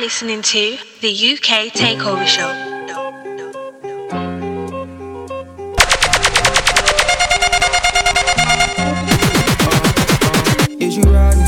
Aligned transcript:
listening 0.00 0.42
to 0.42 0.76
the 1.00 1.08
UK 1.08 1.72
Takeover 1.72 2.26
Show. 2.26 2.52
You 10.78 11.02
riding, 11.02 11.40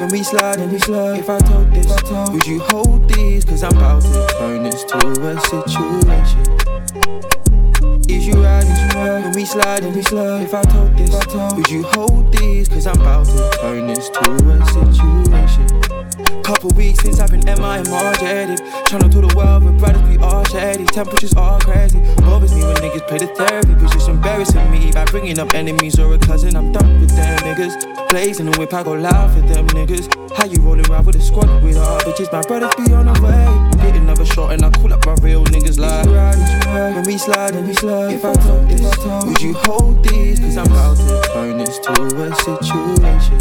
when 0.00 0.08
we 0.10 0.18
we 0.18 0.78
slide. 0.78 1.18
If 1.18 1.30
I 1.30 1.38
told 1.40 1.72
this, 1.72 1.90
I 1.90 2.00
told, 2.02 2.32
would 2.32 2.46
you 2.46 2.60
hold 2.60 3.08
these? 3.08 3.44
Cause 3.44 3.62
I'm 3.62 3.76
about 3.76 4.02
to 4.02 4.26
turn 4.38 4.62
this 4.64 4.84
to 4.84 4.98
a 4.98 5.40
situation. 5.40 6.40
Is 8.08 8.26
you 8.26 8.34
riding, 8.34 8.70
you 8.70 8.88
riding, 8.94 9.22
when 9.24 9.32
we 9.32 9.44
we 9.94 10.02
slide. 10.02 10.42
If 10.42 10.54
I 10.54 10.62
told 10.62 10.96
this, 10.96 11.14
I 11.14 11.24
told, 11.24 11.56
would 11.56 11.68
you 11.68 11.82
hold 11.84 12.32
these? 12.32 12.68
Cause 12.68 12.86
I'm 12.86 13.00
about 13.00 13.26
to 13.26 13.50
turn 13.60 13.86
this 13.86 14.08
to 14.08 14.30
a 14.30 14.66
situation. 14.66 15.71
Couple 16.52 16.68
weeks 16.76 17.00
since 17.00 17.18
I've 17.18 17.30
been 17.30 17.40
mi 17.40 17.54
MIMR 17.54 18.20
jaded. 18.20 18.58
Tryna 18.84 19.10
do 19.10 19.26
the 19.26 19.34
world 19.34 19.64
with 19.64 19.78
brothers, 19.78 20.06
we 20.06 20.18
all 20.18 20.44
shady. 20.44 20.84
Temperatures 20.84 21.32
all 21.32 21.58
crazy. 21.60 21.98
Bothers 22.20 22.54
me 22.54 22.62
when 22.62 22.76
niggas 22.76 23.08
play 23.08 23.16
the 23.24 23.28
therapy, 23.28 23.72
but 23.72 23.90
just 23.90 24.06
embarrassing 24.06 24.70
me 24.70 24.92
by 24.92 25.06
bringing 25.06 25.38
up 25.38 25.54
enemies 25.54 25.98
or 25.98 26.12
a 26.12 26.18
cousin. 26.18 26.54
I'm 26.54 26.70
done 26.70 27.00
with 27.00 27.16
them 27.16 27.38
niggas. 27.38 28.08
Blazing 28.10 28.50
the 28.50 28.58
whip, 28.58 28.74
I 28.74 28.82
go 28.82 28.92
loud 28.92 29.32
for 29.32 29.40
them 29.40 29.66
niggas. 29.68 30.12
How 30.36 30.44
you 30.44 30.60
rolling 30.60 30.86
around 30.90 31.06
with 31.06 31.16
a 31.16 31.22
squad 31.22 31.48
with 31.64 31.78
all 31.78 31.98
bitches? 32.00 32.30
My 32.30 32.42
brothers 32.42 32.74
be 32.76 32.92
on 32.92 33.06
the 33.06 33.16
way. 33.24 33.48
Get 33.82 33.96
another 33.96 34.26
shot 34.26 34.52
and 34.52 34.62
I 34.62 34.68
call 34.72 34.92
up 34.92 35.06
my 35.06 35.14
real 35.22 35.44
niggas 35.46 35.78
like. 35.78 36.04
When 36.94 37.04
we 37.06 37.16
slide 37.16 37.54
and 37.54 37.66
we 37.66 37.72
slide. 37.72 38.12
If 38.12 38.26
I 38.26 38.34
told 38.34 38.68
this, 38.68 39.24
would 39.24 39.40
you 39.40 39.54
hold 39.54 40.04
these? 40.04 40.38
Cause 40.38 40.58
I'm 40.58 40.66
about 40.66 40.98
to 40.98 41.22
turn 41.32 41.56
this 41.56 41.78
to 41.78 41.92
a 41.92 42.34
situation. 42.36 43.40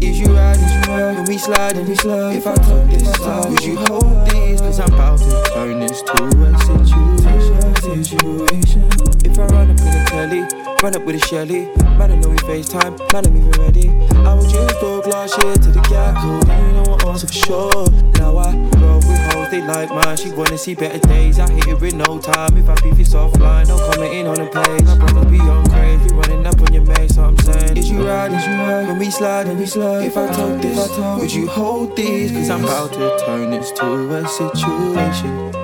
Is 0.00 0.18
you 0.20 0.28
ride, 0.28 0.79
ride, 0.90 1.16
when 1.16 1.24
we 1.26 1.38
slide 1.38 1.76
and 1.76 1.88
we 1.88 1.94
slide. 1.94 2.36
If 2.36 2.46
I 2.46 2.54
told 2.56 2.90
this, 2.90 3.18
would 3.48 3.64
you 3.64 3.76
hold 3.86 4.28
these? 4.30 4.60
Cause 4.60 4.80
I'm 4.80 4.92
about 4.92 5.18
to 5.18 5.50
turn 5.54 5.80
this 5.80 6.02
to 6.02 6.24
a 6.24 6.58
situation. 6.58 8.04
situation. 8.04 8.88
If 9.24 9.38
I 9.38 9.46
run 9.46 9.70
up 9.70 9.80
in 9.80 9.88
a 9.88 10.04
telly, 10.06 10.40
run 10.82 10.96
up 10.96 11.04
with 11.04 11.16
a 11.16 11.26
Shelly. 11.26 11.66
Man, 11.98 12.12
I 12.12 12.14
know 12.16 12.28
we 12.30 12.36
FaceTime, 12.38 12.98
man, 13.12 13.26
I'm 13.26 13.36
even 13.36 13.50
ready. 13.62 13.88
I 14.26 14.34
would 14.34 14.48
just 14.48 14.78
throw 14.78 15.00
glass 15.02 15.34
shit 15.34 15.62
to 15.62 15.70
the 15.70 15.80
cat 15.82 16.16
cool. 16.20 16.40
You 16.40 16.72
know 16.72 16.90
what 16.90 17.04
answer 17.06 17.26
for 17.26 17.32
sure. 17.32 17.90
Now 18.18 18.36
I 18.36 18.54
roll 18.80 18.96
with 18.96 19.32
hoes, 19.32 19.50
they 19.50 19.62
like 19.62 19.90
mine. 19.90 20.16
She 20.16 20.30
wanna 20.32 20.58
see 20.58 20.74
better 20.74 20.98
days. 21.08 21.38
I 21.38 21.50
hit 21.50 21.68
it 21.68 21.82
in 21.82 21.98
no 21.98 22.18
time. 22.18 22.56
If 22.56 22.68
I 22.68 22.74
beef 22.82 22.98
it's 22.98 23.14
offline, 23.14 23.68
no 23.68 23.78
commenting 23.90 24.26
on 24.26 24.36
the 24.36 24.46
page. 24.46 24.84
My 24.84 24.96
brothers 24.96 25.30
be 25.30 25.40
on 25.40 25.66
crazy, 25.70 26.14
running 26.14 26.39
up 26.60 26.68
on 26.68 26.74
your 26.74 26.84
mate, 26.84 27.10
so 27.10 27.24
I'm 27.24 27.38
saying. 27.38 27.76
Is 27.76 27.90
you 27.90 28.06
ride, 28.06 28.32
is 28.32 28.46
you 28.46 28.52
ride? 28.52 28.88
When 28.88 28.98
we 28.98 29.10
slide 29.10 29.46
and 29.46 29.58
we 29.58 29.66
slide. 29.66 30.04
If 30.04 30.16
I 30.16 30.32
told 30.32 30.60
this, 30.60 30.78
I 30.78 30.96
told, 30.96 31.20
would 31.20 31.32
you 31.32 31.46
hold 31.48 31.96
these? 31.96 32.32
Cause 32.32 32.50
I'm 32.50 32.64
about 32.64 32.92
to 32.94 33.24
turn 33.24 33.50
this 33.50 33.70
to 33.72 34.16
a 34.16 34.28
situation. 34.28 35.54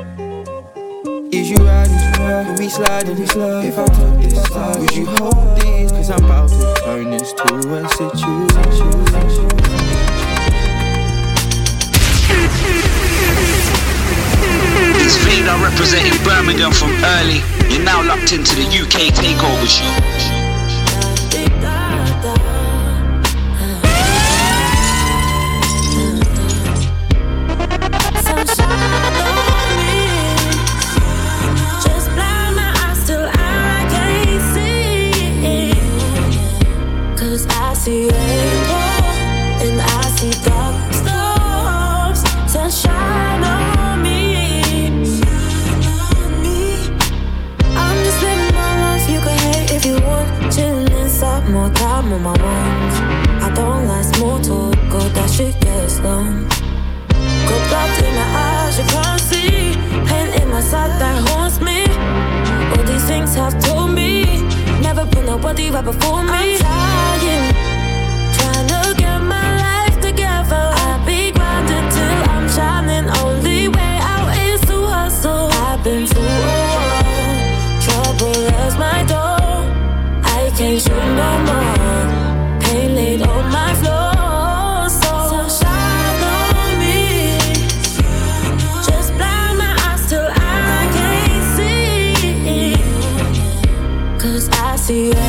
Is 1.32 1.50
you 1.50 1.56
ride, 1.58 1.90
is 1.90 2.18
you 2.18 2.24
ride? 2.24 2.46
When 2.46 2.56
we 2.58 2.68
slide 2.68 3.08
and 3.08 3.18
we 3.18 3.26
slide. 3.26 3.64
If 3.64 3.78
I 3.78 3.86
told 3.86 4.22
this, 4.22 4.38
I 4.38 4.48
told, 4.48 4.80
would 4.80 4.96
you 4.96 5.06
hold 5.06 5.60
these? 5.60 5.92
Cause 5.92 6.10
I'm 6.10 6.24
about 6.24 6.48
to 6.50 6.74
turn 6.84 7.10
this 7.10 7.32
to 7.32 7.54
a 7.54 7.88
situation. 7.88 8.92
It's 14.98 15.16
Vader 15.18 15.56
representing 15.62 16.16
Birmingham 16.24 16.72
from 16.72 16.90
early. 17.04 17.40
You're 17.72 17.84
now 17.84 18.02
locked 18.02 18.32
into 18.32 18.56
the 18.56 18.64
UK 18.64 19.14
Takeover 19.14 19.68
Show. 19.68 20.35
Long. 56.16 56.48
Go 57.48 57.56
blocked 57.68 58.02
in 58.06 58.14
my 58.20 58.28
eyes, 58.48 58.78
you 58.78 58.86
can't 58.94 59.20
see. 59.20 59.76
Pain 60.08 60.28
in 60.40 60.48
my 60.50 60.60
side 60.60 60.92
that 61.00 61.16
haunts 61.28 61.58
me. 61.60 61.78
All 62.72 62.84
these 62.90 63.04
things 63.10 63.34
have 63.34 63.54
told 63.66 63.90
me. 64.00 64.10
Never 64.86 65.04
put 65.12 65.24
nobody 65.24 65.70
right 65.70 65.84
before 65.84 66.22
me. 66.22 66.44
I'm 66.60 67.18
trying, 67.22 67.48
trying 68.36 68.68
to 68.74 68.82
get 69.02 69.18
my 69.34 69.48
life 69.66 69.96
together. 70.08 70.64
I'll 70.84 71.04
be 71.10 71.20
grinding 71.36 71.88
till 71.94 72.18
I'm 72.34 72.46
shining. 72.56 73.06
Only 73.22 73.68
way 73.76 73.94
out 74.14 74.30
is 74.48 74.60
to 74.68 74.76
hustle. 74.94 75.48
I've 75.66 75.82
been 75.84 76.06
through 76.06 76.34
a 76.36 76.50
war, 76.60 77.36
trouble 77.86 78.40
as 78.64 78.74
my 78.84 78.98
door. 79.12 79.48
I 80.38 80.50
can't 80.56 80.80
shoot 80.80 81.06
no 81.20 81.30
more. 81.48 81.75
See 94.86 95.25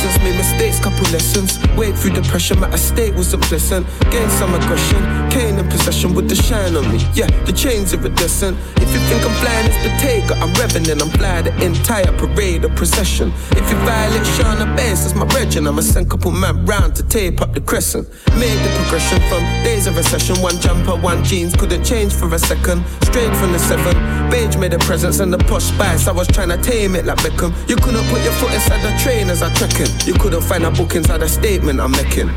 The 0.00 0.06
essence, 0.06 0.24
made 0.24 0.36
mistakes, 0.36 0.80
couple 0.80 1.04
lessons. 1.12 1.58
Wait 1.76 1.94
through 1.94 2.12
depression, 2.12 2.58
my 2.58 2.72
estate 2.72 3.14
wasn't 3.14 3.42
pleasant. 3.42 3.86
Gained 4.10 4.30
some 4.32 4.54
aggression, 4.54 4.96
Kane 5.28 5.58
in 5.58 5.68
possession 5.68 6.14
with 6.14 6.26
the 6.26 6.34
shine 6.34 6.74
on 6.74 6.90
me. 6.90 7.04
Yeah, 7.12 7.26
the 7.44 7.52
chains 7.52 7.92
iridescent. 7.92 8.56
If 8.76 8.88
you 8.94 9.00
think 9.10 9.22
I'm 9.26 9.34
flying, 9.44 9.66
it's 9.66 9.76
the 9.84 9.92
taker. 10.00 10.34
I'm 10.40 10.54
revving 10.54 10.90
and 10.90 11.02
I'm 11.02 11.10
fly 11.10 11.42
the 11.42 11.52
entire 11.62 12.10
parade 12.16 12.64
or 12.64 12.70
procession. 12.70 13.30
If 13.50 13.68
you 13.68 13.76
violate 13.84 14.26
Shana 14.40 14.74
Bass, 14.74 15.02
that's 15.02 15.14
my 15.14 15.26
brethren. 15.26 15.66
I'ma 15.66 15.82
send 15.82 16.08
couple 16.08 16.30
man 16.30 16.64
round 16.64 16.94
to 16.96 17.02
tape 17.02 17.42
up 17.42 17.52
the 17.52 17.60
crescent. 17.60 18.08
Made 18.40 18.56
the 18.64 18.72
progression 18.80 19.20
from 19.28 19.42
days 19.64 19.86
of 19.86 19.96
recession. 19.96 20.40
One 20.40 20.58
jumper, 20.60 20.96
one 20.96 21.22
jeans, 21.24 21.54
couldn't 21.54 21.84
change 21.84 22.14
for 22.14 22.32
a 22.34 22.38
second. 22.38 22.82
Straight 23.02 23.36
from 23.36 23.52
the 23.52 23.58
seven. 23.58 23.94
Beige 24.30 24.56
made 24.56 24.72
a 24.72 24.78
presence 24.78 25.20
and 25.20 25.30
the 25.30 25.38
posh 25.44 25.64
spice. 25.64 26.08
I 26.08 26.12
was 26.12 26.26
trying 26.26 26.48
to 26.48 26.56
tame 26.56 26.96
it 26.96 27.04
like 27.04 27.18
Beckham. 27.18 27.52
You 27.68 27.76
couldn't 27.76 28.06
put 28.08 28.24
your 28.24 28.32
foot 28.40 28.54
inside 28.54 28.80
the 28.80 28.96
train 29.02 29.28
as 29.28 29.42
I 29.42 29.52
trekking. 29.54 29.89
You 30.06 30.14
couldn't 30.14 30.42
find 30.42 30.64
a 30.64 30.70
book 30.70 30.94
inside 30.94 31.22
a 31.22 31.28
statement 31.28 31.80
I'm 31.80 31.92
making. 31.92 32.28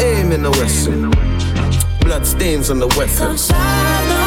Aim 0.00 0.32
in 0.32 0.42
the 0.42 0.50
western. 0.58 1.10
Blood 2.00 2.26
stains 2.26 2.70
on 2.70 2.78
the 2.78 2.88
weapon. 2.88 3.36
Sunshine 3.36 4.10
on 4.10 4.22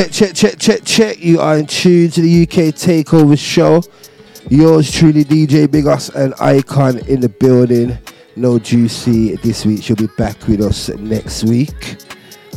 Check, 0.00 0.12
check, 0.12 0.34
check, 0.34 0.58
check, 0.58 0.80
check. 0.86 1.22
You 1.22 1.40
are 1.40 1.58
in 1.58 1.66
tune 1.66 2.10
to 2.12 2.22
the 2.22 2.42
UK 2.44 2.72
Takeover 2.72 3.38
Show. 3.38 3.82
Yours 4.48 4.90
truly, 4.90 5.26
DJ 5.26 5.70
Big 5.70 5.86
Us 5.86 6.08
and 6.08 6.32
Icon 6.40 7.00
in 7.00 7.20
the 7.20 7.28
building. 7.28 7.98
No 8.34 8.58
Juicy 8.58 9.36
this 9.36 9.66
week. 9.66 9.82
She'll 9.82 9.96
be 9.96 10.06
back 10.16 10.48
with 10.48 10.62
us 10.62 10.88
next 10.88 11.44
week. 11.44 11.98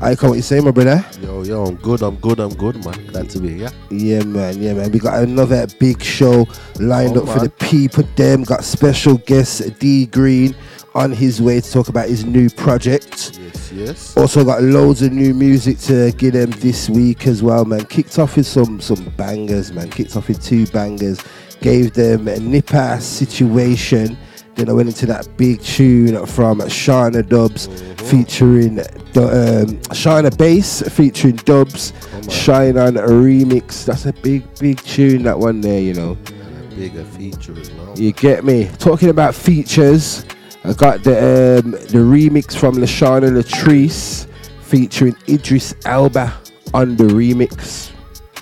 Icon, 0.01 0.29
what 0.29 0.35
you 0.37 0.41
say, 0.41 0.61
my 0.61 0.71
brother? 0.71 1.05
Yo, 1.21 1.43
yo, 1.43 1.65
I'm 1.65 1.75
good, 1.75 2.01
I'm 2.01 2.15
good, 2.15 2.39
I'm 2.39 2.53
good, 2.53 2.75
man. 2.85 3.07
Glad 3.07 3.29
to 3.31 3.39
be 3.41 3.55
here. 3.57 3.71
Yeah, 3.89 4.23
man. 4.23 4.61
Yeah, 4.63 4.75
man. 4.75 4.89
We 4.93 4.99
got 4.99 5.21
another 5.21 5.67
big 5.81 6.01
show 6.01 6.47
lined 6.79 7.17
Oh, 7.17 7.23
up 7.23 7.27
for 7.27 7.43
the 7.43 7.49
people. 7.49 8.03
Them 8.15 8.43
got 8.43 8.63
special 8.63 9.17
guest 9.17 9.79
Dee 9.79 10.05
Green 10.05 10.55
on 10.95 11.11
his 11.11 11.41
way 11.41 11.59
to 11.59 11.71
talk 11.71 11.89
about 11.89 12.07
his 12.07 12.25
new 12.25 12.49
project. 12.49 13.39
Yes, 13.41 13.71
yes. 13.71 14.17
Also 14.17 14.43
got 14.45 14.61
loads 14.61 15.01
of 15.01 15.11
new 15.11 15.33
music 15.33 15.79
to 15.79 16.11
give 16.13 16.33
them 16.33 16.51
this 16.51 16.89
week 16.89 17.25
as 17.27 17.41
well, 17.41 17.65
man. 17.65 17.85
Kicked 17.85 18.19
off 18.19 18.35
with 18.37 18.45
some 18.45 18.79
some 18.79 19.03
bangers, 19.17 19.71
man. 19.71 19.89
Kicked 19.89 20.15
off 20.15 20.27
with 20.27 20.43
two 20.43 20.67
bangers. 20.67 21.19
Gave 21.61 21.93
them 21.93 22.27
a 22.27 22.39
nipper 22.39 22.97
situation. 22.99 24.17
Then 24.55 24.69
I 24.69 24.73
went 24.73 24.87
into 24.87 25.07
that 25.07 25.27
big 25.35 25.61
tune 25.63 26.23
from 26.27 26.59
Shana 26.59 27.27
Dubs 27.27 27.67
featuring 28.07 28.75
Du- 29.13 29.23
um, 29.23 29.67
Shana 29.89 30.35
Bass 30.37 30.83
featuring 30.89 31.37
Dubs. 31.37 31.91
Shine 32.29 32.77
on 32.77 32.97
a 32.97 33.01
remix. 33.07 33.85
That's 33.85 34.05
a 34.05 34.13
big, 34.13 34.43
big 34.59 34.79
tune, 34.83 35.23
that 35.23 35.39
one 35.39 35.61
there, 35.61 35.79
you 35.81 35.95
know. 35.95 36.17
And 36.27 36.71
a 36.71 36.75
bigger 36.75 37.03
feature 37.03 37.59
as 37.59 37.71
well. 37.71 37.97
You 37.97 38.11
get 38.11 38.43
me? 38.43 38.69
Talking 38.77 39.09
about 39.09 39.33
features, 39.33 40.23
I 40.65 40.73
got 40.73 41.03
the 41.03 41.61
um, 41.63 41.71
the 41.71 41.99
remix 41.99 42.55
from 42.55 42.75
Lashana 42.75 43.29
Latrice 43.29 44.27
featuring 44.61 45.15
Idris 45.27 45.75
Elba 45.85 46.33
on 46.73 46.95
the 46.95 47.03
remix. 47.03 47.91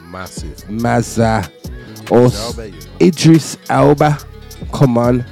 Massive. 0.03 0.55
Mazza. 0.69 1.49
Also, 2.11 2.63
you 2.63 2.71
know. 2.71 2.77
Idris 2.99 3.57
Elba. 3.69 4.19
Come 4.71 4.97
on. 4.97 5.25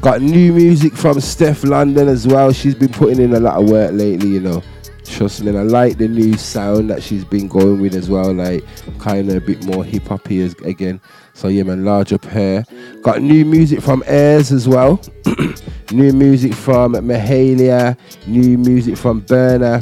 Got 0.00 0.20
new 0.20 0.52
music 0.52 0.92
from 0.92 1.18
Steph 1.20 1.64
London 1.64 2.08
as 2.08 2.26
well. 2.26 2.52
She's 2.52 2.74
been 2.74 2.92
putting 2.92 3.20
in 3.20 3.34
a 3.34 3.40
lot 3.40 3.60
of 3.60 3.70
work 3.70 3.92
lately, 3.92 4.28
you 4.28 4.40
know. 4.40 4.62
Trust 5.04 5.42
me, 5.42 5.48
and 5.48 5.58
I 5.58 5.62
like 5.62 5.96
the 5.96 6.06
new 6.06 6.36
sound 6.36 6.90
that 6.90 7.02
she's 7.02 7.24
been 7.24 7.48
going 7.48 7.80
with 7.80 7.94
as 7.94 8.10
well, 8.10 8.32
like 8.34 8.62
kind 8.98 9.30
of 9.30 9.36
a 9.36 9.40
bit 9.40 9.64
more 9.64 9.82
hip 9.82 10.10
as 10.30 10.54
again. 10.62 11.00
So 11.38 11.46
yeah, 11.46 11.62
man, 11.62 11.84
large 11.84 12.12
up 12.12 12.24
hair. 12.24 12.64
Got 13.00 13.22
new 13.22 13.44
music 13.44 13.80
from 13.80 14.02
Airs 14.06 14.50
as 14.50 14.66
well. 14.66 15.00
new 15.92 16.12
music 16.12 16.52
from 16.52 16.94
Mahalia. 16.94 17.96
New 18.26 18.58
music 18.58 18.96
from 18.96 19.20
Burner. 19.20 19.80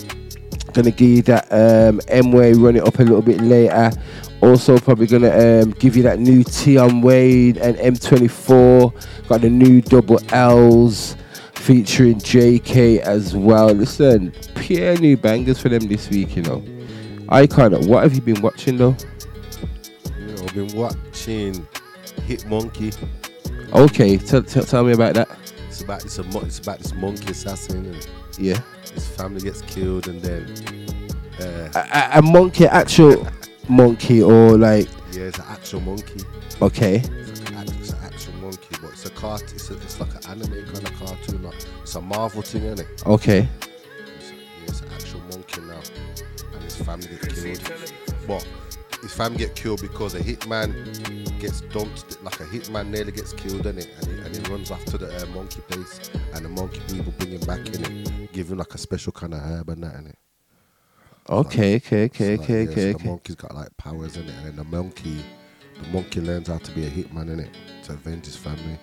Gonna 0.75 0.91
give 0.91 1.09
you 1.09 1.23
that 1.23 1.51
um, 1.51 2.03
M-Way, 2.09 2.53
run 2.53 2.77
it 2.77 2.87
up 2.87 2.99
a 2.99 3.03
little 3.03 3.23
bit 3.23 3.41
later. 3.41 3.91
Also, 4.43 4.77
probably 4.79 5.07
gonna 5.07 5.31
um, 5.63 5.71
give 5.71 5.97
you 5.97 6.03
that 6.03 6.19
new 6.19 6.45
Tion 6.45 7.01
Wayne 7.01 7.57
and 7.57 7.79
M24. 7.79 9.27
Got 9.27 9.41
the 9.41 9.49
new 9.49 9.81
Double 9.81 10.19
Lz 10.19 11.17
featuring 11.55 12.17
JK 12.17 12.99
as 12.99 13.35
well. 13.35 13.69
Listen, 13.69 14.31
pure 14.57 14.95
new 14.99 15.17
bangers 15.17 15.59
for 15.59 15.71
them 15.71 15.89
this 15.89 16.11
week, 16.11 16.37
you 16.37 16.43
know. 16.43 16.63
I 17.31 17.47
kind 17.47 17.73
of. 17.73 17.87
What 17.87 18.03
have 18.03 18.15
you 18.15 18.21
been 18.21 18.43
watching 18.43 18.77
though? 18.77 18.95
You 20.57 20.63
know, 20.63 20.69
I've 20.69 20.73
been 20.73 20.79
watching 20.81 21.69
Hit 22.27 22.47
Monkey. 22.47 22.91
Okay, 23.75 24.17
tell 24.17 24.43
tell 24.43 24.63
tell 24.65 24.85
me 24.85 24.93
about 24.93 25.15
that. 25.15 25.29
It's 25.69 25.83
about 25.83 26.03
it's 26.05 26.19
a 26.19 26.23
mon- 26.25 26.47
it's 26.47 26.59
about 26.61 26.79
this 26.79 26.95
monkey 26.95 27.31
assassin 27.33 27.85
and 27.85 28.09
Yeah, 28.39 28.61
his 28.95 29.07
family 29.07 29.43
gets 29.43 29.61
killed 29.63 30.09
and 30.09 30.23
then 30.23 30.87
uh, 31.41 31.69
a, 31.75 31.79
a- 31.79 32.19
a 32.19 32.23
monkey, 32.23 32.65
actual 32.67 33.27
monkey, 33.69 34.23
or 34.23 34.57
like 34.57 34.89
yeah, 35.13 35.25
it's 35.25 35.39
an 35.39 35.45
actual 35.51 35.81
monkey. 35.81 36.23
okay, 36.63 36.97
It's, 37.05 37.41
like 37.43 37.51
an 37.69 37.69
it's 37.79 37.91
an 37.93 37.99
actual 38.03 38.33
monkey, 38.35 38.77
but 38.81 38.93
it's 38.93 39.05
a 39.05 39.11
cart. 39.11 39.43
It's, 39.53 39.71
a, 39.71 39.75
it's 39.75 40.01
like 40.01 40.15
an 40.15 40.31
anime 40.31 40.65
kind 40.73 40.89
of 40.89 40.95
cartoon. 40.99 41.43
Like 41.43 41.55
it's 41.83 41.95
a 41.97 42.01
Marvel 42.01 42.41
thing, 42.41 42.63
isn't 42.63 42.81
it? 42.81 43.07
okay, 43.07 43.47
It's, 44.17 44.31
yeah, 44.33 44.39
it's 44.69 44.81
an 44.81 44.89
actual 44.95 45.21
monkey 45.33 45.61
now, 45.61 45.81
and 46.55 46.63
his 46.63 46.77
family 46.77 47.09
get 47.09 47.35
killed. 47.35 47.73
But 48.27 48.47
his 49.07 49.15
family 49.17 49.39
get 49.39 49.55
killed 49.55 49.81
because 49.81 50.15
a 50.15 50.21
hitman 50.21 50.75
gets 51.39 51.61
dumped. 51.63 52.23
Like 52.23 52.41
a 52.41 52.45
hitman 52.45 52.89
nearly 52.89 53.13
gets 53.13 53.33
killed 53.33 53.67
in 53.67 53.79
it, 53.79 53.89
and 54.01 54.07
he, 54.09 54.15
and 54.25 54.37
he 54.37 54.53
runs 54.53 54.71
after 54.71 54.99
the 54.99 55.23
uh, 55.23 55.27
monkey 55.27 55.61
place, 55.69 56.11
and 56.35 56.45
the 56.45 56.49
monkey 56.49 56.81
people 56.89 57.13
bring 57.19 57.31
him 57.33 57.41
back 57.41 57.61
in 57.75 57.85
it, 57.85 58.33
give 58.33 58.51
him 58.51 58.59
like 58.59 58.75
a 58.75 58.79
special 58.79 59.13
kind 59.13 59.35
of 59.35 59.41
herb 59.41 59.69
and 59.69 59.83
that 59.85 59.95
in 59.97 60.07
it. 60.09 60.19
okay, 61.29 61.77
okay, 61.77 62.05
okay, 62.07 62.37
So, 62.37 62.41
like, 62.43 62.51
okay, 62.51 62.65
yeah, 62.65 62.75
so 62.75 62.81
okay, 62.81 62.93
The 62.93 63.05
monkey's 63.05 63.37
got 63.37 63.55
like 63.55 63.77
powers 63.77 64.17
in 64.17 64.25
it, 64.25 64.35
and 64.39 64.47
then 64.47 64.57
the 64.57 64.65
monkey, 64.65 65.25
the 65.81 65.89
monkey 65.91 66.21
learns 66.21 66.49
how 66.49 66.59
to 66.59 66.71
be 66.73 66.87
a 66.87 66.91
hitman 66.91 67.31
in 67.33 67.41
it 67.41 67.51
to 67.85 67.93
avenge 67.93 68.27
his 68.27 68.37
family. 68.37 68.79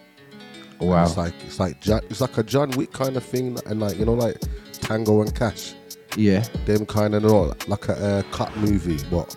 And 0.79 0.89
Wow. 0.89 1.03
It's 1.05 1.17
like 1.17 1.33
it's 1.45 1.59
like 1.59 1.81
John, 1.81 2.01
it's 2.09 2.21
like 2.21 2.37
a 2.37 2.43
John 2.43 2.71
Wick 2.71 2.91
kind 2.93 3.17
of 3.17 3.23
thing, 3.23 3.57
and 3.65 3.79
like 3.79 3.97
you 3.97 4.05
know, 4.05 4.13
like 4.13 4.37
Tango 4.73 5.21
and 5.21 5.33
Cash, 5.35 5.73
Yeah. 6.17 6.45
them 6.65 6.85
kind 6.85 7.13
of 7.15 7.23
you 7.23 7.53
like 7.67 7.87
a 7.89 7.93
uh, 7.95 8.21
cut 8.31 8.55
movie, 8.57 8.99
but 9.09 9.35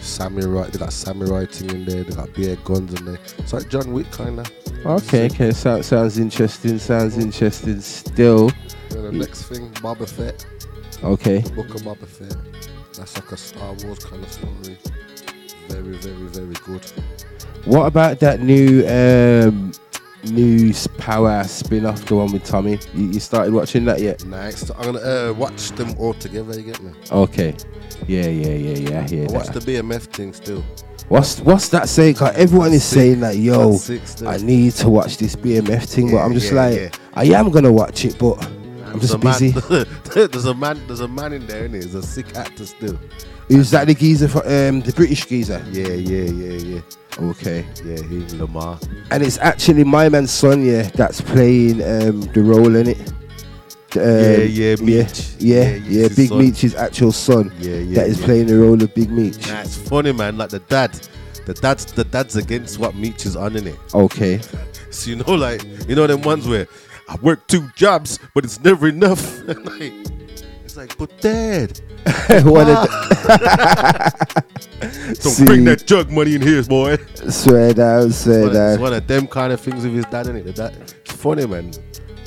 samurai. 0.00 0.68
They 0.68 0.78
got 0.78 0.92
samurai 0.92 1.46
thing 1.46 1.70
in 1.70 1.84
there. 1.84 2.04
They 2.04 2.14
got 2.14 2.32
beer 2.34 2.56
guns 2.64 2.94
in 2.94 3.04
there. 3.04 3.18
It's 3.38 3.52
like 3.52 3.68
John 3.68 3.92
Wick 3.92 4.10
kind 4.10 4.40
of. 4.40 4.50
Okay, 4.84 5.26
okay. 5.26 5.50
Sounds 5.52 5.86
sounds 5.86 6.18
interesting. 6.18 6.78
Sounds 6.78 7.18
interesting. 7.18 7.80
Still, 7.80 8.50
the 8.90 9.12
next 9.12 9.44
thing, 9.44 9.70
Boba 9.74 10.08
Fett, 10.08 10.46
okay. 11.02 11.40
the 11.40 11.50
Book 11.50 11.74
of 11.74 11.82
Boba 11.82 12.06
Fett. 12.06 12.36
That's 12.94 13.14
like 13.16 13.32
a 13.32 13.36
Star 13.36 13.74
Wars 13.84 14.04
kind 14.04 14.22
of 14.22 14.32
story. 14.32 14.78
Very, 15.68 15.96
very, 15.96 16.26
very 16.28 16.54
good. 16.64 16.84
What 17.64 17.86
about 17.86 18.20
that 18.20 18.40
new 18.40 18.86
um 18.86 19.72
new 20.24 20.72
power 20.98 21.44
spin 21.44 21.86
off, 21.86 22.04
the 22.06 22.16
one 22.16 22.32
with 22.32 22.44
Tommy? 22.44 22.78
You, 22.94 23.06
you 23.08 23.20
started 23.20 23.52
watching 23.54 23.84
that 23.86 24.00
yet? 24.00 24.24
Next, 24.24 24.70
I'm 24.70 24.92
gonna 24.92 24.98
uh, 24.98 25.34
watch 25.36 25.70
them 25.72 25.94
all 25.98 26.14
together. 26.14 26.58
You 26.58 26.66
get 26.66 26.82
me? 26.82 26.92
Okay. 27.10 27.54
Yeah, 28.06 28.26
yeah, 28.26 28.48
yeah, 28.54 28.90
yeah. 28.90 29.00
I 29.00 29.08
hear 29.08 29.28
I 29.28 29.32
watch 29.32 29.46
that. 29.48 29.60
the 29.62 29.72
BMF 29.74 30.02
thing 30.02 30.32
still. 30.32 30.64
What's 31.08 31.40
what's 31.40 31.68
that 31.70 31.88
saying? 31.88 32.16
'Cause 32.16 32.34
everyone 32.36 32.72
is 32.72 32.84
Sick. 32.84 32.98
saying 32.98 33.20
that, 33.20 33.36
yo, 33.36 33.76
still. 33.76 34.28
I 34.28 34.36
need 34.36 34.72
to 34.74 34.90
watch 34.90 35.16
this 35.16 35.34
BMF 35.36 35.84
thing, 35.84 36.10
but 36.10 36.18
I'm 36.18 36.34
just 36.34 36.52
yeah, 36.52 36.60
like, 36.62 36.76
yeah. 36.78 36.90
I 37.14 37.24
am 37.38 37.50
gonna 37.50 37.72
watch 37.72 38.04
it, 38.04 38.18
but 38.18 38.34
I'm 38.44 38.98
There's 38.98 39.12
just 39.12 39.14
a 39.14 39.18
man- 39.18 39.38
busy. 39.38 39.84
there's 40.26 40.44
a 40.44 40.54
man. 40.54 40.80
There's 40.86 41.00
a 41.00 41.08
man 41.08 41.32
in 41.32 41.46
there, 41.46 41.64
and 41.64 41.74
he's 41.74 41.94
a 41.94 42.02
sick 42.02 42.36
actor 42.36 42.66
still. 42.66 42.98
Is 43.48 43.70
that 43.70 43.86
the 43.86 43.94
geezer 43.94 44.28
for 44.28 44.40
um 44.46 44.82
the 44.82 44.92
British 44.94 45.24
geezer? 45.26 45.64
Yeah, 45.70 45.88
yeah, 45.88 46.24
yeah, 46.30 46.58
yeah, 46.58 46.80
Okay. 47.18 47.66
yeah. 47.84 48.02
He 48.02 48.24
Lamar. 48.36 48.78
And 49.10 49.22
it's 49.22 49.38
actually 49.38 49.84
my 49.84 50.08
man 50.08 50.26
Sonia 50.26 50.84
that's 50.94 51.20
playing 51.20 51.82
um, 51.82 52.20
the 52.32 52.42
role 52.42 52.76
in 52.76 52.88
it. 52.88 53.12
Um, 53.96 54.02
Yeah, 54.02 54.36
yeah, 54.38 54.44
yeah, 54.44 54.76
Meech. 54.76 55.20
yeah, 55.38 55.62
Yeah, 55.70 55.74
yeah. 55.76 56.08
his 56.08 56.16
Big 56.16 56.28
son. 56.28 56.38
Meech's 56.38 56.74
actual 56.74 57.10
son 57.12 57.52
Yeah, 57.58 57.76
yeah. 57.76 57.94
that 57.96 58.06
is 58.08 58.20
yeah. 58.20 58.26
playing 58.26 58.46
the 58.46 58.58
role 58.58 58.80
of 58.82 58.94
Big 58.94 59.10
Meech. 59.10 59.48
Nah, 59.48 59.60
it's 59.62 59.76
funny, 59.76 60.12
man. 60.12 60.36
Like 60.36 60.50
the 60.50 60.58
dad, 60.60 60.92
the 61.46 61.54
dad's 61.54 61.86
the 61.86 62.04
dad's 62.04 62.36
against 62.36 62.78
what 62.78 62.94
Meech 62.94 63.24
is 63.26 63.34
on 63.34 63.56
in 63.56 63.66
it. 63.66 63.78
Okay. 63.94 64.40
So 64.90 65.10
you 65.10 65.16
know, 65.16 65.32
like 65.34 65.64
you 65.88 65.94
know 65.94 66.06
them 66.06 66.20
ones 66.22 66.46
where 66.46 66.66
I 67.08 67.16
work 67.16 67.46
two 67.46 67.68
jobs, 67.74 68.18
but 68.34 68.44
it's 68.44 68.60
never 68.60 68.88
enough. 68.88 69.42
like, 69.48 69.92
like, 70.78 70.96
but 70.96 71.20
dad, 71.20 71.80
don't 72.04 72.46
See. 75.18 75.44
bring 75.44 75.64
that 75.64 75.82
jug 75.84 76.10
money 76.10 76.36
in 76.36 76.40
here, 76.40 76.62
boy. 76.62 76.96
swear 77.28 77.74
down, 77.74 78.12
swear 78.12 78.46
of, 78.46 78.54
it's 78.54 78.80
one 78.80 78.92
of 78.92 79.06
them 79.06 79.26
kind 79.26 79.52
of 79.52 79.60
things 79.60 79.82
with 79.82 79.92
his 79.92 80.04
dad 80.06 80.28
in 80.28 80.36
it. 80.36 80.44
The 80.44 80.52
dad, 80.52 80.76
it's 80.76 81.12
funny, 81.12 81.46
man. 81.46 81.72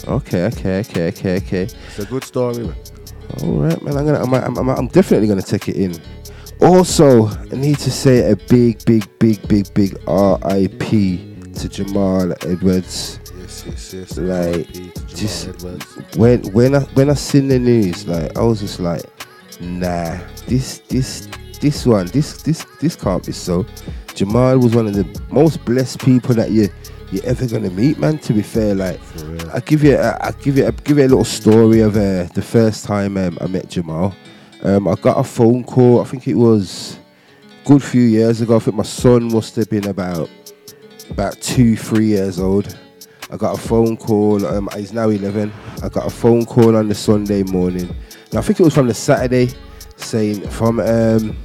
Okay, 0.05 0.45
okay, 0.47 0.79
okay, 0.79 1.07
okay, 1.07 1.37
okay. 1.37 1.63
It's 1.63 1.99
a 1.99 2.05
good 2.05 2.25
story, 2.25 2.65
man. 2.65 2.75
All 3.41 3.53
right, 3.53 3.81
man. 3.81 3.97
I'm 3.97 4.05
gonna, 4.05 4.21
I'm, 4.21 4.33
I'm, 4.33 4.57
I'm, 4.57 4.69
I'm 4.69 4.87
definitely 4.87 5.29
gonna 5.29 5.41
take 5.41 5.69
it 5.69 5.77
in. 5.77 5.97
Also, 6.59 7.27
I 7.27 7.55
need 7.55 7.79
to 7.79 7.89
say 7.89 8.31
a 8.31 8.35
big, 8.35 8.83
big, 8.83 9.07
big, 9.17 9.47
big, 9.47 9.73
big 9.73 9.97
R.I.P. 10.07 11.35
to 11.53 11.69
Jamal 11.69 12.33
Edwards. 12.45 13.20
Yes, 13.71 13.93
yes, 13.93 14.17
yes. 14.17 14.17
Like, 14.17 15.07
just- 15.07 16.17
when 16.17 16.41
when 16.51 16.75
I 16.75 16.79
when 16.95 17.09
I 17.09 17.13
seen 17.13 17.47
the 17.47 17.57
news, 17.59 18.05
like 18.07 18.37
I 18.37 18.41
was 18.41 18.59
just 18.59 18.79
like, 18.79 19.03
nah, 19.61 20.17
this 20.47 20.79
this 20.89 21.27
this 21.61 21.85
one, 21.85 22.07
this 22.07 22.41
this 22.43 22.65
this 22.81 22.95
can't 22.95 23.25
be 23.25 23.31
so. 23.31 23.65
Jamal 24.13 24.57
was 24.59 24.75
one 24.75 24.87
of 24.87 24.93
the 24.93 25.05
most 25.31 25.63
blessed 25.63 25.99
people 26.03 26.35
that 26.35 26.51
you 26.51 26.67
you're 27.11 27.25
ever 27.25 27.47
gonna 27.47 27.69
meet, 27.69 27.97
man. 27.97 28.17
To 28.19 28.33
be 28.33 28.41
fair, 28.41 28.75
like 28.75 28.99
I 29.53 29.61
give 29.61 29.83
you 29.83 29.95
I 29.97 30.27
I 30.27 30.31
give 30.31 30.57
you 30.57 30.67
I 30.67 30.71
give 30.71 30.97
you 30.97 31.05
a 31.05 31.07
little 31.07 31.23
story 31.23 31.79
of 31.79 31.95
uh, 31.95 32.23
the 32.33 32.41
first 32.41 32.83
time 32.85 33.15
um, 33.15 33.37
I 33.39 33.47
met 33.47 33.69
Jamal. 33.69 34.13
Um, 34.63 34.87
I 34.87 34.95
got 34.95 35.17
a 35.17 35.23
phone 35.23 35.63
call. 35.63 36.01
I 36.01 36.03
think 36.03 36.27
it 36.27 36.35
was 36.35 36.97
a 37.63 37.67
good 37.67 37.81
few 37.81 38.01
years 38.03 38.41
ago. 38.41 38.57
I 38.57 38.59
think 38.59 38.75
my 38.75 38.83
son 38.83 39.31
must 39.31 39.55
have 39.55 39.69
been 39.69 39.87
about 39.87 40.29
about 41.09 41.39
two, 41.41 41.77
three 41.77 42.07
years 42.07 42.37
old. 42.39 42.77
I 43.31 43.37
got 43.37 43.57
a 43.57 43.61
phone 43.61 43.95
call. 43.95 44.45
Um, 44.45 44.69
he's 44.75 44.91
now 44.91 45.09
11. 45.09 45.51
I 45.81 45.89
got 45.89 46.05
a 46.05 46.09
phone 46.09 46.45
call 46.45 46.75
on 46.75 46.89
the 46.89 46.95
Sunday 46.95 47.43
morning. 47.43 47.89
And 48.29 48.39
I 48.39 48.41
think 48.41 48.59
it 48.59 48.63
was 48.63 48.73
from 48.73 48.87
the 48.87 48.93
Saturday, 48.93 49.49
saying 49.95 50.41
from 50.49 50.79
um, 50.81 51.37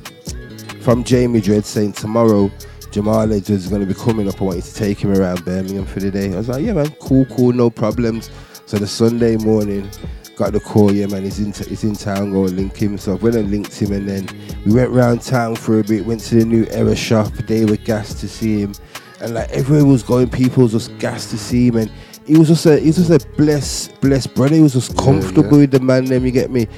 from 0.81 1.05
Jamie 1.05 1.40
Dread 1.40 1.64
saying 1.64 1.93
tomorrow 1.93 2.50
Jamal 2.90 3.23
Edwards 3.23 3.50
is 3.50 3.69
going 3.69 3.83
to 3.83 3.87
be 3.87 3.95
coming 3.95 4.28
up. 4.28 4.40
I 4.40 4.45
want 4.45 4.57
you 4.57 4.62
to 4.62 4.75
take 4.75 4.99
him 4.99 5.12
around 5.12 5.45
Birmingham 5.45 5.85
for 5.85 6.00
the 6.00 6.11
day. 6.11 6.33
I 6.33 6.37
was 6.37 6.49
like, 6.49 6.64
yeah, 6.64 6.73
man, 6.73 6.90
cool, 7.00 7.25
cool, 7.26 7.52
no 7.52 7.71
problems. 7.71 8.31
So 8.66 8.78
the 8.78 8.87
Sunday 8.87 9.37
morning, 9.37 9.90
got 10.35 10.52
the 10.52 10.61
call, 10.61 10.93
yeah, 10.93 11.07
man, 11.07 11.23
he's 11.23 11.38
in, 11.38 11.52
t- 11.52 11.69
he's 11.69 11.85
in 11.85 11.95
town, 11.95 12.33
go 12.33 12.47
and 12.47 12.57
link 12.57 12.76
him. 12.76 12.99
So 12.99 13.12
I 13.12 13.14
went 13.16 13.37
and 13.37 13.50
linked 13.50 13.78
him, 13.78 13.93
and 13.93 14.09
then 14.09 14.28
we 14.64 14.73
went 14.73 14.90
round 14.90 15.23
town 15.23 15.57
for 15.57 15.78
a 15.78 15.85
bit, 15.85 16.07
went 16.07 16.21
to 16.23 16.37
the 16.37 16.45
new 16.45 16.66
Era 16.71 16.97
shop. 16.97 17.33
They 17.33 17.64
were 17.64 17.76
gassed 17.76 18.19
to 18.21 18.28
see 18.28 18.61
him, 18.61 18.73
and 19.26 19.35
like 19.35 19.50
everyone 19.50 19.88
was 19.88 20.04
going, 20.04 20.30
people 20.30 20.62
was 20.62 20.73
just 20.73 20.97
gassed 20.99 21.30
to 21.30 21.38
see 21.38 21.66
him, 21.66 21.76
and 21.76 21.90
he 22.26 22.38
was 22.38 22.49
just 22.49 22.64
a 22.66 22.78
he 22.78 22.87
was 22.87 22.97
just 22.97 23.11
a 23.11 23.28
blessed 23.37 24.00
blessed 24.00 24.35
brother. 24.35 24.54
He 24.54 24.62
was 24.62 24.75
just 24.75 24.97
comfortable 24.97 25.54
yeah. 25.54 25.59
with 25.59 25.71
the 25.73 25.80
man. 25.80 26.04
Then 26.04 26.25
you 26.25 26.30
get 26.30 26.50
me. 26.50 26.68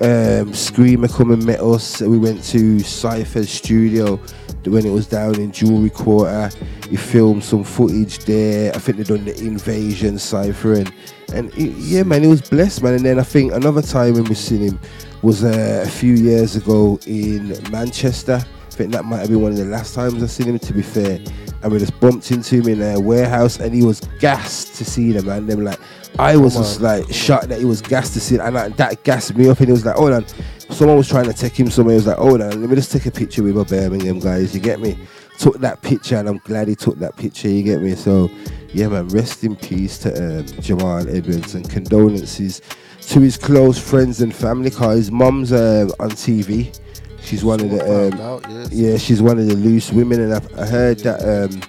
Um, 0.00 0.54
Screamer 0.54 1.08
come 1.08 1.32
and 1.32 1.44
met 1.44 1.60
us. 1.60 2.00
We 2.00 2.18
went 2.18 2.42
to 2.44 2.80
Cypher's 2.80 3.50
studio 3.50 4.16
when 4.64 4.86
it 4.86 4.90
was 4.90 5.06
down 5.06 5.40
in 5.40 5.50
Jewelry 5.52 5.90
Quarter. 5.90 6.50
He 6.88 6.96
filmed 6.96 7.44
some 7.44 7.64
footage 7.64 8.18
there. 8.20 8.74
I 8.74 8.78
think 8.78 8.98
they 8.98 9.04
done 9.04 9.24
the 9.24 9.36
invasion 9.38 10.18
Cypher 10.18 10.74
and 10.74 10.92
and 11.32 11.52
it, 11.54 11.76
yeah, 11.76 12.04
man, 12.04 12.22
he 12.22 12.28
was 12.28 12.42
blessed, 12.42 12.84
man. 12.84 12.94
And 12.94 13.04
then 13.04 13.18
I 13.18 13.24
think 13.24 13.52
another 13.52 13.82
time 13.82 14.14
when 14.14 14.24
we 14.24 14.34
seen 14.34 14.60
him 14.60 14.80
was 15.22 15.42
uh, 15.42 15.82
a 15.84 15.90
few 15.90 16.14
years 16.14 16.54
ago 16.54 17.00
in 17.06 17.48
Manchester. 17.70 18.40
I 18.44 18.70
think 18.70 18.92
that 18.92 19.04
might 19.04 19.18
have 19.18 19.28
been 19.28 19.40
one 19.40 19.52
of 19.52 19.58
the 19.58 19.64
last 19.64 19.94
times 19.94 20.22
I 20.22 20.26
seen 20.26 20.48
him. 20.48 20.58
To 20.58 20.72
be 20.72 20.82
fair, 20.82 21.18
and 21.66 21.72
we 21.72 21.80
just 21.80 21.98
bumped 21.98 22.30
into 22.30 22.62
him 22.62 22.68
in 22.68 22.80
a 22.80 23.00
warehouse, 23.00 23.58
and 23.58 23.74
he 23.74 23.84
was 23.84 24.00
gassed 24.20 24.76
to 24.76 24.84
see 24.84 25.10
them, 25.10 25.26
man. 25.26 25.46
Them 25.46 25.64
like, 25.64 25.80
I 26.16 26.36
was 26.36 26.54
just 26.54 26.80
like 26.80 27.12
shocked 27.12 27.48
that 27.48 27.58
he 27.58 27.64
was 27.64 27.82
gassed 27.82 28.12
to 28.12 28.20
see, 28.20 28.36
it, 28.36 28.40
and 28.40 28.54
like, 28.54 28.76
that 28.76 29.02
gassed 29.02 29.34
me 29.34 29.48
up. 29.48 29.58
And 29.58 29.66
he 29.66 29.72
was 29.72 29.84
like, 29.84 29.96
hold 29.96 30.12
on, 30.12 30.24
someone 30.70 30.96
was 30.96 31.08
trying 31.08 31.24
to 31.24 31.32
take 31.32 31.58
him 31.58 31.68
somewhere. 31.68 31.94
He 31.94 31.96
was 31.96 32.06
like, 32.06 32.18
hold 32.18 32.40
on, 32.40 32.60
let 32.60 32.70
me 32.70 32.76
just 32.76 32.92
take 32.92 33.06
a 33.06 33.10
picture 33.10 33.42
with 33.42 33.56
my 33.56 33.64
Birmingham 33.64 34.20
guys. 34.20 34.54
You 34.54 34.60
get 34.60 34.78
me? 34.78 34.96
Took 35.38 35.58
that 35.58 35.82
picture, 35.82 36.14
and 36.14 36.28
I'm 36.28 36.38
glad 36.38 36.68
he 36.68 36.76
took 36.76 37.00
that 37.00 37.16
picture. 37.16 37.48
You 37.48 37.64
get 37.64 37.82
me? 37.82 37.96
So, 37.96 38.30
yeah, 38.72 38.86
man. 38.86 39.08
Rest 39.08 39.42
in 39.42 39.56
peace 39.56 39.98
to 39.98 40.38
um, 40.38 40.46
Jamal 40.62 41.08
Edwards, 41.08 41.56
and 41.56 41.68
condolences 41.68 42.62
to 43.08 43.20
his 43.20 43.36
close 43.36 43.76
friends 43.76 44.20
and 44.20 44.32
family. 44.32 44.70
Cause 44.70 44.98
his 44.98 45.10
mum's 45.10 45.52
um, 45.52 45.90
on 45.98 46.10
TV. 46.10 46.78
She's 47.26 47.44
one 47.44 47.60
of 47.60 47.70
the 47.70 48.12
um, 48.12 48.20
out, 48.20 48.44
yes. 48.48 48.72
yeah, 48.72 48.96
she's 48.96 49.20
one 49.20 49.36
of 49.36 49.46
the 49.46 49.56
loose 49.56 49.90
women, 49.90 50.20
and 50.20 50.34
I, 50.34 50.62
I 50.62 50.64
heard 50.64 51.00
that. 51.00 51.20
Um, 51.20 51.60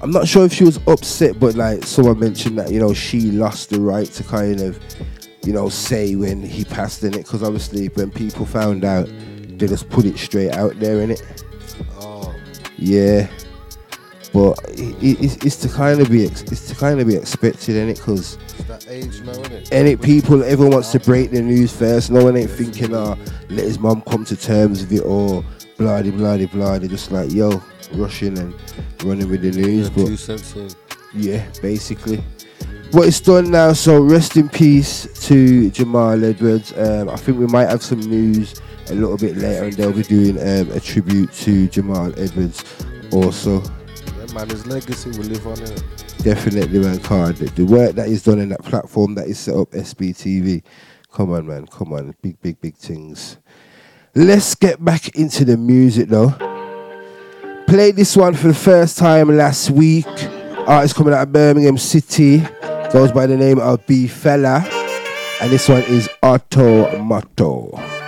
I'm 0.00 0.12
not 0.12 0.28
sure 0.28 0.46
if 0.46 0.52
she 0.52 0.62
was 0.62 0.78
upset, 0.86 1.40
but 1.40 1.56
like 1.56 1.84
someone 1.84 2.20
mentioned 2.20 2.56
that 2.58 2.70
you 2.70 2.78
know 2.78 2.94
she 2.94 3.32
lost 3.32 3.70
the 3.70 3.80
right 3.80 4.06
to 4.06 4.22
kind 4.22 4.60
of, 4.60 4.78
you 5.42 5.52
know, 5.52 5.68
say 5.68 6.14
when 6.14 6.40
he 6.40 6.64
passed 6.64 7.02
in 7.02 7.14
it, 7.14 7.24
because 7.24 7.42
obviously 7.42 7.88
when 7.88 8.12
people 8.12 8.46
found 8.46 8.84
out, 8.84 9.10
they 9.58 9.66
just 9.66 9.88
put 9.90 10.04
it 10.04 10.16
straight 10.16 10.52
out 10.52 10.78
there 10.78 11.00
in 11.00 11.10
it. 11.10 11.44
Oh, 12.00 12.32
Yeah, 12.78 13.28
but 14.32 14.58
it, 14.68 14.94
it, 15.02 15.24
it's, 15.24 15.44
it's 15.44 15.56
to 15.56 15.68
kind 15.68 16.00
of 16.00 16.10
be 16.10 16.26
ex- 16.26 16.42
it's 16.42 16.68
to 16.68 16.74
kind 16.74 17.00
of 17.00 17.06
be 17.06 17.16
expected 17.16 17.76
in 17.76 17.88
it, 17.88 17.96
because 17.96 18.36
it's 18.58 18.64
that 18.64 18.86
age 18.88 19.20
now, 19.22 19.32
isn't 19.32 19.52
it? 19.52 19.72
any 19.72 19.96
people 19.96 20.42
everyone 20.44 20.72
wants 20.72 20.92
to 20.92 21.00
break 21.00 21.30
the 21.30 21.42
news 21.42 21.74
first. 21.76 22.10
No 22.10 22.24
one 22.24 22.36
ain't 22.36 22.50
thinking, 22.50 22.94
uh, 22.94 23.16
let 23.48 23.64
his 23.64 23.78
mum 23.78 24.02
come 24.02 24.24
to 24.26 24.36
terms 24.36 24.80
with 24.80 24.92
it 24.92 25.04
or 25.04 25.44
blah 25.78 26.02
de 26.02 26.10
blah 26.10 26.36
de 26.36 26.46
blah. 26.46 26.78
They're 26.78 26.88
just 26.88 27.10
like, 27.10 27.32
yo, 27.32 27.62
rushing 27.92 28.38
and 28.38 28.54
running 29.04 29.28
with 29.28 29.42
the 29.42 29.50
news. 29.50 29.90
Yeah, 29.96 30.36
but 30.56 30.76
yeah, 31.14 31.46
basically. 31.60 32.22
What 32.92 33.06
it's 33.06 33.20
done 33.20 33.52
now, 33.52 33.72
so 33.72 34.00
rest 34.02 34.36
in 34.36 34.48
peace 34.48 35.06
to 35.28 35.70
Jamal 35.70 36.24
Edwards. 36.24 36.72
Um, 36.76 37.08
I 37.08 37.16
think 37.16 37.38
we 37.38 37.46
might 37.46 37.68
have 37.68 37.84
some 37.84 38.00
news 38.00 38.60
a 38.88 38.94
little 38.94 39.16
bit 39.16 39.36
later, 39.36 39.64
and 39.64 39.72
they'll 39.74 39.92
be 39.92 40.02
doing 40.02 40.36
um, 40.38 40.72
a 40.72 40.80
tribute 40.80 41.32
to 41.34 41.68
Jamal 41.68 42.12
Edwards 42.18 42.64
also. 43.12 43.62
Man, 44.34 44.48
his 44.48 44.66
legacy 44.66 45.10
will 45.10 45.26
live 45.26 45.46
on 45.46 45.60
it. 45.60 45.82
Definitely, 46.18 46.78
man, 46.78 47.00
card. 47.00 47.36
The, 47.36 47.64
work 47.64 47.96
that 47.96 48.08
he's 48.08 48.22
done 48.22 48.38
in 48.38 48.50
that 48.50 48.62
platform 48.62 49.14
that 49.16 49.26
is 49.26 49.38
set 49.40 49.56
up, 49.56 49.70
SBTV. 49.70 50.62
Come 51.12 51.32
on, 51.32 51.46
man. 51.46 51.66
Come 51.66 51.92
on. 51.92 52.14
Big, 52.22 52.40
big, 52.40 52.60
big 52.60 52.76
things. 52.76 53.38
Let's 54.14 54.54
get 54.54 54.84
back 54.84 55.16
into 55.16 55.44
the 55.44 55.56
music, 55.56 56.08
though. 56.08 56.30
Played 57.66 57.96
this 57.96 58.16
one 58.16 58.34
for 58.34 58.48
the 58.48 58.54
first 58.54 58.98
time 58.98 59.36
last 59.36 59.70
week. 59.70 60.06
Artist 60.66 60.94
coming 60.94 61.14
out 61.14 61.22
of 61.22 61.32
Birmingham 61.32 61.78
City. 61.78 62.38
Goes 62.92 63.10
by 63.10 63.26
the 63.26 63.36
name 63.36 63.58
of 63.58 63.84
B 63.86 64.06
Fella. 64.06 64.64
And 65.40 65.50
this 65.50 65.68
one 65.68 65.82
is 65.82 66.08
Auto 66.22 66.98
Motto. 66.98 67.99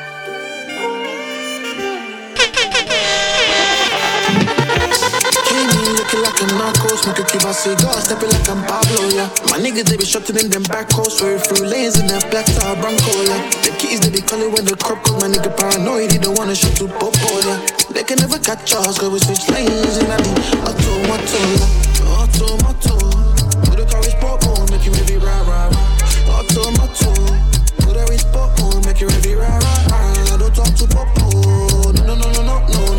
In 6.42 6.48
looking 6.48 6.58
like 6.58 6.76
a 6.76 6.82
narco, 6.82 6.96
smoking 6.96 7.26
Cuba 7.26 7.54
cigar, 7.54 8.00
stepping 8.00 8.30
like 8.30 8.48
I'm 8.48 8.62
Pablo, 8.66 9.08
yeah. 9.14 9.28
My 9.50 9.58
niggas, 9.58 9.84
they 9.84 9.96
be 9.96 10.04
shutting 10.04 10.36
in 10.36 10.50
them 10.50 10.62
back 10.64 10.90
roads, 10.96 11.18
swerving 11.18 11.42
through 11.46 11.66
lanes 11.66 11.98
in 11.98 12.06
that 12.06 12.30
black 12.30 12.46
tar 12.46 12.74
Bronco, 12.76 13.12
yeah. 13.22 13.42
The 13.62 13.70
keys, 13.78 14.00
they 14.00 14.10
be 14.10 14.20
calling 14.20 14.52
when 14.52 14.64
the 14.64 14.76
crop, 14.76 15.02
cause 15.02 15.20
my 15.22 15.28
nigga 15.28 15.54
paranoid, 15.56 16.12
he 16.12 16.18
don't 16.18 16.36
wanna 16.36 16.54
shoot 16.54 16.74
to 16.76 16.88
Popo, 16.88 17.30
yeah. 17.46 17.58
They 17.90 18.02
can 18.02 18.18
never 18.18 18.38
catch 18.38 18.72
us, 18.72 18.98
cause 18.98 19.10
we 19.10 19.18
switch 19.20 19.48
lanes 19.50 19.98
in 19.98 20.06
that 20.08 20.22
auto, 20.66 20.92
auto, 21.10 21.40
yeah. 21.58 22.10
Auto, 22.18 22.46
auto. 22.66 22.94
Put 23.68 23.78
a 23.78 23.84
car 23.86 24.02
sport 24.02 24.44
mode, 24.46 24.70
make 24.70 24.84
you 24.86 24.92
heavy, 24.92 25.16
rah, 25.18 25.42
rah, 25.46 25.70
rah. 25.70 26.40
Auto, 26.42 26.62
auto. 26.82 27.10
Put 27.86 27.96
a 27.96 28.02
in 28.12 28.18
sport 28.18 28.50
mode, 28.58 28.84
make 28.86 29.00
you 29.00 29.08
heavy, 29.08 29.34
rah, 29.34 29.46
rah, 29.46 29.90
rah. 29.90 30.36
Don't 30.38 30.54
talk 30.54 30.72
to 30.74 30.86
Popo. 30.90 31.92
No, 31.92 32.02
no, 32.02 32.14
no, 32.16 32.28
no, 32.32 32.42
no, 32.42 32.56
no, 32.66 32.91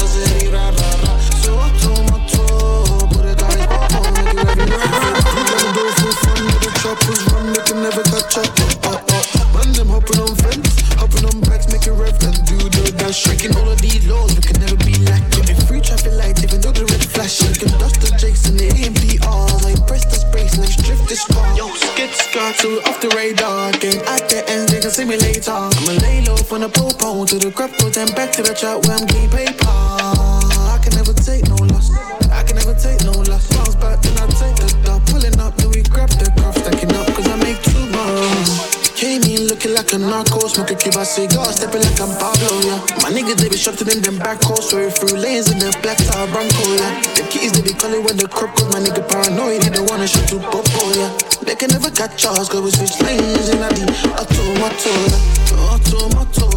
hopping 10.04 10.20
on 10.20 10.36
fence, 10.36 10.82
hopping 11.00 11.26
on 11.26 11.40
bikes, 11.48 11.72
make 11.72 11.88
it 11.88 11.96
rev 11.96 12.12
and 12.28 12.36
do 12.44 12.58
the 12.76 12.92
dash. 12.98 13.24
Shaking 13.24 13.56
all 13.56 13.70
of 13.70 13.80
these 13.80 14.06
laws, 14.08 14.36
we 14.36 14.42
can 14.42 14.60
never 14.60 14.76
be 14.84 15.00
like 15.08 15.24
Getting 15.32 15.56
free 15.64 15.80
traffic 15.80 16.12
lights, 16.20 16.44
even 16.44 16.60
though 16.60 16.76
the 16.76 16.84
red 16.92 17.04
flash. 17.08 17.40
You 17.40 17.56
can 17.56 17.72
dust 17.80 18.02
the 18.04 18.12
jakes 18.20 18.50
and 18.50 18.60
the 18.60 18.68
AMPRs. 18.68 19.64
I 19.64 19.74
press 19.88 20.04
the 20.06 20.20
space, 20.20 20.58
let's 20.60 20.76
drift 20.76 21.08
this 21.08 21.24
car. 21.26 21.48
Yo, 21.56 21.72
skid 21.72 22.12
skirt 22.12 22.56
to 22.60 22.84
off 22.90 23.00
the 23.00 23.10
radar. 23.16 23.72
Game 23.80 24.02
at 24.12 24.28
the 24.28 24.44
end, 24.50 24.70
they 24.70 24.82
can 24.82 24.92
see 24.92 25.06
me 25.06 25.16
later. 25.16 25.56
I'ma 25.56 25.96
lay 26.04 26.26
low 26.26 26.36
from 26.36 26.62
the 26.62 26.70
popo 26.70 27.24
to 27.26 27.40
the 27.40 27.52
crop, 27.52 27.72
then 27.96 28.12
back 28.12 28.32
to 28.36 28.44
the 28.44 28.54
trap 28.54 28.84
where 28.84 28.98
I'm 29.00 29.08
getting 29.08 29.32
paper. 29.32 29.72
I 29.72 30.80
can 30.84 30.94
never 31.00 31.14
take 31.16 31.48
no 31.48 31.56
loss. 31.72 31.96
I 32.28 32.44
can 32.44 32.60
never 32.60 32.76
take 32.76 33.00
no 33.08 33.16
loss. 33.24 33.48
Bounce 33.56 33.76
back, 33.80 34.02
then 34.04 34.18
I 34.20 34.28
take 34.36 34.58
the 34.60 34.68
dub. 34.84 35.00
Pulling 35.08 35.40
up, 35.40 35.56
then 35.56 35.72
we 35.72 35.82
grab 35.88 36.10
the 36.20 36.28
craft, 36.36 36.60
stacking 36.60 36.92
up, 36.92 37.08
cause 37.16 37.28
I 37.28 37.40
make 37.40 37.62
too 37.64 37.88
much. 37.88 38.83
Came 39.04 39.20
in 39.24 39.52
looking 39.52 39.74
like 39.76 39.92
a 39.92 40.00
narco, 40.00 40.48
smoking 40.48 40.80
Cuba 40.80 41.04
cigar, 41.04 41.52
stepping 41.52 41.84
like 41.84 42.00
I'm 42.00 42.08
Pablo, 42.24 42.56
yeah. 42.64 42.80
My 43.04 43.12
niggas, 43.12 43.36
they 43.36 43.50
be 43.52 43.60
shutting 43.60 43.92
in 43.92 44.00
them 44.00 44.16
back 44.18 44.40
roads, 44.48 44.72
swerving 44.72 44.96
through 44.96 45.20
lanes 45.20 45.52
in 45.52 45.60
the 45.60 45.76
black 45.84 46.00
tar 46.08 46.24
Bronco, 46.32 46.64
yeah. 46.80 47.04
The 47.12 47.28
keys, 47.28 47.52
they 47.52 47.60
be 47.60 47.76
calling 47.76 48.00
when 48.08 48.16
the 48.16 48.32
crop, 48.32 48.56
cause 48.56 48.72
my 48.72 48.80
nigga 48.80 49.04
paranoid, 49.04 49.60
he 49.60 49.70
don't 49.76 49.92
wanna 49.92 50.08
shoot 50.08 50.24
to 50.32 50.40
Popo, 50.40 50.88
yeah. 50.96 51.12
They 51.44 51.52
can 51.52 51.76
never 51.76 51.92
catch 51.92 52.24
us, 52.24 52.48
cause 52.48 52.64
we 52.64 52.72
switch 52.72 52.96
lanes 53.04 53.52
in 53.52 53.60
that 53.60 53.76
auto, 54.16 54.44
auto, 54.64 54.94
yeah. 54.96 55.68
Auto, 55.68 56.00
auto. 56.16 56.48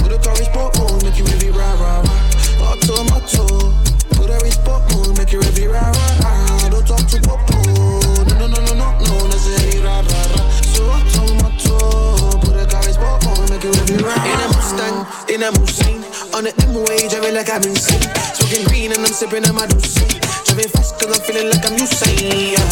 Put 0.00 0.08
a 0.08 0.16
car 0.24 0.40
sport 0.40 0.72
mode, 0.80 1.04
make 1.04 1.20
you 1.20 1.28
heavy, 1.28 1.52
rah, 1.52 1.68
rah, 1.84 2.00
rah. 2.00 2.72
Auto, 2.72 2.96
auto. 3.12 3.44
Put 4.16 4.32
a 4.32 4.40
in 4.40 4.56
sport 4.56 4.88
mode, 4.88 5.20
make 5.20 5.36
you 5.36 5.44
heavy, 5.44 5.68
rah, 5.68 5.84
rah, 5.84 6.24
rah. 6.24 6.68
Don't 6.72 6.88
talk 6.88 7.04
to 7.12 7.20
Popo. 7.28 7.43
In 15.28 15.42
a 15.42 15.50
Mustang, 15.52 16.02
on 16.34 16.44
the 16.44 16.52
M-way, 16.68 17.08
driving 17.08 17.34
like 17.34 17.50
I'm 17.50 17.62
insane. 17.62 18.02
Smoking 18.34 18.64
green 18.68 18.90
and 18.92 19.00
I'm 19.00 19.12
sipping 19.12 19.44
on 19.48 19.54
my 19.54 19.66
juice. 19.66 19.94
Driving 20.44 20.70
fast 20.70 20.98
cause 21.00 21.10
I'm 21.10 21.20
feeling 21.24 21.48
like 21.50 21.64
I'm 21.64 21.76
Usain, 21.78 22.54
yeah. 22.54 22.62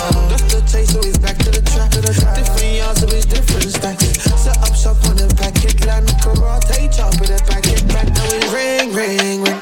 The 0.53 0.61
taste, 0.67 0.93
so 0.93 1.01
it's 1.01 1.19
back 1.19 1.39
to 1.45 1.51
the 1.51 1.63
track. 1.73 1.91
Different 1.93 2.77
yards, 2.77 3.01
so 3.01 3.07
it's 3.11 3.27
different 3.27 3.71
stacks. 3.73 4.07
Set 4.41 4.59
up 4.59 4.75
shop 4.75 4.99
on 5.09 5.17
the 5.17 5.27
packet, 5.35 5.79
land 5.87 6.09
karate 6.21 6.91
chop 6.95 7.15
with 7.21 7.33
a 7.33 7.41
packet 7.49 7.83
back. 7.89 8.09
Now 8.13 8.27
we 8.31 8.39
ring, 8.53 8.93
ring, 8.93 9.43
ring. 9.43 9.61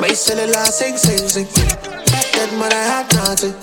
My 0.00 0.14
cellular 0.14 0.66
sing, 0.70 0.96
sing, 0.96 1.26
sing. 1.26 1.48
Back 2.12 2.26
then, 2.32 2.50
man, 2.58 2.72
I 2.72 3.02
had 3.02 3.06
nothing. 3.14 3.54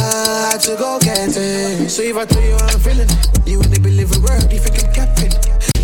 I 0.00 0.52
had 0.52 0.60
to 0.68 0.76
go 0.76 0.98
get 1.00 1.32
it. 1.36 1.88
So 1.88 2.02
if 2.02 2.16
I 2.16 2.24
tell 2.24 2.42
you 2.42 2.56
how 2.56 2.68
I'm 2.68 2.80
feeling, 2.80 3.08
you 3.46 3.58
wouldn't 3.58 3.82
believe 3.82 4.12
a 4.12 4.20
word. 4.20 4.52
You 4.52 4.58
think 4.58 4.84
I'm 4.84 4.92
capping? 4.92 5.32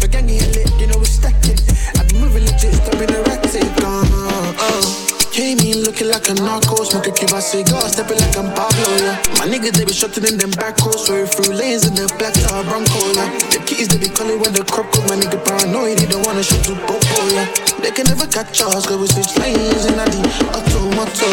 But 0.07 0.23
gang 0.23 0.29
here 0.29 0.47
lit, 0.55 0.71
you 0.79 0.87
know 0.87 1.03
we're 1.03 1.11
stacking. 1.19 1.59
I've 1.99 2.07
been 2.07 2.23
moving 2.23 2.47
legit, 2.47 2.79
stopping 2.79 3.11
erratic. 3.11 3.67
Uh, 3.83 4.07
uh. 4.07 4.87
Came 5.35 5.59
in 5.67 5.83
looking 5.83 6.07
like 6.15 6.31
a 6.31 6.35
narco, 6.39 6.87
smoking 6.87 7.13
Cuba 7.13 7.43
cigar, 7.43 7.83
stepping 7.91 8.15
like 8.23 8.39
I'm 8.39 8.55
Pablo, 8.55 8.87
yeah. 9.03 9.19
My 9.43 9.51
niggas, 9.51 9.75
they 9.75 9.85
be 9.85 9.91
shutting 9.91 10.23
in 10.23 10.39
them 10.39 10.55
back 10.55 10.79
roads, 10.87 11.11
swerving 11.11 11.27
through 11.27 11.59
lanes 11.59 11.91
in 11.91 11.99
the 11.99 12.07
black 12.23 12.39
tar 12.39 12.63
Bronco, 12.63 13.03
yeah. 13.19 13.27
The 13.51 13.59
keys, 13.67 13.91
they 13.91 13.99
be 13.99 14.07
calling 14.07 14.39
when 14.39 14.55
the 14.55 14.63
crop, 14.63 14.87
cause 14.95 15.03
my 15.11 15.19
nigga 15.19 15.43
paranoid, 15.43 15.99
he 15.99 16.07
don't 16.07 16.23
wanna 16.23 16.47
shoot 16.47 16.63
to 16.71 16.79
Popo, 16.87 17.19
yeah. 17.35 17.51
They 17.83 17.91
can 17.91 18.07
never 18.07 18.31
catch 18.31 18.63
us, 18.63 18.87
cause 18.87 19.03
we 19.03 19.11
switch 19.11 19.35
lanes 19.43 19.91
in 19.91 19.99
the 19.99 20.07
auto, 20.55 20.87
moto, 20.95 21.27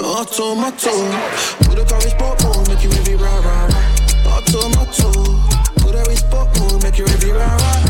auto. 0.00 0.56
Put 1.68 1.76
a 1.76 1.84
car 1.84 2.00
in 2.00 2.08
sport 2.16 2.40
mode, 2.48 2.64
make 2.72 2.80
you 2.80 2.88
heavy, 2.96 3.20
rah, 3.20 3.44
rah, 3.44 3.68
rah. 3.68 4.40
Auto, 4.40 4.72
moto. 4.72 5.56
Put 5.86 5.94
a 5.94 6.10
in 6.10 6.16
sport 6.16 6.48
mode, 6.58 6.82
make 6.82 6.98
you 6.98 7.04
ready, 7.04 7.30
rah, 7.30 7.46
rah, 7.46 7.85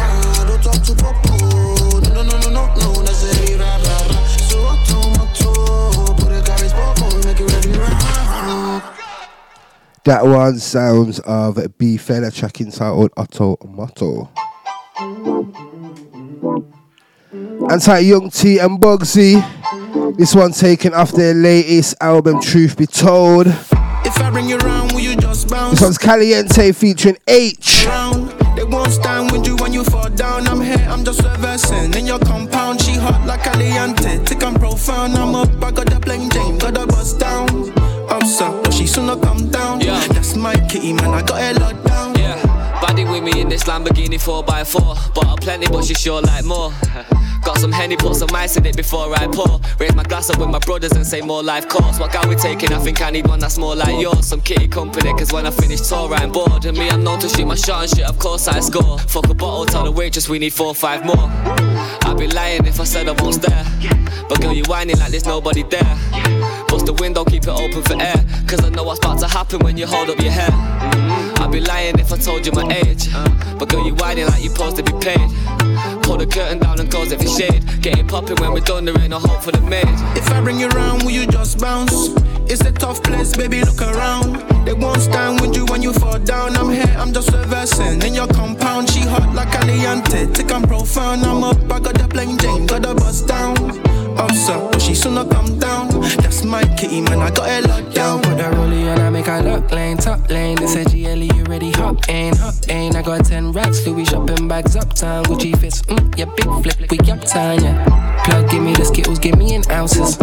That 10.04 10.24
one 10.24 10.60
sounds 10.60 11.18
of 11.18 11.58
B 11.78 11.96
Fella 11.96 12.30
track 12.30 12.60
entitled 12.60 13.10
Otto 13.16 13.58
Motto. 13.64 14.30
Anti 17.68 17.98
Young 17.98 18.30
T 18.30 18.58
and 18.60 18.80
Bugsey. 18.80 19.42
This 20.16 20.36
one 20.36 20.52
taken 20.52 20.94
off 20.94 21.10
their 21.10 21.34
latest 21.34 21.96
album, 22.00 22.40
Truth 22.40 22.76
Be 22.76 22.86
Told. 22.86 23.48
If 23.48 24.20
I 24.20 24.30
bring 24.30 24.48
you 24.48 24.58
around, 24.58 24.92
will 24.92 25.00
you 25.00 25.16
just 25.16 25.50
bounce? 25.50 25.72
This 25.72 25.82
one's 25.82 25.98
Caliente 25.98 26.70
featuring 26.70 27.18
H. 27.26 27.86
Round. 27.88 28.25
They 28.56 28.64
won't 28.64 28.90
stand 28.90 29.30
with 29.32 29.46
you 29.46 29.54
when 29.56 29.72
you 29.72 29.84
fall 29.84 30.08
down. 30.08 30.48
I'm 30.48 30.60
here, 30.60 30.84
I'm 30.88 31.04
just 31.04 31.22
reversing. 31.22 31.92
In 31.94 32.06
your 32.06 32.18
compound, 32.18 32.80
she 32.80 32.92
hot 32.92 33.26
like 33.26 33.42
Caliente. 33.44 34.24
Thick 34.24 34.42
and 34.42 34.58
profound, 34.58 35.14
I'm 35.14 35.34
up, 35.34 35.62
I 35.62 35.70
got 35.70 35.86
the 35.86 36.00
plain 36.00 36.30
Jane, 36.30 36.58
got 36.58 36.74
the 36.74 36.86
bust 36.86 37.20
down. 37.20 37.48
I'm 38.08 38.26
so, 38.26 38.62
but 38.62 38.72
she 38.72 38.86
sooner 38.86 39.16
come 39.16 39.50
down. 39.50 39.80
Yeah. 39.80 40.00
That's 40.08 40.36
my 40.36 40.54
kitty, 40.68 40.94
man, 40.94 41.10
I 41.12 41.22
got 41.22 41.40
a 41.40 41.60
lot 41.60 41.84
down. 41.84 42.14
Yeah, 42.16 42.40
with 43.04 43.22
me 43.22 43.40
in 43.40 43.48
this 43.48 43.64
Lamborghini 43.64 44.14
4x4. 44.14 45.14
Bought 45.14 45.26
her 45.26 45.36
plenty, 45.36 45.66
but 45.68 45.84
she 45.84 45.94
sure 45.94 46.22
like 46.22 46.44
more. 46.44 46.72
Got 47.44 47.58
some 47.58 47.70
Henny, 47.70 47.96
put 47.96 48.16
some 48.16 48.28
ice 48.34 48.56
in 48.56 48.66
it 48.66 48.76
before 48.76 49.14
I 49.14 49.26
pour. 49.28 49.60
Raise 49.78 49.94
my 49.94 50.02
glass 50.02 50.30
up 50.30 50.38
with 50.38 50.48
my 50.48 50.58
brothers 50.58 50.92
and 50.92 51.06
say 51.06 51.20
more 51.20 51.42
life 51.42 51.68
course. 51.68 52.00
What 52.00 52.12
guy 52.12 52.26
we 52.26 52.34
taking? 52.34 52.72
I 52.72 52.78
think 52.78 53.00
I 53.02 53.10
need 53.10 53.26
one 53.28 53.38
that's 53.38 53.58
more 53.58 53.76
like 53.76 54.00
yours. 54.00 54.26
Some 54.26 54.40
kitty 54.40 54.66
company, 54.66 55.12
cause 55.12 55.32
when 55.32 55.46
I 55.46 55.50
finish 55.50 55.80
tour, 55.80 56.12
I'm 56.14 56.32
bored. 56.32 56.64
And 56.64 56.76
me, 56.76 56.88
I'm 56.88 57.04
known 57.04 57.20
to 57.20 57.28
shoot 57.28 57.46
my 57.46 57.54
shot 57.54 57.82
and 57.82 57.90
shit, 57.90 58.08
of 58.08 58.18
course 58.18 58.48
I 58.48 58.60
score. 58.60 58.98
Fuck 58.98 59.28
a 59.28 59.34
bottle, 59.34 59.66
tell 59.66 59.84
the 59.84 59.92
waitress 59.92 60.28
we 60.28 60.38
need 60.38 60.54
four 60.54 60.68
or 60.68 60.74
five 60.74 61.04
more. 61.04 61.16
I'd 61.16 62.16
be 62.18 62.26
lying 62.28 62.66
if 62.66 62.80
I 62.80 62.84
said 62.84 63.08
I 63.08 63.12
won't 63.22 63.34
stare. 63.34 63.64
But 64.28 64.40
girl, 64.40 64.52
you 64.52 64.64
whining 64.66 64.98
like 64.98 65.10
there's 65.10 65.26
nobody 65.26 65.62
there. 65.62 65.98
Bust 66.68 66.86
the 66.86 66.96
window, 66.98 67.24
keep 67.24 67.44
it 67.44 67.48
open 67.48 67.82
for 67.82 68.00
air. 68.00 68.24
Cause 68.48 68.64
I 68.64 68.70
know 68.70 68.82
what's 68.82 68.98
about 68.98 69.20
to 69.20 69.28
happen 69.28 69.60
when 69.60 69.76
you 69.76 69.86
hold 69.86 70.10
up 70.10 70.18
your 70.18 70.32
hair. 70.32 70.50
I'd 70.52 71.50
be 71.52 71.60
lying 71.60 71.98
if 71.98 72.12
I 72.12 72.16
told 72.16 72.44
you 72.44 72.52
my 72.52 72.66
age. 72.74 72.85
But 73.58 73.68
girl, 73.70 73.86
you 73.86 73.94
whining 73.94 74.26
like 74.26 74.42
you 74.42 74.50
supposed 74.50 74.76
to 74.76 74.82
be 74.82 74.92
paid. 74.92 75.28
Pull 76.02 76.18
the 76.18 76.26
curtain 76.26 76.58
down 76.58 76.78
and 76.78 76.90
close 76.90 77.12
for 77.12 77.26
shade. 77.26 77.64
Get 77.82 77.98
it 77.98 78.06
popping 78.06 78.36
when 78.36 78.52
we're 78.52 78.60
done, 78.60 78.84
there 78.84 78.98
ain't 79.00 79.10
no 79.10 79.18
hope 79.18 79.42
for 79.42 79.50
the 79.50 79.60
maid. 79.62 79.88
If 80.16 80.30
I 80.30 80.40
bring 80.40 80.60
you 80.60 80.68
around, 80.68 81.02
will 81.02 81.10
you 81.10 81.26
just 81.26 81.58
bounce? 81.60 82.10
It's 82.48 82.60
a 82.60 82.72
tough 82.72 83.02
place, 83.02 83.36
baby, 83.36 83.62
look 83.64 83.82
around. 83.82 84.36
They 84.64 84.72
won't 84.72 85.00
stand 85.00 85.40
with 85.40 85.56
you 85.56 85.64
when 85.66 85.82
you 85.82 85.92
fall 85.92 86.18
down. 86.18 86.56
I'm 86.56 86.70
here, 86.70 86.94
I'm 86.98 87.12
just 87.12 87.32
reversing. 87.32 88.02
In 88.02 88.14
your 88.14 88.28
compound, 88.28 88.90
she 88.90 89.00
hot 89.00 89.34
like 89.34 89.50
Caliente. 89.50 90.26
Thick 90.26 90.52
and 90.52 90.66
profound, 90.68 91.24
I'm 91.24 91.42
up, 91.42 91.56
I 91.64 91.80
got 91.80 91.94
the 91.94 92.06
plain 92.08 92.38
Jane, 92.38 92.66
got 92.66 92.82
the 92.82 92.94
bust 92.94 93.26
down. 93.26 93.56
Up, 94.18 94.32
so, 94.32 94.68
but 94.70 94.80
she 94.80 94.94
sooner 94.94 95.24
come 95.26 95.58
down. 95.58 95.88
That's 96.22 96.42
my 96.44 96.62
kitty, 96.76 97.00
man, 97.02 97.20
I 97.20 97.30
got 97.30 97.48
a 97.48 97.68
lot 97.68 97.94
down. 97.94 98.22
Put 98.22 98.38
that 98.38 98.52
rollie 98.54 98.90
on, 98.90 99.00
I 99.00 99.10
make 99.10 99.26
her 99.26 99.42
look 99.42 99.70
lane, 99.70 99.98
top 99.98 100.30
lane. 100.30 100.56
They 100.56 100.66
said 100.66 100.86
GLE, 100.86 101.36
you 101.36 101.44
ready, 101.44 101.70
hop 101.72 102.08
in, 102.08 102.34
hop 102.36 102.54
in. 102.68 102.96
I 102.96 103.02
got 103.02 103.26
10 103.26 103.52
racks, 103.52 103.86
Louis 103.86 104.04
shopping 104.06 104.48
bags 104.48 104.74
uptown. 104.74 105.24
Gucci 105.24 105.58
fits, 105.58 105.82
mm, 105.82 106.18
yeah, 106.18 106.24
big 106.24 106.46
flip, 106.62 106.90
we 106.90 106.98
uptown, 107.10 107.62
yeah. 107.62 108.22
Plug, 108.24 108.50
give 108.50 108.62
me 108.62 108.72
the 108.72 108.84
skittles, 108.84 109.18
give 109.18 109.36
me 109.36 109.54
an 109.54 109.62
ounces. 109.70 110.18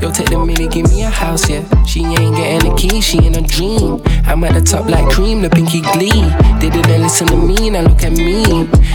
Yo, 0.00 0.10
take 0.10 0.28
the 0.28 0.38
minute, 0.38 0.70
give 0.70 0.90
me 0.90 1.02
a 1.02 1.08
house, 1.08 1.48
yeah. 1.48 1.62
She 1.84 2.00
ain't 2.04 2.36
getting 2.36 2.70
a 2.70 2.76
key, 2.76 3.00
she 3.00 3.18
in 3.24 3.34
a 3.34 3.42
dream. 3.42 4.02
I'm 4.26 4.42
at 4.44 4.54
the 4.54 4.60
top 4.60 4.86
like 4.88 5.08
cream, 5.10 5.42
the 5.42 5.50
pinky 5.50 5.80
glee. 5.80 6.28
They 6.60 6.70
didn't 6.70 7.02
listen 7.02 7.26
to 7.28 7.36
me, 7.36 7.70
now 7.70 7.82
look 7.82 8.02
at 8.02 8.12
me. 8.12 8.44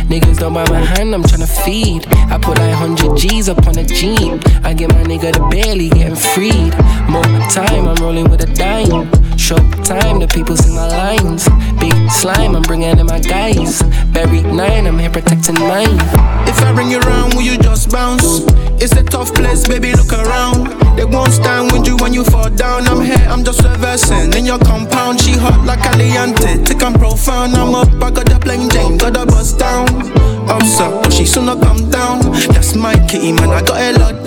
Niggas 0.09 0.39
don't 0.39 0.53
buy 0.53 0.67
my 0.69 0.79
hand, 0.79 1.13
I'm 1.13 1.23
tryna 1.23 1.47
feed. 1.63 2.07
I 2.29 2.37
put 2.37 2.57
like 2.57 2.77
100 2.79 3.17
G's 3.17 3.49
up 3.49 3.65
on 3.67 3.77
a 3.77 3.85
Jeep. 3.85 4.41
I 4.63 4.73
get 4.73 4.89
my 4.89 5.03
nigga 5.03 5.33
the 5.33 5.41
barely 5.49 5.89
getting 5.89 6.15
freed. 6.15 6.73
More 7.09 7.23
time, 7.49 7.87
I'm 7.87 7.95
rolling 8.03 8.29
with 8.29 8.41
a 8.41 8.53
dime. 8.53 9.09
Short 9.37 9.63
time, 9.85 10.19
the 10.19 10.27
people 10.27 10.57
sing 10.57 10.75
my 10.75 10.87
lines. 10.87 11.47
Big 11.79 11.95
slime, 12.11 12.55
I'm 12.55 12.61
bringing 12.63 12.99
in 12.99 13.05
my 13.05 13.19
guys. 13.19 13.81
Buried 14.13 14.45
nine, 14.45 14.85
I'm 14.85 14.99
here 14.99 15.09
protecting 15.09 15.55
mine. 15.55 15.97
If 16.45 16.61
I 16.61 16.73
bring 16.73 16.91
you 16.91 16.99
around, 16.99 17.35
will 17.35 17.43
you 17.43 17.57
just 17.57 17.89
bounce? 17.89 18.45
It's 18.81 18.93
a 18.93 19.03
tough 19.03 19.33
place, 19.33 19.67
baby, 19.67 19.93
look 19.93 20.13
around. 20.13 20.79
They 20.99 21.05
won't 21.05 21.31
stand 21.31 21.71
with 21.71 21.87
you 21.87 21.95
when 21.95 22.13
you 22.13 22.25
fall 22.25 22.49
down. 22.49 22.85
I'm 22.89 22.99
here, 22.99 23.25
I'm 23.31 23.45
just 23.45 23.63
reversing. 23.63 24.33
In 24.33 24.43
your 24.43 24.59
compound, 24.59 25.21
she 25.21 25.31
hot 25.31 25.65
like 25.65 25.79
Caliente. 25.79 26.61
Thick 26.65 26.83
and 26.83 26.93
profound, 26.93 27.55
I'm 27.55 27.73
up, 27.73 27.87
I 28.03 28.11
got 28.11 28.25
the 28.25 28.37
plain 28.37 28.69
Jane, 28.69 28.97
got 28.97 29.13
the 29.13 29.25
bust 29.25 29.57
down. 29.57 29.87
Up, 30.49 30.61
so, 30.63 30.99
but 31.01 31.13
she 31.13 31.25
sooner 31.25 31.55
come 31.55 31.89
down. 31.89 32.19
That's 32.51 32.75
my 32.75 32.95
kitty, 33.07 33.31
man, 33.31 33.49
I 33.49 33.61
got 33.61 33.79
a 33.79 33.97
lot 33.97 34.18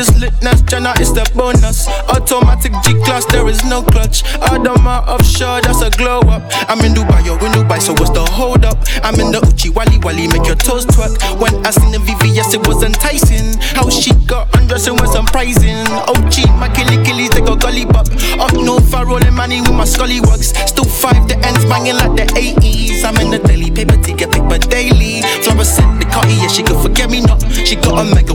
this 0.00 0.16
litness, 0.16 0.64
Jenna 0.64 0.94
is 0.98 1.12
the 1.12 1.28
bonus. 1.36 1.86
Automatic 2.08 2.72
G 2.80 2.96
class, 3.04 3.26
there 3.26 3.46
is 3.48 3.62
no 3.64 3.82
clutch. 3.82 4.24
Adama 4.48 5.04
offshore, 5.06 5.60
that's 5.60 5.82
a 5.82 5.90
glow 5.90 6.20
up. 6.20 6.40
I'm 6.72 6.80
in 6.80 6.96
Dubai, 6.96 7.20
you're 7.20 7.36
in 7.44 7.52
Dubai, 7.52 7.80
so 7.80 7.92
what's 7.92 8.08
the 8.08 8.24
hold 8.32 8.64
up? 8.64 8.78
I'm 9.04 9.20
in 9.20 9.28
the 9.30 9.44
Uchi 9.44 9.68
Wally 9.68 9.98
Wally, 10.00 10.26
make 10.28 10.46
your 10.48 10.56
toes 10.56 10.86
twerk. 10.86 11.20
When 11.36 11.52
I 11.66 11.70
seen 11.70 11.92
the 11.92 12.00
VVS, 12.00 12.56
it 12.56 12.64
was 12.66 12.82
enticing. 12.82 13.60
How 13.76 13.90
she 13.90 14.16
got 14.24 14.48
undressing 14.56 14.96
was 14.96 15.12
surprising. 15.12 15.84
OG, 16.08 16.48
my 16.56 16.72
killy 16.72 16.96
killies, 17.04 17.36
they 17.36 17.44
go 17.44 17.52
gully 17.54 17.84
bop. 17.84 18.08
Up 18.40 18.56
no 18.56 18.80
far 18.80 19.04
rolling 19.04 19.34
money 19.36 19.60
with 19.60 19.76
my 19.76 19.84
scully 19.84 20.24
works. 20.24 20.56
Still 20.64 20.88
five, 20.88 21.28
the 21.28 21.36
ends 21.44 21.68
banging 21.68 22.00
like 22.00 22.16
the 22.16 22.24
80s. 22.32 23.04
I'm 23.04 23.20
in 23.20 23.28
the 23.28 23.40
daily 23.44 23.70
paper, 23.70 24.00
ticket 24.00 24.32
paper 24.32 24.56
daily. 24.56 25.20
Fluorescent, 25.44 26.00
the 26.00 26.08
car, 26.08 26.24
yeah, 26.24 26.48
she 26.48 26.62
could 26.64 26.80
forget 26.80 27.10
me 27.10 27.20
not. 27.20 27.44
She 27.52 27.76
got 27.76 28.00
a 28.00 28.04
mega, 28.14 28.32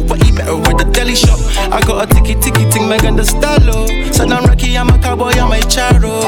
I 1.76 1.82
got 1.82 2.10
a 2.10 2.14
ticky 2.14 2.36
ticky 2.40 2.64
ting, 2.72 2.88
Megan 2.88 3.18
the 3.18 3.24
Stallo. 3.24 3.86
Said 4.14 4.32
I'm 4.32 4.46
Rocky, 4.46 4.78
I'm 4.78 4.88
a 4.88 4.98
cowboy, 4.98 5.32
I'm 5.32 5.52
a 5.52 5.60
charo. 5.68 6.24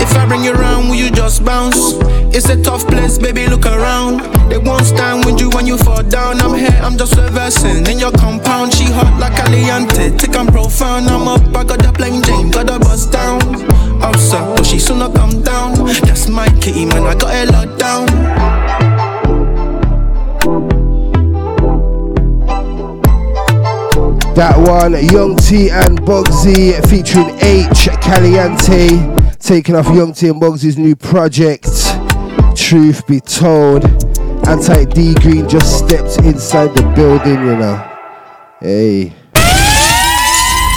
If 0.00 0.16
I 0.16 0.24
bring 0.26 0.42
you 0.42 0.54
around, 0.54 0.88
will 0.88 0.94
you 0.94 1.10
just 1.10 1.44
bounce? 1.44 2.00
It's 2.34 2.48
a 2.48 2.56
tough 2.62 2.86
place, 2.86 3.18
baby, 3.18 3.46
look 3.46 3.66
around. 3.66 4.20
They 4.48 4.56
won't 4.56 4.86
stand 4.86 5.26
with 5.26 5.38
you 5.38 5.50
when 5.50 5.66
you 5.66 5.76
fall 5.76 6.02
down. 6.02 6.40
I'm 6.40 6.54
here, 6.54 6.80
I'm 6.80 6.96
just 6.96 7.14
reversing. 7.14 7.86
In 7.86 7.98
your 7.98 8.12
compound, 8.12 8.72
she 8.72 8.84
hot 8.84 9.20
like 9.20 9.36
Caliente. 9.36 10.16
Thick 10.16 10.34
and 10.34 10.48
profound, 10.48 11.08
I'm 11.08 11.28
up, 11.28 11.42
I 11.54 11.62
got 11.64 11.80
the 11.80 11.92
plain 11.92 12.22
Jane, 12.22 12.50
got 12.50 12.66
the 12.66 12.78
bust 12.78 13.12
down. 13.12 13.42
Up, 14.02 14.16
so, 14.16 14.54
but 14.56 14.64
she 14.64 14.78
sooner 14.78 15.12
come 15.12 15.42
down. 15.42 15.74
That's 16.08 16.30
my 16.30 16.48
kitty, 16.60 16.86
man, 16.86 17.02
I 17.02 17.14
got 17.14 17.34
a 17.34 17.52
lot 17.52 17.78
down. 17.78 18.63
That 24.34 24.56
one, 24.58 24.92
Young 25.12 25.36
T 25.36 25.70
and 25.70 25.96
Bugsey 26.00 26.74
featuring 26.88 27.38
H 27.40 27.88
Caliente, 28.02 28.88
taking 29.38 29.76
off 29.76 29.86
Young 29.94 30.12
T 30.12 30.26
and 30.26 30.42
Bugsey's 30.42 30.76
new 30.76 30.96
project. 30.96 31.68
Truth 32.56 33.06
be 33.06 33.20
told, 33.20 33.84
Anti 34.48 34.86
Dee 34.86 35.14
Green 35.14 35.48
just 35.48 35.78
stepped 35.78 36.18
inside 36.26 36.74
the 36.74 36.82
building, 36.96 37.46
you 37.46 37.56
know. 37.56 37.76
Hey. 38.58 39.04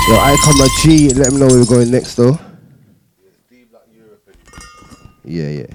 Yo, 0.08 0.14
I 0.16 0.38
come 0.46 0.62
a 0.62 0.68
G, 0.84 1.10
let 1.16 1.34
me 1.34 1.40
know 1.40 1.48
where 1.48 1.58
we're 1.58 1.66
going 1.66 1.90
next 1.90 2.14
though. 2.14 2.40
Yeah, 5.26 5.50
yeah. 5.50 5.66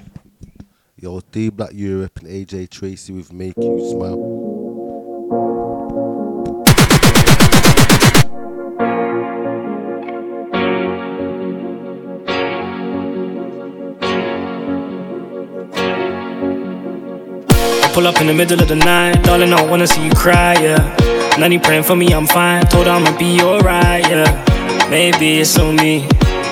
Yo, 0.98 1.20
D 1.32 1.50
Block 1.50 1.70
Europe 1.74 2.20
and 2.20 2.28
AJ 2.28 2.70
Tracey 2.70 3.12
with 3.12 3.32
Make 3.32 3.56
You 3.56 3.90
Smile. 3.90 5.61
Pull 17.92 18.06
up 18.06 18.20
in 18.20 18.26
the 18.26 18.34
middle 18.34 18.60
of 18.60 18.68
the 18.68 18.76
night, 18.76 19.22
darling, 19.22 19.52
I 19.52 19.62
wanna 19.64 19.86
see 19.86 20.04
you 20.04 20.12
cry, 20.12 20.54
yeah. 20.54 20.96
Nanny 21.38 21.58
praying 21.58 21.84
for 21.84 21.94
me, 21.94 22.12
I'm 22.12 22.26
fine. 22.26 22.64
Told 22.66 22.86
her 22.86 22.92
I'ma 22.92 23.16
be 23.18 23.40
alright, 23.40 24.08
yeah. 24.08 24.88
Maybe 24.88 25.40
it's 25.40 25.58
on 25.58 25.76
me, 25.76 26.08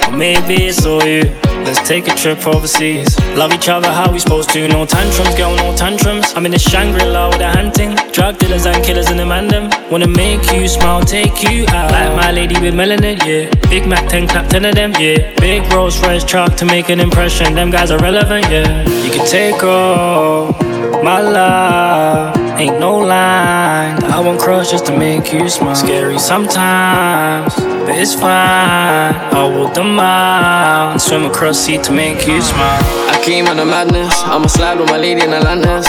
or 0.06 0.16
maybe 0.16 0.54
it's 0.68 0.84
all 0.84 1.02
you. 1.02 1.22
Let's 1.64 1.86
take 1.86 2.08
a 2.08 2.14
trip 2.14 2.46
overseas. 2.46 3.18
Love 3.36 3.52
each 3.52 3.68
other 3.68 3.90
how 3.90 4.10
we 4.10 4.18
supposed 4.18 4.50
to. 4.50 4.66
No 4.68 4.86
tantrums, 4.86 5.34
girl, 5.36 5.54
no 5.56 5.76
tantrums. 5.76 6.32
I'm 6.34 6.46
in 6.46 6.52
the 6.52 6.58
Shangri-La 6.58 7.28
with 7.28 7.40
a 7.40 7.50
hunting. 7.50 7.94
Drug 8.12 8.38
dealers 8.38 8.66
and 8.66 8.82
killers 8.82 9.10
in 9.10 9.18
the 9.18 9.24
mandem. 9.24 9.70
Wanna 9.90 10.08
make 10.08 10.42
you 10.52 10.66
smile, 10.68 11.02
take 11.02 11.42
you 11.42 11.64
out. 11.68 11.90
Like 11.90 12.16
my 12.16 12.32
lady 12.32 12.58
with 12.60 12.74
melanin, 12.74 13.18
yeah. 13.24 13.50
Big 13.68 13.86
Mac 13.86 14.08
10, 14.08 14.28
clap 14.28 14.48
10 14.48 14.64
of 14.64 14.74
them, 14.74 14.92
yeah. 14.98 15.34
Big 15.36 15.70
Rolls 15.72 16.00
Royce 16.02 16.24
truck 16.24 16.56
to 16.56 16.64
make 16.64 16.88
an 16.88 17.00
impression. 17.00 17.54
Them 17.54 17.70
guys 17.70 17.90
are 17.90 17.98
relevant, 17.98 18.46
yeah. 18.50 18.88
You 19.04 19.10
can 19.10 19.26
take 19.26 19.62
all 19.62 20.69
my 21.02 21.20
love. 21.20 22.36
Ain't 22.60 22.78
no 22.78 22.98
line 22.98 24.02
I 24.04 24.20
won't 24.20 24.38
cross 24.38 24.70
just 24.70 24.84
to 24.86 24.96
make 24.96 25.32
you 25.32 25.48
smile. 25.48 25.74
Scary 25.74 26.18
sometimes, 26.18 27.54
but 27.54 27.96
it's 27.96 28.14
fine. 28.14 29.14
I 29.32 29.50
walk 29.56 29.72
the 29.72 29.84
mile 29.84 30.98
swim 30.98 31.24
across 31.24 31.58
sea 31.58 31.78
to 31.78 31.92
make 31.92 32.26
you 32.26 32.42
smile. 32.42 32.82
I 33.08 33.20
came 33.24 33.46
on 33.46 33.56
the 33.56 33.64
madness. 33.64 34.12
I'ma 34.24 34.46
slide 34.46 34.78
with 34.78 34.90
my 34.90 34.98
lady 34.98 35.22
in 35.22 35.32
Atlantis. 35.32 35.88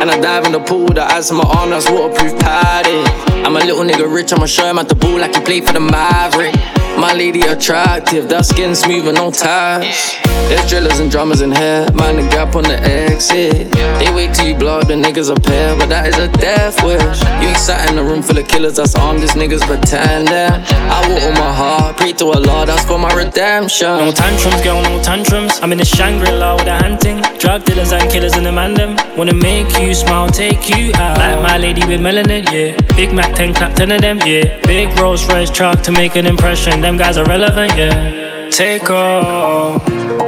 And 0.00 0.10
I 0.10 0.18
dive 0.18 0.46
in 0.46 0.52
the 0.52 0.60
pool, 0.60 0.86
the 0.86 1.04
ice 1.04 1.30
on 1.30 1.36
my 1.36 1.44
arm, 1.44 1.70
that's 1.70 1.90
waterproof 1.90 2.38
padded. 2.40 3.06
I'm 3.44 3.54
a 3.56 3.60
little 3.60 3.84
nigga 3.84 4.12
rich, 4.12 4.32
I'ma 4.32 4.46
show 4.46 4.64
him 4.64 4.78
at 4.78 4.88
the 4.88 4.94
ball 4.94 5.18
like 5.18 5.34
he 5.34 5.40
played 5.42 5.66
for 5.66 5.74
the 5.74 5.80
Maverick. 5.80 6.54
My 6.98 7.14
lady 7.14 7.40
attractive, 7.42 8.28
that 8.28 8.44
skin 8.44 8.74
smooth 8.74 9.06
and 9.08 9.16
no 9.16 9.30
ties. 9.30 10.16
There's 10.48 10.68
drillers 10.68 10.98
and 10.98 11.10
drummers 11.10 11.40
in 11.40 11.52
here, 11.52 11.88
mind 11.94 12.18
the 12.18 12.28
gap 12.28 12.56
on 12.56 12.64
the 12.64 12.78
exit. 12.82 13.70
They 13.72 14.12
wait 14.12 14.34
till 14.34 14.48
you 14.48 14.56
blow 14.56 14.82
the 14.82 14.94
niggas 14.94 15.34
a 15.34 15.38
pair, 15.38 15.76
but 15.78 15.88
that 15.88 16.08
is 16.08 16.18
a 16.18 16.28
death 16.28 16.82
wish. 16.84 17.22
You 17.40 17.48
ain't 17.48 17.56
sat 17.56 17.90
in 17.90 17.96
a 17.98 18.02
room 18.02 18.22
full 18.22 18.36
of 18.36 18.46
killers 18.48 18.76
that's 18.76 18.94
armed, 18.96 19.22
these 19.22 19.32
niggas 19.32 19.62
pretending. 19.62 20.34
I 20.34 21.08
walk 21.08 21.22
with 21.24 21.38
my 21.38 21.52
heart, 21.52 21.96
pray 21.96 22.12
to 22.14 22.26
Allah, 22.26 22.66
that's 22.66 22.84
for 22.84 22.98
my 22.98 23.12
redemption. 23.14 23.86
No 23.86 24.12
tantrums, 24.12 24.60
girl, 24.62 24.82
no 24.82 25.02
tantrums. 25.02 25.60
I'm 25.62 25.72
in 25.72 25.78
the 25.78 25.84
Shangri-La 25.84 26.56
with 26.56 26.66
a 26.66 26.76
hunting. 26.76 27.22
Drug 27.38 27.64
dealers 27.64 27.92
and 27.92 28.10
killers 28.10 28.36
in 28.36 28.44
the 28.44 28.52
man 28.52 28.74
them. 28.74 28.96
Wanna 29.16 29.34
make 29.34 29.70
you 29.78 29.89
smile, 29.94 30.28
take 30.28 30.68
you 30.68 30.92
out. 30.94 31.18
Like 31.18 31.42
my 31.42 31.58
lady 31.58 31.86
with 31.86 32.00
melanin, 32.00 32.44
yeah. 32.52 32.76
Big 32.96 33.12
Mac 33.12 33.34
10 33.34 33.54
clap 33.54 33.74
10 33.74 33.92
of 33.92 34.00
them, 34.00 34.18
yeah. 34.24 34.60
Big 34.66 34.88
Rolls 34.98 35.26
Royce 35.28 35.50
truck 35.50 35.82
to 35.82 35.92
make 35.92 36.16
an 36.16 36.26
impression. 36.26 36.80
Them 36.80 36.96
guys 36.96 37.16
are 37.16 37.26
relevant, 37.26 37.72
yeah. 37.76 38.48
Take 38.50 38.90
all 38.90 39.78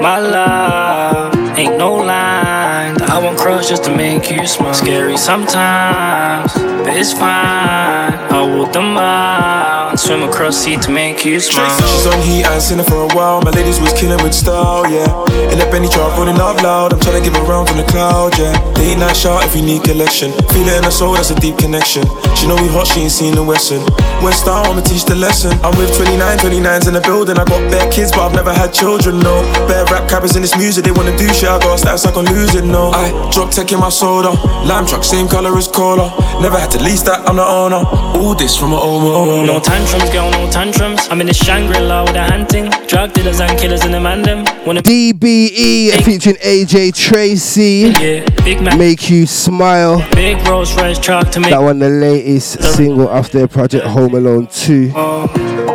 my 0.01 0.18
love. 0.18 1.59
Ain't 1.59 1.77
no 1.77 1.94
line 1.94 2.51
that 2.90 3.11
I 3.11 3.18
won't 3.18 3.38
cross 3.38 3.68
just 3.68 3.85
to 3.85 3.95
make 3.95 4.31
you 4.31 4.47
smile. 4.47 4.75
Scary 4.75 5.16
sometimes, 5.16 6.53
but 6.55 6.97
it's 6.97 7.12
fine. 7.12 8.12
I 8.33 8.42
walk 8.57 8.73
the 8.73 8.83
mile 8.83 9.90
and 9.90 10.01
swim 10.01 10.23
across 10.23 10.57
sea 10.57 10.77
to 10.79 10.90
make 10.90 11.25
you 11.25 11.38
smile. 11.38 11.71
She's 11.81 12.07
on 12.07 12.21
heat, 12.23 12.45
I 12.45 12.55
ain't 12.55 12.62
seen 12.62 12.79
her 12.79 12.85
for 12.85 13.07
a 13.07 13.11
while. 13.14 13.40
My 13.42 13.51
ladies 13.51 13.79
was 13.81 13.92
killing 13.92 14.23
with 14.23 14.35
style, 14.35 14.90
yeah. 14.90 15.07
In 15.53 15.59
the 15.59 15.68
Benny 15.71 15.88
truck, 15.88 16.16
running 16.18 16.40
out 16.40 16.62
loud. 16.62 16.92
I'm 16.92 17.01
trying 17.01 17.23
to 17.23 17.25
give 17.25 17.37
her 17.37 17.45
round 17.45 17.68
from 17.68 17.79
the 17.79 17.85
cloud, 17.85 18.37
yeah. 18.38 18.57
Late 18.81 18.99
night 18.99 19.16
shot 19.16 19.45
if 19.45 19.55
you 19.55 19.62
need 19.62 19.85
collection. 19.85 20.33
Feel 20.51 20.66
it 20.66 20.79
in 20.79 20.85
her 20.85 20.90
soul, 20.90 21.14
that's 21.14 21.31
a 21.31 21.38
deep 21.38 21.59
connection. 21.59 22.03
She 22.35 22.49
know 22.49 22.57
we 22.57 22.68
hot, 22.68 22.87
she 22.87 23.07
ain't 23.07 23.12
seen 23.12 23.35
the 23.35 23.45
Western. 23.45 23.85
West 24.25 24.49
I'ma 24.49 24.81
teach 24.81 25.05
the 25.05 25.14
lesson. 25.14 25.53
I'm 25.62 25.77
with 25.79 25.95
29, 25.95 26.18
29s 26.38 26.88
in 26.88 26.95
the 26.95 27.05
building. 27.05 27.37
I 27.37 27.45
got 27.45 27.62
bare 27.71 27.90
kids, 27.92 28.11
but 28.11 28.27
I've 28.27 28.35
never 28.35 28.53
had 28.53 28.73
children, 28.73 29.21
no. 29.21 29.45
Bare 29.68 29.85
rap 29.87 30.09
cappers 30.09 30.37
in 30.37 30.42
this 30.42 30.57
music, 30.57 30.85
they 30.85 30.90
wanna 30.90 31.16
do 31.16 31.29
shit. 31.35 31.49
I 31.49 31.59
got 31.61 31.79
stats 31.79 32.05
like 32.09 32.16
I'm 32.16 32.25
losing, 32.33 32.71
no. 32.72 32.90
I 32.90 33.30
drop 33.30 33.50
tech 33.50 33.70
in 33.70 33.78
my 33.78 33.90
soda. 33.90 34.30
Lime 34.64 34.87
truck, 34.87 35.04
same 35.04 35.28
color 35.28 35.56
as 35.56 35.68
cola. 35.68 36.11
Never 36.40 36.58
had 36.58 36.70
to 36.72 36.82
lease 36.82 37.02
that, 37.02 37.28
I'm 37.28 37.37
the 37.37 37.44
owner. 37.44 37.82
All 38.18 38.35
this 38.35 38.56
from 38.56 38.70
my 38.70 38.78
own 38.78 39.02
owner. 39.04 39.46
No 39.46 39.61
tantrums, 39.61 40.11
girl, 40.11 40.30
no 40.30 40.50
tantrums. 40.50 41.06
I'm 41.11 41.20
in 41.20 41.26
the 41.26 41.35
Shangri-La 41.35 42.04
with 42.04 42.16
a 42.16 42.24
hunting. 42.24 42.70
Drug 42.88 43.12
dealers 43.12 43.40
and 43.40 43.58
killers 43.61 43.85
in 43.85 43.92
the 43.92 44.00
man 44.00 44.22
them. 44.22 44.44
Wanna 44.66 44.82
DBE 44.82 46.02
featuring 46.02 46.37
AJ 46.37 46.94
Tracey. 46.94 47.92
Yeah, 48.00 48.24
Big 48.44 48.61
Mac. 48.62 48.78
Make 48.78 49.11
you 49.11 49.26
smile. 49.26 49.98
Big 50.12 50.37
Rolls 50.48 50.74
Royce 50.76 50.98
truck 50.98 51.30
to 51.32 51.40
make 51.40 51.50
That 51.50 51.62
one, 51.62 51.78
the 51.78 51.90
latest 51.90 52.62
single 52.74 53.08
off 53.08 53.30
their 53.30 53.48
project 53.48 53.85
Home 53.87 54.14
Alone 54.14 54.46
2. 54.46 54.88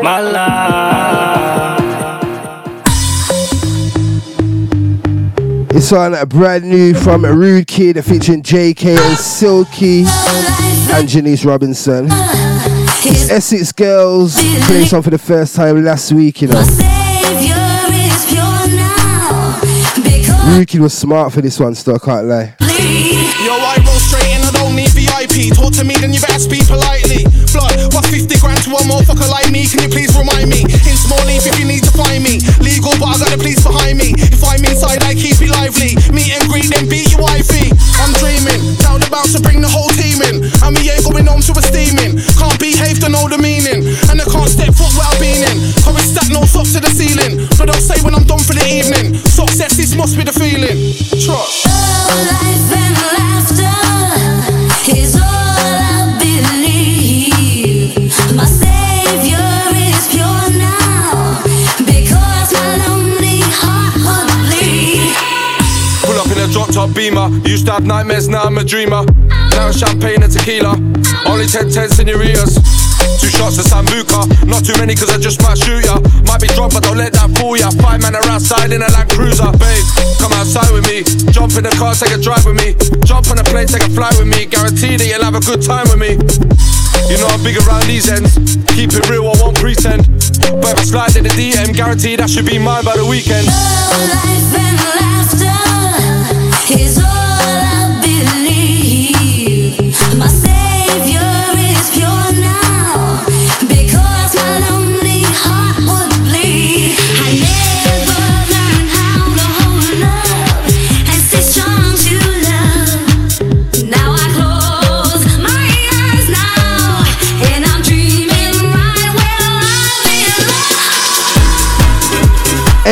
my 0.01 0.21
life. 0.21 0.86
It's 5.69 5.91
on 5.91 6.13
a 6.13 6.25
brand 6.25 6.63
new 6.63 6.93
from 6.93 7.23
Rude 7.25 7.67
Kid 7.67 7.97
uh, 7.97 8.01
featuring 8.01 8.41
JK 8.41 8.97
and 8.97 9.17
Silky 9.17 10.05
and 10.93 11.07
Janice 11.07 11.45
Robinson. 11.45 12.07
Essex 13.29 13.71
Girls 13.71 14.35
playing 14.65 14.85
song 14.87 15.01
for 15.01 15.09
the 15.09 15.17
first 15.17 15.55
time 15.55 15.83
last 15.83 16.11
week, 16.11 16.41
you 16.41 16.47
know. 16.47 16.61
Rude 20.47 20.67
Kid 20.67 20.81
was 20.81 20.97
smart 20.97 21.33
for 21.33 21.41
this 21.41 21.59
one, 21.59 21.75
still 21.75 21.95
I 21.95 21.99
can't 21.99 22.25
lie. 22.27 23.16
Need 25.37 25.53
Talk 25.53 25.69
to 25.77 25.85
me, 25.85 25.93
then 26.01 26.09
you 26.13 26.19
better 26.19 26.41
speak 26.41 26.65
politely. 26.65 27.21
Blood, 27.53 27.93
what's 27.93 28.09
50 28.09 28.25
grand 28.41 28.57
to 28.65 28.73
a 28.73 28.81
motherfucker 28.89 29.29
like 29.29 29.53
me? 29.53 29.69
Can 29.69 29.85
you 29.85 29.91
please 29.93 30.09
remind 30.17 30.49
me? 30.49 30.65
In 30.65 30.95
small 30.97 31.21
leaf 31.29 31.45
if 31.45 31.53
you 31.61 31.65
need 31.69 31.85
to 31.85 31.93
find 31.93 32.25
me. 32.25 32.41
Legal, 32.57 32.93
but 32.97 33.13
I 33.13 33.15
got 33.21 33.29
the 33.29 33.37
police 33.37 33.61
behind 33.61 34.01
me. 34.01 34.17
If 34.17 34.41
I'm 34.41 34.61
inside, 34.65 35.05
I 35.05 35.13
keep 35.13 35.37
it 35.37 35.53
lively. 35.53 35.93
Meet 36.09 36.33
and 36.33 36.45
greet, 36.49 36.69
then 36.73 36.89
beat 36.89 37.13
your 37.13 37.21
wifey. 37.21 37.69
I'm 38.01 38.13
dreaming, 38.17 38.77
down 38.81 38.97
the 38.97 39.09
bounce 39.13 39.37
to 39.37 39.41
bring 39.41 39.61
the 39.61 39.69
whole 39.69 39.93
team 39.93 40.17
in. 40.25 40.41
And 40.65 40.73
we 40.73 40.89
ain't 40.89 41.05
going 41.05 41.29
home 41.29 41.45
to 41.45 41.53
a 41.53 41.61
steaming. 41.61 42.17
Can't 42.37 42.57
behave 42.57 42.97
to 43.05 43.09
know 43.09 43.29
the 43.29 43.37
meaning. 43.37 43.85
And 44.09 44.17
I 44.17 44.25
can't 44.25 44.49
step 44.49 44.73
foot 44.73 44.89
where 44.97 45.05
I've 45.05 45.21
been 45.21 45.45
in. 45.45 45.57
And 45.85 45.97
stack 46.01 46.33
no 46.33 46.49
socks 46.49 46.73
to 46.73 46.81
the 46.81 46.89
ceiling. 46.89 47.45
But 47.61 47.69
I'll 47.69 47.81
say 47.81 48.01
when 48.01 48.17
I'm 48.17 48.25
done 48.25 48.41
for 48.41 48.57
the 48.57 48.65
evening. 48.65 49.13
Success, 49.29 49.77
this 49.77 49.93
must 49.93 50.17
be 50.17 50.25
the 50.25 50.33
feeling. 50.33 50.97
Trust. 51.21 51.65
Life 51.65 52.73
and 52.73 53.56
is 54.95 55.15
all 55.15 55.36
in 66.37 66.49
a 66.49 66.53
drop 66.53 66.69
top 66.69 66.93
beamer. 66.93 67.29
Used 67.47 67.65
to 67.65 67.73
have 67.73 67.85
nightmares, 67.85 68.27
now 68.27 68.43
I'm 68.43 68.57
a 68.57 68.63
dreamer. 68.63 69.03
Now 69.57 69.69
it's 69.69 69.79
champagne 69.79 70.21
and 70.21 70.31
tequila. 70.31 70.77
Only 71.25 71.47
10 71.47 71.69
10 71.69 71.89
senoritas. 71.89 72.61
Two 73.17 73.29
shots 73.33 73.57
of 73.57 73.65
Sambuca. 73.65 74.29
Not 74.45 74.63
too 74.63 74.77
many 74.77 74.93
cause 74.93 75.09
I 75.09 75.17
just 75.17 75.41
might 75.41 75.57
shoot 75.57 75.85
ya. 75.85 75.97
Might 76.29 76.41
be 76.41 76.47
drunk 76.53 76.73
but 76.73 76.83
don't 76.83 76.97
let 76.97 77.13
that 77.13 77.33
fool 77.37 77.57
ya. 77.57 77.71
Five 77.81 78.01
man 78.01 78.15
are 78.15 78.25
outside 78.29 78.71
in 78.71 78.81
a 78.81 78.89
Land 78.93 79.09
Cruiser. 79.09 79.49
Babe, 79.57 79.85
come 80.21 80.33
outside 80.37 80.69
with 80.69 80.85
me. 80.85 81.01
Jump 81.33 81.57
in 81.57 81.65
the 81.65 81.73
car, 81.77 81.95
take 81.97 82.13
a 82.13 82.21
drive 82.21 82.45
with 82.45 82.57
me. 82.61 82.77
Jump 83.05 83.29
on 83.33 83.39
a 83.39 83.43
plane, 83.43 83.67
take 83.67 83.83
a 83.83 83.89
flight 83.89 84.13
with 84.17 84.29
me. 84.29 84.45
Guarantee 84.45 84.97
that 84.97 85.07
you'll 85.07 85.25
have 85.25 85.35
a 85.35 85.43
good 85.43 85.61
time 85.65 85.89
with 85.89 85.97
me. 85.97 86.21
You 87.09 87.17
know 87.17 87.27
I'm 87.33 87.41
big 87.41 87.57
around 87.65 87.87
these 87.87 88.09
ends. 88.09 88.37
Keep 88.77 88.93
it 88.93 89.09
real, 89.09 89.25
I 89.25 89.33
won't 89.41 89.57
pretend. 89.57 90.05
But 90.61 90.77
if 90.77 90.79
I 90.79 90.83
slide 90.85 91.15
in 91.17 91.23
the 91.23 91.33
DM, 91.33 91.73
guarantee 91.73 92.15
that 92.17 92.29
should 92.29 92.45
be 92.45 92.59
mine 92.59 92.85
by 92.85 92.97
the 92.97 93.05
weekend. 93.05 93.47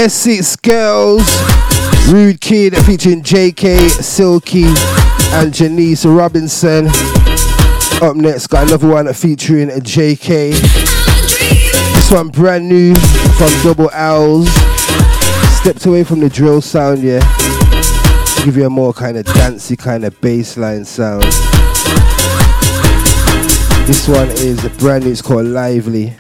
Six 0.10 0.56
Girls, 0.58 1.24
Rude 2.10 2.40
Kid 2.40 2.76
featuring 2.86 3.24
JK, 3.24 3.90
Silky, 3.90 4.66
and 5.34 5.54
Janice 5.54 6.06
Robinson. 6.06 6.88
Up 8.02 8.16
next, 8.16 8.48
got 8.48 8.68
another 8.68 8.88
one 8.88 9.12
featuring 9.14 9.70
JK. 9.70 10.52
This 11.94 12.12
one 12.12 12.30
brand 12.30 12.68
new 12.70 12.94
from 12.94 13.50
Double 13.64 13.90
Lz. 13.90 14.48
Stepped 15.62 15.86
away 15.86 16.04
from 16.04 16.20
the 16.20 16.30
drill 16.30 16.62
sound, 16.62 17.02
yeah. 17.02 17.20
To 17.20 18.46
give 18.46 18.58
you 18.58 18.68
a 18.68 18.70
more 18.70 18.94
kind 18.94 19.18
of 19.18 19.26
dancey 19.26 19.76
kind 19.76 20.06
of 20.06 20.20
bassline 20.22 20.86
sound. 20.86 21.24
This 23.88 24.08
one 24.08 24.30
is 24.30 24.62
brand 24.78 25.06
new, 25.06 25.12
it's 25.12 25.22
called 25.22 25.48
Lively. 25.48 26.14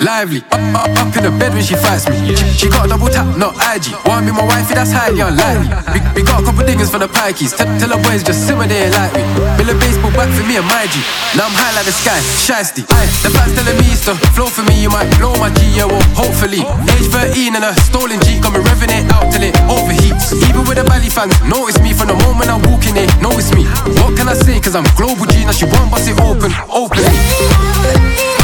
Lively, 0.00 0.40
up, 0.48 0.88
up, 0.88 0.88
up 0.96 1.12
in 1.12 1.28
the 1.28 1.32
bed 1.36 1.52
when 1.52 1.60
she 1.60 1.76
fights 1.76 2.08
me. 2.08 2.16
She, 2.32 2.48
she 2.56 2.66
got 2.72 2.86
a 2.86 2.88
double 2.88 3.12
tap, 3.12 3.36
not 3.36 3.52
IG. 3.60 3.92
Wanna 4.08 4.24
be 4.24 4.32
my 4.32 4.48
wifey, 4.48 4.72
that's 4.72 4.96
highly 4.96 5.20
unlikely. 5.20 5.68
We, 5.92 6.00
we 6.16 6.20
got 6.24 6.40
a 6.40 6.44
couple 6.48 6.64
dingers 6.64 6.88
for 6.88 6.96
the 6.96 7.04
pikeys. 7.04 7.52
Tell, 7.52 7.68
tell 7.76 7.92
her 7.92 8.00
boys 8.00 8.24
just 8.24 8.48
simmer 8.48 8.64
there 8.64 8.88
like 8.96 9.12
me. 9.12 9.20
Be 9.60 9.68
a 9.68 9.76
baseball 9.76 10.08
bat 10.16 10.32
for 10.32 10.40
me 10.48 10.56
and 10.56 10.64
my 10.64 10.88
G. 10.88 11.04
Now 11.36 11.52
I'm 11.52 11.52
high 11.52 11.76
like 11.76 11.84
the 11.84 11.92
sky, 11.92 12.16
shiesty. 12.40 12.88
The 13.20 13.28
fans 13.28 13.52
telling 13.52 13.76
me 13.76 13.92
it's 13.92 14.08
the 14.08 14.16
flow 14.32 14.48
for 14.48 14.64
me. 14.64 14.80
You 14.80 14.88
might 14.88 15.04
blow 15.20 15.36
my 15.36 15.52
G, 15.52 15.68
yeah, 15.76 15.84
well, 15.84 16.00
hopefully. 16.16 16.64
Age 16.96 17.12
13 17.12 17.60
and 17.60 17.64
a 17.68 17.76
stolen 17.84 18.24
G, 18.24 18.40
got 18.40 18.56
me 18.56 18.64
revving 18.64 18.88
it 18.88 19.04
out 19.12 19.28
till 19.28 19.44
it 19.44 19.52
overheats. 19.68 20.32
Even 20.48 20.64
with 20.64 20.80
the 20.80 20.84
Bally 20.88 21.12
fans, 21.12 21.36
notice 21.44 21.76
me 21.84 21.92
from 21.92 22.08
the 22.08 22.16
moment 22.24 22.48
I 22.48 22.56
walk 22.56 22.88
in 22.88 22.96
it, 22.96 23.12
notice 23.20 23.52
me. 23.52 23.68
What 24.00 24.16
can 24.16 24.32
I 24.32 24.34
say? 24.34 24.64
Cause 24.64 24.72
I'm 24.72 24.88
global 24.96 25.28
G, 25.28 25.44
now 25.44 25.52
she 25.52 25.68
won't 25.68 25.92
bust 25.92 26.08
it 26.08 26.16
open, 26.24 26.56
openly. 26.72 28.39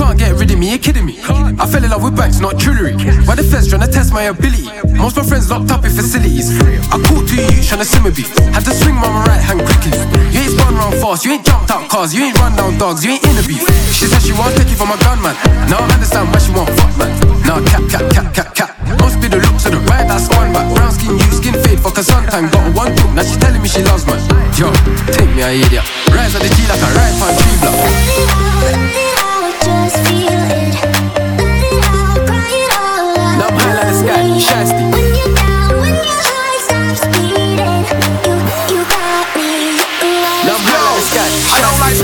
Can't 0.00 0.18
get 0.18 0.32
rid 0.32 0.50
of 0.50 0.58
me, 0.58 0.72
you 0.72 0.78
kidding 0.78 1.04
me? 1.04 1.20
I 1.60 1.68
fell 1.68 1.84
in 1.84 1.90
love 1.92 2.02
with 2.02 2.16
banks, 2.16 2.40
not 2.40 2.56
jewelry. 2.56 2.96
Why 3.28 3.36
the 3.36 3.44
feds 3.44 3.68
trying 3.68 3.84
to 3.84 3.90
test 3.90 4.12
my 4.12 4.32
ability? 4.32 4.64
Most 4.96 5.16
my 5.16 5.22
friends 5.22 5.50
locked 5.52 5.70
up 5.70 5.84
in 5.84 5.92
facilities. 5.92 6.48
I 6.88 6.96
caught 7.04 7.28
two 7.28 7.36
youths 7.36 7.68
trying 7.68 7.84
to 7.84 7.88
simmer 7.88 8.08
beef. 8.08 8.32
Had 8.56 8.64
to 8.64 8.72
swing 8.72 8.96
my 8.96 9.12
right 9.28 9.42
hand 9.44 9.60
quickly. 9.60 9.92
You 10.32 10.40
ain't 10.40 10.56
spun 10.56 10.72
round 10.74 10.96
fast, 11.04 11.24
you 11.24 11.36
ain't 11.36 11.44
jumped 11.44 11.70
out 11.70 11.84
cars, 11.92 12.14
you 12.16 12.24
ain't 12.24 12.38
run 12.40 12.56
down 12.56 12.80
dogs, 12.80 13.04
you 13.04 13.12
ain't 13.12 13.24
in 13.28 13.36
a 13.36 13.44
beef. 13.44 13.60
She 13.92 14.08
said 14.08 14.24
she 14.24 14.32
wants 14.32 14.56
take 14.56 14.72
it 14.72 14.80
from 14.80 14.88
a 14.88 14.98
gunman. 15.04 15.36
Now 15.68 15.84
I 15.84 15.92
understand 15.92 16.32
why 16.32 16.40
she 16.40 16.52
want 16.56 16.72
fuck 16.80 16.96
man. 16.96 17.12
Now 17.44 17.60
cap, 17.68 17.84
cap, 17.92 18.04
cap, 18.08 18.32
cap, 18.32 18.48
cap. 18.56 18.70
Must 19.04 19.20
be 19.20 19.28
the 19.28 19.36
looks 19.36 19.68
of 19.68 19.76
the 19.76 19.82
ride 19.84 20.08
that's 20.08 20.32
spun 20.32 20.48
back. 20.56 20.64
Brown 20.72 20.96
skin, 20.96 21.12
you 21.12 21.30
skin 21.36 21.54
fade 21.60 21.80
for 21.80 21.92
suntan. 21.92 22.48
Got 22.48 22.64
a 22.64 22.72
one 22.72 22.96
two, 22.96 23.04
now 23.12 23.22
she 23.22 23.36
telling 23.36 23.60
me 23.60 23.68
she 23.68 23.84
loves 23.84 24.08
man. 24.08 24.16
Yo, 24.56 24.72
take 25.12 25.28
me 25.36 25.44
a 25.44 25.52
idiot. 25.60 25.84
Rise 26.08 26.32
of 26.32 26.40
the 26.40 26.48
G 26.56 26.64
like 26.72 26.80
a 26.80 26.88
right 26.96 27.14
on 27.20 27.32
tree 27.36 27.58
block. 27.60 29.19
Now 33.38 33.46
I'm 33.46 33.56
high 33.56 33.74
like 33.74 33.86
the 33.86 33.94
sky, 33.94 34.22
shiesty. 34.38 34.89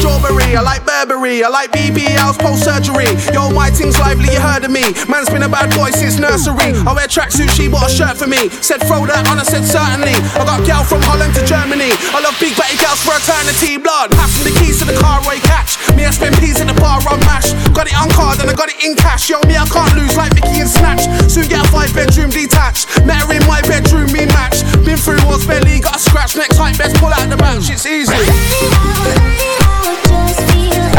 Strawberry, 0.07 0.55
I 0.55 0.62
like 0.62 0.87
Burberry, 0.87 1.42
I 1.42 1.51
like 1.51 1.75
BB 1.75 2.07
BBL's 2.07 2.38
post 2.38 2.62
surgery. 2.62 3.11
Yo, 3.35 3.51
my 3.51 3.71
thing's 3.75 3.99
lively, 3.99 4.31
you 4.31 4.38
heard 4.38 4.62
of 4.62 4.71
me. 4.71 4.95
Man's 5.11 5.27
been 5.27 5.42
a 5.42 5.51
bad 5.51 5.75
boy 5.75 5.90
since 5.90 6.23
nursery. 6.23 6.71
I 6.87 6.95
wear 6.95 7.11
tracksuit, 7.11 7.51
she 7.51 7.66
bought 7.66 7.90
a 7.90 7.92
shirt 7.92 8.14
for 8.14 8.31
me. 8.31 8.49
Said 8.62 8.87
throw 8.87 9.03
that 9.11 9.27
on, 9.27 9.42
I 9.42 9.45
said 9.49 9.66
certainly. 9.66 10.14
I 10.38 10.47
got 10.47 10.62
gal 10.62 10.85
from 10.87 11.03
Holland 11.03 11.35
to 11.35 11.42
Germany. 11.42 11.90
I 12.14 12.23
love 12.23 12.38
big 12.38 12.55
batty 12.55 12.79
gals 12.79 13.03
for 13.03 13.19
eternity. 13.19 13.83
Blood, 13.83 14.14
passing 14.14 14.47
the 14.47 14.55
keys 14.61 14.79
to 14.79 14.87
the 14.87 14.95
car, 15.03 15.19
Roy 15.27 15.42
catch. 15.42 15.75
Me, 15.99 16.07
I 16.07 16.14
spend 16.14 16.38
peas 16.38 16.62
in 16.62 16.71
the 16.71 16.79
bar, 16.79 17.03
run 17.03 17.19
mash. 17.27 17.51
Got 17.75 17.90
it 17.90 17.97
on 17.99 18.12
card 18.14 18.38
and 18.38 18.47
I 18.47 18.55
got 18.55 18.71
it 18.71 18.79
in 18.85 18.95
cash. 18.95 19.27
Yo, 19.27 19.42
me, 19.51 19.59
I 19.59 19.66
can't 19.66 19.90
lose 19.99 20.14
like 20.14 20.37
Mickey 20.37 20.62
and 20.62 20.71
Snatch. 20.71 21.09
Soon 21.27 21.49
get 21.51 21.64
a 21.64 21.69
five 21.73 21.90
bedroom 21.97 22.31
detached. 22.31 22.87
Met 23.03 23.27
her 23.27 23.35
in 23.35 23.42
my 23.49 23.59
bedroom, 23.66 24.12
me 24.12 24.29
match. 24.31 24.62
Been 24.85 25.01
through 25.01 25.19
wars, 25.27 25.49
belly, 25.49 25.81
got 25.81 25.97
a 25.97 26.03
scratch. 26.03 26.37
Next 26.37 26.61
time, 26.61 26.77
best 26.77 26.95
pull 27.03 27.11
out 27.11 27.27
the 27.27 27.40
match, 27.40 27.73
it's 27.73 27.88
easy. 27.88 28.36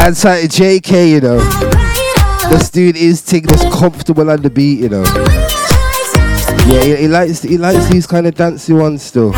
Outside 0.08 0.44
of 0.44 0.50
JK, 0.52 1.10
you 1.10 1.20
know. 1.20 1.36
This 2.48 2.70
dude 2.70 2.96
is 2.96 3.20
taking 3.20 3.48
this 3.48 3.62
comfortable 3.64 4.30
on 4.30 4.40
the 4.40 4.48
beat, 4.48 4.80
you 4.80 4.88
know. 4.88 5.04
Yeah, 6.66 6.82
he, 6.82 6.96
he 6.96 7.08
likes 7.08 7.42
he 7.42 7.58
likes 7.58 7.90
these 7.90 8.06
kind 8.06 8.26
of 8.26 8.34
dancey 8.34 8.72
ones 8.72 9.02
still. 9.02 9.34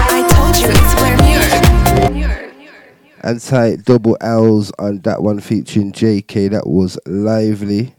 Anti 3.24 3.76
Double 3.82 4.16
Lz 4.20 4.70
on 4.78 5.00
that 5.00 5.20
one 5.20 5.40
featuring 5.40 5.90
JK. 5.90 6.50
That 6.50 6.68
was 6.68 6.96
lively. 7.04 7.92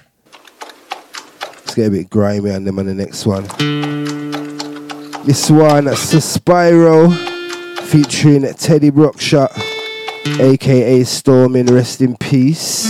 Let's 1.42 1.76
get 1.76 1.88
a 1.88 1.92
bit 1.92 2.10
grimy 2.10 2.52
on 2.52 2.64
them 2.64 2.80
on 2.80 2.86
the 2.86 2.94
next 2.94 3.26
one. 3.26 3.44
This 5.26 5.52
one, 5.52 5.88
Suspiro, 5.88 7.12
featuring 7.82 8.44
Teddy 8.54 8.92
Bruckshot, 8.92 9.52
aka 10.26 11.04
Stormin, 11.04 11.68
rest 11.68 12.02
in 12.02 12.16
peace. 12.18 12.90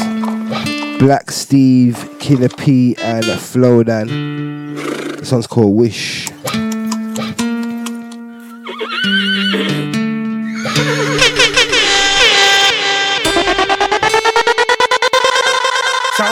Black 1.00 1.32
Steve, 1.32 2.18
Killer 2.20 2.50
P, 2.50 2.96
and 2.98 3.24
Flowdan. 3.26 5.18
This 5.20 5.32
one's 5.32 5.48
called 5.48 5.76
Wish. 5.76 6.30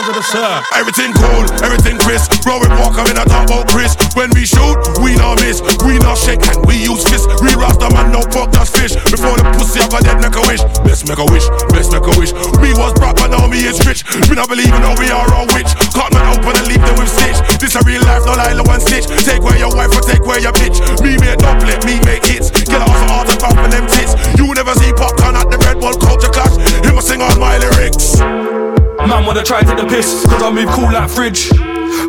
Sounds 0.00 0.16
of 0.16 0.16
the 0.16 0.24
sir. 0.32 0.52
Everything 0.80 1.12
cool, 1.12 1.44
everything 1.60 2.00
crisp. 2.00 2.32
Rolling 2.48 2.72
walk, 2.80 2.96
I'm 2.96 3.04
in 3.12 3.20
a 3.20 3.24
top 3.28 3.52
out 3.52 3.68
Chris. 3.68 3.92
When 4.16 4.32
we 4.32 4.48
shoot, 4.48 4.80
we 5.04 5.12
not 5.20 5.44
miss. 5.44 5.60
We 5.84 6.00
not 6.00 6.16
shake 6.16 6.40
and 6.40 6.56
we 6.64 6.80
use 6.80 7.04
fist. 7.04 7.28
We 7.44 7.52
rasta 7.52 7.92
man, 7.92 8.08
no 8.08 8.24
fuck 8.32 8.48
just 8.48 8.72
fish. 8.72 8.96
Before 9.12 9.36
the 9.36 9.44
pussy, 9.60 9.84
I 9.84 9.92
got 9.92 10.00
dead, 10.08 10.16
make 10.24 10.32
a 10.32 10.40
wish. 10.48 10.64
Best 10.88 11.04
make 11.04 11.20
a 11.20 11.26
wish, 11.28 11.44
best 11.76 11.92
make 11.92 12.08
a 12.08 12.12
wish. 12.16 12.32
Me 12.64 12.72
was 12.80 12.96
broke, 12.96 13.20
but 13.20 13.28
now 13.28 13.44
me 13.44 13.60
is 13.60 13.76
rich. 13.84 14.00
Me 14.24 14.40
not 14.40 14.48
believe 14.48 14.72
in 14.72 14.80
how 14.80 14.96
we 14.96 15.12
are 15.12 15.28
all 15.36 15.44
witch. 15.52 15.68
Caught 15.92 16.16
man 16.16 16.24
open 16.32 16.56
and 16.56 16.64
leave 16.64 16.80
them 16.80 16.96
with 16.96 17.12
stitch. 17.12 17.36
This 17.60 17.76
a 17.76 17.84
real 17.84 18.00
life, 18.08 18.24
no 18.24 18.40
lie, 18.40 18.56
no 18.56 18.64
one 18.64 18.80
stitch. 18.80 19.04
Take 19.04 19.44
where 19.44 19.60
your 19.60 19.76
wife 19.76 19.92
or 19.92 20.00
take 20.00 20.24
away 20.24 20.40
your 20.40 20.56
bitch. 20.56 20.80
Me 21.04 21.20
make 21.20 21.44
doublet, 21.44 21.84
me 21.84 22.00
make 22.08 22.24
hits. 22.24 22.48
Kill 22.48 22.80
off 22.80 23.04
all 23.12 23.28
the 23.28 23.36
pop 23.36 23.52
and 23.52 23.68
them 23.68 23.84
tits. 23.84 24.16
You 24.40 24.48
never 24.56 24.72
see 24.80 24.96
popcorn 24.96 25.36
at 25.36 25.52
the 25.52 25.60
Red 25.60 25.76
Bull 25.76 25.92
culture 26.00 26.32
clash. 26.32 26.56
He 26.56 26.88
must 26.88 27.12
sing 27.12 27.20
all 27.20 27.36
my 27.36 27.60
lyrics. 27.60 28.16
Man 29.08 29.24
wanna 29.24 29.42
try 29.42 29.62
to 29.62 29.74
the 29.74 29.88
piss, 29.88 30.24
cause 30.26 30.42
I 30.42 30.50
move 30.50 30.68
cool 30.70 30.92
like 30.92 31.08
fridge. 31.08 31.50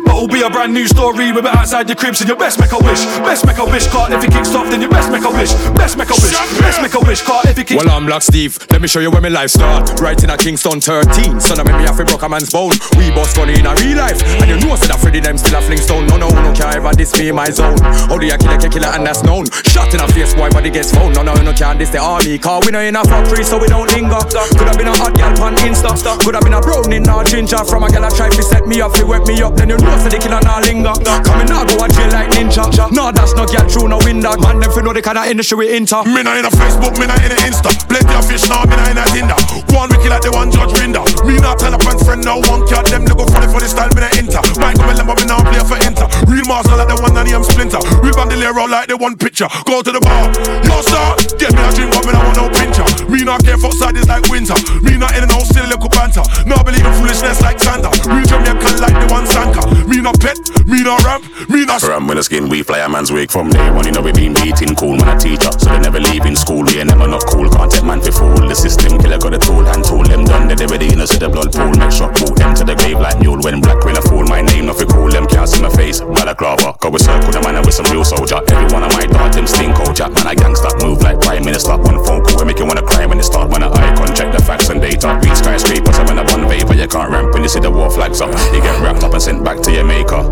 But 0.04 0.16
it'll 0.16 0.28
be 0.28 0.42
a 0.42 0.50
brand 0.50 0.72
new 0.74 0.86
story 0.86 1.32
with 1.32 1.46
it 1.46 1.54
outside 1.54 1.88
your 1.88 1.96
cribs 1.96 2.20
and 2.20 2.28
your 2.28 2.38
best 2.38 2.60
make 2.60 2.72
a 2.72 2.78
wish. 2.78 3.04
Best 3.26 3.46
make 3.46 3.58
a 3.58 3.64
wish, 3.64 3.86
card 3.88 4.12
if 4.12 4.24
it 4.24 4.32
kicks 4.32 4.54
off, 4.54 4.68
then 4.70 4.80
your 4.80 4.90
best 4.90 5.10
make 5.10 5.24
a 5.24 5.30
wish. 5.30 5.52
Best 5.74 5.96
make 5.98 6.10
a 6.10 6.16
wish, 6.18 6.36
best 6.60 6.82
make 6.82 6.94
a 6.94 7.00
wish, 7.00 7.22
card 7.22 7.46
if 7.46 7.58
it 7.58 7.66
kicks 7.66 7.82
Well, 7.82 7.92
I'm 7.92 8.06
Black 8.06 8.22
Steve. 8.22 8.58
Let 8.70 8.80
me 8.80 8.88
show 8.88 9.00
you 9.00 9.10
where 9.10 9.20
my 9.20 9.28
life 9.28 9.50
start. 9.50 10.00
Right 10.00 10.20
in 10.22 10.30
a 10.30 10.36
Kingston 10.36 10.80
13. 10.80 11.40
Son 11.40 11.58
of 11.58 11.66
me, 11.66 11.72
me 11.72 11.84
have 11.84 11.96
to 11.96 12.04
broke 12.04 12.22
a 12.22 12.28
man's 12.28 12.50
bone. 12.50 12.74
We 12.96 13.10
boss 13.10 13.34
funny 13.34 13.58
in 13.58 13.66
a 13.66 13.74
real 13.82 13.98
life. 13.98 14.22
And 14.40 14.48
you 14.50 14.58
know, 14.60 14.72
I 14.72 14.76
said 14.76 14.90
that 14.90 15.00
Freddy 15.00 15.20
them 15.20 15.38
still 15.38 15.58
a 15.58 15.62
fling 15.62 15.78
stone. 15.78 16.06
No, 16.06 16.16
no, 16.16 16.28
no, 16.28 16.52
can't 16.54 16.76
ever 16.76 16.92
diss 16.92 17.18
me 17.18 17.32
my 17.32 17.50
zone. 17.50 17.78
How 17.82 18.18
do 18.18 18.26
you 18.26 18.36
kill 18.38 18.56
kill 18.58 18.70
killer 18.70 18.92
and 18.94 19.06
that's 19.06 19.22
known? 19.22 19.50
Shot 19.66 19.92
in 19.94 20.00
a 20.00 20.08
face, 20.08 20.34
boy, 20.34 20.50
body 20.50 20.70
gets 20.70 20.94
phone. 20.94 21.12
No, 21.12 21.22
no, 21.22 21.34
no, 21.34 21.52
can't 21.52 21.78
diss 21.78 21.90
the 21.90 21.98
army. 21.98 22.38
Car 22.38 22.60
we 22.64 22.70
know 22.70 22.80
in 22.80 22.96
a 22.96 23.04
factory, 23.04 23.44
so 23.44 23.58
we 23.58 23.68
don't 23.68 23.90
linger. 23.92 24.22
Could 24.54 24.68
have 24.68 24.78
been 24.78 24.88
a 24.88 24.96
hot 24.96 25.14
girl 25.16 25.34
on 25.42 25.56
Insta. 25.56 25.92
Could 26.22 26.34
have 26.34 26.44
been 26.44 26.54
a 26.54 26.60
brownie, 26.60 27.00
not 27.00 27.26
ginger. 27.26 27.64
From 27.64 27.82
a 27.84 27.90
gal 27.90 28.04
I 28.04 28.10
try 28.10 28.28
to 28.28 28.42
set 28.42 28.66
me 28.66 28.80
up, 28.80 28.96
he 28.96 29.04
wet 29.04 29.26
me 29.26 29.42
up. 29.42 29.56
Then 29.56 29.71
you 29.72 29.80
know, 29.80 29.96
said 29.96 30.12
the 30.12 30.18
killer 30.20 30.40
not 30.44 30.60
linger. 30.68 30.92
Coming 31.24 31.48
now, 31.48 31.64
go 31.64 31.80
a 31.80 31.88
jail 31.88 32.12
like 32.12 32.28
ninja. 32.36 32.68
No, 32.92 33.08
that's 33.08 33.32
no 33.32 33.48
girl 33.48 33.64
through 33.64 33.88
no 33.88 33.98
window. 34.04 34.36
Man, 34.36 34.60
them 34.60 34.68
fi 34.68 34.84
know 34.84 34.92
the 34.92 35.00
kind 35.00 35.16
of 35.16 35.24
industry 35.26 35.56
we 35.56 35.66
enter. 35.72 36.04
Me 36.04 36.20
not 36.20 36.36
in 36.36 36.44
a 36.44 36.52
Facebook, 36.52 37.00
me 37.00 37.08
not 37.08 37.16
in 37.24 37.32
a 37.32 37.38
Insta. 37.48 37.72
Plenty 37.88 38.12
of 38.12 38.24
fish 38.28 38.44
now, 38.48 38.68
me 38.68 38.76
not 38.76 38.92
in 38.92 39.00
a 39.00 39.04
Tinder. 39.08 39.38
One 39.72 39.88
wicked 39.88 40.12
like 40.12 40.20
the 40.20 40.32
one 40.32 40.52
Judge 40.52 40.76
Rinder. 40.76 41.04
Me 41.24 41.40
not 41.40 41.56
tell 41.58 41.72
a 41.72 41.78
friend 41.80 41.98
friend 42.04 42.20
no 42.24 42.44
one 42.52 42.68
cat. 42.68 42.84
Them 42.92 43.08
look 43.08 43.24
funny 43.32 43.48
for 43.48 43.60
the 43.60 43.68
style, 43.68 43.88
me 43.96 44.04
not 44.04 44.12
enter. 44.16 44.42
Mine 44.60 44.76
come 44.76 44.92
and 44.92 44.98
lemon, 45.00 45.16
me 45.16 45.24
not 45.24 45.48
play 45.48 45.62
for 45.64 45.78
enter. 45.80 46.06
Real 46.28 46.44
master 46.44 46.76
like 46.76 46.92
the 46.92 46.98
one 47.00 47.16
that 47.16 47.24
name 47.24 47.44
Splinter. 47.44 47.80
Real 48.04 48.12
bandolier 48.12 48.52
out 48.52 48.68
like 48.68 48.88
the 48.92 48.96
one 49.00 49.16
picture. 49.16 49.48
Go 49.64 49.80
to 49.80 49.90
the 49.90 50.02
bar, 50.04 50.28
yo 50.68 50.76
star, 50.84 51.16
get 51.40 51.56
me 51.56 51.62
a 51.64 51.70
drink, 51.72 51.90
but 51.96 52.04
me 52.04 52.12
not 52.12 52.22
want 52.28 52.36
no 52.36 52.46
pincher. 52.52 52.86
Me 53.08 53.24
not 53.24 53.40
care 53.40 53.56
for 53.56 53.72
side 53.72 53.96
is 53.96 54.08
like 54.08 54.28
winter. 54.28 54.56
Me 54.84 55.00
not 55.00 55.16
in 55.16 55.24
a 55.24 55.28
no 55.30 55.40
silly 55.48 55.72
little 55.72 55.88
banter. 55.88 56.24
No 56.44 56.60
believe 56.60 56.84
in 56.84 56.94
foolishness 57.00 57.40
like 57.40 57.56
Santa. 57.56 57.88
Real 58.04 58.26
Jamaican 58.28 58.76
like 58.84 58.96
the 59.00 59.08
one 59.08 59.24
Sanka. 59.24 59.61
Me 59.86 60.00
not 60.00 60.18
pet, 60.20 60.38
me 60.66 60.82
not 60.82 61.02
ramp, 61.04 61.24
me 61.48 61.64
not. 61.64 61.82
Ram 61.82 62.06
with 62.06 62.18
a 62.18 62.22
skin, 62.22 62.48
we 62.48 62.62
fly 62.62 62.80
a 62.80 62.88
man's 62.88 63.12
wig 63.12 63.30
from 63.30 63.50
day 63.50 63.70
one. 63.70 63.86
You 63.86 63.92
know 63.92 64.02
we 64.02 64.12
been 64.12 64.34
beating 64.34 64.74
cool, 64.74 64.96
man 64.96 65.16
a 65.16 65.20
teacher. 65.20 65.52
So 65.58 65.70
they 65.70 65.80
never 65.80 66.00
leave 66.00 66.24
in 66.24 66.36
school, 66.36 66.64
we 66.64 66.78
ain't 66.78 66.90
never 66.90 67.06
not 67.06 67.26
cool. 67.26 67.48
Can't 67.50 67.70
take 67.70 67.84
man 67.84 68.00
for 68.00 68.12
fool. 68.12 68.48
The 68.48 68.54
system 68.54 68.98
killer 68.98 69.18
got 69.18 69.34
a 69.34 69.38
tool, 69.38 69.64
hand 69.64 69.84
tool 69.84 70.02
them 70.04 70.24
done. 70.24 70.48
They 70.48 70.56
you 70.88 70.96
know, 70.96 71.04
see 71.04 71.18
the 71.18 71.28
blood 71.28 71.52
pool. 71.52 71.70
Make 71.76 71.92
sure 71.92 72.08
boot 72.12 72.36
them 72.38 72.54
to 72.56 72.64
the 72.64 72.74
grave 72.74 72.98
like 72.98 73.20
mule. 73.20 73.38
When 73.42 73.60
black 73.60 73.84
will 73.84 73.96
a 73.96 74.02
fool, 74.02 74.24
my 74.26 74.40
name 74.40 74.66
nothing 74.66 74.88
cool. 74.88 75.10
Them 75.10 75.26
can't 75.26 75.48
see 75.48 75.60
my 75.60 75.70
face, 75.70 76.00
balaclava. 76.00 76.72
Cause 76.80 76.92
we 76.92 76.98
circle 76.98 77.30
the 77.30 77.40
man 77.44 77.60
with 77.60 77.74
some 77.74 77.86
real 77.92 78.04
soldier. 78.04 78.40
Every 78.48 78.68
one 78.72 78.82
of 78.82 78.92
my 78.96 79.04
dog, 79.06 79.32
them 79.36 79.46
stink 79.46 79.76
oh, 79.76 79.84
culture. 79.84 80.08
Man 80.08 80.26
a 80.26 80.34
gangster, 80.34 80.72
move 80.80 81.02
like 81.02 81.20
prime 81.20 81.44
minister. 81.44 81.76
One 81.76 82.00
phone 82.02 82.24
call, 82.24 82.40
we 82.40 82.48
make 82.48 82.58
you 82.58 82.66
wanna 82.66 82.82
cry 82.82 83.04
when 83.04 83.20
it 83.20 83.28
start. 83.28 83.50
When 83.50 83.62
I 83.62 83.68
icon, 83.68 84.14
check 84.16 84.32
the 84.32 84.40
facts 84.40 84.70
and 84.70 84.80
data. 84.80 85.20
Read 85.20 85.36
skyscrapers, 85.36 85.98
I'm 86.00 86.08
in 86.14 86.18
a 86.18 86.24
one 86.32 86.48
vapor. 86.48 86.74
You 86.74 86.88
can't 86.88 87.10
ramp 87.12 87.34
when 87.34 87.42
you 87.42 87.50
see 87.52 87.60
the 87.60 87.70
war 87.70 87.90
flags 87.90 88.20
up. 88.24 88.32
You 88.54 88.64
get 88.64 88.80
wrapped 88.80 89.04
up 89.04 89.12
and 89.12 89.22
sent 89.22 89.44
back 89.44 89.51
to 89.60 89.72
your 89.72 89.84
maker. 89.84 90.22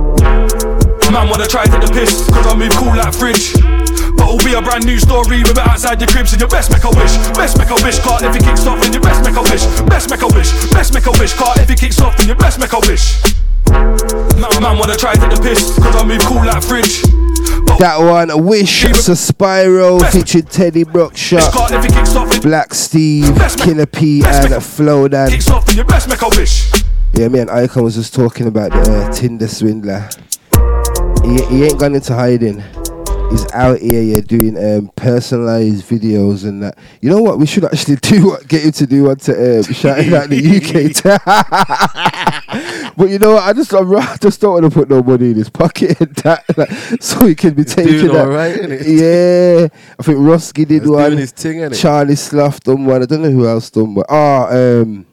Man 1.12 1.28
wanna 1.28 1.46
try 1.46 1.66
take 1.66 1.83
the 1.83 1.90
piss, 1.92 2.24
cause 2.30 2.46
I 2.46 2.54
move 2.54 2.72
cool 2.78 2.94
like 2.94 3.12
fridge. 3.12 3.52
But 4.16 4.30
it'll 4.30 4.46
be 4.46 4.54
a 4.54 4.62
brand 4.62 4.87
new 4.87 4.98
story 4.98 5.42
with 5.42 5.59
it 5.59 5.66
outside 5.66 6.00
your 6.00 6.09
cribs 6.09 6.33
and 6.33 6.40
your 6.40 6.48
best 6.48 6.70
make 6.70 6.85
a 6.85 6.90
wish. 6.94 7.18
Best 7.35 7.59
make 7.59 7.68
a 7.68 7.78
wish, 7.83 7.98
card 7.98 8.22
if 8.22 8.37
it 8.37 8.44
kicks 8.44 8.64
off, 8.64 8.80
then 8.80 8.92
your 8.92 9.02
best 9.02 9.26
make 9.26 9.37
a 9.37 9.42
wish. 9.42 9.66
Best 9.90 10.09
make 10.09 10.22
a 10.22 10.28
wish, 10.30 10.50
best 10.70 10.94
make 10.94 11.06
a 11.06 11.12
wish, 11.18 11.35
card 11.35 11.59
if 11.59 11.68
it 11.68 11.78
kicks 11.78 12.00
off, 12.00 12.16
then 12.16 12.28
your 12.28 12.37
best 12.38 12.61
make 12.61 12.72
a 12.72 12.80
wish. 12.87 13.18
Man, 14.38 14.50
man 14.62 14.78
wanna 14.78 14.96
try 14.96 15.14
take 15.14 15.28
the 15.28 15.40
piss, 15.42 15.74
cause 15.83 15.96
I 15.96 16.04
move 16.06 16.22
cool 16.24 16.46
like 16.46 16.62
fridge. 16.62 17.02
That 17.83 17.98
one, 17.98 18.30
Wish, 18.46 18.85
Suspiro, 18.85 20.00
featured 20.12 20.48
Teddy 20.50 20.85
Bruckshot, 20.85 21.50
Scott, 21.50 21.72
if 21.72 21.85
it 21.85 21.92
kicks 21.92 22.14
off, 22.14 22.33
it 22.33 22.42
Black 22.42 22.74
Steve, 22.74 23.35
Killer 23.59 23.87
P, 23.87 24.22
and 24.24 24.54
Flowdan. 24.62 25.28
kicks 25.30 25.50
off, 25.50 25.66
then 25.66 25.76
you 25.78 25.85
best 25.85 26.09
make 26.09 26.22
a 26.22 26.28
wish. 26.38 26.70
Yeah, 27.14 27.29
me 27.29 27.40
and 27.40 27.51
Icon 27.51 27.83
was 27.83 27.96
just 27.96 28.14
talking 28.14 28.46
about 28.46 28.70
the 28.70 29.07
uh, 29.09 29.12
Tinder 29.12 29.49
swindler. 29.49 30.09
He, 31.25 31.44
he 31.46 31.64
ain't 31.64 31.79
gone 31.79 31.94
into 31.94 32.14
hiding. 32.14 32.62
He's 33.31 33.51
out 33.53 33.79
here, 33.79 34.03
yeah, 34.03 34.20
doing 34.20 34.57
um, 34.59 34.90
personalized 34.96 35.85
videos 35.87 36.44
and 36.44 36.62
that. 36.62 36.79
You 37.01 37.11
know 37.11 37.20
what? 37.23 37.38
We 37.38 37.46
should 37.46 37.64
actually 37.64 37.96
do 38.03 38.27
what 38.27 38.49
get 38.49 38.64
him 38.64 38.73
to 38.73 38.87
do 38.87 39.05
one 39.05 39.16
to 39.18 39.59
um, 39.59 39.62
shouting 39.73 40.14
out 40.14 40.29
the 40.31 40.57
UK. 40.57 40.94
but 42.96 43.09
you 43.09 43.18
know 43.18 43.35
what? 43.35 43.44
I 43.44 43.53
just 43.53 43.73
I'm, 43.73 43.94
I 43.94 44.16
just 44.20 44.40
don't 44.40 44.61
want 44.62 44.73
to 44.73 44.79
put 44.81 44.88
no 44.88 45.03
money 45.03 45.31
in 45.31 45.37
his 45.37 45.51
pocket 45.51 46.01
and 46.01 46.14
that, 46.16 46.44
like, 46.57 46.70
so 47.01 47.27
he 47.27 47.35
can 47.35 47.55
be 47.55 47.64
taking 47.64 47.92
doing 47.92 48.12
that. 48.14 48.27
alright, 48.27 48.57
innit? 48.57 48.83
Yeah, 48.87 49.68
I 49.99 50.03
think 50.03 50.18
Roski 50.18 50.66
did 50.66 50.83
He's 50.83 50.90
one. 50.90 51.11
doing 51.11 51.18
his 51.18 51.33
thing? 51.33 51.70
Charlie 51.73 52.16
Sloth 52.16 52.61
done 52.64 52.85
one. 52.85 53.03
I 53.03 53.07
don't 53.07 53.23
know 53.23 53.31
who 53.31 53.46
else 53.46 53.70
done 53.70 53.94
one. 53.94 54.07
Oh, 54.09 54.83
um, 54.83 55.07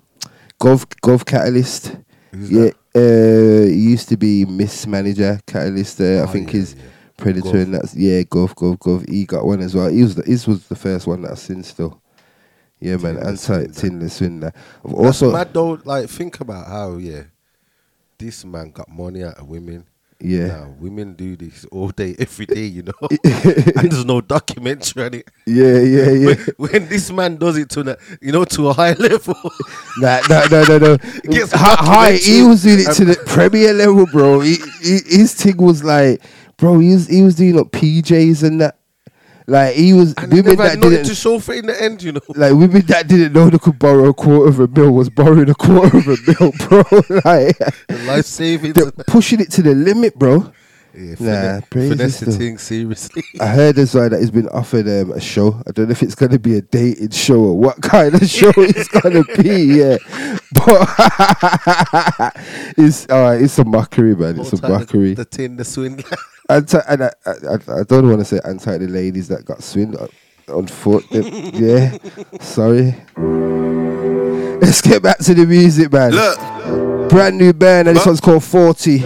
Gov 0.60 0.86
Gov 1.04 1.26
Catalyst. 1.26 1.96
yeah, 2.34 2.72
uh, 2.96 3.66
he 3.68 3.92
used 3.92 4.10
to 4.10 4.18
be 4.18 4.46
Miss 4.46 4.86
Manager 4.88 5.40
Catalyst. 5.46 6.02
Uh, 6.02 6.24
I 6.24 6.32
think 6.32 6.50
his 6.50 6.76
Predator 7.16 7.48
Oh, 7.50 7.52
Gov. 7.54 7.62
and 7.64 7.74
that's 7.76 7.96
yeah, 7.96 8.22
Gov 8.24 8.54
Gov 8.56 8.78
Gov. 8.78 9.10
He 9.10 9.26
got 9.26 9.46
one 9.46 9.62
as 9.62 9.76
well. 9.76 9.90
He 9.90 10.04
was 10.04 10.16
the, 10.16 10.24
his 10.24 10.48
was 10.48 10.68
the 10.68 10.76
first 10.76 11.08
one 11.08 11.22
that 11.24 11.32
I 11.32 11.36
seen 11.36 11.64
still. 11.64 12.02
Yeah, 12.80 12.98
man, 12.98 13.18
anti 13.18 13.68
Tinder 13.68 14.08
swindler. 14.10 14.54
Also 14.84 15.32
mad 15.32 15.52
though. 15.54 15.80
Like, 15.84 16.10
think 16.10 16.40
about 16.40 16.68
how 16.68 16.98
yeah, 16.98 17.24
this 18.20 18.46
man 18.46 18.72
got 18.72 18.88
money 18.90 19.24
out 19.24 19.38
of 19.40 19.48
women. 19.48 19.86
Yeah. 20.20 20.68
Women 20.80 21.14
do 21.14 21.36
this 21.36 21.66
all 21.66 21.90
day, 21.90 22.16
every 22.20 22.46
day, 22.46 22.66
you 22.66 22.84
know. 22.84 22.94
and 23.02 23.92
there's 23.92 24.06
no 24.06 24.22
documentary 24.22 25.04
on 25.04 25.14
it. 25.14 25.30
Yeah, 25.46 25.80
yeah, 25.80 26.10
yeah. 26.12 26.26
When, 26.26 26.72
when 26.72 26.90
this 26.90 27.12
man 27.12 27.38
does 27.38 27.58
it 27.58 27.70
to 27.72 27.84
the, 27.84 28.00
you 28.22 28.32
know, 28.32 28.46
to 28.46 28.70
a 28.70 28.74
high 28.74 28.94
level. 29.00 29.36
Nah, 29.98 30.22
no, 30.30 30.46
no, 30.50 30.64
no, 30.64 30.78
no. 30.78 30.98
Gets 31.24 31.52
Hi, 31.54 31.76
hi, 31.78 32.12
he 32.14 32.42
was 32.44 32.64
doing 32.64 32.80
it 32.80 32.94
to 32.96 33.04
um, 33.04 33.10
the 33.10 33.16
premier 33.26 33.74
level, 33.74 34.06
bro. 34.08 34.40
He, 34.40 34.58
he, 34.82 35.00
his 35.06 35.34
thing 35.34 35.58
was 35.58 35.84
like, 35.84 36.22
bro, 36.58 36.80
he 36.80 36.94
was 36.94 37.08
he 37.08 37.22
was 37.22 37.36
doing 37.36 37.56
like 37.56 37.68
PJs 37.68 38.44
and 38.44 38.62
that. 38.62 38.77
Like 39.50 39.76
he 39.76 39.94
was 39.94 40.14
And 40.18 40.34
women 40.34 40.58
that 40.58 40.82
didn't 40.82 41.06
to 41.06 41.16
show 41.16 41.40
for 41.40 41.54
in 41.54 41.68
the 41.68 41.82
end, 41.82 42.04
you 42.04 42.12
know. 42.12 42.20
like 42.36 42.52
women 42.54 42.82
that 42.88 43.08
didn't 43.08 43.32
know 43.32 43.50
they 43.50 43.58
could 43.58 43.80
borrow 43.80 44.10
a 44.10 44.14
quarter 44.14 44.50
of 44.50 44.60
a 44.60 44.68
mil 44.68 44.92
was 44.92 45.10
borrowing 45.10 45.50
a 45.50 45.56
quarter 45.56 45.98
of 45.98 46.06
a 46.08 46.18
mil, 46.28 46.52
bro. 46.68 46.84
like 47.24 47.58
life 48.06 48.26
savings. 48.26 48.74
they're 48.74 48.92
pushing 49.08 49.40
it 49.40 49.50
to 49.52 49.62
the 49.62 49.74
limit, 49.74 50.20
bro. 50.20 50.52
Yeah, 50.94 51.16
nah, 51.20 51.60
finesse- 51.70 52.20
the 52.26 52.32
thing 52.32 52.58
seriously. 52.58 53.24
I 53.40 53.48
heard 53.48 53.78
as 53.78 53.94
well 53.94 54.10
that 54.10 54.20
he's 54.20 54.32
been 54.32 54.50
offered 54.50 54.88
um, 54.88 55.12
a 55.12 55.22
show. 55.22 55.62
I 55.68 55.72
don't 55.72 55.86
know 55.86 55.92
if 55.92 56.02
it's 56.02 56.16
going 56.16 56.32
to 56.32 56.40
be 56.40 56.58
a 56.58 56.62
dating 56.62 57.12
show 57.12 57.40
or 57.40 57.58
what 57.58 57.80
kind 57.84 58.16
of 58.16 58.28
show 58.28 58.52
it's 58.58 58.88
going 58.88 59.24
to 59.24 59.42
be. 59.44 59.78
Yeah, 59.78 59.98
but 60.54 62.34
it's 62.78 63.08
uh, 63.10 63.38
it's 63.40 63.60
a 63.60 63.64
mockery, 63.64 64.16
man. 64.16 64.40
It's 64.40 64.54
a 64.54 64.68
mockery. 64.68 65.14
The, 65.14 65.24
the 65.24 65.26
tin, 65.26 65.56
the 65.56 65.66
swindler. 65.66 66.18
Anti, 66.50 66.80
and 66.88 67.04
I, 67.04 67.12
I, 67.26 67.32
I- 67.32 67.80
I 67.80 67.84
don't 67.84 68.08
want 68.08 68.20
to 68.20 68.26
say 68.26 68.40
anti 68.46 68.78
the 68.78 68.88
ladies 68.88 69.28
that 69.28 69.44
got 69.46 69.62
swindled 69.64 70.10
uh, 70.48 70.58
on 70.58 70.68
foot. 70.68 71.06
They- 71.12 71.30
yeah, 71.54 71.98
sorry. 72.40 72.96
Let's 74.60 74.82
get 74.82 75.02
back 75.04 75.18
to 75.20 75.34
the 75.34 75.46
music, 75.46 75.92
man. 75.92 76.12
Look. 76.12 77.10
brand 77.10 77.38
new 77.38 77.54
band, 77.54 77.88
and 77.90 77.98
this 77.98 78.06
one's 78.06 78.22
called 78.22 78.44
Forty. 78.44 79.00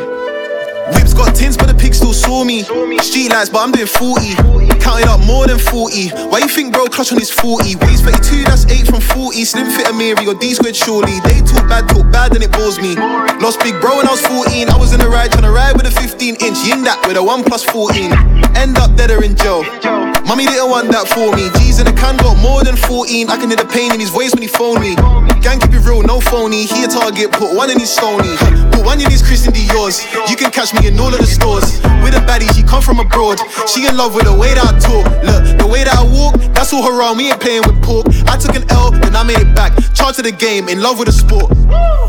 Whips 0.94 1.14
got 1.14 1.36
tins, 1.36 1.58
but 1.58 1.68
the 1.68 1.74
pig 1.74 1.94
still 1.94 2.14
saw 2.14 2.44
me. 2.44 2.64
Street 3.02 3.30
lights, 3.30 3.50
but 3.50 3.60
I'm 3.60 3.72
doing 3.72 3.88
40. 3.88 4.36
Counted 4.80 5.08
up 5.08 5.20
more 5.26 5.48
than 5.48 5.60
40. 5.60 6.10
Why 6.30 6.40
you 6.40 6.48
think 6.48 6.74
bro 6.74 6.86
clutch 6.88 7.12
on 7.12 7.20
his 7.20 7.32
40? 7.32 7.76
Waist 7.78 8.04
32, 8.04 8.44
that's 8.44 8.66
8 8.66 8.88
from 8.88 9.02
40. 9.02 9.46
Slim 9.46 9.68
fit 9.70 9.88
a 9.88 9.94
or 10.28 10.36
D 10.36 10.54
squared 10.54 10.76
surely. 10.76 11.20
They 11.22 11.42
talk 11.42 11.68
bad, 11.70 11.88
talk 11.90 12.12
bad, 12.12 12.34
and 12.36 12.44
it 12.44 12.52
bores 12.52 12.80
me. 12.80 12.96
Lost 13.40 13.60
big 13.62 13.80
bro 13.82 13.98
when 13.98 14.08
I 14.08 14.12
was 14.12 14.26
14. 14.26 14.70
I 14.70 14.78
was 14.78 14.94
in 14.94 15.00
the 15.00 15.10
ride, 15.10 15.32
trying 15.32 15.44
to 15.44 15.52
ride 15.52 15.76
with 15.76 15.86
a 15.86 15.92
15 15.92 16.36
inch. 16.36 16.58
Yin 16.66 16.84
that 16.84 17.04
with 17.08 17.18
a 17.18 17.24
1 17.24 17.44
plus 17.44 17.64
14. 17.64 18.41
End 18.56 18.78
up 18.78 18.96
dead 18.96 19.12
or 19.12 19.24
in 19.24 19.36
jail. 19.36 19.64
Mommy 20.26 20.46
didn't 20.46 20.70
want 20.70 20.92
that 20.92 21.08
for 21.08 21.36
me. 21.36 21.50
G's 21.60 21.80
in 21.80 21.86
the 21.86 21.94
can 21.94 22.18
got 22.18 22.38
more 22.40 22.64
than 22.64 22.76
14. 22.76 23.30
I 23.30 23.38
can 23.38 23.50
hear 23.50 23.58
the 23.58 23.68
pain 23.68 23.92
in 23.94 24.00
his 24.00 24.10
voice 24.10 24.34
when 24.34 24.42
he 24.42 24.48
phoned 24.48 24.80
me. 24.80 24.96
Gang 25.42 25.60
keep 25.60 25.74
it 25.74 25.84
real, 25.84 26.04
no 26.04 26.22
phony. 26.22 26.66
He 26.66 26.84
a 26.84 26.88
target, 26.88 27.32
put 27.32 27.56
one 27.56 27.70
in 27.70 27.80
his 27.80 27.92
stony. 27.92 28.38
Put 28.72 28.86
one 28.86 29.02
in 29.02 29.10
his 29.10 29.22
Christian 29.22 29.52
Dior's. 29.54 30.06
You 30.30 30.36
can 30.36 30.52
catch 30.52 30.74
me 30.74 30.88
in 30.88 31.00
all 31.00 31.12
of 31.12 31.20
the 31.20 31.28
stores. 31.28 31.82
With 32.06 32.14
a 32.16 32.24
baddie, 32.24 32.50
she 32.56 32.64
come 32.64 32.82
from 32.82 33.00
abroad. 33.00 33.40
She 33.68 33.88
in 33.88 33.98
love 33.98 34.14
with 34.16 34.26
the 34.26 34.36
way 34.36 34.54
that 34.54 34.64
I 34.64 34.74
talk. 34.78 35.06
Look, 35.26 35.58
the 35.58 35.68
way 35.68 35.84
that 35.84 35.98
I 35.98 36.06
walk, 36.06 36.38
that's 36.54 36.72
all 36.74 36.84
her 36.84 37.02
on. 37.02 37.18
We 37.18 37.32
ain't 37.32 37.42
playing 37.42 37.64
with 37.66 37.82
pork. 37.82 38.08
I 38.30 38.38
took 38.38 38.56
an 38.56 38.70
L, 38.72 38.92
then 38.92 39.16
I 39.16 39.24
made 39.24 39.42
it 39.42 39.56
back. 39.56 39.74
Charge 39.94 40.16
to 40.18 40.22
the 40.22 40.32
game, 40.32 40.70
in 40.70 40.82
love 40.82 41.00
with 41.00 41.08
the 41.08 41.16
sport. 41.16 41.50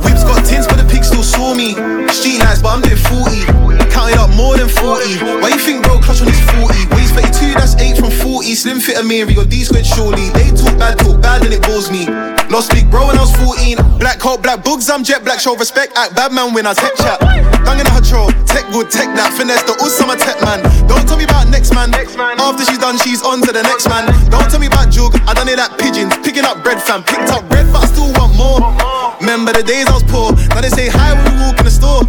Whips 0.05 0.24
got 0.24 0.44
tins, 0.44 0.66
but 0.66 0.76
the 0.76 0.87
pig 0.87 1.05
still 1.05 1.24
saw 1.24 1.55
me. 1.55 1.72
Street 2.12 2.38
lights, 2.44 2.61
but 2.61 2.76
I'm 2.76 2.83
doing 2.83 3.00
40. 3.00 3.71
Counted 3.92 4.16
up 4.16 4.33
more 4.35 4.57
than 4.57 4.68
40. 4.68 5.20
Why 5.44 5.52
you 5.52 5.61
think 5.61 5.85
bro 5.85 6.00
clutch 6.00 6.24
on 6.24 6.28
his 6.28 6.40
40? 6.57 6.96
Waist 6.96 7.12
32, 7.14 7.55
that's 7.55 7.76
8 7.76 8.00
from 8.00 8.11
40. 8.11 8.55
Slim 8.57 8.81
fit 8.81 8.96
Amiri 8.96 9.37
or 9.37 9.44
D 9.44 9.62
squared 9.62 9.87
surely. 9.87 10.33
They 10.33 10.48
talk 10.57 10.74
bad, 10.81 10.98
talk 10.98 11.20
bad, 11.20 11.44
and 11.44 11.52
it 11.52 11.62
bores 11.62 11.90
me. 11.92 12.09
Lost 12.48 12.72
big 12.72 12.90
bro 12.90 13.07
when 13.09 13.16
I 13.16 13.22
was 13.22 13.37
14. 13.37 13.76
Black 14.00 14.18
coat, 14.18 14.42
black 14.42 14.64
books, 14.64 14.88
I'm 14.88 15.05
jet 15.05 15.24
black. 15.24 15.40
Show 15.40 15.57
respect, 15.57 15.92
act 15.96 16.16
bad 16.16 16.33
man 16.33 16.52
when 16.55 16.66
I 16.66 16.74
tech 16.74 16.96
chat. 16.96 17.20
Dung 17.64 17.78
in 17.78 17.87
a 17.87 17.92
control, 17.92 18.33
tech 18.48 18.66
good, 18.72 18.90
tech 18.90 19.12
that. 19.14 19.33
Finesse 19.37 19.62
the 19.64 19.76
us, 19.85 20.00
I'm 20.00 20.11
a 20.11 20.16
tech 20.16 20.40
man. 20.42 20.64
Don't 20.88 21.07
tell 21.07 21.16
me 21.16 21.24
about 21.24 21.48
next 21.48 21.72
man. 21.74 21.92
After 21.92 22.64
she's 22.64 22.78
done, 22.78 22.98
she's 22.98 23.22
on 23.22 23.40
to 23.42 23.52
the 23.52 23.62
next 23.62 23.88
man. 23.88 24.09
Don't 24.31 24.48
tell 24.50 24.61
me 24.61 24.66
about 24.66 24.90
jug, 24.90 25.14
I 25.28 25.35
done 25.35 25.48
it 25.48 25.59
like 25.59 25.76
pigeons. 25.78 26.16
Picking 26.24 26.44
up 26.44 26.62
bread, 26.62 26.83
fam. 26.83 27.05
Picked 27.05 27.31
up 27.31 27.48
bread, 27.48 27.68
but 27.72 27.85
I 27.85 27.87
still 27.87 28.12
want 28.16 28.35
more. 28.37 29.02
Remember 29.22 29.52
the 29.52 29.62
days 29.62 29.87
I 29.87 29.94
was 29.94 30.02
poor. 30.02 30.35
Now 30.50 30.66
they 30.66 30.68
say 30.68 30.90
hi 30.90 31.14
when 31.14 31.22
we 31.30 31.46
walk 31.46 31.54
in 31.62 31.64
the 31.64 31.70
store. 31.70 32.02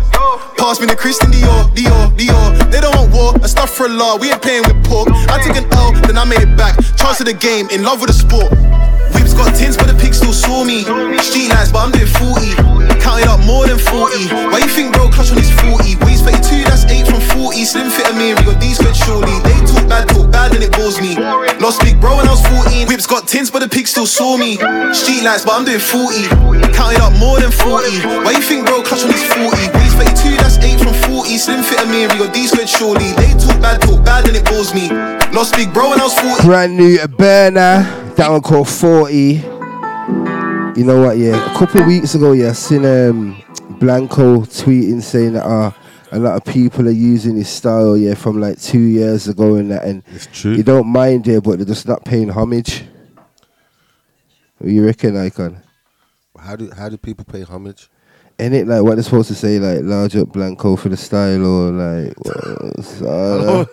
Pass 0.57 0.81
me 0.81 0.89
the 0.89 0.97
Christian 0.97 1.29
Dior, 1.29 1.69
Dior, 1.77 2.09
Dior. 2.17 2.71
They 2.73 2.81
don't 2.81 2.89
want 2.97 3.13
war, 3.13 3.29
a 3.37 3.47
stuff 3.47 3.69
for 3.69 3.85
a 3.85 3.93
law. 3.93 4.17
We 4.17 4.33
ain't 4.33 4.41
playing 4.41 4.65
with 4.65 4.81
pork. 4.81 5.13
I 5.29 5.37
took 5.45 5.53
an 5.53 5.69
L, 5.77 5.93
then 6.09 6.17
I 6.17 6.25
made 6.25 6.41
it 6.41 6.57
back. 6.57 6.73
Charge 6.97 7.21
to 7.21 7.23
the 7.23 7.37
game, 7.37 7.69
in 7.69 7.83
love 7.85 8.01
with 8.01 8.09
the 8.09 8.17
sport. 8.17 8.49
Whips 9.13 9.37
got 9.37 9.53
tins, 9.53 9.77
but 9.77 9.85
the 9.85 9.93
pig 9.93 10.17
still 10.17 10.33
saw 10.33 10.65
me. 10.65 10.89
Street 11.21 11.53
lights, 11.53 11.69
but 11.69 11.85
I'm 11.85 11.93
doing 11.93 12.09
40. 12.09 12.97
Counted 13.03 13.27
up 13.27 13.43
more 13.43 13.67
than 13.67 13.77
40. 13.77 14.31
Why 14.47 14.63
you 14.63 14.71
think 14.71 14.95
bro 14.95 15.11
clutch 15.11 15.29
on 15.31 15.37
his 15.37 15.51
40? 15.59 15.99
Waist 16.07 16.23
32, 16.23 16.63
that's 16.63 16.87
8 16.87 17.03
from 17.03 17.19
40. 17.35 17.65
Slim 17.67 17.91
fit 17.91 18.07
Amiri, 18.07 18.39
got 18.47 18.59
these 18.63 18.79
squared 18.79 18.95
surely. 18.95 19.35
They 19.43 19.59
talk 19.67 19.83
bad, 19.91 20.07
talk 20.07 20.31
bad, 20.31 20.55
and 20.55 20.63
it 20.63 20.71
bores 20.71 21.01
me. 21.03 21.19
Lost 21.59 21.83
big 21.83 21.99
bro 21.99 22.15
when 22.17 22.27
I 22.27 22.31
was 22.31 22.41
14. 22.47 22.87
Whips 22.87 23.05
got 23.05 23.27
tins, 23.27 23.51
but 23.51 23.59
the 23.59 23.67
pig 23.67 23.87
still 23.87 24.07
saw 24.07 24.37
me. 24.37 24.55
Street 24.95 25.21
lights, 25.27 25.43
but 25.43 25.53
I'm 25.59 25.65
doing 25.67 25.83
40. 25.83 26.31
Counted 26.71 27.03
up 27.03 27.11
more 27.19 27.39
than 27.43 27.51
40. 27.51 28.23
Why 28.23 28.31
you 28.31 28.41
think 28.41 28.65
bro 28.65 28.81
clutch 28.81 29.03
on 29.03 29.11
his 29.11 29.27
40? 29.35 29.51
Waist 29.51 29.99
32, 29.99 30.39
that's 30.39 30.57
8 30.63 30.79
from 30.79 30.95
40. 31.11 31.37
Slim 31.37 31.61
fit 31.61 31.83
Amiri, 31.83 32.15
got 32.15 32.33
these 32.33 32.55
squared 32.55 32.71
surely. 32.71 33.11
They 33.19 33.35
talk 33.35 33.59
bad, 33.59 33.83
talk 33.83 33.99
bad, 34.07 34.31
and 34.31 34.35
it 34.39 34.47
bores 34.47 34.71
me. 34.73 34.87
Lost 35.35 35.53
big 35.59 35.73
bro 35.75 35.91
when 35.91 35.99
I 35.99 36.07
was 36.07 36.15
14. 36.15 36.45
Brand 36.47 36.77
new 36.77 37.03
burner. 37.19 37.83
That 38.15 38.31
one 38.31 38.41
called 38.41 38.69
40. 38.69 39.43
You 40.75 40.83
know 40.83 41.01
what, 41.01 41.17
yeah. 41.19 41.53
A 41.53 41.57
couple 41.59 41.81
of 41.81 41.87
weeks 41.87 42.15
ago, 42.15 42.31
yeah, 42.31 42.49
I 42.49 42.53
seen 42.53 42.83
um, 42.83 43.43
Blanco 43.79 44.39
tweeting 44.39 45.03
saying 45.03 45.33
that 45.33 45.45
uh, 45.45 45.71
a 46.11 46.17
lot 46.17 46.35
of 46.35 46.51
people 46.51 46.87
are 46.87 46.91
using 46.91 47.35
his 47.35 47.47
style, 47.47 47.95
yeah, 47.95 48.15
from 48.15 48.41
like 48.41 48.59
two 48.59 48.79
years 48.79 49.27
ago 49.27 49.55
and 49.55 49.69
that. 49.69 49.83
And 49.83 50.01
it's 50.07 50.25
true. 50.25 50.53
You 50.53 50.63
don't 50.63 50.87
mind 50.87 51.27
it, 51.27 51.43
but 51.43 51.57
they're 51.57 51.65
just 51.67 51.87
not 51.87 52.03
paying 52.03 52.29
homage. 52.29 52.85
What 54.57 54.71
you 54.71 54.83
reckon, 54.83 55.15
Icon? 55.15 55.61
How 56.39 56.55
do 56.55 56.71
how 56.75 56.89
do 56.89 56.97
people 56.97 57.25
pay 57.25 57.43
homage? 57.43 57.89
Ain't 58.39 58.55
it 58.55 58.65
like 58.65 58.81
what 58.81 58.95
they're 58.95 59.03
supposed 59.03 59.27
to 59.27 59.35
say, 59.35 59.59
like 59.59 59.81
large 59.83 60.15
up 60.15 60.29
Blanco 60.29 60.75
for 60.75 60.89
the 60.89 60.97
style, 60.97 61.45
or 61.45 61.71
like 61.71 62.13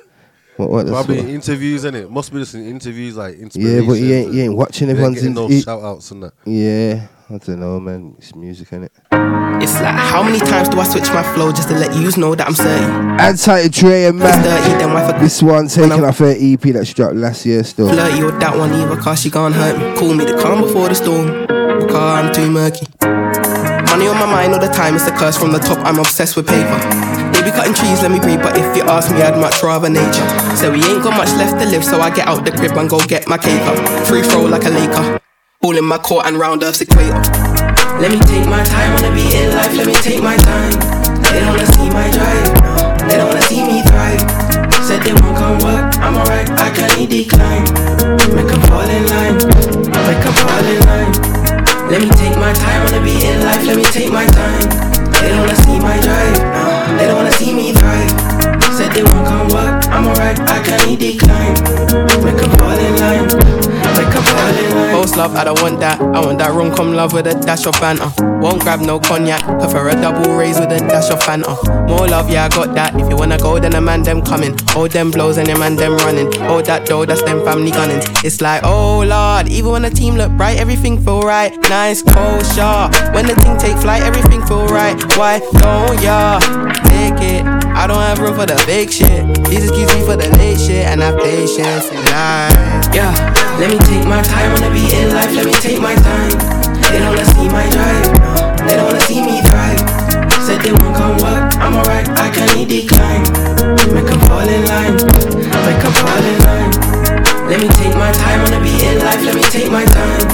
what? 0.56 0.66
I. 0.66 0.70
What, 0.70 0.70
what 0.70 0.86
Probably 0.88 1.16
sort- 1.16 1.28
in 1.28 1.34
interviews, 1.34 1.84
and 1.84 1.96
it 1.96 2.10
must 2.10 2.32
be 2.32 2.38
just 2.40 2.54
in 2.54 2.66
interviews 2.66 3.16
like 3.16 3.36
Yeah, 3.54 3.80
but 3.86 3.92
he 3.94 4.12
ain't, 4.12 4.34
he 4.34 4.40
ain't 4.42 4.56
watching 4.56 4.90
everyone's 4.90 5.14
getting 5.16 5.28
in, 5.30 5.34
no 5.34 5.48
he- 5.48 5.60
shout 5.62 5.82
outs 5.82 6.10
and 6.10 6.22
that. 6.24 6.32
Yeah, 6.44 7.06
I 7.28 7.38
don't 7.38 7.60
know, 7.60 7.78
man. 7.80 8.14
It's 8.18 8.34
music, 8.34 8.68
innit? 8.70 8.90
It's 9.62 9.74
like 9.74 9.94
how 9.94 10.22
many 10.22 10.38
times 10.38 10.68
do 10.70 10.80
I 10.80 10.84
switch 10.84 11.08
my 11.10 11.22
flow 11.34 11.52
just 11.52 11.68
to 11.68 11.74
let 11.74 11.94
you 11.94 12.10
know 12.20 12.34
that 12.34 12.46
I'm 12.46 12.54
certain? 12.54 13.20
Anti 13.20 13.68
Dre 13.68 14.04
and 14.04 14.20
It's 14.22 14.36
dirty, 14.36 14.86
Matt. 14.86 15.20
This 15.20 15.42
one 15.42 15.68
taken 15.68 16.02
off 16.04 16.18
her 16.18 16.34
EP 16.38 16.60
that 16.60 16.90
dropped 16.94 17.14
last 17.16 17.44
year 17.44 17.62
still. 17.64 17.88
flirty 17.90 18.22
with 18.24 18.40
that 18.40 18.56
one 18.56 18.72
either, 18.72 18.96
cause 18.96 19.20
she 19.20 19.30
can't 19.30 19.54
hurt 19.54 19.76
me. 19.78 19.98
Call 19.98 20.14
me 20.14 20.24
the 20.24 20.38
calm 20.40 20.62
before 20.62 20.88
the 20.88 20.94
storm, 20.94 21.26
because 21.80 21.94
I'm 21.94 22.32
too 22.32 22.50
murky. 22.50 22.86
Money 23.02 24.06
on 24.06 24.16
my 24.18 24.26
mind 24.26 24.54
all 24.54 24.60
the 24.60 24.68
time, 24.72 24.94
it's 24.94 25.06
a 25.06 25.10
curse 25.10 25.36
from 25.36 25.52
the 25.52 25.58
top, 25.58 25.78
I'm 25.84 25.98
obsessed 25.98 26.36
with 26.36 26.46
paper. 26.48 27.09
They 27.40 27.48
be 27.48 27.56
cutting 27.56 27.72
trees, 27.72 28.04
let 28.04 28.12
me 28.12 28.20
breathe. 28.20 28.44
But 28.44 28.52
if 28.52 28.76
you 28.76 28.84
ask 28.84 29.08
me, 29.08 29.24
I'd 29.24 29.40
much 29.40 29.64
rather 29.64 29.88
nature. 29.88 30.28
So 30.60 30.68
we 30.68 30.84
ain't 30.84 31.00
got 31.00 31.16
much 31.16 31.32
left 31.40 31.56
to 31.56 31.64
live, 31.64 31.80
so 31.80 31.96
I 31.96 32.12
get 32.12 32.28
out 32.28 32.44
the 32.44 32.52
crib 32.52 32.76
and 32.76 32.84
go 32.84 33.00
get 33.08 33.24
my 33.32 33.38
cake 33.40 33.64
up. 33.64 33.80
Free 34.04 34.20
throw 34.20 34.44
like 34.44 34.68
a 34.68 34.68
Laker. 34.68 35.16
Ball 35.64 35.78
in 35.78 35.86
my 35.88 35.96
court 35.96 36.26
and 36.26 36.36
round 36.36 36.62
Earth's 36.62 36.82
equator. 36.84 37.16
Let 37.96 38.12
me 38.12 38.20
take 38.28 38.44
my 38.44 38.60
time, 38.60 38.92
wanna 38.92 39.16
be 39.16 39.24
in 39.32 39.56
life, 39.56 39.72
let 39.72 39.86
me 39.88 39.96
take 40.04 40.20
my 40.20 40.36
time. 40.36 40.76
They 41.32 41.40
don't 41.40 41.56
wanna 41.56 41.64
see 41.64 41.88
my 41.88 42.12
drive, 42.12 43.08
they 43.08 43.16
don't 43.16 43.32
wanna 43.32 43.48
see 43.48 43.64
me 43.64 43.80
thrive. 43.88 44.20
Said 44.84 45.00
they 45.00 45.16
won't 45.16 45.32
come 45.40 45.56
work, 45.64 45.96
I'm 45.96 46.20
alright, 46.20 46.44
I 46.60 46.68
can 46.76 47.08
decline. 47.08 47.64
Make 48.36 48.52
fall 48.68 48.84
in 48.84 49.08
line, 49.08 49.40
make 49.96 50.20
them 50.20 50.36
fall 50.44 50.66
in 50.68 50.80
line. 50.84 51.12
Let 51.88 52.04
me 52.04 52.10
take 52.20 52.36
my 52.36 52.52
time, 52.52 52.84
wanna 52.84 53.00
be 53.00 53.16
in 53.24 53.40
life, 53.40 53.64
let 53.64 53.76
me 53.80 53.84
take 53.88 54.12
my 54.12 54.26
time. 54.28 54.99
They 55.20 55.28
don't 55.28 55.40
wanna 55.40 55.56
see 55.56 55.78
my 55.78 56.00
drive, 56.00 56.38
they 56.98 57.06
don't 57.06 57.16
wanna 57.16 57.32
see 57.32 57.52
me 57.54 57.72
thrive. 57.72 58.10
Said 58.72 58.92
they 58.92 59.02
won't 59.02 59.26
come 59.26 59.48
work, 59.48 59.84
I'm 59.88 60.06
alright, 60.08 60.38
I 60.40 60.62
can't 60.62 60.98
decline. 60.98 61.54
Make 62.24 62.36
them 62.36 62.50
fall 62.56 62.78
in 62.78 62.94
line, 62.96 63.79
make 63.96 64.12
them 64.12 64.22
fall 64.22 64.48
in 64.48 64.74
line. 64.74 64.94
Post 64.94 65.16
love, 65.16 65.34
I 65.36 65.44
don't 65.44 65.60
want 65.62 65.80
that. 65.80 66.00
I 66.00 66.20
want 66.20 66.38
that 66.38 66.52
rum 66.52 66.74
come 66.74 66.92
love 66.92 67.12
with 67.12 67.26
a 67.26 67.34
dash 67.34 67.66
of 67.66 67.74
banter. 67.80 68.10
Won't 68.40 68.62
grab 68.62 68.80
no 68.80 68.98
cognac, 68.98 69.42
prefer 69.60 69.90
a 69.90 69.92
double 69.92 70.34
raise 70.34 70.58
with 70.58 70.72
a 70.72 70.78
dash 70.78 71.10
of 71.10 71.20
Fanta. 71.20 71.54
More 71.86 72.08
love, 72.08 72.30
yeah, 72.30 72.46
I 72.46 72.48
got 72.48 72.74
that. 72.74 72.98
If 72.98 73.10
you 73.10 73.16
wanna 73.16 73.36
go, 73.36 73.58
then 73.58 73.74
a 73.74 73.82
man 73.82 74.02
them 74.02 74.22
coming. 74.22 74.56
Hold 74.68 74.92
them 74.92 75.10
blows 75.10 75.36
and 75.36 75.46
your 75.46 75.58
man 75.58 75.76
them 75.76 75.94
running. 75.98 76.32
Hold 76.48 76.64
that 76.64 76.86
dough, 76.86 77.04
that's 77.04 77.22
them 77.22 77.44
family 77.44 77.70
gunning. 77.70 78.00
It's 78.24 78.40
like, 78.40 78.62
oh 78.64 79.04
lord, 79.04 79.48
even 79.48 79.72
when 79.72 79.82
the 79.82 79.90
team 79.90 80.14
look 80.16 80.32
bright, 80.32 80.58
everything 80.58 81.04
feel 81.04 81.20
right. 81.20 81.52
Nice, 81.68 82.00
cold, 82.02 82.46
sharp. 82.56 82.94
When 83.14 83.26
the 83.26 83.34
thing 83.34 83.58
take 83.58 83.76
flight, 83.76 84.02
everything 84.02 84.40
feel 84.46 84.66
right. 84.68 84.96
Why 85.18 85.40
don't 85.40 86.00
ya 86.02 86.38
take 86.88 87.20
it? 87.20 87.44
I 87.44 87.86
don't 87.86 88.00
have 88.00 88.20
room 88.20 88.34
for 88.36 88.46
the 88.46 88.62
big 88.66 88.90
shit. 88.90 89.22
These 89.48 89.68
excuse 89.68 89.94
me 89.94 90.00
for 90.00 90.16
the 90.16 90.28
late 90.38 90.58
shit, 90.58 90.86
and 90.86 91.02
I 91.02 91.12
patience 91.12 91.90
in 91.90 92.00
life. 92.08 92.88
Yeah, 92.94 93.12
let 93.60 93.69
me 93.70 93.78
take 93.86 94.06
my 94.08 94.20
time 94.22 94.50
the 94.58 94.70
beat 94.74 94.92
in 94.94 95.14
life. 95.14 95.30
Let 95.30 95.46
me 95.46 95.54
take 95.62 95.80
my 95.80 95.94
time. 95.94 96.34
They 96.90 96.98
don't 96.98 97.14
wanna 97.14 97.24
see 97.38 97.46
my 97.46 97.66
drive. 97.70 98.66
They 98.66 98.74
don't 98.74 98.86
wanna 98.90 99.04
see 99.06 99.22
me 99.22 99.38
thrive. 99.46 99.78
Said 100.42 100.58
they 100.66 100.72
won't 100.74 100.96
come 100.96 101.14
work. 101.22 101.54
I'm 101.62 101.78
alright. 101.78 102.08
I 102.18 102.34
can't 102.34 102.66
decline. 102.66 103.22
Make 103.94 104.10
them 104.10 104.18
fall 104.26 104.42
in 104.42 104.66
line. 104.66 104.98
Make 105.62 105.80
them 105.86 105.94
fall 106.02 106.18
in 106.18 106.38
line. 106.50 106.72
Let 107.46 107.62
me 107.62 107.68
take 107.78 107.94
my 107.94 108.10
time 108.10 108.42
the 108.50 108.58
beat 108.58 108.82
in 108.82 108.98
life. 109.06 109.22
Let 109.22 109.34
me 109.38 109.44
take 109.54 109.70
my 109.70 109.84
time. 109.86 110.26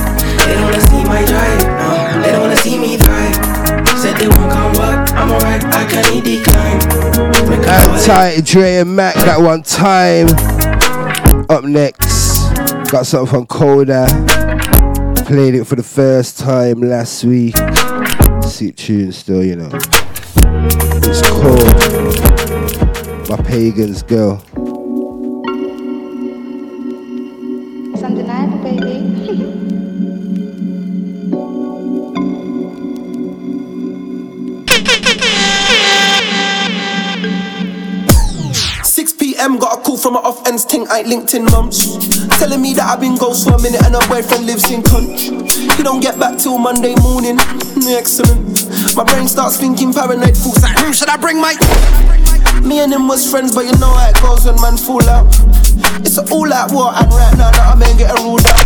They 0.48 0.54
don't 0.56 0.64
wanna 0.64 0.80
see 0.88 1.04
my 1.04 1.20
drive. 1.28 1.60
No, 1.76 1.92
they 2.22 2.32
don't 2.32 2.40
wanna 2.40 2.56
see 2.64 2.78
me 2.78 2.96
thrive. 2.96 3.36
Said 4.00 4.16
they 4.16 4.28
won't 4.28 4.48
come 4.48 4.72
work. 4.80 5.12
I'm 5.12 5.30
alright. 5.32 5.62
I 5.76 5.84
can't 5.84 6.24
decline. 6.24 6.80
Make 7.52 7.60
them 7.60 7.80
fall 7.84 7.96
in 7.96 8.04
Tight, 8.04 8.44
Dre 8.44 8.76
and 8.80 8.96
Mac, 8.96 9.14
that 9.28 9.40
one 9.40 9.62
time. 9.62 10.28
Up 11.48 11.64
next, 11.64 12.25
got 12.90 13.06
something 13.06 13.32
from 13.32 13.46
Coda. 13.46 14.06
Played 15.26 15.54
it 15.56 15.64
for 15.64 15.76
the 15.76 15.82
first 15.82 16.38
time 16.38 16.80
last 16.80 17.24
week. 17.24 17.56
Sick 18.42 18.76
tune 18.76 19.12
still, 19.12 19.42
you 19.44 19.56
know. 19.56 19.70
It's 21.02 21.22
called 21.28 21.58
My 23.28 23.36
Pagan's 23.42 24.02
Girl. 24.02 24.42
From 40.56 40.82
my 40.82 40.86
off 40.86 40.86
ends 40.86 40.86
ting, 40.86 40.86
I 40.88 41.00
ain't 41.00 41.08
LinkedIn 41.08 41.50
mums. 41.52 42.28
Telling 42.38 42.60
me 42.60 42.74
that 42.74 42.88
I've 42.88 43.00
been 43.00 43.16
ghost 43.16 43.48
for 43.48 43.54
a 43.54 43.62
minute 43.62 43.82
and 43.84 43.94
her 43.94 44.06
boyfriend 44.08 44.46
lives 44.46 44.70
in 44.70 44.82
Conch. 44.82 45.28
He 45.76 45.82
don't 45.82 46.00
get 46.00 46.18
back 46.18 46.38
till 46.38 46.58
Monday 46.58 46.94
morning. 47.02 47.38
Excellent. 47.88 48.96
My 48.96 49.04
brain 49.04 49.28
starts 49.28 49.56
thinking 49.56 49.92
paranoid 49.92 50.36
thoughts 50.36 50.62
like, 50.62 50.76
hmm, 50.78 50.92
should 50.92 51.08
I 51.08 51.16
bring 51.16 51.40
my. 51.40 51.54
Me 52.64 52.80
and 52.80 52.92
him 52.92 53.06
was 53.06 53.28
friends, 53.30 53.54
but 53.54 53.64
you 53.64 53.76
know 53.78 53.92
how 53.92 54.08
it 54.08 54.16
goes 54.20 54.44
when 54.44 54.56
man 54.60 54.76
fall 54.76 55.04
out. 55.08 55.26
It's 56.02 56.18
all 56.18 56.52
out 56.52 56.72
war, 56.72 56.92
and 56.96 57.08
right 57.12 57.36
now 57.36 57.50
that 57.52 57.66
I'm 57.72 57.82
ain't 57.82 57.98
getting 57.98 58.16
ruled 58.24 58.46
out. 58.46 58.58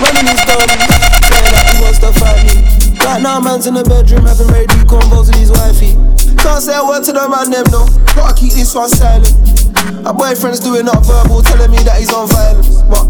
Running 0.00 0.26
his 0.26 0.42
gun, 0.44 0.66
saying 0.68 1.52
that 1.52 1.64
he 1.70 1.76
wants 1.82 2.00
to 2.00 2.10
fight 2.16 2.42
me. 2.48 2.56
Right 3.04 3.22
now, 3.22 3.40
man's 3.40 3.66
in 3.66 3.74
the 3.74 3.84
bedroom 3.84 4.26
having 4.26 4.48
very 4.48 4.66
deep 4.66 4.88
convos 4.88 5.28
with 5.28 5.38
his 5.38 5.52
wifey. 5.52 5.94
Can't 6.40 6.62
say 6.62 6.76
a 6.76 6.84
word 6.84 7.04
to 7.04 7.12
the 7.12 7.28
man, 7.28 7.50
them 7.50 7.64
though. 7.70 7.86
Gotta 8.16 8.34
keep 8.34 8.52
this 8.52 8.74
one 8.74 8.88
silent. 8.88 9.55
My 10.02 10.12
boyfriend's 10.12 10.60
doing 10.60 10.88
up 10.88 11.04
verbal, 11.04 11.42
telling 11.42 11.70
me 11.70 11.78
that 11.84 11.98
he's 11.98 12.12
on 12.12 12.28
violence. 12.28 12.82
But 12.82 13.06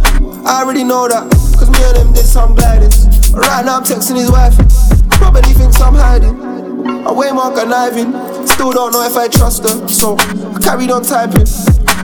I 0.47 0.63
already 0.63 0.85
know 0.85 1.09
that, 1.09 1.29
cause 1.59 1.71
me 1.71 1.79
and 1.85 1.97
him 1.97 2.13
did 2.13 2.25
some 2.25 2.55
glidings. 2.55 3.07
Right 3.33 3.65
now, 3.65 3.77
I'm 3.77 3.85
texting 3.85 4.17
his 4.17 4.31
wife. 4.31 4.57
Probably 5.11 5.53
thinks 5.53 5.81
I'm 5.81 5.95
hiding. 5.95 6.41
I'm 7.07 7.17
way 7.17 7.31
more 7.33 7.53
conniving. 7.53 8.13
Still 8.47 8.73
don't 8.73 8.93
know 8.93 9.03
if 9.05 9.17
I 9.17 9.29
trust 9.29 9.63
her, 9.69 9.89
so 9.89 10.17
I 10.19 10.59
carried 10.63 10.91
on 10.91 11.03
typing. 11.03 11.47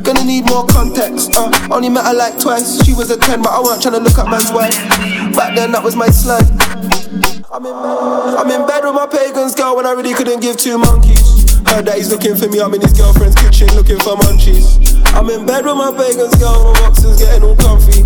Gonna 0.03 0.25
need 0.25 0.45
more 0.47 0.67
context. 0.67 1.31
Uh, 1.35 1.51
only 1.71 1.89
met 1.89 2.05
her 2.05 2.15
like 2.15 2.39
twice. 2.39 2.85
She 2.85 2.93
was 2.93 3.11
a 3.11 3.17
10, 3.17 3.43
but 3.43 3.51
I 3.51 3.61
weren't 3.63 3.81
trying 3.81 3.95
to 3.95 4.01
look 4.01 4.19
at 4.19 4.29
man's 4.29 4.53
wife. 4.53 4.77
Back 5.35 5.55
then, 5.55 5.73
that 5.73 5.83
was 5.83 5.95
my 5.95 6.09
slang. 6.09 6.43
I'm 7.53 7.65
in, 7.65 7.73
I'm 7.73 8.51
in 8.51 8.67
bed 8.67 8.85
with 8.85 8.95
my 8.95 9.07
pagans 9.07 9.55
girl 9.55 9.77
when 9.77 9.87
I 9.87 9.93
really 9.93 10.15
couldn't 10.15 10.41
give 10.41 10.57
two 10.57 10.79
monkeys. 10.79 11.22
Heard 11.73 11.89
that 11.89 11.97
he's 11.97 12.13
looking 12.13 12.37
for 12.37 12.53
me, 12.53 12.61
I'm 12.61 12.75
in 12.75 12.83
his 12.83 12.93
girlfriend's 12.93 13.33
kitchen 13.33 13.65
looking 13.73 13.97
for 14.05 14.13
munchies. 14.21 14.77
I'm 15.17 15.31
in 15.33 15.47
bed 15.49 15.65
with 15.65 15.73
my 15.73 15.89
pagans 15.89 16.37
girl, 16.37 16.69
my 16.69 16.77
boxers 16.85 17.17
getting 17.17 17.41
all 17.41 17.57
comfy. 17.57 18.05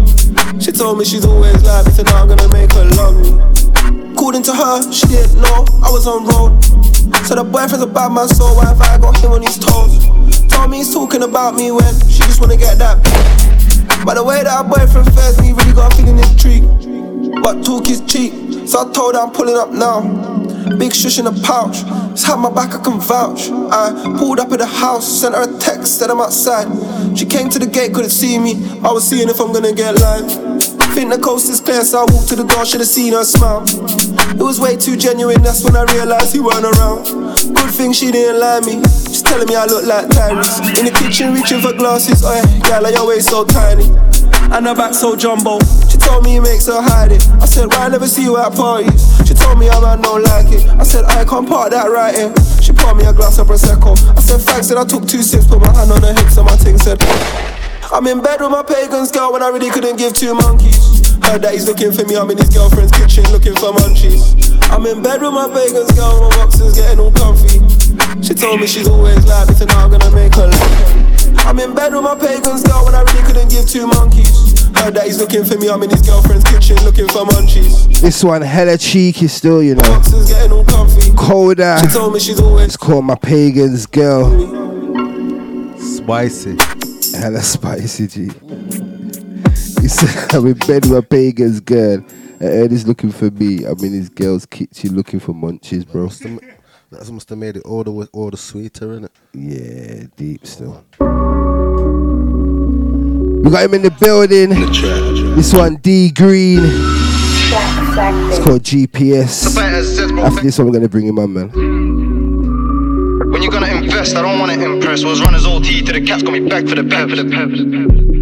She 0.63 0.71
told 0.71 1.03
me 1.03 1.05
she's 1.05 1.27
always 1.27 1.59
like 1.67 1.83
me, 1.83 1.91
so 1.91 2.07
now 2.07 2.23
I'm 2.23 2.29
gonna 2.31 2.47
make 2.55 2.71
her 2.79 2.87
love 2.95 3.19
me. 3.19 3.35
According 4.15 4.47
to 4.47 4.55
her, 4.55 4.87
she 4.95 5.11
didn't 5.11 5.43
know 5.43 5.67
I 5.83 5.91
was 5.91 6.07
on 6.07 6.31
road. 6.31 6.63
So 7.27 7.35
the 7.35 7.43
boyfriend's 7.43 7.83
a 7.83 7.91
bad 7.91 8.15
man, 8.15 8.29
so 8.31 8.55
why 8.55 8.71
have 8.71 8.81
I 8.81 8.99
got 9.03 9.19
him 9.19 9.35
on 9.35 9.43
his 9.43 9.59
toes? 9.59 9.99
Told 10.47 10.71
me 10.71 10.79
he's 10.79 10.95
talking 10.95 11.25
about 11.25 11.57
me 11.57 11.75
when 11.75 11.91
she 12.07 12.23
just 12.23 12.41
wanna 12.41 12.57
get 12.57 12.79
that. 12.79 13.03
By 14.07 14.15
the 14.15 14.23
way 14.23 14.47
that 14.47 14.63
her 14.63 14.63
boyfriend 14.63 15.11
fares 15.11 15.43
me, 15.43 15.51
really 15.51 15.75
got 15.75 15.91
a 15.93 15.97
feeling 15.97 16.23
intrigued. 16.23 16.71
But 17.43 17.65
talk 17.65 17.89
is 17.89 18.01
cheap, 18.07 18.33
so 18.69 18.89
I 18.89 18.93
told 18.93 19.15
her 19.15 19.21
I'm 19.21 19.31
pulling 19.31 19.57
up 19.57 19.71
now. 19.71 20.03
Big 20.79 20.93
shush 20.93 21.19
in 21.19 21.27
a 21.29 21.33
pouch, 21.33 21.85
just 22.11 22.27
have 22.27 22.41
my 22.41 22.51
back, 22.51 22.75
I 22.75 22.83
can 22.83 22.99
vouch. 22.99 23.49
I 23.51 23.93
pulled 24.19 24.41
up 24.41 24.51
at 24.51 24.59
the 24.59 24.67
house, 24.67 25.07
sent 25.21 25.35
her 25.35 25.43
a 25.43 25.59
text, 25.59 25.99
said 25.99 26.11
I'm 26.11 26.21
outside. 26.21 26.67
She 27.17 27.25
came 27.25 27.49
to 27.51 27.59
the 27.59 27.67
gate, 27.67 27.95
couldn't 27.95 28.11
see 28.11 28.39
me. 28.39 28.55
I 28.83 28.91
was 28.91 29.09
seeing 29.09 29.29
if 29.29 29.41
I'm 29.41 29.53
gonna 29.53 29.73
get 29.73 29.95
live. 30.01 30.29
Think 30.97 31.13
the 31.13 31.19
coast 31.19 31.51
is 31.51 31.61
clear, 31.61 31.85
so 31.85 32.01
I 32.01 32.05
walked 32.11 32.29
to 32.31 32.37
the 32.37 32.45
door, 32.45 32.65
should've 32.65 32.87
seen 32.87 33.13
her 33.13 33.23
smile. 33.23 33.63
It 34.33 34.43
was 34.43 34.59
way 34.59 34.77
too 34.77 34.97
genuine, 34.97 35.43
that's 35.43 35.63
when 35.63 35.77
I 35.77 35.85
realized 35.93 36.33
he 36.33 36.41
weren't 36.41 36.65
around. 36.65 37.05
Good 37.55 37.71
thing 37.71 37.93
she 37.93 38.11
didn't 38.11 38.41
lie 38.41 38.61
me, 38.61 38.83
she's 39.07 39.23
telling 39.23 39.47
me 39.47 39.55
I 39.55 39.67
look 39.67 39.85
like 39.87 40.07
Tyrese. 40.09 40.79
In 40.81 40.87
the 40.87 40.91
kitchen, 40.91 41.35
reaching 41.35 41.61
for 41.61 41.75
glasses, 41.75 42.25
oh 42.25 42.35
yeah, 42.35 42.81
girl, 42.81 42.91
your 42.91 43.07
waist 43.07 43.29
so 43.29 43.45
tiny. 43.45 43.85
And 44.53 44.67
her 44.67 44.75
back 44.75 44.95
so 44.95 45.17
jumbo. 45.17 45.59
She 45.91 45.99
told 45.99 46.25
me 46.25 46.37
it 46.37 46.41
makes 46.41 46.67
her 46.67 46.81
hide 46.81 47.13
it. 47.13 47.27
I 47.43 47.47
said, 47.47 47.67
why 47.67 47.87
I 47.87 47.89
never 47.89 48.07
see 48.07 48.23
you 48.23 48.37
at 48.39 48.55
parties? 48.55 49.03
She 49.27 49.35
told 49.35 49.59
me 49.59 49.69
I 49.69 49.81
man 49.81 50.01
don't 50.01 50.23
like 50.23 50.47
it. 50.53 50.67
I 50.79 50.85
said, 50.85 51.05
I 51.05 51.25
can't 51.25 51.49
part 51.49 51.73
that 51.73 51.91
right. 51.91 52.15
She 52.63 52.73
poured 52.73 52.97
me 52.97 53.05
a 53.05 53.13
glass 53.13 53.39
of 53.39 53.49
Prosecco. 53.49 53.99
I 54.17 54.21
said, 54.21 54.41
thanks, 54.41 54.71
and 54.71 54.79
I 54.79 54.85
took 54.85 55.07
two 55.07 55.23
sips, 55.23 55.47
put 55.47 55.61
my 55.61 55.73
hand 55.77 55.93
on 55.93 56.01
her 56.03 56.15
hips, 56.15 56.37
and 56.39 56.47
my 56.47 56.57
ting 56.57 56.79
said, 56.79 57.03
I'm 57.93 58.07
in 58.07 58.23
bed 58.23 58.41
with 58.41 58.51
my 58.51 58.63
pagans 58.63 59.13
girl 59.13 59.33
when 59.33 59.43
I 59.43 59.49
really 59.49 59.71
couldn't 59.71 59.97
give 59.97 60.15
two 60.15 60.35
monkeys. 60.35 61.15
Heard 61.23 61.43
that 61.43 61.53
he's 61.53 61.67
looking 61.67 61.93
for 61.93 62.05
me, 62.05 62.17
I'm 62.17 62.31
in 62.31 62.39
his 62.39 62.51
girlfriend's 62.51 62.93
kitchen 62.93 63.25
looking 63.31 63.55
for 63.55 63.73
munchies. 63.73 64.35
I'm 64.71 64.87
in 64.87 65.03
bed 65.03 65.23
with 65.23 65.33
my 65.33 65.47
pagans 65.53 65.93
girl, 65.93 66.29
my 66.29 66.37
boxers 66.37 66.75
getting 66.75 66.99
all 66.99 67.13
comfy. 67.13 67.61
She 68.23 68.35
told 68.35 68.61
me 68.61 68.67
she's 68.67 68.89
always 68.89 69.25
like 69.27 69.49
me, 69.49 69.55
so 69.55 69.65
now 69.67 69.85
I'm 69.85 69.91
gonna 69.91 70.11
make 70.11 70.35
her 70.35 70.47
laugh. 70.47 71.06
I'm 71.39 71.59
in 71.59 71.75
bed 71.75 71.93
with 71.95 72.03
my 72.03 72.15
pagans 72.15 72.63
girl 72.63 72.85
when 72.85 72.95
I 72.95 73.03
really 73.03 73.23
couldn't 73.27 73.51
give 73.51 73.69
two 73.69 73.87
monkeys. 73.87 74.67
Heard 74.77 74.95
that 74.95 75.05
he's 75.07 75.19
looking 75.19 75.45
for 75.45 75.57
me, 75.59 75.69
I'm 75.69 75.83
in 75.83 75.91
his 75.91 76.03
girlfriend's 76.03 76.45
kitchen 76.45 76.77
looking 76.85 77.09
for 77.09 77.25
munchies. 77.25 78.01
This 78.01 78.23
one 78.23 78.43
hella 78.43 78.77
cheeky 78.79 79.27
still, 79.29 79.63
you 79.63 79.75
know. 79.75 79.83
Boxers 79.83 80.29
getting 80.29 80.53
all 80.53 80.65
comfy. 80.65 81.13
Colder. 81.17 81.63
Uh, 81.63 81.81
she 81.83 81.89
told 81.89 82.15
me 82.15 82.21
she's 82.21 82.41
always 82.41 82.67
It's 82.67 82.77
called 82.77 83.05
My 83.05 83.15
Pagan's 83.15 83.87
Girl. 83.87 84.27
Spicy. 85.79 86.57
Hella 87.17 87.41
spicy, 87.41 88.07
G. 88.07 88.23
He 89.81 89.89
said, 89.89 90.35
I'm 90.35 90.47
in 90.47 90.55
bed 90.55 90.85
with 90.87 90.99
a 90.99 91.03
pagan's 91.09 91.61
girl. 91.61 92.05
And 92.39 92.43
Ed 92.43 92.73
is 92.73 92.87
looking 92.87 93.13
for 93.13 93.31
me. 93.31 93.65
I'm 93.65 93.79
in 93.79 93.93
his 93.93 94.11
girl's 94.11 94.45
kitchen 94.45 94.95
looking 94.95 95.21
for 95.21 95.33
munchies, 95.33 95.91
bro. 95.91 96.11
That 96.99 97.13
must 97.13 97.29
have 97.29 97.39
made 97.39 97.57
it 97.57 97.63
all 97.65 97.85
the 97.85 98.09
all 98.13 98.31
the 98.31 98.39
sweeter, 98.39 98.87
innit? 98.87 99.11
Yeah, 99.35 100.07
deep 100.17 100.47
still. 100.47 100.83
We 103.43 103.51
got 103.51 103.65
him 103.65 103.75
in 103.75 103.83
the 103.83 103.91
building. 104.01 104.51
This 105.37 105.53
one, 105.53 105.77
Dee 105.77 106.11
Green. 106.11 106.61
It's 106.65 108.39
called 108.45 108.63
GPS. 108.63 109.57
After 110.19 110.43
this 110.43 110.59
one, 110.59 110.69
we're 110.69 110.73
gonna 110.73 110.89
bring 110.89 111.07
him 111.07 111.19
on, 111.19 111.33
man. 111.35 111.51
When 113.31 113.43
you're 113.43 113.53
gonna 113.53 113.75
invest, 113.75 114.17
I 114.17 114.23
don't 114.23 114.39
wanna 114.39 114.55
impress. 114.55 115.05
Was 115.05 115.21
runners 115.21 115.45
OT 115.45 115.83
to 115.83 115.93
the 115.93 116.01
cats, 116.01 116.23
got 116.23 116.33
me 116.33 116.49
back 116.49 116.67
for 116.67 116.77
the 116.77 116.85
pep, 116.85 117.11
for 117.11 117.17
the 117.17 117.25
pep, 117.25 117.51
for 117.51 117.57
the 117.57 118.07
pep. 118.07 118.16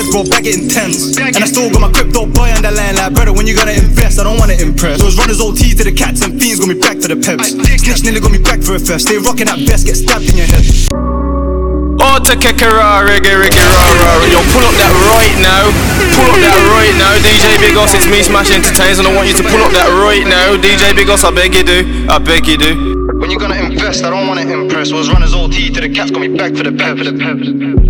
Z, 0.00 0.10
bro, 0.10 0.24
bag 0.24 0.46
it 0.46 0.56
in 0.56 0.68
tens. 0.68 1.16
And 1.16 1.36
I 1.36 1.46
still 1.46 1.68
got 1.70 1.80
my 1.80 1.92
crypto 1.92 2.24
boy 2.26 2.48
on 2.56 2.62
the 2.62 2.72
line 2.72 2.96
like, 2.96 3.12
brother, 3.12 3.32
when 3.32 3.46
you 3.46 3.54
gonna 3.54 3.76
invest? 3.76 4.18
I 4.18 4.24
don't 4.24 4.38
wanna 4.38 4.56
impress. 4.56 5.00
Those 5.00 5.16
runners 5.18 5.40
OT 5.40 5.74
to 5.74 5.84
the 5.84 5.92
cats 5.92 6.22
and 6.24 6.40
fiends 6.40 6.60
got 6.60 6.68
me 6.68 6.78
back 6.78 6.98
to 7.00 7.08
the 7.08 7.16
peps. 7.16 7.52
Snitch 7.52 8.02
nearly 8.04 8.20
got 8.20 8.32
me 8.32 8.40
back 8.40 8.62
for 8.62 8.76
a 8.76 8.80
fest. 8.80 9.08
Stay 9.08 9.18
rocking 9.18 9.46
that 9.46 9.60
vest, 9.60 9.86
get 9.86 9.96
stabbed 9.96 10.28
in 10.28 10.36
your 10.36 10.48
head. 10.48 10.64
Oh, 12.00 12.16
to 12.16 12.32
kick 12.32 12.64
a 12.64 12.68
raw, 12.72 13.04
reggae, 13.04 13.36
reggae, 13.36 13.60
raw, 13.60 13.92
raw. 14.00 14.24
Yo, 14.32 14.40
pull 14.56 14.64
up 14.64 14.72
that 14.80 14.92
right 15.12 15.36
now. 15.36 15.68
Pull 16.16 16.32
up 16.32 16.40
that 16.40 16.56
right 16.72 16.96
now. 16.96 17.12
DJ 17.20 17.60
Big 17.60 17.76
Boss, 17.76 17.92
it's 17.92 18.08
me, 18.08 18.24
Smash 18.24 18.48
Entertainers, 18.50 18.98
and 18.98 19.08
I 19.08 19.12
want 19.12 19.28
you 19.28 19.36
to 19.36 19.44
pull 19.44 19.60
up 19.60 19.72
that 19.76 19.92
right 20.00 20.24
now. 20.24 20.56
DJ 20.56 20.96
Big 20.96 21.12
Boss, 21.12 21.24
I 21.24 21.30
beg 21.30 21.52
you 21.54 21.62
do. 21.62 22.08
I 22.08 22.16
beg 22.16 22.48
you 22.48 22.56
do. 22.56 22.96
When 23.20 23.30
you 23.30 23.38
gonna 23.38 23.60
invest, 23.60 24.04
I 24.04 24.08
don't 24.08 24.26
wanna 24.26 24.48
impress. 24.48 24.92
Was 24.92 25.12
runners 25.12 25.34
OT 25.34 25.68
to 25.68 25.80
the 25.80 25.92
cats 25.92 26.10
got 26.10 26.20
me 26.20 26.28
back 26.28 26.56
for 26.56 26.64
the 26.64 26.72
pep. 26.72 26.96
For 26.96 27.04
the 27.04 27.12
pep. 27.12 27.36
For 27.36 27.44
the 27.44 27.76
pep. 27.76 27.89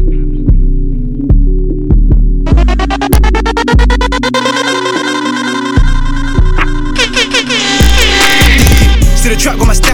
Track 9.40 9.56
got 9.56 9.68
my 9.68 9.72
intense. 9.72 9.89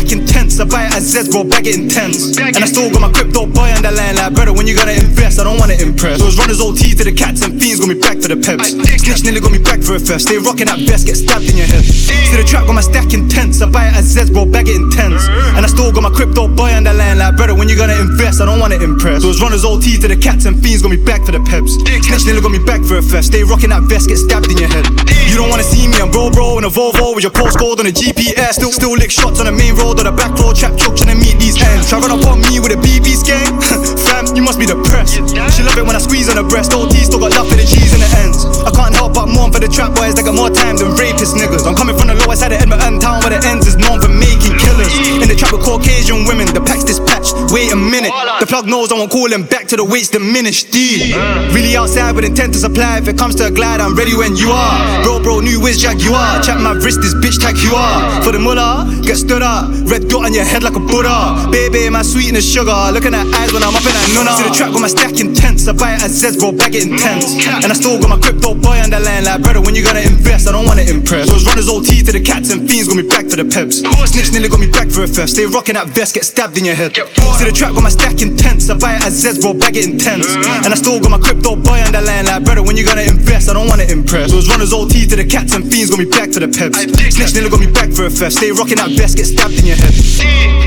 I 0.60 0.64
buy 0.64 0.88
it 0.88 0.96
at 0.96 1.04
Zeds, 1.04 1.28
bro, 1.30 1.44
bag 1.44 1.66
it 1.66 1.76
in 1.76 1.88
tens. 1.88 2.38
And 2.38 2.56
I 2.56 2.64
still 2.64 2.88
got 2.88 3.02
my 3.04 3.12
crypto 3.12 3.44
boy 3.44 3.68
on 3.76 3.82
the 3.84 3.92
line 3.92 4.16
like, 4.16 4.32
brother, 4.32 4.52
when 4.56 4.66
you 4.66 4.74
gonna 4.74 4.96
invest? 4.96 5.38
I 5.38 5.44
don't 5.44 5.60
wanna 5.60 5.76
impress. 5.76 6.16
Those 6.18 6.38
runners 6.38 6.60
OT 6.60 6.96
to 6.96 7.04
the 7.04 7.12
cats 7.12 7.44
and 7.44 7.60
fiends 7.60 7.80
got 7.80 7.92
me 7.92 7.98
back 8.00 8.16
for 8.24 8.32
the 8.32 8.40
peps. 8.40 8.72
Snitch 8.72 9.20
nearly 9.20 9.40
got 9.40 9.52
me 9.52 9.60
back 9.60 9.84
for 9.84 9.96
a 9.96 10.00
fest. 10.00 10.28
Stay 10.32 10.38
rocking 10.40 10.72
that 10.72 10.80
vest, 10.88 11.04
get 11.04 11.20
stabbed 11.20 11.44
in 11.44 11.60
your 11.60 11.68
head. 11.68 11.84
See 11.84 12.36
the 12.36 12.44
track 12.46 12.64
got 12.64 12.72
my 12.72 12.80
stack 12.80 13.12
intense. 13.12 13.60
I 13.60 13.68
buy 13.68 13.88
it 13.88 14.00
at 14.00 14.04
Zeds, 14.08 14.32
bro, 14.32 14.46
bag 14.46 14.68
it 14.68 14.76
in 14.76 14.88
tens. 14.88 15.28
And 15.56 15.60
I 15.60 15.68
still 15.68 15.92
got 15.92 16.06
my 16.06 16.12
crypto 16.12 16.48
boy 16.48 16.72
on 16.72 16.84
the 16.84 16.94
line 16.94 17.18
like, 17.18 17.36
brother, 17.36 17.52
when 17.52 17.68
you 17.68 17.76
gonna 17.76 17.98
invest? 18.00 18.40
I 18.40 18.46
don't 18.46 18.60
wanna 18.60 18.80
impress. 18.80 19.26
Those 19.26 19.42
runners 19.42 19.64
OT 19.64 19.98
to 19.98 20.08
the 20.08 20.16
cats 20.16 20.46
and 20.46 20.56
fiends 20.62 20.80
got 20.80 20.88
me 20.88 20.96
back 20.96 21.26
for 21.26 21.32
the 21.32 21.42
peps. 21.42 21.74
Snitch 22.06 22.24
nearly 22.24 22.40
got 22.40 22.54
me 22.54 22.62
back 22.62 22.80
for 22.86 22.96
a 22.96 23.02
fest. 23.02 23.34
Stay 23.34 23.42
rocking 23.42 23.74
that 23.74 23.82
vest, 23.90 24.08
get 24.08 24.16
stabbed 24.16 24.46
in 24.46 24.56
your 24.56 24.70
head. 24.70 24.86
You 25.26 25.34
don't 25.34 25.50
wanna 25.50 25.66
see 25.66 25.90
me, 25.90 25.98
I'm 25.98 26.14
bro, 26.14 26.30
bro, 26.30 26.56
in 26.58 26.64
a 26.64 26.70
Volvo 26.70 27.18
with 27.18 27.26
your 27.26 27.34
postcode 27.34 27.82
on 27.82 27.86
a 27.90 27.92
GPS. 27.92 28.62
Still, 28.62 28.70
still 28.70 28.94
lick 28.94 29.10
shots 29.10 29.42
on 29.42 29.46
the 29.50 29.52
main 29.52 29.74
road 29.74 29.98
or 29.98 30.06
the 30.06 30.14
back 30.14 30.38
road, 30.38 30.45
trap 30.54 30.76
choke, 30.76 30.96
trying 30.96 31.14
to 31.14 31.18
meet 31.18 31.38
these 31.38 31.56
ends. 31.58 31.88
Try 31.88 31.98
run 31.98 32.12
up 32.12 32.26
on 32.26 32.40
me 32.46 32.60
with 32.60 32.74
a 32.74 32.80
BB 32.80 33.16
gang. 33.26 33.58
Fam, 34.06 34.30
you 34.36 34.42
must 34.42 34.58
be 34.58 34.66
depressed. 34.66 35.18
She 35.54 35.62
love 35.66 35.78
it 35.78 35.86
when 35.86 35.96
I 35.96 36.02
squeeze 36.02 36.28
on 36.28 36.36
her 36.36 36.46
breast. 36.46 36.72
Old 36.72 36.90
OT 36.90 37.02
still 37.02 37.18
got 37.18 37.34
love 37.34 37.50
for 37.50 37.58
the 37.58 37.66
cheese 37.66 37.92
in 37.92 38.00
the 38.00 38.10
ends. 38.22 38.46
I 38.62 38.70
can't 38.70 38.94
help 38.94 39.14
but 39.14 39.26
mourn 39.26 39.50
for 39.50 39.58
the 39.58 39.68
trap 39.68 39.94
boys 39.98 40.14
that 40.14 40.24
got 40.24 40.34
more 40.38 40.50
time 40.50 40.76
than 40.78 40.94
rapist 40.94 41.34
niggas. 41.34 41.66
I'm 41.66 41.74
coming 41.74 41.98
from 41.98 42.08
the 42.08 42.16
lowest 42.22 42.40
side 42.42 42.52
of 42.54 42.62
Edmonton 42.62 43.02
town 43.02 43.20
where 43.26 43.34
the 43.34 43.40
ends 43.42 43.66
is 43.66 43.76
known 43.76 43.98
for 43.98 44.08
making 44.08 44.54
killers. 44.58 44.92
In 45.18 45.26
the 45.26 45.34
trap 45.34 45.52
with 45.52 45.66
Caucasian 45.66 46.24
women, 46.28 46.46
the 46.54 46.62
packs 46.62 46.84
dispatched. 46.86 47.34
Wait 47.50 47.72
a 47.72 47.78
minute, 47.78 48.14
the 48.38 48.46
plug 48.46 48.66
knows 48.70 48.92
I 48.92 48.96
won't 48.98 49.10
call 49.10 49.26
him 49.26 49.42
back 49.42 49.66
to 49.72 49.76
the 49.76 49.84
weights 49.84 50.10
diminished. 50.10 50.70
D. 50.70 51.14
Really 51.50 51.74
outside 51.76 52.14
with 52.14 52.24
intent 52.24 52.52
to 52.54 52.60
supply. 52.60 52.98
If 52.98 53.08
it 53.08 53.18
comes 53.18 53.34
to 53.36 53.46
a 53.46 53.50
glide, 53.50 53.80
I'm 53.80 53.96
ready 53.96 54.14
when 54.14 54.36
you 54.36 54.50
are. 54.50 55.02
Bro, 55.02 55.22
bro, 55.22 55.40
new 55.40 55.60
whiz 55.60 55.80
jag 55.80 56.00
you 56.00 56.14
are. 56.14 56.42
Chat 56.42 56.60
my 56.60 56.72
wrist, 56.72 57.02
this 57.02 57.14
bitch 57.14 57.40
tag 57.40 57.56
you 57.58 57.74
are. 57.74 58.22
For 58.22 58.32
the 58.32 58.38
mullah, 58.38 58.86
get 59.02 59.16
stood 59.16 59.42
up. 59.42 59.70
Red 59.90 60.08
dot 60.08 60.26
on 60.26 60.35
your 60.36 60.44
head 60.44 60.62
like 60.62 60.76
a 60.76 60.84
Buddha. 60.84 61.48
Baby, 61.48 61.88
my 61.88 62.04
sweet 62.04 62.28
and 62.28 62.44
sugar. 62.44 62.76
Looking 62.92 63.16
at 63.16 63.24
eyes 63.32 63.56
when 63.56 63.64
I'm 63.64 63.72
up 63.72 63.80
in 63.88 63.96
that 63.96 64.12
nuna. 64.12 64.36
See 64.36 64.44
the 64.44 64.52
track 64.52 64.68
with 64.68 64.84
my 64.84 64.92
stack 64.92 65.16
intense. 65.16 65.64
I 65.64 65.72
buy 65.72 65.96
it 65.96 66.04
at 66.04 66.12
Zeds, 66.12 66.36
bro, 66.36 66.52
bag 66.52 66.76
it 66.76 66.84
in 66.84 67.00
tens. 67.00 67.40
And 67.64 67.72
I 67.72 67.76
still 67.76 67.96
got 67.96 68.12
my 68.12 68.20
crypto 68.20 68.52
boy 68.52 68.76
on 68.84 68.92
the 68.92 69.00
line 69.00 69.24
like, 69.24 69.40
brother, 69.40 69.64
when 69.64 69.72
you 69.72 69.80
gonna 69.80 70.04
invest? 70.04 70.44
I 70.44 70.52
don't 70.52 70.68
wanna 70.68 70.84
impress. 70.84 71.32
Those 71.32 71.48
runners 71.48 71.72
OT 71.72 72.04
to 72.04 72.12
the 72.12 72.20
cats 72.20 72.52
and 72.52 72.68
fiends 72.68 72.92
got 72.92 73.00
me 73.00 73.08
back 73.08 73.24
for 73.32 73.40
the 73.40 73.48
peps. 73.48 73.80
Snitch 74.12 74.28
nearly 74.36 74.52
got 74.52 74.60
me 74.60 74.68
back 74.68 74.92
for 74.92 75.08
a 75.08 75.08
fest. 75.08 75.40
Stay 75.40 75.48
rocking 75.48 75.80
that 75.80 75.88
vest, 75.96 76.12
get 76.12 76.28
stabbed 76.28 76.60
in 76.60 76.68
your 76.68 76.76
head. 76.76 76.92
See 76.92 77.44
the 77.48 77.54
track 77.56 77.72
with 77.72 77.82
my 77.82 77.92
stack 77.92 78.20
intense. 78.20 78.68
I 78.68 78.76
buy 78.76 79.00
it 79.00 79.08
at 79.08 79.16
Zeds, 79.16 79.40
bro, 79.40 79.56
bag 79.56 79.80
it 79.80 79.88
in 79.88 79.96
tens. 79.96 80.28
And 80.36 80.68
I 80.68 80.76
still 80.76 81.00
got 81.00 81.16
my 81.16 81.22
crypto 81.22 81.56
boy 81.56 81.80
on 81.80 81.96
the 81.96 82.04
line 82.04 82.28
like, 82.28 82.44
brother, 82.44 82.60
when 82.60 82.76
you 82.76 82.84
gonna 82.84 83.08
invest? 83.08 83.48
I 83.48 83.56
don't 83.56 83.72
wanna 83.72 83.88
impress. 83.88 84.36
Those 84.36 84.52
runners 84.52 84.76
OT 84.76 85.08
to 85.08 85.16
the 85.16 85.24
cats 85.24 85.56
and 85.56 85.64
fiends 85.64 85.88
got 85.88 85.96
me 85.96 86.04
back 86.04 86.28
for 86.28 86.44
the 86.44 86.50
peps. 86.52 86.76
Snitch 87.16 87.32
nearly 87.32 87.48
got 87.48 87.60
me 87.64 87.72
back 87.72 87.88
for 87.88 88.04
a 88.04 88.12
fest. 88.12 88.36
Stay 88.36 88.52
rocking 88.52 88.76
that 88.76 88.92
vest, 88.92 89.16
get 89.16 89.24
stabbed 89.24 89.56
in 89.56 89.72
your 89.72 89.80
head. 89.80 89.94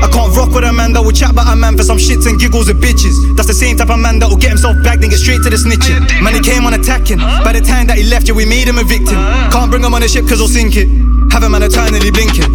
I 0.00 0.08
can't 0.08 0.34
rock 0.36 0.50
with 0.50 0.64
a 0.64 0.72
man 0.72 0.92
that 0.94 1.02
will 1.02 1.12
chat 1.12 1.30
about 1.30 1.52
a 1.52 1.56
man 1.56 1.76
for 1.76 1.84
some 1.84 1.98
shits 1.98 2.26
and 2.26 2.38
giggles 2.40 2.68
with 2.68 2.80
bitches. 2.80 3.14
That's 3.36 3.48
the 3.48 3.54
same 3.54 3.76
type 3.76 3.90
of 3.90 3.98
man 3.98 4.18
that 4.20 4.28
will 4.28 4.40
get 4.40 4.50
himself 4.50 4.76
bagged 4.82 5.02
and 5.02 5.10
get 5.10 5.20
straight 5.20 5.42
to 5.44 5.50
the 5.50 5.60
snitching. 5.60 6.00
Man, 6.22 6.34
he 6.34 6.40
came 6.40 6.64
on 6.64 6.74
attacking. 6.74 7.18
By 7.18 7.52
the 7.52 7.60
time 7.60 7.86
that 7.88 7.98
he 7.98 8.04
left, 8.04 8.28
yeah, 8.28 8.34
we 8.34 8.44
made 8.44 8.68
him 8.68 8.78
a 8.78 8.84
victim. 8.84 9.16
Can't 9.52 9.70
bring 9.70 9.84
him 9.84 9.94
on 9.94 10.00
the 10.00 10.08
ship 10.08 10.26
cause 10.26 10.38
he'll 10.38 10.48
sink 10.48 10.76
it. 10.76 10.88
Have 11.32 11.44
a 11.44 11.48
man 11.48 11.62
eternally 11.62 12.10
blinking. 12.10 12.50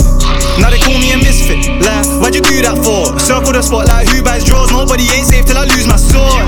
Now 0.60 0.70
they 0.70 0.80
call 0.80 0.98
me 0.98 1.12
a 1.12 1.18
misfit. 1.18 1.60
Like, 1.82 2.06
why'd 2.22 2.36
you 2.36 2.42
do 2.42 2.62
that 2.64 2.80
for? 2.84 3.14
Circle 3.20 3.54
the 3.54 3.62
spot 3.62 3.88
like 3.88 4.08
who 4.08 4.24
buys 4.24 4.44
draws? 4.44 4.72
Nobody 4.72 5.04
ain't 5.12 5.28
safe 5.28 5.46
till 5.46 5.58
I 5.58 5.66
lose 5.66 5.88
my 5.88 5.98
sword. 5.98 6.46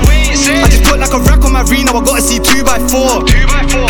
I 0.48 0.66
just 0.70 0.84
put 0.84 0.98
like 1.00 1.12
a 1.12 1.20
rack 1.28 1.44
on 1.44 1.52
my 1.52 1.62
Reno, 1.68 1.92
I 1.92 2.00
gotta 2.00 2.22
see 2.22 2.40
two 2.40 2.64
by 2.64 2.80
four. 2.88 3.26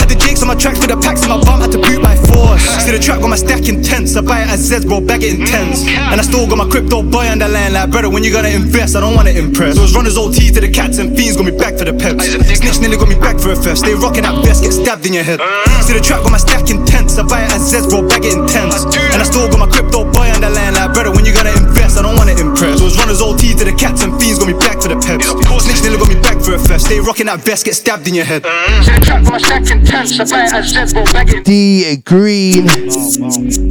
Had 0.00 0.10
the 0.10 0.18
jakes 0.18 0.42
on 0.42 0.48
my 0.48 0.56
tracks 0.58 0.80
for 0.80 0.88
the 0.90 0.96
packs 0.98 1.22
in 1.22 1.30
my 1.30 1.38
bum, 1.38 1.60
had 1.60 1.70
to 1.72 1.78
boot 1.78 2.02
by 2.02 2.16
force. 2.16 2.66
See 2.84 2.90
the 2.90 2.98
track 2.98 3.20
got 3.20 3.30
my 3.30 3.36
stack 3.36 3.68
intense. 3.68 4.16
I 4.16 4.22
buy 4.22 4.42
it 4.42 4.48
at 4.50 4.58
Zeds, 4.58 4.86
bro, 4.86 5.00
bag 5.00 5.22
it 5.22 5.38
in 5.38 5.46
tens. 5.46 5.86
And 5.86 6.18
I 6.18 6.24
still 6.24 6.46
got 6.48 6.58
my 6.58 6.66
crypto 6.66 7.02
boy 7.02 7.28
on 7.30 7.38
the 7.38 7.48
line 7.48 7.72
like, 7.72 7.90
brother, 7.90 8.10
when 8.10 8.24
you 8.24 8.32
gonna 8.32 8.48
invest? 8.50 8.96
I 8.96 9.00
don't 9.00 9.14
wanna 9.14 9.30
impress. 9.30 9.76
Those 9.76 9.94
runners 9.94 10.16
OT 10.16 10.50
to 10.50 10.60
the 10.60 10.70
cats 10.70 10.98
and 10.98 11.14
fiends 11.14 11.36
got 11.36 11.46
me 11.46 11.54
back 11.54 11.78
for 11.78 11.84
the 11.84 11.94
peps. 11.94 12.26
Snitch 12.58 12.80
nearly 12.80 12.96
got 12.96 13.08
me 13.08 13.18
back 13.20 13.38
for 13.38 13.52
a 13.52 13.56
fest. 13.56 13.84
Stay 13.86 13.94
rocking 13.94 14.24
that 14.24 14.34
vest, 14.44 14.64
get 14.64 14.72
stabbed 14.72 15.06
in 15.06 15.12
your 15.12 15.24
head. 15.24 15.38
See 15.84 15.94
the 15.94 16.02
track 16.02 16.24
got 16.24 16.32
my 16.32 16.42
stack 16.42 16.70
intense. 16.70 17.18
I 17.18 17.22
buy 17.22 17.44
it 17.44 17.52
at 17.52 17.62
Zeds, 17.62 17.86
bro, 17.86 18.02
bag 18.08 18.24
it 18.24 18.34
in 18.34 18.48
tens. 18.48 18.82
And 19.14 19.20
I 19.20 19.24
still 19.24 19.46
got 19.46 19.60
my 19.60 19.70
crypto 19.70 20.07
boy 20.12 20.28
on 20.32 20.40
the 20.40 20.50
line 20.50 20.74
like, 20.74 20.92
brother, 20.92 21.10
when 21.10 21.24
you 21.24 21.32
gonna 21.32 21.54
invest? 21.54 21.98
I 21.98 22.02
don't 22.02 22.16
wanna 22.16 22.36
impress. 22.36 22.80
Those 22.80 22.96
runners 22.98 23.20
OT 23.20 23.54
to 23.54 23.64
the 23.64 23.72
cats 23.72 24.02
and 24.02 24.12
fiends 24.20 24.38
got 24.38 24.48
me 24.48 24.56
back 24.58 24.80
for 24.80 24.88
the 24.88 24.98
peps. 24.98 25.28
Snitch 25.64 25.82
nearly 25.82 25.98
got 25.98 26.08
me 26.08 26.20
back 26.20 26.38
for 26.40 26.54
a 26.54 26.58
fest. 26.58 26.86
Stay 26.86 27.00
rocking 27.00 27.26
that 27.26 27.40
vest, 27.40 27.64
get 27.64 27.74
stabbed 27.74 28.06
in 28.08 28.14
your 28.14 28.24
head. 28.24 28.42
See 28.84 28.92
the 28.92 29.00
track 29.04 29.24
got 29.24 29.32
my 29.32 29.38
stack 29.38 29.70
intense. 29.70 30.18
I 30.20 30.24
buy 30.24 30.44
it 30.46 30.52
at 30.52 30.64
Zeds, 30.64 30.92
bro, 30.92 31.04
bag 31.12 31.30
it 31.30 31.44
Dee 31.44 31.96
Green, 32.04 32.66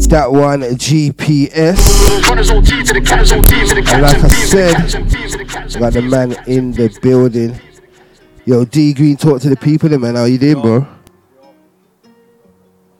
that 0.09 0.27
one 0.31 0.61
GPS. 0.77 1.79
Runners 2.29 2.51
OT 2.51 2.83
to 2.83 2.93
the 2.93 3.01
cats, 3.01 3.31
OT 3.31 3.67
to 3.67 3.75
the 3.75 3.83
And 3.93 4.01
like 4.01 4.17
I 4.17 4.21
the 4.21 4.29
said, 4.29 4.75
and 4.95 5.09
the 5.09 5.79
got 5.79 5.93
the 5.93 6.01
man 6.01 6.35
in 6.47 6.71
the 6.71 6.89
building. 7.01 7.59
Yo, 8.45 8.63
Dee 8.63 8.93
Green, 8.93 9.17
talk 9.17 9.41
to 9.41 9.49
the 9.49 9.57
people, 9.57 9.89
then, 9.89 10.01
man. 10.01 10.15
How 10.15 10.23
you 10.23 10.37
doing, 10.37 10.61
bro? 10.61 10.87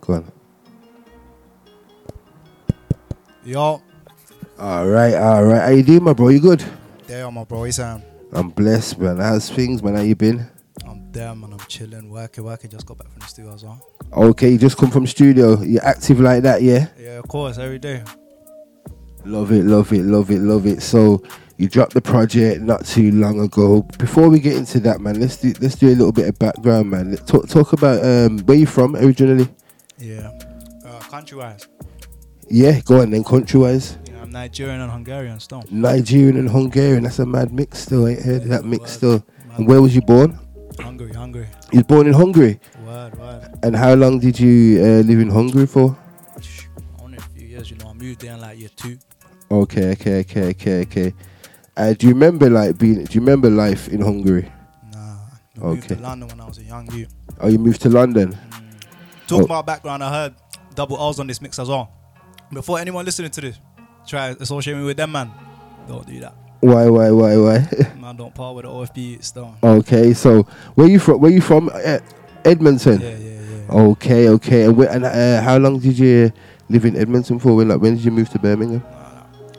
Go 0.02 0.14
on. 0.14 0.37
Yo, 3.48 3.82
All 4.60 4.86
right, 4.90 5.14
all 5.14 5.46
right. 5.46 5.62
How 5.62 5.70
you 5.70 5.82
doing, 5.82 6.04
my 6.04 6.12
bro? 6.12 6.28
You 6.28 6.42
good? 6.42 6.66
there, 7.08 7.32
my 7.32 7.46
bro. 7.46 7.64
It's 7.64 7.80
um, 7.80 8.02
I'm 8.34 8.50
blessed, 8.50 9.00
man. 9.00 9.20
How's 9.20 9.50
things, 9.50 9.82
man? 9.82 9.96
How 9.96 10.02
you 10.02 10.18
been? 10.18 10.46
I'm 10.86 11.10
there, 11.14 11.34
man. 11.34 11.54
I'm 11.54 11.60
chilling, 11.70 12.10
working, 12.10 12.44
working. 12.44 12.70
Just 12.70 12.86
got 12.86 12.98
back 12.98 13.10
from 13.10 13.22
the 13.22 13.26
studio 13.28 13.54
as 13.54 13.64
well. 13.64 13.82
Okay, 14.12 14.50
you 14.50 14.58
just 14.58 14.78
come 14.78 14.92
from 14.92 15.08
studio. 15.08 15.62
You're 15.62 15.86
active 15.86 16.20
like 16.20 16.44
that, 16.44 16.62
yeah? 16.62 16.88
Yeah, 17.00 17.20
of 17.20 17.30
course, 17.30 17.58
every 17.58 17.80
day. 17.80 18.04
Love 19.24 19.54
it, 19.54 19.64
love 19.64 19.94
it, 19.94 20.04
love 20.04 20.30
it, 20.30 20.40
love 20.40 20.66
it. 20.66 20.82
So 20.82 21.24
you 21.56 21.70
dropped 21.70 21.94
the 21.94 22.02
project 22.02 22.62
not 22.62 22.86
too 22.86 23.14
long 23.14 23.40
ago. 23.40 23.84
Before 23.98 24.28
we 24.28 24.42
get 24.42 24.58
into 24.58 24.82
that, 24.82 25.00
man, 25.00 25.22
let's 25.22 25.38
do 25.38 25.54
let's 25.62 25.76
do 25.76 25.88
a 25.88 25.96
little 25.96 26.12
bit 26.12 26.28
of 26.28 26.38
background, 26.38 26.90
man. 26.92 27.16
Talk 27.26 27.48
talk 27.48 27.72
about 27.72 28.04
um 28.04 28.40
where 28.40 28.58
you 28.58 28.66
from 28.66 28.98
originally. 28.98 29.48
Yeah. 29.98 30.38
Uh, 30.86 31.00
country-wise, 31.00 31.68
Yeah, 32.50 32.80
go 32.82 33.02
on 33.02 33.10
then, 33.12 33.24
country 33.24 33.60
wise. 33.60 33.98
yeah, 34.06 34.22
I'm 34.22 34.32
Nigerian 34.32 34.82
and 34.82 34.92
Hungarian 34.92 35.40
still. 35.40 35.64
Nigerian 35.70 36.38
and 36.38 36.50
Hungarian. 36.50 37.04
That's 37.04 37.20
a 37.20 37.26
mad 37.26 37.52
mix 37.52 37.80
still, 37.80 38.08
ain't 38.08 38.22
heard 38.22 38.44
of 38.44 38.48
that 38.50 38.66
mix 38.66 38.92
still. 38.92 39.24
And 39.58 39.68
where 39.68 39.82
was 39.82 39.94
you 39.96 40.02
born? 40.02 40.40
Hungary, 40.80 41.14
Hungary. 41.14 41.48
You 41.72 41.80
was 41.80 41.84
born 41.88 42.08
in 42.08 42.14
Hungary. 42.14 42.60
Word, 42.86 43.18
word. 43.18 43.50
And 43.64 43.76
how 43.76 43.94
long 43.96 44.20
did 44.20 44.40
you 44.40 44.80
uh, 44.82 44.86
live 45.02 45.20
in 45.20 45.30
Hungary 45.30 45.66
for? 45.68 45.98
Only 47.02 47.18
a 47.18 47.22
few 47.22 47.48
years, 47.48 47.70
you 47.72 47.78
know. 47.78 47.90
I 47.90 47.94
moved 47.94 48.22
there 48.22 48.34
in 48.34 48.42
like 48.42 48.60
year 48.60 48.70
two. 48.76 48.98
Okay, 49.50 49.92
okay, 49.92 50.20
okay, 50.20 50.50
okay, 50.50 50.82
okay. 50.82 51.14
Uh, 51.76 51.94
do 51.94 52.08
you 52.08 52.14
remember 52.14 52.50
like 52.50 52.78
being? 52.78 53.04
Do 53.04 53.14
you 53.14 53.20
remember 53.22 53.50
life 53.50 53.88
in 53.90 54.02
Hungary? 54.02 54.50
Nah. 54.94 55.00
I 55.00 55.60
moved 55.60 55.86
Okay. 55.86 55.96
to 55.96 56.02
London 56.02 56.28
when 56.30 56.40
I 56.42 56.46
was 56.46 56.58
a 56.60 56.64
young 56.64 56.92
youth. 56.94 57.14
Oh, 57.40 57.48
you 57.48 57.58
moved 57.60 57.82
to 57.82 57.90
London. 57.90 58.38
Talk 59.28 59.42
Oh. 59.42 59.46
about 59.46 59.66
background, 59.66 60.04
I 60.04 60.12
heard 60.12 60.36
double 60.76 60.98
R's 60.98 61.20
on 61.20 61.28
this 61.28 61.42
mix 61.42 61.60
as 61.60 61.68
well. 61.70 61.92
Before 62.52 62.80
anyone 62.80 63.06
listening 63.06 63.32
to 63.32 63.42
this, 63.42 63.60
try 64.06 64.30
associate 64.40 64.76
me 64.76 64.84
with 64.84 64.98
them, 64.98 65.12
man. 65.12 65.32
Don't 65.88 66.06
do 66.06 66.20
that. 66.22 66.34
Why, 66.60 66.90
why, 66.90 67.12
why, 67.12 67.38
why? 67.38 67.70
Man, 68.00 68.16
don't 68.16 68.34
part 68.34 68.56
with 68.56 68.66
the 68.66 68.72
OFB 68.72 69.24
still. 69.24 69.56
okay, 69.64 70.14
so 70.14 70.42
where 70.74 70.88
you 70.88 70.98
from? 70.98 71.22
Where 71.22 71.30
you 71.32 71.40
from? 71.40 71.70
Uh, 71.72 72.00
Edmonton. 72.44 73.00
Yeah, 73.00 73.16
yeah, 73.16 73.42
yeah. 73.42 73.72
Okay, 73.72 74.28
okay. 74.30 74.64
And, 74.66 74.76
where, 74.76 74.90
and 74.90 75.06
uh, 75.06 75.42
how 75.44 75.58
long 75.58 75.78
did 75.80 76.00
you 76.00 76.32
live 76.68 76.86
in 76.86 76.96
Edmonton 76.98 77.38
for? 77.38 77.56
When 77.56 77.68
like 77.68 77.80
when 77.80 77.96
did 77.96 78.04
you 78.04 78.10
move 78.12 78.30
to 78.30 78.40
Birmingham? 78.40 78.84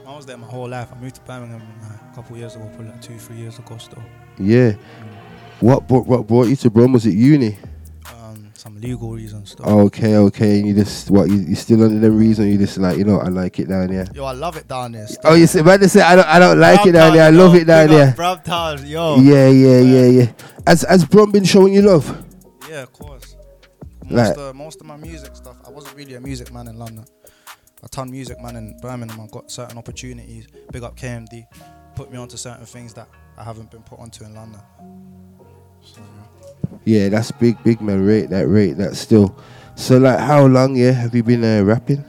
I 0.04 0.16
was 0.16 0.26
there 0.26 0.36
my 0.36 0.46
whole 0.48 0.68
life. 0.68 0.88
I 0.92 0.98
moved 1.00 1.14
to 1.16 1.20
Birmingham 1.20 1.62
a 2.10 2.14
couple 2.16 2.36
years 2.36 2.56
ago, 2.56 2.66
probably 2.74 2.88
like 2.88 3.00
two, 3.00 3.16
three 3.16 3.36
years 3.36 3.58
ago 3.60 3.78
still. 3.78 4.02
Yeah. 4.36 4.72
What 5.60 5.86
brought, 5.86 6.06
what 6.06 6.26
brought 6.26 6.48
you 6.48 6.56
to 6.56 6.70
Brum? 6.70 6.92
Was 6.92 7.06
it 7.06 7.14
uni? 7.14 7.58
Legal 8.80 9.12
reasons. 9.12 9.50
Stuff. 9.50 9.66
Oh, 9.68 9.80
okay, 9.86 10.16
okay. 10.16 10.58
And 10.58 10.68
you 10.68 10.74
just 10.74 11.10
what? 11.10 11.28
You, 11.28 11.36
you 11.36 11.54
still 11.54 11.82
under 11.82 11.98
the 11.98 12.10
reason? 12.10 12.48
You 12.48 12.58
just 12.58 12.78
like 12.78 12.98
you 12.98 13.04
know 13.04 13.18
I 13.18 13.28
like 13.28 13.58
it 13.58 13.68
down 13.68 13.90
here. 13.90 14.06
Yo, 14.14 14.24
I 14.24 14.32
love 14.32 14.56
it 14.56 14.68
down 14.68 14.92
there. 14.92 15.06
Oh, 15.24 15.34
you 15.34 15.46
say, 15.46 15.62
man, 15.62 15.80
they 15.80 15.88
say 15.88 16.00
I 16.00 16.16
don't, 16.16 16.26
I 16.28 16.38
don't 16.38 16.58
like 16.58 16.86
it 16.86 16.92
down 16.92 17.14
there. 17.14 17.24
I 17.26 17.30
love 17.30 17.54
yo, 17.54 17.60
it 17.60 17.64
down 17.64 17.88
there. 17.88 18.14
up 18.18 18.80
yo. 18.84 19.16
Yeah, 19.20 19.48
yeah, 19.48 19.80
yeah, 19.80 20.06
yeah. 20.06 20.32
As 20.66 20.82
has 20.82 21.04
Brum 21.04 21.30
been 21.32 21.44
showing 21.44 21.74
you 21.74 21.82
love? 21.82 22.24
Yeah, 22.68 22.82
of 22.82 22.92
course. 22.92 23.36
Most, 24.04 24.12
Like- 24.12 24.38
of, 24.38 24.56
most 24.56 24.80
of 24.80 24.86
my 24.86 24.96
music 24.96 25.36
stuff, 25.36 25.56
I 25.66 25.70
wasn't 25.70 25.96
really 25.96 26.14
a 26.14 26.20
music 26.20 26.52
man 26.52 26.68
in 26.68 26.78
London. 26.78 27.04
I 27.82 27.86
turned 27.86 28.10
music 28.10 28.40
man 28.40 28.56
in 28.56 28.76
Birmingham. 28.80 29.20
I 29.20 29.26
got 29.28 29.50
certain 29.50 29.78
opportunities. 29.78 30.46
Big 30.72 30.82
up 30.82 30.96
KMD, 30.96 31.46
put 31.94 32.10
me 32.10 32.18
onto 32.18 32.36
certain 32.36 32.66
things 32.66 32.94
that 32.94 33.08
I 33.36 33.44
haven't 33.44 33.70
been 33.70 33.82
put 33.82 33.98
onto 34.00 34.24
in 34.24 34.34
London. 34.34 34.60
So, 35.82 36.00
yeah. 36.84 37.08
That's 37.08 37.30
big, 37.32 37.62
big 37.64 37.80
man. 37.80 38.04
Rate 38.04 38.30
that, 38.30 38.46
rate 38.48 38.76
that. 38.78 38.96
Still. 38.96 39.36
So 39.74 39.98
like, 39.98 40.18
how 40.18 40.46
long? 40.46 40.76
Yeah, 40.76 40.92
have 40.92 41.14
you 41.14 41.22
been 41.22 41.44
uh, 41.44 41.62
rapping? 41.62 42.04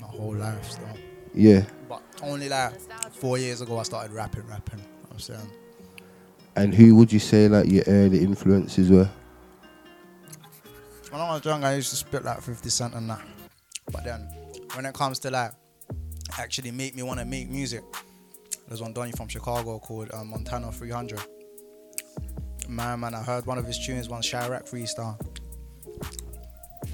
my 0.00 0.06
whole 0.06 0.34
life 0.34 0.70
still. 0.70 0.88
Yeah. 1.34 1.64
But 1.88 2.02
only 2.22 2.48
like 2.48 2.72
four 3.12 3.38
years 3.38 3.60
ago, 3.60 3.78
I 3.78 3.84
started 3.84 4.12
rapping, 4.12 4.46
rapping. 4.46 4.80
You 4.80 4.84
know 4.84 5.08
I'm 5.12 5.18
saying. 5.18 5.50
And 6.56 6.74
who 6.74 6.94
would 6.96 7.12
you 7.12 7.18
say 7.18 7.48
like 7.48 7.70
your 7.70 7.84
early 7.86 8.22
influences 8.22 8.90
were? 8.90 9.08
When 11.10 11.20
I 11.20 11.34
was 11.34 11.44
young, 11.44 11.62
I 11.62 11.76
used 11.76 11.90
to 11.90 11.96
spit 11.96 12.24
like 12.24 12.40
50 12.40 12.68
Cent 12.68 12.94
and 12.94 13.08
that. 13.10 13.22
But 13.90 14.04
then, 14.04 14.20
when 14.74 14.86
it 14.86 14.94
comes 14.94 15.18
to 15.20 15.30
like 15.30 15.52
actually 16.38 16.70
make 16.70 16.94
me 16.96 17.02
want 17.02 17.20
to 17.20 17.26
make 17.26 17.50
music, 17.50 17.82
there's 18.66 18.80
one 18.80 18.92
Donny 18.92 19.12
from 19.12 19.28
Chicago 19.28 19.78
called 19.78 20.10
uh, 20.12 20.24
Montana 20.24 20.72
300. 20.72 21.20
Man, 22.72 23.00
man, 23.00 23.14
I 23.14 23.22
heard 23.22 23.44
one 23.44 23.58
of 23.58 23.66
his 23.66 23.78
tunes, 23.78 24.08
one 24.08 24.22
Chiraq 24.22 24.70
freestyle. 24.70 25.20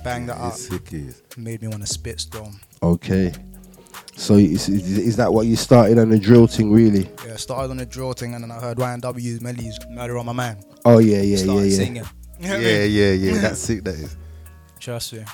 Bang 0.03 0.27
that 0.27 0.37
up. 0.37 0.57
Made 1.37 1.63
me 1.63 1.69
want 1.69 1.83
to 1.83 1.87
spit 1.87 2.21
still. 2.21 2.51
Okay. 2.83 3.33
So 4.17 4.35
is, 4.35 4.69
is, 4.69 5.17
that 5.17 5.33
what 5.33 5.47
you 5.47 5.55
started 5.55 5.97
on 6.01 6.09
the 6.09 6.19
drill 6.19 6.49
thing, 6.49 6.73
really? 6.73 7.09
Yeah, 7.25 7.37
started 7.37 7.71
on 7.71 7.77
the 7.77 7.87
drill 7.87 8.13
thing 8.13 8.35
and 8.35 8.43
then 8.43 8.51
I 8.51 8.59
heard 8.59 8.77
YNW's 8.79 9.39
Melly's 9.41 9.79
Murder 9.89 10.19
on 10.19 10.27
My 10.27 10.33
Mind. 10.33 10.65
Oh 10.85 10.99
yeah, 10.99 11.19
yeah, 11.19 11.23
yeah, 11.23 11.37
Started 11.37 11.69
yeah. 11.69 11.77
singing. 11.77 12.05
You 12.41 12.49
know 12.49 12.55
what 12.55 12.59
I 12.59 12.69
Yeah, 12.69 12.79
mean? 12.81 12.91
yeah, 12.91 13.13
yeah. 13.13 13.41
That's 13.41 13.61
sick. 13.69 13.85
That 13.85 13.95
is. 13.95 14.17
Trust 14.81 15.13
me. 15.13 15.25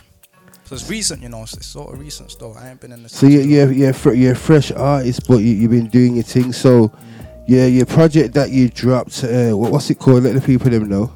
So 0.64 0.74
it's 0.74 0.90
recent, 0.90 1.22
you 1.22 1.30
know. 1.30 1.42
It's, 1.42 1.66
sort 1.66 1.94
of 1.94 1.98
recent 2.00 2.30
stuff. 2.30 2.56
I 2.58 2.68
ain't 2.70 2.80
been 2.80 2.92
in 2.92 3.02
the 3.02 3.08
So 3.08 3.26
you're 3.26 3.42
you're 3.42 3.72
you're, 3.72 3.92
fr- 3.94 4.12
you're 4.12 4.32
a 4.32 4.36
fresh 4.36 4.70
artist, 4.72 5.26
but 5.26 5.38
you, 5.38 5.54
you've 5.54 5.70
been 5.70 5.88
doing 5.88 6.14
your 6.14 6.24
thing. 6.24 6.52
So, 6.52 6.88
mm. 6.88 7.23
Yeah, 7.46 7.66
your 7.66 7.86
project 7.86 8.34
that 8.34 8.50
you 8.50 8.68
dropped, 8.68 9.22
uh, 9.24 9.50
what, 9.52 9.72
what's 9.72 9.90
it 9.90 9.98
called? 9.98 10.22
Let 10.24 10.34
the 10.34 10.40
people 10.40 10.70
them 10.70 10.88
know. 10.88 11.12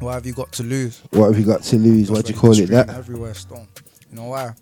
What 0.00 0.14
have 0.14 0.26
you 0.26 0.32
got 0.32 0.50
to 0.52 0.62
lose? 0.62 1.02
What 1.10 1.26
have 1.26 1.38
you 1.38 1.44
got 1.44 1.62
to 1.62 1.76
lose? 1.76 2.10
What 2.10 2.24
do 2.24 2.32
you 2.32 2.38
call 2.38 2.58
it? 2.58 2.66
That 2.70 2.88
Everywhere 2.88 3.34
storm. 3.34 3.68
You 4.10 4.16
know 4.16 4.24
why? 4.24 4.54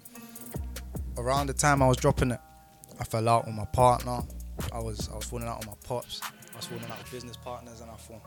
Around 1.16 1.46
the 1.46 1.54
time 1.54 1.82
I 1.82 1.88
was 1.88 1.96
dropping 1.96 2.32
it, 2.32 2.40
I 3.00 3.04
fell 3.04 3.28
out 3.28 3.46
with 3.46 3.54
my 3.54 3.64
partner. 3.66 4.20
I 4.72 4.80
was 4.80 5.08
I 5.08 5.14
was 5.14 5.24
falling 5.24 5.46
out 5.46 5.58
with 5.58 5.68
my 5.68 5.74
pops. 5.84 6.20
I 6.22 6.56
was 6.56 6.66
falling 6.66 6.84
out 6.84 6.98
with 6.98 7.10
business 7.10 7.36
partners, 7.36 7.80
and 7.80 7.90
I 7.90 7.94
thought 7.94 8.22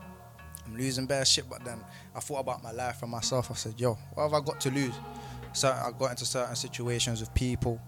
I'm 0.66 0.76
losing 0.76 1.06
bare 1.06 1.24
shit. 1.24 1.48
But 1.48 1.64
then 1.64 1.78
I 2.14 2.20
thought 2.20 2.40
about 2.40 2.62
my 2.62 2.72
life 2.72 3.02
and 3.02 3.10
myself. 3.10 3.50
I 3.50 3.54
said, 3.54 3.78
Yo, 3.78 3.98
what 4.14 4.24
have 4.24 4.34
I 4.34 4.40
got 4.44 4.60
to 4.62 4.70
lose? 4.70 4.94
So 5.52 5.68
I 5.68 5.90
got 5.98 6.10
into 6.10 6.24
certain 6.24 6.56
situations 6.56 7.20
with 7.20 7.32
people, 7.34 7.80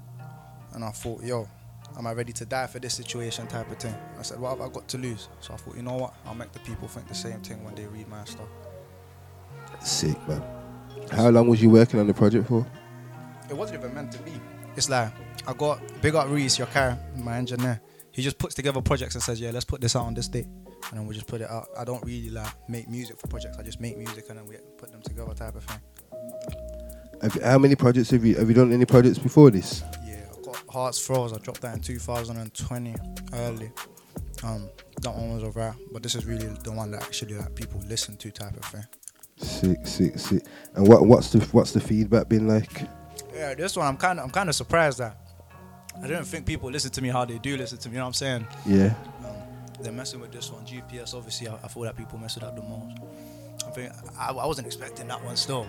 and 0.74 0.84
I 0.84 0.90
thought, 0.90 1.22
Yo, 1.22 1.48
am 1.98 2.06
I 2.06 2.12
ready 2.12 2.32
to 2.32 2.44
die 2.46 2.66
for 2.66 2.78
this 2.78 2.94
situation? 2.94 3.46
Type 3.46 3.70
of 3.70 3.78
thing. 3.78 3.94
I 4.18 4.22
said, 4.22 4.40
What 4.40 4.50
have 4.50 4.60
I 4.60 4.72
got 4.72 4.88
to 4.88 4.98
lose? 4.98 5.28
So 5.40 5.54
I 5.54 5.56
thought, 5.56 5.76
you 5.76 5.82
know 5.82 5.94
what? 5.96 6.14
I'll 6.26 6.34
make 6.34 6.52
the 6.52 6.60
people 6.60 6.88
think 6.88 7.08
the 7.08 7.14
same 7.14 7.40
thing 7.40 7.62
when 7.64 7.74
they 7.74 7.86
read 7.86 8.08
my 8.08 8.24
stuff. 8.24 8.48
sick, 9.80 10.16
man. 10.28 10.42
How 11.10 11.28
long 11.28 11.48
was 11.48 11.62
you 11.62 11.70
working 11.70 12.00
on 12.00 12.06
the 12.06 12.14
project 12.14 12.48
for? 12.48 12.66
it 13.50 13.54
wasn't 13.56 13.78
even 13.78 13.94
meant 13.94 14.10
to 14.12 14.18
be. 14.22 14.32
It's 14.76 14.88
like 14.88 15.12
I 15.46 15.52
got 15.52 15.80
big 16.00 16.14
up 16.14 16.28
Reese, 16.28 16.58
your 16.58 16.66
car, 16.68 16.98
my 17.16 17.36
engineer. 17.36 17.80
He 18.10 18.22
just 18.22 18.38
puts 18.38 18.54
together 18.54 18.80
projects 18.80 19.14
and 19.14 19.22
says, 19.22 19.40
"Yeah, 19.40 19.50
let's 19.50 19.64
put 19.64 19.80
this 19.80 19.96
out 19.96 20.06
on 20.06 20.14
this 20.14 20.28
date," 20.28 20.46
and 20.90 20.98
then 20.98 21.06
we 21.06 21.14
just 21.14 21.26
put 21.26 21.40
it 21.40 21.50
out. 21.50 21.68
I 21.76 21.84
don't 21.84 22.02
really 22.04 22.30
like 22.30 22.52
make 22.68 22.88
music 22.88 23.18
for 23.18 23.26
projects. 23.28 23.58
I 23.58 23.62
just 23.62 23.80
make 23.80 23.98
music 23.98 24.24
and 24.30 24.38
then 24.38 24.46
we 24.46 24.56
put 24.78 24.92
them 24.92 25.02
together, 25.02 25.34
type 25.34 25.54
of 25.56 25.64
thing. 25.64 25.80
Have, 27.22 27.42
how 27.42 27.58
many 27.58 27.74
projects 27.74 28.10
have 28.10 28.24
you 28.24 28.34
have 28.36 28.48
you 28.48 28.54
done? 28.54 28.72
Any 28.72 28.84
projects 28.84 29.18
before 29.18 29.50
this? 29.50 29.82
Yeah, 30.74 30.80
I 30.80 30.82
got 30.82 30.84
Hearts 30.84 30.98
Froze. 30.98 31.32
I 31.32 31.38
dropped 31.38 31.60
that 31.62 31.74
in 31.74 31.80
2020 31.80 32.94
early. 33.34 33.72
Um, 34.42 34.68
that 35.02 35.14
one 35.14 35.34
was 35.34 35.44
alright, 35.44 35.74
but 35.92 36.02
this 36.02 36.14
is 36.14 36.26
really 36.26 36.46
the 36.46 36.72
one 36.72 36.90
that 36.92 37.02
actually 37.02 37.34
like 37.34 37.54
people 37.54 37.80
listen 37.86 38.16
to, 38.16 38.30
type 38.30 38.56
of 38.56 38.64
thing. 38.64 38.84
Sick, 39.36 39.86
sick, 39.86 40.18
sick. 40.18 40.42
And 40.74 40.86
what 40.86 41.06
what's 41.06 41.30
the 41.30 41.40
what's 41.52 41.72
the 41.72 41.80
feedback 41.80 42.28
been 42.28 42.46
like? 42.46 42.82
Yeah, 43.34 43.54
this 43.54 43.76
one 43.76 43.86
I'm 43.86 43.96
kind 43.96 44.18
of 44.18 44.24
I'm 44.26 44.30
kind 44.30 44.48
of 44.48 44.54
surprised 44.54 44.98
that 44.98 45.16
I 46.02 46.06
didn't 46.06 46.24
think 46.24 46.46
people 46.46 46.70
listen 46.70 46.90
to 46.92 47.02
me 47.02 47.08
how 47.08 47.24
they 47.24 47.38
do 47.38 47.56
listen 47.56 47.78
to 47.78 47.88
me. 47.88 47.94
You 47.94 47.98
know 47.98 48.04
what 48.04 48.08
I'm 48.08 48.14
saying? 48.14 48.46
Yeah. 48.66 48.94
they're 49.80 49.92
messing 49.92 50.20
with 50.20 50.32
this 50.32 50.50
one. 50.50 50.64
GPS, 50.64 51.14
obviously, 51.14 51.48
I, 51.48 51.54
I 51.62 51.68
feel 51.68 51.82
that 51.84 51.96
people 51.96 52.18
mess 52.18 52.34
with 52.36 52.44
that 52.44 52.56
the 52.56 52.62
most. 52.62 52.98
I 53.66 53.70
think 53.70 53.92
I, 54.18 54.30
I 54.30 54.46
wasn't 54.46 54.66
expecting 54.66 55.08
that 55.08 55.24
one 55.24 55.36
still. 55.36 55.66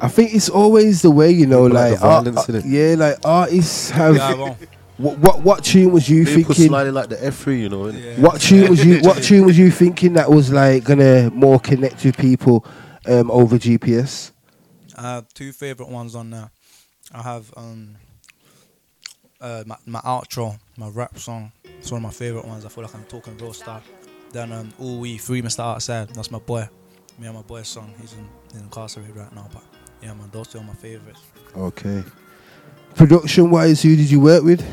I 0.00 0.08
think 0.08 0.34
it's 0.34 0.48
always 0.48 1.02
the 1.02 1.10
way 1.10 1.30
you 1.30 1.46
know, 1.46 1.64
People 1.66 1.74
like 1.80 2.00
like, 2.00 2.00
the 2.00 2.06
art- 2.36 2.50
uh, 2.50 2.62
yeah, 2.66 2.94
like 2.96 3.16
artists 3.24 3.90
have. 3.90 4.16
Yeah, 4.16 4.54
what, 4.98 5.18
what 5.18 5.42
what 5.42 5.64
tune 5.64 5.92
was 5.92 6.08
you 6.08 6.24
People 6.24 6.54
thinking? 6.54 6.68
sliding 6.68 6.94
like 6.94 7.08
the 7.08 7.16
F3, 7.16 7.58
you 7.60 7.68
know. 7.68 7.84
innit? 7.84 8.18
What 8.18 8.40
tune 8.40 8.68
was 8.68 8.84
you? 8.84 9.00
What 9.02 9.22
tune 9.22 9.44
was 9.46 9.58
you 9.58 9.70
thinking 9.70 10.14
that 10.14 10.30
was 10.30 10.52
like 10.52 10.84
gonna 10.84 11.30
more 11.30 11.58
connect 11.60 12.04
with 12.04 12.16
people 12.16 12.64
um, 13.06 13.30
over 13.30 13.56
GPS? 13.58 14.32
I 14.96 15.02
have 15.02 15.28
two 15.34 15.52
favorite 15.52 15.88
ones 15.88 16.14
on 16.14 16.30
there. 16.30 16.50
I 17.12 17.22
have 17.22 17.52
um 17.56 17.96
uh 19.40 19.64
my, 19.66 19.76
my 19.86 20.00
outro, 20.00 20.58
my 20.76 20.88
rap 20.88 21.18
song. 21.18 21.52
It's 21.78 21.90
one 21.90 21.98
of 21.98 22.02
my 22.02 22.10
favorite 22.10 22.46
ones. 22.46 22.64
I 22.64 22.68
feel 22.68 22.84
like 22.84 22.94
I'm 22.94 23.04
talking 23.04 23.36
real 23.38 23.52
stuff. 23.52 23.86
Then 24.32 24.52
um 24.52 24.72
All 24.78 24.98
We 24.98 25.18
Free 25.18 25.42
Mr. 25.42 25.60
Outside. 25.60 26.08
That's 26.10 26.30
my 26.30 26.38
boy. 26.38 26.68
Me 27.18 27.26
and 27.26 27.36
my 27.36 27.42
boy's 27.42 27.68
song. 27.68 27.94
He's 28.00 28.12
in 28.14 28.26
he's 28.52 28.60
incarcerated 28.60 29.16
right 29.16 29.34
now, 29.34 29.48
but 29.52 29.62
yeah 30.06 30.14
man, 30.14 30.30
those 30.30 30.46
two 30.46 30.58
are 30.58 30.64
my 30.64 30.72
favorites. 30.74 31.20
Okay. 31.56 32.04
Production 32.94 33.50
wise, 33.50 33.82
who 33.82 33.96
did 33.96 34.08
you 34.08 34.20
work 34.20 34.44
with? 34.44 34.64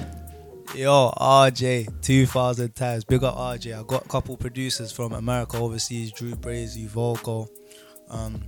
Yo, 0.76 1.12
RJ, 1.18 2.02
2000 2.02 2.76
times. 2.76 3.04
Big 3.04 3.24
up 3.24 3.36
RJ. 3.36 3.80
I 3.80 3.84
got 3.84 4.06
a 4.06 4.08
couple 4.08 4.38
producers 4.38 4.92
from 4.92 5.14
America 5.14 5.58
overseas 5.58 6.12
Drew 6.12 6.36
Brazy, 6.36 6.88
Volko, 6.88 7.48
um, 8.10 8.44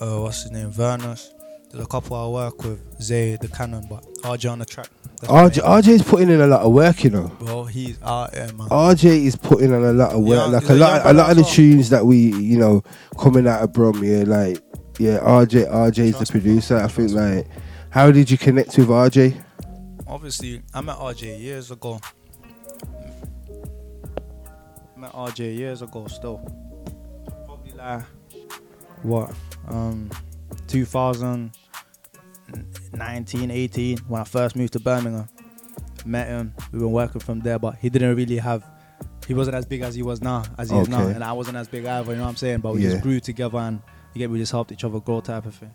uh, 0.00 0.18
what's 0.20 0.42
his 0.42 0.50
name, 0.50 0.72
Vernus. 0.72 1.30
There's 1.70 1.84
a 1.84 1.88
couple 1.88 2.16
I 2.16 2.28
work 2.28 2.62
with, 2.62 3.02
Zay, 3.02 3.36
the 3.36 3.48
Canon, 3.48 3.86
but 3.88 4.04
RJ 4.22 4.50
on 4.50 4.58
the 4.60 4.64
track. 4.64 4.88
RJ, 5.22 5.62
RJ's 5.62 6.02
putting 6.02 6.28
in 6.28 6.40
a 6.40 6.46
lot 6.46 6.60
of 6.60 6.72
work, 6.72 7.02
you 7.02 7.10
know. 7.10 7.28
Bro, 7.40 7.64
he's 7.64 8.00
out 8.02 8.32
there, 8.32 8.52
man. 8.52 8.68
RJ 8.68 9.24
is 9.24 9.34
putting 9.36 9.70
in 9.72 9.82
a 9.82 9.92
lot 9.92 10.12
of 10.12 10.20
work. 10.20 10.38
Yeah, 10.38 10.44
like 10.46 10.68
a 10.68 10.72
a 10.72 10.74
lot, 10.74 11.06
a 11.06 11.12
lot 11.12 11.30
of 11.30 11.36
the 11.36 11.42
well. 11.42 11.50
tunes 11.52 11.90
that 11.90 12.06
we, 12.06 12.16
you 12.16 12.58
know, 12.58 12.82
coming 13.18 13.46
out 13.48 13.62
of 13.62 13.72
Brum, 13.72 14.04
yeah, 14.04 14.24
like, 14.24 14.58
yeah, 14.98 15.18
RJ, 15.18 15.70
RJ 15.70 15.98
is 15.98 16.18
the 16.18 16.26
producer. 16.26 16.76
I 16.76 16.88
think, 16.88 17.12
like, 17.12 17.46
how 17.90 18.10
did 18.10 18.30
you 18.30 18.38
connect 18.38 18.76
with 18.78 18.88
RJ? 18.88 19.40
Obviously, 20.06 20.62
I 20.72 20.80
met 20.80 20.96
RJ 20.96 21.40
years 21.40 21.70
ago. 21.70 22.00
Met 24.96 25.12
RJ 25.12 25.56
years 25.56 25.82
ago 25.82 26.06
still. 26.06 26.38
Probably 27.46 27.72
like, 27.72 28.02
what, 29.02 29.34
um, 29.68 30.08
2019, 30.68 33.50
18, 33.50 33.98
when 34.08 34.20
I 34.20 34.24
first 34.24 34.56
moved 34.56 34.72
to 34.74 34.80
Birmingham. 34.80 35.28
Met 36.06 36.28
him, 36.28 36.52
we've 36.70 36.80
been 36.82 36.92
working 36.92 37.20
from 37.20 37.40
there, 37.40 37.58
but 37.58 37.76
he 37.76 37.88
didn't 37.88 38.14
really 38.14 38.36
have, 38.36 38.62
he 39.26 39.32
wasn't 39.32 39.56
as 39.56 39.64
big 39.64 39.80
as 39.80 39.94
he 39.94 40.02
was 40.02 40.20
now, 40.20 40.42
as 40.58 40.68
he 40.68 40.76
is 40.76 40.86
now. 40.88 41.06
And 41.06 41.24
I 41.24 41.32
wasn't 41.32 41.56
as 41.56 41.66
big 41.66 41.86
either, 41.86 42.10
you 42.12 42.18
know 42.18 42.24
what 42.24 42.28
I'm 42.30 42.36
saying? 42.36 42.60
But 42.60 42.74
we 42.74 42.82
Yeah. 42.84 42.90
just 42.90 43.02
grew 43.02 43.20
together 43.20 43.56
and, 43.58 43.80
you 44.14 44.20
get, 44.20 44.30
we 44.30 44.38
just 44.38 44.52
helped 44.52 44.72
each 44.72 44.84
other 44.84 45.00
grow 45.00 45.20
type 45.20 45.46
of 45.46 45.54
thing. 45.54 45.72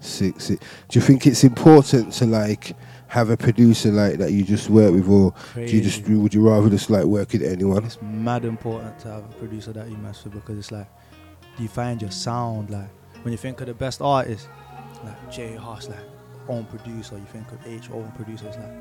Sick, 0.00 0.40
sick. 0.40 0.60
Do 0.88 0.98
you 0.98 1.04
think 1.04 1.26
it's 1.26 1.44
important 1.44 2.12
to 2.14 2.26
like 2.26 2.76
have 3.08 3.30
a 3.30 3.36
producer 3.36 3.90
like 3.90 4.18
that 4.18 4.32
you 4.32 4.44
just 4.44 4.68
work 4.68 4.92
with, 4.92 5.08
or 5.08 5.34
do 5.54 5.62
you 5.62 5.80
just 5.80 6.06
would 6.08 6.34
you 6.34 6.46
rather 6.46 6.68
just 6.68 6.90
like 6.90 7.04
work 7.04 7.32
with 7.32 7.42
anyone? 7.42 7.84
It's 7.84 8.00
mad 8.02 8.44
important 8.44 8.98
to 9.00 9.08
have 9.08 9.24
a 9.24 9.34
producer 9.34 9.72
that 9.72 9.88
you 9.88 9.96
mess 9.96 10.24
with 10.24 10.34
because 10.34 10.58
it's 10.58 10.72
like 10.72 10.88
you 11.58 11.68
find 11.68 12.02
your 12.02 12.10
sound. 12.10 12.70
Like 12.70 12.88
when 13.22 13.32
you 13.32 13.38
think 13.38 13.60
of 13.60 13.66
the 13.66 13.74
best 13.74 14.02
artists, 14.02 14.48
like 15.04 15.30
J 15.30 15.56
Hus, 15.56 15.88
like 15.88 15.98
own 16.48 16.64
producer. 16.64 17.16
You 17.16 17.26
think 17.32 17.50
of 17.52 17.66
H 17.66 17.90
own 17.90 18.10
producer. 18.12 18.46
It's 18.48 18.56
like 18.56 18.72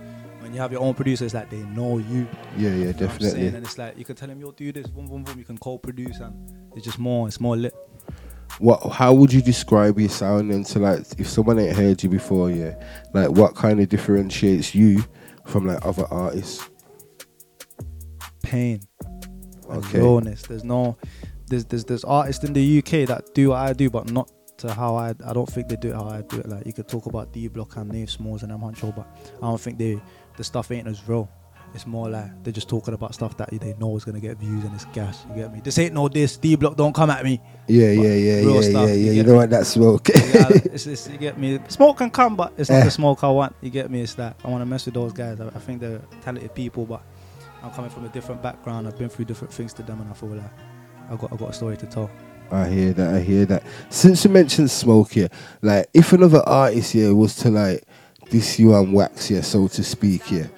when 0.41 0.53
you 0.53 0.59
have 0.59 0.71
your 0.71 0.81
own 0.81 0.93
producer, 0.93 1.25
it's 1.25 1.33
like 1.33 1.49
they 1.49 1.63
know 1.63 1.97
you. 1.99 2.27
Yeah, 2.57 2.71
yeah, 2.71 2.91
definitely. 2.91 3.47
And 3.47 3.57
it's 3.57 3.77
like 3.77 3.97
you 3.97 4.05
can 4.05 4.15
tell 4.15 4.27
them, 4.27 4.39
"Yo, 4.39 4.51
do 4.51 4.71
this." 4.71 4.87
Boom, 4.87 5.07
boom, 5.07 5.23
boom. 5.23 5.37
You 5.37 5.45
can 5.45 5.57
co-produce, 5.57 6.19
and 6.19 6.35
it's 6.75 6.85
just 6.85 6.99
more. 6.99 7.27
It's 7.27 7.39
more 7.39 7.55
lit. 7.55 7.73
What? 8.59 8.91
How 8.91 9.13
would 9.13 9.33
you 9.33 9.41
describe 9.41 9.99
your 9.99 10.09
sound? 10.09 10.51
And 10.51 10.65
to 10.67 10.79
like, 10.79 11.01
if 11.17 11.27
someone 11.27 11.59
ain't 11.59 11.75
heard 11.75 12.03
you 12.03 12.09
before, 12.09 12.49
yeah, 12.51 12.75
like 13.13 13.29
what 13.29 13.55
kind 13.55 13.79
of 13.79 13.89
differentiates 13.89 14.75
you 14.75 15.03
from 15.45 15.65
like 15.65 15.85
other 15.85 16.05
artists? 16.11 16.69
Pain. 18.41 18.81
Okay. 19.69 19.99
Rawness. 19.99 20.43
There's 20.43 20.63
no. 20.63 20.97
There's 21.47 21.65
there's 21.65 21.85
there's 21.85 22.03
artists 22.03 22.43
in 22.43 22.53
the 22.53 22.79
UK 22.79 23.07
that 23.07 23.33
do 23.33 23.49
what 23.49 23.59
I 23.59 23.73
do, 23.73 23.89
but 23.89 24.11
not 24.11 24.31
to 24.57 24.73
how 24.73 24.95
I 24.95 25.09
I 25.25 25.33
don't 25.33 25.49
think 25.49 25.67
they 25.67 25.75
do 25.75 25.89
it 25.89 25.95
how 25.95 26.07
I 26.07 26.21
do 26.21 26.39
it. 26.39 26.47
Like 26.47 26.65
you 26.65 26.73
could 26.73 26.87
talk 26.87 27.05
about 27.05 27.33
D 27.33 27.47
Block 27.47 27.75
and 27.77 27.91
Nave 27.91 28.09
Smalls 28.09 28.43
and 28.43 28.51
them 28.51 28.61
Huncho, 28.61 28.95
but 28.95 29.07
I 29.41 29.47
don't 29.47 29.59
think 29.59 29.77
they 29.77 29.99
the 30.37 30.43
stuff 30.43 30.71
ain't 30.71 30.87
as 30.87 31.07
real. 31.07 31.29
It's 31.73 31.87
more 31.87 32.07
like 32.09 32.43
they're 32.43 32.53
just 32.53 32.69
talking 32.69 32.93
about 32.93 33.13
stuff 33.15 33.35
that 33.37 33.49
they 33.49 33.73
know 33.79 33.95
is 33.97 34.05
gonna 34.05 34.19
get 34.19 34.37
views 34.37 34.63
and 34.63 34.73
it's 34.75 34.85
gas. 34.85 35.25
You 35.29 35.35
get 35.41 35.51
me? 35.53 35.59
This 35.59 35.77
ain't 35.79 35.93
no 35.93 36.07
this. 36.07 36.37
D 36.37 36.55
Block 36.55 36.75
don't 36.75 36.93
come 36.93 37.09
at 37.09 37.23
me. 37.23 37.41
Yeah, 37.67 37.95
But 37.95 38.01
yeah, 38.03 38.13
yeah, 38.13 38.39
yeah, 38.41 38.61
stuff, 38.61 38.87
yeah, 38.89 38.93
yeah. 38.93 39.11
You 39.11 39.13
get 39.15 39.25
know 39.25 39.31
me? 39.33 39.37
what 39.39 39.49
that 39.49 39.65
smoke? 39.65 40.07
Yeah, 40.15 40.49
it's, 40.65 40.85
it's, 40.87 41.09
you 41.09 41.17
get 41.17 41.37
me. 41.39 41.59
Smoke 41.69 41.97
can 41.97 42.09
come, 42.11 42.35
but 42.35 42.53
it's 42.57 42.69
not 42.69 42.81
Eh. 42.81 42.83
the 42.85 42.91
smoke 42.91 43.23
I 43.23 43.29
want. 43.29 43.55
You 43.61 43.69
get 43.71 43.89
me? 43.89 44.01
It's 44.01 44.13
that 44.15 44.35
I 44.43 44.49
want 44.49 44.61
to 44.61 44.65
mess 44.65 44.85
with 44.85 44.93
those 44.93 45.13
guys. 45.13 45.39
I, 45.41 45.47
I 45.47 45.59
think 45.59 45.81
they're 45.81 46.01
talented 46.21 46.53
people, 46.53 46.85
but 46.85 47.01
I'm 47.63 47.71
coming 47.71 47.89
from 47.89 48.05
a 48.05 48.09
different 48.09 48.41
background. 48.43 48.87
I've 48.87 48.97
been 48.97 49.09
through 49.09 49.25
different 49.25 49.53
things 49.53 49.73
to 49.73 49.83
them, 49.83 49.99
and 50.01 50.09
I 50.09 50.13
feel 50.13 50.29
like 50.29 50.43
I 51.09 51.15
got 51.15 51.33
I 51.33 51.35
got 51.37 51.49
a 51.49 51.53
story 51.53 51.77
to 51.77 51.85
tell. 51.87 52.09
I 52.51 52.67
hear 52.69 52.93
that. 52.93 53.15
I 53.15 53.19
hear 53.21 53.45
that. 53.45 53.63
Since 53.89 54.25
you 54.25 54.29
mentioned 54.29 54.69
smoke 54.69 55.11
here, 55.13 55.29
like 55.63 55.87
if 55.93 56.13
another 56.13 56.43
artist 56.47 56.91
here 56.93 57.15
was 57.15 57.35
to 57.37 57.49
like 57.49 57.83
diss 58.29 58.59
you 58.59 58.75
and 58.75 58.93
wax 58.93 59.27
here, 59.27 59.41
so 59.41 59.67
to 59.69 59.83
speak 59.83 60.23
here. 60.23 60.51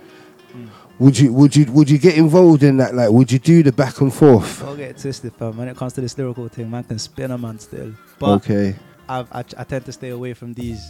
Would 1.00 1.18
you 1.20 1.34
would 1.34 1.56
you 1.56 1.66
would 1.72 1.90
you 1.90 1.98
get 1.98 2.18
involved 2.18 2.64
in 2.64 2.78
that? 2.78 2.96
Like, 2.96 3.10
would 3.12 3.32
you 3.32 3.40
do 3.40 3.64
the 3.64 3.72
back 3.72 4.00
and 4.02 4.14
forth? 4.14 4.60
Don't 4.62 4.78
get 4.78 4.92
it 4.92 4.98
twisted, 4.98 5.34
fam. 5.34 5.58
When 5.58 5.68
it 5.68 5.76
comes 5.78 5.94
to 5.94 6.02
this 6.02 6.18
lyrical 6.18 6.48
thing, 6.48 6.70
man 6.72 6.84
can 6.86 7.00
spin 7.00 7.32
a 7.32 7.38
man 7.38 7.60
still. 7.60 7.94
But 8.20 8.30
Okay. 8.36 8.76
I've, 9.08 9.28
I, 9.32 9.40
I 9.58 9.64
tend 9.64 9.86
to 9.86 9.92
stay 9.92 10.10
away 10.10 10.34
from 10.34 10.54
these 10.54 10.84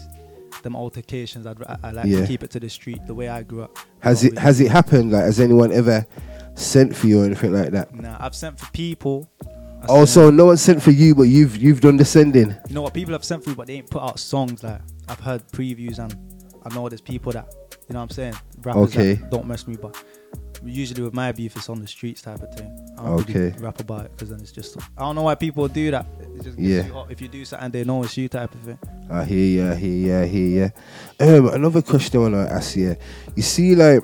them 0.64 0.76
altercations. 0.76 1.46
I'd, 1.46 1.62
I, 1.64 1.78
I 1.84 1.92
like 1.92 2.06
Yeah. 2.06 2.22
to 2.22 2.28
keep 2.28 2.44
it 2.44 2.52
to 2.52 2.60
the 2.60 2.70
street, 2.70 3.06
the 3.08 3.14
way 3.14 3.28
I 3.30 3.44
grew 3.44 3.64
up. 3.64 3.78
Has 4.00 4.24
it 4.24 4.38
has 4.38 4.62
it 4.62 4.72
happened? 4.72 5.12
Like, 5.12 5.24
has 5.24 5.40
anyone 5.40 5.72
ever 5.72 6.06
sent 6.56 6.96
for 6.96 7.08
you 7.08 7.22
or 7.22 7.26
anything 7.26 7.52
like 7.54 7.72
that? 7.72 7.94
Nah, 7.94 8.16
I've 8.20 8.36
sent 8.36 8.60
for 8.60 8.72
people. 8.72 9.30
I 9.82 9.88
Also, 9.88 10.28
oh, 10.28 10.30
no 10.32 10.46
one 10.46 10.58
sent 10.58 10.82
for 10.82 10.92
you, 10.92 11.14
but 11.14 11.24
you've 11.24 11.58
you've 11.58 11.82
done 11.82 11.98
the 11.98 12.06
sending. 12.06 12.56
You 12.70 12.76
know 12.76 12.82
what? 12.84 12.94
People 12.94 13.14
have 13.14 13.26
sent 13.26 13.44
through, 13.44 13.56
but 13.56 13.68
they 13.68 13.76
ain't 13.76 13.90
put 13.90 14.02
out 14.02 14.20
songs. 14.20 14.64
Like 14.64 14.82
I've 15.08 15.20
heard 15.20 15.46
previews, 15.50 16.00
and 16.00 16.16
I 16.66 16.74
know 16.74 16.88
there's 16.90 17.02
people 17.02 17.32
that 17.34 17.48
you 17.88 17.94
know 17.94 18.00
what 18.00 18.04
I'm 18.04 18.10
saying. 18.10 18.36
Rappers 18.62 18.96
Okay. 18.98 19.20
don't 19.30 19.46
mess 19.48 19.68
me, 19.68 19.76
but 19.76 19.96
usually 20.64 21.04
with 21.04 21.14
my 21.14 21.32
beef, 21.32 21.56
it's 21.56 21.70
on 21.70 21.80
the 21.80 21.88
streets 21.88 22.22
type 22.22 22.42
of 22.42 22.54
thing. 22.56 22.72
I 22.98 23.04
don't 23.06 23.20
Okay. 23.22 23.34
really 23.40 23.52
rap 23.60 23.80
about 23.80 24.06
it 24.06 24.12
because 24.16 24.30
then 24.30 24.40
it's 24.40 24.52
just 24.52 24.78
I 24.98 25.02
don't 25.02 25.16
know 25.16 25.24
why 25.24 25.36
people 25.36 25.68
do 25.68 25.92
that. 25.92 26.06
Yeah. 26.58 26.86
you. 26.88 27.04
If 27.10 27.22
you 27.22 27.28
do 27.28 27.46
something, 27.46 27.72
they 27.72 27.84
know 27.84 28.04
it's 28.04 28.18
you 28.18 28.28
type 28.28 28.54
of 28.54 28.62
thing. 28.62 28.80
I 29.10 29.24
hear 29.24 29.38
you, 29.66 29.72
I 29.72 29.76
hear 29.76 29.92
you, 30.08 30.18
I 30.18 30.26
hear 30.26 30.72
you. 31.20 31.38
Um, 31.38 31.48
another 31.54 31.82
question 31.82 32.20
I 32.20 32.24
want 32.24 32.34
to 32.34 32.54
ask 32.54 32.76
you. 32.76 32.96
You 33.36 33.44
see, 33.44 33.76
like, 33.76 34.04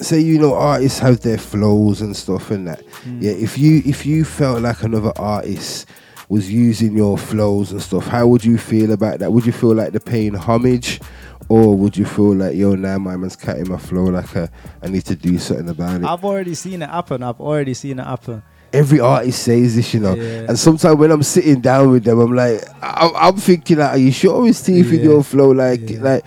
say 0.00 0.20
you 0.20 0.38
know 0.38 0.54
artists 0.54 0.98
have 0.98 1.20
their 1.20 1.38
flows 1.38 2.00
and 2.00 2.16
stuff 2.16 2.50
and 2.50 2.66
that. 2.68 2.82
Mm. 3.06 3.22
Yeah, 3.22 3.32
if 3.32 3.58
you 3.58 3.82
if 3.84 4.06
you 4.06 4.24
felt 4.24 4.62
like 4.62 4.82
another 4.82 5.12
artist 5.18 5.86
was 6.30 6.50
using 6.50 6.96
your 6.96 7.18
flows 7.18 7.70
and 7.70 7.82
stuff, 7.82 8.06
how 8.06 8.26
would 8.26 8.44
you 8.44 8.56
feel 8.56 8.92
about 8.92 9.18
that? 9.18 9.30
Would 9.32 9.44
you 9.44 9.52
feel 9.52 9.74
like 9.74 9.90
they're 9.92 10.00
paying 10.00 10.34
homage, 10.34 11.00
or 11.48 11.76
would 11.76 11.96
you 11.96 12.04
feel 12.06 12.34
like 12.34 12.56
yo, 12.56 12.74
now 12.74 12.98
my 12.98 13.16
man's 13.16 13.36
cutting 13.36 13.68
my 13.68 13.78
flow 13.78 14.04
like 14.04 14.34
uh, 14.36 14.46
I 14.82 14.88
need 14.88 15.04
to 15.06 15.14
do 15.16 15.38
something 15.38 15.68
about 15.68 16.00
it? 16.00 16.04
I've 16.06 16.24
already 16.24 16.54
seen 16.54 16.82
it 16.82 16.88
happen. 16.90 17.22
I've 17.22 17.40
already 17.40 17.74
seen 17.74 17.98
it 17.98 18.04
happen. 18.04 18.42
Every 18.72 18.98
artist 18.98 19.42
says 19.44 19.76
this, 19.76 19.94
you 19.94 20.00
know, 20.00 20.14
Yeah. 20.14 20.46
and 20.48 20.58
sometimes 20.58 20.96
when 20.98 21.12
I'm 21.12 21.22
sitting 21.22 21.60
down 21.60 21.90
with 21.92 22.02
them, 22.04 22.18
I'm 22.18 22.34
like, 22.34 22.60
I'm, 22.82 23.12
I'm 23.14 23.36
thinking, 23.36 23.78
like, 23.78 23.90
are 23.92 23.98
you 23.98 24.10
sure 24.10 24.48
it's 24.48 24.62
teeth 24.62 24.88
in 24.92 24.96
Yeah. 24.98 25.02
your 25.04 25.22
flow? 25.22 25.50
Like, 25.52 25.82
like 26.00 26.24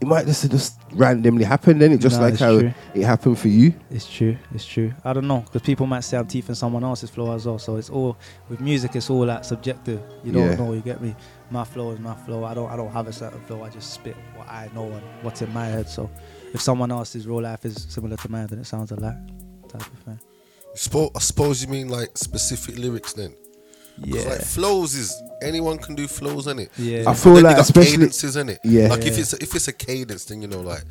it 0.00 0.06
might 0.06 0.24
just 0.26 0.50
just 0.50 0.78
randomly 0.94 1.44
happen, 1.44 1.78
then 1.78 1.92
it 1.92 1.98
just 1.98 2.16
Nah, 2.18 2.26
like 2.26 2.38
how 2.38 2.58
true. 2.58 2.72
it 2.94 3.02
happened 3.04 3.38
for 3.38 3.48
you. 3.48 3.74
It's 3.90 4.06
true. 4.10 4.36
It's 4.54 4.64
true. 4.64 4.92
I 5.04 5.12
don't 5.12 5.26
know 5.26 5.40
because 5.40 5.62
people 5.62 5.86
might 5.86 6.00
say 6.04 6.16
I'm 6.16 6.26
teeth 6.26 6.48
in 6.48 6.54
someone 6.54 6.84
else's 6.84 7.10
flow 7.10 7.32
as 7.34 7.46
well. 7.46 7.58
So 7.58 7.76
it's 7.76 7.90
all 7.90 8.16
with 8.48 8.60
music. 8.60 8.94
It's 8.96 9.08
all 9.10 9.26
like 9.26 9.44
subjective. 9.44 10.00
You 10.24 10.32
don't 10.32 10.48
Yeah. 10.50 10.54
know. 10.56 10.72
You 10.72 10.80
get 10.80 11.00
me. 11.02 11.14
My 11.50 11.64
flow 11.64 11.90
is 11.90 11.98
my 12.00 12.14
flow. 12.14 12.44
I 12.44 12.54
don't. 12.54 12.70
I 12.70 12.76
don't 12.76 12.90
have 12.92 13.08
a 13.08 13.12
certain 13.12 13.40
flow. 13.42 13.62
I 13.62 13.68
just 13.68 13.92
spit 13.92 14.16
what 14.36 14.48
I 14.48 14.68
know 14.74 14.84
and 14.84 15.02
what's 15.22 15.42
in 15.42 15.52
my 15.52 15.66
head. 15.66 15.88
So 15.88 16.10
if 16.54 16.60
someone 16.60 16.90
else's 16.90 17.26
real 17.26 17.42
life 17.42 17.64
is 17.64 17.86
similar 17.88 18.16
to 18.16 18.30
mine, 18.30 18.46
then 18.46 18.58
it 18.60 18.66
sounds 18.66 18.90
alike. 18.92 19.16
Type 19.68 19.80
of 19.82 19.98
thing. 20.04 20.20
I 20.74 21.18
suppose 21.20 21.62
you 21.62 21.68
mean 21.68 21.88
like 21.88 22.16
specific 22.16 22.78
lyrics 22.78 23.12
then. 23.12 23.34
'Cause, 24.00 24.08
Yeah. 24.24 24.30
Like 24.30 24.40
flows 24.42 24.94
is 24.94 25.14
anyone 25.42 25.78
can 25.78 25.94
do 25.94 26.06
flows, 26.08 26.46
innit? 26.46 26.68
Yeah. 26.78 27.04
I 27.10 27.14
feel 27.14 27.34
like 27.34 27.56
got 27.56 27.60
especially- 27.60 27.92
cadences, 27.98 28.36
it? 28.36 28.58
Yeah. 28.64 28.88
Like 28.88 29.04
if 29.06 29.18
it's 29.18 29.32
a, 29.32 29.42
if 29.42 29.54
it's 29.54 29.68
a 29.68 29.72
cadence 29.72 30.24
then 30.24 30.42
you 30.42 30.48
know, 30.48 30.60
like 30.60 30.84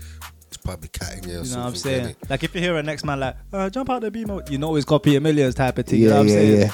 it's 0.47 0.57
probably 0.57 0.89
catting 0.89 1.23
you 1.23 1.29
You 1.29 1.35
know 1.55 1.57
what 1.59 1.67
I'm 1.67 1.75
saying? 1.75 2.05
innit? 2.07 2.29
Like 2.29 2.43
if 2.43 2.53
you 2.55 2.61
hear 2.61 2.75
a 2.77 2.83
next 2.83 3.03
man 3.05 3.19
like, 3.19 3.35
uh, 3.53 3.69
jump 3.69 3.89
out 3.89 4.01
the 4.01 4.11
beam, 4.11 4.41
you 4.49 4.57
know 4.57 4.75
he's 4.75 4.85
copying 4.85 5.23
millions 5.23 5.55
type 5.55 5.77
of 5.77 5.85
thing. 5.85 5.99
Yeah, 5.99 6.03
you 6.03 6.09
know 6.09 6.15
what 6.17 6.21
I'm 6.21 6.27
yeah, 6.27 6.33
saying? 6.35 6.59
yeah. 6.61 6.73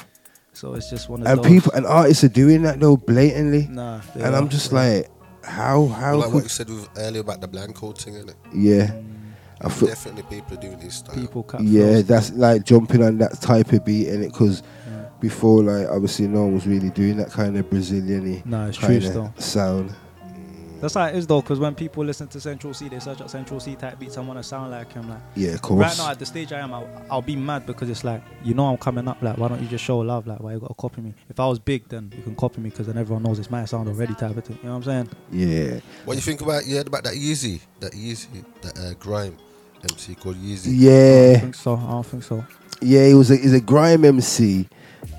So 0.53 0.73
it's 0.73 0.89
just 0.89 1.07
one 1.07 1.21
of 1.21 1.28
those. 1.28 1.34
And 1.36 1.43
those. 1.45 1.51
people 1.51 1.71
and 1.73 1.86
artists 1.86 2.23
are 2.23 2.30
doing 2.30 2.63
that 2.63 2.80
though 2.80 2.97
blatantly. 2.97 3.67
Nah, 3.69 4.01
and 4.15 4.23
are, 4.23 4.34
I'm 4.36 4.49
just 4.49 4.71
they 4.71 4.78
are. 4.78 4.97
like, 4.99 5.11
how 5.43 5.86
how 5.88 6.17
like 6.17 6.34
what 6.34 6.43
you 6.43 6.49
said 6.49 6.67
with, 6.69 6.89
earlier 6.97 7.21
about 7.21 7.41
the 7.41 7.47
Blanco 7.47 7.91
thing, 7.93 8.15
innit? 8.15 8.36
yeah. 8.53 8.91
I 9.59 9.69
feel, 9.69 9.88
Definitely 9.88 10.21
people 10.23 10.55
are 10.55 10.61
doing 10.61 10.80
this 10.80 10.95
style. 10.97 11.15
People 11.15 11.41
cut 11.41 11.61
yeah, 11.63 11.84
flows. 11.86 12.05
that's 12.05 12.32
like 12.34 12.63
jumping 12.63 13.01
on 13.03 13.17
that 13.17 13.41
type 13.41 13.71
of 13.73 13.84
beat 13.86 14.07
in 14.07 14.21
it 14.23 14.32
because 14.32 14.61
before 15.20 15.63
like 15.63 15.88
obviously 15.89 16.28
no 16.28 16.43
one 16.43 16.53
was 16.53 16.68
really 16.68 16.89
doing 16.91 17.18
that 17.18 17.32
kind 17.32 17.57
of 17.57 17.70
Brazilian 17.70 18.41
Nah, 18.45 18.68
it's 18.68 18.78
true 18.78 18.88
kind 18.89 19.03
still. 19.03 19.34
of 19.36 19.43
sound. 19.43 19.95
That's 20.80 20.93
how 20.93 21.05
it 21.05 21.15
is 21.15 21.26
though, 21.26 21.41
because 21.41 21.57
when 21.59 21.74
people 21.74 22.05
listen 22.05 22.28
to 22.28 22.39
Central 22.39 22.72
Cee, 22.72 22.88
they 22.88 22.99
search 22.99 23.20
up 23.20 23.32
Central 23.32 23.59
Cee 23.59 23.76
type 23.76 23.97
beats 23.97 24.15
and 24.18 24.28
want 24.28 24.39
to 24.39 24.43
sound 24.43 24.70
like 24.70 24.93
him. 24.93 25.09
Like, 25.09 25.18
Yeah, 25.36 25.53
of 25.53 25.61
course. 25.63 25.82
Right 25.82 25.97
now, 25.97 26.11
at 26.11 26.20
the 26.20 26.26
stage 26.28 26.51
I 26.53 26.59
am, 26.59 26.72
I'll, 26.72 26.88
I'll 27.09 27.22
be 27.24 27.36
mad 27.36 27.65
because 27.65 27.89
it's 27.89 28.03
like, 28.03 28.22
you 28.43 28.53
know, 28.53 28.68
I'm 28.68 28.78
coming 28.78 29.07
up. 29.07 29.20
Like, 29.24 29.39
why 29.39 29.47
don't 29.47 29.59
you 29.59 29.68
just 29.68 29.84
show 29.84 29.97
love? 29.97 30.28
Like, 30.28 30.39
why 30.39 30.53
you 30.53 30.59
gotta 30.59 30.76
copy 30.76 31.01
me? 31.01 31.15
If 31.30 31.39
I 31.39 31.47
was 31.47 31.57
big, 31.57 31.89
then 31.89 32.13
you 32.15 32.22
can 32.22 32.36
copy 32.36 32.61
me 32.61 32.70
because 32.70 32.86
then 32.86 32.95
everyone 32.99 33.24
knows 33.24 33.39
it's 33.39 33.49
my 33.49 33.65
sound 33.65 33.89
already. 33.89 34.13
Type 34.13 34.38
of 34.38 34.43
thing. 34.43 34.59
You 34.61 34.70
know 34.70 34.78
what 34.78 34.88
I'm 34.88 35.07
saying? 35.07 35.09
Yeah. 35.32 35.80
What 36.05 36.13
do 36.13 36.18
you 36.18 36.22
think 36.22 36.41
about 36.41 36.68
yeah 36.68 36.82
about 36.82 37.05
that 37.05 37.15
Yeezy, 37.15 37.59
that 37.80 37.93
Yeezy, 37.93 38.45
that 38.61 38.78
uh, 38.78 38.93
grime 38.99 39.36
MC 39.89 40.13
called 40.13 40.36
Yeezy? 40.36 40.68
Yeah. 40.76 40.91
I 40.91 41.32
don't 41.32 41.41
think 41.41 41.55
so. 41.55 41.76
I 41.76 41.89
don't 41.89 42.05
think 42.05 42.22
so. 42.24 42.45
Yeah, 42.84 43.07
he 43.07 43.15
was 43.15 43.32
a 43.32 43.36
he's 43.36 43.53
a 43.53 43.61
grime 43.61 44.05
MC, 44.05 44.70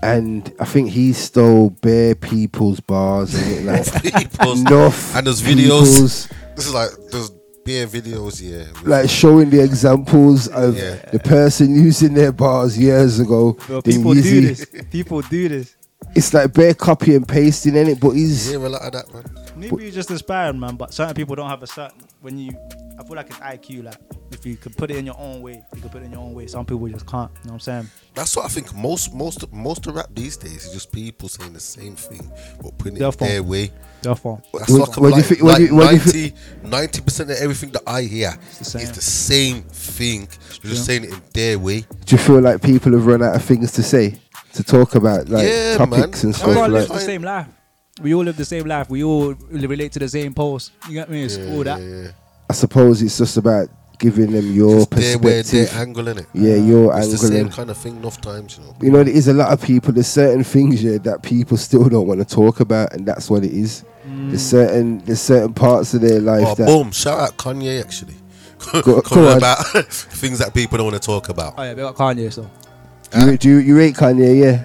and 0.03 0.53
I 0.61 0.65
think 0.65 0.91
he 0.91 1.13
stole 1.13 1.71
bare 1.71 2.15
people's 2.15 2.81
bars 2.81 3.35
and 3.35 3.53
it, 3.53 3.65
like 3.65 4.03
People's- 4.31 4.61
enough 4.61 5.17
and 5.17 5.27
there's 5.27 5.43
videos. 5.43 6.29
This 6.57 6.67
is 6.67 6.75
like 6.75 6.91
there's 7.11 7.31
bare 7.65 7.87
videos, 7.87 8.41
yeah. 8.43 8.71
with- 8.73 8.87
like 8.87 9.11
showing 9.11 9.51
the 9.51 9.63
examples 9.63 10.49
of 10.49 10.77
Yeah. 10.77 10.97
the 11.13 11.19
person 11.19 11.75
using 11.75 12.15
their 12.15 12.33
bars 12.33 12.79
years 12.79 13.21
ago. 13.21 13.53
Bro, 13.67 13.81
then 13.83 13.95
people 13.95 14.15
do 14.15 14.41
this. 14.41 14.67
People 14.91 15.21
do 15.23 15.49
this. 15.49 15.75
It's 16.15 16.33
like 16.33 16.53
bare 16.55 16.75
copy 16.75 17.15
and 17.17 17.27
pasting 17.27 17.75
in 17.77 17.89
it, 17.89 18.01
but 18.01 18.11
he's 18.11 18.49
hear 18.51 18.65
a 18.65 18.69
lot 18.69 18.83
of 18.83 18.93
that, 18.93 19.13
man. 19.13 19.25
Maybe 19.57 19.83
you're 19.83 19.91
just 19.93 20.11
inspired, 20.11 20.55
man. 20.57 20.77
But 20.77 20.95
certain 20.95 21.15
people 21.15 21.35
don't 21.35 21.51
have 21.51 21.63
a 21.63 21.67
certain. 21.67 22.01
When 22.21 22.37
you, 22.37 22.51
I 22.99 23.05
feel 23.05 23.15
like 23.15 23.29
it's 23.31 23.39
IQ. 23.39 23.85
Like, 23.85 23.95
if 24.33 24.45
you 24.45 24.57
could 24.57 24.77
put 24.77 24.91
it 24.91 24.97
in 24.97 25.07
your 25.07 25.17
own 25.19 25.41
way, 25.41 25.63
you 25.75 25.81
could 25.81 25.93
put 25.93 26.03
it 26.03 26.07
in 26.07 26.11
your 26.13 26.21
own 26.21 26.35
way. 26.35 26.49
Some 26.49 26.67
people 26.67 26.89
just 26.89 27.07
can't. 27.07 27.31
You 27.31 27.37
know 27.45 27.49
what 27.51 27.53
I'm 27.55 27.61
saying? 27.61 27.89
That's 28.15 28.35
what 28.35 28.45
I 28.45 28.49
think. 28.49 28.75
Most 28.75 29.15
most 29.15 29.51
most 29.53 29.87
of 29.87 29.95
rap 29.95 30.07
these 30.13 30.37
days 30.37 30.67
is 30.67 30.73
just 30.73 30.91
people 30.91 31.29
saying 31.29 31.53
the 31.53 31.61
same 31.61 31.95
thing, 31.95 32.29
but 32.61 32.77
putting 32.77 32.97
it 32.97 32.99
Their 33.01 33.13
their 33.13 33.43
way. 33.45 33.71
Their 34.03 34.17
fault. 34.17 34.45
That's 34.53 34.69
What- 34.71 34.89
like, 34.89 34.97
what 34.97 34.97
do 34.97 35.09
you 35.09 35.15
like, 35.17 35.25
think- 35.27 35.43
what 35.43 35.53
like 35.63 36.15
you- 36.15 36.33
what 36.63 36.71
90 36.71 37.01
percent 37.03 37.31
of 37.31 37.37
everything 37.37 37.71
that 37.71 37.83
I 37.87 38.03
hear 38.03 38.33
the 38.59 38.79
is 38.81 38.93
the 38.93 39.01
same 39.01 39.63
thing. 39.63 40.21
You're 40.23 40.29
just 40.29 40.61
true. 40.63 40.75
saying 40.77 41.05
it 41.05 41.11
in 41.13 41.23
their 41.35 41.59
way. 41.59 41.81
Do 42.05 42.17
you 42.17 42.19
feel 42.19 42.41
like 42.41 42.63
people 42.63 42.93
have 42.93 43.07
run 43.07 43.23
out 43.23 43.37
of 43.37 43.45
things 43.45 43.71
to 43.73 43.83
say, 43.85 44.17
to 44.55 44.65
talk 44.65 44.97
about, 44.97 45.29
like 45.29 45.47
Yeah, 45.49 45.77
topics 45.77 46.25
man. 46.25 46.27
and 46.27 46.35
stuff 46.35 46.49
Everyone 46.49 46.73
like? 46.73 46.89
lives 46.89 47.01
the 47.01 47.07
same 47.07 47.23
life. 47.23 47.47
We 48.01 48.15
all 48.15 48.25
live 48.25 48.37
the 48.37 48.45
same 48.45 48.65
life. 48.67 48.89
We 48.91 49.03
all 49.05 49.35
relate 49.51 49.93
to 49.93 49.99
the 49.99 50.09
same 50.09 50.35
post. 50.35 50.73
You 50.89 50.95
get 50.95 51.11
me? 51.11 51.25
It's 51.25 51.37
all 51.37 51.65
that. 51.65 52.15
I 52.51 52.53
suppose 52.55 53.03
it's 53.03 53.19
just 53.19 53.37
about 53.37 53.69
giving 53.99 54.31
them 54.31 54.53
your 54.53 54.85
Their 54.87 55.19
way, 55.19 55.43
perspective. 55.43 55.71
their 55.71 55.81
angle 55.83 56.09
in 56.09 56.19
it. 56.19 56.27
Yeah, 56.33 56.55
your 56.55 56.97
It's 56.97 57.07
the 57.09 57.13
angle. 57.15 57.29
same 57.29 57.47
and- 57.47 57.53
kind 57.53 57.71
of 57.71 57.77
thing 57.77 57.97
enough 57.97 58.21
times, 58.21 58.57
you 58.59 58.65
know. 58.65 58.75
you 58.81 58.91
know, 58.93 59.03
there 59.05 59.13
is 59.13 59.27
a 59.29 59.33
lot 59.35 59.53
of 59.53 59.61
people. 59.61 59.93
There's 59.93 60.07
certain 60.07 60.45
things 60.45 60.83
yeah, 60.83 60.99
that 60.99 61.23
people 61.23 61.57
still 61.57 61.89
don't 61.89 62.07
want 62.07 62.21
to 62.21 62.25
talk 62.35 62.61
about, 62.61 62.93
and 62.93 63.05
that's 63.05 63.29
what 63.29 63.43
it 63.45 63.53
is. 63.53 63.83
Mm. 64.09 64.29
There's 64.29 64.43
certain 64.43 64.99
there's 65.05 65.21
certain 65.21 65.53
parts 65.53 65.93
of 65.95 66.01
their 66.01 66.21
life 66.21 66.45
Oh, 66.47 66.55
that 66.55 66.67
boom! 66.67 66.93
Shout 66.93 67.19
out 67.21 67.37
Kanye 67.37 67.81
actually. 67.83 68.15
Go- 68.83 69.01
go 69.03 69.37
about 69.37 69.59
things 69.91 70.39
that 70.39 70.55
people 70.55 70.79
don't 70.79 70.87
want 70.87 71.01
to 71.01 71.05
talk 71.07 71.29
about. 71.29 71.55
Oh 71.59 71.63
yeah, 71.65 71.75
they 71.75 71.83
got 71.83 71.97
Kanye. 71.97 72.33
So 72.33 72.49
you, 73.19 73.37
do 73.37 73.49
you, 73.51 73.57
you 73.59 73.77
rate 73.77 73.95
Kanye, 73.97 74.41
yeah. 74.41 74.65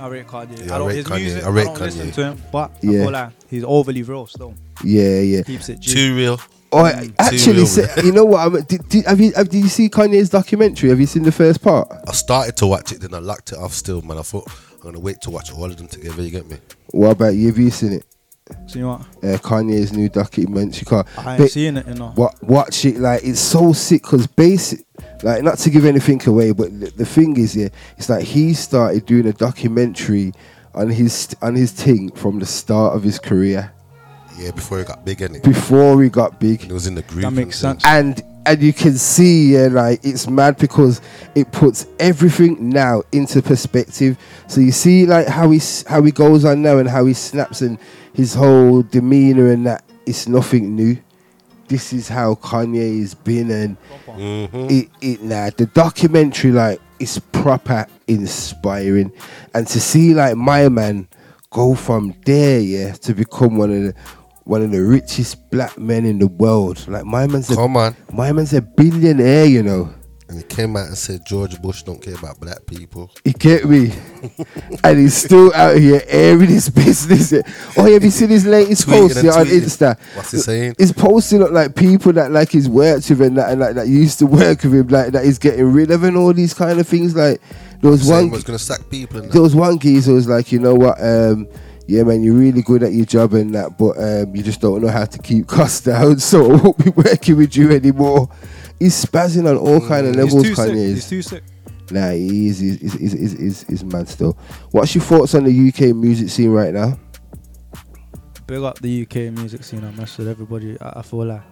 I 0.00 0.08
rate 0.08 0.26
Kanye. 0.26 0.66
Yeah, 0.66 0.72
I 0.72 0.76
I 0.76 0.78
don't 0.78 0.88
rate 0.88 0.96
his 0.96 1.06
Kanye. 1.06 1.20
music. 1.20 1.44
I 1.44 1.48
rate 1.50 1.64
don't 1.64 1.80
listen 1.80 2.10
to 2.12 2.22
him, 2.24 2.42
but 2.50 2.70
Yeah. 2.82 2.90
I 2.90 3.02
feel 3.04 3.10
like 3.12 3.30
he's 3.50 3.64
overly 3.64 4.02
real 4.02 4.26
still. 4.26 4.54
Yeah, 4.82 5.20
yeah. 5.20 5.42
Keeps 5.42 5.68
it 5.68 5.80
G. 5.80 5.92
Too 5.94 6.16
real. 6.16 6.40
Oh, 6.72 6.84
I- 6.84 6.92
Too 7.06 7.12
actually, 7.18 7.52
real, 7.54 7.66
say, 7.66 7.88
you 8.04 8.12
know 8.12 8.24
what? 8.24 8.46
I'm, 8.46 8.62
did, 8.62 8.88
did, 8.88 9.04
have 9.06 9.20
you 9.20 9.32
have, 9.32 9.48
did 9.48 9.62
you 9.62 9.68
see 9.68 9.88
Kanye's 9.88 10.30
documentary? 10.30 10.88
Have 10.90 11.00
you 11.00 11.06
seen 11.06 11.24
the 11.24 11.32
first 11.32 11.60
part? 11.62 11.88
I 12.06 12.12
started 12.12 12.56
to 12.58 12.66
watch 12.66 12.92
it, 12.92 13.00
then 13.00 13.12
I 13.12 13.18
locked 13.18 13.52
it 13.52 13.58
off 13.58 13.72
still, 13.72 14.00
man. 14.02 14.18
I 14.18 14.22
thought 14.22 14.48
I'm 14.74 14.80
gonna 14.80 15.00
wait 15.00 15.20
to 15.22 15.30
watch 15.30 15.52
all 15.52 15.64
of 15.64 15.76
them 15.76 15.88
together. 15.88 16.22
You 16.22 16.30
get 16.30 16.48
me? 16.48 16.56
What 16.92 17.10
about 17.10 17.34
you? 17.34 17.48
Have 17.48 17.58
you 17.58 17.70
seen 17.70 17.92
it? 17.94 18.04
See 18.66 18.82
what? 18.82 19.00
Uh, 19.22 19.38
Kanye's 19.38 19.92
new 19.92 20.08
documentary. 20.08 20.84
Can't, 20.84 21.06
I 21.18 21.32
ain't 21.32 21.42
but 21.42 21.50
seeing 21.50 21.76
it, 21.76 21.86
you 21.88 21.94
know. 21.94 22.12
What 22.14 22.42
watch 22.42 22.84
it? 22.84 22.98
Like 22.98 23.24
it's 23.24 23.40
so 23.40 23.72
sick 23.72 24.02
because 24.02 24.26
basic. 24.26 24.80
Like 25.22 25.42
not 25.42 25.58
to 25.58 25.70
give 25.70 25.84
anything 25.84 26.20
away, 26.26 26.52
but 26.52 26.78
the, 26.78 26.90
the 26.90 27.04
thing 27.06 27.36
is, 27.36 27.56
yeah, 27.56 27.68
it's 27.98 28.08
like 28.08 28.24
he 28.24 28.54
started 28.54 29.06
doing 29.06 29.26
a 29.26 29.32
documentary 29.32 30.32
on 30.74 30.88
his 30.88 31.34
on 31.42 31.54
his 31.54 31.72
thing 31.72 32.10
from 32.12 32.38
the 32.38 32.46
start 32.46 32.94
of 32.94 33.02
his 33.02 33.18
career. 33.18 33.72
Yeah, 34.38 34.52
before 34.52 34.78
he 34.78 34.84
got 34.84 35.04
big, 35.04 35.18
innit? 35.18 35.42
Before 35.42 36.02
he 36.02 36.08
got 36.08 36.40
big. 36.40 36.64
It 36.64 36.72
was 36.72 36.86
in 36.86 36.94
the 36.94 37.02
group. 37.02 37.22
That 37.22 37.32
makes 37.32 37.58
sense. 37.58 37.84
and 37.84 38.22
and 38.46 38.62
you 38.62 38.72
can 38.72 38.94
see 38.94 39.54
yeah 39.54 39.68
like 39.70 40.00
it's 40.02 40.28
mad 40.28 40.56
because 40.56 41.00
it 41.34 41.50
puts 41.52 41.86
everything 41.98 42.68
now 42.70 43.02
into 43.12 43.42
perspective. 43.42 44.16
So 44.48 44.60
you 44.60 44.72
see 44.72 45.06
like 45.06 45.26
how 45.26 45.50
he 45.50 45.60
how 45.86 46.02
he 46.02 46.12
goes 46.12 46.44
on 46.44 46.62
now 46.62 46.78
and 46.78 46.88
how 46.88 47.04
he 47.04 47.14
snaps 47.14 47.60
and 47.60 47.78
his 48.14 48.34
whole 48.34 48.82
demeanor 48.82 49.50
and 49.52 49.66
that 49.66 49.84
it's 50.06 50.26
nothing 50.26 50.74
new. 50.74 50.98
This 51.68 51.92
is 51.92 52.08
how 52.08 52.34
kanye 52.34 53.00
has 53.00 53.14
been 53.14 53.50
and 53.50 53.76
mm-hmm. 54.06 54.66
it, 54.68 54.88
it 55.00 55.22
nah 55.22 55.50
the 55.50 55.66
documentary 55.66 56.52
like 56.52 56.80
is 56.98 57.18
proper 57.32 57.86
inspiring. 58.08 59.12
And 59.54 59.66
to 59.68 59.80
see 59.80 60.14
like 60.14 60.36
my 60.36 60.68
man 60.68 61.08
go 61.50 61.74
from 61.74 62.14
there 62.24 62.60
yeah 62.60 62.92
to 62.92 63.12
become 63.12 63.56
one 63.56 63.70
of 63.70 63.82
the 63.82 63.94
one 64.50 64.62
of 64.62 64.72
the 64.72 64.82
richest 64.82 65.48
black 65.50 65.78
men 65.78 66.04
in 66.04 66.18
the 66.18 66.26
world. 66.26 66.84
Like 66.88 67.04
my 67.04 67.28
man's 67.28 67.48
a, 67.50 67.54
Come 67.54 67.76
on. 67.76 67.94
my 68.12 68.32
man's 68.32 68.52
a 68.52 68.60
billionaire, 68.60 69.46
you 69.46 69.62
know. 69.62 69.94
And 70.28 70.38
he 70.38 70.44
came 70.44 70.76
out 70.76 70.88
and 70.88 70.98
said 70.98 71.24
George 71.24 71.60
Bush 71.62 71.82
don't 71.84 72.02
care 72.02 72.16
about 72.16 72.40
black 72.40 72.66
people. 72.66 73.12
You 73.24 73.32
get 73.32 73.68
me? 73.68 73.92
and 74.84 74.98
he's 74.98 75.16
still 75.16 75.54
out 75.54 75.76
here 75.76 76.02
airing 76.08 76.48
his 76.48 76.68
business. 76.68 77.32
Oh, 77.76 77.92
have 77.92 78.02
you 78.02 78.10
seen 78.10 78.30
his 78.30 78.44
latest 78.44 78.88
post 78.88 79.22
yeah, 79.22 79.30
on. 79.32 79.46
Insta? 79.46 79.96
What's 80.16 80.32
he 80.32 80.38
saying? 80.38 80.74
He's 80.78 80.92
posting 80.92 81.44
up 81.44 81.52
like 81.52 81.76
people 81.76 82.12
that 82.14 82.32
like 82.32 82.50
he's 82.50 82.68
worked 82.68 83.08
with 83.08 83.22
and 83.22 83.38
that 83.38 83.50
and 83.50 83.60
like 83.60 83.76
that 83.76 83.86
used 83.86 84.18
to 84.18 84.26
work 84.26 84.64
with 84.64 84.74
him, 84.74 84.88
like 84.88 85.12
that 85.12 85.24
he's 85.24 85.38
getting 85.38 85.72
rid 85.72 85.92
of 85.92 86.02
and 86.02 86.16
all 86.16 86.32
these 86.32 86.54
kind 86.54 86.80
of 86.80 86.88
things. 86.88 87.14
Like 87.14 87.40
there 87.82 87.90
was 87.90 88.02
Saying 88.02 88.26
one 88.26 88.30
was 88.30 88.44
gonna 88.44 88.58
sack 88.58 88.80
people 88.90 89.20
and 89.20 89.32
there 89.32 89.42
was 89.42 89.54
one 89.54 89.78
geezer 89.78 90.10
who 90.10 90.16
was 90.16 90.28
like, 90.28 90.50
you 90.50 90.58
know 90.58 90.74
what, 90.74 91.00
um, 91.00 91.46
yeah, 91.90 92.04
man, 92.04 92.22
you're 92.22 92.34
really 92.34 92.62
good 92.62 92.84
at 92.84 92.92
your 92.92 93.04
job 93.04 93.34
and 93.34 93.52
that, 93.52 93.76
but 93.76 93.98
um, 93.98 94.34
you 94.34 94.44
just 94.44 94.60
don't 94.60 94.80
know 94.80 94.88
how 94.88 95.04
to 95.06 95.18
keep 95.18 95.46
costs 95.48 95.80
down, 95.80 96.20
so 96.20 96.52
I 96.52 96.62
won't 96.62 96.78
be 96.78 96.90
working 96.90 97.36
with 97.36 97.56
you 97.56 97.72
anymore. 97.72 98.28
He's 98.78 99.04
spazzing 99.04 99.50
on 99.50 99.56
all 99.56 99.80
kind 99.88 100.06
of 100.06 100.14
Mm. 100.14 100.22
He's 100.22 100.32
levels, 100.32 100.42
too 100.44 100.54
sick. 100.54 100.70
Kanye. 100.70 100.88
He's 100.88 101.08
too 101.08 101.22
sick. 101.22 101.42
Nah, 101.90 102.10
he 102.10 102.46
is. 102.46 102.60
He's, 102.60 102.80
he's, 102.80 102.92
he's, 102.92 103.12
he's, 103.12 103.32
he's, 103.32 103.62
he's 103.64 103.84
mad 103.84 104.08
still. 104.08 104.38
What's 104.70 104.94
your 104.94 105.02
thoughts 105.02 105.34
on 105.34 105.42
the 105.42 105.68
UK 105.68 105.96
music 105.96 106.30
scene 106.30 106.50
right 106.50 106.72
now? 106.72 106.96
Big 108.46 108.62
up 108.62 108.78
the 108.78 109.02
UK 109.02 109.32
music 109.34 109.64
scene. 109.64 109.84
I 109.84 109.90
mess 109.90 110.16
with 110.16 110.28
everybody. 110.28 110.80
I, 110.80 111.00
I 111.00 111.02
feel 111.02 111.24
like, 111.24 111.42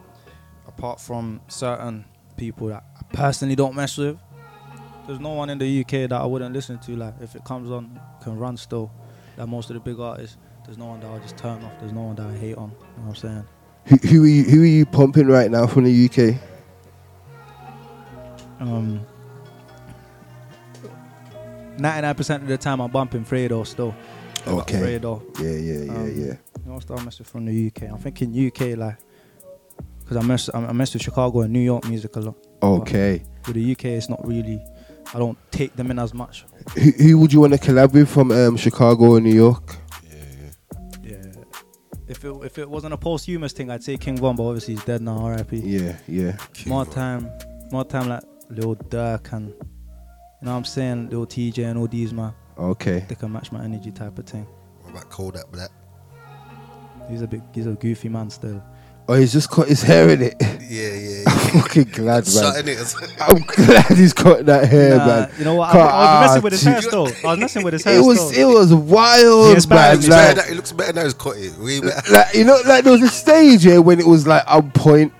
apart 0.68 1.00
from 1.00 1.40
certain 1.48 2.04
people 2.36 2.68
that 2.68 2.84
I 2.96 3.12
personally 3.12 3.56
don't 3.56 3.74
mess 3.74 3.98
with, 3.98 4.16
there's 5.08 5.18
no 5.18 5.30
one 5.30 5.50
in 5.50 5.58
the 5.58 5.80
UK 5.80 6.08
that 6.08 6.12
I 6.12 6.24
wouldn't 6.24 6.54
listen 6.54 6.78
to. 6.78 6.94
Like, 6.94 7.14
if 7.20 7.34
it 7.34 7.42
comes 7.44 7.72
on, 7.72 7.98
can 8.22 8.38
run 8.38 8.56
still. 8.56 8.92
Like 9.38 9.48
most 9.48 9.70
of 9.70 9.74
the 9.74 9.80
big 9.80 10.00
artists, 10.00 10.36
there's 10.64 10.76
no 10.76 10.86
one 10.86 11.00
that 11.00 11.10
I 11.10 11.18
just 11.20 11.36
turn 11.36 11.62
off. 11.64 11.72
There's 11.78 11.92
no 11.92 12.02
one 12.02 12.16
that 12.16 12.26
I 12.26 12.36
hate 12.36 12.56
on. 12.56 12.70
You 12.70 13.02
know 13.02 13.08
what 13.08 13.08
I'm 13.10 13.14
saying? 13.14 13.44
Who, 13.84 13.96
who 14.08 14.24
are 14.24 14.26
you? 14.26 14.44
Who 14.44 14.62
are 14.62 14.66
you 14.66 14.84
pumping 14.84 15.28
right 15.28 15.50
now 15.50 15.66
from 15.68 15.84
the 15.84 16.04
UK? 16.06 16.34
Um, 18.60 19.06
99% 21.76 22.42
of 22.42 22.48
the 22.48 22.58
time 22.58 22.80
I'm 22.80 22.90
bumping 22.90 23.24
Fredo 23.24 23.64
still. 23.64 23.94
Okay. 24.46 24.98
Fredo. 24.98 25.22
Yeah, 25.40 25.50
yeah, 25.50 25.84
yeah, 25.84 25.92
Um, 25.92 26.06
yeah. 26.08 26.34
You 26.66 26.72
know, 26.72 26.80
start 26.80 27.04
messing 27.04 27.24
from 27.24 27.46
the 27.46 27.68
UK. 27.68 27.84
I'm 27.84 27.98
thinking 27.98 28.46
UK 28.48 28.76
like, 28.76 28.96
because 30.00 30.16
I 30.16 30.22
mess 30.22 30.50
I 30.52 30.58
I 30.58 30.72
mess 30.72 30.92
with 30.92 31.02
Chicago 31.02 31.42
and 31.42 31.52
New 31.52 31.60
York 31.60 31.86
music 31.88 32.16
a 32.16 32.20
lot. 32.20 32.34
Okay. 32.62 33.22
But 33.42 33.54
with 33.54 33.56
the 33.64 33.72
UK, 33.72 33.84
it's 33.96 34.08
not 34.08 34.26
really. 34.26 34.60
I 35.14 35.18
don't 35.18 35.38
take 35.50 35.74
them 35.76 35.90
in 35.90 35.98
as 35.98 36.12
much. 36.12 36.44
Who, 36.74 36.90
who 36.90 37.18
would 37.18 37.32
you 37.32 37.40
want 37.40 37.54
to 37.54 37.58
collab 37.58 37.92
with 37.92 38.08
from 38.08 38.30
um, 38.30 38.56
Chicago 38.56 39.12
or 39.12 39.20
New 39.20 39.34
York? 39.34 39.76
Yeah. 40.02 40.50
Yeah. 41.02 41.32
If 42.06 42.24
it 42.24 42.34
if 42.44 42.58
it 42.58 42.68
wasn't 42.68 42.94
a 42.94 42.96
posthumous 42.96 43.52
thing, 43.52 43.70
I'd 43.70 43.82
say 43.82 43.96
King 43.96 44.18
Von, 44.18 44.36
but 44.36 44.44
obviously 44.44 44.74
he's 44.74 44.84
dead 44.84 45.00
now. 45.00 45.18
R.I.P. 45.18 45.56
Yeah, 45.58 45.96
yeah. 46.06 46.36
more 46.66 46.84
time, 46.84 47.30
more 47.72 47.84
time 47.84 48.08
like 48.08 48.22
Lil 48.50 48.76
Durk 48.76 49.32
and 49.32 49.48
you 49.48 50.46
know 50.46 50.52
what 50.52 50.58
I'm 50.58 50.64
saying, 50.64 51.10
Lil 51.10 51.26
Tjay 51.26 51.68
and 51.68 51.78
all 51.78 51.88
these 51.88 52.12
man. 52.12 52.32
Okay. 52.56 53.04
They 53.08 53.14
can 53.14 53.32
match 53.32 53.50
my 53.50 53.64
energy 53.64 53.90
type 53.90 54.18
of 54.18 54.26
thing. 54.26 54.46
What 54.82 54.90
about 54.90 55.10
Kodak 55.10 55.50
Black? 55.50 55.70
He's 57.08 57.22
a 57.22 57.26
big, 57.26 57.42
he's 57.54 57.66
a 57.66 57.72
goofy 57.72 58.08
man 58.08 58.30
still. 58.30 58.62
Oh, 59.10 59.14
he's 59.14 59.32
just 59.32 59.50
cut 59.50 59.68
his 59.68 59.80
hair 59.82 60.10
in 60.10 60.20
it. 60.20 60.34
Yeah, 60.68 60.92
yeah. 60.92 61.24
I'm 61.26 61.60
fucking 61.62 61.84
glad, 61.84 62.26
man. 62.34 62.58
in 62.60 62.68
it. 62.68 62.94
I'm 63.20 63.38
glad 63.42 63.86
he's 63.96 64.12
cut 64.12 64.44
that 64.46 64.68
hair, 64.68 64.98
Nah, 64.98 65.06
man. 65.06 65.30
You 65.38 65.44
know 65.46 65.54
what? 65.54 65.74
I, 65.74 65.78
I 65.80 65.82
was 65.82 66.20
messing 66.28 66.40
ah, 66.40 66.44
with 66.44 66.52
his 66.52 66.62
gee. 66.62 66.68
hair 66.70 66.82
still. 66.82 67.06
I 67.24 67.30
was 67.30 67.38
messing 67.38 67.64
with 67.64 67.72
his 67.72 67.84
hair 67.84 67.96
It 67.96 68.00
was 68.04 68.28
still. 68.30 68.50
it 68.50 68.54
was 68.54 68.68
He 68.68 68.76
wild, 68.76 69.54
inspired 69.54 70.00
man. 70.00 70.02
me. 70.02 70.08
Like, 70.14 70.36
That- 70.36 70.50
it 70.50 70.54
looks 70.56 70.72
better 70.72 70.92
now. 70.92 71.04
He's 71.04 71.14
cut 71.14 71.36
it. 71.38 71.56
Way 71.58 71.80
better. 71.80 72.12
like 72.12 72.34
you 72.34 72.44
know, 72.44 72.60
like 72.66 72.84
there 72.84 72.92
was 72.92 73.02
a 73.02 73.08
stage 73.08 73.62
here 73.62 73.80
when 73.80 73.98
it 73.98 74.06
was 74.06 74.26
like 74.26 74.42
on 74.46 74.70
point. 74.72 75.12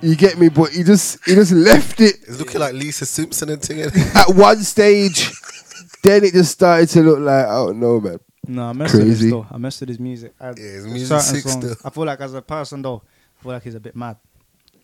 You 0.00 0.16
get 0.16 0.38
me, 0.38 0.48
but 0.50 0.70
he 0.70 0.82
just 0.82 1.18
he 1.26 1.34
just 1.34 1.52
left 1.52 1.98
it 2.00 2.16
It's 2.26 2.38
looking 2.38 2.60
like 2.60 2.74
Lisa 2.74 3.06
Simpson 3.06 3.48
and 3.50 3.60
thing. 3.62 3.80
at 3.80 4.28
one 4.34 4.58
stage. 4.62 5.30
Then 6.02 6.24
it 6.24 6.32
just 6.34 6.52
started 6.52 6.88
to 6.90 7.02
look 7.02 7.18
like 7.20 7.46
I 7.46 7.54
don't 7.54 7.80
know, 7.80 8.00
man. 8.00 8.18
No, 8.46 8.64
I 8.64 8.72
messed 8.74 8.94
with 8.94 9.02
Crazy. 9.04 9.24
his 9.24 9.30
though. 9.32 9.46
I 9.50 9.56
messed 9.56 9.80
with 9.80 9.88
his 9.88 9.98
music. 9.98 10.34
I, 10.38 10.48
Yeah, 10.48 10.52
his 10.56 10.74
certain 10.82 10.92
music's 10.92 11.24
sick 11.26 11.40
songs- 11.42 11.64
still. 11.64 11.76
I 11.84 11.90
feel 11.90 12.04
like 12.04 12.20
as 12.20 12.34
a 12.34 12.42
person 12.42 12.82
though, 12.82 13.02
Feel 13.44 13.52
like 13.52 13.62
he's 13.62 13.74
a 13.74 13.80
bit 13.80 13.94
mad. 13.94 14.16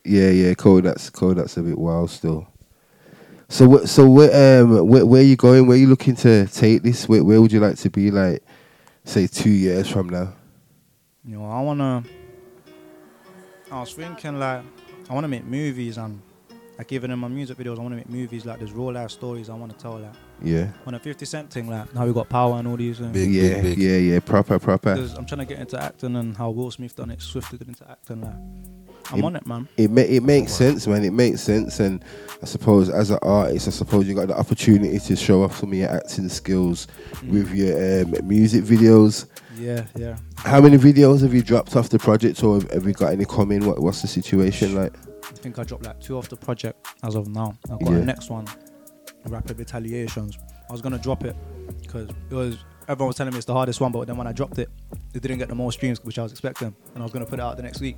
Yeah, 0.04 0.28
yeah, 0.28 0.52
cool. 0.52 0.82
That's 0.82 1.08
cool. 1.08 1.34
That's 1.34 1.56
a 1.56 1.62
bit 1.62 1.78
wild 1.78 2.10
still. 2.10 2.46
So, 3.48 3.78
wh- 3.78 3.86
so 3.86 4.06
where 4.06 4.62
um 4.62 4.86
where, 4.86 5.06
where 5.06 5.22
you 5.22 5.34
going? 5.34 5.66
Where 5.66 5.78
are 5.78 5.80
you 5.80 5.86
looking 5.86 6.14
to 6.16 6.46
take 6.46 6.82
this? 6.82 7.08
Where, 7.08 7.24
where 7.24 7.40
would 7.40 7.52
you 7.52 7.60
like 7.60 7.76
to 7.76 7.88
be? 7.88 8.10
Like, 8.10 8.44
say 9.02 9.26
two 9.26 9.48
years 9.48 9.88
from 9.88 10.10
now. 10.10 10.34
You 11.24 11.38
know, 11.38 11.50
I 11.50 11.62
wanna. 11.62 12.04
I 13.72 13.80
was 13.80 13.94
thinking 13.94 14.38
like, 14.38 14.62
I 15.08 15.14
wanna 15.14 15.28
make 15.28 15.44
movies 15.46 15.96
and 15.96 16.20
like 16.76 16.92
even 16.92 17.10
in 17.10 17.18
my 17.18 17.28
music 17.28 17.56
videos, 17.56 17.78
I 17.78 17.82
wanna 17.82 17.96
make 17.96 18.10
movies 18.10 18.44
like 18.44 18.58
there's 18.58 18.72
real 18.72 18.92
life 18.92 19.10
stories 19.10 19.48
I 19.48 19.54
wanna 19.54 19.72
tell 19.72 19.98
like. 19.98 20.12
Yeah. 20.42 20.68
On 20.86 20.94
a 20.94 20.98
50 20.98 21.24
Cent 21.26 21.50
thing, 21.50 21.68
like 21.68 21.92
how 21.94 22.06
we 22.06 22.12
got 22.12 22.28
power 22.28 22.58
and 22.58 22.66
all 22.68 22.76
these 22.76 22.98
things. 22.98 23.16
yeah, 23.16 23.60
yeah, 23.62 23.96
yeah. 23.98 24.20
Proper, 24.20 24.58
proper. 24.58 24.94
There's- 24.94 25.14
I'm 25.14 25.26
trying 25.26 25.40
to 25.40 25.44
get 25.44 25.58
into 25.58 25.80
acting 25.82 26.16
and 26.16 26.36
how 26.36 26.50
Will 26.50 26.70
Smith 26.70 26.96
done 26.96 27.10
it, 27.10 27.20
swifted 27.20 27.62
into 27.66 27.88
acting. 27.90 28.22
Like, 28.22 28.34
I'm 29.12 29.24
on 29.24 29.34
it, 29.34 29.44
man. 29.46 29.66
It 29.76 29.90
ma- 29.90 30.02
it 30.02 30.22
makes 30.22 30.52
sense, 30.52 30.86
man. 30.86 31.04
It 31.04 31.12
makes 31.12 31.40
sense, 31.40 31.80
and 31.80 32.04
I 32.42 32.46
suppose 32.46 32.88
as 32.88 33.10
an 33.10 33.18
artist, 33.22 33.66
I 33.66 33.70
suppose 33.72 34.06
you 34.06 34.14
got 34.14 34.28
the 34.28 34.38
opportunity 34.38 34.98
to 35.00 35.16
show 35.16 35.42
off 35.42 35.56
some 35.58 35.72
of 35.72 35.78
your 35.78 35.88
acting 35.90 36.28
skills 36.28 36.86
with 37.26 37.50
your 37.52 38.02
um, 38.04 38.14
music 38.28 38.62
videos. 38.64 39.26
Yeah, 39.58 39.84
yeah. 39.96 40.16
How 40.36 40.60
many 40.60 40.78
videos 40.78 41.22
have 41.22 41.34
you 41.34 41.42
dropped 41.42 41.74
off 41.74 41.88
the 41.88 41.98
project, 41.98 42.42
or 42.44 42.60
have, 42.60 42.70
have 42.70 42.86
you 42.86 42.92
got 42.92 43.12
any 43.12 43.24
coming? 43.24 43.66
What, 43.66 43.80
what's 43.82 44.00
the 44.00 44.08
situation 44.08 44.76
like? 44.76 44.94
I 45.24 45.32
think 45.42 45.58
I 45.58 45.64
dropped 45.64 45.86
like 45.86 45.98
two 46.00 46.16
off 46.16 46.28
the 46.28 46.36
project 46.36 46.86
as 47.02 47.16
of 47.16 47.26
now. 47.26 47.58
I've 47.70 47.80
got 47.80 47.90
Yeah. 47.92 47.98
the 47.98 48.04
next 48.04 48.30
one, 48.30 48.46
Rapid 49.26 49.58
Retaliations. 49.58 50.38
I 50.68 50.72
was 50.72 50.80
gonna 50.80 50.98
drop 50.98 51.24
it 51.24 51.36
because 51.82 52.08
it 52.30 52.34
was 52.34 52.58
everyone 52.88 53.08
was 53.08 53.16
telling 53.16 53.32
me 53.32 53.38
it's 53.38 53.46
the 53.46 53.54
hardest 53.54 53.80
one, 53.80 53.92
but 53.92 54.06
then 54.06 54.16
when 54.16 54.26
I 54.26 54.32
dropped 54.32 54.58
it, 54.58 54.68
it 55.14 55.22
didn't 55.22 55.38
get 55.38 55.48
the 55.48 55.54
most 55.54 55.74
streams 55.74 56.02
which 56.04 56.18
I 56.18 56.22
was 56.22 56.32
expecting, 56.32 56.74
and 56.94 56.98
I 56.98 57.02
was 57.02 57.12
gonna 57.12 57.26
put 57.26 57.38
it 57.38 57.42
out 57.42 57.56
the 57.56 57.62
next 57.62 57.80
week. 57.80 57.96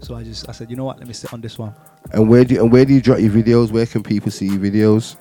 So 0.00 0.14
I 0.14 0.22
just 0.22 0.48
I 0.48 0.52
said, 0.52 0.70
you 0.70 0.76
know 0.76 0.84
what, 0.84 0.98
let 0.98 1.06
me 1.06 1.14
sit 1.14 1.32
on 1.32 1.40
this 1.40 1.58
one. 1.58 1.74
And 2.12 2.28
where 2.28 2.44
do 2.44 2.54
you, 2.54 2.62
and 2.62 2.72
where 2.72 2.84
do 2.84 2.92
you 2.92 3.00
drop 3.00 3.20
your 3.20 3.30
videos? 3.30 3.70
Where 3.70 3.86
can 3.86 4.02
people 4.02 4.30
see 4.30 4.46
your 4.46 4.58
videos? 4.58 5.16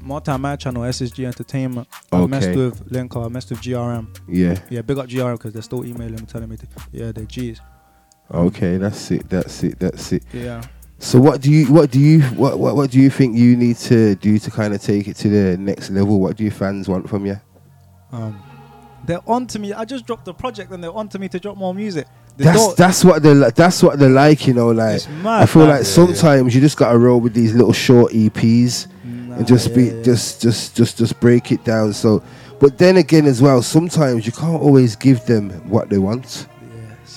More 0.00 0.20
time 0.20 0.42
my 0.42 0.56
channel 0.56 0.82
SSG 0.82 1.26
Entertainment. 1.26 1.88
Okay. 2.12 2.22
I 2.22 2.26
messed 2.26 2.56
with 2.56 2.90
Linko. 2.90 3.26
I 3.26 3.28
messed 3.28 3.50
with 3.50 3.60
GRM. 3.60 4.16
Yeah. 4.28 4.58
Yeah, 4.70 4.82
big 4.82 4.98
up 4.98 5.06
GRM 5.06 5.32
because 5.32 5.52
they're 5.52 5.62
still 5.62 5.84
emailing 5.84 6.14
me 6.14 6.26
telling 6.26 6.48
me, 6.48 6.56
to, 6.56 6.66
yeah, 6.92 7.12
they're 7.12 7.24
G's. 7.24 7.60
Okay, 8.30 8.76
that's 8.76 9.10
it. 9.10 9.28
That's 9.28 9.62
it. 9.64 9.78
That's 9.78 10.12
it. 10.12 10.24
Yeah. 10.32 10.62
So 10.98 11.20
what 11.20 11.40
do 11.42 11.50
you 11.50 11.66
what 11.72 11.90
do 11.90 12.00
you 12.00 12.22
what, 12.22 12.58
what 12.58 12.74
what 12.74 12.90
do 12.90 12.98
you 13.00 13.10
think 13.10 13.36
you 13.36 13.56
need 13.56 13.76
to 13.76 14.14
do 14.16 14.38
to 14.38 14.50
kind 14.50 14.74
of 14.74 14.80
take 14.80 15.06
it 15.08 15.16
to 15.16 15.28
the 15.28 15.56
next 15.58 15.90
level? 15.90 16.20
What 16.20 16.36
do 16.36 16.44
your 16.44 16.52
fans 16.52 16.88
want 16.88 17.08
from 17.08 17.26
you? 17.26 17.38
Um, 18.12 18.42
they're 19.04 19.20
on 19.26 19.46
to 19.48 19.58
me. 19.58 19.72
I 19.72 19.84
just 19.84 20.06
dropped 20.06 20.24
the 20.24 20.32
project 20.34 20.72
and 20.72 20.82
they're 20.82 20.92
on 20.92 21.08
to 21.10 21.18
me 21.18 21.28
to 21.28 21.38
drop 21.38 21.56
more 21.58 21.74
music. 21.74 22.06
They 22.38 22.44
That's 22.44 22.74
that's 22.74 23.04
what 23.04 23.22
they 23.22 23.34
li- 23.34 23.50
that's 23.54 23.82
what 23.82 23.98
they 23.98 24.08
like, 24.08 24.46
you 24.46 24.54
know. 24.54 24.70
Like 24.70 24.96
It's 24.96 25.08
mad, 25.08 25.42
I 25.42 25.46
feel 25.46 25.62
man. 25.62 25.70
like 25.70 25.80
Yeah, 25.80 25.84
sometimes 25.92 26.54
you 26.54 26.60
just 26.60 26.76
gotta 26.76 26.98
roll 26.98 27.20
with 27.20 27.34
these 27.34 27.54
little 27.54 27.72
short 27.72 28.12
EPs 28.12 28.88
and 29.04 29.46
just 29.46 29.74
be 29.74 29.90
just 30.02 30.40
just 30.40 30.74
just 30.74 30.96
just 30.98 31.20
break 31.20 31.52
it 31.52 31.62
down. 31.62 31.92
So, 31.92 32.22
but 32.58 32.78
then 32.78 32.96
again 32.96 33.26
as 33.26 33.42
well, 33.42 33.60
sometimes 33.62 34.24
you 34.26 34.32
can't 34.32 34.60
always 34.62 34.96
give 34.96 35.24
them 35.26 35.50
what 35.68 35.90
they 35.90 35.98
want. 35.98 36.46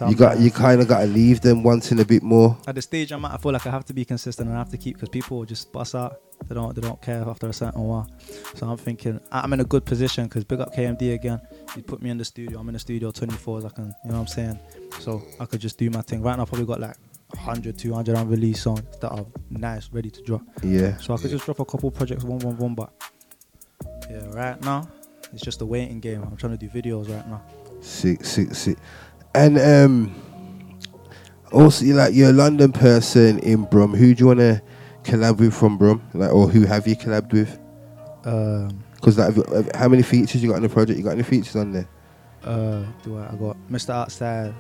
You 0.08 0.16
got 0.16 0.40
you 0.40 0.52
kind 0.52 0.82
of 0.82 0.88
got 0.88 1.02
to 1.02 1.08
leave 1.08 1.42
them 1.42 1.64
wanting 1.64 2.00
a 2.00 2.06
bit 2.06 2.24
more. 2.24 2.58
at 2.68 2.76
the 2.76 2.82
stage 2.82 3.12
I'm 3.12 3.26
at, 3.26 3.34
I 3.34 3.38
feel 3.38 3.52
like 3.52 3.66
I 3.66 3.72
have 3.72 3.86
to 3.86 3.94
be 3.94 4.06
consistent 4.06 4.48
and 4.48 4.56
I 4.56 4.60
have 4.60 4.70
to 4.70 4.78
keep 4.78 4.96
because 4.96 5.10
people 5.10 5.40
will 5.40 5.46
just 5.46 5.72
bust 5.72 5.96
out. 5.96 6.22
They 6.48 6.56
don't 6.56 6.74
they 6.74 6.82
don't 6.82 7.02
care 7.02 7.28
after 7.28 7.50
a 7.50 7.54
certain 7.54 7.82
while. 7.82 8.08
So 8.56 8.68
I'm 8.70 8.78
thinking 8.78 9.20
I'm 9.32 9.52
in 9.54 9.60
a 9.60 9.66
good 9.66 9.86
position 9.86 10.26
because 10.26 10.44
big 10.44 10.60
up 10.62 10.74
KMD 10.74 11.14
again. 11.14 11.42
He 11.76 11.82
put 11.82 12.02
me 12.02 12.10
in 12.10 12.18
the 12.18 12.26
studio. 12.26 12.60
I'm 12.60 12.70
in 12.70 12.74
the 12.74 12.80
studio 12.80 13.12
24 13.12 13.66
I 13.66 13.70
can, 13.70 13.86
you 14.06 14.12
know 14.12 14.16
what 14.16 14.22
I'm 14.22 14.28
saying. 14.28 14.60
So 15.00 15.22
I 15.40 15.46
could 15.46 15.60
just 15.60 15.78
do 15.78 15.90
my 15.90 16.02
thing. 16.02 16.22
Right 16.22 16.36
now, 16.36 16.44
I've 16.44 16.50
probably 16.50 16.66
got 16.66 16.80
like 16.80 16.96
100, 17.32 17.78
200 17.78 18.18
unreleased 18.18 18.64
songs 18.64 18.82
that 19.02 19.10
are 19.10 19.26
nice, 19.50 19.90
ready 19.92 20.10
to 20.10 20.22
drop. 20.24 20.42
Yeah. 20.64 20.98
So 20.98 21.14
I 21.14 21.18
could 21.18 21.30
just 21.30 21.46
drop 21.46 21.60
a 21.60 21.66
couple 21.66 21.92
projects 21.92 22.24
one, 22.24 22.40
one, 22.40 22.58
one. 22.58 22.76
But 22.76 22.92
yeah, 24.10 24.26
right 24.32 24.60
now 24.64 24.88
it's 25.34 25.44
just 25.44 25.62
a 25.62 25.66
waiting 25.66 26.00
game. 26.00 26.24
I'm 26.24 26.38
trying 26.38 26.58
to 26.58 26.68
do 26.68 26.70
videos 26.70 27.14
right 27.14 27.28
now. 27.28 27.42
Sick, 27.82 28.26
sick, 28.26 28.54
sick. 28.56 28.78
And 29.36 29.58
um, 29.60 30.16
also, 31.52 31.86
like 31.86 32.14
you're 32.14 32.30
a 32.30 32.34
London 32.34 32.72
person 32.72 33.40
in 33.40 33.64
Brum. 33.64 33.94
Who 33.94 34.14
do 34.16 34.20
you 34.22 34.28
want 34.28 34.40
to 34.40 34.62
collab 35.04 35.38
with 35.38 35.54
from 35.54 35.78
Brum? 35.78 36.02
Like, 36.14 36.32
or 36.34 36.48
who 36.48 36.66
have 36.66 36.88
you 36.88 36.96
collabed 36.96 37.32
with? 37.32 37.60
Um, 38.26 38.84
Because 38.96 39.18
like, 39.18 39.36
you- 39.36 39.44
have- 39.54 39.72
how 39.76 39.88
many 39.88 40.04
features 40.04 40.42
you 40.44 40.50
got 40.50 40.56
on 40.58 40.64
the 40.64 40.70
project? 40.70 40.98
You 40.98 41.04
got 41.06 41.12
any 41.12 41.24
features 41.24 41.56
on 41.56 41.72
there? 41.74 41.88
uh, 42.44 42.84
do 43.04 43.18
I? 43.18 43.30
I 43.32 43.36
got 43.36 43.58
Mr. 43.70 43.90
Outside, 43.92 44.54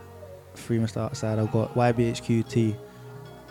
free 0.55 0.77
Mr. 0.79 0.97
Outside. 0.97 1.39
I 1.39 1.45
got 1.45 1.73
YBHQT. 1.75 2.75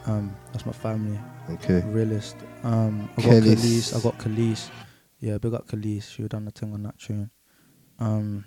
Um, 0.07 0.35
that's 0.53 0.65
my 0.67 0.73
family. 0.73 1.19
Okay. 1.51 1.83
Realist. 1.87 2.37
Um, 2.63 3.09
I 3.19 3.23
got. 3.23 3.31
Khalees. 3.43 3.97
I 3.97 4.01
got 4.03 4.19
Khalees. 4.19 4.69
Yeah, 5.21 5.39
big 5.39 5.53
up 5.55 5.67
Khalees. 5.67 6.11
She 6.11 6.23
done 6.29 6.45
the 6.45 6.51
thing 6.51 6.73
on 6.73 6.83
that 6.85 6.99
tune. 6.99 7.31
Um, 7.99 8.45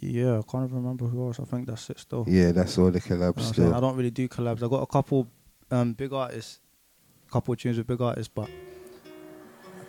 yeah, 0.00 0.38
I 0.38 0.42
can't 0.50 0.70
remember 0.72 1.06
who 1.06 1.26
else. 1.26 1.38
I 1.40 1.44
think 1.44 1.66
that's 1.66 1.88
it 1.90 1.98
still. 1.98 2.24
Yeah, 2.28 2.52
that's 2.52 2.78
all 2.78 2.90
the 2.90 3.00
collabs 3.00 3.10
You 3.10 3.18
know 3.18 3.26
what 3.26 3.36
I'm 3.36 3.42
saying? 3.42 3.52
still. 3.52 3.74
I 3.74 3.80
don't 3.80 3.96
really 3.96 4.10
do 4.10 4.28
collabs. 4.28 4.62
I 4.62 4.68
got 4.68 4.82
a 4.82 4.86
couple 4.86 5.28
um, 5.70 5.92
big 5.92 6.12
artists, 6.12 6.60
couple 7.30 7.54
tunes 7.56 7.76
with 7.78 7.86
big 7.86 8.00
artists, 8.00 8.32
but 8.34 8.48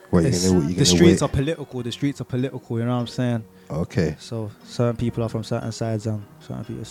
What, 0.10 0.24
you 0.24 0.30
you 0.30 0.74
the 0.76 0.86
streets 0.86 1.22
wait? 1.22 1.24
are 1.24 1.30
political. 1.30 1.82
The 1.84 1.92
streets 1.92 2.22
are 2.22 2.26
political. 2.26 2.80
You 2.80 2.86
know 2.86 2.92
what 2.94 3.02
I'm 3.02 3.08
saying? 3.08 3.44
Okay. 3.72 4.16
So 4.20 4.52
certain 4.64 4.98
people 4.98 5.24
are 5.24 5.30
from 5.30 5.44
certain 5.44 5.72
sides, 5.72 6.06
and 6.06 6.24
certain 6.40 6.66
people. 6.66 6.84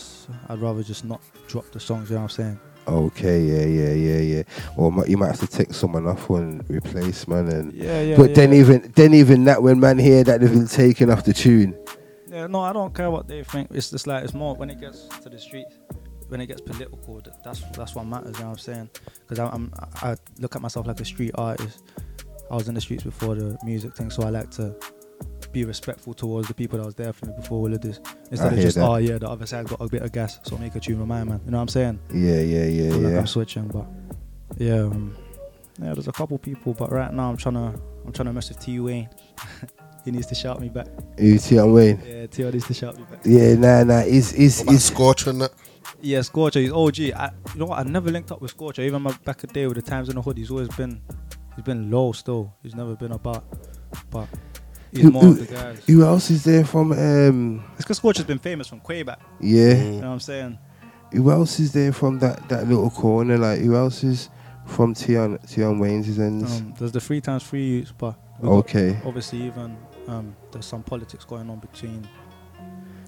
I'd 0.49 0.59
rather 0.59 0.83
just 0.83 1.05
not 1.05 1.21
drop 1.47 1.71
the 1.71 1.81
songs. 1.81 2.09
You 2.11 2.17
know 2.17 2.23
what 2.23 2.33
I'm 2.39 2.45
saying? 2.45 2.61
Okay, 2.89 3.41
yeah, 3.45 3.65
yeah, 3.65 3.93
yeah, 3.93 4.19
yeah. 4.39 4.43
Or 4.77 5.07
you 5.07 5.17
might 5.17 5.29
have 5.29 5.39
to 5.39 5.47
take 5.47 5.73
someone 5.73 6.05
off 6.09 6.29
and 6.31 6.69
replace 6.69 7.29
man, 7.29 7.47
and 7.49 7.73
Yeah, 7.73 8.03
yeah, 8.03 8.17
But 8.17 8.35
then 8.35 8.53
yeah. 8.53 8.59
even 8.59 8.93
then 8.97 9.15
even 9.15 9.45
that 9.45 9.63
when 9.63 9.79
man 9.79 9.99
hear 9.99 10.25
that 10.25 10.41
they've 10.41 10.51
been 10.51 10.67
taken 10.67 11.09
off 11.11 11.25
the 11.25 11.33
tune. 11.33 11.77
Yeah, 12.33 12.47
no, 12.47 12.61
I 12.61 12.73
don't 12.73 12.95
care 12.95 13.11
what 13.11 13.29
they 13.29 13.45
think. 13.45 13.69
It's 13.73 13.91
just 13.91 14.07
like 14.07 14.25
it's 14.25 14.33
more 14.35 14.55
when 14.55 14.71
it 14.71 14.81
gets 14.81 15.07
to 15.23 15.29
the 15.29 15.39
streets, 15.39 15.75
when 16.29 16.41
it 16.41 16.47
gets 16.47 16.63
political. 16.63 17.21
th- 17.21 17.37
That's 17.45 17.61
that's 17.77 17.95
what 17.95 18.07
matters. 18.07 18.37
You 18.39 18.45
know 18.45 18.51
what 18.51 18.53
I'm 18.53 18.59
saying? 18.59 18.91
Because 19.21 19.39
I'm, 19.39 19.71
I 20.03 20.13
I 20.13 20.17
look 20.39 20.57
at 20.57 20.63
myself 20.63 20.87
like 20.87 20.99
a 21.01 21.05
street 21.05 21.33
artist. 21.35 21.83
I 22.51 22.55
was 22.55 22.69
in 22.69 22.75
the 22.75 22.81
streets 22.81 23.03
before 23.05 23.35
the 23.35 23.59
music 23.65 23.95
thing, 23.95 24.11
so 24.11 24.23
I 24.23 24.31
like 24.31 24.51
to 24.53 24.75
be 25.53 25.65
respectful 25.67 26.15
towards 26.15 26.49
the 26.49 26.55
people 26.55 26.79
that 26.79 26.87
was 26.87 26.95
there 26.95 27.13
for 27.13 27.27
me 27.27 27.35
before 27.37 27.59
all 27.59 27.73
of 27.73 27.81
this. 27.83 28.01
Instead 28.31 28.47
of 28.49 28.53
hear 28.55 28.63
just 28.63 28.77
that. 28.77 28.89
oh 28.89 28.97
yeah, 28.97 29.19
the 29.19 29.29
other 29.29 29.45
side 29.45 29.67
got 29.69 29.81
a 29.83 29.89
bit 29.89 30.01
of 30.01 30.11
gas, 30.13 30.41
so 30.45 30.57
make 30.57 30.75
a 30.75 30.81
tune 30.81 30.99
with 31.01 31.09
my 31.09 31.25
man. 31.25 31.39
You 31.45 31.51
know 31.51 31.59
what 31.59 31.63
I'm 31.63 31.69
saying? 31.69 31.99
Yeah, 32.15 32.41
yeah, 32.41 32.65
yeah, 32.65 32.91
Feel 32.91 32.99
like 33.01 33.13
yeah. 33.13 33.19
I'm 33.19 33.27
switching, 33.27 33.69
but 33.69 33.85
yeah, 34.57 34.85
um, 34.85 35.15
yeah. 35.83 35.93
There's 35.93 36.09
a 36.09 36.13
couple 36.13 36.39
people, 36.39 36.73
but 36.73 36.91
right 36.91 37.13
now 37.13 37.29
I'm 37.29 37.37
trying 37.37 37.55
to 37.57 37.79
I'm 38.07 38.13
trying 38.13 38.27
to 38.27 38.33
mess 38.33 38.49
with 38.49 38.61
T 38.61 38.81
Wayne. 38.81 39.11
he 40.05 40.11
needs 40.11 40.27
to 40.27 40.35
shout 40.35 40.61
me 40.61 40.69
back. 40.69 40.87
You 41.19 41.39
Tion 41.39 41.73
Wayne. 41.73 42.03
Yeah, 42.07 42.27
T 42.27 42.43
needs 42.45 42.67
to 42.67 42.75
shout 42.75 42.97
me 42.97 43.05
back. 43.11 43.21
Yeah, 43.25 43.55
nah, 43.55 43.85
nah. 43.85 44.01
Is 44.01 44.33
is 44.33 44.63
is 44.69 44.85
Scorcher 44.85 45.31
and 45.31 45.41
that? 45.43 45.53
Yeah, 46.01 46.23
Scorcher, 46.23 46.61
he's 46.61 46.73
OG. 46.73 46.99
I, 47.01 47.31
you 47.55 47.61
know 47.61 47.67
what? 47.67 47.79
I 47.79 47.83
never 47.85 48.11
linked 48.11 48.33
up 48.33 48.41
with 48.41 48.51
Scorcher. 48.51 48.83
Even 48.83 49.03
my 49.03 49.13
back 49.25 49.45
a 49.45 49.47
day 49.47 49.67
with 49.67 49.77
the 49.77 49.83
times 49.83 50.09
in 50.09 50.17
the 50.17 50.23
hood, 50.23 50.37
he's 50.37 50.51
always 50.51 50.69
been, 50.69 51.01
he's 51.55 51.65
been 51.65 51.91
low 51.91 52.13
still. 52.13 52.55
He's 52.63 52.75
never 52.75 52.97
been 52.97 53.13
about, 53.13 53.45
but 54.11 54.29
he's 54.91 55.03
who, 55.03 55.11
more 55.11 55.23
who, 55.23 55.31
of 55.33 55.47
the 55.47 55.55
guys. 55.55 55.85
who 55.87 56.05
else 56.05 56.31
is 56.31 56.43
there 56.45 56.65
from 56.65 56.93
um 56.93 57.65
It's 57.75 57.85
because 57.85 57.99
Scorcher's 57.99 58.25
been 58.25 58.39
famous 58.39 58.67
from 58.67 58.81
Quayback. 58.81 59.19
Yeah. 59.41 59.75
You 59.75 59.91
know 59.93 59.97
what 59.99 60.05
I'm 60.15 60.21
saying? 60.21 60.59
who 61.13 61.31
else 61.31 61.61
is 61.61 61.73
there 61.73 61.93
from 61.93 62.19
that, 62.21 62.49
that 62.49 62.67
little 62.69 62.91
corner? 62.91 63.37
Like 63.39 63.61
who 63.61 63.77
else 63.77 64.03
is 64.03 64.31
from 64.67 64.95
Tion 64.95 65.39
Tion 65.47 65.79
Wayne's 65.79 66.19
ends? 66.19 66.61
Um, 66.61 66.75
there's 66.79 66.93
the 66.93 67.01
three 67.01 67.21
times 67.21 67.45
three 67.45 67.65
youths, 67.65 67.93
but 67.97 68.17
Okay. 68.43 68.99
obviously, 69.05 69.43
even 69.43 69.77
um, 70.09 70.35
there's 70.51 70.67
some 70.67 70.83
politics 70.83 71.25
going 71.25 71.49
on 71.51 71.59
between. 71.59 72.07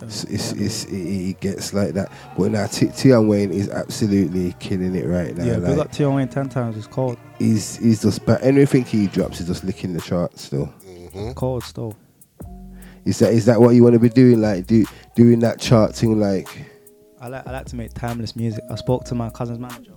um, 0.00 0.08
It's, 0.08 0.24
it's, 0.24 0.52
it's, 0.52 0.84
it, 0.86 0.96
it 1.30 1.40
gets 1.40 1.72
like 1.74 1.94
that. 1.94 2.10
But 2.36 2.50
now 2.52 2.66
T- 2.66 2.90
Tion 2.92 3.28
Wayne 3.28 3.52
is 3.52 3.68
absolutely 3.68 4.54
killing 4.60 4.94
it 4.94 5.06
right 5.06 5.36
now. 5.36 5.44
yeah, 5.44 5.56
like, 5.56 5.70
we 5.70 5.76
got 5.76 5.92
T 5.92 6.04
Wayne 6.04 6.28
ten 6.28 6.48
times. 6.48 6.76
It's 6.76 6.86
cold. 6.86 7.16
he's 7.38 7.76
he's 7.76 8.02
just 8.02 8.24
but 8.26 8.42
anything 8.42 8.84
he 8.84 9.06
drops 9.06 9.40
is 9.40 9.46
just 9.46 9.64
licking 9.64 9.92
the 9.92 10.00
charts 10.00 10.42
still. 10.42 10.72
Cold 11.36 11.62
still. 11.64 11.96
Is 13.04 13.18
that 13.20 13.32
is 13.32 13.44
that 13.46 13.60
what 13.60 13.70
you 13.70 13.82
want 13.82 13.94
to 13.94 14.00
be 14.00 14.08
doing? 14.08 14.40
Like 14.40 14.66
do 14.66 14.84
doing 15.14 15.40
that 15.40 15.60
chart 15.60 15.94
thing 15.94 16.18
like 16.18 16.48
I 17.20 17.28
like 17.28 17.46
I 17.46 17.52
like 17.52 17.66
to 17.66 17.76
make 17.76 17.92
timeless 17.94 18.34
music. 18.34 18.64
I 18.70 18.74
spoke 18.76 19.04
to 19.04 19.14
my 19.14 19.30
cousin's 19.30 19.58
manager. 19.58 19.92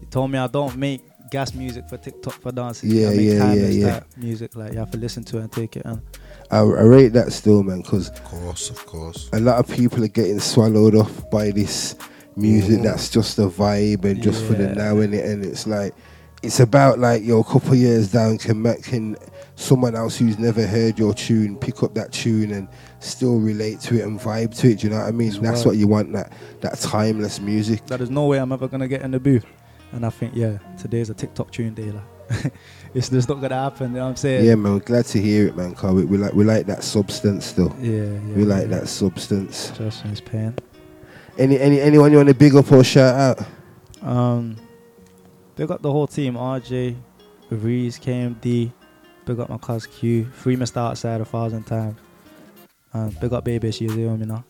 He 0.00 0.06
told 0.06 0.30
me 0.30 0.38
I 0.38 0.46
don't 0.46 0.76
make 0.76 1.02
gas 1.30 1.54
music 1.54 1.88
for 1.88 1.96
TikTok 1.96 2.34
for 2.40 2.52
dancing. 2.52 2.90
Yeah, 2.90 3.08
I 3.08 3.10
make 3.10 3.20
yeah, 3.20 3.32
yeah, 3.32 3.38
timeless 3.38 3.74
yeah. 3.76 3.90
type 3.92 4.04
music. 4.16 4.56
Like 4.56 4.72
you 4.72 4.78
have 4.78 4.90
to 4.90 4.98
listen 4.98 5.24
to 5.24 5.38
it 5.38 5.42
and 5.42 5.52
take 5.52 5.76
it 5.76 5.84
in. 5.86 6.02
I, 6.50 6.58
I 6.58 6.62
rate 6.62 7.12
that 7.12 7.32
still, 7.32 7.62
man, 7.62 7.82
because 7.82 8.08
Of 8.08 8.24
course, 8.24 8.70
of 8.70 8.84
course. 8.86 9.28
a 9.32 9.40
lot 9.40 9.58
of 9.58 9.68
people 9.74 10.02
are 10.04 10.08
getting 10.08 10.40
swallowed 10.40 10.94
off 10.94 11.30
by 11.30 11.50
this 11.52 11.94
music 12.36 12.80
Mhm. 12.80 12.84
that's 12.84 13.08
just 13.10 13.38
a 13.38 13.42
vibe 13.48 14.04
and 14.04 14.22
just 14.22 14.44
for 14.44 14.54
the 14.54 14.68
now 14.74 14.98
in 14.98 15.12
it, 15.14 15.24
and 15.24 15.44
it's 15.44 15.66
like 15.66 15.94
it's 16.42 16.58
about 16.60 16.98
like 16.98 17.22
yo, 17.22 17.40
a 17.40 17.44
couple 17.44 17.74
years 17.74 18.10
down 18.10 18.38
can 18.38 18.62
ma- 18.62 18.74
can 18.82 19.16
someone 19.56 19.94
else 19.94 20.16
who's 20.16 20.38
never 20.38 20.66
heard 20.66 20.98
your 20.98 21.12
tune 21.12 21.54
pick 21.56 21.82
up 21.82 21.94
that 21.94 22.10
tune 22.12 22.50
and 22.50 22.66
still 23.00 23.38
relate 23.38 23.78
to 23.80 23.98
it 23.98 24.04
and 24.06 24.18
vibe 24.18 24.56
to 24.58 24.70
it. 24.70 24.78
Do 24.78 24.86
you 24.86 24.92
know 24.92 25.00
what 25.00 25.08
I 25.08 25.10
mean? 25.10 25.30
that's 25.42 25.58
right. 25.60 25.66
what 25.66 25.76
you 25.76 25.86
want 25.86 26.12
that 26.14 26.32
that 26.62 26.78
timeless 26.80 27.40
music. 27.40 27.84
That 27.86 28.00
is 28.00 28.08
no 28.10 28.26
way 28.26 28.38
I'm 28.38 28.52
ever 28.52 28.68
gonna 28.68 28.88
get 28.88 29.02
in 29.02 29.10
the 29.10 29.20
booth. 29.20 29.44
And 29.92 30.06
I 30.06 30.10
think 30.10 30.34
yeah, 30.34 30.58
today's 30.78 31.10
a 31.10 31.14
TikTok 31.14 31.50
tune 31.50 31.74
day. 31.74 31.90
Like 31.90 32.52
it's 32.94 33.08
just 33.08 33.28
not 33.28 33.40
gonna 33.40 33.54
happen. 33.54 33.90
You 33.90 33.96
know 33.96 34.04
what 34.04 34.10
I'm 34.10 34.16
saying? 34.16 34.44
Yeah, 34.44 34.54
man, 34.54 34.74
we're 34.74 34.80
glad 34.80 35.06
to 35.06 35.20
hear 35.20 35.48
it, 35.48 35.56
man. 35.56 35.74
Cause 35.74 35.92
we, 35.92 36.04
we 36.04 36.18
like 36.18 36.32
we 36.32 36.44
like 36.44 36.66
that 36.66 36.84
substance 36.84 37.46
still. 37.46 37.74
Yeah, 37.80 38.04
yeah. 38.04 38.18
we 38.34 38.44
like 38.44 38.62
yeah. 38.62 38.78
that 38.78 38.88
substance. 38.88 39.72
Just 39.76 40.02
his 40.02 40.20
pain. 40.20 40.54
Any 41.38 41.58
any 41.58 41.80
anyone 41.80 42.10
you 42.10 42.18
want 42.18 42.28
to 42.28 42.34
big 42.34 42.54
up 42.54 42.70
or 42.70 42.84
shout 42.84 43.38
out? 43.38 43.46
Um, 44.06 44.56
big 45.56 45.70
up 45.70 45.82
the 45.82 45.90
whole 45.90 46.06
team. 46.06 46.34
RJ, 46.34 46.96
Reese, 47.50 47.98
KMD. 47.98 48.72
Big 49.24 49.40
up 49.40 49.48
my 49.48 49.58
cuz 49.58 49.86
Q. 49.86 50.26
Free 50.26 50.56
Mr. 50.56 50.78
Outside 50.78 51.20
a 51.20 51.24
thousand 51.24 51.64
times. 51.64 51.98
Um, 52.92 53.10
big 53.20 53.32
up 53.32 53.44
Baby, 53.44 53.70
she's 53.70 53.92
here, 53.92 54.16
you 54.16 54.26
know. 54.26 54.44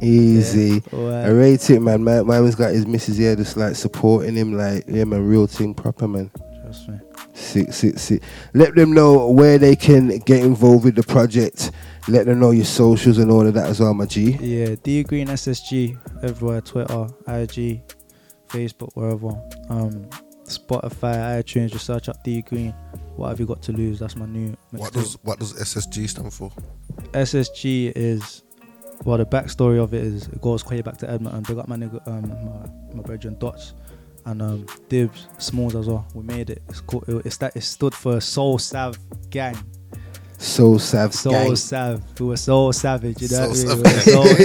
Easy. 0.00 0.82
Yeah, 0.92 0.98
alright. 0.98 1.24
I 1.26 1.28
rate 1.30 1.70
it, 1.70 1.80
man. 1.80 2.04
My 2.04 2.22
man's 2.22 2.54
got 2.54 2.72
his 2.72 2.86
missus 2.86 3.16
here, 3.16 3.36
just 3.36 3.56
like 3.56 3.74
supporting 3.74 4.34
him, 4.34 4.52
like 4.52 4.84
yeah, 4.86 5.04
man, 5.04 5.26
real 5.26 5.46
thing, 5.46 5.74
proper 5.74 6.06
man. 6.06 6.30
Trust 6.62 6.88
me. 6.88 6.98
Sick, 7.32 7.72
sick, 7.72 7.98
sick. 7.98 8.22
Let 8.54 8.74
them 8.74 8.92
know 8.92 9.30
where 9.30 9.58
they 9.58 9.76
can 9.76 10.18
get 10.18 10.44
involved 10.44 10.84
with 10.84 10.96
the 10.96 11.02
project. 11.02 11.70
Let 12.08 12.26
them 12.26 12.40
know 12.40 12.50
your 12.50 12.64
socials 12.64 13.18
and 13.18 13.30
all 13.30 13.46
of 13.46 13.54
that 13.54 13.68
as 13.68 13.80
well, 13.80 13.94
my 13.94 14.06
G. 14.06 14.32
Yeah, 14.40 14.76
Dee 14.82 15.02
Green 15.02 15.28
SSG 15.28 15.98
everywhere, 16.22 16.60
Twitter, 16.60 17.06
IG, 17.26 17.82
Facebook, 18.48 18.90
wherever. 18.94 19.28
Um, 19.68 20.08
Spotify, 20.44 21.42
iTunes, 21.42 21.72
just 21.72 21.86
search 21.86 22.08
up 22.08 22.22
Dee 22.24 22.42
Green. 22.42 22.74
What 23.16 23.28
have 23.28 23.40
you 23.40 23.46
got 23.46 23.62
to 23.62 23.72
lose? 23.72 23.98
That's 23.98 24.16
my 24.16 24.26
new. 24.26 24.56
What 24.70 24.92
does 24.92 25.18
what 25.22 25.38
does 25.38 25.52
SSG 25.54 26.08
stand 26.08 26.32
for? 26.32 26.50
SSG 27.12 27.92
is 27.94 28.42
well 29.04 29.18
the 29.18 29.26
backstory 29.26 29.82
of 29.82 29.94
it 29.94 30.02
is 30.02 30.26
it 30.28 30.40
goes 30.40 30.64
way 30.66 30.80
back 30.82 30.96
to 30.98 31.10
Edmonton. 31.10 31.42
Big 31.42 31.58
up 31.58 31.68
my 31.68 31.76
nigga 31.76 32.06
um 32.08 32.28
my, 32.28 32.94
my 32.96 33.02
brethren 33.02 33.36
Dots 33.38 33.74
and 34.26 34.42
um 34.42 34.66
Dibs 34.88 35.26
Smalls 35.38 35.74
as 35.76 35.86
well. 35.86 36.06
We 36.14 36.22
made 36.22 36.50
it. 36.50 36.62
It's 36.68 36.80
called 36.80 37.04
it's 37.24 37.36
that 37.38 37.56
it 37.56 37.62
stood 37.62 37.94
for 37.94 38.20
Soul 38.20 38.58
Sav 38.58 38.98
Gang. 39.30 39.56
So 40.40 40.78
sav, 40.78 41.12
Soul 41.14 41.32
gang. 41.32 41.56
Sav. 41.56 42.20
We 42.20 42.26
were 42.26 42.36
so 42.36 42.70
savage, 42.70 43.20
you 43.20 43.26
know. 43.28 43.52
So 43.54 43.76
what 43.76 43.86
I 43.88 43.90
mean? 43.90 43.94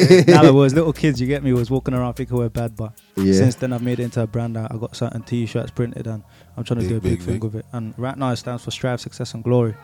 We 0.09 0.23
so, 0.23 0.23
now 0.31 0.43
we 0.43 0.49
was 0.49 0.73
little 0.73 0.91
kids, 0.91 1.21
you 1.21 1.27
get 1.27 1.43
me, 1.43 1.53
was 1.53 1.69
walking 1.69 1.93
around 1.93 2.15
thinking 2.15 2.35
we're 2.35 2.49
bad, 2.49 2.75
but 2.75 2.97
Yeah. 3.15 3.33
since 3.33 3.53
then 3.53 3.71
I've 3.73 3.83
made 3.83 3.99
it 3.99 4.03
into 4.05 4.19
a 4.19 4.25
brand. 4.25 4.57
I 4.57 4.67
I 4.71 4.77
got 4.77 4.95
certain 4.95 5.21
t-shirts 5.21 5.69
printed 5.69 6.07
and 6.07 6.23
I'm 6.57 6.63
trying 6.63 6.79
to 6.79 6.85
Big, 6.85 6.89
do 6.89 6.97
a 6.97 6.99
big, 6.99 7.11
big, 7.19 7.21
thing 7.21 7.33
big. 7.35 7.43
with 7.43 7.55
it. 7.57 7.65
And 7.73 7.93
right 7.99 8.17
now 8.17 8.31
it 8.31 8.37
stands 8.37 8.63
for 8.63 8.71
Strive, 8.71 9.01
Success 9.01 9.35
and 9.35 9.43
Glory. 9.43 9.75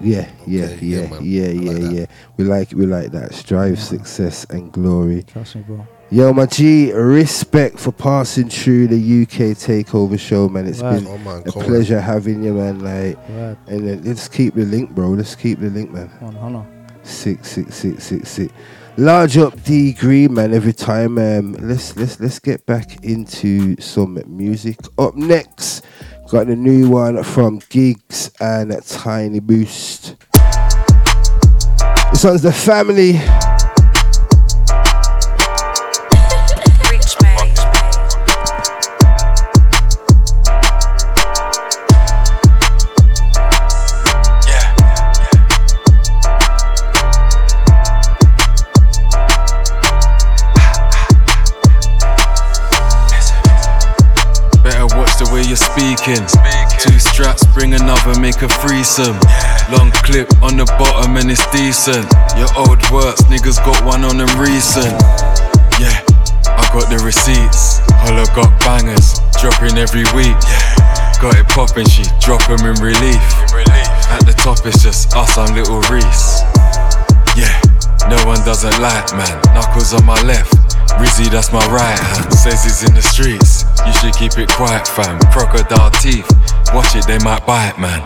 Yeah, 0.00 0.28
yeah, 0.46 0.64
Okay, 0.64 0.86
yeah, 0.86 1.00
yeah, 1.02 1.10
man. 1.10 1.20
yeah, 1.22 1.44
I 1.44 1.50
yeah, 1.50 1.72
like 1.72 1.94
yeah. 1.98 2.06
We 2.36 2.44
like 2.44 2.72
we 2.72 2.86
like 2.86 3.10
that. 3.12 3.34
Strive, 3.34 3.78
success, 3.78 4.46
and 4.50 4.72
glory. 4.72 5.22
Trust 5.24 5.56
me, 5.56 5.62
bro. 5.62 5.86
Yo, 6.12 6.32
my 6.32 6.46
G, 6.46 6.90
respect 6.92 7.78
for 7.78 7.92
passing 7.92 8.48
through 8.48 8.88
the 8.88 8.96
UK 9.22 9.54
takeover 9.56 10.18
show, 10.18 10.48
man. 10.48 10.66
It's 10.66 10.80
Right. 10.80 10.96
been 10.98 11.06
Oh 11.06 11.18
man, 11.18 11.42
a 11.46 11.52
come 11.52 11.62
on. 11.62 11.68
pleasure 11.68 12.00
having 12.00 12.42
you, 12.42 12.54
man. 12.54 12.80
Like, 12.80 13.16
Right. 13.28 13.56
and 13.68 13.86
then 13.86 14.02
let's 14.04 14.26
keep 14.26 14.54
the 14.54 14.64
link, 14.64 14.90
bro. 14.94 15.10
Let's 15.10 15.36
keep 15.36 15.60
the 15.60 15.70
link, 15.70 15.92
man. 15.92 16.10
One 16.20 16.36
honor. 16.38 16.64
Six, 17.04 17.48
six, 17.50 17.74
six, 17.76 18.02
six, 18.04 18.28
six. 18.28 18.52
Large 18.96 19.38
up 19.38 19.62
Dee 19.64 19.92
Green, 19.92 20.34
man. 20.34 20.52
Every 20.52 20.72
time. 20.72 21.16
Um, 21.18 21.52
let's 21.60 21.96
let's 21.96 22.18
let's 22.18 22.38
get 22.40 22.66
back 22.66 23.04
into 23.04 23.80
some 23.80 24.20
music. 24.26 24.78
Up 24.98 25.14
next, 25.14 25.82
got 26.30 26.46
the 26.46 26.54
new 26.54 26.88
one 26.88 27.20
from 27.24 27.60
Giggs 27.70 28.30
and 28.40 28.72
Tiny 28.86 29.40
Boost. 29.40 30.14
This 32.12 32.22
one's 32.24 32.42
the 32.42 32.52
family. 32.52 33.14
Speaking. 56.16 56.26
Two 56.78 56.98
straps, 56.98 57.44
bring 57.54 57.74
another, 57.74 58.18
make 58.20 58.42
a 58.42 58.48
threesome. 58.48 59.18
Long 59.70 59.90
clip 60.02 60.30
on 60.42 60.56
the 60.56 60.64
bottom 60.78 61.16
and 61.16 61.30
it's 61.30 61.44
decent. 61.52 62.06
Your 62.36 62.48
old 62.56 62.80
works, 62.90 63.22
niggas 63.28 63.62
got 63.64 63.84
one 63.84 64.04
on 64.04 64.16
them 64.16 64.32
recent. 64.38 64.94
Yeah, 65.78 66.00
I 66.46 66.64
got 66.72 66.88
the 66.88 67.00
receipts. 67.04 67.80
Holla 68.02 68.24
got 68.34 68.50
bangers, 68.60 69.20
dropping 69.40 69.78
every 69.78 70.04
week. 70.16 70.36
Got 71.20 71.36
it 71.36 71.48
poppin', 71.48 71.88
she 71.88 72.04
drop 72.20 72.48
'em 72.48 72.64
in 72.64 72.76
relief. 72.80 73.24
At 74.10 74.24
the 74.24 74.32
top, 74.32 74.64
it's 74.64 74.82
just 74.82 75.14
us 75.14 75.36
and 75.36 75.54
little 75.54 75.80
Reese. 75.92 76.42
Yeah, 77.36 77.52
no 78.08 78.16
one 78.26 78.40
doesn't 78.44 78.80
like, 78.80 79.12
man. 79.12 79.36
Knuckles 79.54 79.92
on 79.92 80.04
my 80.04 80.20
left, 80.22 80.56
Rizzy, 80.98 81.30
that's 81.30 81.52
my 81.52 81.64
right 81.68 81.98
hand. 81.98 82.32
Says 82.32 82.64
he's 82.64 82.82
in 82.82 82.94
the 82.94 83.02
streets, 83.02 83.64
you 83.86 83.92
should 84.00 84.14
keep 84.14 84.38
it 84.38 84.50
quiet, 84.50 84.88
fam. 84.88 85.20
Crocodile 85.30 85.90
teeth, 86.02 86.26
watch 86.74 86.96
it, 86.96 87.06
they 87.06 87.18
might 87.20 87.46
bite, 87.46 87.78
man. 87.78 88.00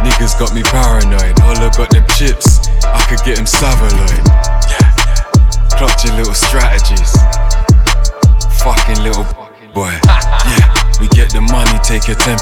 Niggas 0.00 0.38
got 0.38 0.54
me 0.54 0.62
paranoid, 0.62 1.38
Holla 1.42 1.70
got 1.76 1.90
them 1.90 2.06
chips, 2.14 2.68
I 2.86 3.02
could 3.10 3.20
get 3.26 3.38
him 3.38 3.46
savaloid. 3.46 4.24
Clutching 5.76 6.14
little 6.16 6.34
strategies, 6.34 7.12
fucking 8.62 9.02
little 9.02 9.26
boy. 9.74 9.92
Yeah. 10.06 10.78
We 10.98 11.06
get 11.14 11.30
the 11.30 11.40
money, 11.40 11.67
take 11.88 12.06
your 12.06 12.20
10%. 12.20 12.36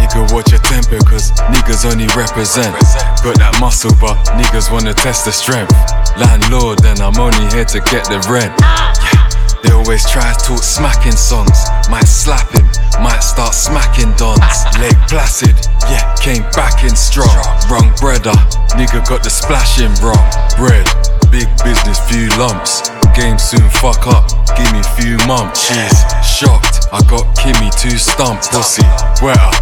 Nigga, 0.00 0.32
watch 0.32 0.48
your 0.48 0.64
temper, 0.64 0.96
cause 1.04 1.30
niggas 1.52 1.84
only 1.84 2.08
represent. 2.16 2.72
Got 3.20 3.36
that 3.36 3.52
muscle, 3.60 3.92
but 4.00 4.16
niggas 4.32 4.72
wanna 4.72 4.94
test 4.96 5.28
the 5.28 5.32
strength. 5.32 5.76
Landlord, 6.16 6.80
and 6.88 6.96
I'm 7.04 7.20
only 7.20 7.44
here 7.52 7.68
to 7.68 7.80
get 7.84 8.08
the 8.08 8.16
rent. 8.32 8.48
Yeah, 8.56 9.28
they 9.60 9.76
always 9.76 10.08
try 10.08 10.24
to 10.32 10.40
talk 10.40 10.64
smacking 10.64 11.12
songs. 11.20 11.68
Might 11.92 12.08
slap 12.08 12.48
him, 12.56 12.64
might 13.04 13.20
start 13.20 13.52
smacking 13.52 14.16
dons. 14.16 14.40
Leg 14.80 14.96
placid, 15.04 15.52
yeah, 15.92 16.08
came 16.24 16.48
back 16.56 16.80
in 16.80 16.96
strong. 16.96 17.28
Wrong 17.68 17.92
brother, 18.00 18.32
nigga 18.72 19.04
got 19.04 19.20
the 19.20 19.28
splashing 19.28 19.92
wrong. 20.00 20.24
Bread, 20.56 20.88
big 21.30 21.48
business, 21.64 21.98
few 22.08 22.28
lumps. 22.36 22.90
Game 23.14 23.38
soon 23.38 23.68
fuck 23.80 24.06
up, 24.06 24.28
give 24.56 24.70
me 24.72 24.82
few 24.96 25.16
months. 25.26 25.66
She's 25.66 25.98
shocked, 26.22 26.86
I 26.92 27.00
got 27.10 27.26
Kimmy 27.36 27.70
too 27.80 27.98
stumped. 27.98 28.50
Pussy, 28.50 28.86
wetter, 29.22 29.52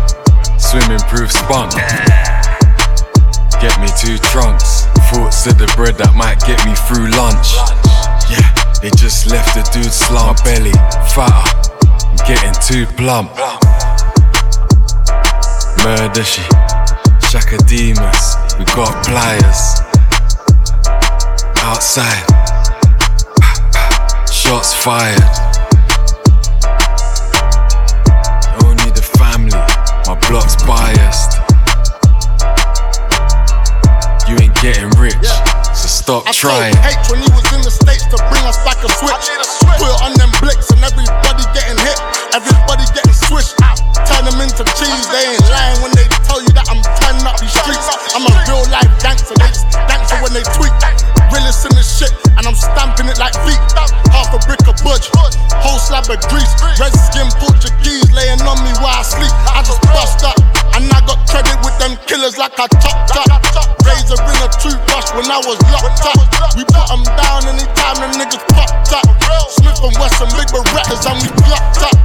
swimming 0.58 1.00
proof 1.08 1.32
spunk. 1.32 1.72
Get 3.60 3.72
me 3.80 3.88
two 3.96 4.18
trunks. 4.28 4.84
Thoughts 5.08 5.46
of 5.46 5.56
the 5.58 5.72
bread 5.76 5.96
that 5.96 6.14
might 6.14 6.40
get 6.44 6.60
me 6.66 6.74
through 6.84 7.08
lunch. 7.16 7.56
Yeah, 8.28 8.44
they 8.82 8.90
just 8.98 9.30
left 9.30 9.54
the 9.54 9.62
dude 9.72 9.92
slump 9.92 10.42
belly, 10.44 10.74
fatter, 11.14 11.46
getting 12.26 12.52
too 12.60 12.84
plump. 12.96 13.32
Murder 15.82 16.24
she, 16.24 16.42
Shakademus, 17.30 18.58
we 18.58 18.64
got 18.74 18.92
pliers. 19.06 19.95
Outside, 21.62 22.24
shots 24.30 24.72
fired. 24.72 25.20
Only 28.64 28.90
the 28.94 29.02
family, 29.18 29.52
my 30.06 30.14
block's 30.28 30.56
biased. 30.64 31.38
You 34.28 34.36
ain't 34.40 34.54
getting 34.62 34.90
rich, 34.98 35.14
so 35.74 35.86
stop 35.86 36.26
I 36.26 36.32
trying. 36.32 36.74
told 36.74 36.86
H 36.86 37.10
when 37.10 37.20
he 37.22 37.30
was 37.34 37.46
in 37.52 37.60
the 37.62 37.70
States 37.70 38.06
to 38.10 38.16
bring 38.30 38.44
us 38.46 38.58
back 38.64 38.78
a 38.82 38.88
switch. 38.88 39.26
Put 39.76 39.90
it 39.90 40.00
on 40.02 40.14
them 40.14 40.30
blicks 40.40 40.70
and 40.70 40.80
everybody 40.82 41.44
getting 41.52 41.76
hit. 41.82 41.98
Everybody 42.32 42.84
getting 42.94 43.12
swished. 43.12 43.58
Turn 44.06 44.24
them 44.24 44.38
into 44.40 44.64
cheese. 44.78 45.06
They 45.10 45.34
ain't 45.34 45.44
lying 45.50 45.82
when 45.82 45.92
they 45.98 46.06
tell 46.24 46.40
you 46.40 46.50
that 46.54 46.70
I'm 46.70 46.80
turning 47.02 47.26
up 47.26 47.36
these 47.42 47.52
streets. 47.52 47.86
I'm 48.14 48.24
a 48.24 48.32
real 48.48 48.64
life 48.70 48.88
gangster. 49.02 49.34
They 49.36 49.50
just 49.50 49.68
gangster 49.90 50.16
when 50.22 50.32
they 50.32 50.46
tweet. 50.56 50.65
In 51.56 51.72
the 51.72 51.82
shit, 51.82 52.12
and 52.36 52.44
I'm 52.46 52.54
stamping 52.54 53.08
it 53.08 53.16
like 53.16 53.32
feet. 53.42 53.58
Half 54.12 54.30
a 54.30 54.38
brick 54.44 54.60
of 54.68 54.76
budge, 54.86 55.08
whole 55.56 55.80
slab 55.80 56.06
of 56.06 56.20
grease. 56.28 56.52
Red 56.78 56.94
skin 56.94 57.26
Portuguese 57.42 58.06
laying 58.12 58.38
on 58.46 58.60
me 58.60 58.70
while 58.78 59.00
I 59.00 59.02
sleep. 59.02 59.32
I 59.50 59.64
just 59.66 59.82
bust 59.90 60.22
up, 60.22 60.36
and 60.78 60.86
I 60.92 61.00
got 61.08 61.18
credit 61.26 61.56
with 61.66 61.74
them 61.82 61.98
killers 62.06 62.38
like 62.38 62.54
I 62.60 62.70
chopped 62.78 63.18
up. 63.18 63.42
Razor 63.82 64.20
ring 64.20 64.40
a 64.46 64.50
toothbrush 64.62 65.10
when 65.16 65.26
I 65.26 65.42
was 65.42 65.58
locked 65.74 66.06
up. 66.06 66.22
We 66.54 66.62
put 66.70 66.86
them 66.86 67.02
down 67.18 67.50
anytime 67.50 67.98
the 67.98 68.14
niggas 68.14 68.46
popped 68.54 68.94
up. 68.94 69.08
Smith 69.58 69.80
and 69.82 69.96
Wesson, 69.98 70.30
big 70.38 70.46
Berettas, 70.54 71.02
and 71.08 71.18
we 71.18 71.34
blocked 71.50 71.82
up. 71.82 71.98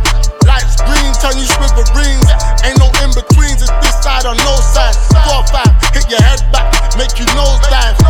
Lights 0.49 0.79
green, 0.89 1.11
turn 1.21 1.37
you 1.37 1.45
Smithereens. 1.45 2.25
Ain't 2.65 2.81
no 2.81 2.89
in 3.05 3.13
betweens, 3.13 3.61
it's 3.61 3.69
this 3.83 3.93
side 4.01 4.25
or 4.25 4.33
no 4.41 4.57
side. 4.57 4.97
Four 5.21 5.45
five, 5.53 5.69
hit 5.93 6.09
your 6.09 6.23
head 6.23 6.41
back, 6.49 6.65
make 6.97 7.13
you 7.19 7.29
nose 7.37 7.61
dive. 7.69 8.00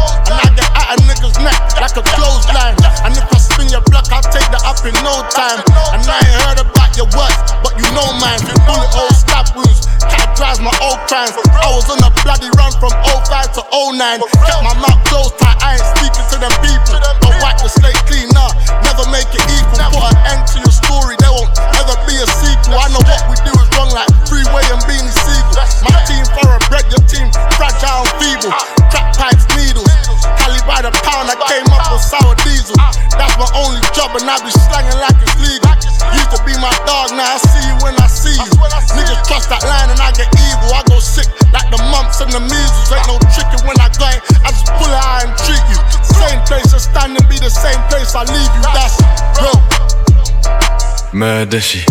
Neck 1.42 1.58
like 1.82 1.98
a 1.98 2.06
clothesline. 2.14 2.78
And 3.02 3.18
if 3.18 3.26
I 3.26 3.38
spin 3.42 3.68
your 3.74 3.82
block, 3.90 4.06
I'll 4.14 4.26
take 4.30 4.46
that 4.54 4.62
up 4.62 4.78
in 4.86 4.94
no 5.02 5.26
time. 5.34 5.60
And 5.98 6.06
I 6.06 6.22
ain't 6.22 6.38
heard 6.46 6.60
about 6.62 6.94
your 6.94 7.10
words, 7.18 7.42
but 7.66 7.74
you 7.74 7.86
know 7.98 8.06
mine. 8.22 8.38
Bullet 8.70 8.94
hole 8.94 9.10
stab 9.18 9.50
wounds, 9.58 9.90
categorize 10.06 10.62
my 10.62 10.74
old 10.86 11.02
crimes. 11.10 11.34
I 11.50 11.68
was 11.74 11.90
on 11.90 11.98
a 12.06 12.14
bloody 12.22 12.54
run 12.54 12.70
from 12.78 12.94
05 13.02 13.58
to 13.58 13.62
09. 13.66 14.22
Kept 14.46 14.62
my 14.62 14.78
mouth 14.78 15.02
closed 15.10 15.34
tight, 15.42 15.58
I 15.66 15.82
ain't 15.82 15.88
speaking 15.98 16.26
to 16.30 16.38
them 16.38 16.54
people. 16.62 17.02
Don't 17.26 17.38
wipe 17.42 17.58
the 17.58 17.70
slate 17.74 17.98
clean, 18.06 18.30
nah, 18.38 18.54
never 18.86 19.06
make 19.10 19.30
it 19.34 19.46
equal. 19.58 19.82
Put 19.90 20.14
an 20.14 20.38
end 20.38 20.46
to 20.54 20.62
your 20.62 20.74
story, 20.74 21.18
there 21.18 21.34
won't 21.34 21.50
ever 21.82 21.98
be 22.06 22.14
a 22.22 22.28
sequel. 22.30 22.78
I 22.78 22.94
know 22.94 23.02
what 23.02 23.22
we 23.26 23.36
do 23.42 23.54
is 23.58 23.68
wrong, 23.74 23.90
like 23.90 24.10
freeway 24.30 24.62
and 24.70 24.82
Beanie 24.86 25.10
Sigel. 25.10 25.58
My 25.90 25.98
team 26.06 26.24
thoroughbred, 26.38 26.86
your 26.94 27.04
team 27.10 27.34
fragile 27.58 28.06
and 28.06 28.14
feeble. 28.22 28.54
Crack 28.94 29.18
pipes, 29.18 29.50
needles. 29.58 29.91
By 30.82 30.90
the 30.90 30.98
pound, 31.06 31.30
I 31.30 31.38
came 31.46 31.70
up 31.78 31.94
with 31.94 32.02
sour 32.02 32.34
diesel. 32.42 32.74
That's 33.14 33.38
my 33.38 33.46
only 33.54 33.78
job, 33.94 34.18
and 34.18 34.26
I 34.26 34.42
be 34.42 34.50
slanging 34.50 34.98
like 34.98 35.14
it's 35.22 35.38
legal. 35.38 35.70
Used 36.10 36.34
to 36.34 36.42
be 36.42 36.58
my 36.58 36.74
dog, 36.90 37.14
now 37.14 37.22
I 37.22 37.38
see 37.38 37.62
you 37.70 37.78
when 37.86 37.94
I 38.02 38.10
see 38.10 38.34
you. 38.34 38.50
Niggas 38.98 39.22
cross 39.30 39.46
that 39.54 39.62
line 39.62 39.94
and 39.94 40.02
I 40.02 40.10
get 40.18 40.26
evil. 40.34 40.74
I 40.74 40.82
go 40.90 40.98
sick 40.98 41.30
like 41.54 41.70
the 41.70 41.78
mumps 41.94 42.26
and 42.26 42.34
the 42.34 42.42
measles. 42.42 42.90
Ain't 42.90 43.06
no 43.06 43.22
tricking 43.30 43.62
when 43.70 43.78
I. 43.78 43.94
I 43.94 44.50
just 44.50 44.74
pull 44.74 44.90
out 44.90 45.22
and 45.22 45.30
treat 45.46 45.62
you. 45.70 45.78
Same 46.02 46.42
place 46.50 46.74
stand 46.74 47.14
and 47.14 47.30
be 47.30 47.38
the 47.38 47.54
same 47.54 47.78
place 47.94 48.18
I 48.18 48.26
leave 48.26 48.50
you. 48.50 48.66
That's. 48.74 48.98
Murder 51.14 51.62
she, 51.62 51.86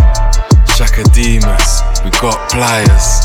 Shakademus, 0.75 1.87
we 2.03 2.11
got 2.19 2.43
pliers. 2.51 3.23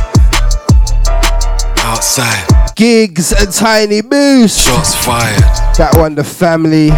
Outside, 1.82 2.46
Giggs 2.76 3.32
and 3.32 3.52
Tiny 3.54 4.02
Boost. 4.02 4.60
shots 4.66 4.94
fired. 4.96 5.40
That 5.78 5.96
one, 5.96 6.16
the 6.16 6.24
family. 6.24 6.90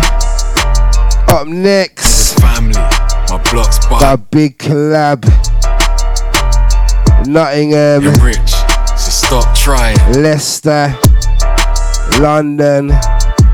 Up 1.29 1.45
next, 1.47 2.35
The 2.35 2.41
Family, 2.41 2.73
my 3.29 3.43
block's 3.51 3.85
by 3.87 3.99
the 4.15 4.17
big 4.31 4.57
collab. 4.57 5.25
Nottingham, 7.27 8.03
You're 8.03 8.13
rich, 8.23 8.37
so 8.47 9.11
stop 9.11 9.55
trying. 9.55 9.97
Leicester, 10.13 10.95
London, 12.19 12.91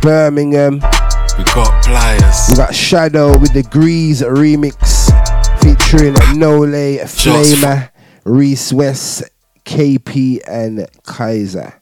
Birmingham. 0.01 0.75
We 0.75 1.43
got 1.45 1.83
pliers. 1.83 2.47
We 2.51 2.55
got 2.57 2.75
Shadow 2.75 3.37
with 3.37 3.53
the 3.53 3.63
Grease 3.63 4.21
remix 4.21 5.09
featuring 5.61 6.15
No 6.39 6.59
Lay, 6.59 6.97
Flamer, 6.99 7.89
Reese 8.23 8.71
West, 8.71 9.23
KP, 9.65 10.41
and 10.47 10.87
Kaiser. 11.03 11.73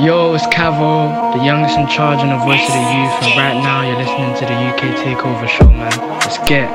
Yo, 0.00 0.32
it's 0.32 0.46
Cavo, 0.46 1.36
the 1.36 1.44
youngest 1.44 1.76
in 1.76 1.86
charge 1.86 2.20
and 2.20 2.30
the 2.30 2.38
voice 2.38 2.62
of 2.62 2.72
the 2.72 2.80
youth, 2.80 3.22
and 3.22 3.36
right 3.36 3.52
now 3.62 3.82
you're 3.86 3.98
listening 3.98 4.34
to 4.34 4.46
the 4.46 4.54
UK 4.54 4.96
Takeover 4.96 5.46
Show, 5.46 5.68
man. 5.68 5.92
Let's 6.20 6.38
get. 6.48 6.70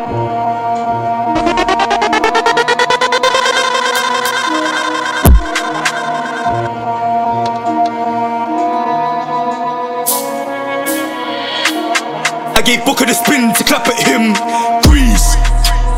I 12.53 12.61
gave 12.63 12.85
Booker 12.85 13.07
the 13.07 13.15
spin 13.15 13.55
to 13.55 13.63
clap 13.63 13.87
at 13.87 13.97
him. 14.05 14.74